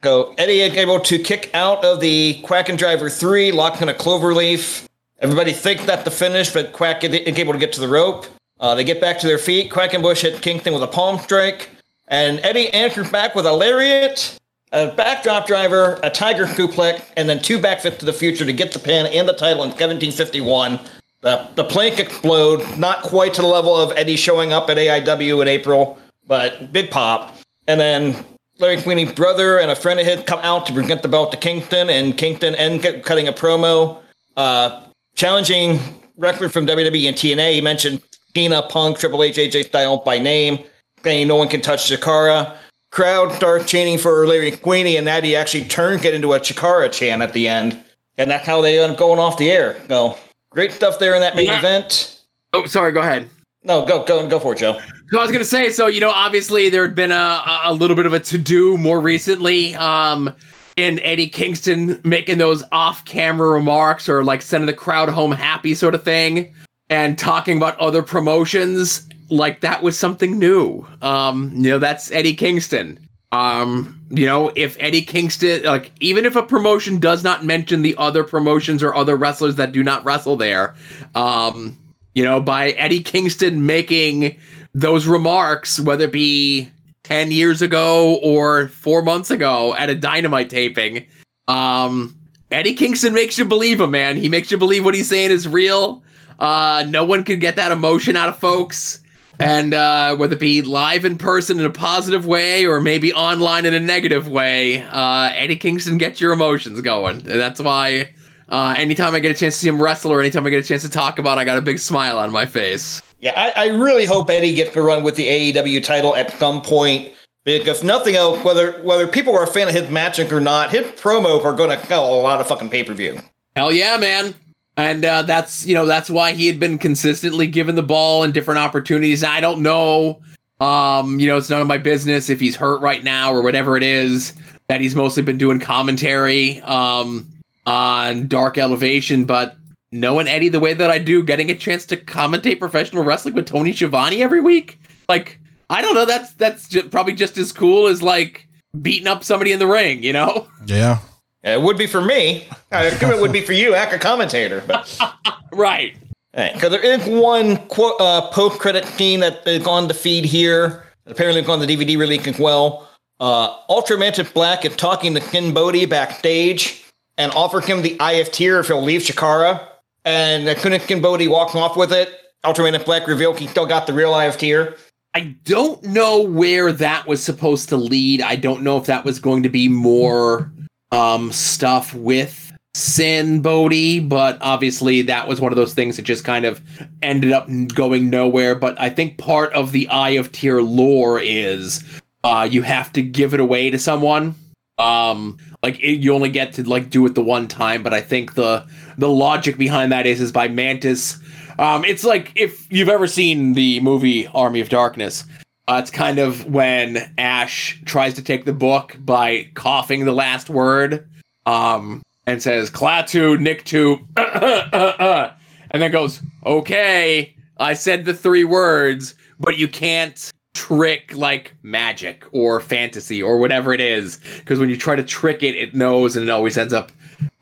Go. 0.00 0.34
Eddie 0.38 0.60
able 0.60 1.00
to 1.00 1.18
kick 1.18 1.50
out 1.54 1.84
of 1.84 2.00
the 2.00 2.40
Quacken 2.44 2.78
Driver 2.78 3.10
3, 3.10 3.50
locked 3.52 3.82
in 3.82 3.88
a 3.88 3.94
cloverleaf. 3.94 4.86
Everybody 5.18 5.52
thinks 5.52 5.84
that 5.86 6.04
the 6.04 6.10
finish, 6.10 6.52
but 6.52 6.72
Quack 6.72 7.02
is 7.04 7.38
able 7.38 7.52
to 7.52 7.58
get 7.58 7.72
to 7.72 7.80
the 7.80 7.88
rope. 7.88 8.26
Uh, 8.60 8.76
they 8.76 8.84
get 8.84 9.00
back 9.00 9.18
to 9.18 9.26
their 9.26 9.38
feet. 9.38 9.72
Quackenbush 9.72 10.20
hit 10.20 10.40
Kingston 10.40 10.72
with 10.72 10.84
a 10.84 10.88
palm 10.88 11.18
strike. 11.18 11.70
And 12.08 12.38
Eddie 12.44 12.72
answers 12.72 13.10
back 13.10 13.34
with 13.34 13.44
a 13.44 13.52
lariat, 13.52 14.38
a 14.72 14.92
backdrop 14.92 15.46
driver, 15.46 15.98
a 16.04 16.10
tiger 16.10 16.46
suplex, 16.46 17.02
and 17.16 17.28
then 17.28 17.40
two 17.40 17.58
backfists 17.58 17.98
to 17.98 18.04
the 18.04 18.12
future 18.12 18.44
to 18.44 18.52
get 18.52 18.72
the 18.72 18.78
pin 18.78 19.06
and 19.06 19.28
the 19.28 19.32
title 19.32 19.64
in 19.64 19.70
1751. 19.70 20.78
The, 21.22 21.48
the 21.56 21.64
plank 21.64 21.98
explode, 21.98 22.78
not 22.78 23.02
quite 23.02 23.34
to 23.34 23.42
the 23.42 23.48
level 23.48 23.76
of 23.76 23.96
Eddie 23.96 24.16
showing 24.16 24.52
up 24.52 24.70
at 24.70 24.76
AIW 24.76 25.42
in 25.42 25.48
April, 25.48 25.98
but 26.26 26.72
big 26.72 26.90
pop. 26.90 27.36
And 27.66 27.80
then 27.80 28.24
Larry 28.58 28.80
Sweeney's 28.80 29.12
brother 29.12 29.58
and 29.58 29.70
a 29.70 29.76
friend 29.76 29.98
of 29.98 30.06
his 30.06 30.22
come 30.24 30.38
out 30.42 30.66
to 30.66 30.72
present 30.72 31.02
the 31.02 31.08
belt 31.08 31.32
to 31.32 31.38
Kingston, 31.38 31.90
and 31.90 32.16
Kingston 32.16 32.54
ends 32.54 32.84
up 32.86 33.02
cutting 33.02 33.28
a 33.28 33.32
promo, 33.32 33.98
uh, 34.36 34.84
challenging 35.14 35.80
record 36.16 36.52
from 36.52 36.66
WWE 36.66 37.08
and 37.08 37.16
TNA. 37.16 37.54
He 37.54 37.60
mentioned 37.60 38.02
Cena, 38.34 38.62
Punk, 38.62 38.98
Triple 38.98 39.22
H, 39.22 39.36
AJ 39.36 39.66
Styles 39.66 40.02
by 40.04 40.18
name, 40.18 40.58
saying 41.02 41.28
no 41.28 41.36
one 41.36 41.48
can 41.48 41.60
touch 41.60 41.90
Chikara. 41.90 42.56
Crowd 42.90 43.32
starts 43.32 43.64
chanting 43.70 43.98
for 43.98 44.26
Larry 44.26 44.52
Sweeney, 44.52 44.96
and 44.96 45.06
that 45.06 45.24
he 45.24 45.34
actually 45.34 45.64
turned 45.64 46.04
it 46.04 46.14
into 46.14 46.34
a 46.34 46.40
Chikara 46.40 46.92
chant 46.92 47.22
at 47.22 47.32
the 47.32 47.48
end, 47.48 47.82
and 48.18 48.30
that's 48.30 48.46
how 48.46 48.60
they 48.60 48.78
end 48.78 48.92
up 48.92 48.98
going 48.98 49.18
off 49.18 49.38
the 49.38 49.50
air. 49.50 49.80
So 49.88 50.18
great 50.50 50.72
stuff 50.72 50.98
there 50.98 51.14
in 51.14 51.20
that 51.22 51.34
main 51.34 51.46
Yeah. 51.46 51.58
event. 51.58 52.18
Oh, 52.52 52.66
sorry. 52.66 52.92
Go 52.92 53.00
ahead. 53.00 53.30
No, 53.64 53.86
go 53.86 54.04
go 54.04 54.26
go 54.26 54.38
for 54.38 54.52
it, 54.52 54.58
Joe. 54.58 54.78
So 55.12 55.18
I 55.18 55.22
was 55.22 55.30
gonna 55.30 55.44
say, 55.44 55.68
so 55.68 55.88
you 55.88 56.00
know, 56.00 56.10
obviously 56.10 56.70
there 56.70 56.82
had 56.86 56.94
been 56.94 57.12
a 57.12 57.44
a 57.64 57.74
little 57.74 57.94
bit 57.94 58.06
of 58.06 58.14
a 58.14 58.20
to 58.20 58.38
do 58.38 58.78
more 58.78 58.98
recently, 58.98 59.74
um, 59.74 60.34
in 60.78 61.00
Eddie 61.00 61.28
Kingston 61.28 62.00
making 62.02 62.38
those 62.38 62.64
off 62.72 63.04
camera 63.04 63.50
remarks 63.50 64.08
or 64.08 64.24
like 64.24 64.40
sending 64.40 64.64
the 64.64 64.72
crowd 64.72 65.10
home 65.10 65.30
happy 65.30 65.74
sort 65.74 65.94
of 65.94 66.02
thing, 66.02 66.54
and 66.88 67.18
talking 67.18 67.58
about 67.58 67.78
other 67.78 68.02
promotions 68.02 69.06
like 69.28 69.60
that 69.60 69.82
was 69.82 69.98
something 69.98 70.38
new. 70.38 70.86
Um, 71.02 71.52
you 71.56 71.68
know, 71.68 71.78
that's 71.78 72.10
Eddie 72.10 72.34
Kingston. 72.34 72.98
Um, 73.32 74.00
you 74.08 74.24
know, 74.24 74.50
if 74.56 74.78
Eddie 74.80 75.02
Kingston, 75.02 75.64
like, 75.64 75.92
even 76.00 76.24
if 76.24 76.36
a 76.36 76.42
promotion 76.42 76.98
does 76.98 77.22
not 77.22 77.44
mention 77.44 77.82
the 77.82 77.94
other 77.98 78.24
promotions 78.24 78.82
or 78.82 78.94
other 78.94 79.16
wrestlers 79.16 79.56
that 79.56 79.72
do 79.72 79.82
not 79.82 80.06
wrestle 80.06 80.36
there, 80.36 80.74
um, 81.14 81.76
you 82.14 82.24
know, 82.24 82.40
by 82.40 82.70
Eddie 82.70 83.02
Kingston 83.02 83.66
making 83.66 84.38
those 84.74 85.06
remarks, 85.06 85.78
whether 85.80 86.04
it 86.04 86.12
be 86.12 86.70
10 87.04 87.30
years 87.30 87.62
ago 87.62 88.16
or 88.22 88.68
four 88.68 89.02
months 89.02 89.30
ago 89.30 89.74
at 89.74 89.90
a 89.90 89.94
dynamite 89.94 90.50
taping, 90.50 91.06
um, 91.48 92.16
Eddie 92.50 92.74
Kingston 92.74 93.14
makes 93.14 93.38
you 93.38 93.44
believe 93.44 93.80
him, 93.80 93.90
man. 93.90 94.16
He 94.16 94.28
makes 94.28 94.50
you 94.50 94.58
believe 94.58 94.84
what 94.84 94.94
he's 94.94 95.08
saying 95.08 95.30
is 95.30 95.48
real. 95.48 96.02
Uh, 96.38 96.84
no 96.88 97.04
one 97.04 97.24
can 97.24 97.38
get 97.38 97.56
that 97.56 97.72
emotion 97.72 98.16
out 98.16 98.28
of 98.28 98.38
folks. 98.38 99.00
And 99.38 99.74
uh, 99.74 100.14
whether 100.16 100.34
it 100.34 100.40
be 100.40 100.62
live 100.62 101.04
in 101.04 101.16
person 101.16 101.58
in 101.58 101.64
a 101.64 101.70
positive 101.70 102.26
way 102.26 102.66
or 102.66 102.80
maybe 102.80 103.12
online 103.12 103.64
in 103.64 103.74
a 103.74 103.80
negative 103.80 104.28
way, 104.28 104.82
uh, 104.82 105.30
Eddie 105.34 105.56
Kingston 105.56 105.98
gets 105.98 106.20
your 106.20 106.32
emotions 106.32 106.80
going. 106.80 107.16
And 107.16 107.40
that's 107.40 107.60
why 107.60 108.10
uh, 108.50 108.74
anytime 108.76 109.14
I 109.14 109.20
get 109.20 109.34
a 109.34 109.38
chance 109.38 109.54
to 109.54 109.60
see 109.60 109.68
him 109.68 109.82
wrestle 109.82 110.12
or 110.12 110.20
anytime 110.20 110.46
I 110.46 110.50
get 110.50 110.64
a 110.64 110.68
chance 110.68 110.82
to 110.82 110.90
talk 110.90 111.18
about, 111.18 111.38
it, 111.38 111.40
I 111.40 111.44
got 111.44 111.58
a 111.58 111.62
big 111.62 111.78
smile 111.78 112.18
on 112.18 112.30
my 112.30 112.44
face. 112.44 113.00
Yeah, 113.22 113.32
I, 113.36 113.64
I 113.64 113.66
really 113.68 114.04
hope 114.04 114.28
Eddie 114.28 114.54
gets 114.54 114.74
to 114.74 114.82
run 114.82 115.02
with 115.02 115.16
the 115.16 115.26
AEW 115.26 115.82
title 115.82 116.14
at 116.14 116.36
some 116.38 116.60
point. 116.60 117.12
Because 117.44 117.82
nothing 117.82 118.14
else, 118.14 118.44
whether 118.44 118.80
whether 118.82 119.08
people 119.08 119.36
are 119.36 119.42
a 119.42 119.48
fan 119.48 119.66
of 119.66 119.74
his 119.74 119.90
matching 119.90 120.32
or 120.32 120.38
not, 120.38 120.70
his 120.70 120.86
promos 120.92 121.44
are 121.44 121.52
going 121.52 121.76
to 121.76 121.86
sell 121.86 122.14
a 122.14 122.20
lot 122.20 122.40
of 122.40 122.46
fucking 122.46 122.70
pay 122.70 122.84
per 122.84 122.94
view. 122.94 123.18
Hell 123.56 123.72
yeah, 123.72 123.96
man. 123.96 124.32
And 124.76 125.04
uh, 125.04 125.22
that's 125.22 125.66
you 125.66 125.74
know 125.74 125.84
that's 125.84 126.08
why 126.08 126.34
he 126.34 126.46
had 126.46 126.60
been 126.60 126.78
consistently 126.78 127.48
given 127.48 127.74
the 127.74 127.82
ball 127.82 128.22
and 128.22 128.32
different 128.32 128.58
opportunities. 128.58 129.24
I 129.24 129.40
don't 129.40 129.60
know, 129.60 130.20
um, 130.62 131.18
you 131.18 131.26
know, 131.26 131.36
it's 131.36 131.50
none 131.50 131.60
of 131.60 131.66
my 131.66 131.78
business 131.78 132.30
if 132.30 132.38
he's 132.38 132.54
hurt 132.54 132.80
right 132.80 133.02
now 133.02 133.32
or 133.32 133.42
whatever 133.42 133.76
it 133.76 133.82
is 133.82 134.32
that 134.68 134.80
he's 134.80 134.94
mostly 134.94 135.22
been 135.24 135.36
doing 135.36 135.58
commentary 135.58 136.60
um, 136.62 137.28
on 137.66 138.28
Dark 138.28 138.56
Elevation. 138.56 139.24
But 139.24 139.56
knowing 139.92 140.26
Eddie 140.26 140.48
the 140.48 140.60
way 140.60 140.74
that 140.74 140.90
I 140.90 140.98
do, 140.98 141.22
getting 141.22 141.50
a 141.50 141.54
chance 141.54 141.84
to 141.86 141.96
commentate 141.96 142.58
professional 142.58 143.04
wrestling 143.04 143.34
with 143.34 143.46
Tony 143.46 143.72
Schiavone 143.72 144.22
every 144.22 144.40
week, 144.40 144.78
like 145.08 145.38
I 145.70 145.80
don't 145.82 145.94
know, 145.94 146.04
that's 146.04 146.32
that's 146.34 146.68
ju- 146.68 146.88
probably 146.88 147.12
just 147.14 147.38
as 147.38 147.52
cool 147.52 147.86
as 147.86 148.02
like 148.02 148.48
beating 148.80 149.06
up 149.06 149.22
somebody 149.22 149.52
in 149.52 149.58
the 149.58 149.66
ring, 149.66 150.02
you 150.02 150.12
know? 150.12 150.48
Yeah. 150.66 150.98
Yeah, 151.44 151.54
it 151.54 151.62
would 151.62 151.76
be 151.76 151.86
for 151.86 152.00
me. 152.00 152.46
I 152.70 152.84
assume 152.86 153.10
it 153.10 153.20
would 153.20 153.32
be 153.32 153.42
for 153.42 153.52
you, 153.52 153.74
as 153.74 153.92
a 153.92 153.98
commentator. 153.98 154.62
But 154.66 154.98
Right. 155.52 155.96
because 156.32 156.70
there 156.70 156.80
is 156.84 157.04
one 157.06 157.56
quote, 157.68 158.00
uh, 158.00 158.30
post 158.30 158.58
credit 158.60 158.84
scene 158.86 159.20
that 159.20 159.46
is 159.46 159.66
on 159.66 159.88
the 159.88 159.94
feed 159.94 160.24
here. 160.24 160.86
Apparently, 161.06 161.40
it's 161.40 161.50
on 161.50 161.58
the 161.60 161.66
DVD 161.66 161.98
release 161.98 162.26
as 162.28 162.38
well. 162.38 162.88
Uh, 163.18 163.58
UltraMantis 163.68 164.32
Black 164.32 164.64
is 164.64 164.74
talking 164.76 165.14
to 165.14 165.20
Sin 165.20 165.52
Bodhi 165.52 165.84
backstage 165.84 166.84
and 167.18 167.32
offers 167.32 167.66
him 167.66 167.82
the 167.82 167.98
Eye 168.00 168.12
of 168.14 168.30
Tyr 168.32 168.60
if 168.60 168.68
he'll 168.68 168.82
leave 168.82 169.02
Chikara. 169.02 169.66
And 170.04 170.46
Sin 170.58 171.00
Bodhi 171.00 171.28
walking 171.28 171.60
off 171.60 171.76
with 171.76 171.92
it. 171.92 172.10
UltraMantis 172.44 172.84
Black 172.84 173.06
reveal 173.06 173.32
he 173.34 173.46
still 173.46 173.66
got 173.66 173.86
the 173.86 173.92
real 173.92 174.14
eye 174.14 174.24
of 174.24 174.36
Tyr. 174.36 174.76
I 175.14 175.36
don't 175.44 175.82
know 175.84 176.22
where 176.22 176.72
that 176.72 177.06
was 177.06 177.22
supposed 177.22 177.68
to 177.68 177.76
lead. 177.76 178.22
I 178.22 178.34
don't 178.34 178.62
know 178.62 178.78
if 178.78 178.86
that 178.86 179.04
was 179.04 179.18
going 179.18 179.42
to 179.42 179.48
be 179.48 179.68
more 179.68 180.50
um, 180.90 181.30
stuff 181.30 181.94
with 181.94 182.52
Sin 182.74 183.42
Bodhi, 183.42 184.00
but 184.00 184.38
obviously 184.40 185.02
that 185.02 185.28
was 185.28 185.40
one 185.40 185.52
of 185.52 185.56
those 185.56 185.74
things 185.74 185.96
that 185.96 186.02
just 186.02 186.24
kind 186.24 186.46
of 186.46 186.62
ended 187.02 187.30
up 187.30 187.46
going 187.74 188.08
nowhere. 188.08 188.54
But 188.54 188.80
I 188.80 188.88
think 188.88 189.18
part 189.18 189.52
of 189.52 189.72
the 189.72 189.86
Eye 189.88 190.10
of 190.10 190.32
Tyr 190.32 190.62
lore 190.62 191.20
is 191.20 191.84
uh, 192.24 192.48
you 192.50 192.62
have 192.62 192.92
to 192.94 193.02
give 193.02 193.34
it 193.34 193.40
away 193.40 193.70
to 193.70 193.78
someone. 193.78 194.34
Um, 194.78 195.38
like 195.62 195.78
it, 195.80 196.00
you 196.00 196.14
only 196.14 196.30
get 196.30 196.54
to 196.54 196.68
like 196.68 196.90
do 196.90 197.04
it 197.06 197.14
the 197.14 197.22
one 197.22 197.48
time. 197.48 197.82
But 197.82 197.94
I 197.94 198.00
think 198.00 198.34
the 198.34 198.66
the 198.98 199.08
logic 199.08 199.58
behind 199.58 199.92
that 199.92 200.06
is 200.06 200.20
is 200.20 200.32
by 200.32 200.48
Mantis 200.48 201.18
um, 201.58 201.84
it's 201.84 202.04
like 202.04 202.32
if 202.34 202.70
you've 202.72 202.88
ever 202.88 203.06
seen 203.06 203.54
the 203.54 203.80
movie 203.80 204.26
Army 204.28 204.60
of 204.60 204.68
Darkness. 204.68 205.24
Uh, 205.68 205.78
it's 205.80 205.92
kind 205.92 206.18
of 206.18 206.44
when 206.46 207.14
Ash 207.18 207.80
tries 207.84 208.14
to 208.14 208.22
take 208.22 208.44
the 208.44 208.52
book 208.52 208.96
by 208.98 209.48
coughing 209.54 210.04
the 210.04 210.12
last 210.12 210.50
word, 210.50 211.08
um, 211.46 212.02
and 212.26 212.42
says 212.42 212.68
"Klaatu 212.68 213.38
Nikto," 213.38 214.00
and 215.70 215.82
then 215.82 215.92
goes, 215.92 216.20
"Okay, 216.44 217.36
I 217.58 217.74
said 217.74 218.04
the 218.04 218.12
three 218.12 218.42
words, 218.42 219.14
but 219.38 219.56
you 219.56 219.68
can't 219.68 220.32
trick 220.54 221.12
like 221.14 221.54
magic 221.62 222.24
or 222.32 222.60
fantasy 222.60 223.22
or 223.22 223.38
whatever 223.38 223.72
it 223.72 223.80
is, 223.80 224.20
because 224.38 224.58
when 224.58 224.68
you 224.68 224.76
try 224.76 224.94
to 224.94 225.02
trick 225.02 225.42
it, 225.42 225.54
it 225.54 225.74
knows 225.74 226.16
and 226.16 226.28
it 226.28 226.30
always 226.30 226.58
ends 226.58 226.72
up 226.72 226.92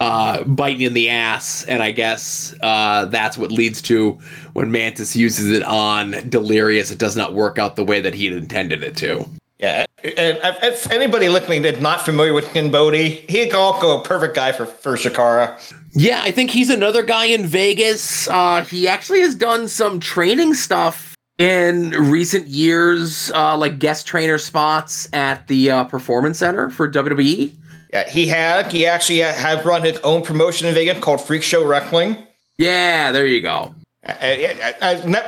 uh, 0.01 0.43
biting 0.45 0.82
in 0.82 0.95
the 0.95 1.09
ass, 1.09 1.65
and 1.65 1.82
I 1.82 1.91
guess 1.91 2.55
uh, 2.62 3.07
that's 3.07 3.37
what 3.37 3.51
leads 3.51 3.82
to 3.82 4.19
when 4.53 4.70
Mantis 4.70 5.16
uses 5.16 5.51
it 5.51 5.62
on 5.62 6.28
Delirious, 6.28 6.91
it 6.91 6.99
does 6.99 7.16
not 7.16 7.35
work 7.35 7.59
out 7.59 7.77
the 7.77 7.85
way 7.85 8.01
that 8.01 8.15
he 8.15 8.27
had 8.27 8.37
intended 8.37 8.82
it 8.82 8.97
to. 8.99 9.27
Yeah, 9.59 9.85
and 10.03 10.39
if 10.62 10.91
anybody 10.91 11.28
listening 11.28 11.61
that's 11.61 11.81
not 11.81 12.03
familiar 12.03 12.32
with 12.32 12.51
Sin 12.53 12.70
Bodhi, 12.70 13.27
he'd 13.28 13.53
also 13.53 14.01
a 14.01 14.05
perfect 14.05 14.35
guy 14.35 14.53
for 14.53 14.65
for 14.65 14.97
Chikara. 14.97 15.59
Yeah, 15.93 16.23
I 16.23 16.31
think 16.31 16.51
he's 16.51 16.70
another 16.70 17.03
guy 17.03 17.27
in 17.27 17.45
Vegas. 17.45 18.27
Uh, 18.28 18.65
he 18.65 18.89
actually 18.89 19.20
has 19.20 19.35
done 19.35 19.69
some 19.69 20.01
training 20.01 20.55
stuff 20.55 21.10
in 21.41 21.91
recent 21.91 22.47
years, 22.49 23.33
uh, 23.33 23.57
like 23.57 23.79
guest 23.79 24.07
trainer 24.07 24.37
spots 24.37 25.09
at 25.15 25.49
the 25.49 25.71
uh, 25.71 25.85
Performance 25.85 26.39
Center 26.39 26.69
for 26.69 26.89
WWE. 26.89 27.51
Yeah, 27.93 28.09
he 28.09 28.27
had. 28.27 28.71
He 28.71 28.87
actually 28.87 29.19
had 29.19 29.65
run 29.65 29.83
his 29.83 29.99
own 30.01 30.23
promotion 30.23 30.69
in 30.69 30.75
Vegas 30.75 31.03
called 31.03 31.21
Freak 31.21 31.43
Show 31.43 31.67
Wrestling. 31.67 32.19
Yeah, 32.59 33.11
there 33.11 33.27
you 33.27 33.41
go. 33.41 33.75
Uh, 34.07 34.12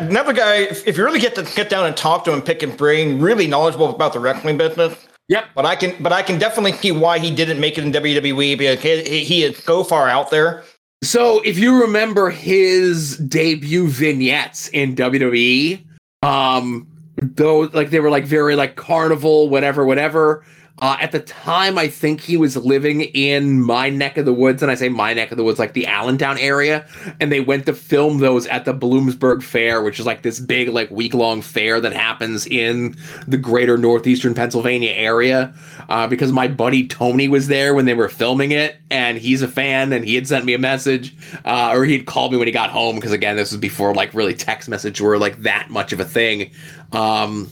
another 0.00 0.32
guy, 0.34 0.56
if 0.56 0.96
you 0.96 1.04
really 1.04 1.18
get 1.18 1.34
to 1.34 1.42
get 1.56 1.70
down 1.70 1.86
and 1.86 1.96
talk 1.96 2.24
to 2.24 2.32
him, 2.32 2.42
pick 2.42 2.60
his 2.60 2.74
brain, 2.76 3.18
really 3.20 3.46
knowledgeable 3.46 3.88
about 3.88 4.12
the 4.12 4.20
wrestling 4.20 4.58
business. 4.58 4.94
Yep. 5.28 5.46
But 5.54 5.64
I 5.64 5.76
can, 5.76 6.00
but 6.02 6.12
I 6.12 6.22
can 6.22 6.38
definitely 6.38 6.72
see 6.72 6.92
why 6.92 7.18
he 7.18 7.34
didn't 7.34 7.58
make 7.58 7.78
it 7.78 7.84
in 7.84 7.92
WWE 7.92 8.58
because 8.58 9.06
he, 9.06 9.24
he 9.24 9.44
is 9.44 9.56
so 9.56 9.82
far 9.82 10.08
out 10.08 10.30
there. 10.30 10.62
So 11.02 11.40
if 11.40 11.58
you 11.58 11.80
remember 11.80 12.28
his 12.28 13.16
debut 13.16 13.88
vignettes 13.88 14.68
in 14.68 14.94
WWE, 14.94 15.82
um, 16.22 16.86
those 17.16 17.72
like 17.74 17.90
they 17.90 18.00
were 18.00 18.10
like 18.10 18.24
very 18.24 18.56
like 18.56 18.76
carnival, 18.76 19.48
whatever, 19.48 19.84
whatever. 19.84 20.44
Uh, 20.82 20.96
at 21.00 21.12
the 21.12 21.20
time, 21.20 21.78
I 21.78 21.86
think 21.86 22.20
he 22.20 22.36
was 22.36 22.56
living 22.56 23.02
in 23.02 23.62
my 23.62 23.88
neck 23.88 24.16
of 24.16 24.24
the 24.24 24.32
woods, 24.32 24.62
and 24.62 24.70
I 24.70 24.74
say 24.74 24.88
my 24.88 25.14
neck 25.14 25.30
of 25.30 25.36
the 25.36 25.44
woods, 25.44 25.60
like 25.60 25.74
the 25.74 25.86
Allentown 25.86 26.36
area. 26.38 26.84
And 27.20 27.30
they 27.30 27.38
went 27.38 27.66
to 27.66 27.72
film 27.72 28.18
those 28.18 28.48
at 28.48 28.64
the 28.64 28.74
Bloomsburg 28.74 29.44
Fair, 29.44 29.80
which 29.80 30.00
is 30.00 30.06
like 30.06 30.22
this 30.22 30.40
big, 30.40 30.70
like 30.70 30.90
week 30.90 31.14
long 31.14 31.40
fair 31.40 31.80
that 31.80 31.92
happens 31.92 32.48
in 32.48 32.96
the 33.28 33.36
greater 33.36 33.78
northeastern 33.78 34.34
Pennsylvania 34.34 34.90
area. 34.90 35.54
Uh, 35.88 36.08
because 36.08 36.32
my 36.32 36.48
buddy 36.48 36.88
Tony 36.88 37.28
was 37.28 37.46
there 37.46 37.74
when 37.74 37.84
they 37.84 37.94
were 37.94 38.08
filming 38.08 38.50
it, 38.50 38.78
and 38.90 39.18
he's 39.18 39.40
a 39.40 39.48
fan, 39.48 39.92
and 39.92 40.04
he 40.04 40.16
had 40.16 40.26
sent 40.26 40.44
me 40.44 40.52
a 40.52 40.58
message, 40.58 41.14
uh, 41.44 41.70
or 41.72 41.84
he'd 41.84 42.06
called 42.06 42.32
me 42.32 42.38
when 42.38 42.48
he 42.48 42.52
got 42.52 42.70
home. 42.70 42.96
Because 42.96 43.12
again, 43.12 43.36
this 43.36 43.52
was 43.52 43.60
before 43.60 43.94
like 43.94 44.12
really 44.14 44.34
text 44.34 44.68
message 44.68 45.00
were 45.00 45.16
like 45.16 45.42
that 45.42 45.70
much 45.70 45.92
of 45.92 46.00
a 46.00 46.04
thing. 46.04 46.50
Um, 46.90 47.48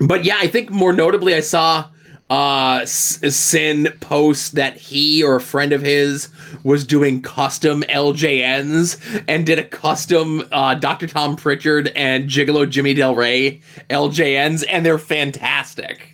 but 0.00 0.24
yeah, 0.24 0.38
I 0.40 0.46
think 0.46 0.70
more 0.70 0.94
notably, 0.94 1.34
I 1.34 1.40
saw 1.40 1.84
uh 2.30 2.84
sin 2.86 3.92
post 4.00 4.54
that 4.54 4.76
he 4.76 5.22
or 5.22 5.36
a 5.36 5.40
friend 5.40 5.72
of 5.72 5.82
his 5.82 6.28
was 6.62 6.84
doing 6.86 7.20
custom 7.20 7.82
LJNs 7.82 9.24
and 9.28 9.44
did 9.44 9.58
a 9.58 9.64
custom 9.64 10.42
uh, 10.52 10.74
Dr. 10.74 11.06
Tom 11.06 11.36
Prichard 11.36 11.88
and 11.96 12.28
Gigolo 12.28 12.68
Jimmy 12.68 12.94
Del 12.94 13.14
Ray 13.14 13.60
LJNs 13.90 14.64
and 14.68 14.86
they're 14.86 14.98
fantastic. 14.98 16.09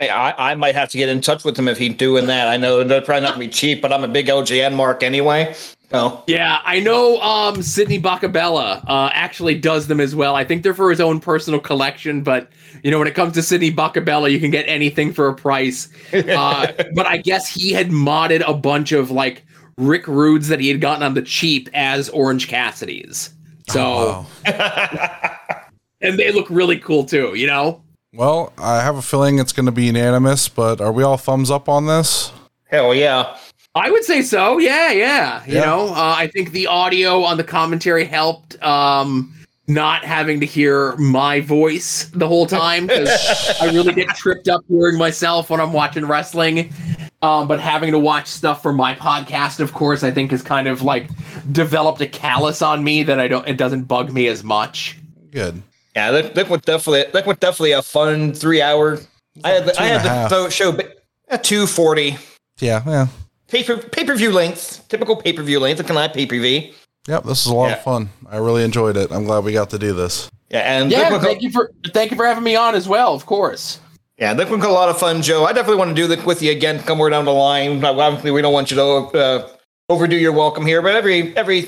I, 0.00 0.34
I 0.36 0.54
might 0.54 0.74
have 0.74 0.88
to 0.90 0.98
get 0.98 1.08
in 1.08 1.20
touch 1.20 1.44
with 1.44 1.58
him 1.58 1.68
if 1.68 1.78
he's 1.78 1.94
doing 1.94 2.26
that. 2.26 2.48
I 2.48 2.56
know 2.56 2.84
they're 2.84 3.00
probably 3.00 3.22
not 3.22 3.34
gonna 3.34 3.46
be 3.46 3.48
cheap, 3.48 3.82
but 3.82 3.92
I'm 3.92 4.04
a 4.04 4.08
big 4.08 4.26
LJN 4.26 4.74
mark 4.74 5.02
anyway. 5.02 5.54
Oh. 5.92 6.22
Yeah, 6.26 6.60
I 6.64 6.80
know 6.80 7.20
um 7.20 7.62
Sidney 7.62 7.98
Bakabella 7.98 8.84
uh 8.86 9.10
actually 9.12 9.58
does 9.58 9.86
them 9.86 10.00
as 10.00 10.14
well. 10.14 10.34
I 10.34 10.44
think 10.44 10.62
they're 10.62 10.74
for 10.74 10.90
his 10.90 11.00
own 11.00 11.20
personal 11.20 11.60
collection, 11.60 12.22
but 12.22 12.50
you 12.82 12.90
know, 12.90 12.98
when 12.98 13.08
it 13.08 13.14
comes 13.14 13.34
to 13.34 13.42
Sidney 13.42 13.70
Bakabella, 13.70 14.28
you 14.28 14.38
can 14.38 14.50
get 14.50 14.64
anything 14.68 15.12
for 15.12 15.28
a 15.28 15.34
price. 15.34 15.88
Uh 16.12 16.72
but 16.94 17.06
I 17.06 17.16
guess 17.16 17.48
he 17.48 17.72
had 17.72 17.88
modded 17.90 18.42
a 18.46 18.54
bunch 18.54 18.92
of 18.92 19.10
like 19.10 19.44
Rick 19.78 20.06
Rudes 20.06 20.48
that 20.48 20.60
he 20.60 20.68
had 20.68 20.80
gotten 20.80 21.02
on 21.02 21.14
the 21.14 21.22
cheap 21.22 21.68
as 21.72 22.08
Orange 22.10 22.48
Cassidy's. 22.48 23.30
So 23.68 23.80
oh, 23.80 24.26
wow. 24.46 25.60
and 26.00 26.18
they 26.18 26.32
look 26.32 26.48
really 26.50 26.78
cool 26.78 27.04
too, 27.04 27.34
you 27.34 27.46
know? 27.46 27.82
Well, 28.12 28.52
I 28.58 28.82
have 28.82 28.96
a 28.96 29.02
feeling 29.02 29.38
it's 29.38 29.52
gonna 29.52 29.72
be 29.72 29.86
unanimous, 29.86 30.48
but 30.48 30.80
are 30.80 30.92
we 30.92 31.02
all 31.02 31.16
thumbs 31.16 31.50
up 31.50 31.68
on 31.68 31.86
this? 31.86 32.32
Hell 32.64 32.94
yeah. 32.94 33.36
I 33.74 33.90
would 33.90 34.04
say 34.04 34.22
so. 34.22 34.58
Yeah, 34.58 34.90
yeah. 34.90 35.44
You 35.46 35.54
yeah. 35.54 35.64
know, 35.64 35.88
uh, 35.88 36.14
I 36.16 36.26
think 36.28 36.52
the 36.52 36.66
audio 36.66 37.22
on 37.22 37.36
the 37.36 37.44
commentary 37.44 38.04
helped. 38.04 38.60
Um, 38.62 39.34
not 39.68 40.02
having 40.02 40.40
to 40.40 40.46
hear 40.46 40.96
my 40.96 41.40
voice 41.40 42.10
the 42.14 42.26
whole 42.26 42.46
time 42.46 42.86
because 42.86 43.10
I 43.60 43.66
really 43.66 43.92
get 43.92 44.08
tripped 44.16 44.48
up 44.48 44.62
hearing 44.66 44.96
myself 44.96 45.50
when 45.50 45.60
I'm 45.60 45.74
watching 45.74 46.06
wrestling. 46.06 46.72
Um, 47.20 47.48
but 47.48 47.60
having 47.60 47.90
to 47.92 47.98
watch 47.98 48.28
stuff 48.28 48.62
for 48.62 48.72
my 48.72 48.94
podcast, 48.94 49.60
of 49.60 49.74
course, 49.74 50.02
I 50.02 50.10
think 50.10 50.30
has 50.30 50.42
kind 50.42 50.68
of 50.68 50.82
like 50.82 51.08
developed 51.52 52.00
a 52.00 52.06
callus 52.06 52.62
on 52.62 52.82
me 52.82 53.02
that 53.02 53.20
I 53.20 53.28
don't. 53.28 53.46
It 53.46 53.58
doesn't 53.58 53.84
bug 53.84 54.12
me 54.12 54.28
as 54.28 54.42
much. 54.42 54.96
Good. 55.30 55.62
Yeah, 55.96 56.10
that, 56.10 56.34
that 56.34 56.48
was 56.48 56.60
definitely 56.62 57.10
that 57.12 57.26
was 57.26 57.38
definitely 57.38 57.72
a 57.72 57.82
fun 57.82 58.32
three 58.32 58.62
hour. 58.62 58.98
I 59.44 59.50
had 59.50 59.66
the, 59.66 59.80
I 59.80 59.84
had 59.86 60.30
the 60.30 60.50
show 60.50 60.76
at 61.28 61.44
two 61.44 61.66
forty. 61.66 62.16
Yeah, 62.60 62.82
yeah 62.86 63.06
pay 63.48 63.64
per 63.64 63.78
pay 63.78 64.04
per 64.04 64.14
view 64.14 64.30
length, 64.30 64.86
typical 64.88 65.16
pay 65.16 65.32
per 65.32 65.42
view 65.42 65.58
length. 65.58 65.80
It 65.80 65.86
can 65.86 65.96
have 65.96 66.12
pay 66.12 66.26
per 66.26 66.38
view. 66.38 66.72
Yep, 67.08 67.24
this 67.24 67.40
is 67.40 67.46
a 67.46 67.54
lot 67.54 67.68
yeah. 67.68 67.76
of 67.76 67.82
fun. 67.82 68.10
I 68.28 68.36
really 68.36 68.62
enjoyed 68.62 68.96
it. 68.96 69.10
I'm 69.10 69.24
glad 69.24 69.42
we 69.44 69.52
got 69.52 69.70
to 69.70 69.78
do 69.78 69.94
this. 69.94 70.30
Yeah, 70.50 70.60
and 70.60 70.90
yeah, 70.90 71.18
thank 71.18 71.42
you 71.42 71.50
for 71.50 71.72
thank 71.92 72.10
you 72.10 72.16
for 72.16 72.26
having 72.26 72.44
me 72.44 72.54
on 72.54 72.74
as 72.74 72.86
well. 72.86 73.14
Of 73.14 73.26
course. 73.26 73.80
Yeah, 74.18 74.34
this 74.34 74.50
was 74.50 74.64
a 74.64 74.68
lot 74.68 74.88
of 74.88 74.98
fun, 74.98 75.22
Joe. 75.22 75.44
I 75.44 75.52
definitely 75.52 75.76
want 75.76 75.90
to 75.90 75.94
do 75.94 76.08
this 76.08 76.24
with 76.24 76.42
you 76.42 76.50
again 76.50 76.80
somewhere 76.80 77.08
down 77.08 77.24
the 77.24 77.32
line. 77.32 77.84
Obviously, 77.84 78.32
we 78.32 78.42
don't 78.42 78.52
want 78.52 78.70
you 78.70 78.76
to 78.76 78.82
uh, 78.84 79.48
overdo 79.90 80.16
your 80.16 80.32
welcome 80.32 80.66
here, 80.66 80.82
but 80.82 80.94
every 80.94 81.34
every 81.36 81.62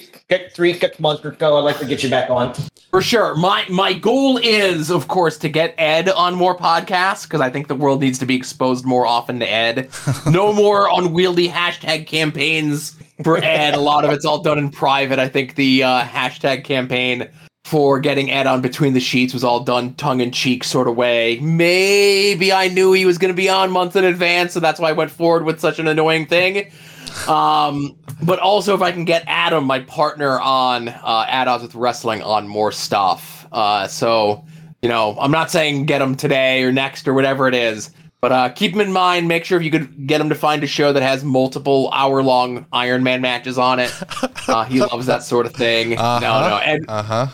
three 0.55 0.79
six 0.79 1.01
months 1.01 1.25
or 1.25 1.35
so, 1.39 1.57
I'd 1.57 1.61
like 1.61 1.79
to 1.79 1.87
get 1.87 2.03
you 2.03 2.11
back 2.11 2.29
on. 2.29 2.55
For 2.91 3.01
sure. 3.01 3.35
My 3.35 3.65
my 3.71 3.95
goal 3.95 4.37
is, 4.37 4.91
of 4.91 5.09
course, 5.09 5.39
to 5.39 5.49
get 5.49 5.75
Ed 5.79 6.09
on 6.11 6.35
more 6.35 6.57
podcasts 6.57 7.25
because 7.25 7.41
I 7.41 7.49
think 7.49 7.69
the 7.69 7.75
world 7.75 8.01
needs 8.01 8.19
to 8.19 8.27
be 8.27 8.37
exposed 8.37 8.85
more 8.85 9.07
often 9.07 9.41
to 9.41 9.51
Ed. 9.51 9.89
no 10.27 10.53
more 10.53 10.89
unwieldy 10.93 11.49
hashtag 11.49 12.07
campaigns 12.07 12.97
for 13.25 13.39
Ed. 13.39 13.75
A 13.75 13.81
lot 13.81 14.05
of 14.05 14.11
it's 14.11 14.25
all 14.25 14.43
done 14.43 14.59
in 14.59 14.71
private. 14.71 15.19
I 15.19 15.29
think 15.29 15.55
the 15.55 15.83
uh, 15.83 16.03
hashtag 16.03 16.65
campaign 16.65 17.29
for 17.65 18.01
getting 18.01 18.31
Ed 18.31 18.47
on 18.47 18.61
Between 18.61 18.95
the 18.95 19.01
Sheets 19.01 19.33
was 19.33 19.45
all 19.45 19.61
done 19.61 19.95
tongue 19.95 20.21
in 20.21 20.33
cheek 20.33 20.65
sort 20.65 20.89
of 20.89 20.97
way. 20.97 21.39
Maybe 21.41 22.53
I 22.53 22.69
knew 22.69 22.93
he 22.93 23.07
was 23.07 23.17
going 23.17 23.33
to 23.33 23.37
be 23.37 23.49
on 23.49 23.71
months 23.71 23.97
in 23.97 24.05
advance, 24.05 24.53
so 24.53 24.61
that's 24.61 24.81
why 24.81 24.89
I 24.89 24.93
went 24.93 25.11
forward 25.11 25.45
with 25.45 25.61
such 25.61 25.79
an 25.79 25.87
annoying 25.87 26.27
thing. 26.27 26.71
Um, 27.29 27.97
but 28.23 28.39
also 28.39 28.75
if 28.75 28.83
I 28.83 28.93
can 28.93 29.05
get 29.05 29.25
Adam, 29.27 29.65
my 29.65 29.81
partner, 29.81 30.41
on 30.41 30.89
uh, 30.89 31.27
At 31.29 31.49
Odds 31.49 31.63
with 31.63 31.75
Wrestling 31.75 32.23
on 32.23 32.49
more 32.49 32.73
stuff. 32.73 33.47
Uh, 33.53 33.87
so 33.87 34.45
you 34.83 34.89
know, 34.89 35.17
I'm 35.21 35.31
not 35.31 35.51
saying 35.51 35.87
get 35.87 36.01
him 36.01 36.17
today 36.17 36.63
or 36.63 36.73
next 36.73 37.07
or 37.07 37.15
whatever 37.15 37.47
it 37.49 37.55
is, 37.55 37.91
but 38.21 38.33
uh, 38.33 38.49
keep 38.51 38.75
him 38.75 38.81
in 38.81 38.93
mind. 38.93 39.29
Make 39.29 39.45
sure 39.45 39.59
if 39.59 39.65
you 39.65 39.71
could 39.71 40.07
get 40.07 40.21
him 40.21 40.29
to 40.29 40.35
find 40.35 40.63
a 40.63 40.67
show 40.67 40.93
that 40.93 41.03
has 41.03 41.25
multiple 41.25 41.89
hour 41.93 42.23
long 42.23 42.67
Iron 42.73 43.03
Man 43.03 43.21
matches 43.21 43.59
on 43.59 43.79
it. 43.81 43.93
Uh, 44.49 44.65
he 44.65 44.81
loves 44.81 45.07
that 45.07 45.23
sort 45.23 45.47
of 45.47 45.53
thing. 45.55 45.97
Uh-huh. 45.97 46.19
No, 46.19 46.49
no. 46.49 46.57
And- 46.57 46.85
uh 46.89 47.03
huh. 47.05 47.27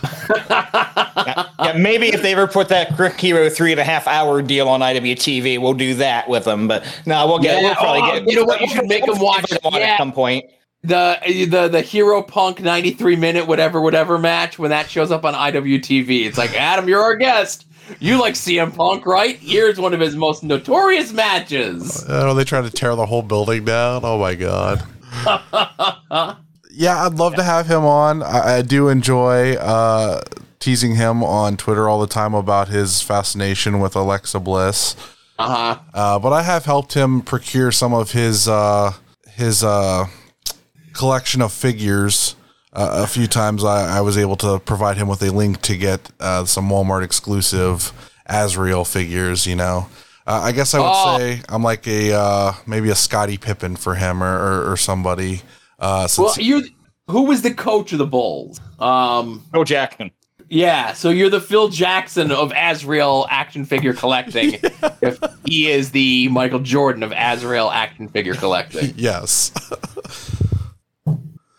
yeah, 1.27 1.49
yeah, 1.61 1.73
maybe 1.73 2.09
if 2.09 2.21
they 2.21 2.33
ever 2.33 2.47
put 2.47 2.69
that 2.69 2.95
Quick 2.95 3.19
Hero 3.19 3.49
three 3.49 3.71
and 3.71 3.81
a 3.81 3.85
half 3.85 4.07
hour 4.07 4.43
deal 4.43 4.69
on 4.69 4.81
IWTV, 4.81 5.59
we'll 5.59 5.73
do 5.73 5.95
that 5.95 6.29
with 6.29 6.45
them. 6.45 6.69
But 6.69 6.85
no, 7.07 7.27
we'll 7.27 7.39
get. 7.39 7.63
Yeah, 7.63 7.69
we'll 7.69 7.75
probably 7.77 8.03
oh, 8.03 8.19
get. 8.19 8.29
You 8.29 8.37
know 8.37 8.45
what? 8.45 8.61
You 8.61 8.69
should 8.69 8.87
make 8.87 9.07
them 9.07 9.19
watch. 9.19 9.51
yeah. 9.51 9.79
at 9.79 9.99
some 9.99 10.13
point. 10.13 10.45
the 10.83 11.19
the 11.51 11.69
the 11.69 11.81
Hero 11.81 12.23
Punk 12.23 12.61
93 12.61 13.17
minute 13.17 13.47
whatever 13.47 13.81
whatever 13.81 14.19
match 14.19 14.59
when 14.59 14.71
that 14.71 14.91
shows 14.91 15.11
up 15.11 15.25
on 15.25 15.33
IWTV. 15.33 16.27
It's 16.27 16.37
like 16.37 16.53
Adam, 16.55 16.87
you're 16.87 17.03
our 17.03 17.17
guest. 17.17 17.66
You 18.01 18.21
like 18.21 18.35
CM 18.35 18.75
Punk, 18.75 19.07
right? 19.07 19.37
Here's 19.37 19.79
one 19.79 19.95
of 19.95 20.01
his 20.01 20.17
most 20.17 20.43
notorious 20.43 21.13
matches. 21.13 22.05
Oh, 22.09 22.35
they 22.35 22.45
trying 22.45 22.65
to 22.65 22.71
tear 22.71 22.95
the 22.97 23.07
whole 23.07 23.23
building 23.23 23.65
down. 23.65 24.03
Oh 24.05 24.19
my 24.19 24.35
god. 24.35 24.83
yeah, 26.71 27.05
I'd 27.07 27.15
love 27.15 27.35
to 27.37 27.43
have 27.43 27.67
him 27.67 27.85
on. 27.85 28.23
I, 28.23 28.59
I 28.59 28.63
do 28.63 28.89
enjoy 28.89 29.55
uh, 29.55 30.21
teasing 30.59 30.97
him 30.97 31.23
on 31.23 31.57
Twitter 31.57 31.89
all 31.89 32.01
the 32.01 32.07
time 32.07 32.35
about 32.35 32.69
his 32.69 33.03
fascination 33.03 33.81
with 33.81 33.95
Alexa 33.97 34.41
Bliss. 34.41 34.97
Uh-huh. 35.39 35.79
Uh, 35.93 36.19
but 36.19 36.33
I 36.33 36.43
have 36.43 36.65
helped 36.65 36.95
him 36.95 37.21
procure 37.21 37.71
some 37.71 37.93
of 37.93 38.13
his 38.13 38.49
uh, 38.49 38.93
his 39.35 39.63
uh, 39.63 40.07
collection 40.93 41.43
of 41.43 41.53
figures. 41.53 42.37
Uh, 42.77 43.05
a 43.05 43.07
few 43.07 43.27
times 43.27 43.65
I, 43.65 43.99
I 43.99 44.01
was 44.03 44.19
able 44.19 44.37
to 44.37 44.59
provide 44.61 44.99
him 44.99 45.09
with 45.09 45.23
a 45.23 45.31
link 45.33 45.63
to 45.63 45.77
get 45.79 46.11
uh, 46.21 46.45
some 46.45 46.69
Walmart 46.69 47.03
exclusive 47.03 47.91
Azrael 48.27 48.85
figures. 48.85 49.47
You 49.47 49.57
know, 49.57 49.89
uh, 50.27 50.41
I 50.45 50.53
guess 50.53 50.75
I 50.75 50.81
would 50.81 50.91
Oh. 50.93 51.19
say 51.19 51.41
I'm 51.49 51.63
like 51.63 51.87
a 51.89 52.13
uh, 52.13 52.53
maybe 52.67 52.91
a 52.91 52.95
Scottie 52.95 53.39
Pippen 53.39 53.77
for 53.77 53.95
him 53.95 54.23
or 54.23 54.37
or, 54.67 54.73
or 54.73 54.77
somebody. 54.77 55.41
Uh, 55.79 56.07
Well, 56.19 56.35
you 56.39 56.65
who 57.09 57.23
was 57.23 57.41
the 57.43 57.55
coach 57.55 57.93
of 57.93 57.99
the 57.99 58.07
Bulls? 58.07 58.61
Um 58.79 59.43
Phil 59.53 59.65
Jackson. 59.65 60.11
yeah, 60.51 60.93
so 60.93 61.09
you're 61.11 61.31
the 61.31 61.41
Phil 61.41 61.69
Jackson 61.69 62.31
of 62.31 62.53
Azrael 62.55 63.27
action 63.31 63.65
figure 63.65 63.95
collecting. 63.95 64.55
if 65.01 65.19
he 65.47 65.71
is 65.71 65.93
the 65.93 66.29
Michael 66.29 66.61
Jordan 66.61 67.03
of 67.03 67.13
Azrael 67.17 67.71
action 67.71 68.09
figure 68.09 68.35
collecting. 68.35 68.93
yes, 68.97 69.51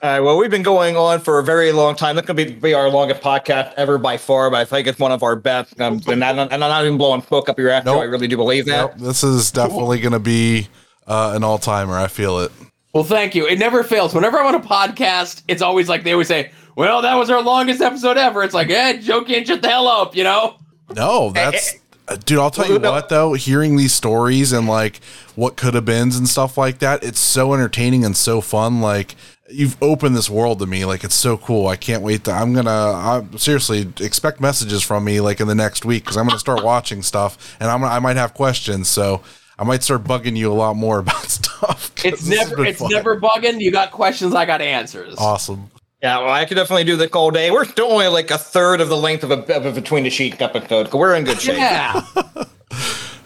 All 0.08 0.14
right, 0.14 0.20
well, 0.22 0.38
we've 0.38 0.50
been 0.50 0.64
going 0.64 0.96
on 0.96 1.20
for 1.20 1.38
a 1.38 1.44
very 1.44 1.74
long 1.74 1.94
time. 1.94 2.16
That's 2.16 2.26
going 2.26 2.38
to 2.38 2.46
be, 2.46 2.52
be 2.54 2.74
our 2.74 2.90
longest 2.90 3.22
podcast 3.22 3.74
ever 3.76 3.98
by 3.98 4.16
far, 4.16 4.50
but 4.50 4.62
I 4.62 4.64
think 4.64 4.88
it's 4.88 5.00
one 5.00 5.12
of 5.12 5.22
our 5.22 5.36
best. 5.36 5.82
Um, 5.82 6.00
and, 6.08 6.24
I'm, 6.24 6.40
and 6.40 6.54
I'm 6.54 6.60
not 6.62 6.86
even 6.86 6.98
blowing 6.98 7.22
smoke 7.24 7.50
up 7.50 7.60
your 7.60 7.70
ass. 7.70 7.84
Joe. 7.84 7.96
Nope. 7.96 8.04
I 8.04 8.06
really 8.06 8.30
do 8.30 8.38
believe 8.38 8.68
that. 8.68 8.92
Yep, 8.92 9.00
this 9.00 9.22
is 9.22 9.52
definitely 9.52 10.00
going 10.00 10.14
to 10.14 10.20
be 10.20 10.70
uh, 11.08 11.34
an 11.36 11.44
all 11.44 11.58
timer. 11.58 11.98
I 11.98 12.08
feel 12.08 12.40
it. 12.40 12.54
Well, 12.94 13.04
thank 13.04 13.36
you. 13.36 13.48
It 13.48 13.60
never 13.60 13.84
fails. 13.84 14.14
Whenever 14.14 14.40
I'm 14.40 14.46
on 14.46 14.56
a 14.56 14.66
podcast, 14.66 15.44
it's 15.50 15.62
always 15.62 15.90
like 15.90 16.06
they 16.06 16.14
always 16.14 16.30
say, 16.30 16.52
"Well, 16.78 17.02
that 17.02 17.16
was 17.16 17.30
our 17.30 17.42
longest 17.42 17.82
episode 17.82 18.16
ever." 18.16 18.44
It's 18.44 18.54
like, 18.54 18.70
"Eh, 18.70 19.00
Joe 19.00 19.26
can't 19.26 19.46
shut 19.46 19.62
the 19.62 19.68
hell 19.68 19.90
up," 19.90 20.16
you 20.16 20.24
know. 20.24 20.56
No, 20.96 21.32
that's 21.32 21.76
uh, 22.08 22.16
dude. 22.16 22.40
I'll 22.40 22.50
tell 22.50 22.70
you 22.70 22.80
what 22.80 23.10
though, 23.10 23.34
hearing 23.34 23.76
these 23.76 23.92
stories 23.92 24.54
and 24.54 24.68
like 24.68 25.02
what 25.36 25.58
could 25.58 25.74
have 25.74 25.84
beens 25.84 26.18
and 26.18 26.30
stuff 26.30 26.58
like 26.58 26.80
that, 26.80 27.04
it's 27.04 27.20
so 27.20 27.54
entertaining 27.54 28.06
and 28.06 28.16
so 28.16 28.40
fun. 28.40 28.80
Like 28.80 29.16
you've 29.50 29.82
opened 29.82 30.16
this 30.16 30.30
world 30.30 30.60
to 30.60 30.66
me. 30.66 30.86
Like 30.86 31.04
it's 31.04 31.16
so 31.16 31.38
cool. 31.38 31.68
I 31.68 31.76
can't 31.76 32.02
wait 32.04 32.24
to. 32.26 32.32
I'm 32.32 32.54
gonna. 32.54 32.70
I 32.72 33.24
seriously 33.38 33.92
expect 34.00 34.40
messages 34.42 34.84
from 34.84 35.04
me 35.04 35.22
like 35.22 35.40
in 35.40 35.48
the 35.48 35.56
next 35.56 35.86
week 35.86 36.04
because 36.04 36.18
I'm 36.18 36.28
gonna 36.28 36.40
start 36.40 36.64
watching 36.64 37.02
stuff 37.04 37.56
and 37.60 37.70
I'm. 37.70 37.82
gonna- 37.82 37.94
I 37.94 38.00
might 38.00 38.18
have 38.18 38.34
questions, 38.34 38.88
so 38.88 39.22
I 39.60 39.64
might 39.64 39.84
start 39.84 40.04
bugging 40.04 40.36
you 40.38 40.52
a 40.52 40.54
lot 40.56 40.76
more 40.76 41.00
about 41.00 41.26
stuff. 41.26 41.92
It's 42.06 42.28
never, 42.28 42.64
it's 42.66 42.80
fun. 42.80 42.90
never 42.92 43.20
bugging. 43.20 43.60
You 43.60 43.72
got 43.72 43.92
questions, 43.92 44.34
I 44.36 44.46
got 44.46 44.62
answers. 44.62 45.16
awesome. 45.18 45.72
Yeah, 46.04 46.20
well, 46.20 46.30
I 46.30 46.46
could 46.46 46.54
definitely 46.56 46.84
do 46.84 46.96
this 46.96 47.10
all 47.14 47.32
day. 47.32 47.50
We're 47.50 47.66
still 47.66 47.92
only 47.92 48.08
like 48.08 48.30
a 48.30 48.38
third 48.38 48.82
of 48.82 48.90
the 48.90 48.96
length 48.98 49.24
of 49.24 49.32
a, 49.32 49.56
of 49.56 49.66
a 49.66 49.72
between 49.72 50.04
the 50.04 50.12
sheet 50.12 50.40
episode. 50.40 50.84
Because 50.84 50.94
we're 51.00 51.16
in 51.16 51.24
good 51.24 51.42
shape. 51.42 51.58
Yeah. 51.58 52.04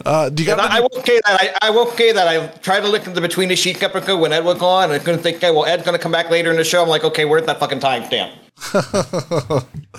Uh, 0.05 0.29
do 0.29 0.43
you 0.43 0.47
got? 0.47 0.59
I, 0.59 0.67
I 0.67 0.77
any- 0.77 0.81
will 0.91 1.03
say 1.03 1.21
that 1.25 1.41
I, 1.61 1.67
I 1.67 1.69
will 1.69 1.87
say 1.91 2.11
that 2.11 2.27
I 2.27 2.47
tried 2.59 2.81
to 2.81 2.87
look 2.87 3.03
to 3.03 3.09
the 3.09 3.21
between 3.21 3.49
the 3.49 3.55
sheet 3.55 3.81
episode 3.83 4.19
when 4.19 4.33
Ed 4.33 4.43
was 4.43 4.61
on, 4.61 4.85
and 4.85 4.93
I 4.93 4.99
couldn't 4.99 5.21
think, 5.21 5.37
okay, 5.37 5.51
well, 5.51 5.65
Ed's 5.65 5.83
going 5.83 5.97
to 5.97 6.01
come 6.01 6.11
back 6.11 6.29
later 6.29 6.51
in 6.51 6.57
the 6.57 6.63
show. 6.63 6.81
I'm 6.81 6.89
like, 6.89 7.03
okay, 7.03 7.25
where's 7.25 7.45
that 7.45 7.59
fucking 7.59 7.79
timestamp? 7.79 8.33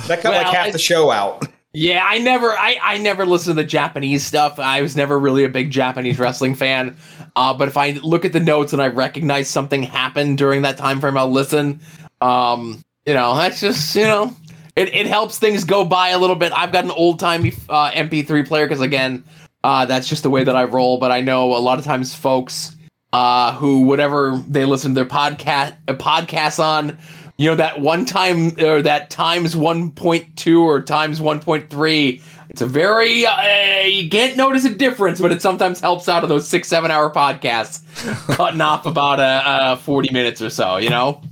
that 0.06 0.20
cut 0.20 0.32
like 0.32 0.46
half 0.46 0.66
I- 0.66 0.70
the 0.70 0.78
show 0.78 1.10
out. 1.10 1.46
Yeah, 1.74 2.04
I 2.06 2.18
never, 2.18 2.50
I, 2.50 2.76
I 2.82 2.98
never 2.98 3.24
listened 3.24 3.56
to 3.56 3.62
the 3.62 3.66
Japanese 3.66 4.22
stuff. 4.26 4.58
I 4.58 4.82
was 4.82 4.94
never 4.94 5.18
really 5.18 5.44
a 5.44 5.48
big 5.48 5.70
Japanese 5.70 6.18
wrestling 6.18 6.54
fan. 6.54 6.98
Uh, 7.34 7.54
but 7.54 7.66
if 7.66 7.78
I 7.78 7.92
look 8.02 8.26
at 8.26 8.34
the 8.34 8.40
notes 8.40 8.74
and 8.74 8.82
I 8.82 8.88
recognize 8.88 9.48
something 9.48 9.82
happened 9.82 10.36
during 10.36 10.60
that 10.62 10.76
time 10.76 11.00
frame, 11.00 11.16
I'll 11.16 11.30
listen. 11.30 11.80
Um, 12.20 12.82
you 13.06 13.14
know, 13.14 13.34
that's 13.34 13.58
just, 13.60 13.96
you 13.96 14.02
know, 14.02 14.36
it, 14.76 14.94
it 14.94 15.06
helps 15.06 15.38
things 15.38 15.64
go 15.64 15.82
by 15.82 16.10
a 16.10 16.18
little 16.18 16.36
bit. 16.36 16.52
I've 16.52 16.72
got 16.72 16.84
an 16.84 16.90
old 16.90 17.18
timey 17.18 17.54
uh, 17.70 17.90
MP3 17.92 18.46
player 18.46 18.66
because 18.66 18.82
again, 18.82 19.24
uh, 19.64 19.84
that's 19.86 20.08
just 20.08 20.22
the 20.22 20.30
way 20.30 20.44
that 20.44 20.56
I 20.56 20.64
roll. 20.64 20.98
But 20.98 21.12
I 21.12 21.20
know 21.20 21.54
a 21.54 21.58
lot 21.58 21.78
of 21.78 21.84
times 21.84 22.14
folks 22.14 22.76
uh, 23.12 23.54
who 23.54 23.82
whatever 23.82 24.42
they 24.48 24.64
listen 24.64 24.92
to 24.92 24.94
their 24.94 25.04
podcast 25.04 25.76
uh, 25.88 25.94
podcasts 25.94 26.62
on, 26.62 26.98
you 27.36 27.48
know, 27.48 27.56
that 27.56 27.80
one 27.80 28.04
time 28.04 28.58
or 28.60 28.82
that 28.82 29.10
times 29.10 29.56
one 29.56 29.90
point 29.90 30.36
two 30.36 30.62
or 30.62 30.80
times 30.82 31.20
one 31.20 31.40
point 31.40 31.70
three. 31.70 32.22
It's 32.48 32.60
a 32.60 32.66
very 32.66 33.24
uh, 33.24 33.82
you 33.84 34.10
can't 34.10 34.36
notice 34.36 34.64
a 34.64 34.74
difference, 34.74 35.20
but 35.20 35.32
it 35.32 35.40
sometimes 35.40 35.80
helps 35.80 36.08
out 36.08 36.22
of 36.22 36.28
those 36.28 36.46
six 36.46 36.68
seven 36.68 36.90
hour 36.90 37.10
podcasts, 37.10 37.82
cutting 38.36 38.60
off 38.60 38.84
about 38.84 39.20
uh, 39.20 39.42
uh, 39.44 39.76
forty 39.76 40.12
minutes 40.12 40.42
or 40.42 40.50
so. 40.50 40.76
You 40.76 40.90
know. 40.90 41.22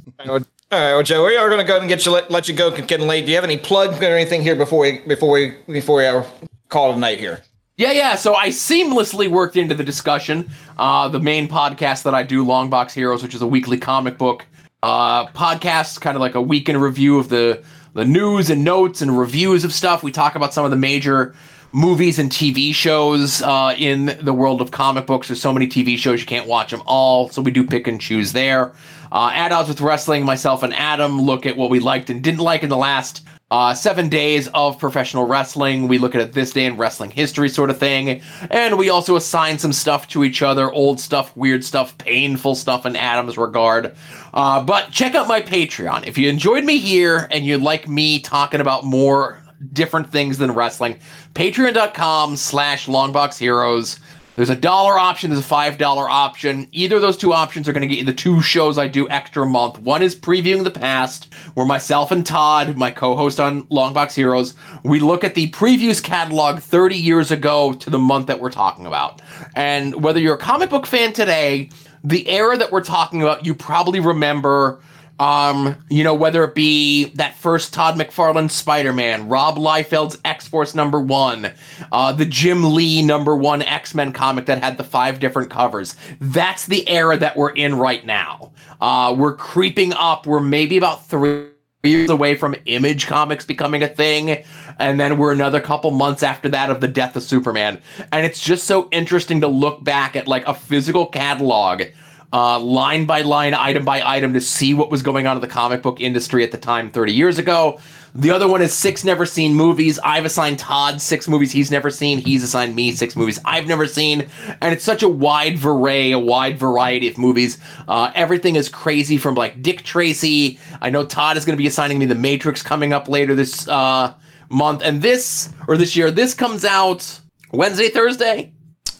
All 0.72 0.78
right, 0.78 0.94
well, 0.94 1.02
Joe, 1.02 1.26
we 1.26 1.36
are 1.36 1.48
going 1.48 1.60
to 1.60 1.66
go 1.66 1.80
and 1.80 1.88
get 1.88 2.06
you 2.06 2.12
let, 2.12 2.30
let 2.30 2.46
you 2.46 2.54
go 2.54 2.70
getting 2.70 3.08
late. 3.08 3.24
Do 3.24 3.32
you 3.32 3.36
have 3.36 3.42
any 3.42 3.56
plugs 3.56 4.00
or 4.00 4.04
anything 4.04 4.40
here 4.40 4.54
before 4.54 4.78
we 4.80 4.98
before 5.00 5.30
we 5.30 5.56
before 5.66 5.96
we 5.96 6.06
uh, 6.06 6.22
call 6.68 6.92
it 6.92 6.96
a 6.96 6.98
night 6.98 7.18
here? 7.18 7.42
Yeah, 7.80 7.92
yeah. 7.92 8.14
So 8.14 8.34
I 8.34 8.48
seamlessly 8.48 9.26
worked 9.26 9.56
into 9.56 9.74
the 9.74 9.82
discussion. 9.82 10.50
Uh, 10.76 11.08
the 11.08 11.18
main 11.18 11.48
podcast 11.48 12.02
that 12.02 12.14
I 12.14 12.22
do, 12.22 12.44
Longbox 12.44 12.92
Heroes, 12.92 13.22
which 13.22 13.34
is 13.34 13.40
a 13.40 13.46
weekly 13.46 13.78
comic 13.78 14.18
book 14.18 14.44
uh, 14.82 15.28
podcast, 15.28 15.98
kind 16.02 16.14
of 16.14 16.20
like 16.20 16.34
a 16.34 16.42
week 16.42 16.68
in 16.68 16.76
review 16.76 17.18
of 17.18 17.30
the 17.30 17.64
the 17.94 18.04
news 18.04 18.50
and 18.50 18.64
notes 18.64 19.00
and 19.00 19.18
reviews 19.18 19.64
of 19.64 19.72
stuff. 19.72 20.02
We 20.02 20.12
talk 20.12 20.34
about 20.34 20.52
some 20.52 20.66
of 20.66 20.70
the 20.70 20.76
major 20.76 21.34
movies 21.72 22.18
and 22.18 22.30
TV 22.30 22.74
shows 22.74 23.40
uh, 23.40 23.74
in 23.78 24.14
the 24.20 24.34
world 24.34 24.60
of 24.60 24.72
comic 24.72 25.06
books. 25.06 25.28
There's 25.28 25.40
so 25.40 25.50
many 25.50 25.66
TV 25.66 25.96
shows 25.96 26.20
you 26.20 26.26
can't 26.26 26.46
watch 26.46 26.72
them 26.72 26.82
all, 26.84 27.30
so 27.30 27.40
we 27.40 27.50
do 27.50 27.66
pick 27.66 27.86
and 27.86 27.98
choose 27.98 28.34
there. 28.34 28.72
Uh, 29.10 29.30
at 29.32 29.52
odds 29.52 29.70
with 29.70 29.80
wrestling, 29.80 30.26
myself 30.26 30.62
and 30.62 30.74
Adam 30.74 31.18
look 31.18 31.46
at 31.46 31.56
what 31.56 31.70
we 31.70 31.80
liked 31.80 32.10
and 32.10 32.22
didn't 32.22 32.40
like 32.40 32.62
in 32.62 32.68
the 32.68 32.76
last 32.76 33.24
uh, 33.50 33.74
seven 33.74 34.08
days 34.08 34.48
of 34.54 34.78
professional 34.78 35.26
wrestling. 35.26 35.88
We 35.88 35.98
look 35.98 36.14
at 36.14 36.20
it 36.20 36.32
this 36.32 36.52
day 36.52 36.66
in 36.66 36.76
wrestling 36.76 37.10
history, 37.10 37.48
sort 37.48 37.70
of 37.70 37.78
thing. 37.78 38.22
And 38.50 38.78
we 38.78 38.90
also 38.90 39.16
assign 39.16 39.58
some 39.58 39.72
stuff 39.72 40.06
to 40.08 40.22
each 40.24 40.42
other 40.42 40.70
old 40.70 41.00
stuff, 41.00 41.36
weird 41.36 41.64
stuff, 41.64 41.96
painful 41.98 42.54
stuff 42.54 42.86
in 42.86 42.94
Adam's 42.94 43.36
regard. 43.36 43.94
Uh, 44.32 44.62
but 44.62 44.92
check 44.92 45.14
out 45.14 45.26
my 45.26 45.40
Patreon. 45.40 46.06
If 46.06 46.16
you 46.16 46.28
enjoyed 46.28 46.64
me 46.64 46.78
here 46.78 47.26
and 47.30 47.44
you'd 47.44 47.62
like 47.62 47.88
me 47.88 48.20
talking 48.20 48.60
about 48.60 48.84
more 48.84 49.42
different 49.72 50.10
things 50.10 50.38
than 50.38 50.52
wrestling, 50.52 50.98
patreon.com 51.34 52.36
slash 52.36 52.86
longbox 52.86 53.38
heroes. 53.38 53.98
There's 54.40 54.48
a 54.48 54.56
dollar 54.56 54.98
option, 54.98 55.28
there's 55.28 55.44
a 55.44 55.46
five 55.46 55.76
dollar 55.76 56.08
option. 56.08 56.66
Either 56.72 56.96
of 56.96 57.02
those 57.02 57.18
two 57.18 57.34
options 57.34 57.68
are 57.68 57.74
going 57.74 57.86
to 57.86 57.86
get 57.86 57.98
you 57.98 58.06
the 58.06 58.14
two 58.14 58.40
shows 58.40 58.78
I 58.78 58.88
do 58.88 59.06
extra 59.10 59.44
month. 59.44 59.78
One 59.80 60.00
is 60.00 60.16
previewing 60.16 60.64
the 60.64 60.70
past, 60.70 61.34
where 61.52 61.66
myself 61.66 62.10
and 62.10 62.24
Todd, 62.24 62.74
my 62.78 62.90
co-host 62.90 63.38
on 63.38 63.64
Longbox 63.64 64.14
Heroes, 64.14 64.54
we 64.82 64.98
look 64.98 65.24
at 65.24 65.34
the 65.34 65.50
previews 65.50 66.02
catalog 66.02 66.60
30 66.60 66.96
years 66.96 67.30
ago 67.30 67.74
to 67.74 67.90
the 67.90 67.98
month 67.98 68.28
that 68.28 68.40
we're 68.40 68.50
talking 68.50 68.86
about. 68.86 69.20
And 69.56 70.02
whether 70.02 70.18
you're 70.18 70.36
a 70.36 70.38
comic 70.38 70.70
book 70.70 70.86
fan 70.86 71.12
today, 71.12 71.68
the 72.02 72.26
era 72.26 72.56
that 72.56 72.72
we're 72.72 72.82
talking 72.82 73.20
about, 73.20 73.44
you 73.44 73.54
probably 73.54 74.00
remember 74.00 74.80
um, 75.20 75.76
you 75.90 76.02
know, 76.02 76.14
whether 76.14 76.42
it 76.44 76.54
be 76.54 77.10
that 77.16 77.36
first 77.36 77.74
Todd 77.74 77.96
McFarlane 77.96 78.50
Spider-Man, 78.50 79.28
Rob 79.28 79.58
Liefeld's 79.58 80.18
X-Force 80.24 80.74
number 80.74 80.98
one, 80.98 81.52
uh, 81.92 82.10
the 82.12 82.24
Jim 82.24 82.74
Lee 82.74 83.02
number 83.02 83.36
one 83.36 83.60
X-Men 83.60 84.14
comic 84.14 84.46
that 84.46 84.64
had 84.64 84.78
the 84.78 84.82
five 84.82 85.20
different 85.20 85.50
covers. 85.50 85.94
That's 86.22 86.64
the 86.64 86.88
era 86.88 87.18
that 87.18 87.36
we're 87.36 87.50
in 87.50 87.74
right 87.74 88.04
now. 88.04 88.52
Uh, 88.80 89.14
we're 89.16 89.36
creeping 89.36 89.92
up. 89.92 90.26
We're 90.26 90.40
maybe 90.40 90.78
about 90.78 91.06
three 91.06 91.48
years 91.82 92.08
away 92.08 92.34
from 92.34 92.54
Image 92.64 93.06
Comics 93.06 93.44
becoming 93.44 93.82
a 93.82 93.88
thing, 93.88 94.42
and 94.78 94.98
then 94.98 95.18
we're 95.18 95.32
another 95.32 95.60
couple 95.60 95.90
months 95.90 96.22
after 96.22 96.48
that 96.48 96.70
of 96.70 96.80
the 96.80 96.88
death 96.88 97.14
of 97.16 97.22
Superman. 97.22 97.80
And 98.12 98.24
it's 98.24 98.40
just 98.40 98.64
so 98.64 98.88
interesting 98.90 99.42
to 99.42 99.48
look 99.48 99.84
back 99.84 100.16
at 100.16 100.28
like 100.28 100.46
a 100.46 100.54
physical 100.54 101.04
catalog 101.04 101.82
uh, 102.32 102.58
line 102.60 103.06
by 103.06 103.22
line, 103.22 103.54
item 103.54 103.84
by 103.84 104.02
item, 104.04 104.32
to 104.34 104.40
see 104.40 104.74
what 104.74 104.90
was 104.90 105.02
going 105.02 105.26
on 105.26 105.36
in 105.36 105.40
the 105.40 105.48
comic 105.48 105.82
book 105.82 106.00
industry 106.00 106.44
at 106.44 106.52
the 106.52 106.58
time 106.58 106.90
30 106.90 107.12
years 107.12 107.38
ago. 107.38 107.80
The 108.14 108.30
other 108.30 108.48
one 108.48 108.60
is 108.60 108.72
six 108.72 109.04
never 109.04 109.24
seen 109.24 109.54
movies. 109.54 109.98
I've 110.00 110.24
assigned 110.24 110.58
Todd 110.58 111.00
six 111.00 111.28
movies 111.28 111.52
he's 111.52 111.70
never 111.70 111.90
seen. 111.90 112.18
He's 112.18 112.42
assigned 112.42 112.74
me 112.74 112.92
six 112.92 113.14
movies 113.14 113.38
I've 113.44 113.66
never 113.66 113.86
seen. 113.86 114.28
And 114.60 114.72
it's 114.72 114.84
such 114.84 115.02
a 115.02 115.08
wide 115.08 115.64
array, 115.64 116.10
a 116.10 116.18
wide 116.18 116.58
variety 116.58 117.08
of 117.08 117.18
movies. 117.18 117.58
Uh, 117.86 118.10
everything 118.14 118.56
is 118.56 118.68
crazy 118.68 119.16
from 119.16 119.36
like 119.36 119.62
Dick 119.62 119.84
Tracy. 119.84 120.58
I 120.80 120.90
know 120.90 121.04
Todd 121.04 121.36
is 121.36 121.44
going 121.44 121.56
to 121.56 121.60
be 121.60 121.68
assigning 121.68 121.98
me 121.98 122.06
The 122.06 122.16
Matrix 122.16 122.62
coming 122.62 122.92
up 122.92 123.08
later 123.08 123.36
this 123.36 123.68
uh, 123.68 124.14
month. 124.48 124.82
And 124.82 125.02
this, 125.02 125.50
or 125.68 125.76
this 125.76 125.94
year, 125.94 126.10
this 126.10 126.34
comes 126.34 126.64
out 126.64 127.20
Wednesday, 127.52 127.90
Thursday. 127.90 128.52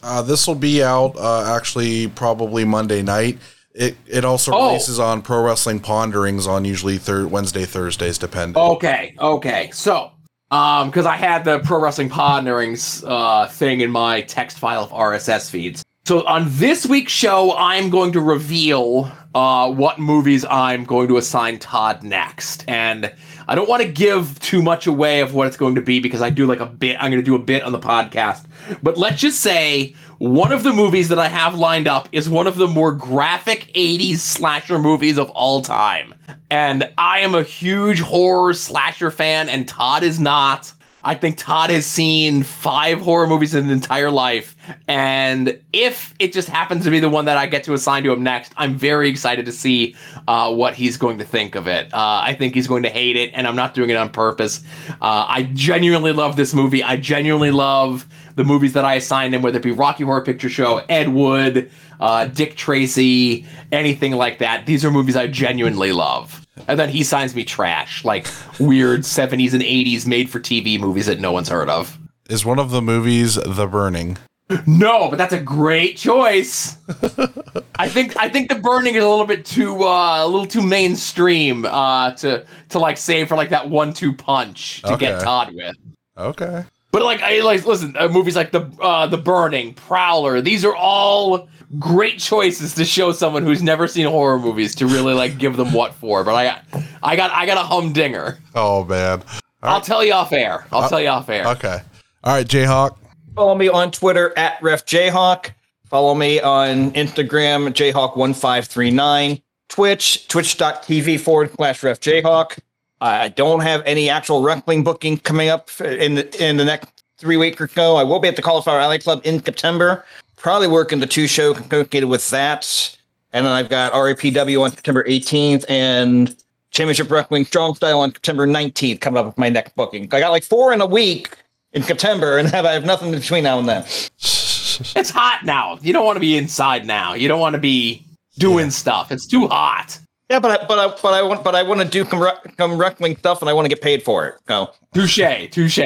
Uh, 0.03 0.23
this 0.23 0.47
will 0.47 0.55
be 0.55 0.83
out 0.83 1.17
uh, 1.17 1.55
actually 1.57 2.09
probably 2.09 2.65
Monday 2.65 3.03
night. 3.03 3.39
It 3.75 3.97
it 4.07 4.25
also 4.25 4.53
Oh. 4.53 4.69
releases 4.69 4.99
on 4.99 5.23
Pro 5.23 5.43
Wrestling 5.43 5.81
Ponderings 5.81 6.47
on 6.47 6.65
usually 6.65 6.99
thir- 6.99 7.27
Wednesday, 7.27 7.65
Thursdays, 7.65 8.19
depending. 8.19 8.61
Okay, 8.61 9.15
okay. 9.21 9.71
So, 9.73 10.11
um, 10.51 10.89
because 10.91 11.07
I 11.07 11.17
had 11.17 11.45
the 11.45 11.61
pro 11.61 11.81
wrestling 11.81 12.09
ponderings 12.09 13.05
uh 13.07 13.47
thing 13.47 13.81
in 13.81 13.91
my 13.91 14.23
text 14.23 14.59
file 14.59 14.83
of 14.83 14.91
RSS 14.91 15.49
feeds. 15.51 15.85
So 16.07 16.27
on 16.27 16.47
this 16.49 16.85
week's 16.87 17.13
show, 17.13 17.55
I'm 17.57 17.91
going 17.91 18.13
to 18.13 18.21
reveal 18.21 19.13
uh 19.35 19.71
what 19.71 20.01
movies 20.01 20.45
I'm 20.51 20.85
going 20.85 21.07
to 21.09 21.17
assign 21.19 21.59
Todd 21.61 22.03
next, 22.03 22.65
and 22.67 23.13
I 23.51 23.57
don't 23.57 23.69
want 23.69 23.83
to 23.83 23.89
give 23.89 24.39
too 24.39 24.63
much 24.63 24.87
away 24.87 25.23
of 25.23 25.35
what 25.35 25.49
it's 25.49 25.57
going 25.57 25.75
to 25.75 25.81
be 25.81 25.99
because 25.99 26.23
I 26.23 26.31
do 26.31 26.47
like 26.47 26.61
a 26.61 26.67
bit. 26.67 26.97
I'm 27.01 27.11
going 27.11 27.21
to 27.21 27.27
do 27.27 27.35
a 27.35 27.39
bit 27.41 27.65
on 27.65 27.73
the 27.73 27.81
podcast, 27.81 28.45
but 28.81 28.97
let's 28.97 29.21
just 29.21 29.41
say 29.41 29.97
one 30.19 30.53
of 30.53 30.63
the 30.63 30.73
movies 30.73 31.09
that 31.09 31.19
I 31.19 31.27
have 31.27 31.57
lined 31.57 31.89
up 31.89 32.09
is 32.13 32.29
one 32.29 32.47
of 32.47 32.55
the 32.55 32.69
more 32.69 32.93
graphic 32.93 33.73
80s 33.75 34.19
slasher 34.19 34.79
movies 34.79 35.19
of 35.19 35.31
all 35.31 35.63
time. 35.63 36.15
And 36.49 36.93
I 36.97 37.19
am 37.21 37.35
a 37.35 37.43
huge 37.43 37.99
horror 37.99 38.55
slasher 38.55 39.11
fan, 39.11 39.49
and 39.49 39.67
Todd 39.67 40.05
is 40.05 40.21
not. 40.21 40.73
I 41.03 41.15
think 41.15 41.39
Todd 41.39 41.71
has 41.71 41.87
seen 41.87 42.43
five 42.43 43.01
horror 43.01 43.27
movies 43.27 43.55
in 43.55 43.65
his 43.65 43.73
entire 43.73 44.11
life. 44.11 44.57
And 44.87 45.59
if 45.73 46.15
it 46.19 46.33
just 46.33 46.49
happens 46.49 46.85
to 46.85 46.91
be 46.91 47.01
the 47.01 47.09
one 47.09 47.25
that 47.25 47.39
I 47.39 47.47
get 47.47 47.65
to 47.65 47.73
assign 47.73 48.03
to 48.05 48.13
him 48.13 48.23
next, 48.23 48.53
I'm 48.57 48.77
very 48.77 49.09
excited 49.09 49.47
to 49.47 49.53
see 49.53 49.97
uh, 50.29 50.53
what 50.53 50.75
he's 50.75 50.97
going 50.97 51.19
to 51.19 51.25
think 51.25 51.55
of 51.55 51.67
it. 51.67 51.93
Uh, 51.93 52.21
I 52.23 52.35
think 52.35 52.55
he's 52.55 52.67
going 52.67 52.83
to 52.83 52.91
hate 52.91 53.17
it, 53.17 53.31
and 53.35 53.47
I'm 53.47 53.57
not 53.57 53.75
doing 53.75 53.91
it 53.91 53.97
on 53.97 54.11
purpose. 54.11 54.63
Uh, 55.01 55.25
I 55.29 55.49
genuinely 55.55 56.13
love 56.13 56.37
this 56.37 56.53
movie. 56.53 56.83
I 56.83 56.97
genuinely 56.97 57.51
love 57.51 58.07
the 58.37 58.45
movies 58.45 58.75
that 58.75 58.85
I 58.85 58.95
assigned 58.95 59.35
him, 59.35 59.43
whether 59.43 59.59
it 59.59 59.63
be 59.63 59.73
Rocky 59.73 60.05
Horror 60.05 60.23
Picture 60.23 60.49
Show, 60.49 60.83
Ed 60.89 61.09
Wood, 61.09 61.71
uh, 62.01 62.27
Dick 62.27 62.57
Tracy, 62.57 63.47
anything 63.73 64.13
like 64.13 64.39
that. 64.39 64.67
These 64.67 64.85
are 64.85 64.91
movies 64.91 65.17
I 65.17 65.27
genuinely 65.27 65.93
love. 65.93 66.47
And 66.69 66.79
then 66.79 66.89
he 66.89 67.05
signs 67.05 67.35
me 67.35 67.45
trash, 67.45 68.05
like 68.05 68.27
weird 68.59 69.01
70s 69.03 69.53
and 69.53 69.63
80s 69.63 70.07
made 70.07 70.29
for 70.29 70.41
TV 70.41 70.79
movies 70.79 71.07
that 71.07 71.21
no 71.21 71.33
one's 71.33 71.49
heard 71.49 71.69
of. 71.69 71.99
Is 72.29 72.45
one 72.45 72.59
of 72.59 72.71
the 72.71 72.83
movies 72.83 73.35
The 73.35 73.67
Burning? 73.67 74.19
No, 74.67 75.09
but 75.09 75.17
that's 75.17 75.33
a 75.33 75.41
great 75.41 75.97
choice. 75.97 76.77
I 77.77 77.89
think 77.89 78.17
I 78.17 78.29
think 78.29 78.49
the 78.49 78.57
burning 78.57 78.97
is 78.97 79.05
a 79.05 79.09
little 79.09 79.25
bit 79.25 79.45
too 79.45 79.85
uh, 79.85 80.25
a 80.25 80.27
little 80.27 80.47
too 80.47 80.61
mainstream 80.61 81.65
uh, 81.67 82.11
to 82.15 82.45
to 82.71 82.79
like 82.81 82.97
save 82.97 83.29
for 83.29 83.37
like 83.37 83.51
that 83.51 83.71
one 83.71 83.93
two 83.93 84.13
punch 84.13 84.83
to 84.83 84.97
get 84.97 85.21
Todd 85.21 85.55
with. 85.55 85.77
Okay. 86.19 86.65
But 86.93 87.03
like, 87.03 87.23
I 87.23 87.41
like 87.41 87.65
listen, 87.65 87.95
uh, 87.97 88.09
movies 88.09 88.35
like 88.35 88.51
the 88.51 88.71
uh, 88.81 89.07
the 89.07 89.19
Burning, 89.19 89.75
Prowler. 89.75 90.41
These 90.41 90.65
are 90.65 90.75
all 90.75 91.49
great 91.79 92.19
choices 92.19 92.75
to 92.75 92.85
show 92.85 93.13
someone 93.13 93.45
who's 93.45 93.63
never 93.63 93.87
seen 93.87 94.07
horror 94.07 94.39
movies 94.39 94.75
to 94.77 94.87
really 94.87 95.15
like 95.15 95.39
give 95.39 95.57
them 95.57 95.73
what 95.73 95.95
for. 95.95 96.25
But 96.25 96.35
I 96.35 96.45
got, 96.45 96.65
I 97.03 97.17
got, 97.17 97.31
I 97.31 97.47
got 97.47 97.59
a 97.59 97.63
humdinger. 97.63 98.39
Oh 98.55 98.85
man. 98.85 99.23
I'll 99.63 99.81
tell 99.81 100.05
you 100.05 100.13
off 100.15 100.33
air. 100.33 100.67
I'll 100.73 100.89
tell 100.89 101.01
you 101.01 101.09
off 101.09 101.29
air. 101.29 101.47
Okay. 101.47 101.81
All 102.25 102.35
right, 102.35 102.47
Jayhawk. 102.47 102.97
Follow 103.35 103.55
me 103.55 103.69
on 103.69 103.91
Twitter 103.91 104.37
at 104.39 104.59
RefJayhawk. 104.61 105.53
Follow 105.89 106.15
me 106.15 106.41
on 106.41 106.93
Instagram, 106.93 107.69
Jayhawk1539. 107.73 109.43
Twitch, 109.69 110.29
twitch.tv 110.29 111.21
forward 111.21 111.53
slash 111.55 111.81
RefJayhawk. 111.81 112.59
I 113.01 113.29
don't 113.29 113.61
have 113.61 113.83
any 113.87 114.11
actual 114.11 114.43
wrestling 114.43 114.85
booking 114.85 115.19
coming 115.19 115.49
up 115.49 115.71
in 115.81 116.17
the, 116.17 116.45
in 116.45 116.57
the 116.57 116.65
next 116.65 116.89
three 117.19 117.37
weeks 117.37 117.61
or 117.61 117.69
so. 117.69 117.97
I 117.97 118.03
will 118.03 118.19
be 118.19 118.29
at 118.29 118.37
the 118.37 118.43
Cauliflower 118.43 118.81
Alley 118.81 118.99
Club 118.99 119.21
in 119.25 119.43
September. 119.43 120.05
Probably 120.41 120.69
working 120.69 121.01
the 121.01 121.07
two 121.07 121.27
show 121.27 121.53
associated 121.53 122.09
with 122.09 122.29
that. 122.31 122.97
And 123.33 123.45
then 123.45 123.53
I've 123.53 123.69
got 123.69 123.93
RAPW 123.93 124.62
on 124.62 124.71
September 124.71 125.05
18th 125.05 125.65
and 125.69 126.35
Championship 126.71 127.11
Wrestling 127.11 127.45
Strong 127.45 127.75
Style 127.75 128.01
on 128.01 128.12
September 128.12 128.47
19th 128.47 129.01
coming 129.01 129.19
up 129.19 129.27
with 129.27 129.39
my 129.39 129.49
next 129.49 129.77
booking. 129.77 130.05
I 130.05 130.21
got 130.21 130.31
like 130.31 130.45
four 130.45 130.73
in 130.73 130.81
a 130.81 130.87
week 130.87 131.37
in 131.73 131.83
September 131.83 132.39
and 132.39 132.49
have, 132.49 132.65
I 132.67 132.73
have 132.73 132.85
nothing 132.85 133.11
between 133.11 133.45
now 133.45 133.59
and 133.59 133.69
then. 133.69 133.83
It's 133.83 135.11
hot 135.11 135.45
now. 135.45 135.79
You 135.83 135.93
don't 135.93 136.07
want 136.07 136.17
to 136.17 136.21
be 136.21 136.37
inside 136.37 136.87
now. 136.87 137.15
You 137.15 137.29
don't 137.29 137.41
want 137.41 137.55
to 137.55 137.61
be 137.61 138.05
doing 138.39 138.71
stuff. 138.71 139.12
It's 139.12 139.27
too 139.27 139.47
hot. 139.47 139.99
Yeah, 140.31 140.39
but 140.39 140.62
I, 140.62 140.67
but 140.67 140.79
I, 140.79 140.89
but 141.03 141.12
I 141.12 141.23
want, 141.23 141.45
but 141.45 141.55
I 141.55 141.62
want 141.62 141.81
to 141.81 141.87
do 141.87 142.05
some, 142.09 142.23
re- 142.23 142.33
some 142.57 142.79
wrestling 142.79 143.17
stuff, 143.17 143.43
and 143.43 143.51
I 143.51 143.53
want 143.53 143.67
to 143.67 143.69
get 143.69 143.83
paid 143.83 144.03
for 144.03 144.29
it. 144.29 144.35
So 144.47 144.73
Touche, 144.95 145.51
touche. 145.51 145.81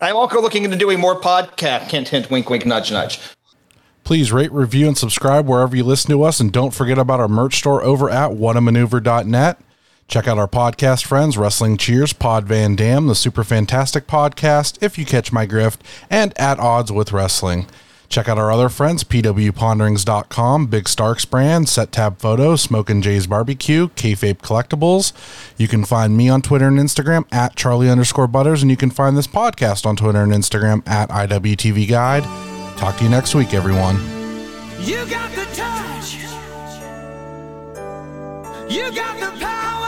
I'm 0.00 0.16
also 0.16 0.40
looking 0.40 0.64
into 0.64 0.76
doing 0.76 1.00
more 1.00 1.20
podcast. 1.20 1.90
Hint, 1.90 2.08
hint, 2.08 2.30
wink, 2.30 2.48
wink, 2.48 2.64
nudge, 2.64 2.92
nudge. 2.92 3.18
Please 4.04 4.32
rate, 4.32 4.52
review, 4.52 4.86
and 4.86 4.96
subscribe 4.98 5.46
wherever 5.46 5.74
you 5.74 5.82
listen 5.82 6.10
to 6.10 6.22
us. 6.22 6.38
And 6.38 6.52
don't 6.52 6.74
forget 6.74 6.98
about 6.98 7.20
our 7.20 7.28
merch 7.28 7.56
store 7.56 7.82
over 7.82 8.10
at 8.10 8.32
whatamaneuver.net. 8.32 9.58
Check 10.06 10.28
out 10.28 10.38
our 10.38 10.48
podcast 10.48 11.06
friends, 11.06 11.38
Wrestling 11.38 11.78
Cheers, 11.78 12.12
Pod 12.12 12.44
Van 12.44 12.76
Dam, 12.76 13.06
the 13.06 13.14
Super 13.14 13.42
Fantastic 13.42 14.06
Podcast, 14.06 14.76
If 14.82 14.98
You 14.98 15.06
Catch 15.06 15.32
My 15.32 15.46
Grift, 15.46 15.78
and 16.10 16.38
At 16.38 16.60
Odds 16.60 16.92
with 16.92 17.12
Wrestling. 17.12 17.66
Check 18.10 18.28
out 18.28 18.38
our 18.38 18.52
other 18.52 18.68
friends, 18.68 19.02
pwponderings.com, 19.02 20.66
Big 20.66 20.88
Starks 20.88 21.24
Brand, 21.24 21.68
Set 21.68 21.90
Tab 21.90 22.18
Photos, 22.18 22.60
Smokin' 22.60 23.00
Jay's 23.00 23.26
Barbecue, 23.26 23.88
Kayfabe 23.88 24.38
Collectibles. 24.38 25.12
You 25.56 25.68
can 25.68 25.84
find 25.84 26.16
me 26.16 26.28
on 26.28 26.42
Twitter 26.42 26.68
and 26.68 26.78
Instagram 26.78 27.24
at 27.32 27.56
Charlie 27.56 27.88
underscore 27.88 28.28
Butters, 28.28 28.60
and 28.60 28.70
you 28.70 28.76
can 28.76 28.90
find 28.90 29.16
this 29.16 29.26
podcast 29.26 29.86
on 29.86 29.96
Twitter 29.96 30.22
and 30.22 30.32
Instagram 30.32 30.86
at 30.86 31.08
IWTV 31.08 31.88
Guide. 31.88 32.53
Talk 32.76 32.96
to 32.98 33.04
you 33.04 33.10
next 33.10 33.34
week, 33.34 33.54
everyone. 33.54 33.96
You 34.80 35.06
got 35.06 35.30
the 35.32 35.44
touch. 35.54 36.16
You 38.68 38.92
got 38.94 39.20
the 39.20 39.40
power. 39.40 39.83